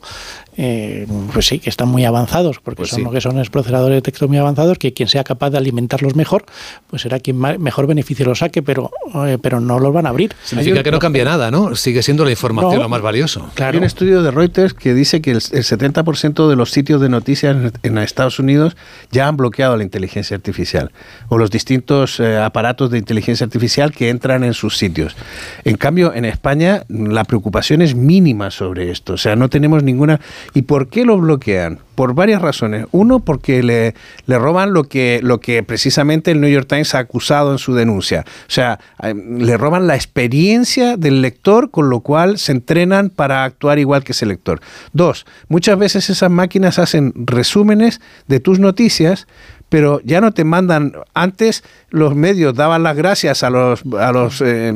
eh, 0.58 1.08
pues 1.34 1.48
sí, 1.48 1.60
que 1.60 1.70
están 1.70 1.88
muy 1.88 2.06
avanzados, 2.06 2.60
porque 2.60 2.80
pues 2.80 2.90
son 2.90 3.04
lo 3.04 3.12
que 3.12 3.22
son 3.22 3.40
es 3.40 3.50
procesadores 3.50 3.98
de 3.98 4.02
texto 4.02 4.28
muy 4.28 4.38
avanzados, 4.38 4.78
que 4.78 4.94
quien 4.94 5.08
sea 5.08 5.24
capaz 5.24 5.50
de 5.52 5.58
alimentarlos 5.58 6.16
mejor, 6.16 6.46
pues 6.90 7.04
será 7.04 7.20
quien 7.20 7.38
mejor 7.38 7.88
beneficio 7.88 8.26
los 8.26 8.40
saque, 8.40 8.62
pero, 8.62 8.92
eh, 9.26 9.38
pero 9.42 9.60
no 9.60 9.80
los 9.80 9.94
van 9.94 10.06
a 10.06 10.10
abrir. 10.10 10.34
Significa 10.44 10.84
que 10.84 10.92
no 10.92 11.00
cambia 11.00 11.24
nada, 11.24 11.52
¿no? 11.52 11.76
Sigue 11.76 12.04
siendo 12.04 12.26
la 12.26 12.32
información 12.32 12.82
lo 12.82 12.90
más 12.90 13.02
valioso. 13.02 13.50
Hay 13.62 13.78
un 13.78 13.84
estudio 13.84 14.24
de 14.24 14.32
Reuters 14.32 14.74
que 14.74 14.94
dice 14.94 15.22
que 15.22 15.32
el, 15.32 15.42
70% 15.42 16.50
de 16.50 16.56
los 16.56 16.72
sitios 16.72 17.02
de 17.02 17.10
noticias 17.10 17.56
en, 17.84 17.98
Estados 18.02 18.40
Unidos 18.40 18.76
ya 19.12 19.28
han 19.28 19.38
bloqueado 19.38 19.78
la 19.78 19.84
inteligencia 19.84 20.36
artificial 20.36 20.92
o 21.30 21.38
los 21.38 21.52
distintos 21.52 22.20
eh, 22.20 22.38
aparatos 22.38 22.90
de 22.90 22.98
inteligencia 22.98 23.46
artificial 23.46 23.92
que 23.92 24.10
entran 24.10 24.44
en 24.44 24.54
sus 24.54 24.78
sitios. 24.78 25.16
En 25.64 25.78
cambio, 25.78 26.14
en 26.14 26.26
España 26.26 26.84
la 26.90 27.24
preocupación 27.24 27.82
es 27.82 27.96
mínima 27.96 28.52
sobre 28.52 28.92
esto, 28.92 29.14
o 29.14 29.18
sea, 29.18 29.36
no 29.36 29.50
tenemos 29.50 29.84
ninguna 29.84 30.20
¿Y 30.54 30.64
por 30.64 30.88
qué 30.88 31.06
lo 31.06 31.18
bloquean? 31.18 31.80
Por 31.96 32.14
varias 32.14 32.42
razones. 32.42 32.86
Uno, 32.92 33.20
porque 33.20 33.62
le, 33.64 33.94
roban 34.28 34.74
lo 34.74 34.86
que, 34.86 35.20
lo 35.22 35.40
que 35.40 35.62
precisamente 35.64 36.32
el 36.32 36.42
New 36.42 36.50
York 36.50 36.68
Times 36.68 36.96
ha 36.96 37.00
acusado 37.00 37.52
en 37.52 37.58
su 37.58 37.74
denuncia. 37.74 38.26
O 38.28 38.52
sea, 38.52 38.80
eh, 39.04 39.14
le 39.14 39.58
roban 39.58 39.88
la 39.88 39.96
experiencia 39.96 40.98
del 40.98 41.22
lector, 41.22 41.70
con 41.70 41.90
lo 41.90 42.00
cual 42.00 42.38
se 42.38 42.54
entrenan 42.54 43.10
para 43.10 43.44
actuar 43.44 43.80
igual 43.80 44.04
que 44.04 44.14
ese 44.14 44.26
lector. 44.26 44.62
Dos, 44.94 45.26
muchas 45.48 45.78
veces 45.78 46.10
esas 46.10 46.32
máquinas 46.32 46.80
hacen 46.80 47.14
resúmenes 47.16 48.02
de 48.28 48.40
tus 48.40 48.60
noticias, 48.60 49.28
pero 49.72 50.02
ya 50.04 50.20
no 50.20 50.34
te 50.34 50.44
mandan. 50.44 50.92
Antes 51.14 51.64
los 51.90 52.14
medios 52.14 52.54
daban 52.56 52.84
las 52.84 52.98
gracias 52.98 53.42
a 53.42 53.50
los 53.50 53.84
a 53.98 54.12
los 54.12 54.42
eh, 54.42 54.74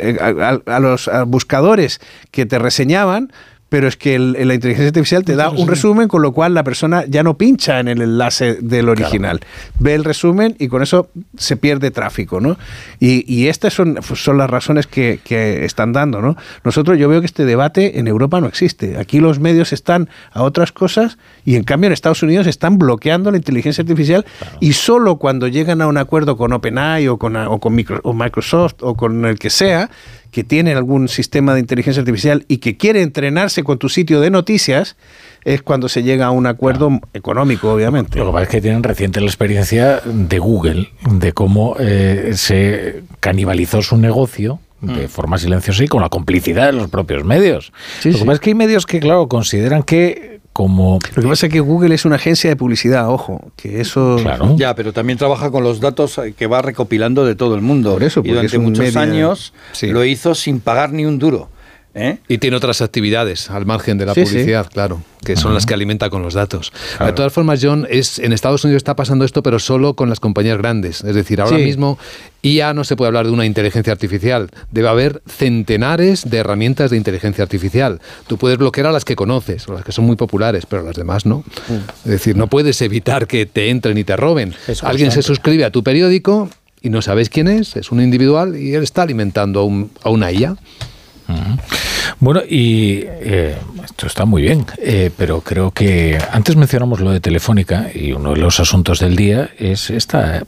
eh, 0.00 0.18
a, 0.66 0.78
los 0.78 1.10
buscadores 1.26 2.00
que 2.30 2.46
te 2.46 2.60
reseñaban 2.60 3.32
pero 3.70 3.86
es 3.86 3.96
que 3.96 4.18
la 4.18 4.52
inteligencia 4.52 4.88
artificial 4.88 5.24
te 5.24 5.36
da 5.36 5.48
un 5.48 5.68
resumen, 5.68 6.08
con 6.08 6.22
lo 6.22 6.32
cual 6.32 6.54
la 6.54 6.64
persona 6.64 7.04
ya 7.06 7.22
no 7.22 7.38
pincha 7.38 7.78
en 7.78 7.86
el 7.86 8.02
enlace 8.02 8.58
del 8.60 8.88
original. 8.88 9.40
Ve 9.78 9.94
el 9.94 10.02
resumen 10.02 10.56
y 10.58 10.66
con 10.66 10.82
eso 10.82 11.08
se 11.38 11.56
pierde 11.56 11.92
tráfico, 11.92 12.40
¿no? 12.40 12.58
Y, 12.98 13.46
estas 13.46 13.72
son, 13.72 13.98
son 14.02 14.38
las 14.38 14.50
razones 14.50 14.88
que, 14.88 15.20
están 15.64 15.92
dando, 15.92 16.20
¿no? 16.20 16.36
Nosotros, 16.64 16.98
yo 16.98 17.08
veo 17.08 17.20
que 17.20 17.26
este 17.26 17.44
debate 17.44 18.00
en 18.00 18.08
Europa 18.08 18.40
no 18.40 18.48
existe. 18.48 18.98
Aquí 18.98 19.20
los 19.20 19.38
medios 19.38 19.72
están 19.72 20.08
a 20.32 20.42
otras 20.42 20.72
cosas 20.72 21.16
y 21.44 21.54
en 21.54 21.62
cambio 21.62 21.86
en 21.86 21.92
Estados 21.92 22.24
Unidos 22.24 22.48
están 22.48 22.76
bloqueando 22.76 23.30
la 23.30 23.36
inteligencia 23.36 23.82
artificial 23.82 24.26
y 24.58 24.72
solo 24.72 25.16
cuando 25.16 25.46
llegan 25.46 25.80
a 25.80 25.86
un 25.86 25.96
acuerdo 25.96 26.36
con 26.36 26.52
OpenAI 26.52 27.06
o 27.06 27.18
con, 27.18 27.36
o 27.36 27.60
con 27.60 27.74
Microsoft 28.16 28.74
o 28.80 28.96
con 28.96 29.24
el 29.24 29.38
que 29.38 29.50
sea, 29.50 29.90
que 30.30 30.44
tiene 30.44 30.74
algún 30.74 31.08
sistema 31.08 31.54
de 31.54 31.60
inteligencia 31.60 32.00
artificial 32.00 32.44
y 32.48 32.58
que 32.58 32.76
quiere 32.76 33.02
entrenarse 33.02 33.64
con 33.64 33.78
tu 33.78 33.88
sitio 33.88 34.20
de 34.20 34.30
noticias, 34.30 34.96
es 35.44 35.62
cuando 35.62 35.88
se 35.88 36.02
llega 36.02 36.26
a 36.26 36.30
un 36.30 36.46
acuerdo 36.46 37.00
económico, 37.14 37.72
obviamente. 37.72 38.18
Lo 38.18 38.26
que 38.26 38.32
pasa 38.32 38.42
es 38.44 38.48
que 38.48 38.60
tienen 38.60 38.82
reciente 38.82 39.20
la 39.20 39.26
experiencia 39.26 40.00
de 40.04 40.38
Google, 40.38 40.90
de 41.10 41.32
cómo 41.32 41.76
eh, 41.78 42.32
se 42.34 43.02
canibalizó 43.20 43.82
su 43.82 43.96
negocio 43.96 44.60
de 44.80 45.06
mm. 45.06 45.10
forma 45.10 45.38
silenciosa 45.38 45.84
y 45.84 45.88
con 45.88 46.00
la 46.00 46.08
complicidad 46.08 46.66
de 46.66 46.72
los 46.72 46.88
propios 46.88 47.24
medios. 47.24 47.72
lo 48.04 48.12
que 48.12 48.18
pasa 48.18 48.32
es 48.32 48.40
que 48.40 48.50
hay 48.50 48.54
medios 48.54 48.86
que, 48.86 49.00
claro, 49.00 49.28
consideran 49.28 49.82
que 49.82 50.39
como... 50.52 50.98
Lo 51.14 51.22
que 51.22 51.28
pasa 51.28 51.46
es 51.46 51.52
que 51.52 51.60
Google 51.60 51.94
es 51.94 52.04
una 52.04 52.16
agencia 52.16 52.50
de 52.50 52.56
publicidad, 52.56 53.08
ojo, 53.08 53.52
que 53.56 53.80
eso... 53.80 54.16
Claro. 54.20 54.56
Ya, 54.56 54.74
pero 54.74 54.92
también 54.92 55.18
trabaja 55.18 55.50
con 55.50 55.62
los 55.62 55.80
datos 55.80 56.20
que 56.36 56.46
va 56.46 56.62
recopilando 56.62 57.24
de 57.24 57.34
todo 57.34 57.54
el 57.54 57.60
mundo. 57.62 57.92
Por 57.92 58.02
eso, 58.02 58.20
y 58.24 58.30
durante 58.30 58.58
muchos 58.58 58.96
años 58.96 59.52
lo 59.82 60.04
hizo 60.04 60.34
sin 60.34 60.60
pagar 60.60 60.92
ni 60.92 61.04
un 61.04 61.18
duro. 61.18 61.48
¿Eh? 61.94 62.18
Y 62.28 62.38
tiene 62.38 62.56
otras 62.56 62.80
actividades 62.82 63.50
al 63.50 63.66
margen 63.66 63.98
de 63.98 64.06
la 64.06 64.14
Sí, 64.14 64.24
sí. 64.26 64.32
publicidad, 64.32 64.68
claro, 64.72 65.02
que 65.24 65.36
son 65.36 65.54
las 65.54 65.66
que 65.66 65.74
alimenta 65.74 66.08
con 66.10 66.22
los 66.22 66.34
datos. 66.34 66.72
Claro. 66.96 67.06
De 67.06 67.12
todas 67.16 67.32
formas, 67.32 67.60
John, 67.62 67.86
es, 67.90 68.18
en 68.18 68.32
Estados 68.32 68.64
Unidos 68.64 68.78
está 68.80 68.96
pasando 68.96 69.24
esto, 69.24 69.42
pero 69.42 69.58
solo 69.58 69.94
con 69.94 70.08
las 70.08 70.20
compañías 70.20 70.58
grandes. 70.58 71.02
Es 71.04 71.14
decir, 71.14 71.40
ahora 71.40 71.58
Sí. 71.58 71.64
mismo 71.64 71.98
ya 72.42 72.72
no 72.74 72.84
se 72.84 72.96
puede 72.96 73.08
hablar 73.08 73.26
de 73.26 73.32
una 73.32 73.44
inteligencia 73.44 73.92
artificial. 73.92 74.48
Debe 74.70 74.88
haber 74.88 75.22
centenares 75.26 76.28
de 76.30 76.38
herramientas 76.38 76.90
de 76.90 76.96
inteligencia 76.96 77.42
artificial. 77.42 78.00
Tú 78.26 78.38
puedes 78.38 78.56
bloquear 78.56 78.86
a 78.86 78.92
las 78.92 79.04
que 79.04 79.16
conoces, 79.16 79.68
o 79.68 79.74
las 79.74 79.84
que 79.84 79.92
son 79.92 80.04
muy 80.06 80.16
populares, 80.16 80.64
pero 80.66 80.82
las 80.82 80.96
demás 80.96 81.26
no. 81.26 81.44
Es 82.04 82.10
decir, 82.10 82.36
no 82.36 82.46
puedes 82.46 82.80
evitar 82.82 83.26
que 83.26 83.46
te 83.46 83.68
entren 83.70 83.98
y 83.98 84.04
te 84.04 84.16
roben. 84.16 84.54
Alguien 84.82 85.10
se 85.10 85.22
suscribe 85.22 85.64
a 85.64 85.70
tu 85.70 85.82
periódico 85.82 86.48
y 86.80 86.88
no 86.88 87.02
sabes 87.02 87.28
quién 87.28 87.46
es, 87.48 87.76
es 87.76 87.92
un 87.92 88.00
individual 88.00 88.56
y 88.56 88.74
él 88.74 88.82
está 88.82 89.02
alimentando 89.02 89.60
a, 89.60 89.64
un- 89.64 89.90
a 90.02 90.08
una 90.08 90.32
IA. 90.32 90.56
Bueno, 92.18 92.42
y 92.46 93.04
eh, 93.06 93.56
esto 93.84 94.06
está 94.06 94.24
muy 94.24 94.42
bien, 94.42 94.66
eh, 94.78 95.10
pero 95.16 95.40
creo 95.40 95.70
que 95.70 96.18
antes 96.32 96.56
mencionamos 96.56 97.00
lo 97.00 97.12
de 97.12 97.20
Telefónica 97.20 97.86
y 97.94 98.12
uno 98.12 98.32
de 98.32 98.38
los 98.38 98.60
asuntos 98.60 99.00
del 99.00 99.16
día 99.16 99.50
es 99.58 99.90
esta, 99.90 100.42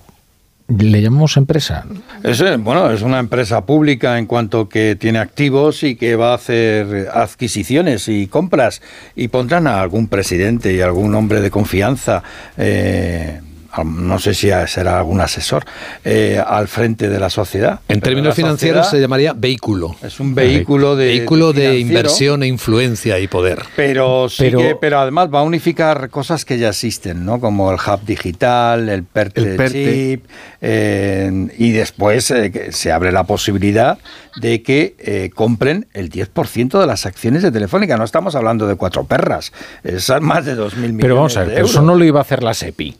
le 0.68 1.02
llamamos 1.02 1.36
empresa. 1.36 1.84
Es, 2.22 2.40
eh, 2.40 2.56
bueno, 2.56 2.90
es 2.90 3.02
una 3.02 3.18
empresa 3.18 3.64
pública 3.64 4.18
en 4.18 4.26
cuanto 4.26 4.68
que 4.68 4.96
tiene 4.96 5.18
activos 5.18 5.82
y 5.82 5.96
que 5.96 6.16
va 6.16 6.32
a 6.32 6.34
hacer 6.34 7.08
adquisiciones 7.12 8.08
y 8.08 8.26
compras 8.26 8.82
y 9.16 9.28
pondrán 9.28 9.66
a 9.66 9.80
algún 9.80 10.08
presidente 10.08 10.72
y 10.74 10.80
algún 10.80 11.14
hombre 11.14 11.40
de 11.40 11.50
confianza. 11.50 12.22
eh, 12.56 13.40
no 13.84 14.18
sé 14.18 14.34
si 14.34 14.50
será 14.66 14.98
algún 14.98 15.20
asesor 15.20 15.64
eh, 16.04 16.42
al 16.44 16.68
frente 16.68 17.08
de 17.08 17.18
la 17.18 17.30
sociedad. 17.30 17.80
En 17.88 18.00
Pero 18.00 18.02
términos 18.02 18.34
financieros 18.34 18.88
se 18.90 19.00
llamaría 19.00 19.32
vehículo. 19.32 19.96
Es 20.02 20.20
un 20.20 20.34
vehículo 20.34 20.94
de 20.96 21.06
vehículo 21.06 21.52
de 21.52 21.78
inversión 21.78 22.42
e 22.42 22.46
influencia 22.46 23.18
y 23.18 23.28
poder. 23.28 23.62
Pero 23.76 24.28
sí 24.28 24.42
Pero- 24.44 24.58
que, 24.58 24.76
pero 24.80 24.98
además 25.00 25.28
va 25.32 25.40
a 25.40 25.42
unificar 25.42 26.10
cosas 26.10 26.44
que 26.44 26.58
ya 26.58 26.68
existen, 26.68 27.24
¿no? 27.24 27.40
Como 27.40 27.70
el 27.72 27.78
hub 27.78 28.04
digital, 28.04 28.88
el 28.88 29.04
PERTE, 29.04 29.40
El 29.40 29.56
PERTE. 29.56 29.84
chip, 30.18 30.24
eh, 30.60 31.48
y 31.58 31.72
después 31.72 32.30
eh, 32.30 32.70
se 32.72 32.92
abre 32.92 33.10
la 33.12 33.24
posibilidad 33.24 33.98
de 34.36 34.62
que 34.62 34.94
eh, 34.98 35.30
compren 35.34 35.86
el 35.92 36.10
10% 36.10 36.80
de 36.80 36.86
las 36.86 37.06
acciones 37.06 37.42
de 37.42 37.50
Telefónica. 37.50 37.96
No 37.96 38.04
estamos 38.04 38.34
hablando 38.34 38.66
de 38.66 38.76
cuatro 38.76 39.04
perras, 39.04 39.52
es 39.82 40.10
más 40.20 40.44
de 40.44 40.56
2.000 40.56 40.76
millones 40.76 40.96
Pero 41.00 41.16
vamos 41.16 41.36
a 41.36 41.40
ver, 41.40 41.48
de 41.50 41.54
pero 41.56 41.66
eso 41.66 41.82
no 41.82 41.94
lo 41.94 42.04
iba 42.04 42.20
a 42.20 42.22
hacer 42.22 42.42
la 42.42 42.54
SEPI. 42.54 42.96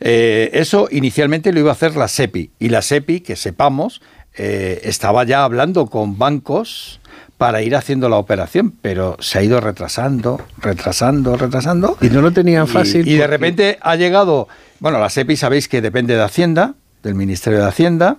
Eh, 0.00 0.50
eso 0.52 0.88
inicialmente 0.90 1.52
lo 1.52 1.60
iba 1.60 1.70
a 1.70 1.72
hacer 1.72 1.96
la 1.96 2.08
SEPI 2.08 2.50
y 2.58 2.68
la 2.68 2.82
SEPI, 2.82 3.20
que 3.20 3.36
sepamos, 3.36 4.02
eh, 4.36 4.80
estaba 4.84 5.24
ya 5.24 5.44
hablando 5.44 5.86
con 5.86 6.18
bancos 6.18 7.00
para 7.38 7.62
ir 7.62 7.76
haciendo 7.76 8.08
la 8.08 8.16
operación, 8.16 8.72
pero 8.82 9.16
se 9.20 9.38
ha 9.38 9.42
ido 9.42 9.60
retrasando, 9.60 10.40
retrasando, 10.58 11.36
retrasando. 11.36 11.96
Y 12.00 12.08
no 12.08 12.20
lo 12.22 12.30
tenían 12.32 12.64
Y- 12.64 12.68
fácil. 12.68 13.06
Y, 13.08 13.12
de 13.14 13.18
porque- 13.20 13.26
repente 13.30 13.78
ha 13.82 13.96
llegado, 13.96 14.48
bueno, 14.80 14.98
la 14.98 15.08
SEPI 15.10 15.36
sabéis 15.36 15.68
que 15.68 15.80
depende 15.82 16.14
de 16.16 16.22
Hacienda, 16.22 16.74
del 17.02 17.14
Ministerio 17.14 17.60
de 17.60 17.66
Hacienda, 17.66 18.16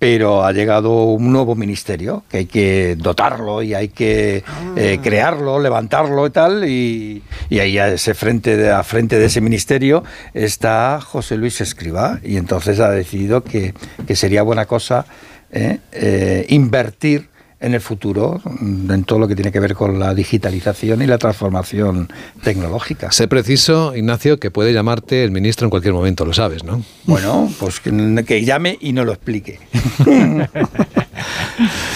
pero 0.00 0.46
ha 0.46 0.52
llegado 0.52 1.04
un 1.04 1.30
nuevo 1.30 1.54
ministerio 1.54 2.24
que 2.30 2.38
hay 2.38 2.46
que 2.46 2.96
dotarlo 2.96 3.62
y 3.62 3.74
hay 3.74 3.88
que 3.88 4.42
eh, 4.74 4.98
crearlo, 5.02 5.60
levantarlo 5.60 6.26
y 6.26 6.30
tal, 6.30 6.66
y, 6.66 7.22
y 7.50 7.58
ahí 7.58 7.76
a 7.76 7.88
ese 7.88 8.14
frente 8.14 8.56
de, 8.56 8.70
a 8.70 8.82
frente 8.82 9.18
de 9.18 9.26
ese 9.26 9.42
ministerio 9.42 10.02
está 10.32 11.02
José 11.02 11.36
Luis 11.36 11.60
Escribá 11.60 12.18
y 12.24 12.38
entonces 12.38 12.80
ha 12.80 12.90
decidido 12.90 13.44
que, 13.44 13.74
que 14.06 14.16
sería 14.16 14.42
buena 14.42 14.64
cosa 14.64 15.04
eh, 15.52 15.80
eh, 15.92 16.46
invertir 16.48 17.28
en 17.60 17.74
el 17.74 17.80
futuro 17.80 18.40
mm, 18.44 18.90
en 18.90 19.04
todo 19.04 19.18
lo 19.18 19.28
que 19.28 19.34
tiene 19.34 19.52
que 19.52 19.60
ver 19.60 19.74
con 19.74 19.98
la 19.98 20.14
digitalización 20.14 21.02
y 21.02 21.06
la 21.06 21.18
transformación 21.18 22.08
tecnológica. 22.42 23.12
Sé 23.12 23.28
preciso, 23.28 23.94
Ignacio, 23.94 24.38
que 24.40 24.50
puede 24.50 24.72
llamarte 24.72 25.24
el 25.24 25.30
ministro 25.30 25.66
en 25.66 25.70
cualquier 25.70 25.92
momento, 25.94 26.24
lo 26.24 26.32
sabes, 26.32 26.64
¿no? 26.64 26.82
Bueno, 27.04 27.50
pues 27.60 27.80
que, 27.80 28.24
que 28.26 28.44
llame 28.44 28.78
y 28.80 28.92
no 28.92 29.04
lo 29.04 29.12
explique. 29.12 29.58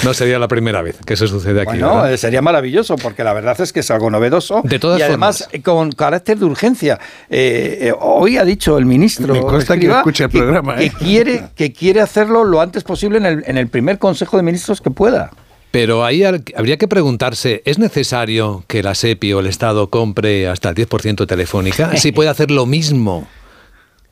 No 0.04 0.12
sería 0.12 0.38
la 0.38 0.48
primera 0.48 0.82
vez 0.82 0.98
que 1.06 1.14
eso 1.14 1.26
sucede 1.26 1.62
aquí. 1.62 1.70
Bueno, 1.78 1.94
¿verdad? 1.96 2.12
eh, 2.12 2.18
sería 2.18 2.42
maravilloso 2.42 2.96
porque 2.96 3.24
la 3.24 3.32
verdad 3.32 3.58
es 3.60 3.72
que 3.72 3.80
es 3.80 3.90
algo 3.90 4.10
novedoso 4.10 4.60
De 4.62 4.78
todas 4.78 4.98
y 5.00 5.02
además 5.02 5.48
eh, 5.52 5.62
con 5.62 5.92
carácter 5.92 6.38
de 6.38 6.44
urgencia. 6.44 6.98
Eh, 7.30 7.78
eh, 7.88 7.92
hoy 7.98 8.36
ha 8.36 8.44
dicho 8.44 8.76
el 8.76 8.84
ministro 8.84 9.32
Me 9.32 9.40
consta 9.40 9.78
que 9.78 9.86
escucha 9.86 10.24
el 10.24 10.30
que- 10.30 10.38
programa, 10.38 10.76
que, 10.76 10.86
¿eh? 10.86 10.92
quiere 10.98 11.44
que 11.56 11.72
quiere 11.72 12.02
hacerlo 12.02 12.44
lo 12.44 12.60
antes 12.60 12.84
posible 12.84 13.16
en 13.18 13.24
el, 13.26 13.44
en 13.46 13.56
el 13.56 13.68
primer 13.68 13.98
Consejo 13.98 14.36
de 14.36 14.42
Ministros 14.42 14.82
que 14.82 14.90
pueda. 14.90 15.30
Pero 15.74 16.04
ahí 16.04 16.22
al- 16.22 16.44
habría 16.56 16.76
que 16.76 16.86
preguntarse, 16.86 17.60
¿es 17.64 17.80
necesario 17.80 18.62
que 18.68 18.80
la 18.84 18.94
SEPI 18.94 19.32
o 19.32 19.40
el 19.40 19.48
Estado 19.48 19.90
compre 19.90 20.46
hasta 20.46 20.68
el 20.68 20.76
10% 20.76 21.16
de 21.16 21.26
Telefónica? 21.26 21.96
Si 21.96 22.12
puede 22.12 22.30
hacer 22.30 22.52
lo 22.52 22.64
mismo 22.64 23.26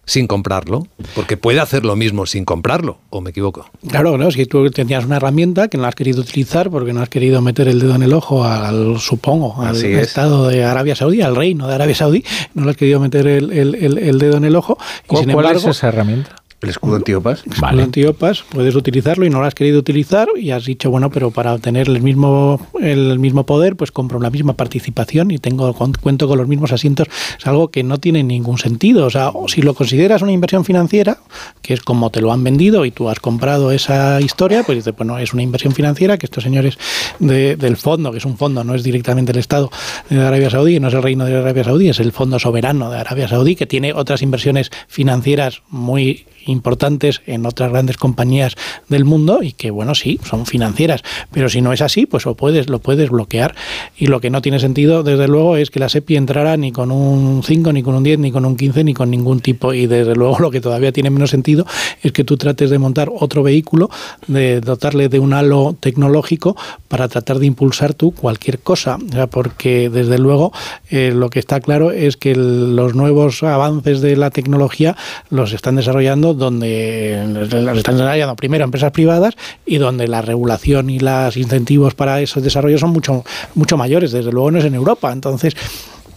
sin 0.04 0.26
comprarlo, 0.26 0.88
porque 1.14 1.36
puede 1.36 1.60
hacer 1.60 1.84
lo 1.84 1.94
mismo 1.94 2.26
sin 2.26 2.44
comprarlo, 2.44 2.98
¿o 3.10 3.20
me 3.20 3.30
equivoco? 3.30 3.70
Claro, 3.88 4.16
claro, 4.16 4.32
si 4.32 4.46
tú 4.46 4.68
tenías 4.72 5.04
una 5.04 5.18
herramienta 5.18 5.68
que 5.68 5.78
no 5.78 5.84
has 5.86 5.94
querido 5.94 6.22
utilizar 6.22 6.68
porque 6.70 6.92
no 6.92 7.00
has 7.02 7.08
querido 7.08 7.40
meter 7.40 7.68
el 7.68 7.78
dedo 7.78 7.94
en 7.94 8.02
el 8.02 8.12
ojo 8.12 8.42
al, 8.44 8.98
supongo, 8.98 9.62
al 9.62 9.76
Así 9.76 9.86
es. 9.86 10.08
Estado 10.08 10.48
de 10.48 10.64
Arabia 10.64 10.96
Saudí, 10.96 11.22
al 11.22 11.36
reino 11.36 11.68
de 11.68 11.76
Arabia 11.76 11.94
Saudí, 11.94 12.24
no 12.54 12.64
le 12.64 12.72
has 12.72 12.76
querido 12.76 12.98
meter 12.98 13.28
el, 13.28 13.52
el- 13.52 13.76
el- 13.76 13.98
el 13.98 14.18
dedo 14.18 14.38
en 14.38 14.44
el 14.44 14.56
ojo. 14.56 14.76
Y 15.04 15.06
¿Cuál, 15.06 15.22
sin 15.24 15.32
cuál 15.34 15.46
embargo, 15.46 15.70
es 15.70 15.76
esa 15.76 15.88
herramienta? 15.88 16.34
El 16.62 16.68
escudo 16.70 16.94
antiopas. 16.96 17.42
Con 17.58 17.80
antiopas 17.80 18.44
puedes 18.48 18.76
utilizarlo 18.76 19.26
y 19.26 19.30
no 19.30 19.40
lo 19.40 19.46
has 19.46 19.54
querido 19.54 19.80
utilizar 19.80 20.28
y 20.36 20.52
has 20.52 20.64
dicho, 20.64 20.90
bueno, 20.90 21.10
pero 21.10 21.32
para 21.32 21.52
obtener 21.54 21.88
el 21.88 22.00
mismo, 22.02 22.64
el 22.80 23.18
mismo 23.18 23.44
poder, 23.44 23.74
pues 23.74 23.90
compro 23.90 24.20
la 24.20 24.30
misma 24.30 24.52
participación 24.52 25.32
y 25.32 25.38
tengo 25.38 25.72
cuento 25.74 26.28
con 26.28 26.38
los 26.38 26.46
mismos 26.46 26.72
asientos. 26.72 27.08
Es 27.38 27.46
algo 27.48 27.72
que 27.72 27.82
no 27.82 27.98
tiene 27.98 28.22
ningún 28.22 28.58
sentido. 28.58 29.06
O 29.06 29.10
sea, 29.10 29.32
si 29.48 29.60
lo 29.62 29.74
consideras 29.74 30.22
una 30.22 30.30
inversión 30.30 30.64
financiera, 30.64 31.18
que 31.62 31.74
es 31.74 31.80
como 31.82 32.10
te 32.10 32.20
lo 32.20 32.32
han 32.32 32.44
vendido 32.44 32.84
y 32.84 32.92
tú 32.92 33.08
has 33.08 33.18
comprado 33.18 33.72
esa 33.72 34.20
historia, 34.20 34.62
pues 34.62 34.78
dices, 34.78 34.94
bueno, 34.96 35.18
es 35.18 35.32
una 35.32 35.42
inversión 35.42 35.74
financiera 35.74 36.16
que 36.16 36.26
estos 36.26 36.44
señores 36.44 36.78
de- 37.18 37.56
del 37.56 37.76
fondo, 37.76 38.12
que 38.12 38.18
es 38.18 38.24
un 38.24 38.36
fondo, 38.38 38.62
no 38.62 38.76
es 38.76 38.84
directamente 38.84 39.32
el 39.32 39.38
Estado 39.38 39.68
de 40.08 40.20
Arabia 40.24 40.48
Saudí, 40.50 40.78
no 40.78 40.88
es 40.88 40.94
el 40.94 41.02
reino 41.02 41.24
de 41.24 41.36
Arabia 41.38 41.64
Saudí, 41.64 41.88
es 41.88 41.98
el 41.98 42.12
fondo 42.12 42.38
soberano 42.38 42.88
de 42.90 42.98
Arabia 42.98 43.26
Saudí, 43.26 43.56
que 43.56 43.66
tiene 43.66 43.92
otras 43.92 44.22
inversiones 44.22 44.70
financieras 44.86 45.62
muy 45.68 46.26
importantes 46.46 47.22
en 47.26 47.46
otras 47.46 47.70
grandes 47.70 47.96
compañías 47.96 48.56
del 48.88 49.04
mundo 49.04 49.42
y 49.42 49.52
que 49.52 49.70
bueno 49.70 49.94
sí 49.94 50.20
son 50.24 50.46
financieras. 50.46 51.02
Pero 51.32 51.48
si 51.48 51.60
no 51.60 51.72
es 51.72 51.80
así 51.80 52.06
pues 52.06 52.24
lo 52.24 52.34
puedes 52.34 52.68
lo 52.68 52.78
puedes 52.78 53.10
bloquear. 53.10 53.54
Y 53.96 54.06
lo 54.06 54.20
que 54.20 54.30
no 54.30 54.42
tiene 54.42 54.58
sentido 54.58 55.02
desde 55.02 55.28
luego 55.28 55.56
es 55.56 55.70
que 55.70 55.80
la 55.80 55.88
SEPI 55.88 56.16
entrara 56.16 56.56
ni 56.56 56.72
con 56.72 56.90
un 56.90 57.42
5 57.42 57.72
ni 57.72 57.82
con 57.82 57.94
un 57.94 58.02
10 58.02 58.18
ni 58.18 58.32
con 58.32 58.44
un 58.44 58.56
15 58.56 58.84
ni 58.84 58.94
con 58.94 59.10
ningún 59.10 59.40
tipo. 59.40 59.72
Y 59.72 59.86
desde 59.86 60.14
luego 60.14 60.38
lo 60.40 60.50
que 60.50 60.60
todavía 60.60 60.92
tiene 60.92 61.10
menos 61.10 61.30
sentido 61.30 61.66
es 62.02 62.12
que 62.12 62.24
tú 62.24 62.36
trates 62.36 62.70
de 62.70 62.78
montar 62.78 63.10
otro 63.14 63.42
vehículo 63.42 63.90
de 64.26 64.60
dotarle 64.60 65.08
de 65.08 65.18
un 65.18 65.32
halo 65.32 65.76
tecnológico 65.78 66.56
para 66.88 67.08
tratar 67.08 67.38
de 67.38 67.46
impulsar 67.46 67.94
tú 67.94 68.12
cualquier 68.12 68.58
cosa. 68.58 68.98
Porque 69.30 69.90
desde 69.90 70.18
luego 70.18 70.52
eh, 70.90 71.12
lo 71.14 71.30
que 71.30 71.38
está 71.38 71.60
claro 71.60 71.90
es 71.90 72.16
que 72.16 72.34
los 72.34 72.94
nuevos 72.94 73.42
avances 73.42 74.00
de 74.00 74.16
la 74.16 74.30
tecnología 74.30 74.96
los 75.30 75.52
están 75.52 75.76
desarrollando 75.76 76.31
donde 76.36 77.24
los 77.26 77.78
están 77.78 77.96
desarrollando 77.96 78.36
primero 78.36 78.64
empresas 78.64 78.92
privadas 78.92 79.34
y 79.66 79.78
donde 79.78 80.08
la 80.08 80.22
regulación 80.22 80.90
y 80.90 80.98
los 80.98 81.36
incentivos 81.36 81.94
para 81.94 82.20
esos 82.20 82.42
desarrollos 82.42 82.80
son 82.80 82.90
mucho 82.90 83.24
mucho 83.54 83.76
mayores. 83.76 84.12
Desde 84.12 84.32
luego 84.32 84.50
no 84.50 84.58
es 84.58 84.64
en 84.64 84.74
Europa. 84.74 85.12
Entonces 85.12 85.54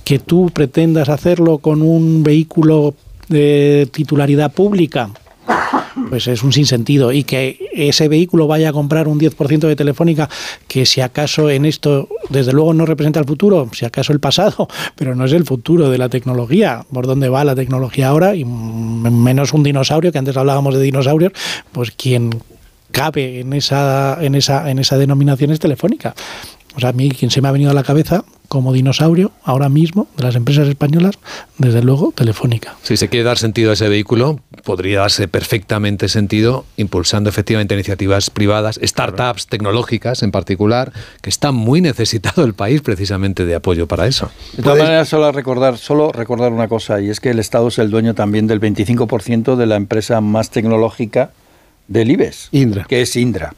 que 0.03 0.19
tú 0.19 0.51
pretendas 0.53 1.09
hacerlo 1.09 1.57
con 1.57 1.81
un 1.81 2.23
vehículo 2.23 2.93
de 3.27 3.89
titularidad 3.91 4.51
pública 4.51 5.09
pues 6.09 6.27
es 6.27 6.43
un 6.43 6.51
sinsentido. 6.51 7.11
Y 7.11 7.23
que 7.23 7.69
ese 7.73 8.07
vehículo 8.07 8.47
vaya 8.47 8.69
a 8.69 8.73
comprar 8.73 9.07
un 9.07 9.19
10% 9.19 9.59
de 9.67 9.75
Telefónica, 9.75 10.29
que 10.67 10.85
si 10.85 11.01
acaso 11.01 11.49
en 11.49 11.65
esto, 11.65 12.09
desde 12.29 12.53
luego 12.53 12.73
no 12.73 12.85
representa 12.85 13.19
el 13.19 13.25
futuro, 13.25 13.69
si 13.73 13.85
acaso 13.85 14.13
el 14.13 14.19
pasado, 14.19 14.67
pero 14.95 15.15
no 15.15 15.25
es 15.25 15.33
el 15.33 15.45
futuro 15.45 15.89
de 15.89 15.97
la 15.97 16.09
tecnología, 16.09 16.85
por 16.91 17.07
dónde 17.07 17.29
va 17.29 17.43
la 17.43 17.55
tecnología 17.55 18.09
ahora, 18.09 18.35
y 18.35 18.45
menos 18.45 19.53
un 19.53 19.63
dinosaurio, 19.63 20.11
que 20.11 20.17
antes 20.17 20.37
hablábamos 20.37 20.73
de 20.75 20.81
dinosaurios, 20.81 21.33
pues 21.71 21.91
quien 21.91 22.31
cabe 22.91 23.41
en 23.41 23.53
esa, 23.53 24.17
en 24.21 24.35
esa, 24.35 24.69
en 24.69 24.79
esa 24.79 24.97
denominación 24.97 25.51
es 25.51 25.59
Telefónica. 25.59 26.15
O 26.75 26.79
sea, 26.79 26.89
a 26.89 26.93
mí 26.93 27.09
quien 27.09 27.31
se 27.31 27.41
me 27.41 27.47
ha 27.47 27.51
venido 27.51 27.71
a 27.71 27.73
la 27.73 27.83
cabeza 27.83 28.23
como 28.47 28.73
dinosaurio 28.73 29.31
ahora 29.43 29.69
mismo 29.69 30.07
de 30.17 30.23
las 30.23 30.35
empresas 30.35 30.67
españolas, 30.67 31.15
desde 31.57 31.81
luego 31.81 32.13
Telefónica. 32.15 32.75
Si 32.83 32.97
se 32.97 33.09
quiere 33.09 33.23
dar 33.23 33.37
sentido 33.37 33.71
a 33.71 33.73
ese 33.73 33.89
vehículo, 33.89 34.39
podría 34.63 35.01
darse 35.01 35.27
perfectamente 35.27 36.09
sentido 36.09 36.65
impulsando 36.77 37.29
efectivamente 37.29 37.73
iniciativas 37.73 38.29
privadas, 38.29 38.79
startups 38.83 39.47
tecnológicas 39.47 40.23
en 40.23 40.31
particular, 40.31 40.91
que 41.21 41.29
está 41.29 41.51
muy 41.51 41.81
necesitado 41.81 42.43
el 42.43 42.53
país 42.53 42.81
precisamente 42.81 43.45
de 43.45 43.55
apoyo 43.55 43.87
para 43.87 44.07
eso. 44.07 44.31
De 44.55 44.63
todas 44.63 44.79
maneras, 44.79 45.09
solo 45.09 45.31
recordar, 45.31 45.77
solo 45.77 46.11
recordar 46.11 46.51
una 46.51 46.67
cosa, 46.67 47.01
y 47.01 47.09
es 47.09 47.19
que 47.19 47.31
el 47.31 47.39
Estado 47.39 47.67
es 47.67 47.79
el 47.79 47.89
dueño 47.89 48.13
también 48.13 48.47
del 48.47 48.61
25% 48.61 49.55
de 49.55 49.65
la 49.65 49.75
empresa 49.75 50.21
más 50.21 50.49
tecnológica 50.49 51.31
del 51.87 52.11
IBEX, 52.11 52.49
Indra. 52.51 52.85
que 52.87 53.01
es 53.01 53.15
Indra. 53.15 53.53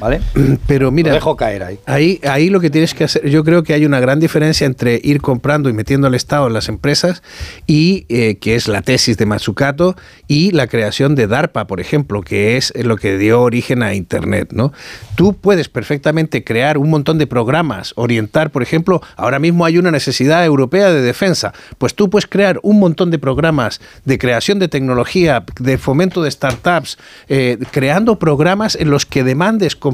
¿Vale? 0.00 0.20
Pero 0.66 0.90
mira, 0.90 1.10
Lo 1.10 1.14
dejo 1.14 1.36
caer 1.36 1.62
ahí. 1.62 1.78
Ahí, 1.86 2.20
ahí 2.28 2.48
lo 2.50 2.60
que 2.60 2.70
tienes 2.70 2.94
que 2.94 3.04
hacer, 3.04 3.28
yo 3.28 3.44
creo 3.44 3.62
que 3.62 3.74
hay 3.74 3.84
una 3.84 4.00
gran 4.00 4.20
diferencia 4.20 4.66
entre 4.66 5.00
ir 5.02 5.20
comprando 5.20 5.68
y 5.68 5.72
metiendo 5.72 6.06
al 6.06 6.14
Estado 6.14 6.46
en 6.46 6.52
las 6.52 6.68
empresas 6.68 7.22
y 7.66 8.06
eh, 8.08 8.38
que 8.38 8.54
es 8.54 8.68
la 8.68 8.82
tesis 8.82 9.16
de 9.16 9.26
Matsukato 9.26 9.96
y 10.26 10.50
la 10.52 10.66
creación 10.66 11.14
de 11.14 11.26
DARPA, 11.26 11.66
por 11.66 11.80
ejemplo, 11.80 12.22
que 12.22 12.56
es 12.56 12.72
lo 12.76 12.96
que 12.96 13.18
dio 13.18 13.42
origen 13.42 13.82
a 13.82 13.94
Internet, 13.94 14.52
¿no? 14.52 14.72
Tú 15.16 15.34
puedes 15.34 15.68
perfectamente 15.68 16.44
crear 16.44 16.78
un 16.78 16.90
montón 16.90 17.18
de 17.18 17.26
programas, 17.26 17.92
orientar, 17.96 18.50
por 18.50 18.62
ejemplo, 18.62 19.00
ahora 19.16 19.38
mismo 19.38 19.64
hay 19.64 19.78
una 19.78 19.90
necesidad 19.90 20.44
europea 20.44 20.90
de 20.90 21.02
defensa, 21.02 21.52
pues 21.78 21.94
tú 21.94 22.10
puedes 22.10 22.26
crear 22.26 22.58
un 22.62 22.78
montón 22.78 23.10
de 23.10 23.18
programas 23.18 23.80
de 24.04 24.18
creación 24.18 24.58
de 24.58 24.68
tecnología, 24.68 25.44
de 25.60 25.78
fomento 25.78 26.22
de 26.22 26.30
startups, 26.30 26.98
eh, 27.28 27.58
creando 27.70 28.18
programas 28.18 28.74
en 28.74 28.90
los 28.90 29.06
que 29.06 29.24
demandes 29.24 29.76
con, 29.76 29.93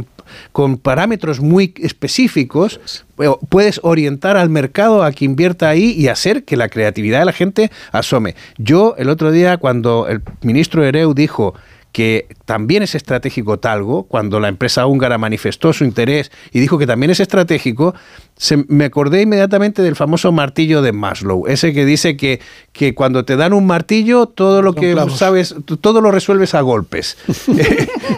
con 0.53 0.77
parámetros 0.77 1.41
muy 1.41 1.75
específicos, 1.79 2.81
eh, 3.19 3.29
puedes 3.49 3.81
orientar 3.83 4.37
al 4.37 4.51
mercado 4.51 5.03
a 5.03 5.13
que 5.13 5.25
invierta 5.25 5.69
ahí 5.69 5.93
y 5.93 6.09
hacer 6.09 6.45
que 6.45 6.57
la 6.57 6.69
creatividad 6.69 7.21
de 7.21 7.25
la 7.25 7.33
gente 7.33 7.71
asome. 7.93 8.35
Yo 8.59 8.95
el 8.99 9.09
otro 9.09 9.31
día 9.31 9.57
cuando 9.57 10.09
el 10.09 10.23
ministro 10.43 10.85
Ereu 10.85 11.15
dijo 11.15 11.55
que 11.93 12.29
también 12.45 12.83
es 12.83 12.95
estratégico 12.95 13.59
Talgo, 13.59 14.05
cuando 14.05 14.39
la 14.39 14.49
empresa 14.49 14.87
húngara 14.87 15.19
manifestó 15.19 15.73
su 15.73 15.85
interés 15.85 16.31
y 16.53 16.61
dijo 16.61 16.79
que 16.79 16.87
también 16.87 17.11
es 17.11 17.21
estratégico, 17.21 17.95
se, 18.41 18.65
me 18.69 18.87
acordé 18.87 19.21
inmediatamente 19.21 19.83
del 19.83 19.97
famoso 19.97 20.33
martillo 20.33 20.81
de 20.81 20.93
Maslow, 20.93 21.47
ese 21.47 21.75
que 21.75 21.85
dice 21.85 22.17
que, 22.17 22.41
que 22.73 22.95
cuando 22.95 23.27
te 23.27 23.37
dan 23.37 23.53
un 23.53 23.67
martillo, 23.67 24.25
todo 24.25 24.63
lo 24.63 24.73
que 24.75 24.93
clavos. 24.93 25.19
sabes, 25.19 25.55
todo 25.83 26.01
lo 26.01 26.11
resuelves 26.11 26.55
a 26.55 26.63
golpes. 26.63 27.19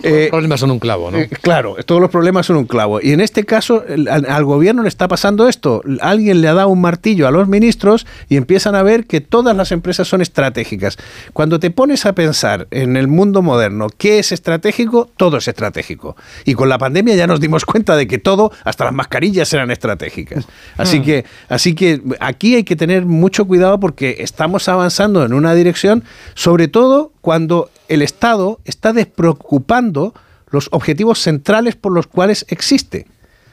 Los 0.03 0.29
problemas 0.31 0.61
son 0.61 0.71
un 0.71 0.79
clavo, 0.79 1.11
¿no? 1.11 1.19
Eh, 1.19 1.29
claro, 1.43 1.77
todos 1.85 2.01
los 2.01 2.11
problemas 2.11 2.47
son 2.47 2.57
un 2.57 2.65
clavo. 2.67 3.01
Y 3.03 3.13
en 3.13 3.21
este 3.21 3.45
caso, 3.45 3.85
el- 3.87 4.09
al, 4.09 4.27
al 4.27 4.45
gobierno 4.45 4.83
le 4.83 4.89
está 4.89 5.09
pasando 5.09 5.49
esto. 5.49 5.83
Alguien 6.01 6.41
le 6.41 6.49
ha 6.49 6.55
dado 6.55 6.69
un 6.69 6.81
martillo 6.81 7.27
a 7.27 7.31
los 7.31 7.49
ministros 7.49 8.07
y 8.29 8.37
empiezan 8.37 8.75
a 8.75 8.83
ver 8.83 9.07
que 9.07 9.21
todas 9.21 9.57
las 9.57 9.73
empresas 9.73 10.09
son 10.09 10.21
estratégicas. 10.23 10.97
Cuando 11.33 11.59
te 11.61 11.71
pones 11.71 12.07
a 12.07 12.15
pensar 12.15 12.69
en 12.71 12.97
el 12.97 13.09
mundo 13.09 13.43
moderno, 13.43 13.89
¿qué 13.97 14.19
es 14.19 14.33
estratégico? 14.33 15.11
Todo 15.17 15.37
es 15.39 15.49
estratégico. 15.49 16.17
Y 16.45 16.55
con 16.55 16.69
la 16.69 16.79
pandemia 16.79 17.15
ya 17.17 17.27
nos 17.27 17.41
dimos 17.41 17.65
cuenta 17.65 17.97
de 17.97 18.07
que 18.07 18.19
todo, 18.19 18.53
hasta 18.65 18.85
las 18.85 18.95
mascarillas 18.95 19.53
eran 19.53 19.71
estratégicas. 19.71 20.12
Así 20.77 21.01
Hmm. 21.01 21.03
que, 21.05 21.25
así 21.49 21.75
que 21.75 22.01
aquí 22.21 22.55
hay 22.55 22.65
que 22.65 22.77
tener 22.77 23.05
mucho 23.07 23.45
cuidado 23.47 23.79
porque 23.81 24.17
estamos 24.21 24.69
avanzando 24.69 25.25
en 25.25 25.33
una 25.33 25.55
dirección, 25.55 26.05
sobre 26.35 26.69
todo 26.69 27.13
cuando 27.21 27.71
el 27.89 28.03
Estado 28.03 28.61
está 28.65 28.93
despreocupando 28.93 30.15
los 30.51 30.69
objetivos 30.73 31.19
centrales 31.19 31.77
por 31.77 31.93
los 31.93 32.07
cuales 32.07 32.45
existe. 32.49 33.07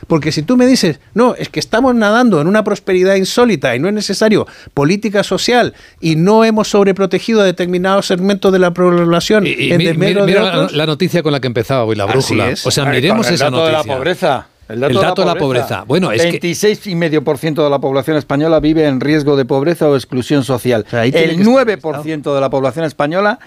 Porque 0.08 0.32
si 0.32 0.44
tú 0.44 0.56
me 0.56 0.66
dices, 0.66 1.00
no, 1.14 1.36
es 1.36 1.50
que 1.50 1.60
estamos 1.60 1.94
nadando 1.94 2.40
en 2.40 2.48
una 2.48 2.64
prosperidad 2.64 3.16
insólita 3.16 3.76
y 3.76 3.80
no 3.80 3.90
es 3.90 3.94
necesario 3.94 4.48
política 4.74 5.24
social 5.24 5.74
y 6.00 6.16
no 6.16 6.46
hemos 6.46 6.70
sobreprotegido 6.70 7.42
a 7.42 7.44
determinados 7.44 8.08
segmentos 8.08 8.52
de 8.54 8.60
la 8.60 8.72
población 8.74 9.46
Y 9.46 9.72
en 9.72 9.78
mi- 9.78 9.86
desmedro 9.86 10.26
mira, 10.26 10.26
de 10.26 10.28
mira 10.28 10.42
la, 10.44 10.50
otros, 10.64 10.74
la 10.74 10.86
noticia 10.86 11.22
con 11.22 11.34
la 11.34 11.42
que 11.42 11.48
empezaba 11.48 11.84
hoy 11.84 11.98
la 11.98 12.06
Así 12.06 12.14
brújula. 12.14 12.50
es. 12.50 12.66
O 12.66 12.72
sea, 12.72 12.86
miremos 12.86 13.28
el 13.28 13.34
esa 13.36 13.46
dato 13.46 13.66
de 13.66 13.72
la 13.74 13.78
noticia. 13.80 13.96
pobreza. 13.98 14.48
El 14.70 14.80
dato, 14.82 15.00
El 15.00 15.02
dato 15.02 15.22
de 15.24 15.28
la 15.28 15.36
pobreza. 15.36 15.84
Bueno, 15.88 16.12
es 16.12 16.22
que 16.22 16.40
26,5% 16.40 17.64
de 17.64 17.70
la 17.70 17.80
población 17.80 18.18
española 18.18 18.60
vive 18.60 18.86
en 18.86 19.00
riesgo 19.00 19.36
de 19.36 19.44
pobreza 19.44 19.90
o 19.90 19.96
exclusión 19.96 20.44
social. 20.44 20.86
ahí 20.92 21.12
tiene 21.12 21.34
el 21.34 21.38
que 21.38 21.44
9% 21.44 22.36
de 22.36 22.40
la 22.42 22.50
población 22.52 22.86
española 22.86 23.40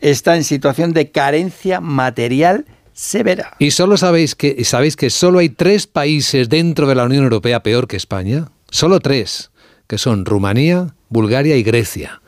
está 0.00 0.36
en 0.36 0.44
situación 0.44 0.94
de 0.94 1.10
carencia 1.10 1.80
material 1.80 2.64
severa. 2.94 3.56
¿Y 3.58 3.72
solo 3.72 3.98
sabéis 3.98 4.34
que, 4.34 4.64
sabéis 4.64 4.96
que 4.96 5.10
solo 5.10 5.40
hay 5.40 5.50
tres 5.50 5.86
países 5.86 6.48
dentro 6.48 6.86
de 6.86 6.94
la 6.94 7.04
Unión 7.04 7.24
Europea 7.24 7.62
peor 7.62 7.86
que 7.86 7.96
España? 7.96 8.48
Solo 8.70 9.00
tres, 9.00 9.50
que 9.86 9.98
son 9.98 10.24
Rumanía, 10.24 10.94
Bulgaria 11.10 11.56
y 11.56 11.62
Grecia. 11.62 12.22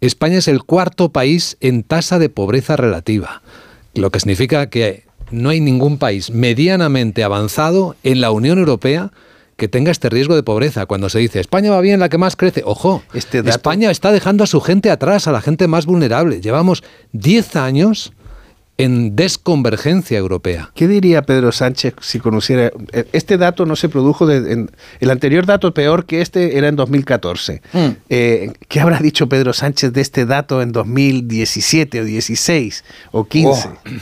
España 0.00 0.38
es 0.38 0.48
el 0.48 0.62
cuarto 0.62 1.12
país 1.12 1.56
en 1.60 1.82
tasa 1.82 2.18
de 2.18 2.30
pobreza 2.30 2.76
relativa, 2.76 3.42
lo 3.94 4.10
que 4.10 4.20
significa 4.20 4.70
que 4.70 5.07
no 5.30 5.50
hay 5.50 5.60
ningún 5.60 5.98
país 5.98 6.30
medianamente 6.30 7.22
avanzado 7.24 7.96
en 8.02 8.20
la 8.20 8.30
Unión 8.30 8.58
Europea 8.58 9.10
que 9.56 9.66
tenga 9.68 9.90
este 9.90 10.08
riesgo 10.08 10.36
de 10.36 10.42
pobreza. 10.44 10.86
Cuando 10.86 11.08
se 11.08 11.18
dice 11.18 11.40
España 11.40 11.70
va 11.70 11.80
bien, 11.80 11.98
la 12.00 12.08
que 12.08 12.18
más 12.18 12.36
crece, 12.36 12.62
ojo, 12.64 13.02
España 13.50 13.90
está 13.90 14.12
dejando 14.12 14.44
a 14.44 14.46
su 14.46 14.60
gente 14.60 14.90
atrás, 14.90 15.26
a 15.26 15.32
la 15.32 15.40
gente 15.40 15.66
más 15.66 15.84
vulnerable. 15.86 16.40
Llevamos 16.40 16.84
10 17.12 17.56
años 17.56 18.12
en 18.80 19.16
desconvergencia 19.16 20.16
europea. 20.16 20.70
¿Qué 20.76 20.86
diría 20.86 21.22
Pedro 21.22 21.50
Sánchez 21.50 21.94
si 22.00 22.20
conociera? 22.20 22.70
Este 23.12 23.36
dato 23.36 23.66
no 23.66 23.74
se 23.74 23.88
produjo, 23.88 24.24
de- 24.24 24.52
en- 24.52 24.70
el 25.00 25.10
anterior 25.10 25.44
dato 25.46 25.74
peor 25.74 26.06
que 26.06 26.20
este 26.20 26.56
era 26.56 26.68
en 26.68 26.76
2014. 26.76 27.60
Eh, 28.08 28.52
¿Qué 28.68 28.78
habrá 28.78 29.00
dicho 29.00 29.28
Pedro 29.28 29.52
Sánchez 29.52 29.92
de 29.92 30.00
este 30.00 30.26
dato 30.26 30.62
en 30.62 30.70
2017 30.70 32.00
o 32.00 32.04
16 32.04 32.84
o 33.10 33.24
15? 33.24 33.68
Hubiera 33.68 33.98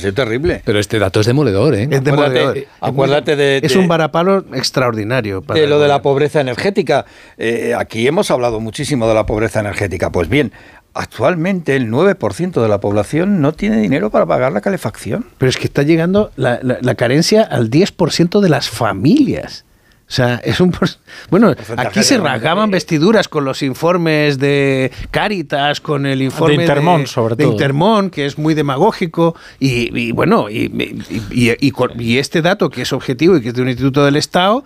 sido 0.00 0.14
terrible. 0.14 0.62
Pero 0.64 0.78
este 0.78 0.98
dato 0.98 1.20
es 1.20 1.26
demoledor, 1.26 1.74
¿eh? 1.74 1.88
Es 1.90 2.04
demoledor. 2.04 2.56
Acuérdate- 2.56 2.68
acuérdate 2.80 3.36
de- 3.36 3.60
Es 3.62 3.74
un 3.76 3.88
varapalo 3.88 4.44
extraordinario. 4.54 5.42
para 5.42 5.60
de 5.60 5.66
lo 5.66 5.78
de 5.80 5.88
la 5.88 6.02
pobreza 6.02 6.40
energética. 6.40 7.04
Eh, 7.38 7.74
aquí 7.76 8.06
hemos 8.06 8.30
hablado 8.30 8.60
muchísimo 8.60 9.08
de 9.08 9.14
la 9.14 9.26
pobreza 9.26 9.60
energética. 9.60 10.10
Pues 10.10 10.28
bien, 10.28 10.52
actualmente 10.94 11.74
el 11.74 11.88
9% 11.90 12.62
de 12.62 12.68
la 12.68 12.80
población 12.80 13.40
no 13.40 13.52
tiene 13.52 13.78
dinero 13.80 14.10
para 14.10 14.26
pagar 14.26 14.52
la 14.52 14.60
calefacción. 14.60 15.26
Pero 15.38 15.48
es 15.48 15.56
que 15.56 15.64
está 15.64 15.82
llegando 15.82 16.30
la, 16.36 16.58
la- 16.62 16.78
la 16.80 16.94
carencia 16.94 17.42
al 17.42 17.70
10% 17.70 18.40
de 18.40 18.48
las 18.48 18.68
familias. 18.68 19.64
O 20.12 20.14
sea, 20.14 20.34
es 20.44 20.60
un... 20.60 20.70
por- 20.70 20.90
Bueno, 21.30 21.54
aquí 21.78 22.02
se 22.02 22.18
rasgaban 22.18 22.70
vestiduras 22.70 23.28
con 23.28 23.46
los 23.46 23.62
informes 23.62 24.38
de 24.38 24.92
Cáritas, 25.10 25.80
con 25.80 26.04
el 26.04 26.20
informe 26.20 26.58
de 26.58 26.62
Intermón, 26.64 27.06
sobre 27.06 27.34
de 27.34 27.44
todo. 27.44 27.52
Intermón, 27.52 28.10
que 28.10 28.26
es 28.26 28.36
muy 28.36 28.52
demagógico, 28.52 29.34
y, 29.58 29.88
y 29.98 30.12
bueno, 30.12 30.50
y, 30.50 30.64
y- 31.10 31.22
y- 31.48 31.56
y 31.58 31.70
con- 31.70 31.98
y 31.98 32.18
este 32.18 32.42
dato 32.42 32.68
que 32.68 32.82
es 32.82 32.92
objetivo 32.92 33.38
y 33.38 33.40
que 33.40 33.48
es 33.48 33.54
de 33.54 33.62
un 33.62 33.68
instituto 33.70 34.04
del 34.04 34.16
Estado, 34.16 34.62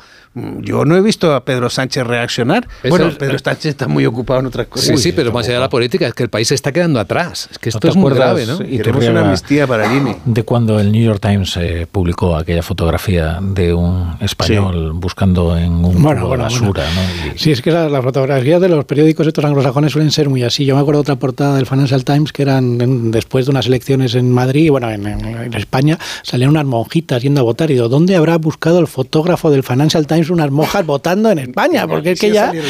yo 0.60 0.84
no 0.84 0.96
he 0.96 1.00
visto 1.00 1.34
a 1.34 1.44
Pedro 1.44 1.70
Sánchez 1.70 2.06
reaccionar. 2.06 2.66
Eso 2.82 2.90
bueno, 2.90 3.06
es- 3.08 3.16
Pedro 3.16 3.38
Sánchez 3.38 3.66
está 3.66 3.88
muy 3.88 4.04
ocupado 4.06 4.40
en 4.40 4.46
otras 4.46 4.66
cosas. 4.66 4.88
Sí, 4.88 4.96
sí, 4.98 5.12
pero 5.12 5.32
más 5.32 5.46
allá 5.46 5.54
de 5.54 5.60
la 5.60 5.68
política, 5.68 6.06
es 6.06 6.14
que 6.14 6.22
el 6.22 6.28
país 6.28 6.48
se 6.48 6.54
está 6.54 6.72
quedando 6.72 7.00
atrás. 7.00 7.48
Es 7.50 7.58
que 7.58 7.70
esto 7.70 7.78
¿No 7.78 7.80
te 7.80 7.88
es 7.88 7.96
muy 7.96 8.12
grave, 8.12 8.46
¿no? 8.46 8.58
y 8.64 8.76
Iturriaga, 8.76 9.66
para 9.66 9.86
el 9.86 9.96
INE. 9.96 10.16
De 10.24 10.42
cuando 10.42 10.78
el 10.78 10.92
New 10.92 11.02
York 11.02 11.20
Times 11.20 11.56
eh, 11.56 11.86
publicó 11.90 12.36
aquella 12.36 12.62
fotografía 12.62 13.38
de 13.40 13.72
un 13.72 14.16
español 14.20 14.92
buscando 14.94 15.56
en 15.56 15.72
un 15.72 16.02
Bueno, 16.02 16.20
cubo 16.20 16.28
bueno, 16.28 16.44
basura, 16.44 16.84
bueno. 16.84 16.90
¿no? 17.26 17.34
Y- 17.34 17.38
Sí, 17.38 17.50
es 17.52 17.62
que 17.62 17.70
las 17.70 18.02
fotografías 18.02 18.60
de 18.60 18.68
los 18.68 18.84
periódicos 18.84 19.26
estos 19.26 19.44
anglosajones 19.44 19.92
suelen 19.92 20.10
ser 20.10 20.28
muy 20.28 20.42
así. 20.42 20.64
Yo 20.64 20.74
me 20.74 20.80
acuerdo 20.80 20.98
de 20.98 21.02
otra 21.02 21.16
portada 21.16 21.56
del 21.56 21.66
Financial 21.66 22.04
Times 22.04 22.32
que 22.32 22.42
eran 22.42 22.80
en- 22.80 23.10
después 23.10 23.46
de 23.46 23.50
unas 23.52 23.66
elecciones 23.66 24.14
en 24.14 24.30
Madrid, 24.30 24.70
bueno, 24.70 24.90
en, 24.90 25.06
en- 25.06 25.24
en 25.24 25.54
España, 25.54 25.98
salían 26.22 26.50
unas 26.50 26.64
monjitas 26.66 27.22
yendo 27.22 27.40
a 27.40 27.44
votar. 27.44 27.70
Y 27.70 27.74
digo, 27.74 27.88
¿dónde 27.88 28.16
habrá 28.16 28.36
buscado 28.38 28.80
el 28.80 28.86
fotógrafo 28.86 29.50
del 29.50 29.62
Financial 29.62 30.06
Times 30.06 30.25
unas 30.30 30.50
monjas 30.50 30.84
votando 30.86 31.30
en 31.30 31.38
España? 31.38 31.86
Porque 31.86 32.12
es 32.12 32.20
que 32.20 32.30
ya... 32.30 32.52
ya 32.52 32.62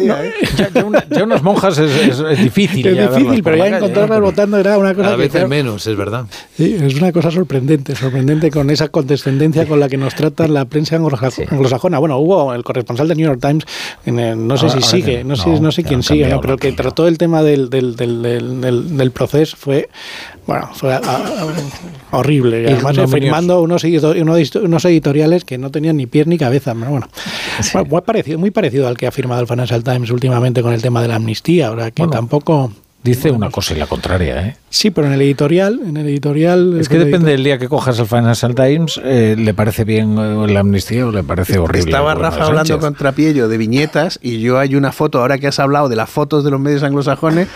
no- 0.00 0.16
ya, 0.58 0.68
ya 0.72 0.84
una- 0.84 1.04
ya 1.08 1.24
unas 1.24 1.42
monjas 1.42 1.78
es, 1.78 1.90
es- 2.08 2.18
es 2.20 2.38
difícil. 2.42 2.86
es 2.86 3.14
difícil, 3.16 3.42
pero 3.42 3.56
ya 3.56 3.68
encontrarlas 3.76 4.18
¿no? 4.18 4.24
votando 4.26 4.58
era 4.58 4.78
una 4.78 4.94
cosa 4.94 5.16
que, 5.16 5.22
hay 5.22 5.28
claro, 5.28 5.48
menos, 5.48 5.86
es 5.86 5.96
verdad. 5.96 6.26
Sí, 6.56 6.76
es 6.80 6.94
una 6.94 7.12
cosa 7.12 7.30
sorprendente, 7.30 7.94
sorprendente 7.94 8.50
con 8.50 8.70
esa 8.70 8.88
condescendencia 8.88 9.66
con 9.66 9.80
la 9.80 9.88
que 9.88 9.96
nos 9.96 10.14
trata 10.14 10.48
la 10.48 10.64
prensa 10.64 10.96
anglosajo- 10.98 11.46
anglosajona. 11.50 11.98
Bueno, 11.98 12.18
hubo 12.18 12.52
el 12.54 12.62
corresponsal 12.64 13.08
del 13.08 13.18
New 13.18 13.26
York 13.26 13.40
Times, 13.40 13.64
en 14.06 14.18
el- 14.18 14.46
no 14.46 14.56
sé 14.56 14.66
Ahora- 14.66 14.80
si 14.80 14.84
ahora 14.84 14.90
sigue, 15.04 15.16
que- 15.18 15.24
no, 15.24 15.36
sé, 15.36 15.60
no, 15.60 15.72
sé 15.72 15.84
quién 15.84 16.02
sigue, 16.02 16.24
pero 16.40 16.52
la 16.54 16.56
que 16.58 16.72
trató 16.72 17.06
el 17.08 17.18
tema 17.18 17.42
del, 17.42 17.70
del, 17.70 17.96
del, 17.96 18.22
del, 18.22 18.60
del- 18.60 18.96
del 18.96 19.10
proceso 19.10 19.56
fue, 19.58 19.88
bueno, 20.46 20.70
fue 20.74 20.92
ah, 20.92 21.00
ah, 21.04 21.46
horrible. 22.10 22.62
Y 22.62 22.66
además 22.66 22.92
Ignominioso. 22.92 23.12
firmando 23.12 23.62
unos, 23.62 23.84
unos, 23.84 24.84
editoriales 24.84 25.44
que 25.44 25.58
no 25.58 25.70
tenían 25.70 25.96
ni 25.96 26.06
pies 26.06 26.26
ni 26.26 26.38
cabeza. 26.38 26.74
Pero 26.74 26.90
bueno, 26.90 27.08
Bueno, 27.72 27.88
muy, 27.88 28.00
parecido, 28.02 28.38
muy 28.38 28.50
parecido 28.50 28.88
al 28.88 28.96
que 28.96 29.06
ha 29.06 29.10
firmado 29.10 29.40
el 29.40 29.46
Financial 29.46 29.82
Times 29.82 30.10
últimamente 30.10 30.62
con 30.62 30.72
el 30.72 30.82
tema 30.82 31.00
de 31.02 31.08
la 31.08 31.16
amnistía, 31.16 31.68
ahora 31.68 31.90
que 31.90 32.02
Bueno, 32.02 32.12
tampoco... 32.12 32.72
Dice 33.02 33.30
una 33.30 33.50
cosa 33.50 33.74
y 33.74 33.78
la 33.78 33.86
contraria, 33.86 34.46
¿eh? 34.46 34.56
Sí, 34.70 34.90
pero 34.90 35.06
en 35.08 35.12
el 35.12 35.20
editorial, 35.20 35.78
en 35.86 35.98
el 35.98 36.08
editorial... 36.08 36.80
Es 36.80 36.88
que 36.88 36.98
depende 36.98 37.32
del 37.32 37.44
día 37.44 37.58
que 37.58 37.68
cojas 37.68 37.98
el 37.98 38.06
Financial 38.06 38.54
Times, 38.54 38.98
eh, 39.04 39.36
le 39.38 39.52
parece 39.52 39.84
bien 39.84 40.16
eh, 40.18 40.46
la 40.48 40.60
amnistía 40.60 41.06
o 41.06 41.12
le 41.12 41.22
parece 41.22 41.58
horrible. 41.58 41.90
Estaba 41.90 42.14
Rafa 42.14 42.46
hablando 42.46 42.66
Sánchez. 42.68 42.78
con 42.78 42.94
Trapiello 42.94 43.46
de 43.48 43.58
viñetas 43.58 44.18
y 44.22 44.40
yo 44.40 44.58
hay 44.58 44.74
una 44.74 44.90
foto, 44.90 45.20
ahora 45.20 45.36
que 45.36 45.48
has 45.48 45.58
hablado 45.58 45.90
de 45.90 45.96
las 45.96 46.08
fotos 46.08 46.44
de 46.44 46.50
los 46.50 46.58
medios 46.58 46.82
anglosajones, 46.82 47.48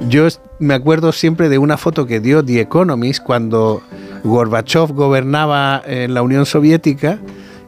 yo 0.00 0.26
me 0.58 0.74
acuerdo 0.74 1.12
siempre 1.12 1.48
de 1.48 1.58
una 1.58 1.76
foto 1.76 2.06
que 2.06 2.20
dio 2.20 2.44
The 2.44 2.60
Economist 2.60 3.22
cuando 3.22 3.82
Gorbachev 4.24 4.92
gobernaba 4.92 5.82
en 5.86 6.14
la 6.14 6.22
Unión 6.22 6.46
Soviética. 6.46 7.18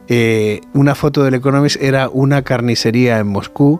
eh, 0.07 0.61
una 0.73 0.93
foto 0.95 1.23
del 1.23 1.35
Economist 1.35 1.81
era 1.81 2.09
una 2.09 2.41
carnicería 2.41 3.19
en 3.19 3.27
Moscú 3.27 3.79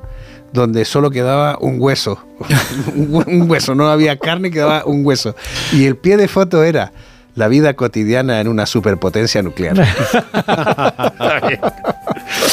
donde 0.54 0.84
solo 0.86 1.10
quedaba 1.12 1.58
un 1.62 1.76
hueso. 1.80 2.20
un 2.96 3.12
hue- 3.12 3.26
un 3.28 3.50
hueso, 3.50 3.74
no 3.76 3.90
había 3.90 4.18
carne, 4.18 4.52
quedaba 4.52 4.84
un 4.86 5.06
hueso. 5.06 5.36
Y 5.72 5.86
el 5.86 5.96
pie 5.96 6.18
de 6.18 6.28
foto 6.28 6.64
era 6.64 6.92
la 7.36 7.48
vida 7.48 7.74
cotidiana 7.76 8.42
en 8.42 8.50
una 8.50 8.66
superpotencia 8.66 9.42
nuclear. 9.42 9.76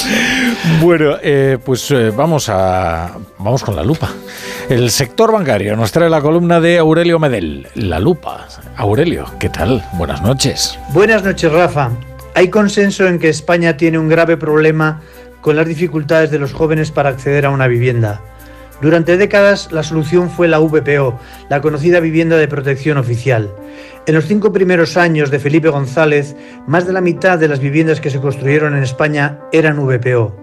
bueno, 0.82 1.16
eh, 1.22 1.58
pues 1.64 1.90
eh, 1.90 2.10
vamos 2.10 2.48
a 2.48 3.12
vamos 3.38 3.62
con 3.62 3.76
la 3.76 3.82
lupa. 3.82 4.10
El 4.68 4.90
sector 4.90 5.32
bancario 5.32 5.76
nos 5.76 5.92
trae 5.92 6.10
la 6.10 6.20
columna 6.20 6.60
de 6.60 6.78
Aurelio 6.78 7.18
Medel, 7.18 7.68
la 7.74 7.98
lupa. 7.98 8.46
Aurelio, 8.76 9.26
¿qué 9.38 9.48
tal? 9.48 9.82
Buenas 9.94 10.22
noches. 10.22 10.78
Buenas 10.92 11.24
noches, 11.24 11.50
Rafa. 11.50 11.90
Hay 12.34 12.48
consenso 12.50 13.06
en 13.06 13.18
que 13.18 13.28
España 13.28 13.76
tiene 13.76 13.98
un 13.98 14.08
grave 14.08 14.36
problema 14.36 15.00
con 15.40 15.56
las 15.56 15.66
dificultades 15.66 16.30
de 16.30 16.38
los 16.38 16.52
jóvenes 16.52 16.90
para 16.90 17.08
acceder 17.08 17.46
a 17.46 17.50
una 17.50 17.66
vivienda. 17.66 18.20
Durante 18.80 19.16
décadas 19.16 19.72
la 19.72 19.82
solución 19.82 20.30
fue 20.30 20.46
la 20.46 20.58
VPO, 20.58 21.18
la 21.48 21.60
conocida 21.60 21.98
vivienda 21.98 22.36
de 22.36 22.46
protección 22.46 22.96
oficial. 22.96 23.50
En 24.08 24.14
los 24.14 24.24
cinco 24.24 24.54
primeros 24.54 24.96
años 24.96 25.30
de 25.30 25.38
Felipe 25.38 25.68
González, 25.68 26.34
más 26.66 26.86
de 26.86 26.94
la 26.94 27.02
mitad 27.02 27.38
de 27.38 27.46
las 27.46 27.60
viviendas 27.60 28.00
que 28.00 28.08
se 28.08 28.22
construyeron 28.22 28.74
en 28.74 28.82
España 28.82 29.40
eran 29.52 29.86
VPO. 29.86 30.34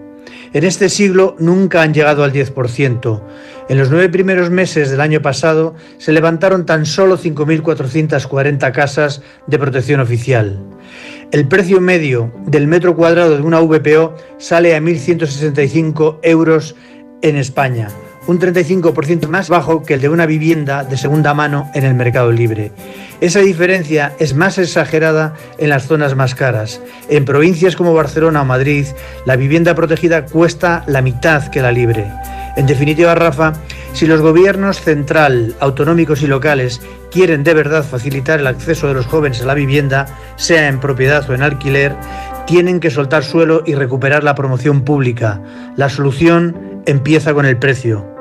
En 0.54 0.64
este 0.64 0.88
siglo 0.88 1.36
nunca 1.40 1.82
han 1.82 1.92
llegado 1.92 2.24
al 2.24 2.32
10%. 2.32 3.24
En 3.68 3.78
los 3.80 3.90
nueve 3.90 4.10
primeros 4.10 4.52
meses 4.52 4.92
del 4.92 5.02
año 5.02 5.20
pasado 5.20 5.74
se 5.98 6.12
levantaron 6.12 6.68
tan 6.68 6.86
solo 6.86 7.18
5.440 7.18 8.72
casas 8.72 9.24
de 9.48 9.58
protección 9.58 10.00
oficial. 10.00 10.60
El 11.32 11.48
precio 11.48 11.82
medio 11.82 12.32
del 12.46 12.68
metro 12.68 12.96
cuadrado 12.96 13.36
de 13.36 13.42
una 13.42 13.62
VPO 13.62 14.14
sale 14.38 14.76
a 14.76 14.80
1.165 14.80 16.20
euros 16.22 16.76
en 17.24 17.36
España, 17.36 17.88
un 18.28 18.40
35% 18.40 19.28
más 19.28 19.50
bajo 19.50 19.84
que 19.84 19.96
el 19.96 20.02
de 20.02 20.10
una 20.10 20.26
vivienda 20.26 20.84
de 20.84 20.98
segunda 20.98 21.34
mano 21.34 21.70
en 21.74 21.84
el 21.84 21.94
mercado 21.94 22.32
libre. 22.32 22.72
Esa 23.22 23.40
diferencia 23.40 24.14
es 24.20 24.36
más 24.36 24.58
exagerada 24.58 25.34
en 25.58 25.70
las 25.70 25.88
zonas 25.88 26.16
más 26.16 26.36
caras. 26.36 26.82
En 27.10 27.26
provincias 27.26 27.76
como 27.76 27.94
Barcelona 27.94 28.42
o 28.42 28.46
Madrid, 28.46 28.86
la 29.26 29.36
vivienda 29.36 29.76
protegida 29.76 30.26
cuesta 30.26 30.84
la 30.88 31.02
mitad 31.02 31.48
que 31.48 31.62
la 31.62 31.72
libre. 31.72 32.12
En 32.58 32.66
definitiva, 32.66 33.16
Rafa, 33.16 33.54
si 33.94 34.08
los 34.08 34.22
gobiernos 34.22 34.82
central, 34.82 35.56
autonómicos 35.60 36.22
y 36.22 36.28
locales 36.28 36.82
quieren 37.12 37.44
de 37.44 37.54
verdad 37.54 37.84
facilitar 37.84 38.40
el 38.40 38.48
acceso 38.48 38.88
de 38.88 38.94
los 38.94 39.06
jóvenes 39.06 39.42
a 39.42 39.46
la 39.46 39.54
vivienda, 39.54 40.06
sea 40.36 40.68
en 40.68 40.80
propiedad 40.80 41.30
o 41.30 41.34
en 41.34 41.42
alquiler, 41.42 41.96
tienen 42.48 42.80
que 42.80 42.92
soltar 42.92 43.24
suelo 43.24 43.64
y 43.66 43.76
recuperar 43.76 44.24
la 44.24 44.36
promoción 44.36 44.84
pública. 44.84 45.42
La 45.76 45.90
solución 45.90 46.82
empieza 46.86 47.34
con 47.34 47.46
el 47.46 47.58
precio. 47.58 48.15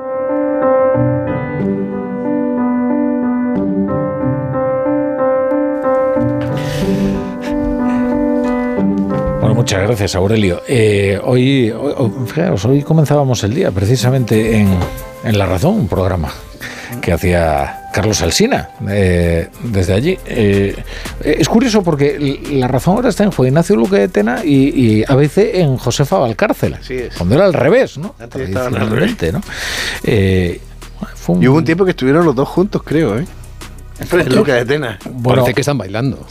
Muchas 9.65 9.81
gracias, 9.81 10.15
Aurelio. 10.15 10.61
Eh, 10.67 11.19
hoy, 11.23 11.71
hoy, 11.71 12.83
comenzábamos 12.83 13.43
el 13.43 13.55
día 13.55 13.71
precisamente 13.71 14.59
en, 14.59 15.39
La 15.39 15.47
Razón, 15.47 15.73
un 15.73 15.87
programa 15.87 16.31
que 17.01 17.11
hacía 17.11 17.89
Carlos 17.91 18.21
Alsina 18.21 18.69
eh, 18.87 19.49
desde 19.63 19.93
allí. 19.93 20.19
Eh, 20.27 20.75
es 21.19 21.49
curioso 21.49 21.81
porque 21.81 22.39
La 22.51 22.67
Razón 22.67 22.97
ahora 22.97 23.09
está 23.09 23.23
en 23.23 23.31
Juan 23.31 23.47
Ignacio 23.47 23.75
Luque 23.75 23.95
de 23.95 24.07
Tena 24.07 24.45
y, 24.45 25.03
a 25.07 25.15
veces 25.15 25.55
en 25.55 25.77
Josefa 25.77 26.19
Valcárcel. 26.19 26.77
Cuando 27.17 27.33
era 27.33 27.45
al 27.45 27.53
revés, 27.53 27.97
¿no? 27.97 28.13
¿no? 29.31 29.41
y 30.03 31.47
hubo 31.47 31.57
un 31.57 31.65
tiempo 31.65 31.85
que 31.85 31.91
estuvieron 31.91 32.23
los 32.23 32.35
dos 32.35 32.47
juntos, 32.47 32.83
creo, 32.85 33.17
¿eh? 33.17 33.25
De 33.99 34.65
Tena. 34.65 34.99
Parece 35.23 35.53
que 35.53 35.61
están 35.61 35.77
bailando. 35.77 36.25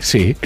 Sí. 0.00 0.36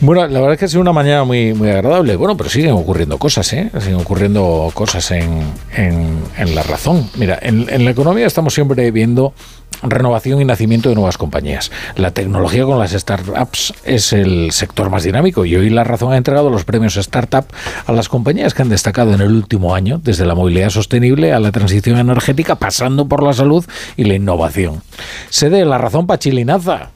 Bueno, 0.00 0.26
la 0.26 0.40
verdad 0.40 0.52
es 0.54 0.58
que 0.58 0.64
ha 0.66 0.68
sido 0.68 0.80
una 0.80 0.92
mañana 0.92 1.24
muy, 1.24 1.52
muy 1.52 1.68
agradable. 1.70 2.16
Bueno, 2.16 2.36
pero 2.36 2.48
siguen 2.48 2.72
ocurriendo 2.72 3.18
cosas, 3.18 3.52
¿eh? 3.52 3.70
Siguen 3.80 3.96
ocurriendo 4.00 4.70
cosas 4.74 5.10
en, 5.10 5.42
en, 5.76 6.54
la 6.54 6.62
razón. 6.62 7.08
Mira, 7.16 7.38
en, 7.42 7.66
en 7.68 7.84
la 7.84 7.90
economía 7.90 8.26
estamos 8.26 8.54
siempre 8.54 8.90
viendo 8.90 9.34
renovación 9.82 10.40
y 10.40 10.44
nacimiento 10.44 10.88
de 10.88 10.94
nuevas 10.94 11.18
compañías. 11.18 11.70
La 11.96 12.10
tecnología 12.10 12.64
con 12.64 12.78
las 12.78 12.92
startups 12.92 13.74
es 13.84 14.12
el 14.12 14.52
sector 14.52 14.90
más 14.90 15.04
dinámico 15.04 15.44
y 15.44 15.56
hoy 15.56 15.70
La 15.70 15.84
Razón 15.84 16.12
ha 16.12 16.16
entregado 16.16 16.50
los 16.50 16.64
premios 16.64 16.96
Startup 16.96 17.44
a 17.86 17.92
las 17.92 18.08
compañías 18.08 18.54
que 18.54 18.62
han 18.62 18.68
destacado 18.68 19.14
en 19.14 19.20
el 19.20 19.32
último 19.32 19.74
año, 19.74 20.00
desde 20.02 20.26
la 20.26 20.34
movilidad 20.34 20.70
sostenible 20.70 21.32
a 21.32 21.40
la 21.40 21.52
transición 21.52 21.98
energética, 21.98 22.56
pasando 22.56 23.06
por 23.06 23.22
la 23.22 23.32
salud 23.32 23.64
y 23.96 24.04
la 24.04 24.14
innovación. 24.14 24.82
Sede 25.30 25.64
La 25.64 25.78
Razón 25.78 26.06
Pachilinaza. 26.06 26.90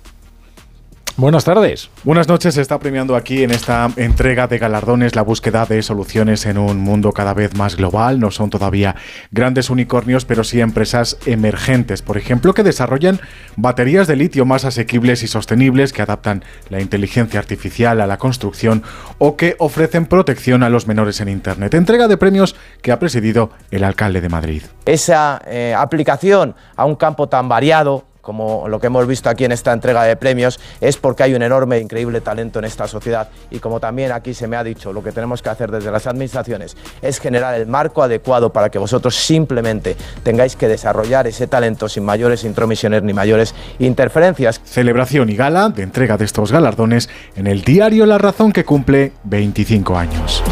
Buenas 1.19 1.45
tardes. 1.45 1.91
Buenas 2.05 2.27
noches. 2.27 2.55
Se 2.55 2.63
está 2.63 2.79
premiando 2.79 3.17
aquí 3.17 3.43
en 3.43 3.51
esta 3.51 3.91
entrega 3.97 4.47
de 4.47 4.57
galardones 4.57 5.15
la 5.15 5.21
búsqueda 5.21 5.67
de 5.67 5.83
soluciones 5.83 6.47
en 6.47 6.57
un 6.57 6.79
mundo 6.79 7.13
cada 7.13 7.35
vez 7.35 7.55
más 7.55 7.77
global. 7.77 8.19
No 8.19 8.31
son 8.31 8.49
todavía 8.49 8.97
grandes 9.31 9.69
unicornios, 9.69 10.25
pero 10.25 10.43
sí 10.43 10.63
empresas 10.63 11.19
emergentes, 11.27 12.01
por 12.01 12.17
ejemplo, 12.17 12.55
que 12.55 12.63
desarrollan 12.63 13.21
baterías 13.57 14.07
de 14.07 14.17
litio 14.17 14.47
más 14.47 14.65
asequibles 14.65 15.23
y 15.23 15.29
sostenibles, 15.29 15.93
que 15.93 16.01
adaptan 16.01 16.45
la 16.71 16.81
inteligencia 16.81 17.39
artificial 17.39 18.01
a 18.01 18.07
la 18.07 18.17
construcción 18.17 18.83
o 19.19 19.37
que 19.37 19.55
ofrecen 19.59 20.07
protección 20.07 20.63
a 20.63 20.71
los 20.71 20.87
menores 20.87 21.21
en 21.21 21.29
Internet. 21.29 21.75
Entrega 21.75 22.09
de 22.09 22.17
premios 22.17 22.57
que 22.81 22.91
ha 22.91 22.99
presidido 22.99 23.51
el 23.71 23.85
alcalde 23.85 24.23
de 24.23 24.31
Madrid. 24.31 24.63
Esa 24.87 25.43
eh, 25.47 25.75
aplicación 25.77 26.55
a 26.75 26.87
un 26.87 26.97
campo 26.97 27.29
tan 27.29 27.51
variado 27.51 28.07
como 28.23 28.69
lo 28.69 28.81
que 28.81 28.87
hemos 28.87 29.07
visto 29.07 29.29
aquí 29.29 29.45
en 29.45 29.53
esta 29.53 29.73
entrega 29.73 30.05
de 30.05 30.17
premios, 30.17 30.59
es 30.81 30.97
porque 30.97 31.25
hay 31.25 31.35
un 31.35 31.43
enorme 31.43 31.79
increíble 31.79 32.21
talento 32.21 32.61
en 32.61 32.65
esta 32.65 32.89
sociedad. 32.89 33.29
Y 33.51 33.59
como 33.59 33.81
también 33.81 34.13
aquí 34.13 34.33
se 34.33 34.47
me 34.47 34.57
ha 34.57 34.65
dicho, 34.65 34.93
lo 34.93 35.03
que 35.03 35.13
tenemos 35.13 35.43
que 35.43 35.51
hacer 35.51 35.71
desde 35.71 35.91
las 35.91 36.07
administraciones 36.07 36.77
es 37.03 37.21
generar 37.21 37.55
el 37.55 37.67
marco 37.67 38.03
adecuado 38.03 38.53
para 38.53 38.71
que 38.71 38.79
vosotros 38.79 39.15
simplemente 39.17 39.97
tengáis 40.23 40.57
que 40.57 40.69
desarrollar 40.69 41.27
ese 41.27 41.47
talento 41.47 41.89
sin 41.89 42.05
mayores 42.05 42.45
intromisiones 42.45 43.03
ni 43.03 43.13
mayores 43.13 43.55
interferencias. 43.79 44.61
Celebración 44.65 45.29
y 45.29 45.37
gala 45.37 45.69
de 45.69 45.83
entrega 45.83 46.17
de 46.17 46.25
estos 46.25 46.53
galardones 46.53 47.11
en 47.37 47.47
el 47.47 47.63
diario 47.63 48.07
La 48.07 48.19
Razón 48.19 48.53
que 48.53 48.65
cumple 48.65 49.13
25 49.25 49.97
años. 49.97 50.43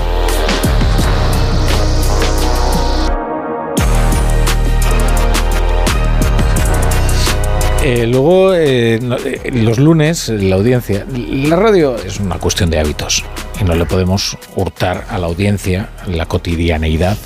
Eh, 7.82 8.06
luego, 8.06 8.54
eh, 8.54 8.96
eh, 8.96 9.50
los 9.52 9.78
lunes, 9.78 10.28
la 10.28 10.56
audiencia. 10.56 11.06
La 11.10 11.56
radio 11.56 11.96
es 11.96 12.20
una 12.20 12.38
cuestión 12.38 12.68
de 12.68 12.78
hábitos 12.78 13.24
y 13.60 13.64
no 13.64 13.74
le 13.74 13.84
podemos 13.84 14.38
hurtar 14.56 15.04
a 15.10 15.18
la 15.18 15.26
audiencia 15.26 15.90
la 16.06 16.26
cotidianeidad 16.26 17.16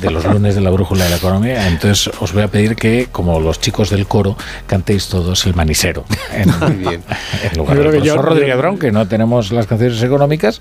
de, 0.00 0.10
los 0.10 0.24
lunes 0.24 0.54
de 0.54 0.60
la 0.60 0.70
brújula 0.70 1.04
de 1.04 1.10
la 1.10 1.16
economía. 1.16 1.68
Entonces, 1.68 2.10
os 2.20 2.32
voy 2.32 2.42
a 2.42 2.48
pedir 2.48 2.74
que, 2.76 3.08
como 3.10 3.38
los 3.40 3.60
chicos 3.60 3.90
del 3.90 4.06
coro, 4.06 4.36
cantéis 4.66 5.08
todos 5.08 5.46
el 5.46 5.54
manisero. 5.54 6.04
En, 6.32 6.50
Muy 6.60 6.76
bien. 6.76 7.02
En 7.50 7.58
lugar 7.58 7.78
del 7.78 7.90
profesor 7.90 8.24
Rodríguez 8.24 8.56
Brown, 8.56 8.78
que 8.78 8.90
no 8.90 9.06
tenemos 9.06 9.52
las 9.52 9.66
canciones 9.66 10.02
económicas, 10.02 10.60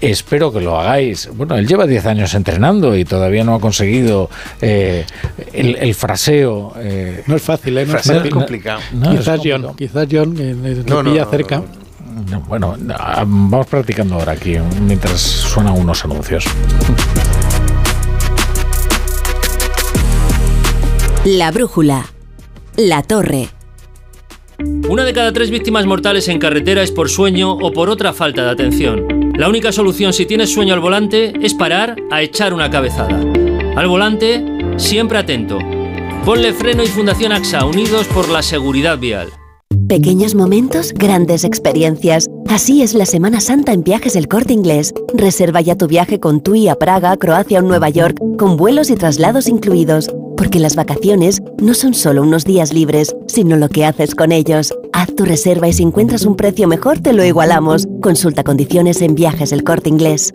espero 0.00 0.52
que 0.52 0.60
lo 0.60 0.78
hagáis. 0.78 1.28
Bueno, 1.34 1.56
él 1.56 1.66
lleva 1.66 1.86
10 1.86 2.06
años 2.06 2.34
entrenando 2.34 2.96
y 2.96 3.04
todavía 3.04 3.44
no 3.44 3.54
ha 3.54 3.60
conseguido 3.60 4.30
el, 4.60 5.94
fraseo. 5.94 6.74
no 7.26 7.36
es 7.36 7.42
fácil, 7.42 7.78
¿eh? 7.78 7.86
No 7.86 7.96
es 7.96 8.06
fácil 8.06 8.30
complicado. 8.30 8.80
quizás, 9.10 9.40
John, 9.42 9.74
quizás 9.76 10.06
John, 10.10 10.36
eh, 10.38 10.82
no, 10.86 11.02
pilla 11.02 11.24
cerca. 11.26 11.62
Bueno, 12.48 12.76
ah, 12.98 13.24
vamos 13.26 13.66
practicando 13.66 14.16
ahora 14.16 14.32
aquí 14.32 14.56
mientras 14.80 15.20
suenan 15.20 15.78
unos 15.78 16.04
anuncios. 16.04 16.44
La 21.24 21.50
brújula. 21.50 22.06
La 22.76 23.02
torre. 23.02 23.48
Una 24.88 25.04
de 25.04 25.12
cada 25.12 25.32
tres 25.32 25.50
víctimas 25.50 25.86
mortales 25.86 26.28
en 26.28 26.38
carretera 26.38 26.82
es 26.82 26.90
por 26.90 27.10
sueño 27.10 27.52
o 27.52 27.72
por 27.72 27.90
otra 27.90 28.12
falta 28.12 28.44
de 28.44 28.50
atención. 28.50 29.32
La 29.36 29.48
única 29.48 29.72
solución 29.72 30.12
si 30.12 30.26
tienes 30.26 30.52
sueño 30.52 30.74
al 30.74 30.80
volante 30.80 31.32
es 31.40 31.54
parar 31.54 31.96
a 32.10 32.22
echar 32.22 32.52
una 32.54 32.70
cabezada. 32.70 33.20
Al 33.76 33.86
volante, 33.86 34.44
siempre 34.76 35.18
atento 35.18 35.58
Ponle 36.28 36.52
Freno 36.52 36.82
y 36.82 36.88
Fundación 36.88 37.32
AXA, 37.32 37.64
unidos 37.64 38.06
por 38.08 38.28
la 38.28 38.42
seguridad 38.42 38.98
vial. 38.98 39.30
Pequeños 39.88 40.34
momentos, 40.34 40.92
grandes 40.92 41.44
experiencias. 41.44 42.28
Así 42.46 42.82
es 42.82 42.92
la 42.92 43.06
Semana 43.06 43.40
Santa 43.40 43.72
en 43.72 43.82
Viajes 43.82 44.16
El 44.16 44.28
Corte 44.28 44.52
Inglés. 44.52 44.92
Reserva 45.14 45.62
ya 45.62 45.76
tu 45.76 45.86
viaje 45.86 46.20
con 46.20 46.42
TUI 46.42 46.68
a 46.68 46.74
Praga, 46.74 47.16
Croacia 47.16 47.60
o 47.60 47.62
Nueva 47.62 47.88
York, 47.88 48.18
con 48.36 48.58
vuelos 48.58 48.90
y 48.90 48.96
traslados 48.96 49.48
incluidos. 49.48 50.10
Porque 50.36 50.60
las 50.60 50.76
vacaciones 50.76 51.40
no 51.62 51.72
son 51.72 51.94
solo 51.94 52.22
unos 52.22 52.44
días 52.44 52.70
libres, 52.70 53.16
sino 53.28 53.56
lo 53.56 53.70
que 53.70 53.86
haces 53.86 54.14
con 54.14 54.30
ellos. 54.30 54.74
Haz 54.92 55.14
tu 55.14 55.24
reserva 55.24 55.68
y 55.68 55.72
si 55.72 55.84
encuentras 55.84 56.26
un 56.26 56.36
precio 56.36 56.68
mejor 56.68 57.00
te 57.00 57.14
lo 57.14 57.24
igualamos. 57.24 57.86
Consulta 58.02 58.44
condiciones 58.44 59.00
en 59.00 59.14
Viajes 59.14 59.52
El 59.52 59.64
Corte 59.64 59.88
Inglés. 59.88 60.34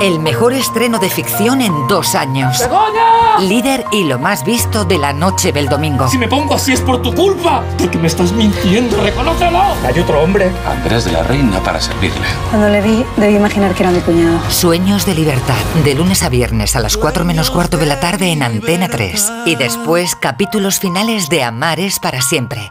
El 0.00 0.18
mejor 0.18 0.54
estreno 0.54 0.98
de 0.98 1.10
ficción 1.10 1.60
en 1.60 1.86
dos 1.86 2.14
años. 2.14 2.58
¡Begoña! 2.58 3.38
Líder 3.40 3.84
y 3.92 4.04
lo 4.04 4.18
más 4.18 4.44
visto 4.44 4.86
de 4.86 4.96
la 4.96 5.12
noche 5.12 5.52
del 5.52 5.68
domingo. 5.68 6.08
Si 6.08 6.16
me 6.16 6.26
pongo 6.26 6.54
así 6.54 6.72
es 6.72 6.80
por 6.80 7.02
tu 7.02 7.14
culpa, 7.14 7.62
porque 7.76 7.98
me 7.98 8.06
estás 8.06 8.32
mintiendo, 8.32 8.98
reconócelo. 9.02 9.60
Hay 9.86 10.00
otro 10.00 10.22
hombre. 10.22 10.50
Andrés 10.66 11.04
de 11.04 11.12
la 11.12 11.22
Reina 11.22 11.60
para 11.62 11.82
servirle. 11.82 12.26
Cuando 12.48 12.70
le 12.70 12.80
vi, 12.80 13.04
debí 13.18 13.36
imaginar 13.36 13.74
que 13.74 13.82
era 13.82 13.92
mi 13.92 14.00
cuñado. 14.00 14.40
Sueños 14.48 15.04
de 15.04 15.14
libertad, 15.14 15.54
de 15.84 15.94
lunes 15.94 16.22
a 16.22 16.30
viernes 16.30 16.76
a 16.76 16.80
las 16.80 16.96
4 16.96 17.26
menos 17.26 17.50
cuarto 17.50 17.76
de 17.76 17.84
la 17.84 18.00
tarde 18.00 18.32
en 18.32 18.42
Antena 18.42 18.88
3. 18.88 19.32
Y 19.44 19.56
después 19.56 20.16
capítulos 20.16 20.78
finales 20.78 21.28
de 21.28 21.44
Amares 21.44 21.98
para 22.00 22.22
siempre. 22.22 22.70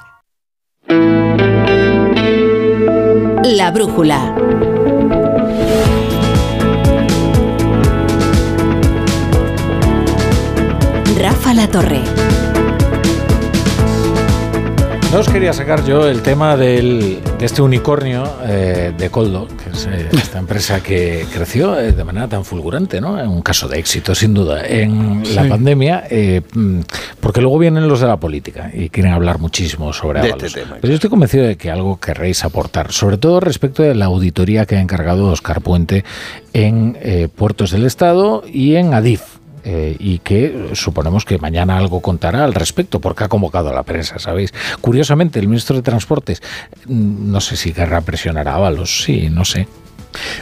La 3.43 3.69
brújula. 3.69 4.35
La 11.69 11.73
Torre. 11.73 12.01
No 15.11 15.19
os 15.19 15.29
quería 15.29 15.53
sacar 15.53 15.85
yo 15.85 16.07
el 16.07 16.23
tema 16.23 16.57
del, 16.57 17.19
de 17.37 17.45
este 17.45 17.61
unicornio 17.61 18.23
eh, 18.43 18.91
de 18.97 19.09
Coldo, 19.11 19.47
que 19.47 19.69
es 19.71 19.85
eh, 19.85 20.09
esta 20.11 20.39
empresa 20.39 20.81
que 20.81 21.25
creció 21.31 21.79
eh, 21.79 21.91
de 21.91 22.03
manera 22.03 22.27
tan 22.27 22.43
fulgurante, 22.43 22.99
¿no? 23.01 23.19
En 23.19 23.27
un 23.27 23.41
caso 23.41 23.67
de 23.67 23.77
éxito, 23.77 24.15
sin 24.15 24.33
duda, 24.33 24.65
en 24.65 25.23
la 25.35 25.47
pandemia, 25.47 26.05
eh, 26.09 26.41
mm, 26.53 26.79
porque 27.19 27.41
luego 27.41 27.59
vienen 27.59 27.87
los 27.87 28.01
de 28.01 28.07
la 28.07 28.17
política 28.17 28.71
y 28.73 28.89
quieren 28.89 29.13
hablar 29.13 29.39
muchísimo 29.39 29.93
sobre 29.93 30.27
este 30.27 30.49
tema, 30.49 30.77
Pero 30.81 30.89
yo 30.89 30.95
estoy 30.95 31.09
convencido 31.09 31.45
de 31.45 31.55
que 31.55 31.69
algo 31.69 31.99
querréis 31.99 32.43
aportar, 32.43 32.91
sobre 32.91 33.17
todo 33.17 33.39
respecto 33.39 33.83
de 33.83 33.93
la 33.93 34.05
auditoría 34.05 34.65
que 34.65 34.75
ha 34.75 34.81
encargado 34.81 35.27
Oscar 35.27 35.61
Puente 35.61 36.03
en 36.53 36.97
eh, 37.01 37.27
Puertos 37.33 37.71
del 37.71 37.85
Estado 37.85 38.43
y 38.51 38.75
en 38.75 38.93
Adif. 38.93 39.38
Eh, 39.63 39.95
y 39.99 40.19
que 40.19 40.71
suponemos 40.73 41.25
que 41.25 41.37
mañana 41.37 41.77
algo 41.77 42.01
contará 42.01 42.43
al 42.43 42.53
respecto, 42.53 42.99
porque 42.99 43.23
ha 43.23 43.27
convocado 43.27 43.69
a 43.69 43.73
la 43.73 43.83
prensa, 43.83 44.19
¿sabéis? 44.19 44.53
Curiosamente, 44.81 45.39
el 45.39 45.47
ministro 45.47 45.75
de 45.75 45.81
Transportes, 45.81 46.41
mm, 46.85 47.31
no 47.31 47.41
sé 47.41 47.55
si 47.57 47.71
querrá 47.73 48.01
presionar 48.01 48.47
a 48.47 48.55
Ábalos, 48.55 49.03
sí, 49.03 49.29
no 49.29 49.45
sé. 49.45 49.67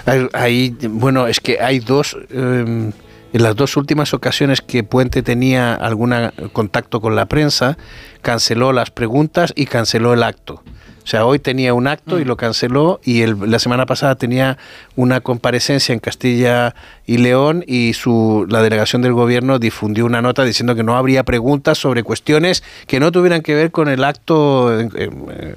Hay- 0.06 0.28
hay- 0.34 0.76
bueno, 0.90 1.28
es 1.28 1.40
que 1.40 1.60
hay 1.62 1.80
dos. 1.80 2.16
eh, 2.32 2.92
en 3.34 3.44
las 3.44 3.56
dos 3.58 3.76
últimas 3.76 4.14
ocasiones 4.14 4.62
que 4.62 4.84
Puente 4.84 5.22
tenía 5.22 5.74
algún 5.76 6.14
contacto 6.54 7.02
con 7.02 7.16
la 7.18 7.26
prensa, 7.26 7.78
canceló 8.22 8.72
las 8.72 8.90
preguntas 8.90 9.52
y 9.56 9.66
canceló 9.66 10.14
el 10.14 10.24
acto. 10.24 10.64
O 11.08 11.10
sea, 11.10 11.26
hoy 11.26 11.40
tenía 11.40 11.74
un 11.74 11.88
acto 11.88 12.20
y 12.20 12.26
lo 12.26 12.36
canceló 12.36 13.00
y 13.02 13.22
el- 13.22 13.50
la 13.50 13.60
semana 13.60 13.86
pasada 13.86 14.16
tenía 14.16 14.58
una 14.98 15.22
comparecencia 15.22 15.94
en 15.94 16.00
Castilla 16.00 16.76
y 17.06 17.16
León 17.20 17.64
y 17.66 17.94
su, 17.94 18.46
la 18.50 18.62
delegación 18.62 19.02
del 19.02 19.14
gobierno 19.14 19.58
difundió 19.58 20.06
una 20.06 20.22
nota 20.22 20.44
diciendo 20.44 20.76
que 20.76 20.84
no 20.84 20.98
habría 20.98 21.24
preguntas 21.24 21.78
sobre 21.78 22.04
cuestiones 22.04 22.62
que 22.88 23.00
no 23.00 23.14
tuvieran 23.14 23.42
que 23.42 23.56
ver 23.56 23.72
con 23.72 23.88
el 23.88 24.04
acto 24.04 24.78
en, 24.78 24.92
en- 24.98 25.26
eh, 25.32 25.56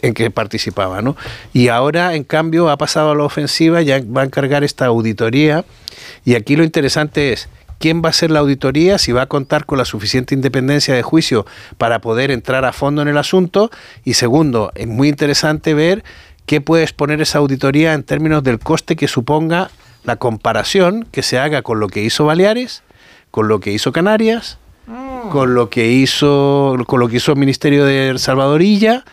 en 0.00 0.14
que 0.14 0.30
participaba. 0.30 1.02
¿no? 1.02 1.16
Y 1.52 1.68
ahora, 1.68 2.14
en 2.14 2.24
cambio, 2.24 2.70
ha 2.70 2.78
pasado 2.78 3.10
a 3.10 3.14
la 3.14 3.24
ofensiva, 3.24 3.82
ya 3.82 4.00
va 4.00 4.22
a 4.22 4.24
encargar 4.24 4.64
esta 4.64 4.86
auditoría 4.86 5.66
y 6.24 6.34
aquí 6.34 6.56
lo 6.56 6.64
interesante 6.64 7.34
es 7.34 7.50
quién 7.78 8.02
va 8.04 8.10
a 8.10 8.12
ser 8.12 8.30
la 8.30 8.40
auditoría, 8.40 8.98
si 8.98 9.12
va 9.12 9.22
a 9.22 9.26
contar 9.26 9.64
con 9.64 9.78
la 9.78 9.84
suficiente 9.84 10.34
independencia 10.34 10.94
de 10.94 11.02
juicio 11.02 11.46
para 11.78 12.00
poder 12.00 12.30
entrar 12.30 12.64
a 12.64 12.72
fondo 12.72 13.02
en 13.02 13.08
el 13.08 13.18
asunto. 13.18 13.70
Y 14.04 14.14
segundo, 14.14 14.72
es 14.74 14.86
muy 14.86 15.08
interesante 15.08 15.74
ver 15.74 16.04
qué 16.46 16.60
puede 16.60 16.82
exponer 16.82 17.20
esa 17.20 17.38
auditoría 17.38 17.94
en 17.94 18.02
términos 18.02 18.42
del 18.42 18.58
coste 18.58 18.96
que 18.96 19.08
suponga 19.08 19.70
la 20.04 20.16
comparación 20.16 21.06
que 21.10 21.22
se 21.22 21.38
haga 21.38 21.62
con 21.62 21.80
lo 21.80 21.88
que 21.88 22.02
hizo 22.02 22.24
Baleares, 22.24 22.82
con 23.30 23.48
lo 23.48 23.60
que 23.60 23.72
hizo 23.72 23.92
Canarias, 23.92 24.58
con 25.30 25.54
lo 25.54 25.68
que 25.68 25.90
hizo, 25.90 26.76
con 26.86 27.00
lo 27.00 27.08
que 27.08 27.16
hizo 27.16 27.32
el 27.32 27.38
Ministerio 27.38 27.84
de 27.84 28.18
Salvadorilla, 28.18 29.04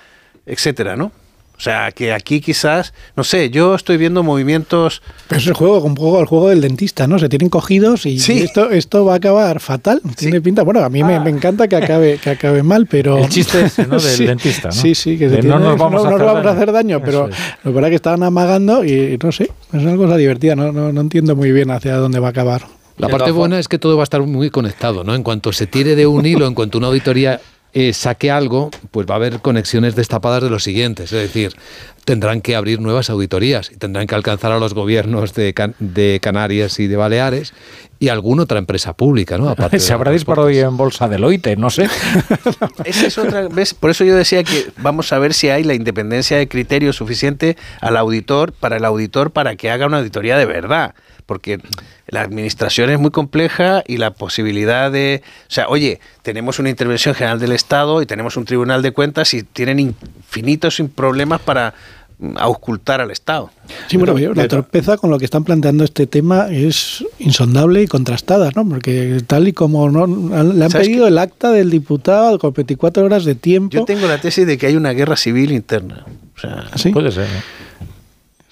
etcétera, 0.45 0.95
¿no? 0.95 1.11
O 1.57 1.61
sea, 1.61 1.91
que 1.91 2.11
aquí 2.11 2.41
quizás, 2.41 2.93
no 3.15 3.23
sé, 3.23 3.49
yo 3.49 3.75
estoy 3.75 3.97
viendo 3.97 4.23
movimientos 4.23 5.01
Pero 5.29 5.39
es 5.39 5.47
el 5.47 5.53
juego, 5.53 5.79
un 5.81 5.95
poco 5.95 6.19
el 6.19 6.25
juego 6.25 6.49
del 6.49 6.59
dentista, 6.61 7.07
¿no? 7.07 7.17
Se 7.17 7.29
tienen 7.29 7.49
cogidos 7.49 8.05
y 8.05 8.19
Sí. 8.19 8.39
esto, 8.39 8.71
esto 8.71 9.05
va 9.05 9.13
a 9.13 9.17
acabar 9.17 9.59
fatal. 9.59 10.01
Tiene 10.17 10.41
pinta. 10.41 10.63
Bueno, 10.63 10.81
a 10.83 10.89
mí 10.89 11.03
me, 11.03 11.19
me 11.19 11.29
encanta 11.29 11.67
que 11.67 11.75
acabe, 11.77 12.17
que 12.17 12.31
acabe 12.31 12.61
mal, 12.63 12.87
pero. 12.87 13.17
El 13.19 13.29
chiste 13.29 13.65
ese, 13.65 13.83
¿no? 13.87 13.91
Del 13.99 14.01
Sí, 14.01 14.25
dentista, 14.25 14.67
¿no? 14.67 14.73
Sí, 14.73 14.93
sí, 14.95 15.17
que 15.17 15.27
no 15.27 15.59
nos 15.59 15.77
vamos 15.77 16.03
a 16.05 16.09
no 16.09 16.15
hacer 16.15 16.25
vamos 16.25 16.41
a 16.41 16.43
daño. 16.43 16.57
hacer 16.57 16.71
daño, 16.71 17.01
pero 17.03 17.29
es. 17.29 17.35
lo 17.63 17.73
verdad 17.73 17.89
que 17.89 17.95
estaban 17.95 18.23
amagando 18.23 18.83
y 18.83 19.17
no 19.23 19.31
sé, 19.31 19.43
es 19.45 19.81
una 19.81 19.95
cosa 19.95 20.17
divertida, 20.17 20.55
no, 20.55 20.71
no, 20.71 20.91
no 20.91 21.01
entiendo 21.01 21.35
muy 21.35 21.51
bien 21.51 21.71
hacia 21.71 21.95
dónde 21.95 22.19
va 22.19 22.27
a 22.27 22.31
acabar. 22.31 22.63
La 22.97 23.09
parte 23.09 23.31
buena 23.31 23.59
es 23.59 23.67
que 23.67 23.77
todo 23.77 23.97
va 23.97 24.03
a 24.03 24.05
estar 24.05 24.21
muy 24.21 24.49
conectado, 24.49 25.03
¿no? 25.03 25.15
En 25.15 25.23
cuanto 25.23 25.51
se 25.51 25.67
tire 25.67 25.95
de 25.95 26.07
un 26.07 26.25
hilo, 26.25 26.47
en 26.47 26.53
cuanto 26.53 26.77
una 26.77 26.87
auditoría 26.87 27.41
eh, 27.75 27.93
saque 27.93 28.31
algo, 28.31 28.71
pues 28.91 29.05
va 29.05 29.13
a 29.13 29.17
haber 29.17 29.39
conexiones 29.41 29.95
destapadas 29.95 30.41
de 30.41 30.49
los 30.49 30.63
siguientes. 30.63 31.11
Es 31.13 31.21
decir, 31.21 31.51
tendrán 32.05 32.39
que 32.41 32.55
abrir 32.55 32.79
nuevas 32.79 33.09
auditorías 33.09 33.69
y 33.71 33.75
tendrán 33.75 34.07
que 34.07 34.15
alcanzar 34.15 34.51
a 34.53 34.59
los 34.59 34.73
gobiernos 34.73 35.33
de, 35.33 35.53
Can- 35.53 35.75
de 35.79 36.19
Canarias 36.21 36.79
y 36.79 36.87
de 36.87 36.95
Baleares 36.95 37.53
y 37.99 38.07
alguna 38.09 38.43
otra 38.43 38.59
empresa 38.59 38.93
pública, 38.93 39.37
¿no? 39.37 39.49
Aparte 39.49 39.79
Se 39.81 39.91
habrá 39.93 40.11
disparado 40.11 40.47
hoy 40.47 40.57
en 40.59 40.77
bolsa 40.77 41.07
Deloitte, 41.09 41.57
no 41.57 41.69
sé. 41.69 41.89
Esa 42.85 43.07
es 43.07 43.17
otra 43.17 43.47
vez, 43.49 43.73
por 43.73 43.89
eso 43.89 44.03
yo 44.05 44.15
decía 44.15 44.43
que 44.43 44.67
vamos 44.77 45.11
a 45.13 45.19
ver 45.19 45.33
si 45.33 45.49
hay 45.49 45.63
la 45.63 45.73
independencia 45.73 46.37
de 46.37 46.47
criterio 46.47 46.93
suficiente 46.93 47.57
al 47.81 47.97
auditor, 47.97 48.53
para 48.53 48.77
el 48.77 48.85
auditor, 48.85 49.31
para 49.31 49.55
que 49.57 49.69
haga 49.69 49.85
una 49.87 49.97
auditoría 49.97 50.37
de 50.37 50.45
verdad. 50.45 50.95
Porque 51.25 51.59
la 52.15 52.21
administración 52.21 52.89
es 52.89 52.99
muy 52.99 53.11
compleja 53.11 53.83
y 53.85 53.97
la 53.97 54.11
posibilidad 54.11 54.91
de. 54.91 55.21
O 55.47 55.51
sea, 55.51 55.67
oye, 55.67 55.99
tenemos 56.23 56.57
una 56.57 56.69
intervención 56.69 57.13
general 57.13 57.39
del 57.39 57.51
Estado 57.51 58.01
y 58.01 58.05
tenemos 58.07 58.35
un 58.37 58.45
tribunal 58.45 58.81
de 58.81 58.91
cuentas 58.91 59.33
y 59.35 59.43
tienen 59.43 59.79
infinitos 59.79 60.81
problemas 60.95 61.41
para 61.41 61.73
mm, 62.17 62.37
auscultar 62.37 63.01
al 63.01 63.11
Estado. 63.11 63.51
Sí, 63.87 63.97
bueno, 63.97 64.17
yo- 64.17 64.33
la 64.33 64.47
torpeza 64.47 64.97
con 64.97 65.09
lo 65.11 65.19
que 65.19 65.25
están 65.25 65.43
planteando 65.43 65.83
este 65.83 66.07
tema 66.07 66.47
es 66.49 67.05
insondable 67.19 67.83
y 67.83 67.87
contrastada, 67.87 68.49
¿no? 68.55 68.67
Porque 68.67 69.21
tal 69.27 69.47
y 69.47 69.53
como 69.53 69.89
no 69.91 70.07
le 70.07 70.63
han 70.63 70.71
¿Sabes 70.71 70.87
pedido 70.87 71.07
el 71.07 71.17
acta 71.17 71.51
del 71.51 71.69
diputado 71.69 72.39
con 72.39 72.53
24 72.53 73.03
horas 73.05 73.25
de 73.25 73.35
tiempo. 73.35 73.73
Yo 73.75 73.85
tengo 73.85 74.07
la 74.07 74.19
tesis 74.19 74.47
de 74.47 74.57
que 74.57 74.67
hay 74.67 74.75
una 74.75 74.91
guerra 74.93 75.15
civil 75.17 75.51
interna. 75.51 76.05
O 76.35 76.39
sea, 76.39 76.65
¿Sí? 76.75 76.89
Puede 76.89 77.11
ser. 77.11 77.27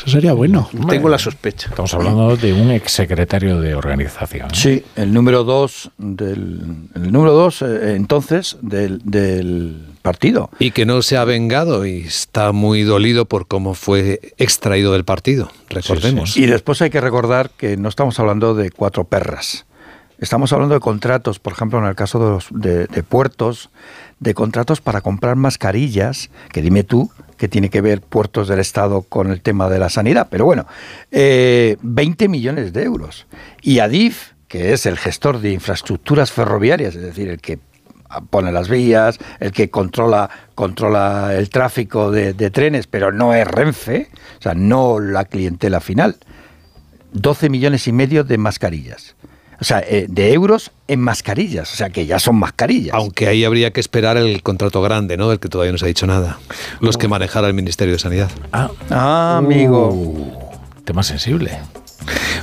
Eso 0.03 0.11
sería 0.11 0.33
bueno. 0.33 0.69
Tengo 0.89 1.07
la 1.07 1.17
sospecha. 1.17 1.69
Estamos 1.69 1.93
hablando 1.93 2.35
de 2.35 2.51
un 2.51 2.71
exsecretario 2.71 3.61
de 3.61 3.73
organización. 3.73 4.47
¿eh? 4.47 4.53
Sí, 4.53 4.83
el 4.97 5.13
número 5.13 5.45
dos 5.45 5.91
del 5.97 6.89
el 6.93 7.11
número 7.11 7.31
dos 7.31 7.61
eh, 7.61 7.95
entonces 7.95 8.57
del, 8.61 8.99
del 9.05 9.77
partido. 10.01 10.49
Y 10.59 10.71
que 10.71 10.85
no 10.85 11.01
se 11.01 11.15
ha 11.15 11.23
vengado 11.23 11.85
y 11.85 12.01
está 12.01 12.51
muy 12.51 12.83
dolido 12.83 13.25
por 13.25 13.47
cómo 13.47 13.73
fue 13.73 14.19
extraído 14.37 14.91
del 14.91 15.05
partido, 15.05 15.49
recordemos. 15.69 16.35
Y 16.35 16.45
después 16.47 16.81
hay 16.81 16.89
que 16.89 16.99
recordar 16.99 17.49
que 17.51 17.77
no 17.77 17.87
estamos 17.87 18.19
hablando 18.19 18.53
de 18.53 18.71
cuatro 18.71 19.05
perras. 19.05 19.65
Estamos 20.19 20.53
hablando 20.53 20.75
de 20.75 20.79
contratos, 20.79 21.39
por 21.39 21.53
ejemplo, 21.53 21.79
en 21.79 21.85
el 21.85 21.95
caso 21.95 22.19
de, 22.19 22.29
los, 22.29 22.47
de, 22.51 23.03
puertos, 23.03 23.69
de 24.19 24.33
contratos 24.33 24.79
para 24.79 25.01
comprar 25.01 25.35
mascarillas, 25.35 26.29
que 26.51 26.61
dime 26.61 26.83
tú, 26.83 27.11
que 27.37 27.47
tiene 27.47 27.69
que 27.69 27.81
ver 27.81 28.01
puertos 28.01 28.47
del 28.47 28.59
Estado 28.59 29.01
con 29.01 29.31
el 29.31 29.41
tema 29.41 29.69
de 29.69 29.79
la 29.79 29.89
sanidad. 29.89 30.27
Pero 30.29 30.45
bueno, 30.45 30.65
eh, 31.11 31.77
20 31.81 32.29
millones 32.29 32.73
de 32.73 32.83
euros. 32.83 33.25
Y 33.61 33.79
Adif, 33.79 34.31
que 34.47 34.73
es 34.73 34.85
el 34.85 34.97
gestor 34.97 35.39
de 35.39 35.51
infraestructuras 35.51 36.31
ferroviarias, 36.31 36.95
es 36.95 37.01
decir, 37.01 37.29
el 37.29 37.41
que 37.41 37.59
pone 38.29 38.51
las 38.51 38.69
vías, 38.69 39.17
el 39.39 39.51
que 39.51 39.71
controla, 39.71 40.29
controla 40.53 41.33
el 41.35 41.49
tráfico 41.49 42.11
de, 42.11 42.33
de 42.33 42.51
trenes, 42.51 42.85
pero 42.85 43.11
no 43.11 43.33
es 43.33 43.47
Renfe, 43.47 44.09
o 44.39 44.41
sea, 44.41 44.53
no 44.53 44.99
la 44.99 45.25
clientela 45.25 45.79
final. 45.79 46.17
12 47.13 47.49
millones 47.49 47.87
y 47.87 47.91
medio 47.91 48.23
de 48.23 48.37
mascarillas. 48.37 49.15
O 49.63 49.65
sea, 49.65 49.79
eh, 49.79 50.07
de 50.09 50.33
euros 50.33 50.71
en 50.89 50.99
mascarillas. 50.99 51.71
O 51.71 51.77
sea, 51.77 51.89
que 51.89 52.05
ya 52.05 52.19
son 52.19 52.35
mascarillas. 52.35 52.93
Aunque 52.93 53.29
ahí 53.29 53.45
habría 53.45 53.71
que 53.71 53.79
esperar 53.79 54.17
el 54.17 54.43
contrato 54.43 54.81
grande, 54.81 55.15
¿no? 55.15 55.29
Del 55.29 55.39
que 55.39 55.47
todavía 55.47 55.71
no 55.71 55.77
se 55.77 55.85
ha 55.85 55.87
dicho 55.87 56.05
nada. 56.05 56.37
Los 56.81 56.97
que 56.97 57.07
manejara 57.07 57.47
el 57.47 57.53
Ministerio 57.53 57.93
de 57.93 57.99
Sanidad. 57.99 58.29
Ah, 58.51 58.69
Ah, 58.89 59.37
amigo. 59.37 59.87
Uh, 59.87 60.83
tema 60.83 61.01
sensible. 61.01 61.57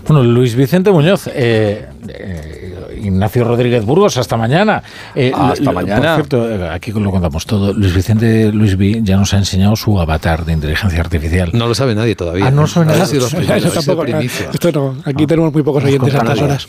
Bueno, 0.06 0.22
Luis 0.24 0.54
Vicente 0.54 0.90
Muñoz, 0.90 1.26
eh, 1.32 1.86
eh, 2.08 3.00
Ignacio 3.02 3.44
Rodríguez 3.44 3.84
Burgos, 3.84 4.16
hasta 4.18 4.36
mañana. 4.36 4.82
Eh, 5.14 5.32
Hasta 5.34 5.64
lo- 5.64 5.72
mañana. 5.72 6.16
Por 6.16 6.26
cierto, 6.26 6.50
eh, 6.50 6.68
aquí 6.70 6.92
lo 6.92 7.10
contamos 7.10 7.46
todo. 7.46 7.72
Luis 7.72 7.94
Vicente 7.94 8.52
Luis 8.52 8.74
V 8.76 9.00
ya 9.02 9.16
nos 9.16 9.32
ha 9.34 9.38
enseñado 9.38 9.74
su 9.76 9.98
avatar 10.00 10.44
de 10.44 10.52
inteligencia 10.52 11.00
artificial. 11.00 11.50
No 11.54 11.66
lo 11.68 11.74
sabe 11.74 11.94
nadie 11.94 12.14
todavía. 12.16 12.46
Ah, 12.46 12.50
no 12.50 12.62
lo 12.62 12.66
sabe 12.68 12.86
Ha 12.92 12.98
nadie. 12.98 13.06
sido 13.06 13.22
los 13.24 13.34
primeros, 13.34 13.64
Eso 13.64 13.78
es 13.80 13.86
tampoco, 13.86 14.06
no. 14.08 14.18
Esto 14.20 14.72
no. 14.72 14.96
Aquí 15.04 15.26
tenemos 15.26 15.52
muy 15.52 15.62
pocos 15.62 15.82
No 15.82 15.88
os 15.88 15.94
oyentes 15.94 16.14
a 16.14 16.18
estas 16.18 16.28
nadie. 16.28 16.42
horas. 16.44 16.68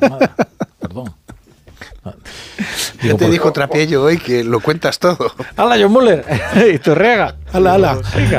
No 0.00 0.08
nada. 0.08 0.34
Perdón. 0.80 1.14
Ya 3.02 3.16
te 3.16 3.30
dijo 3.30 3.52
Trapello 3.52 4.02
hoy 4.04 4.18
que 4.18 4.44
lo 4.44 4.60
cuentas 4.60 4.98
todo. 4.98 5.32
¡Hala, 5.56 5.76
John 5.80 5.92
Muller! 5.92 6.24
¡Y 6.74 6.78
Torreaga! 6.78 7.36
Hala, 7.52 7.74
hala. 7.74 7.98
Venga. 8.14 8.38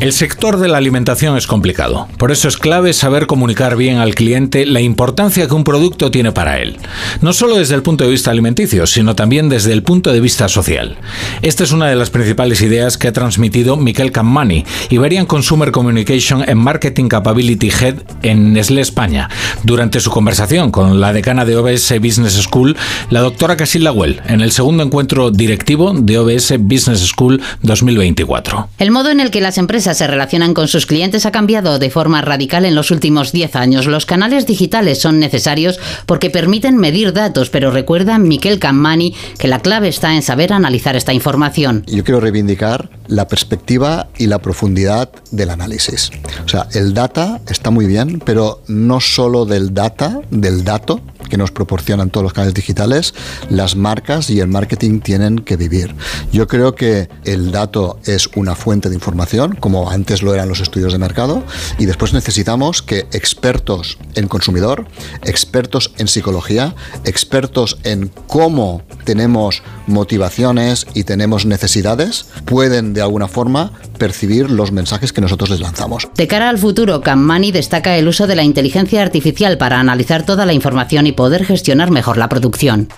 El 0.00 0.14
sector 0.14 0.58
de 0.58 0.66
la 0.66 0.78
alimentación 0.78 1.36
es 1.36 1.46
complicado, 1.46 2.08
por 2.16 2.32
eso 2.32 2.48
es 2.48 2.56
clave 2.56 2.94
saber 2.94 3.26
comunicar 3.26 3.76
bien 3.76 3.98
al 3.98 4.14
cliente 4.14 4.64
la 4.64 4.80
importancia 4.80 5.46
que 5.46 5.52
un 5.52 5.62
producto 5.62 6.10
tiene 6.10 6.32
para 6.32 6.58
él, 6.58 6.78
no 7.20 7.34
solo 7.34 7.56
desde 7.56 7.74
el 7.74 7.82
punto 7.82 8.04
de 8.04 8.10
vista 8.10 8.30
alimenticio, 8.30 8.86
sino 8.86 9.14
también 9.14 9.50
desde 9.50 9.74
el 9.74 9.82
punto 9.82 10.10
de 10.10 10.20
vista 10.20 10.48
social. 10.48 10.96
Esta 11.42 11.64
es 11.64 11.72
una 11.72 11.88
de 11.88 11.96
las 11.96 12.08
principales 12.08 12.62
ideas 12.62 12.96
que 12.96 13.08
ha 13.08 13.12
transmitido 13.12 13.76
Miquel 13.76 14.10
Cammani, 14.10 14.64
Iberian 14.88 15.26
Consumer 15.26 15.70
Communication 15.70 16.44
and 16.48 16.54
Marketing 16.54 17.08
Capability 17.08 17.68
Head 17.68 17.96
en 18.22 18.54
Nestlé 18.54 18.80
España, 18.80 19.28
durante 19.64 20.00
su 20.00 20.10
conversación 20.10 20.70
con 20.70 20.98
la 20.98 21.12
decana 21.12 21.44
de 21.44 21.58
OBS 21.58 21.92
Business 22.00 22.40
School, 22.40 22.74
la 23.10 23.20
doctora 23.20 23.58
Casilda 23.58 23.92
Well, 23.92 24.22
en 24.26 24.40
el 24.40 24.52
segundo 24.52 24.82
encuentro 24.82 25.30
directivo 25.30 25.92
de 25.92 26.16
OBS 26.16 26.54
Business 26.58 27.06
School 27.06 27.42
2024. 27.60 28.70
El 28.78 28.92
modo 28.92 29.10
en 29.10 29.20
el 29.20 29.30
que 29.30 29.42
las 29.42 29.58
empresas 29.58 29.89
se 29.94 30.06
relacionan 30.06 30.54
con 30.54 30.68
sus 30.68 30.86
clientes 30.86 31.26
ha 31.26 31.32
cambiado 31.32 31.78
de 31.78 31.90
forma 31.90 32.22
radical 32.22 32.64
en 32.64 32.74
los 32.74 32.90
últimos 32.90 33.32
10 33.32 33.56
años. 33.56 33.86
Los 33.86 34.06
canales 34.06 34.46
digitales 34.46 35.00
son 35.00 35.18
necesarios 35.18 35.78
porque 36.06 36.30
permiten 36.30 36.76
medir 36.76 37.12
datos, 37.12 37.50
pero 37.50 37.70
recuerda 37.70 38.18
Miquel 38.18 38.58
Cammani 38.58 39.14
que 39.38 39.48
la 39.48 39.60
clave 39.60 39.88
está 39.88 40.14
en 40.14 40.22
saber 40.22 40.52
analizar 40.52 40.96
esta 40.96 41.12
información. 41.12 41.84
Yo 41.86 42.04
quiero 42.04 42.20
reivindicar 42.20 42.90
la 43.06 43.26
perspectiva 43.28 44.08
y 44.18 44.26
la 44.26 44.38
profundidad 44.38 45.10
del 45.30 45.50
análisis. 45.50 46.10
O 46.44 46.48
sea, 46.48 46.68
el 46.72 46.94
data 46.94 47.40
está 47.48 47.70
muy 47.70 47.86
bien, 47.86 48.22
pero 48.24 48.62
no 48.68 49.00
solo 49.00 49.44
del 49.44 49.74
data, 49.74 50.20
del 50.30 50.64
dato 50.64 51.00
que 51.30 51.38
nos 51.38 51.50
proporcionan 51.50 52.10
todos 52.10 52.24
los 52.24 52.34
canales 52.34 52.52
digitales, 52.52 53.14
las 53.48 53.76
marcas 53.76 54.28
y 54.28 54.40
el 54.40 54.48
marketing 54.48 55.00
tienen 55.00 55.38
que 55.38 55.56
vivir. 55.56 55.94
Yo 56.32 56.46
creo 56.46 56.74
que 56.74 57.08
el 57.24 57.52
dato 57.52 57.98
es 58.04 58.28
una 58.34 58.54
fuente 58.54 58.90
de 58.90 58.96
información, 58.96 59.56
como 59.58 59.90
antes 59.90 60.22
lo 60.22 60.34
eran 60.34 60.48
los 60.48 60.60
estudios 60.60 60.92
de 60.92 60.98
mercado, 60.98 61.42
y 61.78 61.86
después 61.86 62.12
necesitamos 62.12 62.82
que 62.82 63.06
expertos 63.12 63.96
en 64.14 64.28
consumidor, 64.28 64.86
expertos 65.24 65.92
en 65.96 66.08
psicología, 66.08 66.74
expertos 67.04 67.78
en 67.84 68.10
cómo 68.26 68.82
tenemos 69.04 69.62
motivaciones 69.86 70.86
y 70.94 71.04
tenemos 71.04 71.46
necesidades, 71.46 72.26
pueden 72.44 72.92
de 72.92 73.02
alguna 73.02 73.28
forma 73.28 73.72
percibir 73.98 74.50
los 74.50 74.72
mensajes 74.72 75.12
que 75.12 75.20
nosotros 75.20 75.50
les 75.50 75.60
lanzamos. 75.60 76.08
De 76.16 76.26
cara 76.26 76.48
al 76.48 76.58
futuro, 76.58 77.00
Cammani 77.00 77.52
destaca 77.52 77.96
el 77.96 78.08
uso 78.08 78.26
de 78.26 78.34
la 78.34 78.42
inteligencia 78.42 79.02
artificial 79.02 79.58
para 79.58 79.78
analizar 79.78 80.24
toda 80.24 80.46
la 80.46 80.52
información 80.52 81.06
y 81.06 81.12
poder 81.20 81.44
gestionar 81.44 81.90
mejor 81.90 82.16
la 82.16 82.30
producción. 82.30 82.88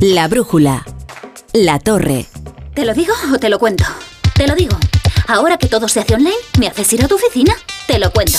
La 0.00 0.28
brújula. 0.28 0.86
La 1.52 1.78
torre. 1.78 2.24
¿Te 2.72 2.86
lo 2.86 2.94
digo 2.94 3.12
o 3.34 3.38
te 3.38 3.50
lo 3.50 3.58
cuento? 3.58 3.84
Te 4.34 4.46
lo 4.46 4.54
digo. 4.54 4.78
Ahora 5.28 5.58
que 5.58 5.68
todo 5.68 5.88
se 5.88 6.00
hace 6.00 6.14
online, 6.14 6.32
¿me 6.58 6.68
haces 6.68 6.90
ir 6.94 7.04
a 7.04 7.06
tu 7.06 7.16
oficina? 7.16 7.54
Te 7.86 7.98
lo 7.98 8.10
cuento. 8.10 8.38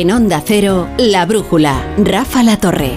En 0.00 0.10
Onda 0.10 0.42
Cero, 0.42 0.88
La 0.96 1.26
brújula. 1.26 1.94
Rafa 1.98 2.42
La 2.42 2.56
Torre. 2.56 2.92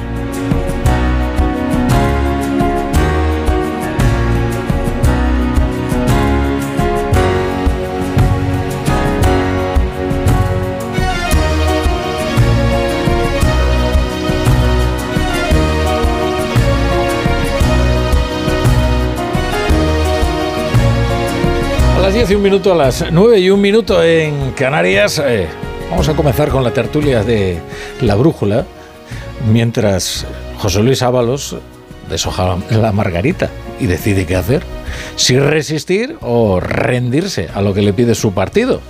A 21.97 21.99
las 22.01 22.13
10 22.13 22.31
y 22.31 22.35
un 22.35 22.41
minuto, 22.41 22.71
a 22.71 22.75
las 22.77 23.11
9 23.11 23.39
y 23.41 23.49
un 23.49 23.59
minuto 23.59 24.01
en 24.01 24.51
Canarias, 24.51 25.21
eh, 25.21 25.49
vamos 25.93 26.09
a 26.09 26.15
comenzar 26.15 26.49
con 26.49 26.63
la 26.63 26.73
tertulia 26.73 27.23
de 27.23 27.59
La 28.01 28.15
Brújula, 28.15 28.65
mientras 29.51 30.25
José 30.57 30.81
Luis 30.81 31.03
Ábalos 31.03 31.55
deshoja 32.09 32.57
la 32.71 32.91
margarita 32.91 33.51
y 33.79 33.85
decide 33.85 34.25
qué 34.25 34.35
hacer, 34.35 34.63
si 35.17 35.37
resistir 35.37 36.17
o 36.21 36.59
rendirse 36.59 37.47
a 37.53 37.61
lo 37.61 37.75
que 37.75 37.83
le 37.83 37.93
pide 37.93 38.15
su 38.15 38.33
partido. 38.33 38.81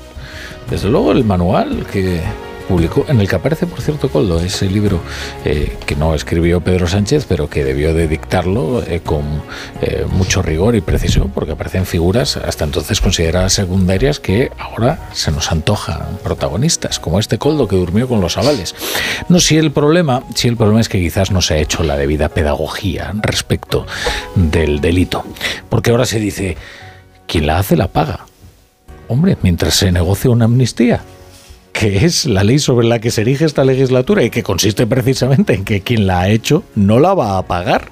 Desde 0.69 0.87
luego 0.87 1.11
el 1.11 1.25
manual 1.25 1.85
que 1.91 2.21
publicó, 2.63 3.05
en 3.07 3.19
el 3.19 3.27
que 3.27 3.35
aparece, 3.35 3.67
por 3.67 3.81
cierto, 3.81 4.09
Coldo, 4.09 4.39
ese 4.39 4.69
libro 4.69 4.99
eh, 5.45 5.77
que 5.85 5.95
no 5.95 6.15
escribió 6.15 6.61
Pedro 6.61 6.87
Sánchez, 6.87 7.25
pero 7.27 7.49
que 7.49 7.63
debió 7.63 7.93
de 7.93 8.07
dictarlo 8.07 8.83
eh, 8.83 9.01
con 9.01 9.23
eh, 9.81 10.05
mucho 10.09 10.41
rigor 10.41 10.75
y 10.75 10.81
precisión, 10.81 11.31
porque 11.33 11.53
aparecen 11.53 11.85
figuras 11.85 12.37
hasta 12.37 12.65
entonces 12.65 13.01
consideradas 13.01 13.53
secundarias 13.53 14.19
que 14.19 14.51
ahora 14.57 15.09
se 15.13 15.31
nos 15.31 15.51
antojan 15.51 16.17
protagonistas, 16.23 16.99
como 16.99 17.19
este 17.19 17.37
Coldo 17.37 17.67
que 17.67 17.75
durmió 17.75 18.07
con 18.07 18.21
los 18.21 18.37
avales. 18.37 18.75
No, 19.29 19.39
si 19.39 19.57
el 19.57 19.71
problema, 19.71 20.23
si 20.35 20.47
el 20.47 20.57
problema 20.57 20.81
es 20.81 20.89
que 20.89 20.99
quizás 20.99 21.31
no 21.31 21.41
se 21.41 21.55
ha 21.55 21.57
hecho 21.57 21.83
la 21.83 21.97
debida 21.97 22.29
pedagogía 22.29 23.13
respecto 23.21 23.85
del 24.35 24.81
delito, 24.81 25.23
porque 25.69 25.91
ahora 25.91 26.05
se 26.05 26.19
dice, 26.19 26.57
quien 27.27 27.47
la 27.47 27.59
hace 27.59 27.75
la 27.75 27.87
paga. 27.87 28.25
Hombre, 29.07 29.37
mientras 29.41 29.75
se 29.75 29.91
negocia 29.91 30.29
una 30.29 30.45
amnistía, 30.45 31.01
que 31.83 32.05
es 32.05 32.25
la 32.27 32.45
ley 32.45 32.59
sobre 32.59 32.87
la 32.87 32.99
que 32.99 33.11
se 33.11 33.19
erige 33.23 33.43
esta 33.43 33.65
legislatura 33.65 34.23
y 34.23 34.29
que 34.29 34.41
consiste 34.41 34.87
precisamente 34.87 35.53
en 35.53 35.65
que 35.65 35.81
quien 35.81 36.07
la 36.07 36.21
ha 36.21 36.29
hecho 36.29 36.63
no 36.75 36.97
la 36.97 37.13
va 37.13 37.37
a 37.37 37.45
pagar. 37.45 37.89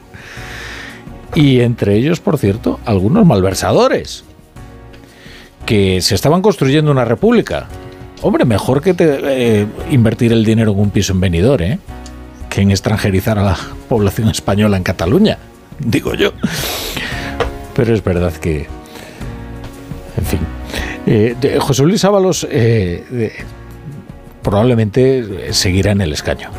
Y 1.35 1.59
entre 1.59 1.97
ellos, 1.97 2.21
por 2.21 2.37
cierto, 2.37 2.79
algunos 2.85 3.25
malversadores 3.25 4.23
que 5.65 5.99
se 5.99 6.15
estaban 6.15 6.41
construyendo 6.41 6.89
una 6.89 7.03
república. 7.03 7.67
Hombre, 8.21 8.45
mejor 8.45 8.81
que 8.81 8.93
te, 8.93 9.19
eh, 9.23 9.67
invertir 9.89 10.31
el 10.31 10.45
dinero 10.45 10.71
en 10.71 10.79
un 10.79 10.91
piso 10.91 11.11
en 11.11 11.19
venidor, 11.19 11.61
¿eh? 11.61 11.77
que 12.49 12.61
en 12.61 12.71
extranjerizar 12.71 13.39
a 13.39 13.43
la 13.43 13.57
población 13.89 14.29
española 14.29 14.77
en 14.77 14.83
Cataluña, 14.83 15.37
digo 15.79 16.13
yo. 16.13 16.31
Pero 17.75 17.93
es 17.93 18.01
verdad 18.01 18.31
que, 18.31 18.67
en 20.15 20.25
fin, 20.25 20.39
eh, 21.05 21.57
José 21.59 21.83
Luis 21.83 22.05
Ábalos 22.05 22.47
eh, 22.49 23.33
probablemente 24.41 25.53
seguirá 25.53 25.91
en 25.91 26.01
el 26.01 26.13
escaño. 26.13 26.49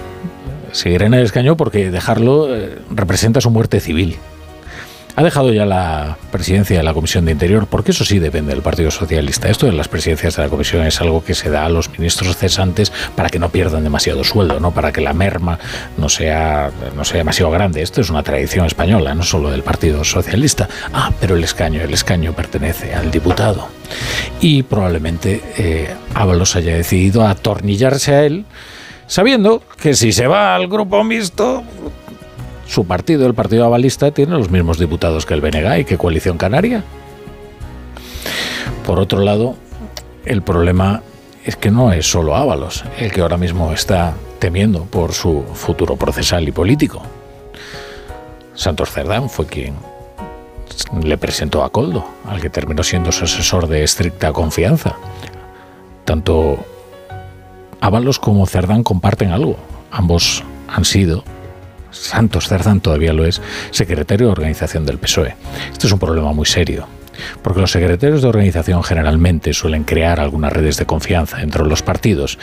seguirá 0.73 1.07
en 1.07 1.15
el 1.15 1.25
escaño 1.25 1.57
porque 1.57 1.91
dejarlo 1.91 2.55
eh, 2.55 2.79
representa 2.91 3.41
su 3.41 3.51
muerte 3.51 3.81
civil. 3.81 4.17
Ha 5.15 5.23
dejado 5.23 5.53
ya 5.53 5.67
la 5.67 6.17
presidencia 6.31 6.79
de 6.79 6.83
la 6.83 6.95
Comisión 6.95 7.27
de 7.27 7.33
Interior, 7.33 7.67
porque 7.67 7.91
eso 7.91 8.05
sí 8.05 8.19
depende 8.19 8.55
del 8.55 8.63
Partido 8.63 8.91
Socialista. 8.91 9.51
Esto 9.51 9.67
de 9.67 9.73
las 9.73 9.87
presidencias 9.87 10.37
de 10.37 10.43
la 10.45 10.49
Comisión 10.49 10.87
es 10.87 11.03
algo 11.03 11.23
que 11.23 11.35
se 11.35 11.51
da 11.51 11.67
a 11.67 11.69
los 11.69 11.91
ministros 11.91 12.39
cesantes 12.39 12.91
para 13.15 13.29
que 13.29 13.39
no 13.39 13.51
pierdan 13.51 13.85
demasiado 13.85 14.25
sueldo, 14.25 14.59
no 14.59 14.71
para 14.71 14.91
que 14.91 15.03
la 15.03 15.13
merma 15.13 15.59
no 15.99 16.09
sea, 16.09 16.71
no 16.97 17.05
sea 17.05 17.19
demasiado 17.19 17.51
grande. 17.51 17.83
Esto 17.83 18.01
es 18.01 18.09
una 18.09 18.23
tradición 18.23 18.65
española, 18.65 19.15
no 19.15 19.23
solo 19.23 19.51
del 19.51 19.63
Partido 19.63 20.03
Socialista. 20.03 20.67
Ah, 20.95 21.13
pero 21.21 21.37
el 21.37 21.45
escaño, 21.45 21.83
el 21.83 21.93
escaño 21.93 22.33
pertenece 22.33 22.95
al 22.95 23.11
diputado. 23.11 23.69
Y 24.41 24.63
probablemente 24.63 25.43
eh, 25.59 25.95
Ábalos 26.15 26.57
haya 26.57 26.75
decidido 26.75 27.27
atornillarse 27.27 28.15
a 28.15 28.25
él, 28.25 28.47
sabiendo 29.07 29.63
que 29.81 29.93
si 29.93 30.13
se 30.13 30.27
va 30.27 30.55
al 30.55 30.69
grupo 30.69 31.05
mixto, 31.05 31.65
su 32.67 32.87
partido, 32.87 33.27
el 33.27 33.35
Partido 33.35 33.65
Avalista, 33.65 34.11
tiene 34.13 34.37
los 34.37 34.51
mismos 34.51 34.79
diputados 34.79 35.27
que 35.27 35.35
el 35.35 35.41
BNG 35.41 35.81
y 35.81 35.85
que 35.85 35.99
Coalición 35.99 36.39
Canaria. 36.39 36.85
Por 38.87 38.99
otro 38.99 39.21
lado, 39.21 39.57
el 40.25 40.43
problema 40.43 41.03
es 41.45 41.57
que 41.57 41.71
no 41.71 41.93
es 41.93 42.07
solo 42.07 42.37
Ábalos 42.37 42.85
el 42.99 43.11
que 43.13 43.21
ahora 43.21 43.37
mismo 43.37 43.73
está 43.73 44.15
temiendo 44.39 44.85
por 44.85 45.13
su 45.13 45.45
futuro 45.55 45.97
procesal 45.97 46.49
y 46.49 46.53
político. 46.53 47.03
Santos 48.55 48.91
Cerdán 48.91 49.29
fue 49.29 49.47
quien 49.47 49.75
le 51.03 51.17
presentó 51.17 51.65
a 51.65 51.71
Coldo, 51.71 52.05
al 52.27 52.41
que 52.41 52.51
terminó 52.51 52.83
siendo 52.83 53.13
su 53.13 53.25
asesor 53.25 53.67
de 53.67 53.83
estricta 53.83 54.33
confianza. 54.33 54.97
Tanto 56.05 56.59
Ábalos 57.81 58.19
como 58.19 58.47
Cerdán 58.47 58.83
comparten 58.83 59.33
algo. 59.33 59.57
Ambos 59.91 60.45
han 60.69 60.85
sido 60.85 61.25
Santos 61.93 62.49
Cerdán 62.49 62.81
todavía 62.81 63.13
lo 63.13 63.25
es, 63.25 63.41
secretario 63.71 64.27
de 64.27 64.33
organización 64.33 64.85
del 64.85 64.99
PSOE. 64.99 65.37
Esto 65.71 65.87
es 65.87 65.93
un 65.93 65.99
problema 65.99 66.33
muy 66.33 66.47
serio, 66.47 66.87
porque 67.43 67.61
los 67.61 67.71
secretarios 67.71 68.23
de 68.23 68.29
organización 68.29 68.83
generalmente 68.83 69.53
suelen 69.53 69.85
crear 69.85 70.19
algunas 70.19 70.53
redes 70.53 70.77
de 70.79 70.87
confianza 70.87 71.43
entre 71.43 71.65
los 71.65 71.83
partidos 71.83 72.39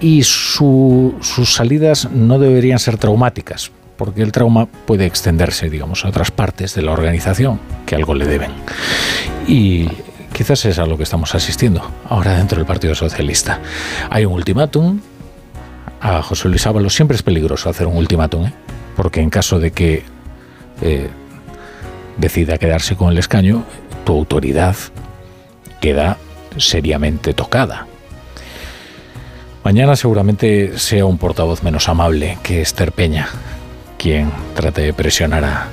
y 0.00 0.22
sus 0.22 1.14
salidas 1.46 2.10
no 2.10 2.38
deberían 2.38 2.78
ser 2.78 2.98
traumáticas, 2.98 3.72
porque 3.96 4.22
el 4.22 4.32
trauma 4.32 4.66
puede 4.66 5.06
extenderse, 5.06 5.68
digamos, 5.68 6.04
a 6.04 6.08
otras 6.08 6.30
partes 6.30 6.74
de 6.74 6.82
la 6.82 6.92
organización 6.92 7.60
que 7.86 7.96
algo 7.96 8.14
le 8.14 8.26
deben. 8.26 8.52
Y 9.46 9.88
quizás 10.32 10.64
es 10.64 10.78
a 10.78 10.86
lo 10.86 10.96
que 10.96 11.02
estamos 11.02 11.34
asistiendo 11.34 11.90
ahora 12.08 12.36
dentro 12.36 12.58
del 12.58 12.66
Partido 12.66 12.94
Socialista. 12.94 13.60
Hay 14.10 14.24
un 14.24 14.34
ultimátum. 14.34 15.00
A 16.02 16.22
José 16.22 16.48
Luis 16.48 16.66
Ábalos 16.66 16.94
siempre 16.94 17.14
es 17.14 17.22
peligroso 17.22 17.68
hacer 17.68 17.86
un 17.86 17.98
ultimátum, 17.98 18.46
¿eh? 18.46 18.52
Porque 19.00 19.22
en 19.22 19.30
caso 19.30 19.58
de 19.58 19.70
que 19.70 20.02
eh, 20.82 21.08
decida 22.18 22.58
quedarse 22.58 22.96
con 22.96 23.10
el 23.10 23.16
escaño, 23.16 23.64
tu 24.04 24.12
autoridad 24.12 24.76
queda 25.80 26.18
seriamente 26.58 27.32
tocada. 27.32 27.86
Mañana 29.64 29.96
seguramente 29.96 30.78
sea 30.78 31.06
un 31.06 31.16
portavoz 31.16 31.62
menos 31.62 31.88
amable 31.88 32.36
que 32.42 32.60
Esther 32.60 32.92
Peña, 32.92 33.30
quien 33.96 34.30
trate 34.54 34.82
de 34.82 34.92
presionar 34.92 35.46
a, 35.46 35.68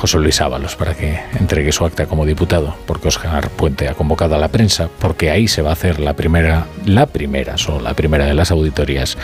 José 0.00 0.16
Luis 0.16 0.40
Ábalos 0.40 0.76
para 0.76 0.94
que 0.94 1.20
entregue 1.38 1.72
su 1.72 1.84
acta 1.84 2.06
como 2.06 2.24
diputado, 2.24 2.74
porque 2.86 3.08
Oscar 3.08 3.50
Puente 3.50 3.86
ha 3.86 3.92
convocado 3.92 4.34
a 4.34 4.38
la 4.38 4.48
prensa, 4.48 4.88
porque 4.98 5.30
ahí 5.30 5.46
se 5.46 5.60
va 5.60 5.68
a 5.68 5.72
hacer 5.74 6.00
la 6.00 6.14
primera, 6.14 6.66
la 6.86 7.04
primera, 7.04 7.58
solo 7.58 7.80
la 7.80 7.92
primera 7.92 8.24
de 8.24 8.32
las 8.32 8.50
auditorías 8.50 9.18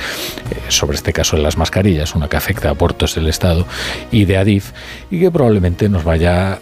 eh, 0.51 0.57
sobre 0.69 0.97
este 0.97 1.15
caso 1.15 1.35
de 1.35 1.43
las 1.43 1.57
mascarillas, 1.57 2.15
una 2.15 2.29
que 2.29 2.37
afecta 2.37 2.69
a 2.69 2.75
puertos 2.75 3.15
del 3.15 3.27
Estado 3.27 3.67
y 4.13 4.27
de 4.27 4.37
Adif, 4.37 4.73
y 5.11 5.19
que 5.19 5.31
probablemente 5.31 5.89
nos 5.89 6.05
vaya 6.05 6.59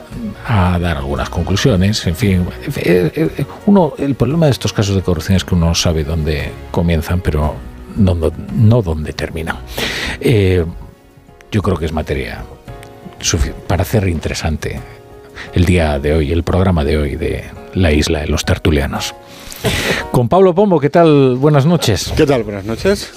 a 0.46 0.78
dar 0.78 0.98
algunas 0.98 1.28
conclusiones. 1.28 2.06
En 2.06 2.14
fin, 2.14 2.46
eh, 2.76 3.10
eh, 3.16 3.44
uno, 3.66 3.94
el 3.98 4.14
problema 4.14 4.46
de 4.46 4.52
estos 4.52 4.72
casos 4.72 4.94
de 4.94 5.02
corrupción 5.02 5.34
es 5.34 5.44
que 5.44 5.56
uno 5.56 5.74
sabe 5.74 6.04
dónde 6.04 6.52
comienzan, 6.70 7.20
pero 7.20 7.56
no, 7.96 8.16
no, 8.54 8.80
dónde 8.80 9.12
terminan. 9.12 9.56
yo 10.20 11.62
creo 11.62 11.76
que 11.76 11.86
es 11.86 11.92
materia 11.92 12.44
para 13.66 13.82
hacer 13.82 14.06
interesante 14.08 14.80
el 15.54 15.64
día 15.64 15.98
de 15.98 16.12
hoy, 16.12 16.30
el 16.30 16.42
programa 16.42 16.84
de 16.84 16.98
hoy 16.98 17.16
de 17.16 17.44
La 17.72 17.90
Isla 17.90 18.20
de 18.20 18.26
los 18.26 18.44
Tertulianos. 18.44 19.14
Con 20.12 20.28
Pablo 20.28 20.54
Pombo, 20.54 20.78
¿qué 20.78 20.90
tal? 20.90 21.36
Buenas 21.36 21.64
noches. 21.64 22.12
¿Qué 22.16 22.26
tal? 22.26 22.42
Buenas 22.42 22.64
noches. 22.64 23.12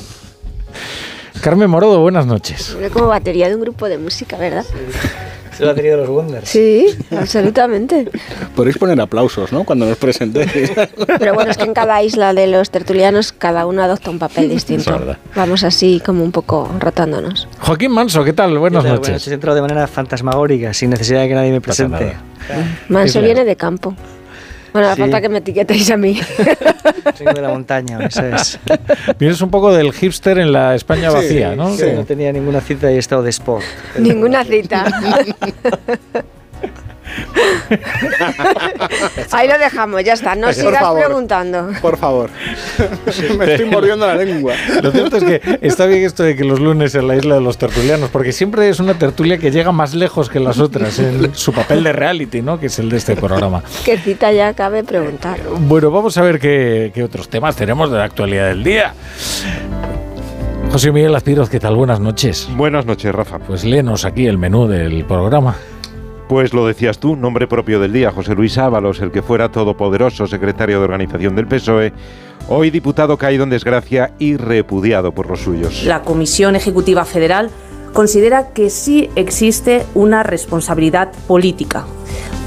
Carmen 1.41 1.69
Morodo, 1.69 1.99
buenas 1.99 2.25
noches. 2.25 2.77
Como 2.93 3.07
batería 3.07 3.49
de 3.49 3.55
un 3.55 3.61
grupo 3.61 3.89
de 3.89 3.97
música, 3.97 4.37
¿verdad? 4.37 4.65
Es 5.57 5.61
la 5.61 5.69
batería 5.69 5.91
de 5.93 5.97
los 5.97 6.09
Wonders. 6.09 6.47
Sí, 6.47 6.85
absolutamente. 7.09 8.07
Podréis 8.55 8.77
poner 8.77 9.01
aplausos, 9.01 9.51
¿no? 9.51 9.63
Cuando 9.63 9.87
nos 9.87 9.97
presentéis. 9.97 10.71
Pero 11.17 11.33
bueno, 11.33 11.49
es 11.49 11.57
que 11.57 11.63
en 11.63 11.73
cada 11.73 12.03
isla 12.03 12.35
de 12.35 12.45
los 12.45 12.69
tertulianos 12.69 13.31
cada 13.31 13.65
uno 13.65 13.81
adopta 13.81 14.11
un 14.11 14.19
papel 14.19 14.49
distinto. 14.49 14.95
Vamos 15.35 15.63
así 15.63 15.99
como 16.05 16.23
un 16.23 16.31
poco 16.31 16.69
rotándonos. 16.79 17.47
Joaquín 17.59 17.91
Manso, 17.91 18.23
¿qué 18.23 18.33
tal? 18.33 18.55
Buenas 18.59 18.83
noches. 18.83 18.99
Buenas 18.99 19.21
noches. 19.21 19.33
Entro 19.33 19.55
de 19.55 19.61
manera 19.61 19.87
fantasmagórica, 19.87 20.75
sin 20.75 20.91
necesidad 20.91 21.21
de 21.21 21.27
que 21.27 21.33
nadie 21.33 21.51
me 21.51 21.61
presente. 21.61 22.13
Manso 22.87 23.19
viene 23.21 23.43
de 23.43 23.55
campo. 23.55 23.95
Bueno, 24.77 24.95
falta 24.95 25.21
que 25.21 25.29
me 25.29 25.39
etiquetéis 25.39 25.89
a 25.89 25.97
mí. 25.97 26.19
Vengo 27.19 27.33
de 27.33 27.41
la 27.41 27.49
montaña, 27.49 27.97
eso 28.05 28.23
es. 28.23 28.59
Vienes 29.17 29.41
un 29.41 29.49
poco 29.49 29.73
del 29.73 29.91
hipster 29.91 30.37
en 30.37 30.51
la 30.51 30.75
España 30.75 31.09
vacía, 31.09 31.55
¿no? 31.55 31.75
Sí, 31.75 31.85
no 31.95 32.05
tenía 32.05 32.31
ninguna 32.31 32.61
cita 32.61 32.91
y 32.91 32.95
he 32.95 32.99
estado 32.99 33.23
de 33.23 33.31
sport. 33.31 33.65
Ninguna 33.97 34.43
cita. 34.43 34.85
Ahí 39.31 39.47
lo 39.47 39.57
dejamos, 39.57 40.03
ya 40.03 40.13
está. 40.13 40.35
No 40.35 40.51
sigas 40.53 40.83
preguntando. 40.93 41.69
Por 41.81 41.97
favor. 41.97 42.29
Me 43.37 43.53
estoy 43.53 43.69
mordiendo 43.69 44.05
la 44.07 44.15
lengua. 44.15 44.53
Lo 44.81 44.91
cierto 44.91 45.17
es 45.17 45.23
que 45.23 45.59
está 45.61 45.85
bien 45.85 46.03
esto 46.03 46.23
de 46.23 46.35
que 46.35 46.43
los 46.43 46.59
lunes 46.59 46.95
en 46.95 47.07
la 47.07 47.15
isla 47.15 47.35
de 47.35 47.41
los 47.41 47.57
tertulianos, 47.57 48.09
porque 48.09 48.31
siempre 48.31 48.69
es 48.69 48.79
una 48.79 48.93
tertulia 48.95 49.37
que 49.37 49.51
llega 49.51 49.71
más 49.71 49.93
lejos 49.93 50.29
que 50.29 50.39
las 50.39 50.59
otras 50.59 50.99
en 50.99 51.35
su 51.35 51.53
papel 51.53 51.83
de 51.83 51.93
reality, 51.93 52.41
¿no? 52.41 52.59
Que 52.59 52.67
es 52.67 52.79
el 52.79 52.89
de 52.89 52.97
este 52.97 53.15
programa. 53.15 53.63
¿Qué 53.85 53.97
cita 53.97 54.31
ya 54.31 54.53
cabe 54.53 54.83
preguntar? 54.83 55.39
Bueno, 55.59 55.91
vamos 55.91 56.17
a 56.17 56.21
ver 56.21 56.39
qué, 56.39 56.91
qué 56.93 57.03
otros 57.03 57.29
temas 57.29 57.55
tenemos 57.55 57.91
de 57.91 57.97
la 57.97 58.03
actualidad 58.03 58.47
del 58.47 58.63
día. 58.63 58.93
José 60.71 60.91
Miguel 60.91 61.15
Aspiros, 61.15 61.49
¿qué 61.49 61.59
tal? 61.59 61.75
Buenas 61.75 61.99
noches. 61.99 62.49
Buenas 62.55 62.85
noches, 62.85 63.13
Rafa. 63.13 63.39
Pues 63.39 63.63
léenos 63.63 64.05
aquí 64.05 64.27
el 64.27 64.37
menú 64.37 64.67
del 64.67 65.05
programa. 65.05 65.55
Pues 66.27 66.53
lo 66.53 66.67
decías 66.67 66.99
tú, 66.99 67.15
nombre 67.15 67.47
propio 67.47 67.79
del 67.79 67.93
día, 67.93 68.11
José 68.11 68.35
Luis 68.35 68.57
Ábalos, 68.57 68.99
el 68.99 69.11
que 69.11 69.21
fuera 69.21 69.49
todopoderoso 69.49 70.27
secretario 70.27 70.79
de 70.79 70.83
organización 70.83 71.37
del 71.37 71.47
PSOE, 71.47 71.93
hoy 72.49 72.69
diputado 72.69 73.17
caído 73.17 73.45
en 73.45 73.49
desgracia 73.49 74.11
y 74.19 74.35
repudiado 74.35 75.13
por 75.13 75.29
los 75.29 75.39
suyos. 75.39 75.83
La 75.85 76.01
Comisión 76.01 76.57
Ejecutiva 76.57 77.05
Federal 77.05 77.49
considera 77.93 78.49
que 78.49 78.69
sí 78.69 79.09
existe 79.15 79.85
una 79.95 80.21
responsabilidad 80.23 81.13
política. 81.27 81.85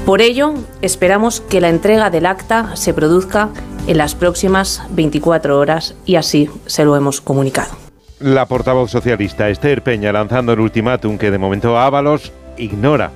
Por 0.05 0.21
ello, 0.21 0.53
esperamos 0.83 1.41
que 1.41 1.59
la 1.59 1.69
entrega 1.69 2.11
del 2.11 2.27
acta 2.27 2.75
se 2.75 2.93
produzca 2.93 3.49
en 3.87 3.97
las 3.97 4.13
próximas 4.13 4.83
24 4.91 5.57
horas 5.57 5.95
y 6.05 6.17
así 6.17 6.51
se 6.67 6.85
lo 6.85 6.95
hemos 6.95 7.19
comunicado. 7.19 7.71
La 8.19 8.45
portavoz 8.45 8.91
socialista 8.91 9.49
Esther 9.49 9.81
Peña 9.81 10.11
lanzando 10.11 10.53
el 10.53 10.59
ultimátum 10.59 11.17
que 11.17 11.31
de 11.31 11.39
momento 11.39 11.79
Ábalos 11.79 12.31
ignora 12.57 13.11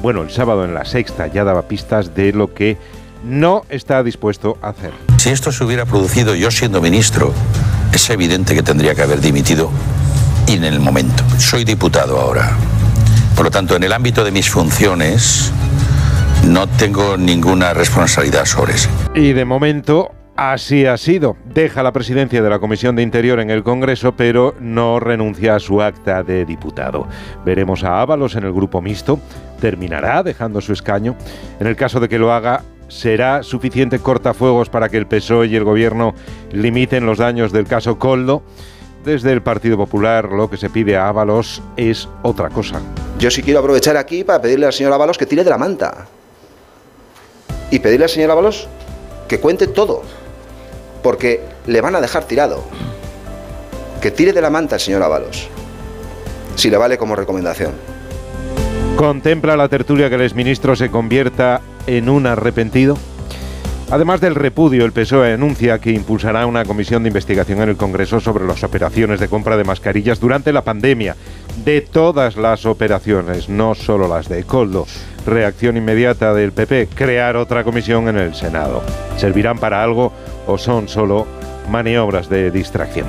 bueno, 0.00 0.22
el 0.22 0.30
sábado 0.30 0.64
en 0.64 0.74
la 0.74 0.84
sexta 0.84 1.26
ya 1.26 1.44
daba 1.44 1.62
pistas 1.62 2.14
de 2.14 2.32
lo 2.32 2.54
que 2.54 2.78
no 3.24 3.62
está 3.68 4.02
dispuesto 4.02 4.58
a 4.62 4.70
hacer. 4.70 4.92
Si 5.18 5.30
esto 5.30 5.52
se 5.52 5.64
hubiera 5.64 5.84
producido 5.84 6.34
yo 6.34 6.50
siendo 6.50 6.80
ministro, 6.80 7.32
es 7.92 8.10
evidente 8.10 8.54
que 8.54 8.62
tendría 8.62 8.94
que 8.94 9.02
haber 9.02 9.20
dimitido 9.20 9.70
y 10.46 10.54
en 10.54 10.64
el 10.64 10.80
momento. 10.80 11.22
Soy 11.38 11.64
diputado 11.64 12.18
ahora. 12.18 12.56
Por 13.36 13.44
lo 13.46 13.50
tanto, 13.50 13.76
en 13.76 13.84
el 13.84 13.92
ámbito 13.92 14.24
de 14.24 14.30
mis 14.30 14.50
funciones, 14.50 15.52
no 16.46 16.66
tengo 16.66 17.16
ninguna 17.16 17.74
responsabilidad 17.74 18.44
sobre 18.44 18.74
eso. 18.74 18.88
Y 19.14 19.32
de 19.32 19.44
momento, 19.44 20.10
Así 20.36 20.86
ha 20.86 20.96
sido. 20.96 21.36
Deja 21.44 21.82
la 21.82 21.92
presidencia 21.92 22.42
de 22.42 22.48
la 22.48 22.58
Comisión 22.58 22.96
de 22.96 23.02
Interior 23.02 23.38
en 23.38 23.50
el 23.50 23.62
Congreso, 23.62 24.12
pero 24.16 24.54
no 24.60 24.98
renuncia 24.98 25.56
a 25.56 25.60
su 25.60 25.82
acta 25.82 26.22
de 26.22 26.46
diputado. 26.46 27.06
Veremos 27.44 27.84
a 27.84 28.00
Ábalos 28.00 28.34
en 28.34 28.44
el 28.44 28.52
grupo 28.52 28.80
mixto. 28.80 29.20
Terminará 29.62 30.24
dejando 30.24 30.60
su 30.60 30.72
escaño. 30.72 31.14
En 31.60 31.68
el 31.68 31.76
caso 31.76 32.00
de 32.00 32.08
que 32.08 32.18
lo 32.18 32.32
haga, 32.32 32.64
¿será 32.88 33.44
suficiente 33.44 34.00
cortafuegos 34.00 34.68
para 34.68 34.88
que 34.88 34.96
el 34.96 35.06
PSOE 35.06 35.46
y 35.46 35.54
el 35.54 35.62
Gobierno 35.62 36.16
limiten 36.50 37.06
los 37.06 37.18
daños 37.18 37.52
del 37.52 37.68
caso 37.68 37.96
Coldo? 37.96 38.42
Desde 39.04 39.30
el 39.30 39.40
Partido 39.40 39.76
Popular 39.76 40.32
lo 40.32 40.50
que 40.50 40.56
se 40.56 40.68
pide 40.68 40.96
a 40.96 41.06
Ábalos 41.06 41.62
es 41.76 42.08
otra 42.22 42.48
cosa. 42.48 42.80
Yo 43.20 43.30
sí 43.30 43.40
quiero 43.40 43.60
aprovechar 43.60 43.96
aquí 43.96 44.24
para 44.24 44.42
pedirle 44.42 44.66
al 44.66 44.72
señor 44.72 44.92
Ábalos 44.94 45.16
que 45.16 45.26
tire 45.26 45.44
de 45.44 45.50
la 45.50 45.58
manta. 45.58 46.08
Y 47.70 47.78
pedirle 47.78 48.06
al 48.06 48.10
señor 48.10 48.32
Ábalos 48.32 48.66
que 49.28 49.38
cuente 49.38 49.68
todo 49.68 50.02
porque 51.04 51.40
le 51.68 51.80
van 51.80 51.94
a 51.94 52.00
dejar 52.00 52.24
tirado. 52.24 52.64
Que 54.00 54.10
tire 54.10 54.32
de 54.32 54.40
la 54.40 54.50
manta 54.50 54.74
el 54.74 54.80
señor 54.80 55.04
Ábalos. 55.04 55.48
si 56.56 56.68
le 56.68 56.76
vale 56.78 56.98
como 56.98 57.14
recomendación. 57.14 58.01
¿Contempla 58.96 59.56
la 59.56 59.68
tertulia 59.68 60.08
que 60.08 60.14
el 60.14 60.22
exministro 60.22 60.76
se 60.76 60.90
convierta 60.90 61.60
en 61.86 62.08
un 62.08 62.26
arrepentido? 62.26 62.96
Además 63.90 64.20
del 64.20 64.34
repudio, 64.34 64.86
el 64.86 64.92
PSOE 64.92 65.34
anuncia 65.34 65.78
que 65.78 65.90
impulsará 65.90 66.46
una 66.46 66.64
comisión 66.64 67.02
de 67.02 67.08
investigación 67.08 67.60
en 67.60 67.68
el 67.68 67.76
Congreso 67.76 68.20
sobre 68.20 68.46
las 68.46 68.62
operaciones 68.64 69.20
de 69.20 69.28
compra 69.28 69.56
de 69.56 69.64
mascarillas 69.64 70.18
durante 70.18 70.52
la 70.52 70.62
pandemia. 70.62 71.14
De 71.64 71.82
todas 71.82 72.36
las 72.36 72.64
operaciones, 72.64 73.48
no 73.50 73.74
solo 73.74 74.08
las 74.08 74.30
de 74.30 74.44
Coldo. 74.44 74.86
Reacción 75.26 75.76
inmediata 75.76 76.32
del 76.32 76.52
PP, 76.52 76.88
crear 76.94 77.36
otra 77.36 77.64
comisión 77.64 78.08
en 78.08 78.16
el 78.16 78.34
Senado. 78.34 78.82
¿Servirán 79.18 79.58
para 79.58 79.82
algo 79.82 80.12
o 80.46 80.56
son 80.56 80.88
solo 80.88 81.26
maniobras 81.70 82.30
de 82.30 82.50
distracción? 82.50 83.06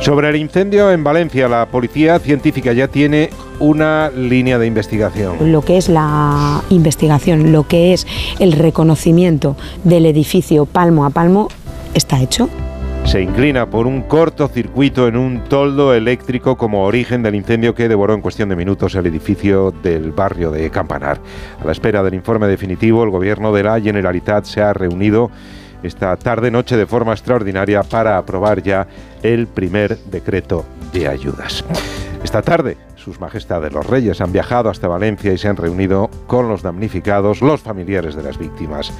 Sobre 0.00 0.28
el 0.28 0.36
incendio 0.36 0.92
en 0.92 1.02
Valencia, 1.02 1.48
la 1.48 1.66
policía 1.66 2.18
científica 2.18 2.72
ya 2.72 2.88
tiene 2.88 3.30
una 3.60 4.10
línea 4.10 4.58
de 4.58 4.66
investigación. 4.66 5.52
Lo 5.52 5.62
que 5.62 5.76
es 5.76 5.88
la 5.88 6.62
investigación, 6.70 7.52
lo 7.52 7.66
que 7.66 7.92
es 7.92 8.06
el 8.38 8.52
reconocimiento 8.52 9.56
del 9.84 10.06
edificio 10.06 10.66
palmo 10.66 11.04
a 11.04 11.10
palmo, 11.10 11.48
está 11.94 12.20
hecho. 12.20 12.48
Se 13.04 13.22
inclina 13.22 13.70
por 13.70 13.86
un 13.86 14.02
cortocircuito 14.02 15.08
en 15.08 15.16
un 15.16 15.44
toldo 15.44 15.94
eléctrico 15.94 16.58
como 16.58 16.84
origen 16.84 17.22
del 17.22 17.36
incendio 17.36 17.74
que 17.74 17.88
devoró 17.88 18.12
en 18.12 18.20
cuestión 18.20 18.50
de 18.50 18.56
minutos 18.56 18.94
el 18.96 19.06
edificio 19.06 19.70
del 19.82 20.12
barrio 20.12 20.50
de 20.50 20.68
Campanar. 20.68 21.18
A 21.58 21.64
la 21.64 21.72
espera 21.72 22.02
del 22.02 22.12
informe 22.12 22.48
definitivo, 22.48 23.02
el 23.04 23.10
gobierno 23.10 23.50
de 23.52 23.62
la 23.62 23.80
Generalitat 23.80 24.44
se 24.44 24.60
ha 24.60 24.74
reunido 24.74 25.30
esta 25.82 26.16
tarde-noche 26.16 26.76
de 26.76 26.86
forma 26.86 27.12
extraordinaria 27.12 27.82
para 27.82 28.18
aprobar 28.18 28.62
ya 28.62 28.86
el 29.22 29.46
primer 29.46 29.96
decreto 30.10 30.66
de 30.92 31.08
ayudas. 31.08 31.64
Esta 32.22 32.42
tarde, 32.42 32.76
sus 33.08 33.20
majestades 33.20 33.72
los 33.72 33.86
reyes 33.86 34.20
han 34.20 34.32
viajado 34.32 34.68
hasta 34.68 34.86
Valencia 34.86 35.32
y 35.32 35.38
se 35.38 35.48
han 35.48 35.56
reunido 35.56 36.10
con 36.26 36.46
los 36.46 36.62
damnificados, 36.62 37.40
los 37.40 37.62
familiares 37.62 38.14
de 38.14 38.22
las 38.22 38.36
víctimas 38.36 38.92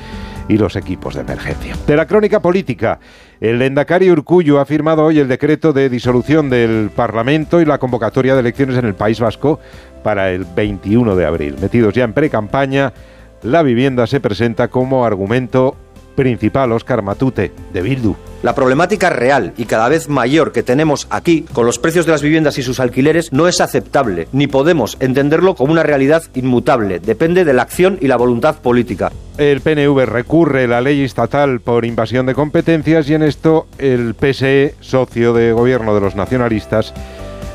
y 0.49 0.57
los 0.57 0.77
equipos 0.77 1.15
de 1.15 1.21
emergencia. 1.21 1.77
De 1.87 1.95
la 1.95 2.07
crónica 2.07 2.41
política, 2.41 3.01
el 3.39 3.61
Endacari 3.61 4.11
Urcullo 4.11 4.61
ha 4.61 4.65
firmado 4.65 5.05
hoy 5.05 5.19
el 5.19 5.29
decreto 5.29 5.75
de 5.75 5.91
disolución 5.91 6.49
del 6.49 6.91
Parlamento 6.97 7.61
y 7.61 7.67
la 7.67 7.77
convocatoria 7.77 8.33
de 8.33 8.41
elecciones 8.41 8.79
en 8.79 8.87
el 8.87 8.95
País 8.95 9.21
Vasco 9.21 9.61
para 10.03 10.31
el 10.31 10.47
21 10.47 11.15
de 11.15 11.27
abril. 11.27 11.57
Metidos 11.61 11.93
ya 11.93 12.05
en 12.05 12.15
pre-campaña, 12.15 12.95
la 13.43 13.63
vivienda 13.63 14.07
se 14.07 14.21
presenta 14.21 14.69
como 14.69 15.05
argumento 15.05 15.77
principal, 16.19 16.73
Oscar 16.73 17.01
Matute, 17.01 17.53
de 17.73 17.81
Bildu. 17.81 18.17
La 18.43 18.53
problemática 18.53 19.09
real 19.09 19.53
y 19.57 19.67
cada 19.67 19.89
vez 19.89 20.09
mayor 20.09 20.51
que 20.51 20.65
tenemos 20.65 21.07
aquí 21.11 21.43
con 21.53 21.65
los 21.65 21.79
precios 21.79 22.07
de 22.07 22.13
las 22.13 22.23
viviendas 22.23 22.59
y 22.59 22.63
sus 22.65 22.81
alquileres 22.81 23.33
no 23.33 23.47
es 23.47 23.61
aceptable, 23.61 24.27
ni 24.33 24.49
podemos 24.49 24.97
entenderlo 24.99 25.55
como 25.55 25.71
una 25.71 25.85
realidad 25.85 26.25
inmutable. 26.35 26.99
Depende 26.99 27.45
de 27.45 27.53
la 27.53 27.63
acción 27.63 27.99
y 28.01 28.09
la 28.09 28.17
voluntad 28.17 28.57
política. 28.57 29.13
El 29.37 29.61
PNV 29.61 30.07
recurre 30.07 30.67
la 30.67 30.81
ley 30.81 31.05
estatal 31.05 31.61
por 31.61 31.85
invasión 31.85 32.27
de 32.27 32.35
competencias 32.35 33.09
y 33.09 33.15
en 33.15 33.23
esto 33.23 33.69
el 33.79 34.17
PSE, 34.17 34.75
socio 34.81 35.33
de 35.33 35.53
gobierno 35.53 35.95
de 35.95 36.01
los 36.01 36.17
nacionalistas, 36.17 36.95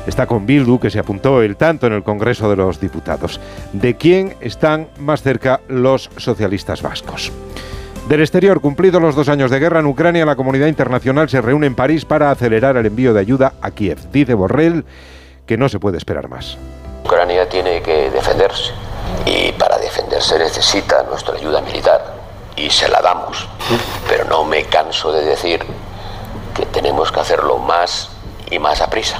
está 0.06 0.26
con 0.26 0.46
Bildu, 0.46 0.78
que 0.78 0.88
se 0.88 1.00
apuntó 1.00 1.42
el 1.42 1.56
tanto 1.56 1.86
en 1.86 1.92
el 1.92 2.02
Congreso 2.02 2.48
de 2.48 2.56
los 2.56 2.80
Diputados. 2.80 3.40
¿De 3.74 3.96
quién 3.96 4.36
están 4.40 4.88
más 4.98 5.22
cerca 5.22 5.60
los 5.68 6.08
socialistas 6.16 6.80
vascos? 6.80 7.30
Del 8.08 8.20
exterior, 8.20 8.60
cumplidos 8.60 9.00
los 9.00 9.14
dos 9.14 9.30
años 9.30 9.50
de 9.50 9.58
guerra 9.58 9.80
en 9.80 9.86
Ucrania, 9.86 10.26
la 10.26 10.36
comunidad 10.36 10.66
internacional 10.66 11.30
se 11.30 11.40
reúne 11.40 11.66
en 11.66 11.74
París 11.74 12.04
para 12.04 12.30
acelerar 12.30 12.76
el 12.76 12.84
envío 12.84 13.14
de 13.14 13.20
ayuda 13.20 13.54
a 13.62 13.70
Kiev. 13.70 13.98
Dice 14.12 14.34
Borrell 14.34 14.84
que 15.46 15.56
no 15.56 15.70
se 15.70 15.78
puede 15.78 15.96
esperar 15.96 16.28
más. 16.28 16.58
Ucrania 17.02 17.48
tiene 17.48 17.80
que 17.80 18.10
defenderse 18.10 18.72
y 19.24 19.52
para 19.52 19.78
defenderse 19.78 20.38
necesita 20.38 21.02
nuestra 21.04 21.36
ayuda 21.36 21.62
militar 21.62 22.14
y 22.56 22.68
se 22.68 22.88
la 22.88 23.00
damos. 23.00 23.48
Pero 24.06 24.24
no 24.26 24.44
me 24.44 24.64
canso 24.64 25.10
de 25.10 25.24
decir 25.24 25.64
que 26.54 26.66
tenemos 26.66 27.10
que 27.10 27.20
hacerlo 27.20 27.56
más 27.56 28.10
y 28.50 28.58
más 28.58 28.82
a 28.82 28.90
prisa, 28.90 29.18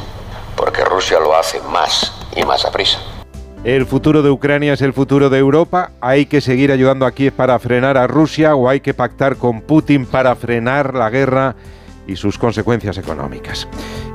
porque 0.56 0.84
Rusia 0.84 1.18
lo 1.20 1.34
hace 1.34 1.58
más 1.62 2.12
y 2.36 2.42
más 2.42 2.66
a 2.66 2.70
prisa. 2.70 2.98
¿El 3.64 3.86
futuro 3.86 4.20
de 4.20 4.28
Ucrania 4.28 4.74
es 4.74 4.82
el 4.82 4.92
futuro 4.92 5.30
de 5.30 5.38
Europa? 5.38 5.92
¿Hay 6.02 6.26
que 6.26 6.42
seguir 6.42 6.70
ayudando 6.70 7.06
a 7.06 7.12
Kiev 7.12 7.32
para 7.32 7.58
frenar 7.58 7.96
a 7.96 8.06
Rusia 8.06 8.54
o 8.54 8.68
hay 8.68 8.80
que 8.80 8.92
pactar 8.92 9.36
con 9.36 9.62
Putin 9.62 10.04
para 10.04 10.34
frenar 10.34 10.92
la 10.92 11.08
guerra 11.08 11.56
y 12.06 12.16
sus 12.16 12.36
consecuencias 12.36 12.98
económicas? 12.98 13.66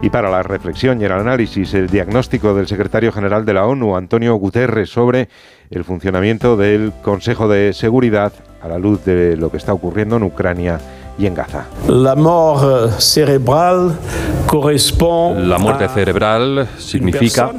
Y 0.03 0.11
para 0.11 0.29
la 0.29 0.43
reflexión 0.43 1.01
y 1.01 1.05
el 1.05 1.13
análisis, 1.13 1.73
el 1.73 1.89
diagnóstico 1.89 2.53
del 2.53 2.67
secretario 2.67 3.11
general 3.11 3.43
de 3.43 3.55
la 3.55 3.65
ONU, 3.65 3.95
Antonio 3.95 4.35
Guterres, 4.35 4.91
sobre 4.91 5.29
el 5.71 5.83
funcionamiento 5.83 6.55
del 6.55 6.93
Consejo 7.01 7.47
de 7.47 7.73
Seguridad 7.73 8.31
a 8.61 8.67
la 8.67 8.77
luz 8.77 9.03
de 9.03 9.35
lo 9.35 9.49
que 9.49 9.57
está 9.57 9.73
ocurriendo 9.73 10.17
en 10.17 10.23
Ucrania 10.23 10.79
y 11.17 11.25
en 11.25 11.33
Gaza. 11.33 11.65
La 11.87 12.13
mort 12.13 12.99
cerebral 12.99 13.97
corresponde 14.45 15.47
La 15.47 15.57
muerte 15.57 15.89
cerebral 15.89 16.67
significa 16.77 17.51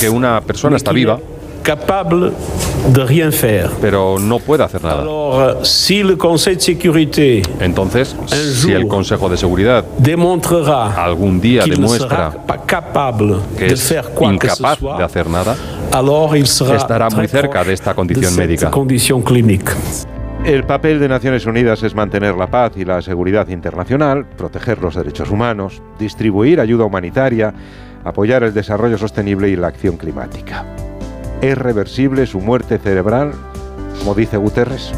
que 0.00 0.10
una 0.10 0.40
persona 0.40 0.76
está 0.76 0.92
viva 0.92 1.18
capable 1.62 2.32
de 2.92 3.04
rien 3.04 3.32
faire. 3.32 3.70
pero 3.80 4.18
no 4.18 4.38
puede 4.38 4.64
hacer 4.64 4.82
nada. 4.82 5.00
Alors, 5.00 5.66
si 5.66 6.02
le 6.02 6.16
Conseil 6.18 6.56
de 6.56 6.62
sécurité 6.62 7.42
Entonces, 7.60 8.14
si 8.26 8.72
el 8.72 8.86
Consejo 8.86 9.28
de 9.30 9.36
Seguridad 9.36 9.84
démontrera 9.98 11.02
algún 11.02 11.40
día 11.40 11.64
demuestra 11.64 12.32
que 13.56 13.66
de 13.66 13.74
es 13.74 13.82
faire 13.82 14.10
quoi 14.14 14.36
que 14.36 14.48
ce 14.48 14.54
incapaz 14.56 14.78
soit, 14.78 14.98
de 14.98 15.04
hacer 15.04 15.28
nada, 15.28 15.56
alors 15.92 16.36
il 16.36 16.46
sera 16.46 16.76
estará 16.76 17.08
muy 17.08 17.26
cerca 17.28 17.64
de 17.64 17.72
esta 17.72 17.94
condición 17.94 18.36
de 18.36 18.56
cette 18.58 19.38
médica. 19.38 19.80
El 20.44 20.64
papel 20.64 21.00
de 21.00 21.08
Naciones 21.08 21.46
Unidas 21.46 21.82
es 21.82 21.94
mantener 21.94 22.34
la 22.34 22.48
paz 22.48 22.72
y 22.76 22.84
la 22.84 23.00
seguridad 23.00 23.48
internacional, 23.48 24.26
proteger 24.36 24.78
los 24.82 24.94
derechos 24.94 25.30
humanos, 25.30 25.80
distribuir 25.98 26.60
ayuda 26.60 26.84
humanitaria, 26.84 27.54
apoyar 28.04 28.42
el 28.42 28.54
desarrollo 28.54 28.98
sostenible 28.98 29.48
y 29.48 29.56
la 29.56 29.68
acción 29.68 29.96
climática. 29.96 30.64
¿Es 31.40 31.58
reversible 31.58 32.26
su 32.26 32.40
muerte 32.40 32.78
cerebral, 32.78 33.32
como 33.98 34.14
dice 34.14 34.36
Guterres? 34.36 34.92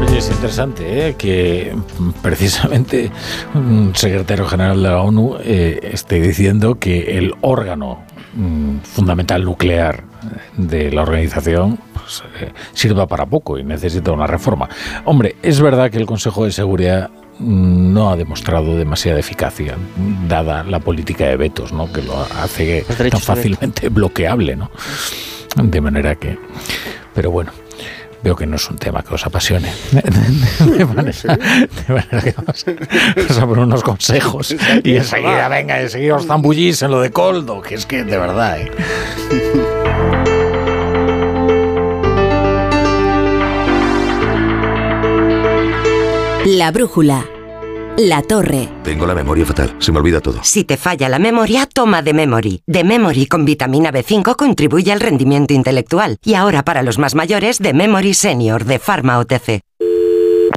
Oye, 0.00 0.18
es 0.18 0.30
interesante 0.30 1.08
¿eh? 1.08 1.14
que 1.16 1.74
mm, 1.74 2.10
precisamente 2.22 3.10
un 3.54 3.92
secretario 3.94 4.46
general 4.46 4.82
de 4.82 4.88
la 4.88 5.00
ONU 5.02 5.36
eh, 5.42 5.80
esté 5.92 6.20
diciendo 6.20 6.78
que 6.78 7.18
el 7.18 7.34
órgano 7.40 8.02
mm, 8.34 8.78
fundamental 8.78 9.44
nuclear 9.44 10.04
de 10.56 10.90
la 10.90 11.02
organización 11.02 11.78
pues, 11.92 12.22
eh, 12.40 12.52
sirva 12.72 13.06
para 13.06 13.26
poco 13.26 13.58
y 13.58 13.64
necesita 13.64 14.12
una 14.12 14.26
reforma. 14.26 14.68
Hombre, 15.04 15.36
es 15.42 15.60
verdad 15.60 15.90
que 15.90 15.98
el 15.98 16.06
Consejo 16.06 16.44
de 16.44 16.52
Seguridad 16.52 17.10
no 17.40 18.10
ha 18.10 18.16
demostrado 18.16 18.76
demasiada 18.76 19.18
eficacia, 19.18 19.76
dada 20.28 20.62
la 20.64 20.78
política 20.78 21.26
de 21.26 21.36
vetos, 21.36 21.72
¿no? 21.72 21.92
que 21.92 22.02
lo 22.02 22.20
hace 22.20 22.84
tan 23.10 23.20
fácilmente 23.20 23.88
bloqueable. 23.90 24.56
¿no? 24.56 24.70
De 25.56 25.80
manera 25.80 26.14
que... 26.16 26.38
Pero 27.14 27.30
bueno. 27.30 27.52
Veo 28.22 28.36
que 28.36 28.46
no 28.46 28.56
es 28.56 28.68
un 28.68 28.76
tema 28.76 29.02
que 29.02 29.14
os 29.14 29.24
apasione. 29.24 29.72
De 30.60 30.84
manera, 30.84 31.38
de 31.38 31.94
manera 31.94 32.20
que 32.22 32.34
vamos, 32.36 32.66
vamos 33.16 33.38
a 33.38 33.46
poner 33.46 33.64
unos 33.64 33.82
consejos 33.82 34.54
y 34.84 34.96
enseguida, 34.96 35.48
venga, 35.48 35.80
enseguida 35.80 36.16
os 36.16 36.26
zambullís 36.26 36.82
en 36.82 36.90
lo 36.90 37.00
de 37.00 37.12
Coldo, 37.12 37.62
que 37.62 37.76
es 37.76 37.86
que 37.86 38.04
de 38.04 38.18
verdad. 38.18 38.60
¿eh? 38.60 38.70
La 46.52 46.72
brújula. 46.72 47.26
La 47.96 48.22
torre. 48.22 48.68
Tengo 48.82 49.06
la 49.06 49.14
memoria 49.14 49.46
fatal, 49.46 49.76
se 49.78 49.92
me 49.92 49.98
olvida 49.98 50.20
todo. 50.20 50.40
Si 50.42 50.64
te 50.64 50.76
falla 50.76 51.08
la 51.08 51.20
memoria, 51.20 51.64
toma 51.72 52.02
de 52.02 52.12
Memory. 52.12 52.64
De 52.66 52.82
Memory 52.82 53.26
con 53.26 53.44
vitamina 53.44 53.92
B5 53.92 54.34
contribuye 54.34 54.90
al 54.90 54.98
rendimiento 54.98 55.54
intelectual. 55.54 56.16
Y 56.24 56.34
ahora 56.34 56.64
para 56.64 56.82
los 56.82 56.98
más 56.98 57.14
mayores, 57.14 57.60
de 57.60 57.72
Memory 57.72 58.14
Senior 58.14 58.64
de 58.64 58.80
Pharma 58.80 59.20
OTC. 59.20 59.60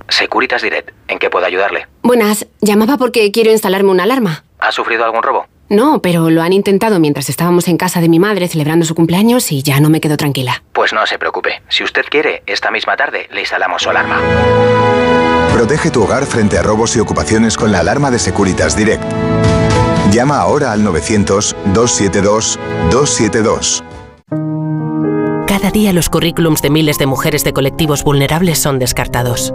Securitas 0.09 0.63
Direct, 0.63 0.89
¿en 1.07 1.19
qué 1.19 1.29
puedo 1.29 1.45
ayudarle? 1.45 1.87
Buenas, 2.01 2.47
llamaba 2.59 2.97
porque 2.97 3.31
quiero 3.31 3.51
instalarme 3.51 3.91
una 3.91 4.03
alarma. 4.03 4.45
¿Ha 4.57 4.71
sufrido 4.71 5.05
algún 5.05 5.21
robo? 5.21 5.45
No, 5.69 6.01
pero 6.01 6.29
lo 6.29 6.41
han 6.41 6.53
intentado 6.53 6.99
mientras 6.99 7.29
estábamos 7.29 7.67
en 7.67 7.77
casa 7.77 8.01
de 8.01 8.09
mi 8.09 8.19
madre 8.19 8.47
celebrando 8.47 8.85
su 8.85 8.95
cumpleaños 8.95 9.51
y 9.51 9.63
ya 9.63 9.79
no 9.79 9.89
me 9.89 10.01
quedo 10.01 10.17
tranquila. 10.17 10.63
Pues 10.73 10.93
no 10.93 11.05
se 11.07 11.17
preocupe. 11.17 11.61
Si 11.69 11.83
usted 11.83 12.03
quiere, 12.09 12.43
esta 12.45 12.69
misma 12.69 12.95
tarde 12.95 13.27
le 13.31 13.41
instalamos 13.41 13.81
su 13.81 13.89
alarma. 13.89 14.21
Protege 15.53 15.91
tu 15.91 16.03
hogar 16.03 16.25
frente 16.25 16.57
a 16.57 16.63
robos 16.63 16.95
y 16.95 16.99
ocupaciones 16.99 17.57
con 17.57 17.71
la 17.71 17.79
alarma 17.79 18.11
de 18.11 18.19
Securitas 18.19 18.75
Direct. 18.75 19.03
Llama 20.11 20.39
ahora 20.39 20.73
al 20.73 20.83
900-272-272. 20.83 23.83
Cada 25.47 25.71
día 25.71 25.93
los 25.93 26.09
currículums 26.09 26.61
de 26.61 26.69
miles 26.69 26.97
de 26.97 27.05
mujeres 27.05 27.43
de 27.43 27.53
colectivos 27.53 28.03
vulnerables 28.03 28.59
son 28.59 28.79
descartados. 28.79 29.53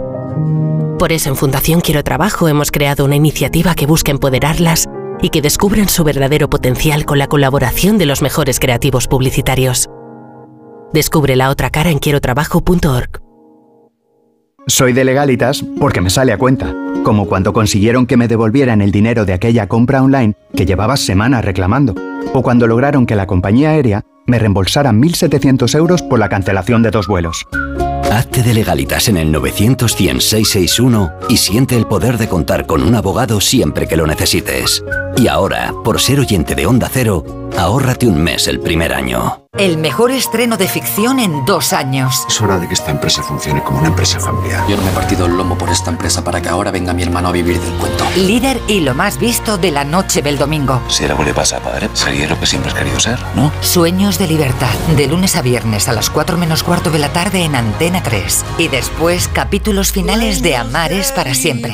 Por 0.97 1.11
eso 1.11 1.29
en 1.29 1.35
Fundación 1.35 1.81
Quiero 1.81 2.03
Trabajo 2.03 2.47
hemos 2.47 2.71
creado 2.71 3.05
una 3.05 3.15
iniciativa 3.15 3.75
que 3.75 3.85
busca 3.85 4.11
empoderarlas 4.11 4.87
y 5.21 5.29
que 5.29 5.41
descubran 5.41 5.89
su 5.89 6.03
verdadero 6.03 6.49
potencial 6.49 7.05
con 7.05 7.19
la 7.19 7.27
colaboración 7.27 7.97
de 7.97 8.05
los 8.05 8.21
mejores 8.21 8.59
creativos 8.59 9.07
publicitarios. 9.07 9.89
Descubre 10.93 11.35
la 11.35 11.49
otra 11.49 11.69
cara 11.69 11.91
en 11.91 11.99
quierotrabajo.org. 11.99 13.21
Soy 14.67 14.93
de 14.93 15.03
legalitas 15.03 15.63
porque 15.79 16.01
me 16.01 16.09
sale 16.09 16.31
a 16.31 16.37
cuenta, 16.37 16.75
como 17.03 17.27
cuando 17.27 17.53
consiguieron 17.53 18.05
que 18.05 18.17
me 18.17 18.27
devolvieran 18.27 18.81
el 18.81 18.91
dinero 18.91 19.25
de 19.25 19.33
aquella 19.33 19.67
compra 19.67 20.03
online 20.03 20.35
que 20.55 20.65
llevaba 20.65 20.97
semanas 20.97 21.43
reclamando, 21.43 21.95
o 22.33 22.41
cuando 22.43 22.67
lograron 22.67 23.05
que 23.05 23.15
la 23.15 23.25
compañía 23.25 23.71
aérea 23.71 24.03
me 24.27 24.37
reembolsara 24.37 24.91
1.700 24.91 25.75
euros 25.75 26.03
por 26.03 26.19
la 26.19 26.29
cancelación 26.29 26.83
de 26.83 26.91
dos 26.91 27.07
vuelos. 27.07 27.47
Hazte 28.11 28.41
de 28.41 28.55
legalitas 28.55 29.07
en 29.07 29.17
el 29.17 29.31
900 29.31 29.91
661 29.91 31.11
y 31.29 31.37
siente 31.37 31.77
el 31.77 31.85
poder 31.85 32.17
de 32.17 32.27
contar 32.27 32.65
con 32.65 32.81
un 32.81 32.95
abogado 32.95 33.39
siempre 33.39 33.87
que 33.87 33.95
lo 33.95 34.07
necesites. 34.07 34.83
Y 35.15 35.27
ahora, 35.27 35.73
por 35.83 36.01
ser 36.01 36.19
oyente 36.19 36.55
de 36.55 36.65
Onda 36.65 36.89
Cero, 36.91 37.23
ahórrate 37.57 38.07
un 38.07 38.21
mes 38.21 38.47
el 38.47 38.59
primer 38.59 38.93
año. 38.93 39.45
El 39.57 39.77
mejor 39.77 40.11
estreno 40.11 40.57
de 40.57 40.67
ficción 40.67 41.19
en 41.19 41.45
dos 41.45 41.73
años. 41.73 42.23
Es 42.27 42.39
hora 42.39 42.59
de 42.59 42.67
que 42.67 42.75
esta 42.75 42.91
empresa 42.91 43.23
funcione 43.23 43.63
como 43.63 43.79
una 43.79 43.87
empresa 43.87 44.19
familiar. 44.19 44.63
Yo 44.69 44.77
no 44.77 44.83
me 44.83 44.89
he 44.89 44.93
partido 44.93 45.25
el 45.25 45.35
lomo 45.35 45.57
por 45.57 45.69
esta 45.69 45.89
empresa 45.89 46.23
para 46.23 46.41
que 46.41 46.49
ahora 46.49 46.71
venga 46.71 46.93
mi 46.93 47.03
hermano 47.03 47.29
a 47.29 47.31
vivir 47.31 47.59
del 47.59 47.73
cuento. 47.73 48.05
Líder 48.15 48.61
y 48.67 48.81
lo 48.81 48.93
más 48.93 49.19
visto 49.19 49.57
de 49.57 49.71
la 49.71 49.83
noche 49.83 50.21
del 50.21 50.37
domingo. 50.37 50.81
Si 50.87 51.03
el 51.03 51.15
le 51.25 51.33
pasa, 51.33 51.59
padre, 51.59 51.89
sería 51.93 52.27
lo 52.27 52.39
que 52.39 52.45
siempre 52.45 52.71
has 52.71 52.77
querido 52.77 52.99
ser, 52.99 53.19
¿no? 53.35 53.51
Sueños 53.61 54.17
de 54.17 54.27
libertad. 54.27 54.73
De 54.95 55.07
lunes 55.07 55.35
a 55.35 55.41
viernes 55.41 55.89
a 55.89 55.93
las 55.93 56.09
4 56.09 56.37
menos 56.37 56.63
cuarto 56.63 56.91
de 56.91 56.99
la 56.99 57.11
tarde 57.11 57.43
en 57.43 57.55
Antena 57.55 58.03
3. 58.03 58.45
Y 58.59 58.67
después 58.67 59.27
capítulos 59.27 59.91
finales 59.91 60.41
de 60.41 60.55
Amares 60.55 61.11
para 61.11 61.33
siempre. 61.33 61.73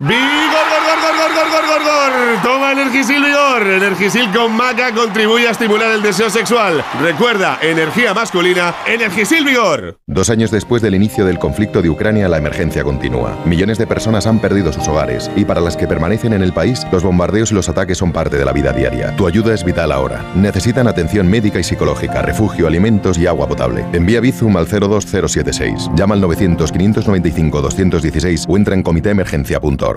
¡Vigor, 0.00 0.14
gor, 0.14 1.00
gor, 1.02 1.12
gor, 1.18 1.34
gor, 1.34 1.50
gor, 1.50 1.66
gor, 1.66 1.82
gor! 1.82 2.42
Toma 2.44 2.70
Energisil 2.70 3.20
Vigor. 3.20 3.66
Energisil 3.66 4.30
con 4.30 4.56
maca 4.56 4.94
contribuye 4.94 5.48
a 5.48 5.50
estimular 5.50 5.90
el 5.90 6.02
deseo 6.02 6.30
sexual. 6.30 6.84
Recuerda, 7.02 7.58
energía 7.60 8.14
masculina, 8.14 8.76
Energisil 8.86 9.44
Vigor. 9.44 9.98
Dos 10.06 10.30
años 10.30 10.52
después 10.52 10.82
del 10.82 10.94
inicio 10.94 11.24
del 11.24 11.40
conflicto 11.40 11.82
de 11.82 11.90
Ucrania, 11.90 12.28
la 12.28 12.38
emergencia 12.38 12.84
continúa. 12.84 13.36
Millones 13.44 13.76
de 13.78 13.88
personas 13.88 14.28
han 14.28 14.38
perdido 14.38 14.72
sus 14.72 14.86
hogares 14.86 15.28
y 15.34 15.44
para 15.44 15.60
las 15.60 15.76
que 15.76 15.88
permanecen 15.88 16.32
en 16.32 16.42
el 16.42 16.52
país, 16.52 16.86
los 16.92 17.02
bombardeos 17.02 17.50
y 17.50 17.56
los 17.56 17.68
ataques 17.68 17.98
son 17.98 18.12
parte 18.12 18.38
de 18.38 18.44
la 18.44 18.52
vida 18.52 18.72
diaria. 18.72 19.16
Tu 19.16 19.26
ayuda 19.26 19.52
es 19.52 19.64
vital 19.64 19.90
ahora. 19.90 20.24
Necesitan 20.36 20.86
atención 20.86 21.26
médica 21.28 21.58
y 21.58 21.64
psicológica, 21.64 22.22
refugio, 22.22 22.68
alimentos 22.68 23.18
y 23.18 23.26
agua 23.26 23.48
potable. 23.48 23.84
Envía 23.92 24.20
Bizum 24.20 24.56
al 24.58 24.68
02076. 24.68 25.90
Llama 25.96 26.14
al 26.14 26.20
900 26.20 26.70
595 26.70 27.60
216 27.62 28.44
o 28.48 28.56
entra 28.56 28.76
en 28.76 28.84
comitéemergencia.org. 28.84 29.87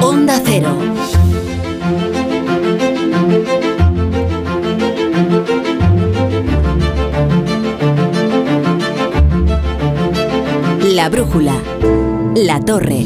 Onda 0.00 0.40
Cero. 0.44 0.78
La 10.94 11.08
brújula. 11.10 11.54
La 12.34 12.60
torre. 12.60 13.04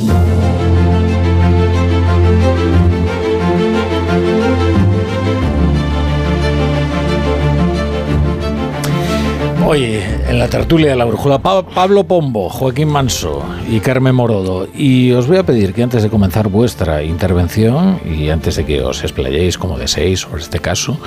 Hoy 9.64 10.00
en 10.28 10.38
la 10.38 10.48
tertulia 10.48 10.90
de 10.90 10.96
la 10.96 11.04
brújula 11.04 11.38
Pa- 11.38 11.62
Pablo 11.62 12.04
Pombo, 12.04 12.48
Joaquín 12.50 12.88
Manso 12.88 13.42
y 13.70 13.80
Carmen 13.80 14.14
Morodo. 14.14 14.66
Y 14.74 15.12
os 15.12 15.26
voy 15.28 15.38
a 15.38 15.44
pedir 15.46 15.72
que 15.72 15.82
antes 15.82 16.02
de 16.02 16.10
comenzar 16.10 16.48
vuestra 16.48 17.02
intervención 17.02 18.00
y 18.04 18.28
antes 18.28 18.56
de 18.56 18.64
que 18.66 18.82
os 18.82 19.02
explayéis 19.02 19.56
como 19.58 19.78
deseéis 19.78 20.20
sobre 20.20 20.42
este 20.42 20.58
caso, 20.58 20.98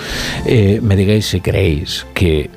eh, 0.45 0.79
me 0.81 0.95
digáis 0.95 1.27
si 1.27 1.41
creéis 1.41 2.05
que 2.13 2.49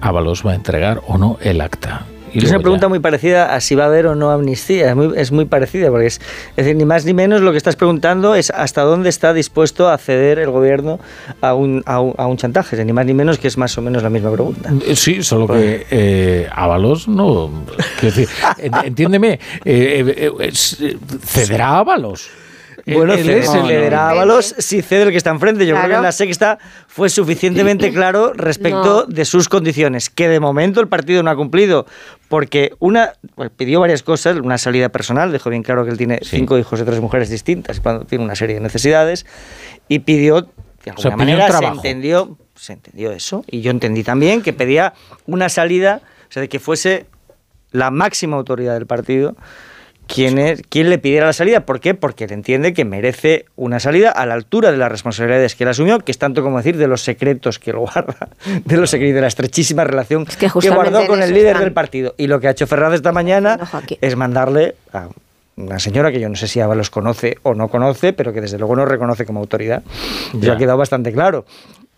Ábalos 0.00 0.46
va 0.46 0.52
a 0.52 0.54
entregar 0.54 1.00
o 1.08 1.18
no 1.18 1.36
el 1.42 1.60
acta. 1.60 2.04
Es 2.32 2.50
una 2.50 2.60
pregunta 2.60 2.88
muy 2.88 2.98
parecida 3.00 3.54
a 3.54 3.60
si 3.60 3.74
va 3.74 3.84
a 3.84 3.86
haber 3.86 4.06
o 4.06 4.14
no 4.14 4.30
amnistía. 4.30 4.90
Es 4.90 4.96
muy, 4.96 5.12
es 5.16 5.32
muy 5.32 5.44
parecida, 5.44 5.90
porque 5.90 6.06
es, 6.06 6.20
es 6.50 6.56
decir, 6.56 6.76
ni 6.76 6.84
más 6.84 7.04
ni 7.04 7.14
menos 7.14 7.40
lo 7.40 7.50
que 7.52 7.58
estás 7.58 7.76
preguntando 7.76 8.34
es 8.34 8.50
hasta 8.50 8.82
dónde 8.82 9.08
está 9.08 9.32
dispuesto 9.32 9.88
a 9.88 9.98
ceder 9.98 10.38
el 10.38 10.50
gobierno 10.50 11.00
a 11.40 11.54
un, 11.54 11.82
a 11.86 12.00
un, 12.00 12.14
a 12.16 12.26
un 12.26 12.36
chantaje. 12.36 12.82
Ni 12.84 12.92
más 12.92 13.06
ni 13.06 13.14
menos 13.14 13.38
que 13.38 13.48
es 13.48 13.58
más 13.58 13.76
o 13.78 13.82
menos 13.82 14.02
la 14.02 14.10
misma 14.10 14.30
pregunta. 14.32 14.72
Eh, 14.86 14.96
Sí, 14.96 15.22
solo 15.22 15.46
que 15.46 15.86
eh, 15.90 16.48
Ábalos 16.52 17.08
no. 17.08 17.50
Quiero 17.98 18.14
decir, 18.14 18.28
entiéndeme, 18.84 19.40
eh, 19.64 20.04
eh, 20.16 20.32
eh, 20.38 20.96
cederá 21.24 21.68
a 21.70 21.78
Ábalos. 21.78 22.28
Bueno, 22.94 23.12
es 23.14 23.24
se 23.50 23.58
el- 23.60 23.66
le 23.66 23.80
dará 23.82 24.08
a 24.08 24.10
Ábalos 24.10 24.54
si 24.58 24.82
cede 24.82 25.02
el 25.02 25.10
que 25.10 25.16
está 25.16 25.30
enfrente. 25.30 25.66
Yo 25.66 25.74
creo 25.76 25.88
que 25.88 25.94
en 25.96 26.02
la 26.02 26.12
sexta 26.12 26.58
fue 26.86 27.08
suficientemente 27.08 27.90
claro 27.92 28.32
respecto 28.34 29.04
de 29.04 29.24
sus 29.24 29.48
condiciones, 29.48 30.10
que 30.10 30.28
de 30.28 30.40
momento 30.40 30.80
el 30.80 30.88
partido 30.88 31.22
no 31.22 31.30
ha 31.30 31.36
cumplido, 31.36 31.86
porque 32.28 32.72
una 32.78 33.12
pues, 33.34 33.50
pidió 33.56 33.80
varias 33.80 34.02
cosas, 34.02 34.36
una 34.36 34.58
salida 34.58 34.88
personal, 34.90 35.32
dejó 35.32 35.50
bien 35.50 35.62
claro 35.62 35.84
que 35.84 35.90
él 35.90 35.98
tiene 35.98 36.20
cinco 36.22 36.58
hijos 36.58 36.78
de 36.78 36.84
tres 36.84 37.00
mujeres 37.00 37.28
distintas, 37.30 37.80
cuando 37.80 38.04
tiene 38.04 38.24
una 38.24 38.34
serie 38.34 38.54
de 38.56 38.60
necesidades, 38.60 39.26
y 39.88 40.00
pidió, 40.00 40.42
de 40.42 40.90
alguna 40.90 41.02
sea, 41.02 41.16
manera, 41.16 41.48
se 41.58 41.64
entendió, 41.66 42.38
se 42.54 42.72
entendió 42.74 43.10
eso, 43.12 43.44
y 43.46 43.60
yo 43.60 43.70
entendí 43.70 44.02
también 44.04 44.42
que 44.42 44.52
pedía 44.52 44.94
una 45.26 45.48
salida, 45.48 46.00
o 46.28 46.32
sea, 46.32 46.40
de 46.42 46.48
que 46.48 46.58
fuese 46.60 47.06
la 47.72 47.90
máxima 47.90 48.36
autoridad 48.36 48.74
del 48.74 48.86
partido 48.86 49.36
quien, 50.12 50.38
es, 50.38 50.62
quien 50.68 50.90
le 50.90 50.98
pidiera 50.98 51.26
la 51.26 51.32
salida. 51.32 51.60
¿Por 51.60 51.80
qué? 51.80 51.94
Porque 51.94 52.24
él 52.24 52.32
entiende 52.32 52.72
que 52.72 52.84
merece 52.84 53.46
una 53.56 53.78
salida 53.80 54.10
a 54.10 54.26
la 54.26 54.34
altura 54.34 54.72
de 54.72 54.78
las 54.78 54.90
responsabilidades 54.90 55.54
que 55.54 55.64
él 55.64 55.70
asumió, 55.70 55.98
que 56.00 56.12
es 56.12 56.18
tanto 56.18 56.42
como 56.42 56.58
decir 56.58 56.76
de 56.76 56.88
los 56.88 57.02
secretos 57.02 57.58
que 57.58 57.70
él 57.70 57.78
guarda, 57.78 58.28
de 58.64 58.76
los 58.76 58.90
secretos, 58.90 59.14
de 59.14 59.20
la 59.20 59.28
estrechísima 59.28 59.84
relación 59.84 60.24
que, 60.24 60.48
justamente 60.48 60.90
guardó 60.90 61.06
con 61.06 61.22
el 61.22 61.32
líder 61.32 61.48
están. 61.48 61.62
del 61.62 61.72
partido. 61.72 62.14
Y 62.16 62.26
lo 62.26 62.40
que 62.40 62.48
ha 62.48 62.50
hecho 62.50 62.66
Ferraz 62.66 62.94
esta 62.94 63.12
mañana 63.12 63.58
es 64.00 64.16
mandarle 64.16 64.74
a 64.92 65.08
una 65.56 65.78
señora 65.78 66.10
que 66.10 66.20
yo 66.20 66.28
no 66.28 66.36
sé 66.36 66.48
si 66.48 66.60
Ábalos 66.60 66.90
conoce 66.90 67.36
o 67.42 67.54
no 67.54 67.68
conoce, 67.68 68.12
pero 68.12 68.32
que 68.32 68.40
desde 68.40 68.58
luego 68.58 68.76
no 68.76 68.86
reconoce 68.86 69.26
como 69.26 69.40
autoridad. 69.40 69.82
Ya. 70.32 70.54
ha 70.54 70.56
quedado 70.56 70.78
bastante 70.78 71.12
claro. 71.12 71.44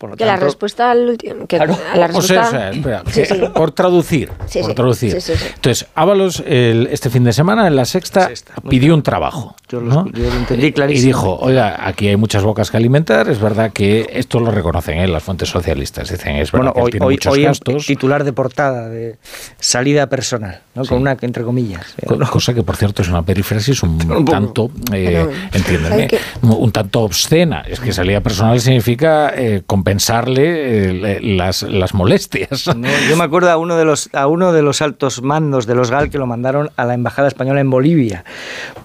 Por 0.03 0.09
lo 0.09 0.17
Que 0.17 0.25
la 0.25 0.35
respuesta 0.35 0.91
al 0.91 1.07
último. 1.11 1.47
Que 1.47 1.55
a 1.55 1.65
la 1.65 1.71
O 1.71 1.75
sea, 2.21 2.41
respuesta. 2.41 2.41
o 2.47 2.51
sea, 2.51 2.69
espera, 2.71 3.03
Sí, 3.09 3.23
sí. 3.25 3.35
por 3.55 3.71
traducir, 3.71 4.29
Sí, 4.47 4.59
por 4.59 4.71
sí. 4.71 4.75
traducir. 4.75 5.11
Sí, 5.13 5.21
sí, 5.21 5.33
sí. 5.37 5.45
Entonces, 5.55 5.87
Ábalos 5.95 6.43
el- 6.45 6.89
este 6.91 7.09
fin 7.09 7.23
de 7.23 7.31
semana 7.31 7.67
en 7.67 7.77
la 7.77 7.85
sexta 7.85 8.29
pidió 8.69 8.93
un 8.95 9.01
trabajo. 9.01 9.55
Yo 9.69 9.79
lo, 9.79 9.87
¿no? 9.93 10.11
yo 10.11 10.25
lo 10.29 10.35
entendí 10.35 10.65
Y 10.67 10.71
clarísimo. 10.73 11.07
dijo, 11.07 11.37
oiga, 11.39 11.87
aquí 11.87 12.09
hay 12.09 12.17
muchas 12.17 12.43
bocas 12.43 12.69
que 12.69 12.75
alimentar, 12.75 13.29
es 13.29 13.39
verdad 13.39 13.71
que 13.71 14.07
esto 14.11 14.41
lo 14.41 14.51
reconocen 14.51 14.99
¿eh? 14.99 15.07
las 15.07 15.23
fuentes 15.23 15.47
socialistas, 15.49 16.09
dicen, 16.09 16.35
es 16.35 16.51
verdad 16.51 16.73
Bueno, 16.73 16.73
que 16.73 16.79
él 16.79 16.83
hoy, 16.85 16.91
tiene 16.91 17.05
hoy, 17.05 17.13
muchos 17.13 17.33
hoy 17.33 17.43
gastos, 17.43 17.85
titular 17.85 18.23
de 18.25 18.33
portada 18.33 18.89
de 18.89 19.15
salida 19.57 20.07
personal, 20.09 20.59
¿no? 20.75 20.83
con 20.85 20.99
una 21.01 21.17
entre 21.21 21.43
comillas. 21.45 21.95
co- 22.05 22.19
cosa 22.29 22.53
que 22.53 22.61
por 22.61 22.75
cierto 22.75 23.01
es 23.03 23.07
una 23.07 23.23
perífrasis 23.23 23.81
un 23.83 23.97
poco. 24.07 24.25
tanto, 24.25 24.69
eh, 24.91 25.25
entiéndeme, 25.53 26.09
un 26.41 26.71
tanto 26.73 27.01
obscena. 27.01 27.61
Es 27.67 27.79
que 27.79 27.93
salida 27.93 28.19
personal 28.21 28.59
significa 28.59 29.31
eh, 29.35 29.63
compensarle 29.93 31.17
eh, 31.17 31.19
las, 31.21 31.61
las 31.63 31.93
molestias. 31.93 32.67
No, 32.75 32.87
yo 33.07 33.15
me 33.15 33.23
acuerdo 33.23 33.51
a 33.51 33.57
uno 33.57 33.77
de 33.77 33.85
los 33.85 34.09
a 34.13 34.27
uno 34.27 34.51
de 34.51 34.63
los 34.63 34.81
altos 34.81 35.21
mandos 35.21 35.67
de 35.67 35.75
los 35.75 35.91
GAL 35.91 36.09
que 36.09 36.17
lo 36.17 36.25
mandaron 36.25 36.71
a 36.75 36.85
la 36.85 36.95
embajada 36.95 37.27
española 37.27 37.61
en 37.61 37.69
Bolivia. 37.69 38.25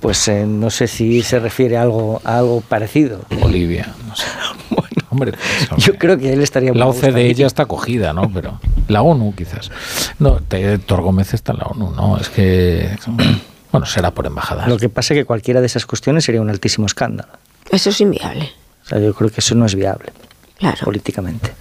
Pues 0.00 0.28
eh, 0.28 0.44
no 0.46 0.68
sé 0.68 0.86
si 0.86 1.22
se 1.22 1.38
refiere 1.38 1.78
a 1.78 1.82
algo 1.82 2.20
a 2.24 2.38
algo 2.38 2.60
parecido. 2.60 3.20
Bolivia, 3.40 3.94
no 4.06 4.14
sé. 4.14 4.26
Hombre, 5.10 5.32
Yo 5.78 5.94
creo 5.94 6.18
que 6.18 6.34
él 6.34 6.42
estaría 6.42 6.74
La 6.74 6.86
OCDE 6.86 7.32
ya 7.32 7.46
está 7.46 7.62
acogida, 7.62 8.12
¿no? 8.12 8.30
Pero 8.30 8.60
la 8.88 9.00
ONU 9.00 9.34
quizás. 9.34 9.70
No, 10.18 10.40
Tor 10.84 11.00
Gómez 11.00 11.32
está 11.32 11.52
en 11.52 11.58
la 11.58 11.64
ONU, 11.64 11.92
¿no? 11.92 12.18
Es 12.18 12.28
que, 12.28 12.90
bueno, 13.72 13.86
será 13.86 14.10
por 14.10 14.26
embajada. 14.26 14.68
Lo 14.68 14.76
que 14.76 14.90
pasa 14.90 15.14
es 15.14 15.20
que 15.20 15.24
cualquiera 15.24 15.60
de 15.60 15.66
esas 15.66 15.86
cuestiones 15.86 16.24
sería 16.24 16.42
un 16.42 16.50
altísimo 16.50 16.84
escándalo. 16.84 17.32
Eso 17.70 17.88
es 17.88 18.00
inviable. 18.02 18.50
O 18.84 18.88
sea, 18.88 18.98
yo 18.98 19.14
creo 19.14 19.30
que 19.30 19.40
eso 19.40 19.54
no 19.54 19.64
es 19.64 19.74
viable. 19.74 20.12
Claro. 20.58 20.78
Políticamente. 20.84 21.52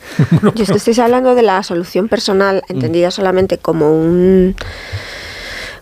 Yo 0.56 0.64
es 0.64 0.72
que 0.72 0.78
estáis 0.78 1.00
hablando 1.00 1.36
de 1.36 1.44
la 1.44 1.62
solución 1.64 2.10
personal 2.10 2.64
entendida 2.68 3.12
solamente 3.12 3.58
como 3.58 3.92
un 3.92 4.56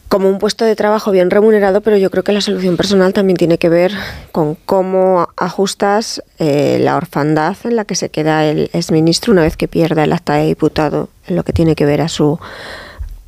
como 0.08 0.30
un 0.30 0.38
puesto 0.38 0.66
de 0.66 0.76
trabajo 0.76 1.12
bien 1.12 1.32
remunerado, 1.32 1.82
pero 1.82 1.98
yo 1.98 2.12
creo 2.12 2.24
que 2.24 2.32
la 2.32 2.42
solución 2.42 2.78
personal 2.78 3.12
también 3.12 3.38
tiene 3.38 3.58
que 3.58 3.70
ver 3.70 3.92
con 4.32 4.56
cómo 4.56 5.28
ajustas 5.36 6.22
eh, 6.38 6.78
la 6.80 6.96
orfandad 6.96 7.58
en 7.64 7.76
la 7.76 7.86
que 7.86 7.96
se 7.96 8.10
queda 8.10 8.46
el 8.46 8.70
exministro 8.74 9.34
una 9.34 9.42
vez 9.42 9.58
que 9.58 9.68
pierda 9.68 10.04
el 10.04 10.14
acta 10.14 10.36
de 10.36 10.46
diputado, 10.46 11.10
en 11.28 11.36
lo 11.36 11.44
que 11.44 11.54
tiene 11.54 11.76
que 11.76 11.86
ver 11.86 12.02
a 12.02 12.08
su 12.08 12.40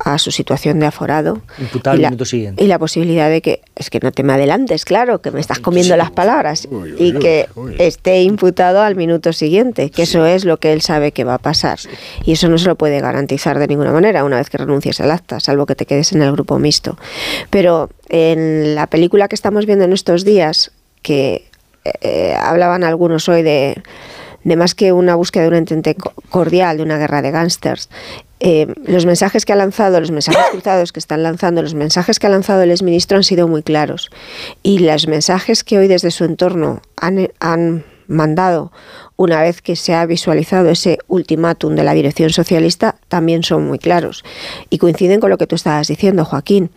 a 0.04 0.16
su 0.18 0.30
situación 0.30 0.78
de 0.78 0.86
aforado 0.86 1.42
Imputado 1.58 1.96
y 1.96 1.98
al 1.98 2.02
la, 2.02 2.08
minuto 2.10 2.24
siguiente. 2.24 2.62
y 2.62 2.66
la 2.68 2.78
posibilidad 2.78 3.28
de 3.28 3.42
que 3.42 3.62
es 3.74 3.90
que 3.90 3.98
no 4.00 4.12
te 4.12 4.22
me 4.22 4.32
adelantes, 4.32 4.84
claro, 4.84 5.20
que 5.20 5.30
me 5.32 5.40
estás 5.40 5.58
comiendo 5.58 5.96
las 5.96 6.10
palabras 6.12 6.68
y 6.98 7.12
que 7.14 7.48
esté 7.78 8.22
imputado 8.22 8.80
al 8.82 8.94
minuto 8.94 9.32
siguiente, 9.32 9.90
que 9.90 10.02
eso 10.02 10.24
es 10.24 10.44
lo 10.44 10.58
que 10.58 10.72
él 10.72 10.82
sabe 10.82 11.10
que 11.12 11.24
va 11.24 11.34
a 11.34 11.38
pasar. 11.38 11.78
Y 12.24 12.32
eso 12.32 12.48
no 12.48 12.58
se 12.58 12.66
lo 12.68 12.76
puede 12.76 13.00
garantizar 13.00 13.58
de 13.58 13.66
ninguna 13.66 13.90
manera 13.92 14.24
una 14.24 14.36
vez 14.36 14.48
que 14.50 14.58
renuncies 14.58 15.00
al 15.00 15.10
acta, 15.10 15.40
salvo 15.40 15.66
que 15.66 15.74
te 15.74 15.84
quedes 15.86 16.12
en 16.12 16.22
el 16.22 16.30
grupo 16.32 16.58
mixto. 16.60 16.96
Pero 17.50 17.90
en 18.08 18.74
la 18.76 18.86
película 18.86 19.26
que 19.28 19.34
estamos 19.34 19.66
viendo 19.66 19.84
en 19.84 19.92
estos 19.92 20.24
días, 20.24 20.70
que 21.02 21.48
eh, 22.02 22.34
hablaban 22.40 22.84
algunos 22.84 23.28
hoy 23.28 23.42
de 23.42 23.82
de 24.44 24.56
más 24.56 24.74
que 24.74 24.92
una 24.92 25.14
búsqueda 25.16 25.42
de 25.42 25.48
un 25.48 25.54
entente 25.56 25.94
co- 25.96 26.14
cordial, 26.30 26.76
de 26.78 26.82
una 26.84 26.96
guerra 26.96 27.20
de 27.22 27.32
gángsters, 27.32 27.90
eh, 28.40 28.66
los 28.84 29.06
mensajes 29.06 29.44
que 29.44 29.52
ha 29.52 29.56
lanzado, 29.56 30.00
los 30.00 30.10
mensajes 30.10 30.42
cruzados 30.52 30.92
que 30.92 31.00
están 31.00 31.22
lanzando, 31.22 31.62
los 31.62 31.74
mensajes 31.74 32.18
que 32.18 32.26
ha 32.26 32.30
lanzado 32.30 32.62
el 32.62 32.70
exministro 32.70 33.16
han 33.16 33.24
sido 33.24 33.48
muy 33.48 33.62
claros. 33.62 34.10
Y 34.62 34.78
los 34.78 35.08
mensajes 35.08 35.64
que 35.64 35.78
hoy 35.78 35.88
desde 35.88 36.10
su 36.10 36.24
entorno 36.24 36.82
han, 36.96 37.30
han 37.40 37.84
mandado 38.06 38.72
una 39.16 39.42
vez 39.42 39.60
que 39.60 39.76
se 39.76 39.94
ha 39.94 40.06
visualizado 40.06 40.70
ese 40.70 40.98
ultimátum 41.08 41.74
de 41.74 41.84
la 41.84 41.92
dirección 41.92 42.30
socialista 42.30 42.96
también 43.08 43.42
son 43.42 43.66
muy 43.66 43.78
claros 43.78 44.24
y 44.70 44.78
coinciden 44.78 45.20
con 45.20 45.30
lo 45.30 45.38
que 45.38 45.46
tú 45.46 45.56
estabas 45.56 45.88
diciendo, 45.88 46.24
Joaquín. 46.24 46.70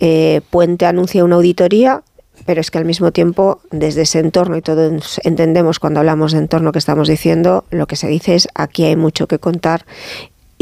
Eh, 0.00 0.40
Puente 0.50 0.86
anuncia 0.86 1.24
una 1.24 1.36
auditoría 1.36 2.02
pero 2.46 2.60
es 2.60 2.70
que 2.70 2.78
al 2.78 2.84
mismo 2.84 3.12
tiempo, 3.12 3.60
desde 3.70 4.02
ese 4.02 4.18
entorno, 4.18 4.56
y 4.56 4.62
todos 4.62 5.20
entendemos 5.22 5.78
cuando 5.78 6.00
hablamos 6.00 6.32
de 6.32 6.38
entorno 6.38 6.72
que 6.72 6.78
estamos 6.78 7.08
diciendo, 7.08 7.64
lo 7.70 7.86
que 7.86 7.94
se 7.96 8.08
dice 8.08 8.34
es 8.34 8.48
aquí 8.54 8.84
hay 8.84 8.96
mucho 8.96 9.26
que 9.26 9.38
contar 9.38 9.86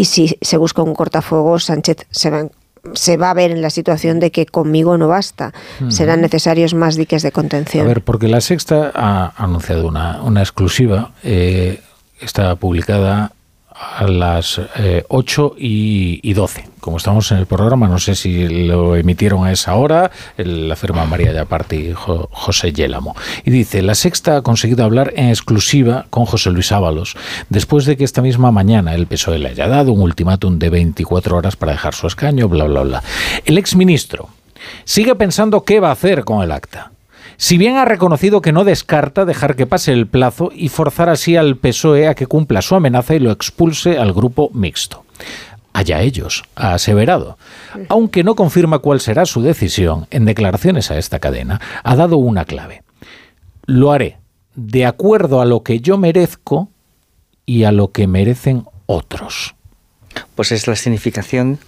y 0.01 0.05
si 0.07 0.37
se 0.41 0.57
busca 0.57 0.83
un 0.83 0.95
cortafuego, 0.95 1.59
Sánchez 1.59 2.07
se 2.11 2.31
va, 2.31 2.47
se 2.95 3.17
va 3.19 3.31
a 3.31 3.35
ver 3.35 3.51
en 3.51 3.61
la 3.61 3.69
situación 3.71 4.19
de 4.21 4.31
que 4.31 4.47
conmigo 4.47 4.97
no 4.97 5.09
basta. 5.09 5.53
Ujú. 5.81 5.91
Serán 5.91 6.21
necesarios 6.23 6.73
más 6.75 6.97
diques 6.97 7.23
de 7.23 7.29
A 7.29 7.33
contención. 7.33 7.87
ver, 7.87 8.03
porque 8.03 8.29
la 8.29 8.41
Sexta 8.41 8.91
ha 8.95 9.33
anunciado 9.37 9.87
una, 9.87 10.23
una 10.23 10.41
exclusiva, 10.41 11.11
eh, 11.23 11.81
está 12.21 12.55
publicada 12.57 13.33
a 13.81 14.07
las 14.07 14.61
eh, 14.77 15.05
8 15.09 15.55
y, 15.59 16.21
y 16.23 16.33
12. 16.35 16.69
Como 16.81 16.99
estamos 16.99 17.31
en 17.33 17.39
el 17.39 17.47
programa, 17.47 17.89
no 17.89 17.99
sé 17.99 18.15
si 18.15 18.47
lo 18.67 18.95
emitieron 18.97 19.47
a 19.47 19.53
esa 19.53 19.75
hora, 19.75 20.11
la 20.37 20.77
firma 20.77 21.05
María 21.07 21.33
Yaparte 21.33 21.77
y 21.77 21.93
Jo- 21.93 22.29
José 22.31 22.73
Yélamo. 22.73 23.17
Y 23.45 23.51
dice, 23.51 23.83
la 23.83 23.95
Sexta 23.95 24.37
ha 24.37 24.43
conseguido 24.43 24.85
hablar 24.85 25.13
en 25.17 25.29
exclusiva 25.29 26.07
con 26.11 26.25
José 26.27 26.51
Luis 26.51 26.73
Ábalos, 26.73 27.17
después 27.49 27.85
de 27.87 27.97
que 27.97 28.05
esta 28.05 28.23
misma 28.23 28.51
mañana 28.53 28.95
el 28.95 29.07
PSOE 29.07 29.39
le 29.39 29.49
haya 29.51 29.67
dado 29.69 29.93
un 29.93 30.03
ultimátum 30.03 30.59
de 30.59 30.71
24 30.71 31.37
horas 31.37 31.57
para 31.57 31.73
dejar 31.73 31.95
su 31.95 32.07
escaño, 32.07 32.49
bla, 32.49 32.65
bla, 32.65 32.83
bla. 32.83 33.03
El 33.45 33.57
exministro 33.59 34.29
sigue 34.85 35.15
pensando 35.15 35.65
qué 35.65 35.81
va 35.81 35.89
a 35.89 35.93
hacer 35.93 36.25
con 36.25 36.43
el 36.43 36.53
acta. 36.53 36.93
Si 37.41 37.57
bien 37.57 37.79
ha 37.79 37.87
reconocido 37.87 38.43
que 38.43 38.53
no 38.53 38.65
descarta 38.65 39.25
dejar 39.25 39.57
que 39.57 39.67
pase 39.67 39.95
el 39.95 40.07
plazo 40.07 40.51
y 40.55 40.69
forzar 40.69 41.09
así 41.09 41.37
al 41.37 41.57
PSOE 41.57 42.07
a 42.07 42.15
que 42.15 42.27
cumpla 42.27 42.61
su 42.61 42.75
amenaza 42.75 43.15
y 43.15 43.19
lo 43.19 43.31
expulse 43.31 43.97
al 43.97 44.13
grupo 44.13 44.51
mixto. 44.53 45.07
Allá 45.73 46.03
ellos, 46.03 46.45
ha 46.55 46.75
aseverado. 46.75 47.39
Aunque 47.89 48.25
no 48.25 48.35
confirma 48.35 48.81
cuál 48.81 49.01
será 49.01 49.25
su 49.25 49.41
decisión, 49.41 50.07
en 50.11 50.27
declaraciones 50.27 50.91
a 50.91 50.99
esta 50.99 51.19
cadena, 51.19 51.63
ha 51.83 51.97
dado 51.97 52.19
una 52.19 52.45
clave. 52.45 52.83
Lo 53.65 53.91
haré 53.91 54.19
de 54.55 54.85
acuerdo 54.85 55.41
a 55.41 55.47
lo 55.47 55.63
que 55.63 55.81
yo 55.81 55.97
merezco 55.97 56.69
y 57.47 57.65
a 57.65 57.73
lo 57.73 57.91
que 57.91 58.07
merecen 58.07 58.67
otros. 58.85 59.55
Pues 60.35 60.53
es 60.53 60.69
la 60.69 60.77
significación 60.77 61.59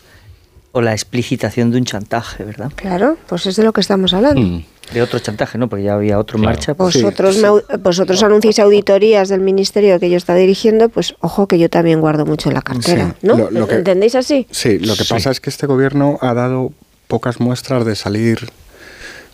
o 0.72 0.80
la 0.80 0.92
explicitación 0.92 1.70
de 1.70 1.78
un 1.78 1.84
chantaje, 1.84 2.44
¿verdad? 2.44 2.72
Claro, 2.74 3.18
pues 3.28 3.46
es 3.46 3.56
de 3.56 3.62
lo 3.62 3.72
que 3.72 3.80
estamos 3.82 4.14
hablando. 4.14 4.62
De 4.92 5.02
otro 5.02 5.18
chantaje, 5.18 5.58
¿no? 5.58 5.68
Porque 5.68 5.84
ya 5.84 5.94
había 5.94 6.18
otro 6.18 6.38
en 6.38 6.44
marcha. 6.44 6.74
pues- 6.74 6.94
Vosotros, 7.00 7.36
me 7.38 7.76
vosotros 7.78 8.22
anunciáis 8.22 8.58
auditorías 8.58 9.28
del 9.28 9.40
ministerio 9.40 10.00
que 10.00 10.08
yo 10.10 10.16
está 10.16 10.34
dirigiendo, 10.34 10.88
pues 10.88 11.14
ojo 11.20 11.46
que 11.46 11.58
yo 11.58 11.68
también 11.70 12.00
guardo 12.00 12.24
mucho 12.26 12.48
en 12.48 12.54
la 12.54 12.62
cartera, 12.62 13.14
Sí, 13.20 13.26
¿no? 13.26 13.36
lo- 13.36 13.50
lo 13.50 13.68
que- 13.68 13.76
¿Entendéis 13.76 14.14
así? 14.14 14.46
Sí, 14.50 14.78
lo 14.78 14.96
que 14.96 15.04
pasa 15.04 15.30
es 15.30 15.40
que 15.40 15.50
este 15.50 15.66
gobierno 15.66 16.18
ha 16.20 16.34
dado 16.34 16.72
pocas 17.06 17.38
muestras 17.40 17.84
de 17.84 17.94
salir 17.94 18.48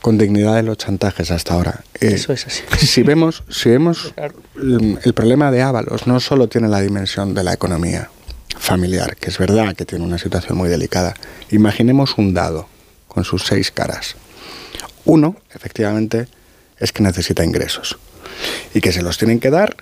con 0.02 0.16
dignidad 0.18 0.54
de 0.56 0.62
los 0.62 0.76
chantajes 0.78 1.30
hasta 1.30 1.54
ahora. 1.54 1.80
Eh, 2.00 2.12
Eso 2.14 2.32
es 2.32 2.46
así. 2.46 2.62
Si 2.78 3.02
vemos, 3.02 3.42
si 3.48 3.68
vemos 3.70 4.12
el, 4.56 4.98
el 5.02 5.12
problema 5.14 5.50
de 5.50 5.62
Ábalos 5.62 6.06
no 6.06 6.20
solo 6.20 6.48
tiene 6.48 6.68
la 6.68 6.80
dimensión 6.80 7.34
de 7.34 7.42
la 7.44 7.52
economía 7.52 8.10
familiar, 8.58 9.16
que 9.16 9.30
es 9.30 9.38
verdad 9.38 9.74
que 9.74 9.84
tiene 9.84 10.04
una 10.04 10.18
situación 10.18 10.58
muy 10.58 10.68
delicada. 10.68 11.14
Imaginemos 11.50 12.18
un 12.18 12.34
dado 12.34 12.68
con 13.06 13.24
sus 13.24 13.46
seis 13.46 13.70
caras. 13.70 14.16
Uno, 15.04 15.36
efectivamente, 15.54 16.28
es 16.78 16.92
que 16.92 17.02
necesita 17.02 17.44
ingresos 17.44 17.98
y 18.74 18.80
que 18.80 18.92
se 18.92 19.02
los 19.02 19.18
tienen 19.18 19.40
que 19.40 19.50
dar 19.50 19.76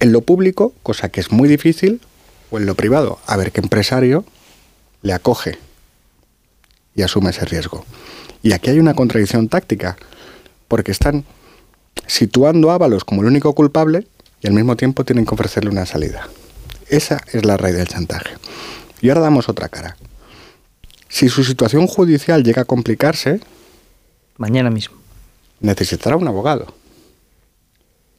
en 0.00 0.12
lo 0.12 0.20
público, 0.20 0.74
cosa 0.82 1.08
que 1.08 1.20
es 1.20 1.32
muy 1.32 1.48
difícil, 1.48 2.00
o 2.50 2.58
en 2.58 2.66
lo 2.66 2.74
privado, 2.74 3.18
a 3.26 3.36
ver 3.36 3.52
qué 3.52 3.60
empresario 3.60 4.24
le 5.02 5.12
acoge 5.12 5.58
y 6.94 7.02
asume 7.02 7.30
ese 7.30 7.44
riesgo. 7.44 7.84
Y 8.42 8.52
aquí 8.52 8.70
hay 8.70 8.78
una 8.78 8.94
contradicción 8.94 9.48
táctica, 9.48 9.96
porque 10.68 10.92
están 10.92 11.24
situando 12.06 12.70
a 12.70 12.74
Ábalos 12.74 13.04
como 13.04 13.22
el 13.22 13.28
único 13.28 13.54
culpable 13.54 14.06
y 14.42 14.46
al 14.46 14.52
mismo 14.52 14.76
tiempo 14.76 15.04
tienen 15.04 15.24
que 15.24 15.34
ofrecerle 15.34 15.70
una 15.70 15.86
salida. 15.86 16.28
Esa 16.88 17.20
es 17.32 17.44
la 17.44 17.56
raíz 17.56 17.76
del 17.76 17.88
chantaje. 17.88 18.34
Y 19.00 19.08
ahora 19.08 19.22
damos 19.22 19.48
otra 19.48 19.68
cara. 19.68 19.96
Si 21.08 21.28
su 21.28 21.44
situación 21.44 21.86
judicial 21.86 22.42
llega 22.42 22.62
a 22.62 22.66
complicarse, 22.66 23.40
Mañana 24.36 24.70
mismo. 24.70 24.96
necesitará 25.60 26.16
un 26.16 26.26
abogado. 26.26 26.74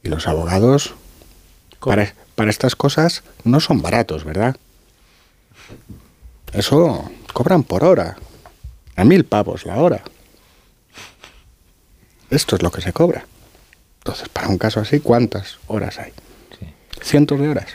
Y 0.02 0.08
los 0.08 0.26
abogados 0.26 0.94
para, 1.80 2.14
para 2.34 2.50
estas 2.50 2.74
cosas 2.76 3.22
no 3.44 3.60
son 3.60 3.82
baratos, 3.82 4.24
¿verdad? 4.24 4.56
Eso 6.52 7.10
cobran 7.32 7.62
por 7.64 7.84
hora. 7.84 8.16
A 8.94 9.04
mil 9.04 9.24
pavos 9.26 9.66
la 9.66 9.76
hora. 9.76 10.02
Esto 12.30 12.56
es 12.56 12.62
lo 12.62 12.70
que 12.70 12.80
se 12.80 12.92
cobra. 12.92 13.26
Entonces, 13.98 14.28
para 14.30 14.48
un 14.48 14.56
caso 14.58 14.80
así, 14.80 15.00
¿cuántas 15.00 15.58
horas 15.66 15.98
hay? 15.98 16.12
Cientos 17.02 17.38
de 17.38 17.48
horas. 17.48 17.66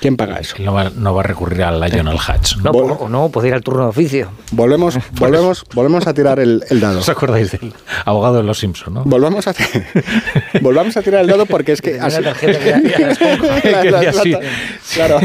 ¿Quién 0.00 0.16
paga 0.16 0.36
eso? 0.38 0.56
No 0.58 0.74
va, 0.74 0.90
no 0.90 1.14
va 1.14 1.20
a 1.20 1.24
recurrir 1.24 1.62
al 1.62 1.80
Lionel 1.80 2.18
Hatch. 2.26 2.56
No, 2.58 2.72
po- 2.72 2.78
o 2.82 3.08
no, 3.08 3.30
puede 3.30 3.48
ir 3.48 3.54
al 3.54 3.62
turno 3.62 3.84
de 3.84 3.88
oficio. 3.88 4.30
Volvemos, 4.52 4.98
volvemos, 5.12 5.64
volvemos 5.74 6.06
a 6.06 6.12
tirar 6.12 6.38
el, 6.40 6.62
el 6.68 6.80
dado. 6.80 7.00
¿Os 7.00 7.08
acordáis 7.08 7.52
del 7.52 7.72
abogado 8.04 8.36
de 8.36 8.42
los 8.42 8.58
Simpson, 8.58 8.92
no? 8.94 9.04
Volvamos 9.04 9.46
a, 9.48 9.54
volvamos 10.60 10.96
a 10.96 11.02
tirar 11.02 11.22
el 11.22 11.26
dado 11.28 11.46
porque 11.46 11.72
es 11.72 11.80
que 11.80 11.98
así, 12.00 12.22
Claro. 14.94 15.18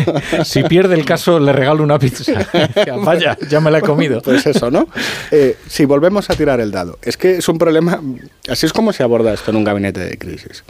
Si 0.46 0.64
pierde 0.64 0.96
el 0.96 1.06
caso, 1.06 1.40
le 1.40 1.52
regalo 1.54 1.84
una 1.84 2.00
pizza. 2.00 2.34
Vaya, 3.04 3.38
ya 3.50 3.60
me 3.60 3.72
la 3.72 3.80
he 3.80 3.82
comido. 3.82 4.22
Pues 4.22 4.46
eso, 4.46 4.72
¿no? 4.72 4.88
Eh, 5.32 5.58
si 5.68 5.86
volvemos 5.86 6.30
a 6.30 6.36
tirar 6.36 6.60
el 6.60 6.72
dado, 6.72 6.98
es 7.02 7.18
que 7.18 7.38
es 7.38 7.50
un 7.50 7.58
problema, 7.58 8.02
así 8.50 8.66
es 8.66 8.74
como 8.74 8.94
se 8.94 9.04
aborda 9.04 9.34
esto 9.34 9.52
en 9.52 9.58
un 9.58 9.64
gabinete 9.64 10.00
de 10.00 10.18
crisis, 10.18 10.64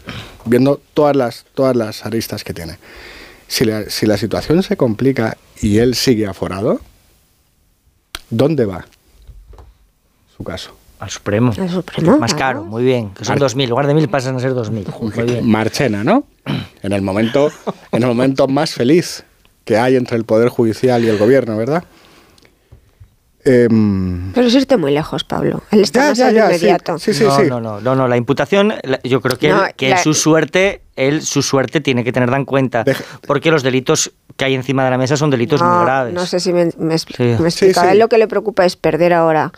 viendo 0.46 0.82
todas 0.94 1.16
las, 1.16 1.46
todas 1.54 1.76
las 1.76 2.06
aristas 2.06 2.44
que 2.44 2.54
tiene. 2.54 2.78
Si 3.50 3.66
la, 3.66 3.90
si 3.90 4.06
la 4.06 4.16
situación 4.16 4.64
se 4.64 4.78
complica 4.78 5.36
y 5.62 5.80
él 5.80 5.96
sigue 5.96 6.26
aforado, 6.28 6.80
¿dónde 8.30 8.64
va 8.66 8.86
su 10.38 10.44
caso? 10.44 10.76
Al 11.00 11.10
Supremo. 11.10 11.54
Al 11.58 11.70
Supremo, 11.70 12.18
Más 12.20 12.34
caro, 12.34 12.64
muy 12.64 12.84
bien. 12.84 13.10
Que 13.12 13.26
son 13.26 13.42
Ar- 13.42 13.50
2.000. 13.50 13.64
En 13.64 13.70
lugar 13.70 13.88
de 13.88 13.94
1.000 13.96 14.08
pasan 14.10 14.36
a 14.36 14.40
ser 14.40 14.52
2.000. 14.54 15.16
Muy 15.16 15.24
bien. 15.26 15.48
Marchena, 15.48 16.04
¿no? 16.04 16.26
En 16.84 16.92
el 16.94 17.02
momento, 17.02 17.52
en 17.92 18.04
el 18.04 18.08
momento 18.08 18.48
más 18.48 18.72
feliz 18.74 19.24
que 19.66 19.78
hay 19.78 19.96
entre 19.96 20.18
el 20.18 20.26
poder 20.26 20.50
judicial 20.50 21.04
y 21.04 21.10
el 21.10 21.18
gobierno, 21.18 21.56
¿verdad? 21.58 21.84
Em, 23.46 24.34
Pero 24.34 24.48
es 24.48 24.54
irte 24.56 24.76
muy 24.78 24.92
lejos, 24.92 25.24
Pablo. 25.24 25.64
Él 25.72 25.82
está 25.82 26.02
Ya, 26.02 26.10
más 26.10 26.18
ya, 26.18 26.28
al 26.28 26.34
ya, 26.36 26.46
inmediato. 26.48 27.00
Sí, 27.00 27.14
sí, 27.14 27.24
no, 27.24 27.36
sí. 27.38 27.44
no, 27.48 27.62
no, 27.62 27.80
no, 27.80 27.96
no, 27.96 28.08
la 28.08 28.18
imputación, 28.18 28.74
la- 28.84 29.00
yo 29.04 29.22
creo 29.22 29.38
que, 29.38 29.50
No, 29.50 29.66
él, 29.66 29.74
que 29.78 29.90
la- 29.92 29.98
su 30.04 30.14
suerte, 30.14 30.82
él 30.96 31.22
su 31.22 31.42
suerte 31.42 31.80
tiene 31.82 32.04
que 32.04 32.12
tenerla 32.12 32.36
en 32.38 32.46
cuenta, 32.46 32.84
porque 33.26 33.50
los 33.52 33.64
delitos 33.64 34.12
que 34.36 34.46
hay 34.46 34.56
encima 34.56 34.84
de 34.84 34.90
la 34.92 34.98
mesa 34.98 35.16
son 35.18 35.30
delitos 35.30 35.62
muy 35.62 35.84
graves. 35.84 36.14
no 36.14 36.26
sé 36.26 36.40
si 36.40 36.52
me, 36.54 36.66
me, 36.78 36.96
expl- 36.96 37.16
Sí. 37.16 37.24
me 37.42 37.48
explica. 37.50 37.52
Sí, 37.52 37.74
sí. 37.74 37.80
A 37.80 37.92
él 37.94 38.00
lo 38.00 38.10
que 38.10 38.18
le 38.18 38.28
preocupa 38.28 38.66
es 38.66 38.76
perder 38.76 39.14
ahora 39.14 39.52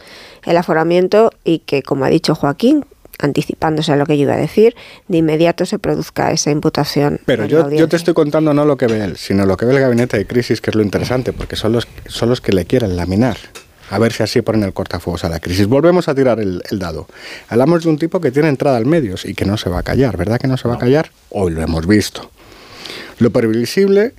el 0.46 0.58
aforamiento 0.58 1.32
y 1.44 1.60
que, 1.60 1.82
como 1.84 2.06
ha 2.06 2.10
dicho 2.10 2.36
Joaquín, 2.36 2.86
anticipándose 3.20 3.92
a 3.92 3.96
lo 3.98 4.06
que 4.08 4.18
yo 4.18 4.24
iba 4.24 4.34
a 4.34 4.38
decir, 4.38 4.76
de 5.08 5.18
inmediato 5.20 5.66
se 5.68 5.78
produzca 5.78 6.32
esa 6.32 6.50
imputación. 6.50 7.20
Pero 7.26 7.46
yo, 7.46 7.68
te 7.88 7.96
estoy 7.96 8.16
contando 8.16 8.52
no 8.54 8.66
lo 8.66 8.78
que 8.78 8.88
ve 8.88 9.04
él, 9.04 9.18
sino 9.18 9.46
lo 9.46 9.58
que 9.58 9.66
ve 9.66 9.74
el 9.76 9.80
gabinete 9.80 10.18
de 10.18 10.26
crisis, 10.26 10.60
que 10.62 10.72
es 10.72 10.76
lo 10.76 10.82
interesante, 10.82 11.32
porque 11.32 11.56
son 11.56 11.72
los, 11.74 11.88
son 12.08 12.30
los 12.30 12.42
que 12.42 12.52
le 12.52 12.66
quieren 12.66 12.96
laminar 12.96 13.38
A 13.92 14.00
ver 14.00 14.14
si 14.14 14.24
así 14.24 14.42
ponen 14.42 14.64
el 14.64 14.74
cortafuegos 14.74 15.24
a 15.26 15.30
la 15.30 15.40
crisis. 15.40 15.68
Volvemos 15.68 16.08
a 16.08 16.16
tirar 16.16 16.40
el, 16.40 16.64
el 16.72 16.80
dado. 16.80 17.08
Hablamos 17.50 17.84
de 17.84 17.90
un 17.90 17.98
tipo 17.98 18.20
que 18.22 18.32
tiene 18.32 18.48
entrada 18.50 18.78
al 18.78 18.86
medios 18.86 19.26
y 19.26 19.34
que 19.36 19.46
no 19.46 19.58
se 19.58 19.70
va 19.70 19.80
a 19.80 19.84
callar, 19.84 20.16
¿verdad 20.18 20.40
que 20.40 20.48
no 20.48 20.58
se 20.58 20.68
va 20.68 20.76
a 20.76 20.78
callar? 20.78 21.12
Hoy 21.30 21.52
lo 21.52 21.62
hemos 21.62 21.86
visto. 21.86 22.32
Lo 23.20 23.32
previsible 23.32 24.14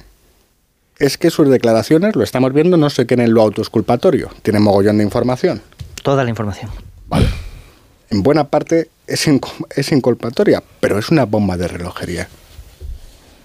es 0.99 1.17
que 1.18 1.31
sus 1.31 1.49
declaraciones, 1.49 2.15
lo 2.15 2.23
estamos 2.23 2.52
viendo, 2.52 2.76
no 2.76 2.91
se 2.91 3.07
queden 3.07 3.25
en 3.26 3.34
lo 3.34 3.42
autoexculpatorio. 3.42 4.31
Tiene 4.42 4.60
mogollón 4.60 4.99
de 4.99 5.05
información. 5.05 5.62
Toda 6.02 6.23
la 6.23 6.31
información. 6.31 6.70
Vale. 7.09 7.26
En 8.10 8.23
buena 8.23 8.44
parte 8.44 8.91
es, 9.07 9.26
es 9.75 9.92
inculpatoria, 9.92 10.62
pero 10.81 10.99
es 10.99 11.09
una 11.09 11.25
bomba 11.25 11.57
de 11.57 11.67
relojería. 11.68 12.28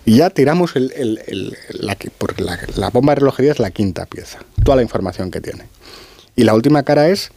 Y 0.06 0.18
ya 0.18 0.30
tiramos 0.30 0.76
el, 0.76 0.92
el- 0.96 1.22
el- 1.28 1.58
la, 1.80 1.98
la, 2.38 2.60
la 2.76 2.90
bomba 2.90 3.14
de 3.14 3.20
relojería 3.22 3.52
es 3.54 3.60
la 3.60 3.72
quinta 3.72 4.06
pieza, 4.06 4.40
toda 4.64 4.76
la 4.76 4.82
información 4.84 5.32
que 5.32 5.42
tiene. 5.42 5.66
Y 6.38 6.44
la 6.44 6.54
última 6.54 6.84
cara 6.84 7.10
es, 7.10 7.32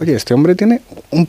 oye, 0.00 0.14
este 0.14 0.34
hombre 0.34 0.54
tiene 0.54 0.82
un 1.12 1.26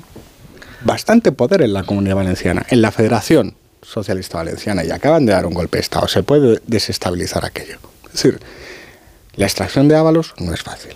bastante 0.84 1.32
poder 1.32 1.62
en 1.62 1.72
la 1.72 1.84
comunidad 1.84 2.16
valenciana, 2.16 2.66
en 2.70 2.82
la 2.82 2.92
Federación 2.92 3.54
Socialista 3.84 4.40
Valenciana, 4.40 4.84
y 4.84 4.90
acaban 4.92 5.26
de 5.26 5.32
dar 5.34 5.46
un 5.46 5.54
golpe 5.54 5.78
de 5.78 5.82
Estado. 5.82 6.08
Se 6.08 6.24
puede 6.24 6.60
desestabilizar 6.68 7.46
aquello. 7.46 7.78
Es 8.08 8.14
decir, 8.14 8.40
la 9.36 9.46
extracción 9.46 9.88
de 9.88 9.96
Ábalos 9.96 10.34
no 10.40 10.54
es 10.54 10.62
fácil. 10.64 10.94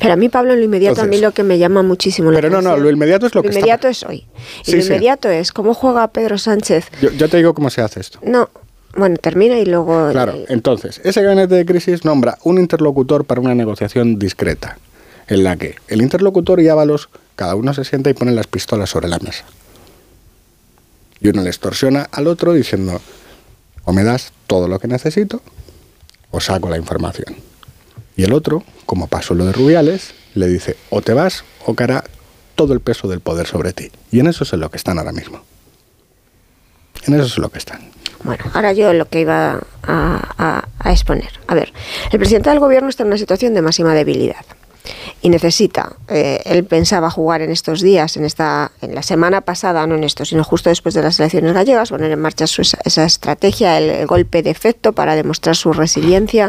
Pero 0.00 0.12
a 0.12 0.16
mí, 0.16 0.28
Pablo, 0.28 0.52
en 0.52 0.58
lo 0.58 0.64
inmediato, 0.64 1.00
a 1.00 1.06
mí 1.06 1.18
lo 1.18 1.32
que 1.32 1.42
me 1.44 1.58
llama 1.58 1.82
muchísimo 1.82 2.30
la 2.30 2.36
Pero 2.40 2.50
no, 2.50 2.60
no, 2.60 2.76
lo 2.76 2.90
inmediato 2.90 3.26
es 3.26 3.34
lo 3.34 3.42
que 3.42 3.48
está- 3.48 3.60
inmediato 3.60 3.88
es 3.88 4.02
hoy. 4.04 4.26
Y 4.66 4.70
Sí, 4.70 4.76
lo 4.76 4.82
sí. 4.82 4.88
inmediato 4.88 5.28
es 5.28 5.52
cómo 5.52 5.74
juega 5.74 6.06
Pedro 6.08 6.38
Sánchez. 6.38 6.86
Yo, 7.00 7.10
yo 7.12 7.28
te 7.28 7.36
digo 7.36 7.54
cómo 7.54 7.70
se 7.70 7.82
hace 7.82 8.00
esto. 8.00 8.18
No, 8.24 8.48
bueno, 8.96 9.16
termina 9.16 9.58
y 9.58 9.64
luego... 9.66 10.10
Claro, 10.10 10.34
entonces, 10.48 11.00
ese 11.04 11.22
gabinete 11.22 11.54
de 11.54 11.64
crisis 11.66 12.04
nombra 12.04 12.38
un 12.42 12.58
interlocutor 12.58 13.24
para 13.24 13.40
una 13.40 13.54
negociación 13.54 14.18
discreta, 14.20 14.78
en 15.28 15.44
la 15.44 15.56
que 15.56 15.76
el 15.88 16.02
interlocutor 16.02 16.60
y 16.60 16.68
Ábalos, 16.68 17.08
cada 17.36 17.54
uno 17.54 17.72
se 17.74 17.84
sienta 17.84 18.10
y 18.10 18.14
pone 18.14 18.32
las 18.32 18.46
pistolas 18.46 18.90
sobre 18.90 19.08
la 19.08 19.18
mesa. 19.18 19.44
Y 21.20 21.28
uno 21.28 21.42
le 21.42 21.48
extorsiona 21.50 22.08
al 22.10 22.26
otro 22.26 22.52
diciendo, 22.52 23.00
o 23.84 23.92
me 23.92 24.04
das 24.04 24.32
todo 24.46 24.68
lo 24.68 24.78
que 24.78 24.88
necesito, 24.88 25.40
o 26.30 26.40
saco 26.40 26.68
la 26.68 26.76
información. 26.78 27.36
Y 28.16 28.24
el 28.24 28.32
otro, 28.32 28.64
como 28.86 29.06
pasó 29.06 29.34
lo 29.34 29.46
de 29.46 29.52
Rubiales, 29.52 30.14
le 30.34 30.48
dice, 30.48 30.76
o 30.90 31.00
te 31.00 31.14
vas 31.14 31.44
o 31.64 31.74
caerá 31.74 32.04
todo 32.54 32.74
el 32.74 32.80
peso 32.80 33.08
del 33.08 33.20
poder 33.20 33.46
sobre 33.46 33.72
ti. 33.72 33.90
Y 34.10 34.20
en 34.20 34.26
eso 34.26 34.44
es 34.44 34.52
en 34.52 34.60
lo 34.60 34.70
que 34.70 34.76
están 34.76 34.98
ahora 34.98 35.12
mismo. 35.12 35.42
En 37.06 37.14
eso 37.14 37.24
es 37.24 37.38
lo 37.38 37.48
que 37.50 37.58
están. 37.58 37.80
Bueno, 38.24 38.44
ahora 38.54 38.72
yo 38.72 38.92
lo 38.92 39.06
que 39.08 39.20
iba 39.20 39.60
a- 39.82 40.64
a 40.78 40.92
exponer. 40.92 41.30
A 41.48 41.54
ver, 41.54 41.72
el 42.12 42.18
presidente 42.18 42.50
del 42.50 42.60
gobierno 42.60 42.88
está 42.88 43.02
en 43.02 43.08
una 43.08 43.18
situación 43.18 43.54
de 43.54 43.62
máxima 43.62 43.94
debilidad 43.94 44.44
y 45.20 45.28
necesita, 45.28 45.96
eh, 46.08 46.40
él 46.44 46.64
pensaba 46.64 47.10
jugar 47.10 47.42
en 47.42 47.50
estos 47.50 47.80
días, 47.80 48.16
en 48.16 48.24
esta, 48.24 48.72
en 48.80 48.94
la 48.94 49.02
semana 49.02 49.42
pasada, 49.42 49.86
no 49.86 49.94
en 49.94 50.04
esto, 50.04 50.24
sino 50.24 50.42
justo 50.44 50.70
después 50.70 50.94
de 50.94 51.02
las 51.02 51.20
elecciones 51.20 51.52
gallegas, 51.54 51.90
poner 51.90 52.10
en 52.10 52.20
marcha 52.20 52.46
su- 52.46 52.62
esa, 52.62 53.04
estrategia, 53.04 53.78
el, 53.78 53.90
el 53.90 54.06
golpe 54.06 54.42
de 54.42 54.50
efecto 54.50 54.92
para 54.92 55.14
demostrar 55.14 55.54
su 55.56 55.72
resiliencia 55.72 56.48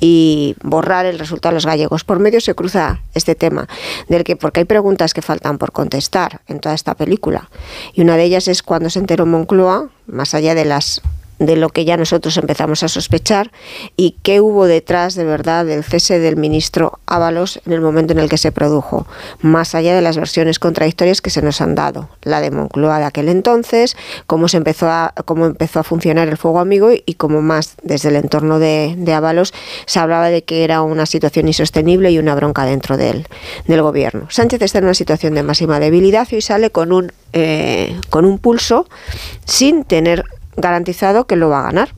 y 0.00 0.54
borrar 0.62 1.06
el 1.06 1.18
resultado 1.18 1.52
de 1.52 1.56
los 1.56 1.66
gallegos. 1.66 2.04
Por 2.04 2.18
medio 2.18 2.40
se 2.40 2.54
cruza 2.54 3.00
este 3.14 3.34
tema, 3.34 3.68
del 4.08 4.24
que 4.24 4.36
porque 4.36 4.60
hay 4.60 4.66
preguntas 4.66 5.14
que 5.14 5.22
faltan 5.22 5.58
por 5.58 5.72
contestar 5.72 6.40
en 6.48 6.60
toda 6.60 6.74
esta 6.74 6.94
película. 6.94 7.48
Y 7.94 8.02
una 8.02 8.16
de 8.16 8.24
ellas 8.24 8.48
es 8.48 8.62
cuando 8.62 8.90
se 8.90 8.98
enteró 8.98 9.24
Moncloa, 9.26 9.88
más 10.06 10.34
allá 10.34 10.54
de 10.54 10.64
las 10.64 11.00
de 11.46 11.56
lo 11.56 11.68
que 11.68 11.84
ya 11.84 11.96
nosotros 11.96 12.36
empezamos 12.36 12.82
a 12.82 12.88
sospechar 12.88 13.50
y 13.96 14.16
qué 14.22 14.40
hubo 14.40 14.66
detrás 14.66 15.14
de 15.14 15.24
verdad 15.24 15.66
del 15.66 15.84
cese 15.84 16.18
del 16.18 16.36
ministro 16.36 17.00
Ábalos 17.06 17.60
en 17.66 17.72
el 17.72 17.80
momento 17.80 18.12
en 18.12 18.20
el 18.20 18.28
que 18.28 18.38
se 18.38 18.52
produjo, 18.52 19.06
más 19.40 19.74
allá 19.74 19.94
de 19.94 20.02
las 20.02 20.16
versiones 20.16 20.58
contradictorias 20.58 21.20
que 21.20 21.30
se 21.30 21.42
nos 21.42 21.60
han 21.60 21.74
dado, 21.74 22.08
la 22.22 22.40
de 22.40 22.50
Moncloa 22.50 22.98
de 22.98 23.04
aquel 23.04 23.28
entonces, 23.28 23.96
cómo 24.26 24.48
se 24.48 24.56
empezó 24.56 24.88
a 24.88 25.12
cómo 25.24 25.46
empezó 25.46 25.80
a 25.80 25.84
funcionar 25.84 26.28
el 26.28 26.36
fuego 26.36 26.60
amigo 26.60 26.90
y, 26.92 27.14
cómo 27.14 27.42
más 27.42 27.74
desde 27.82 28.08
el 28.08 28.16
entorno 28.16 28.58
de, 28.58 28.94
de 28.96 29.12
Ábalos 29.12 29.52
se 29.86 29.98
hablaba 29.98 30.28
de 30.28 30.44
que 30.44 30.64
era 30.64 30.82
una 30.82 31.06
situación 31.06 31.46
insostenible 31.46 32.10
y 32.10 32.18
una 32.18 32.34
bronca 32.34 32.64
dentro 32.64 32.96
del, 32.96 33.26
del 33.66 33.82
gobierno. 33.82 34.26
Sánchez 34.30 34.62
está 34.62 34.78
en 34.78 34.84
una 34.84 34.94
situación 34.94 35.34
de 35.34 35.42
máxima 35.42 35.78
debilidad 35.80 36.26
y 36.30 36.40
sale 36.40 36.70
con 36.70 36.92
un 36.92 37.12
eh, 37.34 37.98
con 38.10 38.26
un 38.26 38.38
pulso 38.38 38.86
sin 39.46 39.84
tener 39.84 40.24
garantizado 40.56 41.26
que 41.26 41.36
lo 41.36 41.48
va 41.48 41.60
a 41.60 41.64
ganar. 41.64 41.94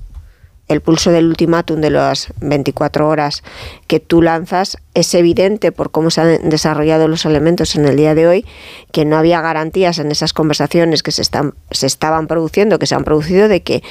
El 0.66 0.80
pulso 0.80 1.10
del 1.10 1.26
ultimátum 1.26 1.82
de 1.82 1.90
las 1.90 2.32
24 2.40 3.06
horas 3.06 3.42
que 3.86 4.00
tú 4.00 4.22
lanzas 4.22 4.78
es 4.94 5.14
evidente 5.14 5.72
por 5.72 5.90
cómo 5.90 6.10
se 6.10 6.22
han 6.22 6.48
desarrollado 6.48 7.06
los 7.06 7.26
elementos 7.26 7.76
en 7.76 7.84
el 7.84 7.96
día 7.96 8.14
de 8.14 8.26
hoy, 8.26 8.46
que 8.90 9.04
no 9.04 9.18
había 9.18 9.42
garantías 9.42 9.98
en 9.98 10.10
esas 10.10 10.32
conversaciones 10.32 11.02
que 11.02 11.12
se, 11.12 11.20
están, 11.20 11.54
se 11.70 11.86
estaban 11.86 12.26
produciendo, 12.28 12.78
que 12.78 12.86
se 12.86 12.94
han 12.94 13.04
producido, 13.04 13.48
de 13.48 13.62
que 13.62 13.82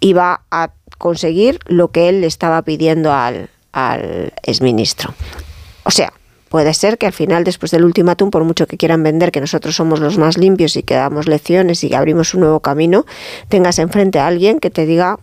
iba 0.00 0.40
a 0.50 0.70
conseguir 0.96 1.58
lo 1.66 1.88
que 1.88 2.08
él 2.08 2.22
le 2.22 2.28
estaba 2.28 2.62
pidiendo 2.62 3.12
al, 3.12 3.50
al 3.72 4.32
exministro. 4.42 5.14
O 5.84 5.90
sea, 5.90 6.14
puede 6.48 6.74
ser 6.74 6.98
que 6.98 7.06
al 7.06 7.12
final, 7.12 7.44
después 7.44 7.70
del 7.70 7.84
ultimátum, 7.84 8.30
por 8.30 8.44
mucho 8.44 8.66
que 8.66 8.76
quieran 8.76 9.02
vender 9.02 9.32
que 9.32 9.40
nosotros 9.40 9.76
somos 9.76 10.00
los 10.00 10.18
más 10.18 10.38
limpios 10.38 10.76
y 10.76 10.82
que 10.82 10.94
damos 10.94 11.26
lecciones 11.28 11.82
y 11.84 11.88
que 11.88 11.96
abrimos 11.96 12.34
un 12.34 12.40
nuevo 12.40 12.60
camino, 12.60 13.06
tengas 13.48 13.78
enfrente 13.78 14.18
a 14.18 14.26
alguien 14.26 14.58
que 14.58 14.70
te 14.70 14.86
diga, 14.86 15.18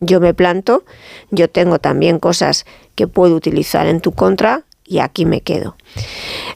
yo 0.00 0.20
me 0.20 0.34
planto, 0.34 0.84
yo 1.30 1.48
tengo 1.48 1.78
también 1.78 2.18
cosas 2.18 2.64
que 2.94 3.06
puedo 3.06 3.34
utilizar 3.34 3.86
en 3.86 4.00
tu 4.00 4.12
contra 4.12 4.64
y 4.84 4.98
aquí 4.98 5.24
me 5.24 5.40
quedo. 5.42 5.76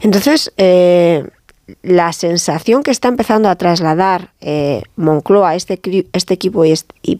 Entonces, 0.00 0.52
eh, 0.56 1.24
la 1.82 2.12
sensación 2.12 2.82
que 2.82 2.90
está 2.90 3.08
empezando 3.08 3.48
a 3.48 3.56
trasladar 3.56 4.30
eh, 4.40 4.82
Moncloa, 4.96 5.54
este, 5.54 5.80
este 6.12 6.34
equipo 6.34 6.64
y, 6.64 6.74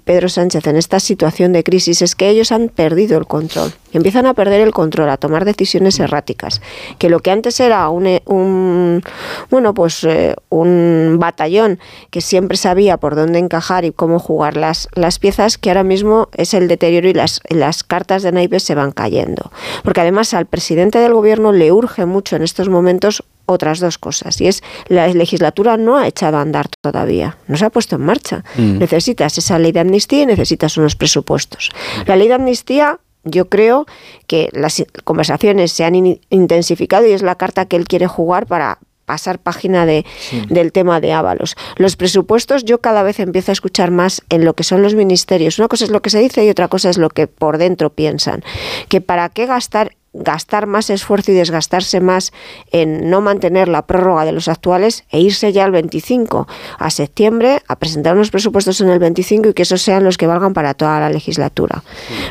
Pedro 0.05 0.29
Sánchez 0.29 0.67
en 0.67 0.77
esta 0.77 1.01
situación 1.01 1.53
de 1.53 1.65
crisis 1.65 2.03
es 2.03 2.15
que 2.15 2.29
ellos 2.29 2.53
han 2.53 2.69
perdido 2.69 3.19
el 3.19 3.27
control. 3.27 3.73
Empiezan 3.93 4.27
a 4.27 4.35
perder 4.35 4.61
el 4.61 4.73
control, 4.73 5.09
a 5.09 5.17
tomar 5.17 5.45
decisiones 5.45 5.99
erráticas. 6.01 6.61
Que 6.99 7.09
lo 7.09 7.21
que 7.21 7.31
antes 7.31 7.61
era 7.61 7.89
un, 7.89 8.07
eh, 8.07 8.23
un 8.27 9.03
bueno, 9.51 9.73
pues 9.73 10.05
eh, 10.05 10.35
un 10.51 11.17
batallón 11.19 11.79
que 12.11 12.21
siempre 12.21 12.57
sabía 12.57 12.97
por 12.99 13.15
dónde 13.15 13.39
encajar 13.39 13.85
y 13.85 13.93
cómo 13.93 14.19
jugar 14.19 14.57
las, 14.57 14.89
las 14.95 15.19
piezas, 15.19 15.57
que 15.57 15.71
ahora 15.71 15.85
mismo 15.85 16.29
es 16.35 16.55
el 16.55 16.69
deterioro 16.69 17.09
y 17.09 17.15
las, 17.15 17.41
las 17.49 17.85
cartas 17.85 18.23
de 18.23 18.33
naipes 18.33 18.63
se 18.63 18.75
van 18.75 18.93
cayendo. 18.93 19.51
Porque 19.83 20.01
además 20.01 20.35
al 20.35 20.47
presidente 20.47 20.99
del 20.99 21.15
gobierno 21.15 21.53
le 21.53 21.73
urge 21.73 22.05
mucho 22.05 22.37
en 22.37 22.43
estos 22.43 22.69
momentos 22.69 23.23
otras 23.47 23.81
dos 23.81 23.99
cosas. 23.99 24.41
Y 24.41 24.47
es, 24.47 24.63
la 24.89 25.09
legislatura 25.09 25.77
no 25.77 25.97
ha 25.97 26.07
echado 26.07 26.37
a 26.39 26.41
andar 26.41 26.69
todavía, 26.81 27.37
no 27.47 27.57
se 27.57 27.65
ha 27.65 27.71
puesto 27.71 27.97
en 27.97 28.03
marcha. 28.03 28.45
Mm. 28.57 28.79
Necesitas 28.79 29.37
esa 29.39 29.59
ley 29.59 29.73
de 29.73 29.81
amnistía 29.81 30.23
y 30.23 30.27
necesitas 30.27 30.77
unos 30.77 30.97
presupuestos. 30.97 31.71
La 32.07 32.17
ley 32.17 32.29
de 32.29 32.35
amnistía, 32.35 32.99
yo 33.25 33.49
creo 33.49 33.87
que 34.27 34.49
las 34.53 34.85
conversaciones 35.05 35.73
se 35.73 35.85
han 35.85 35.95
in- 35.95 36.21
intensificado 36.31 37.07
y 37.07 37.13
es 37.13 37.23
la 37.23 37.35
carta 37.37 37.67
que 37.67 37.77
él 37.77 37.87
quiere 37.87 38.07
jugar 38.07 38.47
para 38.47 38.79
pasar 39.07 39.39
página 39.39 39.85
de, 39.85 40.07
del 40.49 40.73
tema 40.73 40.99
de 40.99 41.13
Ábalos. 41.13 41.57
Los 41.77 41.95
presupuestos 41.97 42.65
yo 42.65 42.81
cada 42.81 43.03
vez 43.03 43.21
empiezo 43.21 43.53
a 43.53 43.55
escuchar 43.55 43.91
más 43.91 44.23
en 44.31 44.47
lo 44.47 44.55
que 44.55 44.65
son 44.65 44.81
los 44.83 44.95
ministerios. 44.95 45.59
Una 45.59 45.69
cosa 45.69 45.85
es 45.85 45.91
lo 45.91 46.01
que 46.01 46.09
se 46.09 46.21
dice 46.21 46.43
y 46.45 46.49
otra 46.49 46.69
cosa 46.69 46.89
es 46.89 46.97
lo 46.97 47.11
que 47.11 47.27
por 47.27 47.59
dentro 47.59 47.91
piensan. 47.91 48.43
Que 48.89 49.03
para 49.03 49.29
qué 49.29 49.45
gastar 49.45 49.95
gastar 50.15 50.67
más 50.67 50.91
esfuerzo 50.91 51.33
y 51.33 51.35
desgastarse 51.35 52.01
más 52.01 52.33
en 52.71 53.11
no 53.11 53.21
mantener 53.21 53.69
la 53.69 53.87
prórroga 53.87 54.25
de 54.25 54.33
los 54.33 54.49
actuales 54.49 55.05
e 55.11 55.21
irse 55.21 55.53
ya 55.53 55.65
al 55.65 55.73
25 55.73 56.47
a 56.79 56.91
septiembre 56.91 57.61
a 57.69 57.77
presentar 57.77 58.15
unos 58.15 58.31
presupuestos 58.31 58.81
en 58.81 58.89
el 58.89 59.01
25 59.01 59.49
y 59.49 59.55
que 59.55 59.63
esos 59.63 59.83
sean 59.83 60.05
los 60.05 60.17
que 60.17 60.27
valgan 60.27 60.55
para 60.55 60.75
toda 60.75 61.01
la 61.01 61.11
legislatura. 61.11 61.83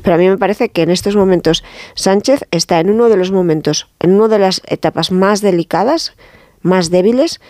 Pero 0.02 0.16
a 0.16 0.18
mí 0.18 0.28
me 0.28 0.38
parece 0.38 0.70
que 0.70 0.82
en 0.82 0.90
estos 0.90 1.16
momentos 1.16 1.64
Sánchez 1.94 2.48
está 2.52 2.80
en 2.80 2.90
uno 2.90 3.10
de 3.10 3.18
los 3.18 3.32
momentos, 3.32 3.90
en 4.00 4.14
una 4.14 4.30
de 4.30 4.40
las 4.40 4.62
etapas 4.66 5.12
más 5.12 5.42
delicadas, 5.42 6.14
más 6.62 6.90
débiles 6.90 7.42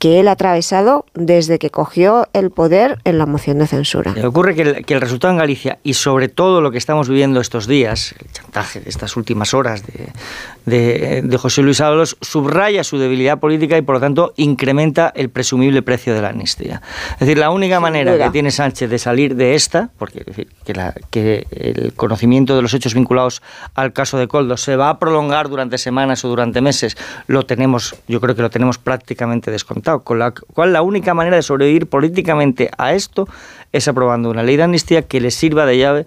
que 0.00 0.18
él 0.18 0.28
ha 0.28 0.32
atravesado 0.32 1.04
desde 1.12 1.58
que 1.58 1.68
cogió 1.68 2.26
el 2.32 2.50
poder 2.50 2.98
en 3.04 3.18
la 3.18 3.26
moción 3.26 3.58
de 3.58 3.66
censura. 3.66 4.14
Le 4.14 4.26
ocurre 4.26 4.54
que 4.54 4.62
el, 4.62 4.86
que 4.86 4.94
el 4.94 5.00
resultado 5.02 5.30
en 5.34 5.38
Galicia 5.38 5.78
y 5.82 5.92
sobre 5.92 6.28
todo 6.28 6.62
lo 6.62 6.70
que 6.70 6.78
estamos 6.78 7.06
viviendo 7.06 7.38
estos 7.38 7.66
días, 7.66 8.14
el 8.18 8.32
chantaje 8.32 8.80
de 8.80 8.88
estas 8.88 9.18
últimas 9.18 9.52
horas 9.52 9.86
de, 9.86 10.08
de, 10.66 11.22
de 11.24 11.36
José 11.36 11.62
Luis 11.62 11.80
Ábalos, 11.80 12.16
subraya 12.20 12.84
su 12.84 12.98
debilidad 12.98 13.38
política 13.38 13.76
y 13.78 13.82
por 13.82 13.96
lo 13.96 14.00
tanto 14.00 14.32
incrementa 14.36 15.12
el 15.14 15.30
presumible 15.30 15.82
precio 15.82 16.14
de 16.14 16.22
la 16.22 16.28
amnistía. 16.30 16.82
Es 17.14 17.20
decir, 17.20 17.38
la 17.38 17.50
única 17.50 17.80
manera 17.80 18.12
que 18.26 18.30
tiene 18.30 18.50
Sánchez 18.50 18.90
de 18.90 18.98
salir 18.98 19.36
de 19.36 19.54
esta, 19.54 19.90
porque 19.98 20.20
es 20.20 20.26
decir, 20.26 20.48
que, 20.64 20.74
la- 20.74 20.94
que 21.10 21.46
el 21.50 21.92
conocimiento 21.94 22.56
de 22.56 22.62
los 22.62 22.74
hechos 22.74 22.94
vinculados 22.94 23.42
al 23.74 23.92
caso 23.92 24.18
de 24.18 24.28
Coldo 24.28 24.56
se 24.56 24.76
va 24.76 24.90
a 24.90 24.98
prolongar 24.98 25.48
durante 25.48 25.78
semanas 25.78 26.24
o 26.24 26.28
durante 26.28 26.60
meses, 26.60 26.96
lo 27.26 27.44
tenemos, 27.46 27.94
yo 28.08 28.20
creo 28.20 28.34
que 28.34 28.42
lo 28.42 28.50
tenemos 28.50 28.78
prácticamente 28.78 29.50
descontado 29.50 30.00
con 30.04 30.18
la 30.18 30.32
cual 30.32 30.72
la 30.72 30.82
única 30.82 31.14
manera 31.14 31.36
de 31.36 31.42
sobrevivir 31.42 31.86
políticamente 31.86 32.70
a 32.78 32.92
esto 32.92 33.28
es 33.72 33.86
aprobando 33.88 34.30
una 34.30 34.42
ley 34.42 34.56
de 34.56 34.64
amnistía 34.64 35.02
que 35.02 35.20
les 35.20 35.34
sirva 35.34 35.64
de 35.64 35.78
llave 35.78 36.06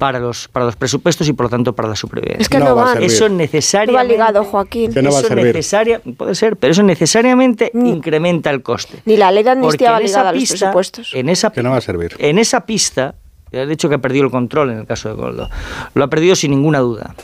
para 0.00 0.18
los, 0.18 0.48
para 0.48 0.64
los 0.66 0.76
presupuestos 0.76 1.28
y 1.28 1.34
por 1.34 1.44
lo 1.46 1.50
tanto 1.50 1.74
para 1.74 1.88
la 1.90 1.94
supervivencia. 1.94 2.40
Es 2.42 2.48
que 2.48 2.58
no, 2.58 2.70
no 2.70 2.74
va, 2.76 2.94
Eso 2.94 3.28
no 3.28 3.36
necesariamente... 3.36 3.94
va 3.96 4.02
ligado, 4.04 4.44
Joaquín. 4.44 4.92
Que 4.92 5.02
no 5.02 5.10
va 5.10 5.18
a 5.18 5.20
eso 5.20 5.28
servir. 5.28 5.44
necesaria, 5.44 6.00
puede 6.16 6.34
ser, 6.34 6.56
pero 6.56 6.72
eso 6.72 6.82
necesariamente 6.82 7.70
incrementa 7.74 8.48
el 8.50 8.62
coste. 8.62 9.02
Ni 9.04 9.16
la 9.18 9.30
ley 9.30 9.44
de 9.44 9.50
amnistía 9.50 9.92
va 9.92 10.00
ligada 10.00 10.30
a 10.30 10.32
los 10.32 10.40
pista- 10.40 10.54
presupuestos. 10.56 11.12
En 11.14 11.28
esa, 11.28 11.50
Que 11.52 11.62
no 11.62 11.70
va 11.70 11.76
a 11.76 11.80
servir. 11.82 12.16
en 12.18 12.38
esa 12.38 12.64
pista, 12.64 13.14
ya 13.52 13.60
he 13.62 13.66
dicho 13.66 13.88
que 13.90 13.96
ha 13.96 13.98
perdido 13.98 14.24
el 14.24 14.30
control 14.30 14.70
en 14.70 14.78
el 14.78 14.86
caso 14.86 15.10
de 15.10 15.14
Goldo. 15.16 15.50
Lo 15.94 16.04
ha 16.04 16.08
perdido 16.08 16.34
sin 16.34 16.50
ninguna 16.52 16.78
duda. 16.78 17.14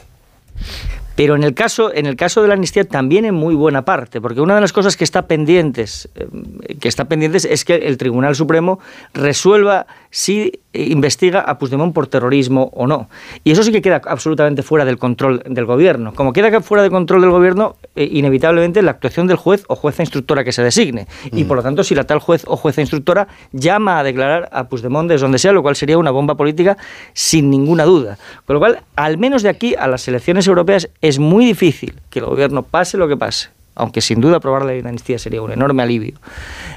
Pero 1.17 1.35
en 1.35 1.43
el 1.43 1.55
caso, 1.55 1.93
en 1.93 2.07
el 2.07 2.15
caso 2.15 2.43
de 2.43 2.49
la 2.49 2.55
amnistía 2.55 2.85
también 2.85 3.25
en 3.25 3.35
muy 3.35 3.55
buena 3.55 3.85
parte, 3.85 4.20
porque 4.20 4.41
una 4.41 4.55
de 4.55 4.61
las 4.61 4.73
cosas 4.73 4.97
que 4.97 5.05
está 5.05 5.27
pendientes, 5.27 6.09
eh, 6.15 6.77
que 6.78 6.89
está 6.89 7.07
pendientes 7.07 7.45
es 7.45 7.65
que 7.65 7.75
el 7.75 7.97
Tribunal 7.97 8.36
Supremo 8.36 8.78
resuelva 9.15 9.86
si 10.11 10.53
investiga 10.73 11.41
a 11.41 11.59
Puigdemont 11.59 11.95
por 11.95 12.07
terrorismo 12.07 12.70
o 12.75 12.86
no. 12.86 13.09
Y 13.45 13.51
eso 13.51 13.62
sí 13.62 13.73
que 13.73 13.83
queda 13.83 14.01
absolutamente 14.05 14.62
fuera 14.62 14.85
del 14.85 14.99
control 14.99 15.43
del 15.47 15.65
gobierno. 15.65 16.12
Como 16.15 16.33
queda 16.33 16.61
fuera 16.61 16.83
del 16.83 16.91
control 16.91 17.20
del 17.23 17.31
gobierno, 17.31 17.77
eh, 17.95 18.09
inevitablemente 18.12 18.83
la 18.83 18.93
actuación 18.93 19.27
del 19.27 19.36
juez 19.36 19.65
o 19.69 19.77
jueza 19.77 20.03
instructora 20.03 20.45
que 20.45 20.53
se 20.53 20.62
designe. 20.62 21.07
Y 21.33 21.45
por 21.45 21.57
lo 21.57 21.62
tanto, 21.62 21.85
si 21.85 21.95
la 21.95 22.05
tal 22.05 22.19
juez 22.19 22.45
o 22.47 22.57
jueza 22.57 22.81
instructora 22.81 23.28
llama 23.53 23.99
a 23.99 24.03
declarar 24.03 24.49
a 24.53 24.69
Puigdemont 24.69 25.09
desde 25.09 25.25
donde 25.25 25.39
sea, 25.39 25.53
lo 25.53 25.62
cual 25.62 25.77
sería 25.77 25.99
una 25.99 26.11
bomba 26.11 26.36
política 26.36 26.77
sin 27.12 27.51
ninguna 27.51 27.85
duda. 27.85 28.19
Con 28.47 28.55
lo 28.55 28.61
cual, 28.61 28.83
al 28.97 29.19
menos 29.19 29.43
de 29.43 29.49
aquí 29.49 29.75
a 29.75 29.86
las 29.86 30.07
elecciones 30.09 30.47
europeas, 30.47 30.89
es 31.09 31.18
muy 31.18 31.44
difícil 31.44 31.94
que 32.10 32.18
el 32.20 32.25
gobierno, 32.26 32.62
pase 32.62 32.97
lo 32.97 33.09
que 33.09 33.17
pase, 33.17 33.49
aunque 33.75 34.01
sin 34.01 34.20
duda 34.20 34.36
aprobar 34.39 34.62
la 34.65 34.73
ley 34.73 34.83
de 34.83 34.89
amnistía 34.89 35.18
sería 35.18 35.43
un 35.43 35.52
enorme 35.52 35.83
alivio, 35.83 36.15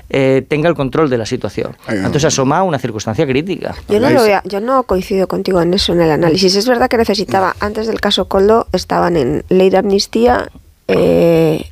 eh, 0.10 0.44
tenga 0.48 0.68
el 0.70 0.76
control 0.76 1.10
de 1.10 1.18
la 1.18 1.26
situación. 1.26 1.76
Entonces 1.88 2.26
asoma 2.26 2.62
una 2.64 2.78
circunstancia 2.80 3.26
crítica. 3.26 3.76
Yo 3.88 4.00
no, 4.00 4.10
lo 4.10 4.24
veo- 4.24 4.42
yo 4.44 4.60
no 4.60 4.84
coincido 4.84 5.28
contigo 5.28 5.62
en 5.62 5.74
eso, 5.74 5.94
en 5.94 6.02
el 6.02 6.12
análisis. 6.12 6.56
Es 6.56 6.68
verdad 6.68 6.90
que 6.90 6.98
necesitaba, 6.98 7.56
antes 7.60 7.88
del 7.88 8.02
caso 8.02 8.28
Coldo, 8.28 8.68
estaban 8.74 9.16
en 9.18 9.44
ley 9.50 9.70
de 9.70 9.78
amnistía, 9.78 10.50
eh, 10.88 11.66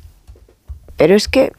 pero 0.96 1.14
es 1.14 1.28
que 1.28 1.52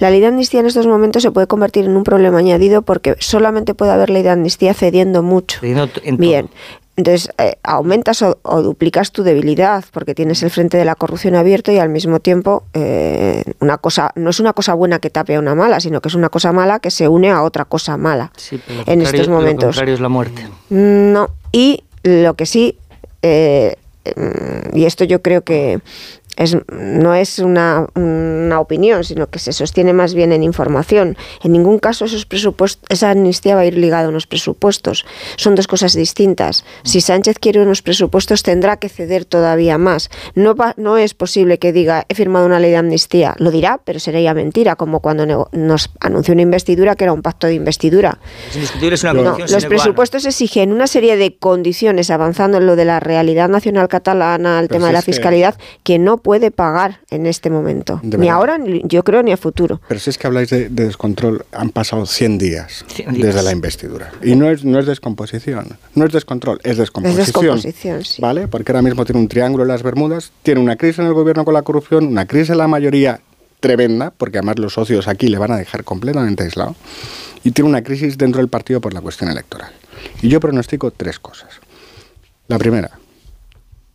la 0.00 0.10
ley 0.10 0.20
de 0.20 0.26
amnistía 0.26 0.60
en 0.60 0.66
estos 0.66 0.86
momentos 0.86 1.22
se 1.22 1.30
puede 1.30 1.46
convertir 1.46 1.84
en 1.84 1.96
un 1.96 2.04
problema 2.04 2.38
añadido 2.38 2.82
porque 2.82 3.16
solamente 3.18 3.74
puede 3.74 3.92
haber 3.92 4.10
ley 4.10 4.22
de 4.22 4.30
amnistía 4.30 4.74
cediendo 4.74 5.22
mucho. 5.22 5.60
Cediendo 5.60 5.88
Bien. 6.16 6.48
Entonces, 7.00 7.30
eh, 7.38 7.54
aumentas 7.62 8.20
o, 8.20 8.38
o 8.42 8.60
duplicas 8.60 9.10
tu 9.10 9.22
debilidad 9.22 9.82
porque 9.90 10.14
tienes 10.14 10.42
el 10.42 10.50
frente 10.50 10.76
de 10.76 10.84
la 10.84 10.94
corrupción 10.94 11.34
abierto 11.34 11.72
y 11.72 11.78
al 11.78 11.88
mismo 11.88 12.20
tiempo 12.20 12.64
eh, 12.74 13.42
una 13.60 13.78
cosa 13.78 14.12
no 14.16 14.28
es 14.28 14.38
una 14.38 14.52
cosa 14.52 14.74
buena 14.74 14.98
que 14.98 15.08
tape 15.08 15.34
a 15.36 15.38
una 15.38 15.54
mala, 15.54 15.80
sino 15.80 16.02
que 16.02 16.08
es 16.08 16.14
una 16.14 16.28
cosa 16.28 16.52
mala 16.52 16.78
que 16.78 16.90
se 16.90 17.08
une 17.08 17.30
a 17.30 17.42
otra 17.42 17.64
cosa 17.64 17.96
mala 17.96 18.32
Sí, 18.36 18.60
pero 18.66 18.82
lo 18.86 18.92
en 18.92 19.00
estos 19.02 19.26
Lo 19.28 19.32
momentos. 19.34 19.64
contrario 19.76 19.94
es 19.94 20.00
la 20.00 20.08
muerte. 20.10 20.46
No, 20.68 21.30
y 21.52 21.82
lo 22.02 22.34
que 22.34 22.44
sí, 22.44 22.76
eh, 23.22 23.76
mm, 24.16 24.76
y 24.76 24.84
esto 24.84 25.04
yo 25.04 25.22
creo 25.22 25.42
que 25.42 25.80
es, 26.36 26.56
no 26.72 27.14
es 27.14 27.38
una, 27.38 27.86
una 27.94 28.60
opinión, 28.60 29.04
sino 29.04 29.28
que 29.28 29.38
se 29.38 29.52
sostiene 29.52 29.92
más 29.92 30.14
bien 30.14 30.32
en 30.32 30.42
información. 30.42 31.16
En 31.42 31.52
ningún 31.52 31.78
caso 31.78 32.04
esos 32.04 32.26
presupuestos, 32.26 32.82
esa 32.88 33.10
amnistía 33.10 33.54
va 33.54 33.62
a 33.62 33.66
ir 33.66 33.76
ligada 33.76 34.06
a 34.06 34.08
unos 34.08 34.26
presupuestos. 34.26 35.04
Son 35.36 35.54
dos 35.54 35.66
cosas 35.66 35.94
distintas. 35.94 36.64
Si 36.82 37.00
Sánchez 37.00 37.38
quiere 37.38 37.60
unos 37.60 37.82
presupuestos, 37.82 38.42
tendrá 38.42 38.76
que 38.76 38.88
ceder 38.88 39.24
todavía 39.24 39.76
más. 39.78 40.08
No, 40.34 40.54
va- 40.54 40.74
no 40.76 40.96
es 40.96 41.14
posible 41.14 41.58
que 41.58 41.72
diga, 41.72 42.04
he 42.08 42.14
firmado 42.14 42.46
una 42.46 42.60
ley 42.60 42.70
de 42.70 42.76
amnistía. 42.76 43.34
Lo 43.38 43.50
dirá, 43.50 43.80
pero 43.84 43.98
sería 44.00 44.32
mentira, 44.32 44.76
como 44.76 45.00
cuando 45.00 45.48
nos 45.52 45.90
anunció 46.00 46.32
una 46.32 46.42
investidura 46.42 46.94
que 46.96 47.04
era 47.04 47.12
un 47.12 47.22
pacto 47.22 47.46
de 47.48 47.54
investidura. 47.54 48.18
Es 48.54 49.02
una 49.04 49.12
No, 49.12 49.36
los 49.38 49.64
presupuestos 49.66 50.24
exigen 50.26 50.72
una 50.72 50.86
serie 50.86 51.16
de 51.16 51.36
condiciones, 51.36 52.10
avanzando 52.10 52.58
en 52.58 52.66
lo 52.66 52.76
de 52.76 52.84
la 52.84 53.00
realidad 53.00 53.48
nacional 53.48 53.88
catalana, 53.88 54.60
el 54.60 54.68
Pero 54.68 54.78
tema 54.78 54.86
de 54.88 54.92
la 54.92 55.00
que- 55.02 55.06
fiscalidad, 55.12 55.56
que 55.82 55.98
no 55.98 56.18
puede 56.18 56.29
pagar 56.52 57.00
en 57.10 57.26
este 57.26 57.50
momento. 57.50 57.98
De 58.04 58.16
Ni 58.16 58.26
verdad. 58.26 58.34
ahora, 58.36 58.58
ni 58.58 58.82
yo 58.84 59.02
creo, 59.02 59.22
ni 59.24 59.32
a 59.32 59.36
futuro. 59.36 59.80
Pero 59.88 59.98
si 59.98 60.10
es 60.10 60.18
que 60.18 60.28
habláis 60.28 60.50
de, 60.50 60.68
de 60.68 60.84
descontrol, 60.84 61.44
han 61.50 61.70
pasado 61.70 62.06
100 62.06 62.38
días, 62.38 62.84
100 62.94 63.14
días. 63.14 63.26
desde 63.26 63.42
la 63.42 63.50
investidura. 63.52 64.12
Y 64.22 64.36
no 64.36 64.48
es, 64.48 64.64
no 64.64 64.78
es 64.78 64.86
descomposición, 64.86 65.76
no 65.96 66.04
es 66.06 66.12
descontrol, 66.12 66.60
es 66.62 66.76
descomposición. 66.76 67.24
descomposición, 67.26 68.04
sí. 68.04 68.22
¿Vale? 68.22 68.46
Porque 68.46 68.70
ahora 68.70 68.82
mismo 68.82 69.04
tiene 69.04 69.20
un 69.20 69.26
triángulo 69.28 69.64
en 69.64 69.68
las 69.68 69.82
Bermudas, 69.82 70.30
tiene 70.44 70.60
una 70.60 70.76
crisis 70.76 71.00
en 71.00 71.06
el 71.06 71.14
gobierno 71.14 71.44
con 71.44 71.54
la 71.54 71.62
corrupción, 71.62 72.06
una 72.06 72.26
crisis 72.26 72.50
en 72.50 72.58
la 72.58 72.68
mayoría 72.68 73.20
tremenda, 73.58 74.12
porque 74.16 74.38
además 74.38 74.58
los 74.58 74.74
socios 74.74 75.08
aquí 75.08 75.28
le 75.28 75.38
van 75.38 75.50
a 75.52 75.56
dejar 75.56 75.82
completamente 75.84 76.44
aislado, 76.44 76.76
y 77.42 77.50
tiene 77.52 77.68
una 77.70 77.82
crisis 77.82 78.16
dentro 78.18 78.38
del 78.40 78.48
partido 78.48 78.80
por 78.80 78.92
la 78.94 79.00
cuestión 79.00 79.30
electoral. 79.30 79.72
Y 80.22 80.28
yo 80.28 80.40
pronostico 80.40 80.90
tres 80.90 81.18
cosas. 81.18 81.48
La 82.48 82.58
primera, 82.58 82.98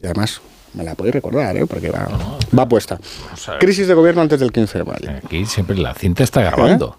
y 0.02 0.06
además 0.06 0.42
me 0.76 0.84
la 0.84 0.96
podéis 0.96 1.16
recordar, 1.16 1.56
¿eh? 1.58 1.66
porque 1.66 1.90
va, 1.90 2.08
va 2.58 2.68
puesta. 2.68 3.00
Crisis 3.60 3.88
de 3.88 3.94
gobierno 3.94 4.22
antes 4.22 4.40
del 4.40 4.52
15 4.52 4.80
de 4.80 4.84
mayo. 4.84 5.10
Aquí 5.24 5.46
siempre 5.46 5.78
la 5.78 5.94
cinta 5.94 6.24
está 6.24 6.42
grabando. 6.42 6.98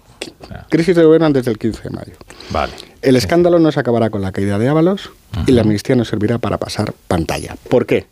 Crisis 0.68 0.96
de 0.96 1.04
gobierno 1.04 1.26
antes 1.26 1.44
del 1.44 1.58
15 1.58 1.82
de 1.82 1.90
mayo. 1.90 2.12
Vale. 2.50 2.72
El 3.02 3.16
escándalo 3.16 3.58
no 3.58 3.70
se 3.70 3.80
acabará 3.80 4.10
con 4.10 4.22
la 4.22 4.32
caída 4.32 4.58
de 4.58 4.68
Ábalos 4.68 5.10
y 5.46 5.52
la 5.52 5.62
amnistía 5.62 5.94
no 5.94 6.04
servirá 6.04 6.38
para 6.38 6.58
pasar 6.58 6.94
pantalla. 7.06 7.56
¿Por 7.68 7.86
qué? 7.86 8.06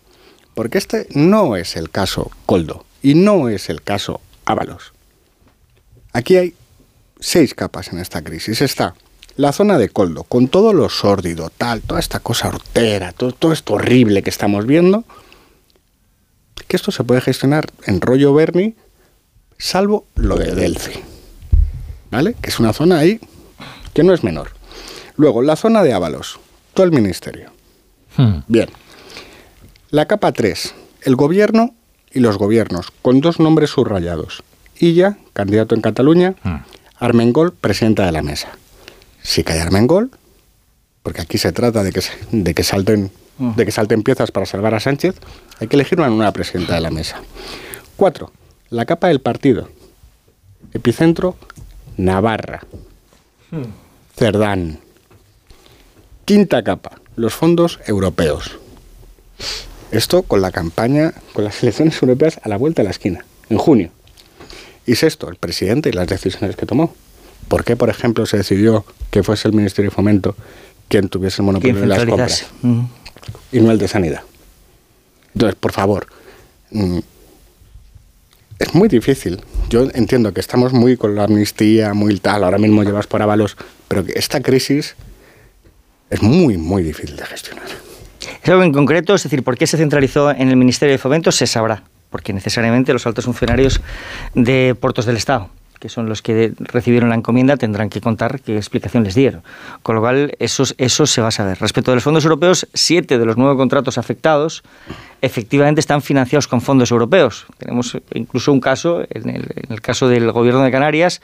Porque 0.55 0.79
este 0.79 1.09
no 1.15 1.57
es 1.57 1.77
el 1.77 1.91
caso 1.91 2.31
Coldo 2.47 2.85
y 3.03 3.15
no 3.15 3.49
es 3.49 3.71
el 3.71 3.83
caso 3.83 4.21
Ábalos. 4.45 4.93
Aquí 6.13 6.37
hay 6.37 6.55
seis 7.19 7.55
capas 7.55 7.93
en 7.93 7.99
esta 7.99 8.23
crisis. 8.23 8.61
Está 8.61 8.95
la 9.37 9.53
zona 9.53 9.79
de 9.79 9.89
Coldo, 9.89 10.23
con 10.25 10.49
todo 10.49 10.73
lo 10.73 10.89
sórdido, 10.89 11.51
tal, 11.51 11.81
toda 11.81 11.99
esta 11.99 12.21
cosa 12.21 12.49
hortera, 12.49 13.13
todo, 13.13 13.33
todo 13.33 13.53
esto 13.53 13.75
horrible 13.75 14.23
que 14.23 14.31
estamos 14.31 14.67
viendo, 14.67 15.05
que 16.75 16.77
esto 16.77 16.91
se 16.91 17.05
puede 17.05 17.21
gestionar 17.21 17.67
en 17.87 18.01
rollo 18.01 18.35
Bernie, 18.35 18.75
salvo 19.59 20.09
lo 20.17 20.35
de 20.35 20.57
Delphi. 20.57 20.99
¿Vale? 22.11 22.35
Que 22.43 22.51
es 22.51 22.59
una 22.59 22.73
zona 22.73 22.99
ahí 22.99 23.21
que 23.93 24.03
no 24.03 24.13
es 24.13 24.25
menor. 24.25 24.51
Luego, 25.17 25.41
la 25.41 25.55
zona 25.55 25.85
de 25.85 25.93
Ábalos, 25.93 26.41
todo 26.75 26.85
el 26.85 26.91
ministerio. 26.91 27.53
Bien. 28.49 28.71
La 29.91 30.07
capa 30.07 30.33
3, 30.33 30.75
el 31.03 31.15
gobierno 31.15 31.77
y 32.11 32.19
los 32.19 32.39
gobiernos, 32.39 32.91
con 33.03 33.21
dos 33.21 33.39
nombres 33.39 33.71
subrayados. 33.71 34.43
Illa, 34.77 35.17
candidato 35.33 35.77
en 35.77 35.81
Cataluña, 35.81 36.35
Armengol, 36.99 37.53
presidenta 37.53 38.05
de 38.05 38.11
la 38.11 38.23
mesa. 38.23 38.49
Si 39.23 39.45
cae 39.45 39.61
Armengol, 39.61 40.11
porque 41.05 41.23
aquí 41.23 41.39
se 41.39 41.53
trata 41.53 41.85
de 41.85 41.93
que, 41.93 42.03
de 42.33 42.53
que 42.53 42.65
salten 42.65 43.13
de 43.39 43.65
que 43.65 43.73
salten 43.73 44.03
piezas 44.03 44.31
para 44.31 44.47
salvar 44.47 44.75
a 44.75 44.81
Sánchez, 44.81 45.17
hay 45.61 45.69
que 45.69 45.77
elegir 45.77 45.99
una 45.99 46.09
nueva 46.09 46.33
presidenta 46.33 46.75
de 46.75 46.81
la 46.81 46.91
mesa. 46.91 47.21
Cuatro, 47.97 48.33
la 48.71 48.85
capa 48.85 49.09
del 49.09 49.21
partido. 49.21 49.69
Epicentro, 50.73 51.37
Navarra. 51.97 52.63
Cerdán. 54.17 54.81
Quinta 56.25 56.63
capa, 56.63 57.01
los 57.17 57.35
fondos 57.35 57.81
europeos. 57.87 58.59
Esto 59.91 60.23
con 60.23 60.41
la 60.41 60.51
campaña, 60.51 61.13
con 61.33 61.45
las 61.45 61.63
elecciones 61.63 62.01
europeas 62.03 62.41
a 62.43 62.49
la 62.49 62.57
vuelta 62.57 62.83
de 62.83 62.85
la 62.85 62.91
esquina, 62.91 63.25
en 63.49 63.59
junio. 63.59 63.91
Y 64.87 64.97
sexto, 64.97 65.29
el 65.29 65.37
presidente 65.37 65.89
y 65.89 65.93
las 65.93 66.09
decisiones 66.09 66.57
que 66.57 66.67
tomó. 66.67 66.95
¿Por 67.49 67.65
qué, 67.65 67.77
por 67.77 67.91
ejemplo, 67.91 68.27
se 68.27 68.39
decidió 68.39 68.85
que 69.11 69.23
fuese 69.23 69.49
el 69.49 69.55
Ministerio 69.55 69.91
de 69.91 69.95
Fomento 69.95 70.35
quien 70.89 71.09
tuviese 71.09 71.43
el 71.43 71.47
monopolio 71.47 71.81
de 71.81 71.87
las 71.87 72.05
compras 72.05 72.47
y 73.53 73.61
no 73.61 73.71
el 73.71 73.79
de 73.79 73.89
Sanidad? 73.89 74.23
Entonces, 75.35 75.57
por 75.57 75.73
favor, 75.73 76.07
mm, 76.71 76.99
es 78.59 78.75
muy 78.75 78.89
difícil. 78.89 79.43
Yo 79.69 79.89
entiendo 79.95 80.33
que 80.33 80.41
estamos 80.41 80.73
muy 80.73 80.97
con 80.97 81.15
la 81.15 81.25
amnistía, 81.25 81.95
muy 81.95 82.19
tal, 82.19 82.45
ahora 82.45 82.59
mismo 82.59 82.83
llevas 82.83 83.07
por 83.07 83.21
avalos, 83.23 83.57
pero 83.89 84.05
que 84.05 84.13
esta 84.17 84.41
crisis 84.41 84.95
es 86.11 86.23
muy, 86.23 86.57
muy 86.57 86.83
difícil 86.83 87.17
de 87.17 87.27
gestionar. 87.27 87.67
Es 88.43 88.49
algo 88.49 88.63
en 88.63 88.73
concreto, 88.73 89.15
es 89.15 89.23
decir, 89.23 89.43
¿por 89.43 89.57
qué 89.57 89.67
se 89.67 89.77
centralizó 89.77 90.31
en 90.31 90.49
el 90.49 90.57
Ministerio 90.57 90.93
de 90.93 90.99
Fomento? 90.99 91.33
Se 91.33 91.47
sabrá, 91.47 91.83
porque 92.11 92.33
necesariamente 92.33 92.93
los 92.93 93.07
altos 93.07 93.25
funcionarios 93.25 93.81
de 94.35 94.77
Puertos 94.79 95.07
del 95.07 95.17
Estado, 95.17 95.51
que 95.85 95.91
son 95.91 96.09
los 96.09 96.23
que 96.23 96.55
recibieron 96.59 97.11
la 97.11 97.15
encomienda, 97.15 97.59
tendrán 97.59 97.91
que 97.91 98.01
contar 98.01 98.41
qué 98.41 98.57
explicación 98.57 99.05
les 99.05 99.15
dieron. 99.15 99.43
Con 99.83 99.97
lo 99.97 100.01
cual, 100.01 100.35
eso, 100.39 100.65
eso 100.79 101.05
se 101.05 101.21
va 101.21 101.29
a 101.29 101.31
saber. 101.31 101.59
Respecto 101.61 101.91
de 101.91 101.97
los 101.97 102.05
fondos 102.05 102.25
europeos, 102.25 102.67
siete 102.73 103.19
de 103.19 103.27
los 103.27 103.37
nueve 103.37 103.55
contratos 103.59 103.99
afectados 103.99 104.63
efectivamente 105.21 105.81
están 105.81 106.01
financiados 106.01 106.49
con 106.49 106.63
fondos 106.63 106.91
europeos. 106.91 107.45
Tenemos 107.59 107.99
incluso 108.15 108.51
un 108.51 108.61
caso, 108.61 109.03
en 109.11 109.29
el, 109.29 109.83
caso 109.83 110.09
del 110.09 110.33
Gobierno 110.33 110.63
de 110.63 110.71
Canarias, 110.71 111.21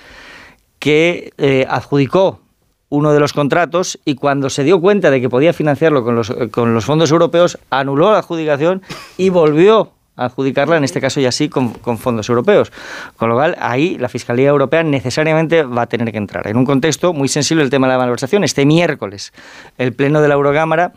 que 0.79 1.33
eh, 1.39 1.65
adjudicó 1.67 2.43
uno 2.91 3.15
de 3.15 3.21
los 3.21 3.33
contratos 3.33 3.99
y 4.05 4.15
cuando 4.15 4.51
se 4.51 4.63
dio 4.63 4.79
cuenta 4.79 5.11
de 5.11 5.23
que 5.23 5.31
podía 5.31 5.55
financiarlo 5.55 6.05
con 6.05 6.17
los, 6.17 6.31
con 6.51 6.75
los 6.75 6.85
fondos 6.85 7.11
europeos, 7.11 7.59
anuló 7.71 8.13
la 8.13 8.19
adjudicación 8.19 8.83
y 9.17 9.31
volvió 9.31 9.93
adjudicarla, 10.25 10.77
en 10.77 10.85
este 10.85 11.01
caso 11.01 11.21
ya 11.21 11.33
sí, 11.33 11.49
con, 11.49 11.71
con 11.71 11.99
fondos 11.99 12.29
europeos. 12.29 12.73
Con 13.17 13.29
lo 13.29 13.35
cual, 13.35 13.57
ahí 13.61 13.97
la 13.99 14.09
Fiscalía 14.09 14.49
Europea 14.49 14.83
necesariamente 14.83 15.63
va 15.63 15.83
a 15.83 15.87
tener 15.87 16.11
que 16.13 16.19
entrar. 16.19 16.47
En 16.47 16.57
un 16.57 16.65
contexto 16.65 17.13
muy 17.13 17.29
sensible 17.29 17.63
el 17.65 17.71
tema 17.71 17.87
de 17.87 17.95
la 17.95 17.99
malversación, 17.99 18.45
este 18.45 18.65
miércoles 18.67 19.33
el 19.79 19.93
Pleno 19.93 20.21
de 20.21 20.29
la 20.29 20.35
Eurocámara 20.35 20.93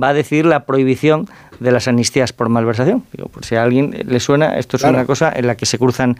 va 0.00 0.08
a 0.10 0.14
decidir 0.14 0.46
la 0.46 0.64
prohibición 0.66 1.28
de 1.60 1.72
las 1.72 1.88
amnistías 1.88 2.32
por 2.32 2.48
malversación. 2.48 3.02
Digo, 3.12 3.28
por 3.28 3.44
si 3.44 3.56
a 3.56 3.64
alguien 3.64 4.04
le 4.06 4.20
suena, 4.20 4.58
esto 4.58 4.76
es 4.76 4.82
Claro. 4.82 4.94
una 4.96 5.06
cosa 5.06 5.32
en 5.34 5.46
la 5.48 5.56
que 5.56 5.66
se 5.66 5.76
cruzan 5.76 6.16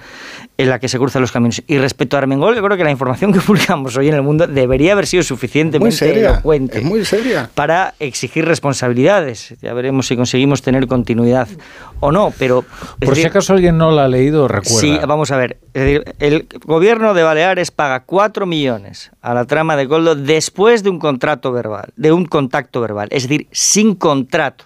en 0.56 0.68
la 0.68 0.80
que 0.80 0.88
se 0.88 0.98
cruzan 0.98 1.22
los 1.22 1.30
caminos. 1.30 1.62
Y 1.68 1.78
respecto 1.78 2.16
a 2.16 2.18
Armengol, 2.18 2.56
yo 2.56 2.62
creo 2.64 2.76
que 2.76 2.82
la 2.82 2.90
información 2.90 3.32
que 3.32 3.40
publicamos 3.40 3.96
hoy 3.96 4.08
en 4.08 4.14
el 4.14 4.22
mundo 4.22 4.48
debería 4.48 4.92
haber 4.94 5.06
sido 5.06 5.22
suficientemente 5.22 5.78
Muy 5.78 5.92
seria, 5.92 6.30
elocuente 6.30 6.78
es 6.78 6.84
muy 6.84 7.04
seria. 7.04 7.48
para 7.54 7.94
exigir 8.00 8.44
responsabilidades. 8.46 9.54
Ya 9.62 9.72
veremos 9.74 10.08
si 10.08 10.16
conseguimos 10.16 10.62
tener 10.62 10.86
continuidad 10.88 11.46
o 12.00 12.10
no, 12.10 12.32
pero 12.38 12.47
es 13.00 13.06
Por 13.06 13.16
si 13.16 13.24
acaso 13.24 13.52
alguien 13.52 13.78
no 13.78 13.90
la 13.90 14.04
ha 14.04 14.08
leído, 14.08 14.48
recuerda. 14.48 14.80
Sí, 14.80 14.98
vamos 15.06 15.30
a 15.30 15.36
ver. 15.36 15.58
Es 15.74 15.82
decir, 15.82 16.14
el 16.18 16.48
gobierno 16.64 17.14
de 17.14 17.22
Baleares 17.22 17.70
paga 17.70 18.04
4 18.04 18.46
millones 18.46 19.10
a 19.20 19.34
la 19.34 19.44
trama 19.44 19.76
de 19.76 19.88
Coldo 19.88 20.14
después 20.14 20.82
de 20.82 20.90
un 20.90 20.98
contrato 20.98 21.52
verbal, 21.52 21.92
de 21.96 22.12
un 22.12 22.24
contacto 22.24 22.80
verbal, 22.80 23.08
es 23.10 23.24
decir, 23.24 23.46
sin 23.52 23.94
contrato. 23.94 24.64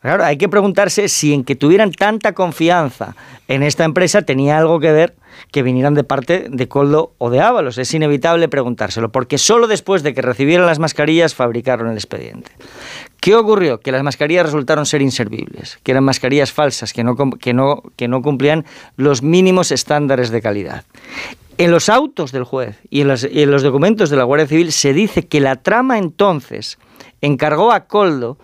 Claro, 0.00 0.24
hay 0.24 0.38
que 0.38 0.48
preguntarse 0.48 1.08
si 1.08 1.34
en 1.34 1.42
que 1.42 1.56
tuvieran 1.56 1.90
tanta 1.90 2.32
confianza 2.32 3.16
en 3.48 3.64
esta 3.64 3.84
empresa 3.84 4.22
tenía 4.22 4.56
algo 4.56 4.78
que 4.78 4.92
ver 4.92 5.16
que 5.50 5.62
vinieran 5.62 5.94
de 5.94 6.04
parte 6.04 6.46
de 6.48 6.68
Coldo 6.68 7.14
o 7.18 7.30
de 7.30 7.40
Ábalos. 7.40 7.78
Es 7.78 7.92
inevitable 7.94 8.48
preguntárselo, 8.48 9.10
porque 9.10 9.38
solo 9.38 9.66
después 9.66 10.02
de 10.02 10.14
que 10.14 10.22
recibieran 10.22 10.66
las 10.66 10.78
mascarillas 10.78 11.34
fabricaron 11.34 11.88
el 11.88 11.94
expediente. 11.94 12.52
¿Qué 13.20 13.34
ocurrió? 13.34 13.80
Que 13.80 13.92
las 13.92 14.02
mascarillas 14.02 14.46
resultaron 14.46 14.86
ser 14.86 15.02
inservibles, 15.02 15.78
que 15.82 15.90
eran 15.90 16.04
mascarillas 16.04 16.52
falsas, 16.52 16.92
que 16.92 17.02
no, 17.02 17.16
que 17.16 17.52
no, 17.52 17.82
que 17.96 18.08
no 18.08 18.22
cumplían 18.22 18.64
los 18.96 19.22
mínimos 19.22 19.72
estándares 19.72 20.30
de 20.30 20.40
calidad. 20.40 20.84
En 21.56 21.72
los 21.72 21.88
autos 21.88 22.30
del 22.30 22.44
juez 22.44 22.78
y 22.88 23.00
en, 23.00 23.12
y 23.32 23.42
en 23.42 23.50
los 23.50 23.62
documentos 23.64 24.10
de 24.10 24.16
la 24.16 24.24
Guardia 24.24 24.46
Civil 24.46 24.70
se 24.70 24.92
dice 24.92 25.26
que 25.26 25.40
la 25.40 25.56
trama 25.56 25.98
entonces 25.98 26.78
encargó 27.20 27.72
a 27.72 27.86
Coldo 27.86 28.38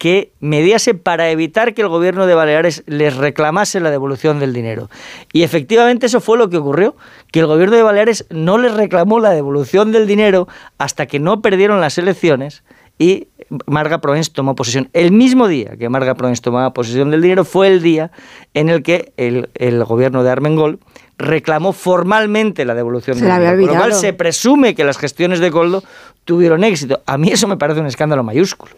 que 0.00 0.32
mediase 0.40 0.94
para 0.94 1.28
evitar 1.30 1.74
que 1.74 1.82
el 1.82 1.88
gobierno 1.88 2.26
de 2.26 2.34
Baleares 2.34 2.84
les 2.86 3.14
reclamase 3.18 3.80
la 3.80 3.90
devolución 3.90 4.40
del 4.40 4.54
dinero. 4.54 4.88
Y 5.30 5.42
efectivamente 5.42 6.06
eso 6.06 6.22
fue 6.22 6.38
lo 6.38 6.48
que 6.48 6.56
ocurrió, 6.56 6.96
que 7.30 7.40
el 7.40 7.46
gobierno 7.46 7.76
de 7.76 7.82
Baleares 7.82 8.24
no 8.30 8.56
les 8.56 8.72
reclamó 8.72 9.20
la 9.20 9.32
devolución 9.32 9.92
del 9.92 10.06
dinero 10.06 10.48
hasta 10.78 11.04
que 11.04 11.18
no 11.18 11.42
perdieron 11.42 11.82
las 11.82 11.98
elecciones 11.98 12.62
y 12.98 13.28
Marga 13.66 14.00
Proens 14.00 14.32
tomó 14.32 14.54
posesión. 14.54 14.88
El 14.92 15.12
mismo 15.12 15.48
día 15.48 15.76
que 15.76 15.88
Marga 15.88 16.14
Proens 16.14 16.40
tomaba 16.40 16.72
posesión 16.72 17.10
del 17.10 17.22
dinero 17.22 17.44
fue 17.44 17.68
el 17.68 17.82
día 17.82 18.10
en 18.54 18.68
el 18.68 18.82
que 18.82 19.12
el, 19.16 19.50
el 19.54 19.84
gobierno 19.84 20.22
de 20.22 20.30
Armengol 20.30 20.78
reclamó 21.18 21.72
formalmente 21.72 22.64
la 22.64 22.74
devolución 22.74 23.16
Se 23.16 23.22
del 23.22 23.28
la 23.28 23.36
había 23.36 23.52
dinero. 23.52 23.72
Con 23.72 23.78
lo 23.78 23.84
cual 23.84 24.00
se 24.00 24.12
presume 24.12 24.74
que 24.74 24.84
las 24.84 24.98
gestiones 24.98 25.40
de 25.40 25.50
Coldo 25.50 25.82
tuvieron 26.24 26.64
éxito. 26.64 27.00
A 27.06 27.18
mí 27.18 27.30
eso 27.30 27.46
me 27.48 27.56
parece 27.56 27.80
un 27.80 27.86
escándalo 27.86 28.22
mayúsculo. 28.22 28.72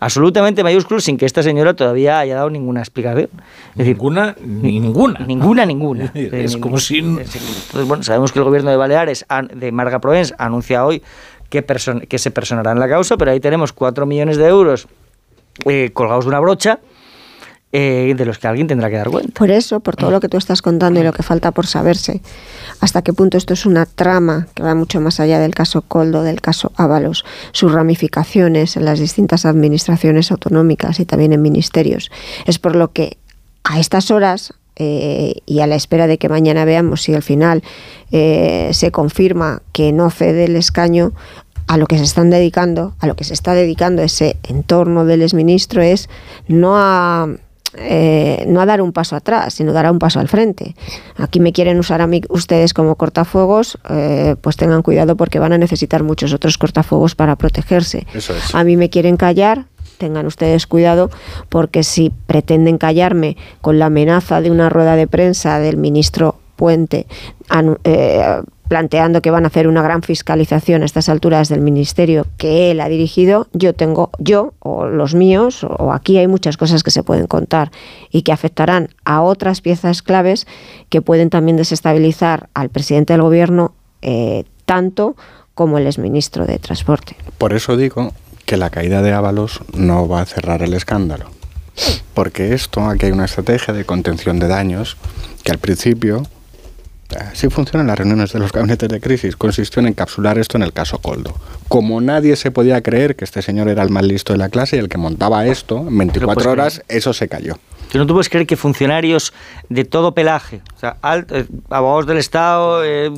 Absolutamente 0.00 0.62
mayúsculo 0.62 1.00
sin 1.00 1.16
que 1.16 1.24
esta 1.24 1.42
señora 1.42 1.72
todavía 1.74 2.18
haya 2.18 2.34
dado 2.34 2.50
ninguna 2.50 2.80
explicación. 2.80 3.30
Es 3.72 3.78
decir, 3.78 3.96
ninguna, 3.96 4.36
ninguna. 4.44 5.20
Ninguna, 5.20 5.64
ninguna. 5.66 6.12
Es 6.14 6.56
como 6.58 6.78
si... 6.78 6.98
Entonces, 6.98 7.86
bueno, 7.86 8.02
sabemos 8.02 8.30
que 8.30 8.38
el 8.40 8.44
gobierno 8.44 8.70
de 8.70 8.76
Baleares, 8.76 9.24
de 9.54 9.72
Marga 9.72 10.00
Proens, 10.00 10.34
anuncia 10.36 10.84
hoy 10.84 11.02
que, 11.62 12.18
se 12.18 12.30
personará 12.30 12.72
en 12.72 12.80
la 12.80 12.88
causa, 12.88 13.16
pero 13.16 13.30
ahí 13.30 13.40
tenemos 13.40 13.72
4 13.72 14.06
millones 14.06 14.36
de 14.36 14.46
euros 14.46 14.88
eh, 15.64 15.90
colgados 15.92 16.24
de 16.24 16.28
una 16.28 16.40
brocha 16.40 16.80
eh, 17.72 18.14
de 18.16 18.24
los 18.24 18.38
que 18.38 18.46
alguien 18.46 18.66
tendrá 18.66 18.90
que 18.90 18.96
dar 18.96 19.10
cuenta. 19.10 19.32
Por 19.34 19.50
eso, 19.50 19.80
por 19.80 19.96
todo 19.96 20.10
lo 20.10 20.20
que 20.20 20.28
tú 20.28 20.36
estás 20.36 20.62
contando 20.62 21.00
y 21.00 21.02
lo 21.02 21.12
que 21.12 21.22
falta 21.22 21.50
por 21.50 21.66
saberse, 21.66 22.20
hasta 22.80 23.02
qué 23.02 23.12
punto 23.12 23.36
esto 23.36 23.54
es 23.54 23.66
una 23.66 23.86
trama 23.86 24.46
que 24.54 24.62
va 24.62 24.74
mucho 24.74 25.00
más 25.00 25.20
allá 25.20 25.38
del 25.38 25.54
caso 25.54 25.82
Coldo, 25.82 26.22
del 26.22 26.40
caso 26.40 26.72
Ábalos, 26.76 27.24
sus 27.52 27.72
ramificaciones 27.72 28.76
en 28.76 28.84
las 28.84 28.98
distintas 28.98 29.44
administraciones 29.44 30.30
autonómicas 30.30 31.00
y 31.00 31.04
también 31.04 31.32
en 31.32 31.42
ministerios. 31.42 32.10
Es 32.46 32.58
por 32.58 32.76
lo 32.76 32.92
que 32.92 33.16
a 33.64 33.80
estas 33.80 34.10
horas 34.10 34.54
eh, 34.76 35.36
y 35.46 35.60
a 35.60 35.66
la 35.66 35.76
espera 35.76 36.06
de 36.06 36.18
que 36.18 36.28
mañana 36.28 36.64
veamos 36.64 37.02
si 37.02 37.14
al 37.14 37.22
final 37.22 37.62
se 38.10 38.92
confirma 38.92 39.62
que 39.72 39.90
no 39.90 40.08
cede 40.08 40.44
el 40.44 40.54
escaño, 40.54 41.14
a 41.66 41.76
lo 41.76 41.86
que 41.86 41.98
se 41.98 42.04
están 42.04 42.30
dedicando, 42.30 42.94
a 42.98 43.06
lo 43.06 43.16
que 43.16 43.24
se 43.24 43.34
está 43.34 43.54
dedicando 43.54 44.02
ese 44.02 44.36
entorno 44.42 45.04
del 45.04 45.22
exministro 45.22 45.82
es 45.82 46.08
no 46.48 46.76
a 46.76 47.28
eh, 47.76 48.44
no 48.46 48.60
a 48.60 48.66
dar 48.66 48.80
un 48.80 48.92
paso 48.92 49.16
atrás, 49.16 49.54
sino 49.54 49.72
dar 49.72 49.90
un 49.90 49.98
paso 49.98 50.20
al 50.20 50.28
frente. 50.28 50.76
Aquí 51.16 51.40
me 51.40 51.52
quieren 51.52 51.78
usar 51.78 52.00
a 52.00 52.06
mí 52.06 52.22
ustedes 52.28 52.72
como 52.72 52.94
cortafuegos, 52.94 53.78
eh, 53.90 54.36
pues 54.40 54.56
tengan 54.56 54.82
cuidado 54.82 55.16
porque 55.16 55.40
van 55.40 55.52
a 55.52 55.58
necesitar 55.58 56.04
muchos 56.04 56.32
otros 56.32 56.56
cortafuegos 56.56 57.16
para 57.16 57.36
protegerse. 57.36 58.06
Eso 58.14 58.34
es. 58.36 58.54
A 58.54 58.62
mí 58.62 58.76
me 58.76 58.90
quieren 58.90 59.16
callar, 59.16 59.66
tengan 59.98 60.26
ustedes 60.26 60.66
cuidado 60.66 61.10
porque 61.48 61.82
si 61.82 62.12
pretenden 62.26 62.78
callarme 62.78 63.36
con 63.60 63.78
la 63.78 63.86
amenaza 63.86 64.40
de 64.40 64.50
una 64.50 64.68
rueda 64.68 64.94
de 64.94 65.08
prensa 65.08 65.58
del 65.58 65.76
ministro 65.76 66.36
Puente 66.56 67.06
eh, 67.82 68.42
planteando 68.68 69.20
que 69.20 69.30
van 69.30 69.44
a 69.44 69.48
hacer 69.48 69.68
una 69.68 69.82
gran 69.82 70.02
fiscalización 70.02 70.82
a 70.82 70.86
estas 70.86 71.08
alturas 71.08 71.48
del 71.48 71.60
ministerio 71.60 72.26
que 72.38 72.70
él 72.70 72.80
ha 72.80 72.88
dirigido, 72.88 73.46
yo 73.52 73.74
tengo, 73.74 74.10
yo 74.18 74.54
o 74.60 74.86
los 74.86 75.14
míos, 75.14 75.64
o 75.64 75.92
aquí 75.92 76.18
hay 76.18 76.26
muchas 76.26 76.56
cosas 76.56 76.82
que 76.82 76.90
se 76.90 77.02
pueden 77.02 77.26
contar 77.26 77.70
y 78.10 78.22
que 78.22 78.32
afectarán 78.32 78.88
a 79.04 79.22
otras 79.22 79.60
piezas 79.60 80.02
claves 80.02 80.46
que 80.88 81.02
pueden 81.02 81.30
también 81.30 81.56
desestabilizar 81.56 82.48
al 82.54 82.70
presidente 82.70 83.12
del 83.12 83.22
gobierno 83.22 83.74
eh, 84.02 84.44
tanto 84.64 85.16
como 85.54 85.78
el 85.78 85.86
exministro 85.86 86.46
de 86.46 86.58
Transporte. 86.58 87.16
Por 87.38 87.52
eso 87.52 87.76
digo 87.76 88.12
que 88.44 88.56
la 88.56 88.70
caída 88.70 89.02
de 89.02 89.12
Ábalos 89.12 89.60
no 89.72 90.08
va 90.08 90.22
a 90.22 90.26
cerrar 90.26 90.62
el 90.62 90.74
escándalo. 90.74 91.26
Porque 92.14 92.54
esto, 92.54 92.84
aquí 92.84 93.06
hay 93.06 93.12
una 93.12 93.24
estrategia 93.24 93.74
de 93.74 93.84
contención 93.84 94.38
de 94.38 94.48
daños 94.48 94.96
que 95.42 95.50
al 95.50 95.58
principio, 95.58 96.22
así 97.16 97.48
funcionan 97.48 97.86
las 97.86 97.98
reuniones 97.98 98.32
de 98.32 98.38
los 98.38 98.52
gabinetes 98.52 98.88
de 98.88 99.00
crisis, 99.00 99.36
consistió 99.36 99.80
en 99.80 99.88
encapsular 99.88 100.38
esto 100.38 100.56
en 100.56 100.62
el 100.62 100.72
caso 100.72 100.98
Coldo. 100.98 101.34
Como 101.68 102.00
nadie 102.00 102.36
se 102.36 102.50
podía 102.50 102.82
creer 102.82 103.16
que 103.16 103.24
este 103.24 103.42
señor 103.42 103.68
era 103.68 103.82
el 103.82 103.90
más 103.90 104.04
listo 104.04 104.32
de 104.32 104.38
la 104.38 104.48
clase 104.48 104.76
y 104.76 104.78
el 104.78 104.88
que 104.88 104.98
montaba 104.98 105.46
esto 105.46 105.78
en 105.88 105.98
24 105.98 106.34
puedes 106.34 106.46
horas, 106.46 106.82
eso 106.88 107.12
se 107.12 107.28
cayó. 107.28 107.58
Que 107.90 107.98
no 107.98 108.06
tú 108.06 108.14
puedes 108.14 108.28
creer 108.28 108.46
que 108.46 108.56
funcionarios 108.56 109.32
de 109.68 109.84
todo 109.84 110.14
pelaje, 110.14 110.60
o 110.76 110.78
sea, 110.78 110.96
eh, 111.02 111.46
abogados 111.70 112.06
del 112.06 112.18
Estado, 112.18 112.84
eh, 112.84 113.10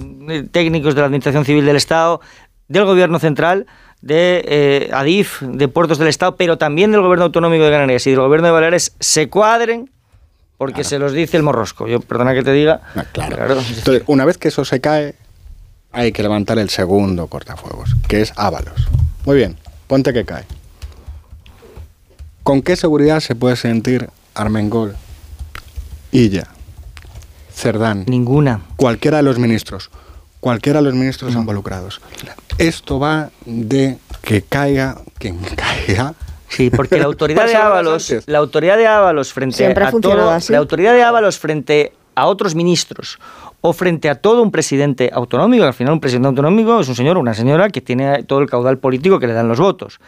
técnicos 0.50 0.94
de 0.94 1.00
la 1.00 1.07
Administración 1.07 1.44
Civil 1.44 1.65
del 1.65 1.76
Estado, 1.76 2.20
del 2.68 2.84
Gobierno 2.84 3.18
Central, 3.18 3.66
de 4.02 4.44
eh, 4.47 4.91
ADIF, 4.92 5.42
de 5.42 5.68
Puertos 5.68 5.99
del 5.99 6.08
Estado, 6.08 6.36
pero 6.36 6.58
también 6.58 6.92
del 6.92 7.00
Gobierno 7.00 7.25
Autonómico 7.25 7.65
de 7.65 7.70
Canarias 7.70 8.07
y 8.07 8.10
del 8.10 8.20
Gobierno 8.20 8.49
de 8.49 8.52
Baleares, 8.52 8.94
se 9.00 9.28
cuadren 9.28 9.91
porque 10.59 10.85
se 10.85 10.99
los 10.99 11.12
dice 11.12 11.36
el 11.36 11.43
morrosco. 11.43 11.86
Yo, 11.86 12.01
perdona 12.01 12.35
que 12.35 12.43
te 12.43 12.52
diga. 12.52 12.81
claro. 13.12 13.60
Entonces, 13.60 14.02
una 14.07 14.25
vez 14.25 14.39
que 14.39 14.49
eso 14.49 14.65
se 14.65 14.81
cae, 14.81 15.15
hay 15.93 16.12
que 16.12 16.23
levantar 16.23 16.59
el 16.59 16.70
segundo 16.70 17.26
cortafuegos, 17.26 17.97
que 18.09 18.20
es 18.20 18.33
Ábalos. 18.36 18.89
Muy 19.25 19.36
bien, 19.36 19.57
ponte 19.86 20.12
que 20.12 20.25
cae. 20.25 20.44
¿Con 22.43 22.62
qué 22.62 22.76
seguridad 22.76 23.20
se 23.20 23.35
puede 23.35 23.57
sentir 23.57 24.09
Armengol, 24.35 24.94
Illa, 26.12 26.47
Cerdán? 27.52 28.05
Ninguna. 28.07 28.60
Cualquiera 28.76 29.17
de 29.17 29.23
los 29.25 29.39
ministros. 29.39 29.91
Cualquiera 30.41 30.78
de 30.81 30.85
los 30.85 30.94
ministros 30.94 31.35
involucrados. 31.35 32.01
Esto 32.59 33.01
va 33.01 33.31
de 33.47 33.99
que 34.23 34.43
caiga 34.43 35.01
quien 35.18 35.39
caiga. 35.57 36.15
Sí, 36.49 36.70
porque 36.70 36.99
la 36.99 37.05
autoridad 37.07 37.47
de 37.47 37.57
Ábalos, 37.57 38.15
la 38.26 38.39
autoridad 38.39 38.76
de 38.76 38.86
Ábalos 38.86 39.33
frente 39.33 39.57
Siempre 39.57 39.84
a 39.84 39.91
funcionado 39.91 40.23
todo, 40.23 40.31
así. 40.31 40.52
la 40.52 40.58
autoridad 40.58 40.94
de 40.94 41.02
Ábalos 41.02 41.39
frente 41.39 41.92
a 42.15 42.26
otros 42.26 42.55
ministros 42.55 43.18
o 43.60 43.73
frente 43.73 44.08
a 44.08 44.15
todo 44.15 44.42
un 44.42 44.50
presidente 44.50 45.10
autonómico, 45.12 45.65
al 45.65 45.75
final 45.75 45.94
un 45.94 46.00
presidente 46.00 46.28
autonómico 46.28 46.81
es 46.81 46.89
un 46.89 46.94
señor 46.94 47.16
o 47.16 47.20
una 47.20 47.34
señora 47.34 47.68
que 47.68 47.81
tiene 47.81 48.23
todo 48.23 48.39
el 48.41 48.49
caudal 48.49 48.78
político 48.78 49.18
que 49.18 49.26
le 49.26 49.33
dan 49.33 49.49
los 49.49 49.58
votos. 49.58 49.99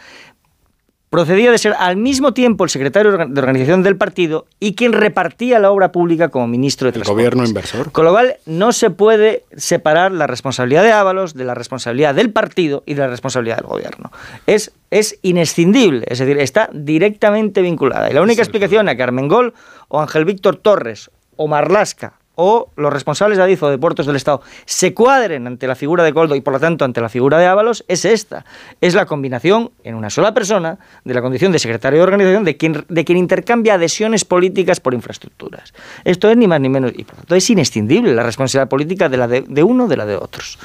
Procedía 1.10 1.50
de 1.50 1.58
ser 1.58 1.74
al 1.78 1.96
mismo 1.96 2.34
tiempo 2.34 2.64
el 2.64 2.70
secretario 2.70 3.12
de 3.12 3.40
organización 3.40 3.82
del 3.82 3.96
partido 3.96 4.46
y 4.60 4.74
quien 4.74 4.92
repartía 4.92 5.58
la 5.58 5.70
obra 5.70 5.90
pública 5.90 6.28
como 6.28 6.46
ministro 6.46 6.84
de 6.84 6.90
El 6.90 6.92
Transportes. 6.94 7.16
gobierno 7.16 7.46
inversor. 7.46 7.92
Con 7.92 8.04
lo 8.04 8.10
cual, 8.10 8.36
no 8.44 8.72
se 8.72 8.90
puede 8.90 9.44
separar 9.56 10.12
la 10.12 10.26
responsabilidad 10.26 10.82
de 10.82 10.92
Ábalos 10.92 11.34
de 11.34 11.44
la 11.44 11.54
responsabilidad 11.54 12.14
del 12.14 12.30
partido 12.30 12.82
y 12.84 12.94
de 12.94 13.00
la 13.00 13.08
responsabilidad 13.08 13.56
del 13.56 13.66
gobierno. 13.66 14.12
Es, 14.46 14.72
es 14.90 15.18
inescindible, 15.22 16.04
es 16.08 16.18
decir, 16.18 16.36
está 16.38 16.68
directamente 16.72 17.62
vinculada. 17.62 18.10
Y 18.10 18.12
la 18.12 18.22
única 18.22 18.42
explicación 18.42 18.88
a 18.88 18.94
que 18.94 19.02
Armengol 19.02 19.54
o 19.88 20.00
Ángel 20.00 20.26
Víctor 20.26 20.56
Torres 20.56 21.10
o 21.36 21.48
Marlasca 21.48 22.17
o 22.40 22.70
los 22.76 22.92
responsables 22.92 23.36
de 23.36 23.42
Adif 23.42 23.64
o 23.64 23.68
de 23.68 23.78
puertos 23.78 24.06
del 24.06 24.14
Estado 24.14 24.42
se 24.64 24.94
cuadren 24.94 25.48
ante 25.48 25.66
la 25.66 25.74
figura 25.74 26.04
de 26.04 26.14
Coldo 26.14 26.36
y 26.36 26.40
por 26.40 26.52
lo 26.52 26.60
tanto 26.60 26.84
ante 26.84 27.00
la 27.00 27.08
figura 27.08 27.36
de 27.36 27.46
Ábalos, 27.46 27.84
es 27.88 28.04
esta. 28.04 28.44
Es 28.80 28.94
la 28.94 29.06
combinación 29.06 29.72
en 29.82 29.96
una 29.96 30.08
sola 30.08 30.32
persona 30.32 30.78
de 31.04 31.14
la 31.14 31.20
condición 31.20 31.50
de 31.50 31.58
secretario 31.58 31.98
de 31.98 32.04
organización 32.04 32.44
de 32.44 32.56
quien, 32.56 32.84
de 32.88 33.04
quien 33.04 33.18
intercambia 33.18 33.74
adhesiones 33.74 34.24
políticas 34.24 34.78
por 34.78 34.94
infraestructuras. 34.94 35.74
Esto 36.04 36.30
es 36.30 36.36
ni 36.36 36.46
más 36.46 36.60
ni 36.60 36.68
menos, 36.68 36.92
y 36.94 37.02
por 37.02 37.14
lo 37.14 37.18
tanto 37.22 37.34
es 37.34 37.50
inescindible 37.50 38.14
la 38.14 38.22
responsabilidad 38.22 38.68
política 38.68 39.08
de 39.08 39.16
la 39.16 39.26
de, 39.26 39.40
de 39.40 39.62
uno 39.64 39.88
de 39.88 39.96
la 39.96 40.06
de 40.06 40.14
otros. 40.14 40.60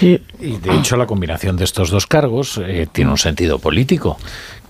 Y, 0.00 0.20
y, 0.38 0.58
de 0.58 0.76
hecho 0.76 0.96
la 0.96 1.06
combinación 1.06 1.56
de 1.56 1.64
estos 1.64 1.90
dos 1.90 2.06
cargos 2.06 2.60
eh, 2.64 2.86
tiene 2.92 3.10
un 3.10 3.18
sentido 3.18 3.58
político 3.58 4.16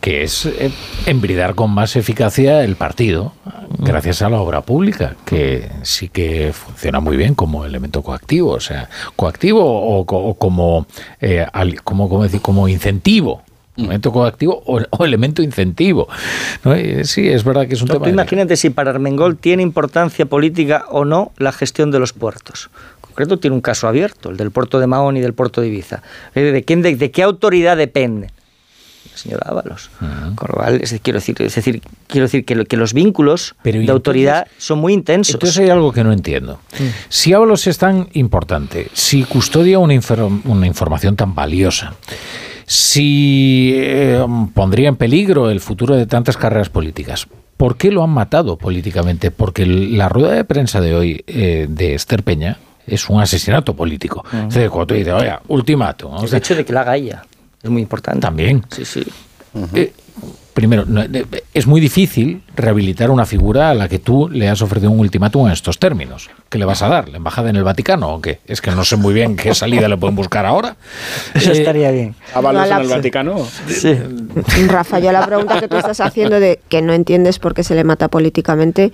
que 0.00 0.22
es 0.22 0.46
eh, 0.46 0.70
embridar 1.06 1.54
con 1.54 1.70
más 1.70 1.96
eficacia 1.96 2.64
el 2.64 2.76
partido 2.76 3.32
gracias 3.78 4.22
a 4.22 4.30
la 4.30 4.40
obra 4.40 4.62
pública, 4.62 5.16
que 5.24 5.70
sí 5.82 6.08
que 6.08 6.52
funciona 6.52 7.00
muy 7.00 7.16
bien 7.16 7.34
como 7.34 7.64
elemento 7.64 8.02
coactivo, 8.02 8.52
o 8.52 8.60
sea, 8.60 8.88
coactivo 9.16 9.62
o, 9.62 10.00
o 10.00 10.34
como, 10.34 10.86
eh, 11.20 11.46
al, 11.52 11.82
como, 11.82 12.08
como, 12.08 12.22
decir, 12.22 12.40
como 12.40 12.68
incentivo 12.68 13.42
elemento 13.76 14.10
coactivo 14.10 14.60
o, 14.66 14.80
o, 14.90 15.04
elemento 15.04 15.40
incentivo. 15.40 16.08
¿no? 16.64 16.74
Sí, 17.04 17.28
es 17.28 17.44
verdad 17.44 17.68
que 17.68 17.74
es 17.74 17.82
un 17.82 17.86
no, 17.86 17.94
tema. 17.94 18.06
Tú 18.06 18.10
imagínate 18.10 18.56
si 18.56 18.70
para 18.70 18.90
Armengol 18.90 19.36
tiene 19.36 19.62
importancia 19.62 20.26
política 20.26 20.86
o 20.90 21.04
no 21.04 21.32
la 21.36 21.52
gestión 21.52 21.92
de 21.92 22.00
los 22.00 22.12
puertos. 22.12 22.70
En 22.96 23.00
concreto 23.02 23.38
tiene 23.38 23.54
un 23.54 23.62
caso 23.62 23.86
abierto, 23.86 24.30
el 24.30 24.36
del 24.36 24.50
puerto 24.50 24.80
de 24.80 24.88
Mahón 24.88 25.16
y 25.16 25.20
del 25.20 25.32
puerto 25.32 25.60
de 25.60 25.68
Ibiza. 25.68 26.02
¿De, 26.34 26.64
quién, 26.64 26.82
de, 26.82 26.96
de 26.96 27.10
qué 27.12 27.22
autoridad 27.22 27.76
depende? 27.76 28.30
Señor 29.14 29.40
Ábalos. 29.44 29.90
Uh 30.00 30.04
-huh. 30.04 30.34
Con 30.34 30.48
lo 30.48 30.54
cual, 30.54 30.74
es 30.74 30.80
decir, 30.80 31.00
quiero 31.00 31.18
decir, 31.18 31.36
es 31.40 31.54
decir, 31.54 31.82
quiero 32.06 32.26
decir 32.26 32.44
que, 32.44 32.54
lo, 32.54 32.64
que 32.64 32.76
los 32.76 32.92
vínculos 32.92 33.54
Pero 33.62 33.80
de 33.80 33.90
autoridad 33.90 34.46
son 34.58 34.78
muy 34.78 34.92
intensos. 34.92 35.34
Entonces 35.34 35.58
hay 35.58 35.70
algo 35.70 35.92
que 35.92 36.04
no 36.04 36.12
entiendo. 36.12 36.60
Mm. 36.78 36.84
Si 37.08 37.32
Ábalos 37.32 37.66
es 37.66 37.78
tan 37.78 38.08
importante, 38.12 38.88
si 38.92 39.24
custodia 39.24 39.78
una, 39.78 39.94
infor 39.94 40.20
una 40.44 40.66
información 40.66 41.16
tan 41.16 41.34
valiosa, 41.34 41.94
si 42.66 43.72
eh, 43.74 44.24
pondría 44.52 44.88
en 44.88 44.96
peligro 44.96 45.50
el 45.50 45.60
futuro 45.60 45.96
de 45.96 46.06
tantas 46.06 46.36
carreras 46.36 46.68
políticas, 46.68 47.26
¿por 47.56 47.76
qué 47.76 47.90
lo 47.90 48.04
han 48.04 48.10
matado 48.10 48.58
políticamente? 48.58 49.30
Porque 49.30 49.64
la 49.64 50.08
rueda 50.08 50.32
de 50.32 50.44
prensa 50.44 50.80
de 50.80 50.94
hoy 50.94 51.24
eh, 51.26 51.66
de 51.68 51.94
Esther 51.94 52.22
Peña 52.22 52.58
es 52.86 53.08
un 53.08 53.20
asesinato 53.20 53.74
político. 53.74 54.22
Uh 54.24 54.28
-huh. 54.28 54.42
Entonces, 54.42 54.70
cuando 54.70 54.86
tú 54.86 54.94
dices, 54.94 55.14
oye, 55.14 55.32
ultimato. 55.48 56.14
El 56.22 56.34
hecho 56.34 56.54
de 56.54 56.64
que 56.64 56.72
la 56.72 56.82
haga 56.82 56.96
ella 56.96 57.22
es 57.62 57.70
muy 57.70 57.82
importante. 57.82 58.20
También. 58.20 58.64
Sí, 58.70 58.84
sí. 58.84 59.06
Uh 59.54 59.60
-huh. 59.60 59.68
eh, 59.74 59.92
primero, 60.58 60.84
no, 60.86 61.04
es 61.54 61.66
muy 61.68 61.80
difícil 61.80 62.42
rehabilitar 62.56 63.12
una 63.12 63.24
figura 63.24 63.70
a 63.70 63.74
la 63.74 63.88
que 63.88 64.00
tú 64.00 64.28
le 64.28 64.48
has 64.48 64.60
ofrecido 64.60 64.90
un 64.90 64.98
ultimátum 64.98 65.46
en 65.46 65.52
estos 65.52 65.78
términos. 65.78 66.30
¿Qué 66.48 66.58
le 66.58 66.64
vas 66.64 66.82
a 66.82 66.88
dar? 66.88 67.08
¿La 67.08 67.18
embajada 67.18 67.48
en 67.50 67.54
el 67.54 67.62
Vaticano 67.62 68.14
o 68.14 68.20
qué? 68.20 68.40
Es 68.44 68.60
que 68.60 68.72
no 68.72 68.84
sé 68.84 68.96
muy 68.96 69.14
bien 69.14 69.36
qué 69.36 69.54
salida 69.54 69.86
le 69.88 69.96
pueden 69.96 70.16
buscar 70.16 70.44
ahora. 70.46 70.74
Eso 71.32 71.52
eh, 71.52 71.58
estaría 71.58 71.92
bien. 71.92 72.16
¿Avalos 72.34 72.68
en 72.68 72.76
el 72.76 72.88
Vaticano? 72.88 73.46
Sí. 73.68 73.96
Rafa, 74.66 74.98
yo 74.98 75.12
la 75.12 75.24
pregunta 75.24 75.60
que 75.60 75.68
tú 75.68 75.76
estás 75.76 76.00
haciendo 76.00 76.40
de 76.40 76.58
que 76.68 76.82
no 76.82 76.92
entiendes 76.92 77.38
por 77.38 77.54
qué 77.54 77.62
se 77.62 77.76
le 77.76 77.84
mata 77.84 78.08
políticamente 78.08 78.90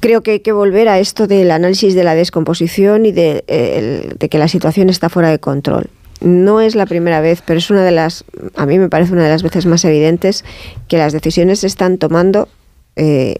creo 0.00 0.22
que 0.22 0.32
hay 0.32 0.40
que 0.40 0.52
volver 0.52 0.88
a 0.88 0.98
esto 0.98 1.28
del 1.28 1.50
análisis 1.52 1.94
de 1.94 2.02
la 2.04 2.14
descomposición 2.14 3.06
y 3.06 3.12
de, 3.12 3.44
eh, 3.46 4.02
el, 4.10 4.18
de, 4.18 4.28
que 4.28 4.36
la 4.36 4.48
situación 4.48 4.90
está 4.90 5.08
fuera 5.08 5.30
de 5.30 5.38
control. 5.38 5.88
No 6.22 6.60
es 6.60 6.74
la 6.74 6.86
primera 6.86 7.20
vez, 7.20 7.42
pero 7.44 7.58
es 7.58 7.70
una 7.70 7.84
de 7.84 7.90
las, 7.90 8.24
a 8.56 8.66
mí 8.66 8.78
me 8.78 8.88
parece 8.88 9.12
una 9.12 9.24
de 9.24 9.30
las 9.30 9.42
veces 9.42 9.66
más 9.66 9.84
evidentes 9.84 10.44
que 10.88 10.98
las 10.98 11.12
decisiones 11.12 11.60
se 11.60 11.66
están 11.66 11.98
tomando 11.98 12.48
eh, 12.96 13.36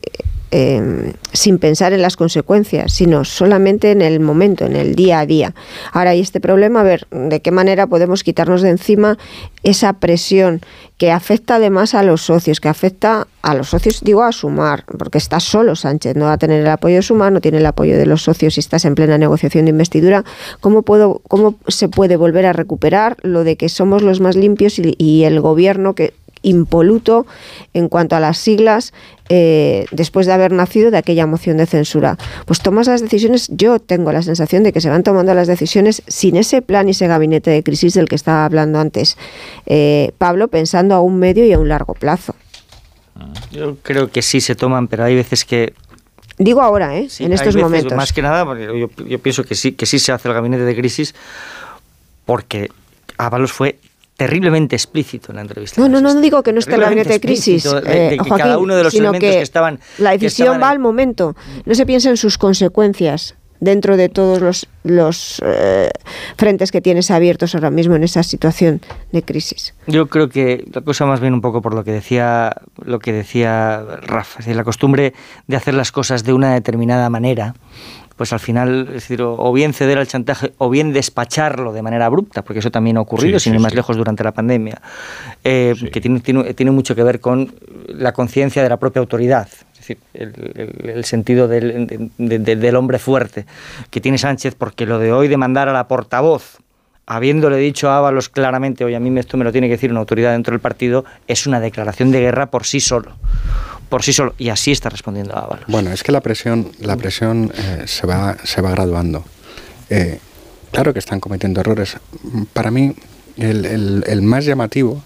eh, 0.55 1.14
sin 1.32 1.58
pensar 1.58 1.94
en 1.94 2.02
las 2.02 2.18
consecuencias, 2.18 2.92
sino 2.92 3.24
solamente 3.24 3.90
en 3.90 4.02
el 4.02 4.20
momento, 4.20 4.66
en 4.66 4.76
el 4.76 4.94
día 4.94 5.20
a 5.20 5.26
día. 5.26 5.55
Ahora 5.92 6.10
hay 6.10 6.20
este 6.20 6.40
problema, 6.40 6.81
a 6.81 6.84
ver 6.84 7.06
de 7.10 7.40
qué 7.40 7.50
manera 7.50 7.86
podemos 7.86 8.22
quitarnos 8.22 8.60
de 8.60 8.68
encima 8.68 9.16
esa 9.62 9.94
presión 9.94 10.60
que 10.98 11.10
afecta 11.10 11.56
además 11.56 11.94
a 11.94 12.02
los 12.02 12.22
socios, 12.22 12.60
que 12.60 12.68
afecta 12.68 13.26
a 13.40 13.55
los 13.55 13.70
socios, 13.70 14.02
digo 14.02 14.22
a 14.22 14.31
sumar, 14.31 14.84
porque 14.98 15.18
está 15.18 15.40
solo 15.40 15.74
Sánchez, 15.74 16.16
no 16.16 16.26
va 16.26 16.34
a 16.34 16.39
tener 16.39 16.60
el 16.60 16.68
apoyo 16.68 16.97
de 16.97 17.02
sumar, 17.02 17.32
no 17.32 17.40
tiene 17.40 17.58
el 17.58 17.66
apoyo 17.66 17.97
de 17.97 18.06
los 18.06 18.22
socios 18.22 18.55
si 18.55 18.60
estás 18.60 18.84
en 18.84 18.94
plena 18.94 19.16
negociación 19.18 19.64
de 19.64 19.70
investidura. 19.70 20.22
¿Cómo, 20.60 20.82
puedo, 20.82 21.22
cómo 21.28 21.56
se 21.66 21.89
puede 21.89 22.16
volver 22.16 22.44
a 22.47 22.52
recuperar 22.52 23.16
lo 23.22 23.42
de 23.42 23.56
que 23.56 23.68
somos 23.68 24.02
los 24.02 24.20
más 24.20 24.36
limpios 24.36 24.78
y, 24.78 24.94
y 24.98 25.24
el 25.24 25.40
gobierno 25.40 25.94
que 25.94 26.12
impoluto 26.43 27.27
en 27.73 27.89
cuanto 27.89 28.17
a 28.17 28.21
las 28.21 28.39
siglas 28.39 28.93
eh, 29.29 29.87
después 29.93 30.27
de 30.27 30.33
haber 30.33 30.53
nacido 30.53 30.91
de 30.91 30.99
aquella 30.99 31.27
moción 31.27 31.57
de 31.57 31.67
censura. 31.67 32.19
Pues 32.45 32.61
tomas 32.61 32.87
las 32.87 33.01
decisiones, 33.01 33.49
yo 33.51 33.79
tengo 33.79 34.12
la 34.12 34.23
sensación 34.23 34.62
de 34.62 34.73
que 34.73 34.81
se 34.81 34.91
van 34.91 35.03
tomando 35.03 35.35
las 35.35 35.47
decisiones 35.47 36.03
sin 36.07 36.37
ese 36.37 36.62
plan 36.62 36.89
y 36.89 36.91
ese 36.91 37.07
gabinete 37.07 37.51
de 37.51 37.62
crisis 37.62 37.95
del 37.95 38.09
que 38.09 38.17
estaba 38.17 38.45
hablando 38.45 38.79
antes 38.79 39.17
eh, 39.67 40.12
Pablo, 40.19 40.49
pensando 40.49 40.95
a 40.95 41.01
un 41.01 41.19
medio 41.19 41.47
y 41.47 41.53
a 41.53 41.59
un 41.59 41.69
largo 41.69 41.95
plazo. 41.95 42.35
Yo 43.51 43.77
creo 43.83 44.11
que 44.11 44.23
sí 44.23 44.41
se 44.41 44.55
toman, 44.55 44.89
pero 44.89 45.05
hay 45.05 45.15
veces 45.15 45.45
que 45.45 45.75
Digo 46.39 46.62
ahora, 46.62 46.97
¿eh? 46.97 47.09
Sí, 47.09 47.25
en 47.25 47.33
estos 47.33 47.55
veces, 47.55 47.62
momentos. 47.62 47.97
Más 47.97 48.12
que 48.12 48.23
nada, 48.23 48.45
porque 48.45 48.65
yo, 48.65 48.89
yo, 49.07 49.19
pienso 49.19 49.45
que 49.45 49.55
sí, 49.55 49.73
que 49.73 49.87
sí 49.87 49.99
se 49.99 50.12
hace 50.12 50.29
el 50.29 50.35
gabinete 50.35 50.65
de 50.65 50.75
crisis, 50.75 51.15
porque 52.25 52.71
Ábalos 53.19 53.53
fue 53.53 53.79
terriblemente 54.23 54.76
explícito 54.76 55.33
en 55.33 55.36
la 55.36 55.42
entrevista. 55.42 55.81
No, 55.81 55.89
no, 55.89 56.01
no, 56.01 56.15
no 56.15 56.20
digo 56.20 56.44
que 56.44 56.52
no 56.52 56.60
esté 56.60 56.76
el 56.76 56.81
gabinete 56.81 57.15
de 57.15 57.20
crisis, 57.20 57.65
de, 57.65 57.81
de, 57.81 57.81
de 57.81 58.15
eh, 58.15 58.18
Joaquín, 58.18 58.36
cada 58.39 58.59
uno 58.59 58.76
de 58.76 58.84
los 58.84 58.94
elementos 58.94 59.20
que, 59.20 59.36
que, 59.36 59.42
estaban. 59.42 59.81
La 59.99 60.12
decisión 60.12 60.47
estaban 60.47 60.62
va 60.62 60.70
al 60.70 60.78
momento. 60.78 61.34
No 61.65 61.75
se 61.75 61.84
piensa 61.86 62.09
en 62.09 62.17
sus 62.17 62.39
consecuencias 62.39 63.34
dentro 63.62 63.97
de 63.97 64.09
todos 64.09 64.41
los, 64.41 64.68
los 64.83 65.41
eh, 65.44 65.89
frentes 66.36 66.73
que 66.73 66.81
tienes 66.81 67.12
abiertos 67.12 67.55
ahora 67.55 67.70
mismo 67.70 67.94
en 67.94 68.02
esa 68.02 68.25
situación 68.25 68.81
de 69.12 69.23
crisis. 69.23 69.75
Yo 69.86 70.09
creo 70.09 70.28
que 70.28 70.65
la 70.73 70.81
cosa 70.81 71.07
más 71.07 71.20
bien 71.20 71.33
un 71.33 71.41
poco 71.41 71.62
por 71.62 71.73
lo 71.73 71.84
que 71.84 71.92
decía 71.92 72.57
lo 72.84 72.99
que 72.99 73.12
decía 73.12 73.84
Rafa, 74.02 74.41
es 74.41 74.47
decir, 74.47 74.57
la 74.57 74.65
costumbre 74.65 75.15
de 75.47 75.57
hacer 75.57 75.75
las 75.75 75.92
cosas 75.92 76.25
de 76.25 76.33
una 76.33 76.52
determinada 76.55 77.09
manera 77.09 77.55
pues 78.23 78.33
al 78.33 78.39
final, 78.39 78.84
es 78.86 78.94
decir, 78.94 79.20
o 79.20 79.52
bien 79.52 79.75
ceder 79.75 79.99
al 79.99 80.07
chantaje 80.07 80.52
o 80.59 80.70
bien 80.70 80.92
despacharlo 80.92 81.73
de 81.73 81.83
manera 81.83 82.07
abrupta, 82.07 82.42
porque 82.42 82.60
eso 82.60 82.70
también 82.70 82.97
ha 82.97 83.01
ocurrido, 83.01 83.41
sí, 83.41 83.44
sin 83.47 83.55
sí, 83.55 83.57
ir 83.57 83.60
más 83.60 83.73
sí. 83.73 83.76
lejos, 83.76 83.97
durante 83.97 84.23
la 84.23 84.31
pandemia, 84.31 84.81
eh, 85.42 85.75
que 85.92 86.01
tiene, 86.01 86.20
tiene, 86.20 86.55
tiene, 86.55 86.70
mucho 86.70 86.94
que 86.94 87.02
ver 87.02 87.18
con 87.18 87.52
la 87.89 88.12
conciencia 88.12 88.62
de 88.62 88.68
la 88.68 88.76
propia 88.76 89.01
autoridad. 89.01 89.49
Es 89.73 89.78
decir, 89.78 89.99
el, 90.15 90.52
el, 90.55 90.91
el 90.91 91.05
sentido 91.05 91.49
del, 91.49 92.12
de, 92.17 92.39
de, 92.39 92.55
del 92.55 92.76
hombre 92.76 93.01
fuerte 93.01 93.44
que 93.91 94.01
tiene 94.01 94.18
Sánchez, 94.18 94.55
porque 94.55 94.86
lo 94.86 95.01
de 95.01 95.12
hoy 95.12 95.26
de 95.26 95.36
mandar 95.36 95.68
a 95.68 95.73
la 95.73 95.89
portavoz 95.89 96.59
habiéndole 97.07 97.57
dicho 97.57 97.91
a 97.91 97.99
Ábalos 97.99 98.28
claramente, 98.28 98.84
oye, 98.84 98.94
a 98.94 99.01
mí 99.01 99.18
esto 99.18 99.36
me 99.36 99.42
lo 99.42 99.51
tiene 99.51 99.67
que 99.67 99.73
decir 99.73 99.91
una 99.91 99.99
autoridad 99.99 100.31
dentro 100.31 100.52
del 100.52 100.60
partido, 100.60 101.05
es 101.26 101.49
una 101.49 101.59
declaración 101.59 102.12
de 102.12 102.20
guerra 102.20 102.52
por 102.52 102.67
sí 102.67 102.78
solo 102.78 103.17
por 103.93 104.03
sí 104.03 104.15
solo 104.15 104.35
y 104.39 104.49
así 104.49 104.73
está 104.73 104.89
respondiendo 104.89 105.37
Ábalos. 105.37 105.67
Bueno, 105.69 105.93
es 105.93 106.03
que 106.03 106.12
la 106.12 106.23
presión, 106.23 106.73
la 106.81 106.97
presión 106.97 107.53
eh, 107.55 107.83
se, 107.85 108.07
va, 108.07 108.39
se 108.43 108.62
va 108.62 108.71
graduando. 108.71 109.23
Eh, 109.91 110.19
claro 110.71 110.95
que 110.95 110.99
están 110.99 111.21
cometiendo 111.21 111.61
errores. 111.61 111.99
Para 112.55 112.71
mí, 112.71 112.95
el, 113.37 113.67
el, 113.67 114.05
el, 114.07 114.23
más 114.23 114.47
llamativo, 114.47 115.05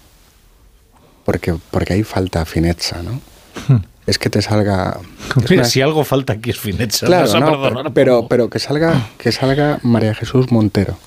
porque, 1.25 1.53
porque 1.69 1.95
ahí 1.95 2.03
falta 2.03 2.45
fineza, 2.45 3.03
¿no? 3.03 3.19
Hmm. 3.67 3.83
Es 4.05 4.17
que 4.17 4.29
te 4.29 4.41
salga. 4.41 5.01
Mira, 5.49 5.65
si 5.65 5.81
algo 5.81 6.05
falta 6.05 6.31
aquí 6.31 6.51
es 6.51 6.57
fineza. 6.57 7.07
Claro, 7.07 7.41
no, 7.41 7.93
pero, 7.93 8.29
pero 8.29 8.49
que 8.49 8.59
salga, 8.59 9.09
que 9.17 9.33
salga 9.33 9.81
María 9.83 10.15
Jesús 10.15 10.49
Montero. 10.49 10.97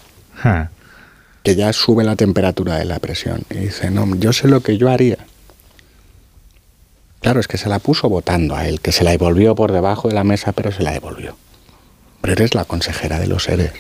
Ah. 0.45 0.69
Que 1.43 1.57
ya 1.57 1.73
sube 1.73 2.05
la 2.05 2.15
temperatura 2.15 2.77
de 2.77 2.85
la 2.85 2.99
presión. 2.99 3.41
Y 3.49 3.55
dice, 3.55 3.91
no, 3.91 4.17
yo 4.17 4.35
sé 4.35 4.49
lo 4.49 4.61
que 4.61 4.77
yo 4.77 4.91
haría. 4.91 5.17
Claro, 7.21 7.41
es 7.41 7.49
que 7.49 7.59
se 7.59 7.69
la 7.69 7.79
puso 7.79 8.09
votando 8.09 8.57
a 8.57 8.67
él, 8.67 8.81
que 8.81 8.93
se 8.93 9.05
la 9.05 9.11
devolvió 9.11 9.55
por 9.55 9.73
debajo 9.73 10.09
de 10.09 10.15
la 10.15 10.25
mesa, 10.25 10.53
pero 10.53 10.73
se 10.73 10.83
la 10.83 10.93
devolvió. 10.93 11.37
Pero 12.21 12.33
eres 12.33 12.55
la 12.55 12.65
consejera 12.65 13.19
de 13.19 13.27
los 13.27 13.45
seres. 13.45 13.73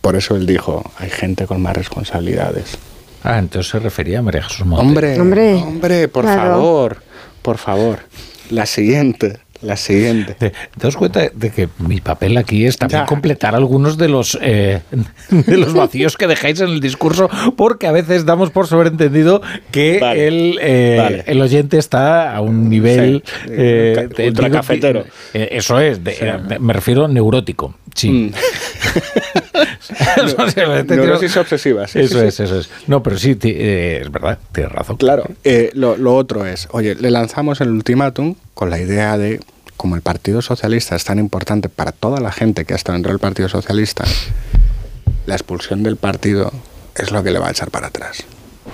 Por 0.00 0.16
eso 0.16 0.36
él 0.36 0.46
dijo, 0.46 0.92
hay 0.98 1.10
gente 1.10 1.46
con 1.46 1.62
más 1.62 1.76
responsabilidades. 1.76 2.78
Ah, 3.22 3.38
entonces 3.38 3.70
se 3.72 3.78
refería 3.78 4.18
a 4.18 4.22
María 4.22 4.42
Jesús 4.42 4.66
Montero. 4.66 4.86
Hombre, 4.86 5.20
hombre, 5.20 5.54
hombre 5.54 6.08
por 6.08 6.24
claro. 6.24 6.40
favor, 6.52 7.02
por 7.42 7.58
favor. 7.58 8.00
La 8.50 8.66
siguiente. 8.66 9.38
La 9.64 9.76
siguiente. 9.76 10.34
¿Te, 10.34 10.52
das 10.76 10.96
cuenta 10.96 11.28
de 11.32 11.50
que 11.50 11.68
mi 11.78 12.00
papel 12.00 12.36
aquí 12.36 12.66
es 12.66 12.76
también 12.76 13.02
ya. 13.02 13.06
completar 13.06 13.54
algunos 13.54 13.96
de 13.96 14.08
los, 14.08 14.38
eh, 14.42 14.80
de 15.30 15.56
los 15.56 15.72
vacíos 15.72 16.16
que 16.16 16.26
dejáis 16.26 16.60
en 16.60 16.68
el 16.68 16.80
discurso? 16.80 17.30
Porque 17.56 17.86
a 17.86 17.92
veces 17.92 18.26
damos 18.26 18.50
por 18.50 18.66
sobreentendido 18.66 19.42
que 19.70 19.98
vale. 20.00 20.28
el, 20.28 20.58
eh, 20.60 20.96
vale. 20.98 21.24
el 21.26 21.40
oyente 21.40 21.78
está 21.78 22.34
a 22.34 22.40
un 22.40 22.68
nivel... 22.68 23.22
Sí. 23.26 23.50
Eh, 23.50 24.08
ultra 24.26 24.48
digo, 24.48 24.58
cafetero. 24.58 25.04
eso 25.32 25.80
es, 25.80 26.02
de, 26.04 26.14
sí. 26.14 26.24
me 26.60 26.72
refiero 26.72 27.08
neurótico. 27.08 27.74
Sí. 27.94 28.10
Mm. 28.10 28.32
Neurosis 30.88 31.36
obsesivas. 31.36 31.90
Sí, 31.90 32.00
eso 32.00 32.20
sí, 32.20 32.26
es, 32.26 32.40
eso 32.40 32.58
es. 32.58 32.70
No, 32.86 33.02
pero 33.02 33.18
sí, 33.18 33.36
eh, 33.42 34.00
es 34.02 34.10
verdad, 34.10 34.38
tienes 34.52 34.72
razón. 34.72 34.96
Claro, 34.96 35.24
eh, 35.44 35.70
lo, 35.74 35.96
lo, 35.96 36.16
otro 36.16 36.46
es, 36.46 36.68
oye, 36.72 36.94
le 36.94 37.10
lanzamos 37.10 37.60
el 37.60 37.70
ultimátum 37.70 38.34
con 38.54 38.70
la 38.70 38.78
idea 38.80 39.16
de 39.18 39.40
como 39.76 39.96
el 39.96 40.02
Partido 40.02 40.40
Socialista 40.40 40.96
es 40.96 41.04
tan 41.04 41.18
importante 41.18 41.68
para 41.68 41.92
toda 41.92 42.20
la 42.20 42.32
gente 42.32 42.64
que 42.64 42.74
ha 42.74 42.76
estado 42.76 42.94
dentro 42.94 43.12
del 43.12 43.18
Partido 43.18 43.48
Socialista, 43.48 44.04
la 45.26 45.34
expulsión 45.34 45.82
del 45.82 45.96
partido 45.96 46.52
es 46.94 47.10
lo 47.10 47.22
que 47.22 47.30
le 47.30 47.38
va 47.38 47.48
a 47.48 47.50
echar 47.50 47.70
para 47.70 47.88
atrás. 47.88 48.24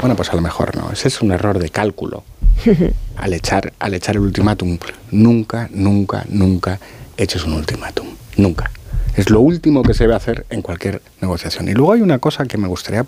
Bueno, 0.00 0.16
pues 0.16 0.30
a 0.30 0.36
lo 0.36 0.40
mejor 0.40 0.76
no. 0.76 0.90
Ese 0.92 1.08
es 1.08 1.20
un 1.20 1.32
error 1.32 1.58
de 1.58 1.70
cálculo. 1.70 2.24
Al 3.16 3.32
echar, 3.34 3.72
al 3.78 3.94
echar 3.94 4.16
el 4.16 4.22
ultimátum, 4.22 4.78
nunca, 5.10 5.68
nunca, 5.72 6.24
nunca 6.28 6.78
eches 7.16 7.44
un 7.44 7.52
ultimátum. 7.52 8.06
Nunca. 8.36 8.70
Es 9.16 9.30
lo 9.30 9.40
último 9.40 9.82
que 9.82 9.94
se 9.94 10.04
debe 10.04 10.14
hacer 10.14 10.46
en 10.50 10.62
cualquier 10.62 11.02
negociación. 11.20 11.68
Y 11.68 11.72
luego 11.74 11.92
hay 11.92 12.00
una 12.00 12.18
cosa 12.18 12.44
que 12.46 12.56
me 12.58 12.68
gustaría 12.68 13.04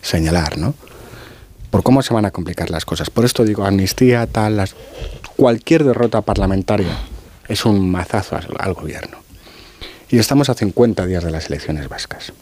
señalar, 0.00 0.58
¿no? 0.58 0.74
Por 1.70 1.82
cómo 1.82 2.02
se 2.02 2.12
van 2.12 2.24
a 2.26 2.30
complicar 2.30 2.70
las 2.70 2.84
cosas. 2.84 3.08
Por 3.10 3.24
esto 3.24 3.44
digo, 3.44 3.64
amnistía, 3.64 4.26
tal, 4.26 4.56
las... 4.58 4.74
cualquier 5.36 5.84
derrota 5.84 6.20
parlamentaria 6.20 6.98
es 7.48 7.64
un 7.64 7.90
mazazo 7.90 8.36
al, 8.36 8.46
al 8.58 8.74
gobierno. 8.74 9.16
Y 10.10 10.18
estamos 10.18 10.50
a 10.50 10.54
50 10.54 11.06
días 11.06 11.24
de 11.24 11.30
las 11.30 11.46
elecciones 11.46 11.88
vascas. 11.88 12.32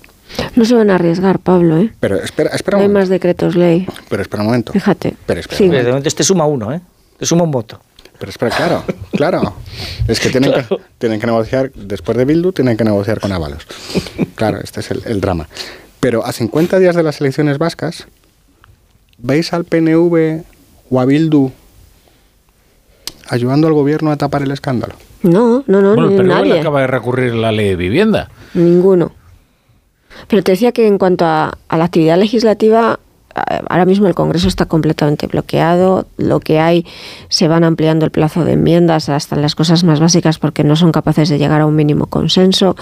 No 0.56 0.64
se 0.64 0.74
van 0.74 0.90
a 0.90 0.96
arriesgar, 0.96 1.38
Pablo, 1.38 1.78
¿eh? 1.78 1.92
Pero 2.00 2.16
espera, 2.22 2.50
espera 2.50 2.76
No 2.78 2.80
un 2.80 2.82
hay 2.82 2.88
momento. 2.88 3.00
más 3.02 3.08
decretos 3.08 3.54
ley. 3.54 3.86
Pero 4.08 4.22
espera 4.22 4.42
un 4.42 4.48
momento. 4.48 4.72
Fíjate. 4.72 5.14
Pero 5.26 5.40
espera. 5.40 5.58
Sí. 5.58 5.64
un 5.64 5.70
De 5.70 5.76
momento. 5.76 5.90
momento 5.90 6.08
este 6.08 6.24
suma 6.24 6.46
uno, 6.46 6.72
¿eh? 6.72 6.80
Te 7.18 7.26
suma 7.26 7.44
un 7.44 7.50
voto. 7.52 7.80
Pero 8.20 8.30
espera, 8.30 8.54
claro, 8.54 8.84
claro. 9.12 9.54
Es 10.06 10.20
que 10.20 10.28
tienen, 10.28 10.52
que 10.52 10.76
tienen 10.98 11.18
que 11.18 11.26
negociar, 11.26 11.72
después 11.72 12.16
de 12.18 12.24
Bildu, 12.26 12.52
tienen 12.52 12.76
que 12.76 12.84
negociar 12.84 13.18
con 13.18 13.32
Ábalos. 13.32 13.66
Claro, 14.36 14.58
este 14.62 14.80
es 14.80 14.90
el, 14.90 15.02
el 15.06 15.20
drama. 15.20 15.48
Pero 16.00 16.24
a 16.24 16.32
50 16.32 16.78
días 16.78 16.94
de 16.94 17.02
las 17.02 17.20
elecciones 17.20 17.56
vascas, 17.58 18.06
¿veis 19.18 19.52
al 19.52 19.64
PNV 19.64 20.42
o 20.90 21.00
a 21.00 21.04
Bildu 21.06 21.50
ayudando 23.28 23.66
al 23.68 23.74
gobierno 23.74 24.10
a 24.10 24.16
tapar 24.16 24.42
el 24.42 24.50
escándalo? 24.50 24.94
No, 25.22 25.64
no, 25.66 25.80
no, 25.80 25.94
bueno, 25.94 26.10
ni 26.10 26.16
pero 26.16 26.22
él 26.22 26.48
nadie. 26.48 26.60
acaba 26.60 26.80
de 26.82 26.86
recurrir 26.86 27.34
la 27.34 27.52
ley 27.52 27.68
de 27.70 27.76
vivienda. 27.76 28.30
Ninguno. 28.54 29.12
Pero 30.28 30.42
te 30.42 30.52
decía 30.52 30.72
que 30.72 30.86
en 30.86 30.98
cuanto 30.98 31.24
a, 31.24 31.56
a 31.68 31.76
la 31.78 31.84
actividad 31.84 32.18
legislativa, 32.18 32.98
ahora 33.34 33.84
mismo 33.84 34.06
el 34.06 34.14
Congreso 34.14 34.48
está 34.48 34.66
completamente 34.66 35.26
bloqueado. 35.26 36.06
Lo 36.16 36.40
que 36.40 36.60
hay, 36.60 36.86
se 37.28 37.48
van 37.48 37.64
ampliando 37.64 38.04
el 38.04 38.10
plazo 38.10 38.44
de 38.44 38.52
enmiendas 38.52 39.08
hasta 39.08 39.36
las 39.36 39.54
cosas 39.54 39.84
más 39.84 40.00
básicas 40.00 40.38
porque 40.38 40.64
no 40.64 40.76
son 40.76 40.92
capaces 40.92 41.28
de 41.28 41.38
llegar 41.38 41.60
a 41.60 41.66
un 41.66 41.76
mínimo 41.76 42.06
consenso. 42.06 42.76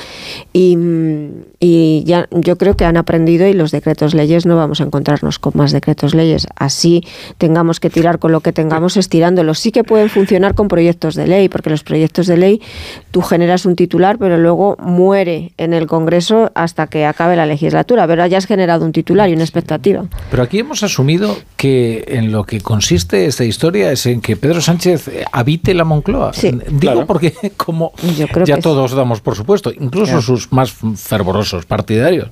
Y, 0.52 0.76
mm, 0.76 1.30
y 1.60 2.04
ya 2.06 2.28
yo 2.30 2.56
creo 2.56 2.76
que 2.76 2.84
han 2.84 2.96
aprendido 2.96 3.46
y 3.48 3.52
los 3.52 3.72
decretos 3.72 4.14
leyes 4.14 4.46
no 4.46 4.56
vamos 4.56 4.80
a 4.80 4.84
encontrarnos 4.84 5.38
con 5.40 5.54
más 5.56 5.72
decretos 5.72 6.14
leyes. 6.14 6.46
Así 6.54 7.04
tengamos 7.36 7.80
que 7.80 7.90
tirar 7.90 8.20
con 8.20 8.30
lo 8.30 8.40
que 8.40 8.52
tengamos 8.52 8.96
estirándolos. 8.96 9.58
Sí 9.58 9.72
que 9.72 9.82
pueden 9.82 10.08
funcionar 10.08 10.54
con 10.54 10.68
proyectos 10.68 11.16
de 11.16 11.26
ley, 11.26 11.48
porque 11.48 11.70
los 11.70 11.82
proyectos 11.82 12.28
de 12.28 12.36
ley 12.36 12.62
tú 13.10 13.22
generas 13.22 13.66
un 13.66 13.74
titular, 13.74 14.18
pero 14.18 14.38
luego 14.38 14.76
muere 14.78 15.52
en 15.56 15.74
el 15.74 15.88
Congreso 15.88 16.52
hasta 16.54 16.86
que 16.86 17.06
acabe 17.06 17.34
la 17.34 17.46
legislatura. 17.46 18.06
Pero 18.06 18.24
ya 18.26 18.38
has 18.38 18.46
generado 18.46 18.84
un 18.84 18.92
titular 18.92 19.28
y 19.28 19.32
una 19.32 19.42
expectativa. 19.42 20.04
Pero 20.30 20.42
aquí 20.44 20.60
hemos 20.60 20.84
asumido 20.84 21.36
que 21.56 22.04
en 22.06 22.30
lo 22.30 22.44
que 22.44 22.60
consiste 22.60 23.26
esta 23.26 23.44
historia 23.44 23.90
es 23.90 24.06
en 24.06 24.20
que 24.20 24.36
Pedro 24.36 24.60
Sánchez 24.60 25.08
eh, 25.08 25.24
habite 25.32 25.74
la 25.74 25.82
Moncloa. 25.84 26.30
Digo 26.30 26.62
claro. 26.78 27.06
porque 27.06 27.34
como 27.56 27.90
creo 28.30 28.46
ya 28.46 28.56
que 28.56 28.62
todos 28.62 28.92
damos 28.92 29.20
por 29.20 29.34
supuesto, 29.34 29.72
incluso 29.72 29.98
Claro. 30.08 30.22
sus 30.22 30.52
más 30.52 30.72
fervorosos 30.96 31.47
partidarios, 31.66 32.28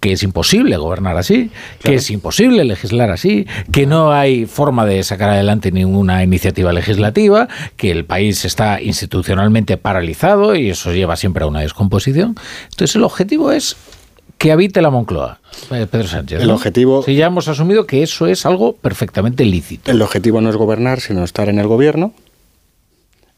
que 0.00 0.12
es 0.12 0.22
imposible 0.22 0.76
gobernar 0.76 1.16
así, 1.16 1.50
que 1.82 1.94
es 1.94 2.10
imposible 2.10 2.64
legislar 2.64 3.10
así, 3.10 3.46
que 3.72 3.86
no 3.86 4.12
hay 4.12 4.46
forma 4.46 4.84
de 4.86 5.02
sacar 5.02 5.30
adelante 5.30 5.72
ninguna 5.72 6.22
iniciativa 6.24 6.72
legislativa, 6.72 7.48
que 7.76 7.90
el 7.90 8.04
país 8.04 8.44
está 8.44 8.80
institucionalmente 8.80 9.76
paralizado 9.76 10.54
y 10.56 10.70
eso 10.70 10.92
lleva 10.92 11.16
siempre 11.16 11.44
a 11.44 11.46
una 11.46 11.60
descomposición. 11.60 12.34
Entonces 12.70 12.96
el 12.96 13.04
objetivo 13.04 13.52
es 13.52 13.76
que 14.38 14.52
habite 14.52 14.82
la 14.82 14.90
Moncloa, 14.90 15.38
eh, 15.70 15.86
Pedro 15.90 16.08
Sánchez. 16.08 16.40
El 16.40 16.48
¿no? 16.48 16.54
objetivo- 16.54 17.02
Si 17.04 17.14
ya 17.14 17.26
hemos 17.26 17.48
asumido 17.48 17.86
que 17.86 18.02
eso 18.02 18.26
es 18.26 18.44
algo 18.44 18.74
perfectamente 18.74 19.44
lícito. 19.44 19.90
El 19.90 20.02
objetivo 20.02 20.40
no 20.40 20.50
es 20.50 20.56
gobernar, 20.56 21.00
sino 21.00 21.22
estar 21.24 21.48
en 21.48 21.58
el 21.58 21.66
gobierno. 21.68 22.12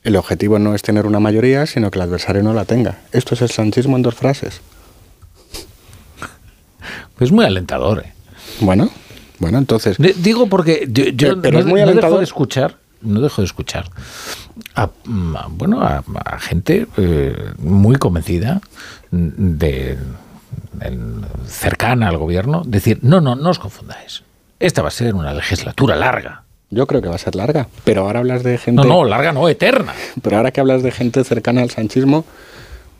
El 0.02 0.16
objetivo 0.16 0.58
no 0.58 0.74
es 0.74 0.82
tener 0.82 1.04
una 1.06 1.18
mayoría, 1.20 1.66
sino 1.66 1.90
que 1.90 1.98
el 1.98 2.02
adversario 2.02 2.42
no 2.42 2.54
la 2.54 2.64
tenga. 2.64 2.98
Esto 3.12 3.34
es 3.34 3.42
el 3.42 3.50
sanchismo 3.50 3.96
en 3.96 4.02
dos 4.02 4.14
frases. 4.14 4.60
Pues 7.16 7.32
muy 7.32 7.44
alentador. 7.44 8.00
¿eh? 8.06 8.12
Bueno, 8.60 8.90
bueno, 9.38 9.58
entonces... 9.58 9.96
De- 9.98 10.14
Digo 10.14 10.46
porque 10.48 10.86
yo, 10.90 11.04
yo 11.06 11.40
Pero- 11.40 11.52
no, 11.54 11.58
es 11.60 11.66
muy 11.66 11.80
no 11.80 11.86
dejo 11.86 11.90
alentador. 11.90 12.18
de 12.18 12.24
escuchar, 12.24 12.76
no 13.02 13.20
dejo 13.20 13.42
de 13.42 13.46
escuchar 13.46 13.86
a, 14.74 14.88
mm, 15.04 15.36
a- 15.36 15.46
bueno, 15.50 15.82
a, 15.82 16.02
a 16.24 16.38
gente 16.38 16.86
eh, 16.96 17.34
muy 17.58 17.96
convencida 17.96 18.60
de, 19.10 19.98
en- 20.80 21.24
cercana 21.46 22.08
al 22.08 22.18
gobierno 22.18 22.62
decir 22.66 22.98
no, 23.02 23.20
no, 23.20 23.34
no 23.36 23.50
os 23.50 23.58
confundáis. 23.58 24.22
Esta 24.58 24.82
va 24.82 24.88
a 24.88 24.92
ser 24.92 25.14
una 25.14 25.34
legislatura 25.34 25.96
larga. 25.96 26.42
Yo 26.70 26.86
creo 26.86 27.00
que 27.02 27.08
va 27.08 27.14
a 27.14 27.18
ser 27.18 27.34
larga. 27.36 27.68
Pero 27.84 28.02
ahora 28.02 28.18
hablas 28.20 28.42
de 28.42 28.58
gente... 28.58 28.82
No, 28.82 28.88
no, 28.88 29.04
larga 29.04 29.32
no, 29.32 29.48
eterna. 29.48 29.92
Pero 30.22 30.38
ahora 30.38 30.50
que 30.50 30.60
hablas 30.60 30.82
de 30.82 30.90
gente 30.90 31.22
cercana 31.24 31.62
al 31.62 31.70
sanchismo, 31.70 32.24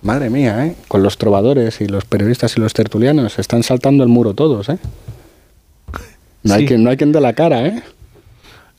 madre 0.03 0.31
mía, 0.31 0.67
¿eh? 0.67 0.77
Con 0.89 1.03
los 1.03 1.19
trovadores 1.19 1.81
y 1.81 1.87
los 1.87 2.05
periodistas 2.05 2.57
y 2.57 2.61
los 2.61 2.73
tertulianos, 2.73 3.35
se 3.35 3.41
están 3.41 3.63
saltando 3.63 4.03
el 4.05 4.09
muro 4.09 4.35
todos, 4.35 4.69
¿eh? 4.69 4.79
No, 6.43 6.55
hay, 6.55 6.67
quien, 6.67 6.85
no 6.85 6.91
hay 6.91 6.97
quien 6.97 7.13
dé 7.13 7.21
la 7.21 7.33
cara, 7.33 7.67
¿eh? 7.67 7.83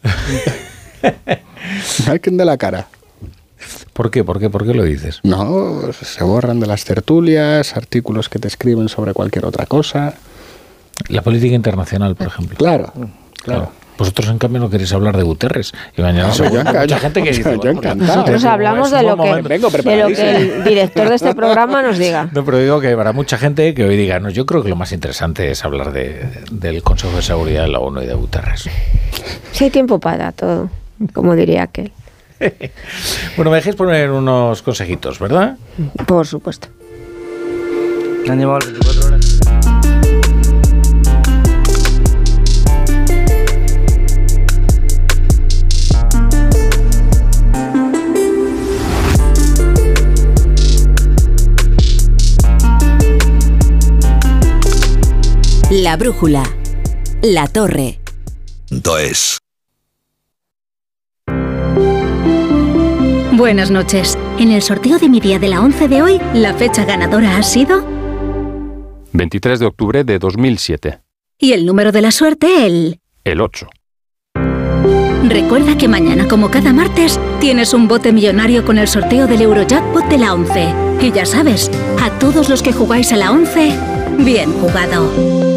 no 2.06 2.12
hay 2.12 2.20
quien 2.20 2.38
dé 2.38 2.46
la 2.46 2.58
cara. 2.58 2.88
¿Por 3.92 4.12
qué? 4.12 4.24
¿Por 4.24 4.40
qué? 4.40 4.50
¿Por 4.50 4.66
qué 4.66 4.74
lo 4.74 4.84
dices? 4.84 5.20
No, 5.24 5.82
se 5.92 6.24
borran 6.24 6.60
de 6.60 6.68
las 6.68 6.86
tertulias, 6.86 7.76
artículos 7.76 8.30
que 8.30 8.40
te 8.40 8.48
escriben 8.48 8.90
sobre 8.90 9.14
cualquier 9.14 9.46
otra 9.46 9.66
cosa. 9.66 10.14
La 11.10 11.22
política 11.22 11.56
internacional, 11.56 12.16
por 12.16 12.28
ejemplo. 12.28 12.58
Claro, 12.58 12.94
claro. 13.44 13.72
Vosotros, 13.98 14.28
en 14.30 14.38
cambio, 14.38 14.60
no 14.62 14.70
queréis 14.70 14.94
hablar 14.94 15.18
de 15.18 15.24
Guterres. 15.24 15.74
Y 15.98 16.02
mañana 16.02 16.28
No, 16.30 16.34
yo 16.36 16.46
enca- 16.46 16.82
mucha 16.82 17.00
gente 17.00 17.24
que 17.24 17.30
dice... 17.30 17.44
yo 17.52 17.58
bueno, 17.58 17.72
encantado. 17.72 18.16
Nosotros 18.16 18.42
Digo, 18.42 18.54
hablamos 18.54 18.88
es 18.88 18.94
un 18.94 18.98
de 19.00 19.04
lo, 19.06 19.10
que, 19.18 19.30
momento. 19.30 19.50
Vengo 19.50 19.70
de 19.70 19.98
lo 19.98 20.08
que 20.08 20.36
el 20.36 20.64
director 20.64 21.10
de 21.10 21.16
este 21.16 21.34
programa 21.36 21.82
nos 21.82 21.98
diga. 21.98 22.30
No, 22.34 22.46
pero 22.46 22.60
digo 22.60 22.80
que 22.80 22.92
habrá 22.92 23.12
mucha 23.14 23.38
gente 23.38 23.74
que 23.74 23.84
hoy 23.84 23.98
diga, 23.98 24.20
no, 24.20 24.30
yo 24.30 24.46
creo 24.46 24.62
que 24.64 24.70
lo 24.70 24.76
más 24.76 24.92
interesante 24.92 25.50
es 25.52 25.66
hablar 25.66 25.92
de, 25.92 26.26
del 26.52 26.84
Consejo 26.84 27.16
de 27.16 27.22
Seguridad 27.24 27.64
de 27.64 27.70
la 27.70 27.80
ONU 27.80 28.02
y 28.02 28.06
de 28.06 28.14
Guterres. 28.14 28.70
Si 29.52 29.64
hay 29.64 29.70
tiempo 29.72 30.00
para 30.00 30.32
todo, 30.32 30.70
como 31.14 31.36
diría 31.36 31.64
aquel. 31.64 31.92
Bueno, 33.36 33.50
me 33.52 33.58
dejéis 33.58 33.76
poner 33.76 34.12
unos 34.12 34.62
consejitos, 34.62 35.18
¿verdad? 35.20 35.58
Por 36.06 36.28
supuesto. 36.28 36.68
Han 38.30 38.40
llevado 38.40 38.60
las 38.60 38.68
La 55.70 55.98
brújula. 55.98 56.44
La 57.22 57.48
torre. 57.48 58.00
es. 59.02 59.38
Buenas 63.34 63.70
noches. 63.70 64.18
En 64.40 64.52
el 64.52 64.62
sorteo 64.62 64.98
de 64.98 65.10
mi 65.10 65.20
día 65.20 65.40
de 65.40 65.50
la 65.50 65.62
11 65.62 65.88
de 65.90 66.02
hoy, 66.02 66.22
la 66.34 66.54
fecha 66.54 66.86
ganadora 66.86 67.38
ha 67.38 67.44
sido 67.44 67.86
23 69.12 69.60
de 69.60 69.66
octubre 69.66 70.04
de 70.04 70.20
2007. 70.20 71.00
y 71.40 71.52
el 71.52 71.66
número 71.66 71.92
de 71.92 72.02
la 72.02 72.12
suerte 72.12 72.66
el... 72.66 73.00
El 73.24 73.42
8. 73.42 73.68
Recuerda 75.28 75.78
que 75.78 75.88
mañana, 75.90 76.28
como 76.28 76.50
cada 76.50 76.72
martes, 76.72 77.20
tienes 77.42 77.74
un 77.74 77.88
bote 77.88 78.14
millonario 78.14 78.64
con 78.66 78.78
el 78.78 78.88
sorteo 78.88 79.28
del 79.28 79.42
Eurojackpot 79.42 80.06
de 80.06 80.18
la 80.18 80.34
11. 80.34 80.74
Y 81.02 81.12
ya 81.12 81.26
sabes, 81.26 81.70
a 82.02 82.10
todos 82.20 82.48
los 82.48 82.64
que 82.64 82.72
jugáis 82.72 83.12
a 83.12 83.18
la 83.18 83.32
11, 83.32 83.78
bien 84.20 84.52
jugado. 84.54 85.57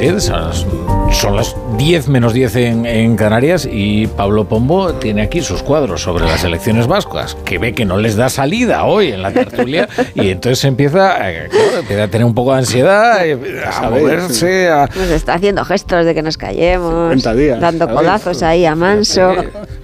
Menos 0.00 0.24
10, 0.24 1.16
son, 1.20 1.36
las 1.36 1.56
10 1.78 2.08
menos 2.08 2.32
10 2.32 2.56
en, 2.56 2.86
en 2.86 3.16
Canarias 3.16 3.68
y 3.70 4.06
Pablo 4.06 4.48
Pombo 4.48 4.94
tiene 4.94 5.22
aquí 5.22 5.40
sus 5.42 5.62
cuadros 5.62 6.02
sobre 6.02 6.24
las 6.24 6.44
elecciones 6.44 6.86
vascas, 6.86 7.36
que 7.44 7.58
ve 7.58 7.72
que 7.72 7.84
no 7.84 7.96
les 7.96 8.16
da 8.16 8.28
salida 8.28 8.84
hoy 8.84 9.12
en 9.12 9.22
la 9.22 9.32
tertulia 9.32 9.88
y 10.14 10.30
entonces 10.30 10.64
empieza, 10.64 11.30
eh, 11.30 11.48
claro, 11.50 11.78
empieza 11.78 12.02
a 12.04 12.08
tener 12.08 12.24
un 12.26 12.34
poco 12.34 12.52
de 12.52 12.58
ansiedad, 12.58 13.26
eh, 13.26 13.64
a 13.66 13.72
Sabéis, 13.72 14.02
moverse, 14.02 14.68
a... 14.68 14.86
Nos 14.86 15.10
está 15.10 15.34
haciendo 15.34 15.64
gestos 15.64 16.04
de 16.04 16.14
que 16.14 16.22
nos 16.22 16.36
callemos, 16.36 17.14
50 17.14 17.34
días, 17.34 17.60
dando 17.60 17.88
codazos 17.88 18.42
ahí 18.42 18.66
a 18.66 18.74
manso. 18.74 19.34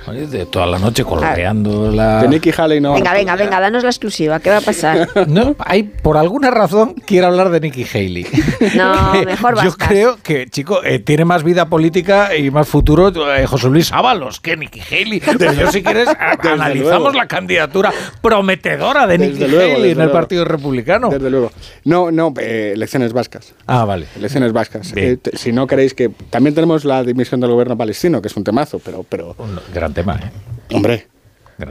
De 0.06 0.46
toda 0.46 0.66
la 0.66 0.78
noche 0.78 1.04
coloreando 1.04 1.90
la... 1.90 2.22
De 2.22 2.28
Nicky 2.28 2.50
Haley 2.56 2.80
no. 2.80 2.94
Venga, 2.94 3.12
venga, 3.12 3.36
venga, 3.36 3.60
danos 3.60 3.82
la 3.84 3.90
exclusiva, 3.90 4.40
¿qué 4.40 4.50
va 4.50 4.58
a 4.58 4.60
pasar? 4.60 5.08
No, 5.28 5.54
hay, 5.60 5.84
por 5.84 6.16
alguna 6.16 6.50
razón, 6.50 6.94
quiere 7.06 7.26
hablar 7.26 7.50
de 7.50 7.60
Nikki 7.60 7.84
Haley. 7.84 8.26
No, 8.76 9.12
mejor 9.24 9.54
Yo 9.56 9.64
Vascas. 9.70 9.88
creo 9.88 10.16
que, 10.22 10.46
chico, 10.48 10.82
eh, 10.84 10.98
tiene 10.98 11.24
más 11.24 11.42
vida 11.44 11.68
política 11.68 12.34
y 12.36 12.50
más 12.50 12.68
futuro 12.68 13.12
eh, 13.34 13.46
José 13.46 13.68
Luis 13.68 13.92
Ábalos 13.92 14.40
que 14.40 14.56
Nikki 14.56 14.80
Haley. 14.80 15.20
Pero 15.38 15.52
yo, 15.52 15.70
si 15.70 15.82
quieres, 15.82 16.08
Desde 16.08 16.48
analizamos 16.50 17.02
luego. 17.02 17.12
la 17.12 17.26
candidatura 17.28 17.92
prometedora 18.20 19.06
de 19.06 19.18
Nikki 19.18 19.32
Desde 19.38 19.48
luego, 19.48 19.62
Haley 19.64 19.74
desde 19.74 19.86
en 19.86 19.90
el 20.00 20.06
luego. 20.06 20.12
Partido 20.12 20.44
Republicano. 20.44 21.08
Desde 21.10 21.30
luego. 21.30 21.52
No, 21.84 22.10
no, 22.10 22.32
eh, 22.40 22.72
elecciones 22.74 23.12
vascas. 23.12 23.54
Ah, 23.66 23.84
vale. 23.84 24.06
Elecciones 24.16 24.52
vascas. 24.52 24.92
Eh, 24.96 25.18
si 25.34 25.52
no 25.52 25.66
queréis 25.66 25.94
que. 25.94 26.10
También 26.30 26.54
tenemos 26.54 26.84
la 26.84 27.02
dimisión 27.04 27.40
del 27.40 27.50
gobierno 27.50 27.76
palestino, 27.76 28.20
que 28.22 28.28
es 28.28 28.36
un 28.36 28.44
temazo, 28.44 28.80
pero. 28.84 29.04
pero 29.08 29.34
Un 29.38 29.58
gran 29.92 30.18
tema, 30.18 30.20
¿eh? 30.26 30.30
hombre. 30.74 31.06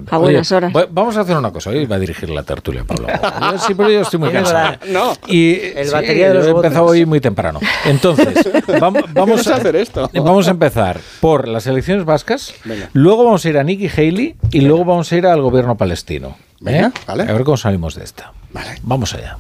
A 0.10 0.18
buenas 0.18 0.50
horas. 0.54 0.72
va- 0.74 0.88
Vamos 0.90 1.18
a 1.18 1.22
hacer 1.22 1.36
una 1.36 1.52
cosa. 1.52 1.72
Hoy 1.72 1.86
va 1.86 1.98
a 1.98 2.00
dirigir 2.00 2.30
la 2.30 2.44
tertulia, 2.44 2.86
Pablo. 2.86 3.08
Yo 3.52 3.58
sí, 3.58 3.74
pero 3.74 3.90
yo 3.90 4.02
estoy 4.02 4.20
muy 4.20 4.30
cansado. 4.32 4.78
la- 4.86 4.94
No. 4.94 5.14
Y 5.28 5.56
El 5.76 5.88
sí, 5.88 5.92
batería 5.92 6.30
de 6.30 6.36
los 6.36 6.48
he 6.48 6.52
empezado 6.52 6.86
hoy 6.86 7.06
muy 7.06 7.20
temprano. 7.20 7.60
Entonces, 7.86 8.28
vam- 8.68 9.04
vamos, 9.14 9.46
a 9.48 9.56
hacer 9.56 9.76
esto. 9.76 10.10
Vamos 10.14 10.48
a 10.48 10.52
empezar 10.52 11.00
por 11.20 11.48
las 11.50 11.68
elecciones 11.68 12.06
vascas, 12.06 12.54
Venga. 12.64 12.90
luego 12.94 13.26
vamos 13.26 13.44
a 13.44 13.50
ir 13.50 13.58
a 13.58 13.64
Nikki 13.64 13.90
Haley 13.90 14.36
y 14.52 14.62
luego 14.62 14.86
vamos 14.86 15.12
a 15.12 15.18
ir 15.18 15.26
al 15.26 15.42
gobierno 15.42 15.76
palestino. 15.76 16.30
¿eh? 16.30 16.56
Venga, 16.62 16.94
vale. 17.08 17.24
A 17.24 17.34
ver 17.34 17.44
cómo 17.44 17.58
salimos 17.58 17.96
de 17.96 18.06
esta. 18.06 18.32
Vale. 18.54 18.76
Vamos 18.84 19.14
allá. 19.14 19.38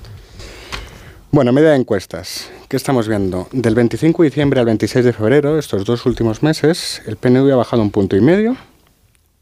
Bueno, 1.32 1.54
media 1.54 1.70
de 1.70 1.78
encuestas. 1.78 2.50
¿Qué 2.68 2.76
estamos 2.76 3.08
viendo? 3.08 3.48
Del 3.54 3.74
25 3.76 4.24
de 4.24 4.30
diciembre 4.30 4.60
al 4.60 4.66
26 4.66 5.06
de 5.06 5.14
febrero, 5.14 5.58
estos 5.58 5.86
dos 5.86 6.06
últimos 6.06 6.44
meses, 6.44 7.02
el 7.06 7.16
PNV 7.16 7.54
ha 7.54 7.56
bajado 7.56 7.82
un 7.82 7.92
punto 7.92 8.18
y 8.18 8.22
medio, 8.22 8.58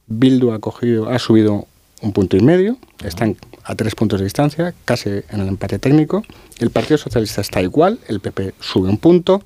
Bildu 0.10 0.52
ha, 0.52 1.20
subido 1.20 1.68
un 2.02 2.14
punto 2.14 2.36
y 2.36 2.42
medio, 2.42 2.78
están 3.04 3.38
a 3.64 3.76
tres 3.76 3.94
puntos 3.94 4.20
de 4.20 4.26
distancia, 4.26 4.74
casi 4.84 5.10
en 5.10 5.42
el 5.42 5.48
empate 5.48 5.78
técnico. 5.78 6.24
El 6.58 6.72
Partido 6.72 6.98
Socialista 6.98 7.42
está 7.42 7.62
igual, 7.62 8.00
el 8.08 8.20
PP 8.20 8.56
sube 8.60 8.90
un 8.90 8.98
punto, 8.98 9.44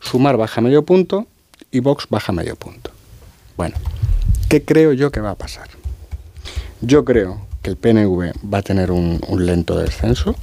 Sumar 0.00 0.36
baja 0.36 0.60
medio 0.60 0.84
punto 0.84 1.28
y 1.70 1.78
Vox 1.78 2.06
baja 2.10 2.32
medio 2.32 2.56
punto. 2.56 2.90
Bueno, 3.56 3.76
¿qué 4.48 4.64
creo 4.64 4.92
yo 4.92 5.12
que 5.12 5.20
va 5.20 5.30
a 5.30 5.34
pasar? 5.36 5.68
Yo 6.80 7.04
creo 7.04 7.46
que 7.62 7.70
el 7.70 7.76
PNV 7.76 8.32
va 8.52 8.58
a 8.58 8.62
tener 8.62 8.90
un, 8.90 9.20
un 9.28 9.46
lento 9.46 9.78
descenso 9.78 10.34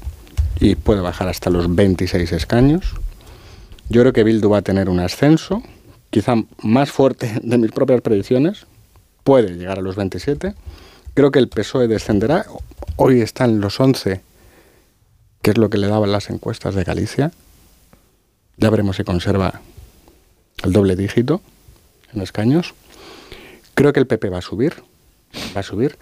y 0.61 0.75
puede 0.75 1.01
bajar 1.01 1.27
hasta 1.27 1.49
los 1.49 1.75
26 1.75 2.31
escaños. 2.31 2.93
Yo 3.89 4.01
creo 4.01 4.13
que 4.13 4.23
Bildu 4.23 4.49
va 4.49 4.59
a 4.59 4.61
tener 4.61 4.87
un 4.87 4.99
ascenso, 4.99 5.63
quizá 6.09 6.35
más 6.61 6.91
fuerte 6.91 7.39
de 7.43 7.57
mis 7.57 7.71
propias 7.71 7.99
predicciones, 8.01 8.65
puede 9.23 9.55
llegar 9.55 9.79
a 9.79 9.81
los 9.81 9.95
27. 9.95 10.53
Creo 11.13 11.31
que 11.31 11.39
el 11.39 11.49
PSOE 11.49 11.87
descenderá, 11.87 12.45
hoy 12.95 13.21
está 13.21 13.45
en 13.45 13.59
los 13.59 13.79
11, 13.79 14.21
que 15.41 15.51
es 15.51 15.57
lo 15.57 15.69
que 15.69 15.77
le 15.77 15.87
daban 15.87 16.11
las 16.11 16.29
encuestas 16.29 16.75
de 16.75 16.83
Galicia. 16.83 17.31
Ya 18.57 18.69
veremos 18.69 18.97
si 18.97 19.03
conserva 19.03 19.61
el 20.63 20.73
doble 20.73 20.95
dígito 20.95 21.41
en 22.13 22.21
escaños. 22.21 22.73
Creo 23.73 23.93
que 23.93 23.99
el 23.99 24.07
PP 24.07 24.29
va 24.29 24.39
a 24.39 24.41
subir, 24.41 24.73
va 25.55 25.61
a 25.61 25.63
subir. 25.63 25.97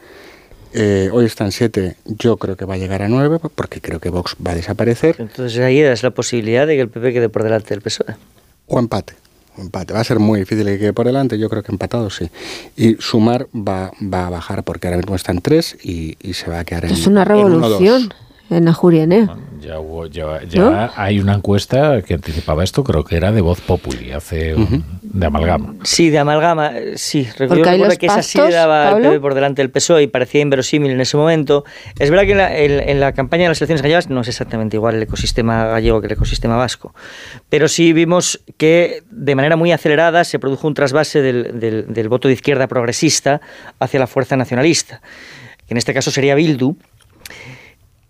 Eh, 0.73 1.09
hoy 1.13 1.25
está 1.25 1.45
en 1.45 1.51
7, 1.51 1.95
yo 2.05 2.37
creo 2.37 2.57
que 2.57 2.65
va 2.65 2.73
a 2.73 2.77
llegar 2.77 3.01
a 3.01 3.07
9, 3.07 3.39
porque 3.55 3.79
creo 3.81 3.99
que 3.99 4.09
Vox 4.09 4.35
va 4.45 4.51
a 4.51 4.55
desaparecer. 4.55 5.15
Entonces 5.19 5.59
ahí 5.59 5.79
es 5.79 6.03
la 6.03 6.11
posibilidad 6.11 6.67
de 6.67 6.75
que 6.75 6.81
el 6.81 6.89
PP 6.89 7.13
quede 7.13 7.29
por 7.29 7.43
delante 7.43 7.69
del 7.69 7.81
PSOE. 7.81 8.15
O 8.67 8.79
empate. 8.79 9.13
Empate. 9.61 9.93
Va 9.93 9.99
a 9.99 10.03
ser 10.03 10.19
muy 10.19 10.39
difícil 10.39 10.65
que 10.65 10.79
quede 10.79 10.93
por 10.93 11.05
delante, 11.05 11.37
yo 11.37 11.49
creo 11.49 11.63
que 11.63 11.71
empatado 11.71 12.09
sí. 12.09 12.29
Y 12.75 12.95
sumar 12.99 13.47
va, 13.55 13.91
va 14.01 14.27
a 14.27 14.29
bajar 14.29 14.63
porque 14.63 14.87
ahora 14.87 14.97
mismo 14.97 15.15
está 15.15 15.31
en 15.31 15.41
3 15.41 15.77
y, 15.83 16.17
y 16.21 16.33
se 16.33 16.49
va 16.49 16.59
a 16.59 16.65
quedar 16.65 16.85
en 16.85 16.91
Es 16.91 17.07
una 17.07 17.23
en 17.23 17.53
uno, 17.53 17.69
dos. 17.69 18.09
En 18.49 18.67
Ajuriene. 18.67 19.27
Ya, 19.59 19.79
hubo- 19.79 20.05
ya- 20.05 20.43
ya 20.43 20.61
¿No? 20.61 20.89
hay 20.95 21.19
una 21.19 21.33
encuesta 21.33 22.01
que 22.01 22.13
anticipaba 22.13 22.63
esto, 22.63 22.83
creo 22.83 23.03
que 23.03 23.17
era 23.17 23.31
de 23.31 23.41
Voz 23.41 23.59
Populi, 23.59 24.11
hace 24.11 24.55
un- 24.55 24.85
de 25.01 25.25
amalgama. 25.25 25.75
Sí, 25.83 26.09
de 26.09 26.19
amalgama, 26.19 26.77
eh, 26.77 26.93
sí. 26.95 27.23
Recuerdo, 27.23 27.55
Porque 27.55 27.69
hay 27.69 27.75
recuerdo 27.77 27.85
los 27.93 27.97
que 27.97 28.05
esa 28.05 28.21
sí 28.21 28.39
daba 28.39 28.87
al 28.87 28.93
Pablo. 28.93 29.09
PP 29.09 29.19
por 29.19 29.33
delante 29.33 29.61
del 29.63 29.71
PSOE 29.71 30.03
y 30.03 30.07
parecía 30.07 30.41
inverosímil 30.41 30.91
en 30.91 31.01
ese 31.01 31.17
momento. 31.17 31.65
Es 31.97 32.09
verdad 32.11 32.25
que 32.25 32.31
en 32.33 32.37
la, 32.37 32.57
en- 32.57 32.87
en 32.89 32.99
la 32.99 33.13
campaña 33.13 33.43
de 33.43 33.49
las 33.49 33.59
elecciones 33.59 33.81
gallegas 33.81 34.09
no 34.09 34.21
es 34.21 34.27
exactamente 34.27 34.77
igual 34.77 34.95
el 34.95 35.03
ecosistema 35.03 35.65
gallego 35.65 35.99
que 36.01 36.07
el 36.07 36.13
ecosistema 36.13 36.55
vasco, 36.55 36.93
pero 37.49 37.67
sí 37.67 37.93
vimos 37.93 38.41
que 38.57 39.03
de 39.09 39.35
manera 39.35 39.55
muy 39.57 39.71
acelerada 39.71 40.23
se 40.23 40.39
produjo 40.39 40.67
un 40.67 40.75
trasvase 40.75 41.21
del, 41.21 41.59
del- 41.59 41.85
del 41.93 42.09
voto 42.09 42.27
de 42.27 42.35
izquierda 42.35 42.67
progresista 42.67 43.41
hacia 43.79 43.99
la 43.99 44.07
fuerza 44.07 44.37
nacionalista, 44.37 45.01
que 45.67 45.73
en 45.73 45.77
este 45.77 45.93
caso 45.93 46.11
sería 46.11 46.35
Bildu, 46.35 46.75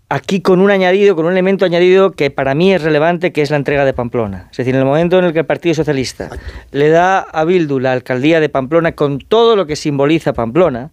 aquí 0.08 0.40
con 0.40 0.60
un 0.60 0.70
añadido, 0.70 1.14
con 1.14 1.26
un 1.26 1.32
elemento 1.32 1.64
añadido 1.64 2.12
que 2.12 2.30
para 2.30 2.54
mí 2.54 2.72
es 2.72 2.82
relevante, 2.82 3.32
que 3.32 3.42
es 3.42 3.50
la 3.50 3.56
entrega 3.56 3.84
de 3.84 3.92
Pamplona. 3.92 4.48
Es 4.50 4.56
decir, 4.56 4.74
en 4.74 4.80
el 4.80 4.86
momento 4.86 5.18
en 5.18 5.26
el 5.26 5.32
que 5.32 5.40
el 5.40 5.46
Partido 5.46 5.74
Socialista 5.74 6.30
le 6.72 6.88
da 6.88 7.18
a 7.20 7.44
Bildu 7.44 7.78
la 7.78 7.92
alcaldía 7.92 8.40
de 8.40 8.48
Pamplona 8.48 8.92
con 8.92 9.18
todo 9.18 9.56
lo 9.56 9.66
que 9.66 9.76
simboliza 9.76 10.32
Pamplona, 10.32 10.90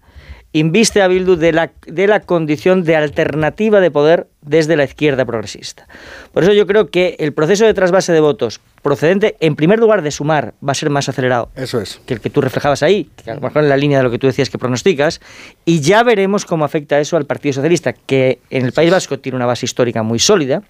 inviste 0.56 1.02
a 1.02 1.08
Bildu 1.08 1.36
de 1.36 1.52
la, 1.52 1.72
de 1.86 2.08
la 2.08 2.22
condición 2.22 2.86
de 2.86 2.96
alternativa 2.96 3.82
de 3.82 3.92
poder 3.92 4.28
desde 4.42 4.78
la 4.78 4.86
izquierda 4.86 5.26
progresista. 5.26 5.86
Por 6.32 6.44
eso 6.44 6.54
yo 6.54 6.66
creo 6.66 6.90
que 6.90 7.18
el 7.20 7.34
proceso 7.34 7.66
de 7.66 7.74
trasvase 7.74 8.14
de 8.14 8.22
votos 8.22 8.62
procedente, 8.82 9.36
en 9.42 9.58
primer 9.58 9.80
lugar, 9.80 10.02
de 10.02 10.12
sumar, 10.12 10.54
va 10.66 10.72
a 10.72 10.76
ser 10.76 10.90
más 10.90 11.10
acelerado 11.10 11.50
Eso 11.56 11.82
es. 11.82 12.00
que 12.06 12.14
el 12.14 12.22
que 12.22 12.30
tú 12.30 12.40
reflejabas 12.40 12.84
ahí, 12.84 13.10
que 13.22 13.32
a 13.32 13.36
lo 13.36 13.42
mejor 13.42 13.64
en 13.64 13.70
la 13.70 13.76
línea 13.76 13.98
de 13.98 14.06
lo 14.06 14.12
que 14.12 14.20
tú 14.20 14.28
decías 14.28 14.50
que 14.50 14.58
pronosticas, 14.58 15.20
y 15.66 15.82
ya 15.82 16.04
veremos 16.04 16.46
cómo 16.46 16.64
afecta 16.64 17.00
eso 17.00 17.18
al 17.18 17.26
Partido 17.26 17.52
Socialista, 17.54 17.92
que 17.92 18.40
en 18.50 18.66
el 18.66 18.72
País 18.72 18.92
Vasco 18.92 19.20
tiene 19.20 19.36
una 19.36 19.46
base 19.46 19.66
histórica 19.66 20.04
muy 20.04 20.20
sólida, 20.20 20.62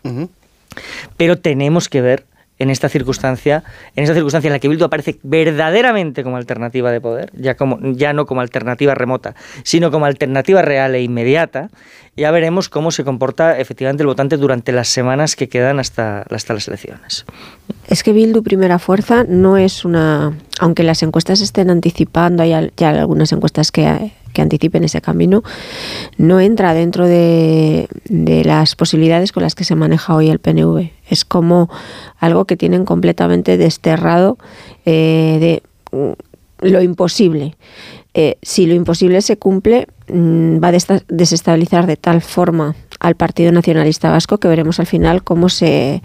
pero 1.18 1.38
tenemos 1.38 1.90
que 1.90 2.02
ver 2.02 2.26
en 2.58 2.70
esta 2.70 2.90
circunstancia, 2.90 3.64
en 3.96 4.04
esta 4.04 4.14
circunstancia 4.14 4.48
en 4.48 4.54
la 4.54 4.60
que 4.60 4.68
Bildu 4.68 4.86
aparece 4.86 5.20
verdaderamente 5.24 6.24
como 6.24 6.38
alternativa 6.38 6.92
de 6.92 7.02
poder, 7.02 7.32
ya 7.36 7.56
como 7.56 7.80
ya 7.82 8.14
no 8.14 8.26
como 8.26 8.42
alternativa 8.42 8.96
remota, 8.96 9.36
sino 9.64 9.92
como 9.92 10.06
alternativa 10.06 10.62
real 10.62 10.96
e 10.96 11.02
inmediata, 11.02 11.70
ya 12.16 12.32
veremos 12.32 12.70
cómo 12.70 12.92
se 12.92 13.04
comporta 13.04 13.60
efectivamente 13.60 14.04
el 14.04 14.08
votante 14.08 14.38
durante 14.38 14.72
las 14.72 14.88
semanas 14.88 15.36
que 15.36 15.50
quedan 15.50 15.80
hasta, 15.80 16.22
hasta 16.22 16.54
las 16.54 16.68
elecciones. 16.68 17.26
Es 17.88 18.04
que 18.04 18.14
Bildu 18.14 18.42
Primera 18.42 18.80
Fuerza 18.80 19.26
no 19.28 19.58
es 19.58 19.84
una... 19.84 20.38
Aunque 20.60 20.84
las 20.84 21.04
encuestas 21.04 21.42
estén 21.42 21.70
anticipando, 21.70 22.44
hay 22.44 22.72
ya 22.78 22.90
algunas 22.92 23.34
encuestas 23.34 23.72
que, 23.72 24.14
que 24.36 24.44
anticipen 24.44 24.84
ese 24.84 25.02
camino, 25.02 25.42
no 26.18 26.40
entra 26.40 26.76
dentro 26.76 27.08
de, 27.08 27.88
las 28.46 28.76
posibilidades 28.76 29.32
con 29.32 29.42
las 29.42 29.56
que 29.56 29.64
se 29.64 29.76
maneja 29.76 30.14
hoy 30.14 30.30
el 30.30 30.38
PNV. 30.38 30.92
Es 31.10 31.26
como 31.26 31.70
algo 32.20 32.46
que 32.46 32.58
tienen 32.58 32.86
completamente 32.86 33.58
desterrado 33.58 34.38
eh, 34.86 35.64
de 35.92 35.98
mm, 35.98 36.68
lo 36.68 36.82
imposible. 36.84 37.56
Eh, 38.14 38.38
si 38.42 38.66
lo 38.66 38.76
imposible 38.76 39.22
se 39.22 39.38
cumple, 39.38 39.88
mm, 40.08 40.64
va 40.64 40.68
a 40.68 41.02
desestabilizar 41.08 41.88
de 41.88 41.98
tal 41.98 42.22
forma 42.22 42.76
al 43.00 43.16
Partido 43.16 43.52
Nacionalista 43.52 44.12
Vasco 44.12 44.38
que 44.38 44.48
veremos 44.48 44.80
al 44.80 44.86
final 44.86 45.24
cómo 45.24 45.50
se 45.50 46.02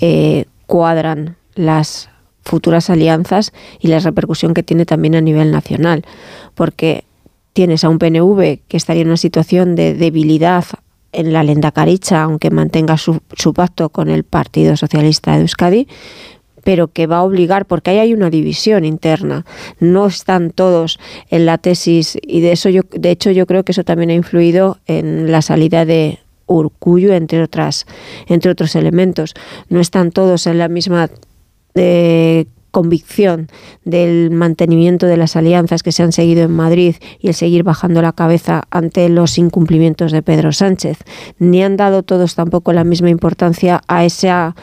eh, 0.00 0.44
cuadran 0.66 1.36
las 1.54 2.10
futuras 2.42 2.90
alianzas 2.90 3.52
y 3.80 3.88
la 3.88 4.00
repercusión 4.00 4.54
que 4.54 4.62
tiene 4.62 4.84
también 4.84 5.14
a 5.14 5.20
nivel 5.20 5.50
nacional. 5.52 6.04
Porque 6.54 7.04
tienes 7.52 7.84
a 7.84 7.88
un 7.88 7.98
PNV 7.98 8.60
que 8.68 8.76
estaría 8.76 9.02
en 9.02 9.08
una 9.08 9.16
situación 9.16 9.74
de 9.74 9.94
debilidad 9.94 10.64
en 11.12 11.32
la 11.32 11.42
Lendakaricha, 11.42 12.22
aunque 12.22 12.50
mantenga 12.50 12.96
su, 12.96 13.20
pacto 13.54 13.90
con 13.90 14.08
el 14.08 14.24
Partido 14.24 14.76
Socialista 14.76 15.34
de 15.34 15.42
Euskadi, 15.42 15.88
pero 16.64 16.88
que 16.88 17.06
va 17.06 17.18
a 17.18 17.22
obligar, 17.24 17.66
porque 17.66 17.90
ahí 17.90 17.98
hay 17.98 18.14
una 18.14 18.30
división 18.30 18.84
interna, 18.84 19.44
no 19.78 20.06
están 20.06 20.50
todos 20.50 20.98
en 21.28 21.44
la 21.44 21.58
tesis, 21.58 22.16
y 22.22 22.40
de 22.40 22.52
eso 22.52 22.68
de 22.70 23.10
hecho 23.10 23.30
yo 23.30 23.46
creo 23.46 23.64
que 23.64 23.72
eso 23.72 23.84
también 23.84 24.10
ha 24.10 24.14
influido 24.14 24.78
en 24.86 25.30
la 25.30 25.42
salida 25.42 25.84
de 25.84 26.20
Urcullo, 26.46 27.14
entre 27.14 27.42
otras, 27.42 27.86
entre 28.26 28.50
otros 28.50 28.74
elementos. 28.76 29.34
No 29.68 29.80
están 29.80 30.12
todos 30.12 30.46
en 30.46 30.58
la 30.58 30.68
misma 30.68 31.10
eh, 31.74 32.46
convicción 32.72 33.48
del 33.84 34.32
mantenimiento 34.32 35.06
de 35.06 35.16
las 35.16 35.36
alianzas 35.36 35.84
que 35.84 35.92
se 35.92 36.02
han 36.02 36.10
seguido 36.10 36.42
en 36.42 36.50
Madrid 36.50 36.96
y 37.20 37.28
el 37.28 37.34
seguir 37.34 37.62
bajando 37.62 38.02
la 38.02 38.12
cabeza 38.12 38.62
ante 38.70 39.08
los 39.08 39.38
incumplimientos 39.38 40.10
de 40.10 40.22
Pedro 40.22 40.50
Sánchez. 40.52 40.98
Ni 41.38 41.62
han 41.62 41.76
dado 41.76 42.02
todos 42.02 42.34
tampoco 42.34 42.72
la 42.72 42.82
misma 42.82 43.10
importancia 43.10 43.82
a, 43.86 44.04
esa, 44.04 44.56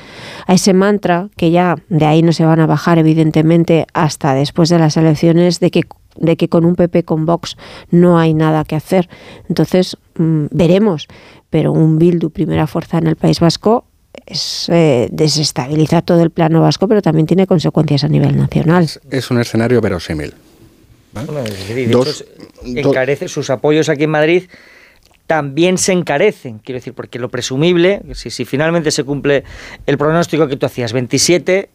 a 0.46 0.54
ese 0.54 0.74
mantra, 0.74 1.30
que 1.38 1.52
ya 1.52 1.76
de 1.88 2.06
ahí 2.06 2.22
no 2.22 2.34
se 2.34 2.44
van 2.44 2.60
a 2.60 2.68
bajar 2.68 2.98
evidentemente 2.98 3.86
hasta 3.94 4.34
después 4.34 4.68
de 4.68 4.80
las 4.80 4.98
elecciones, 4.98 5.62
de 5.62 5.72
que 5.72 5.84
de 6.18 6.36
que 6.36 6.50
con 6.50 6.66
un 6.66 6.76
PP 6.76 7.04
con 7.04 7.26
Vox 7.26 7.56
no 7.92 8.20
hay 8.20 8.34
nada 8.34 8.66
que 8.66 8.76
hacer. 8.76 9.08
Entonces, 9.48 9.96
mm, 10.18 10.48
veremos. 10.52 11.08
Pero 11.50 11.72
un 11.72 11.98
Bildu, 11.98 12.30
primera 12.30 12.68
fuerza 12.68 12.98
en 12.98 13.08
el 13.08 13.16
País 13.16 13.40
Vasco, 13.40 13.86
es, 14.26 14.68
eh, 14.70 15.08
desestabiliza 15.12 16.02
todo 16.02 16.22
el 16.24 16.30
plano 16.32 16.62
vasco, 16.62 16.88
pero 16.88 17.02
también 17.02 17.26
tiene 17.28 17.48
consecuencias 17.48 18.04
a 18.04 18.08
nivel 18.08 18.38
nacional. 18.38 18.84
Es, 18.84 19.00
es 19.10 19.32
un 19.32 19.40
escenario 19.40 19.82
verosímil. 19.82 20.34
Bueno, 21.12 21.40
es 21.40 21.52
decir, 21.58 21.76
de 21.76 21.88
Dos- 21.88 22.26
hecho, 22.64 22.90
encarece 22.90 23.28
sus 23.28 23.50
apoyos 23.50 23.90
aquí 23.90 24.04
en 24.04 24.10
Madrid 24.12 24.44
también 25.26 25.78
se 25.78 25.92
encarecen, 25.92 26.58
quiero 26.58 26.80
decir, 26.80 26.94
porque 26.94 27.20
lo 27.20 27.30
presumible, 27.30 28.02
si, 28.16 28.32
si 28.32 28.46
finalmente 28.46 28.90
se 28.90 29.04
cumple 29.04 29.44
el 29.86 29.96
pronóstico 29.96 30.48
que 30.48 30.56
tú 30.58 30.66
hacías, 30.66 30.92
27, 30.92 31.70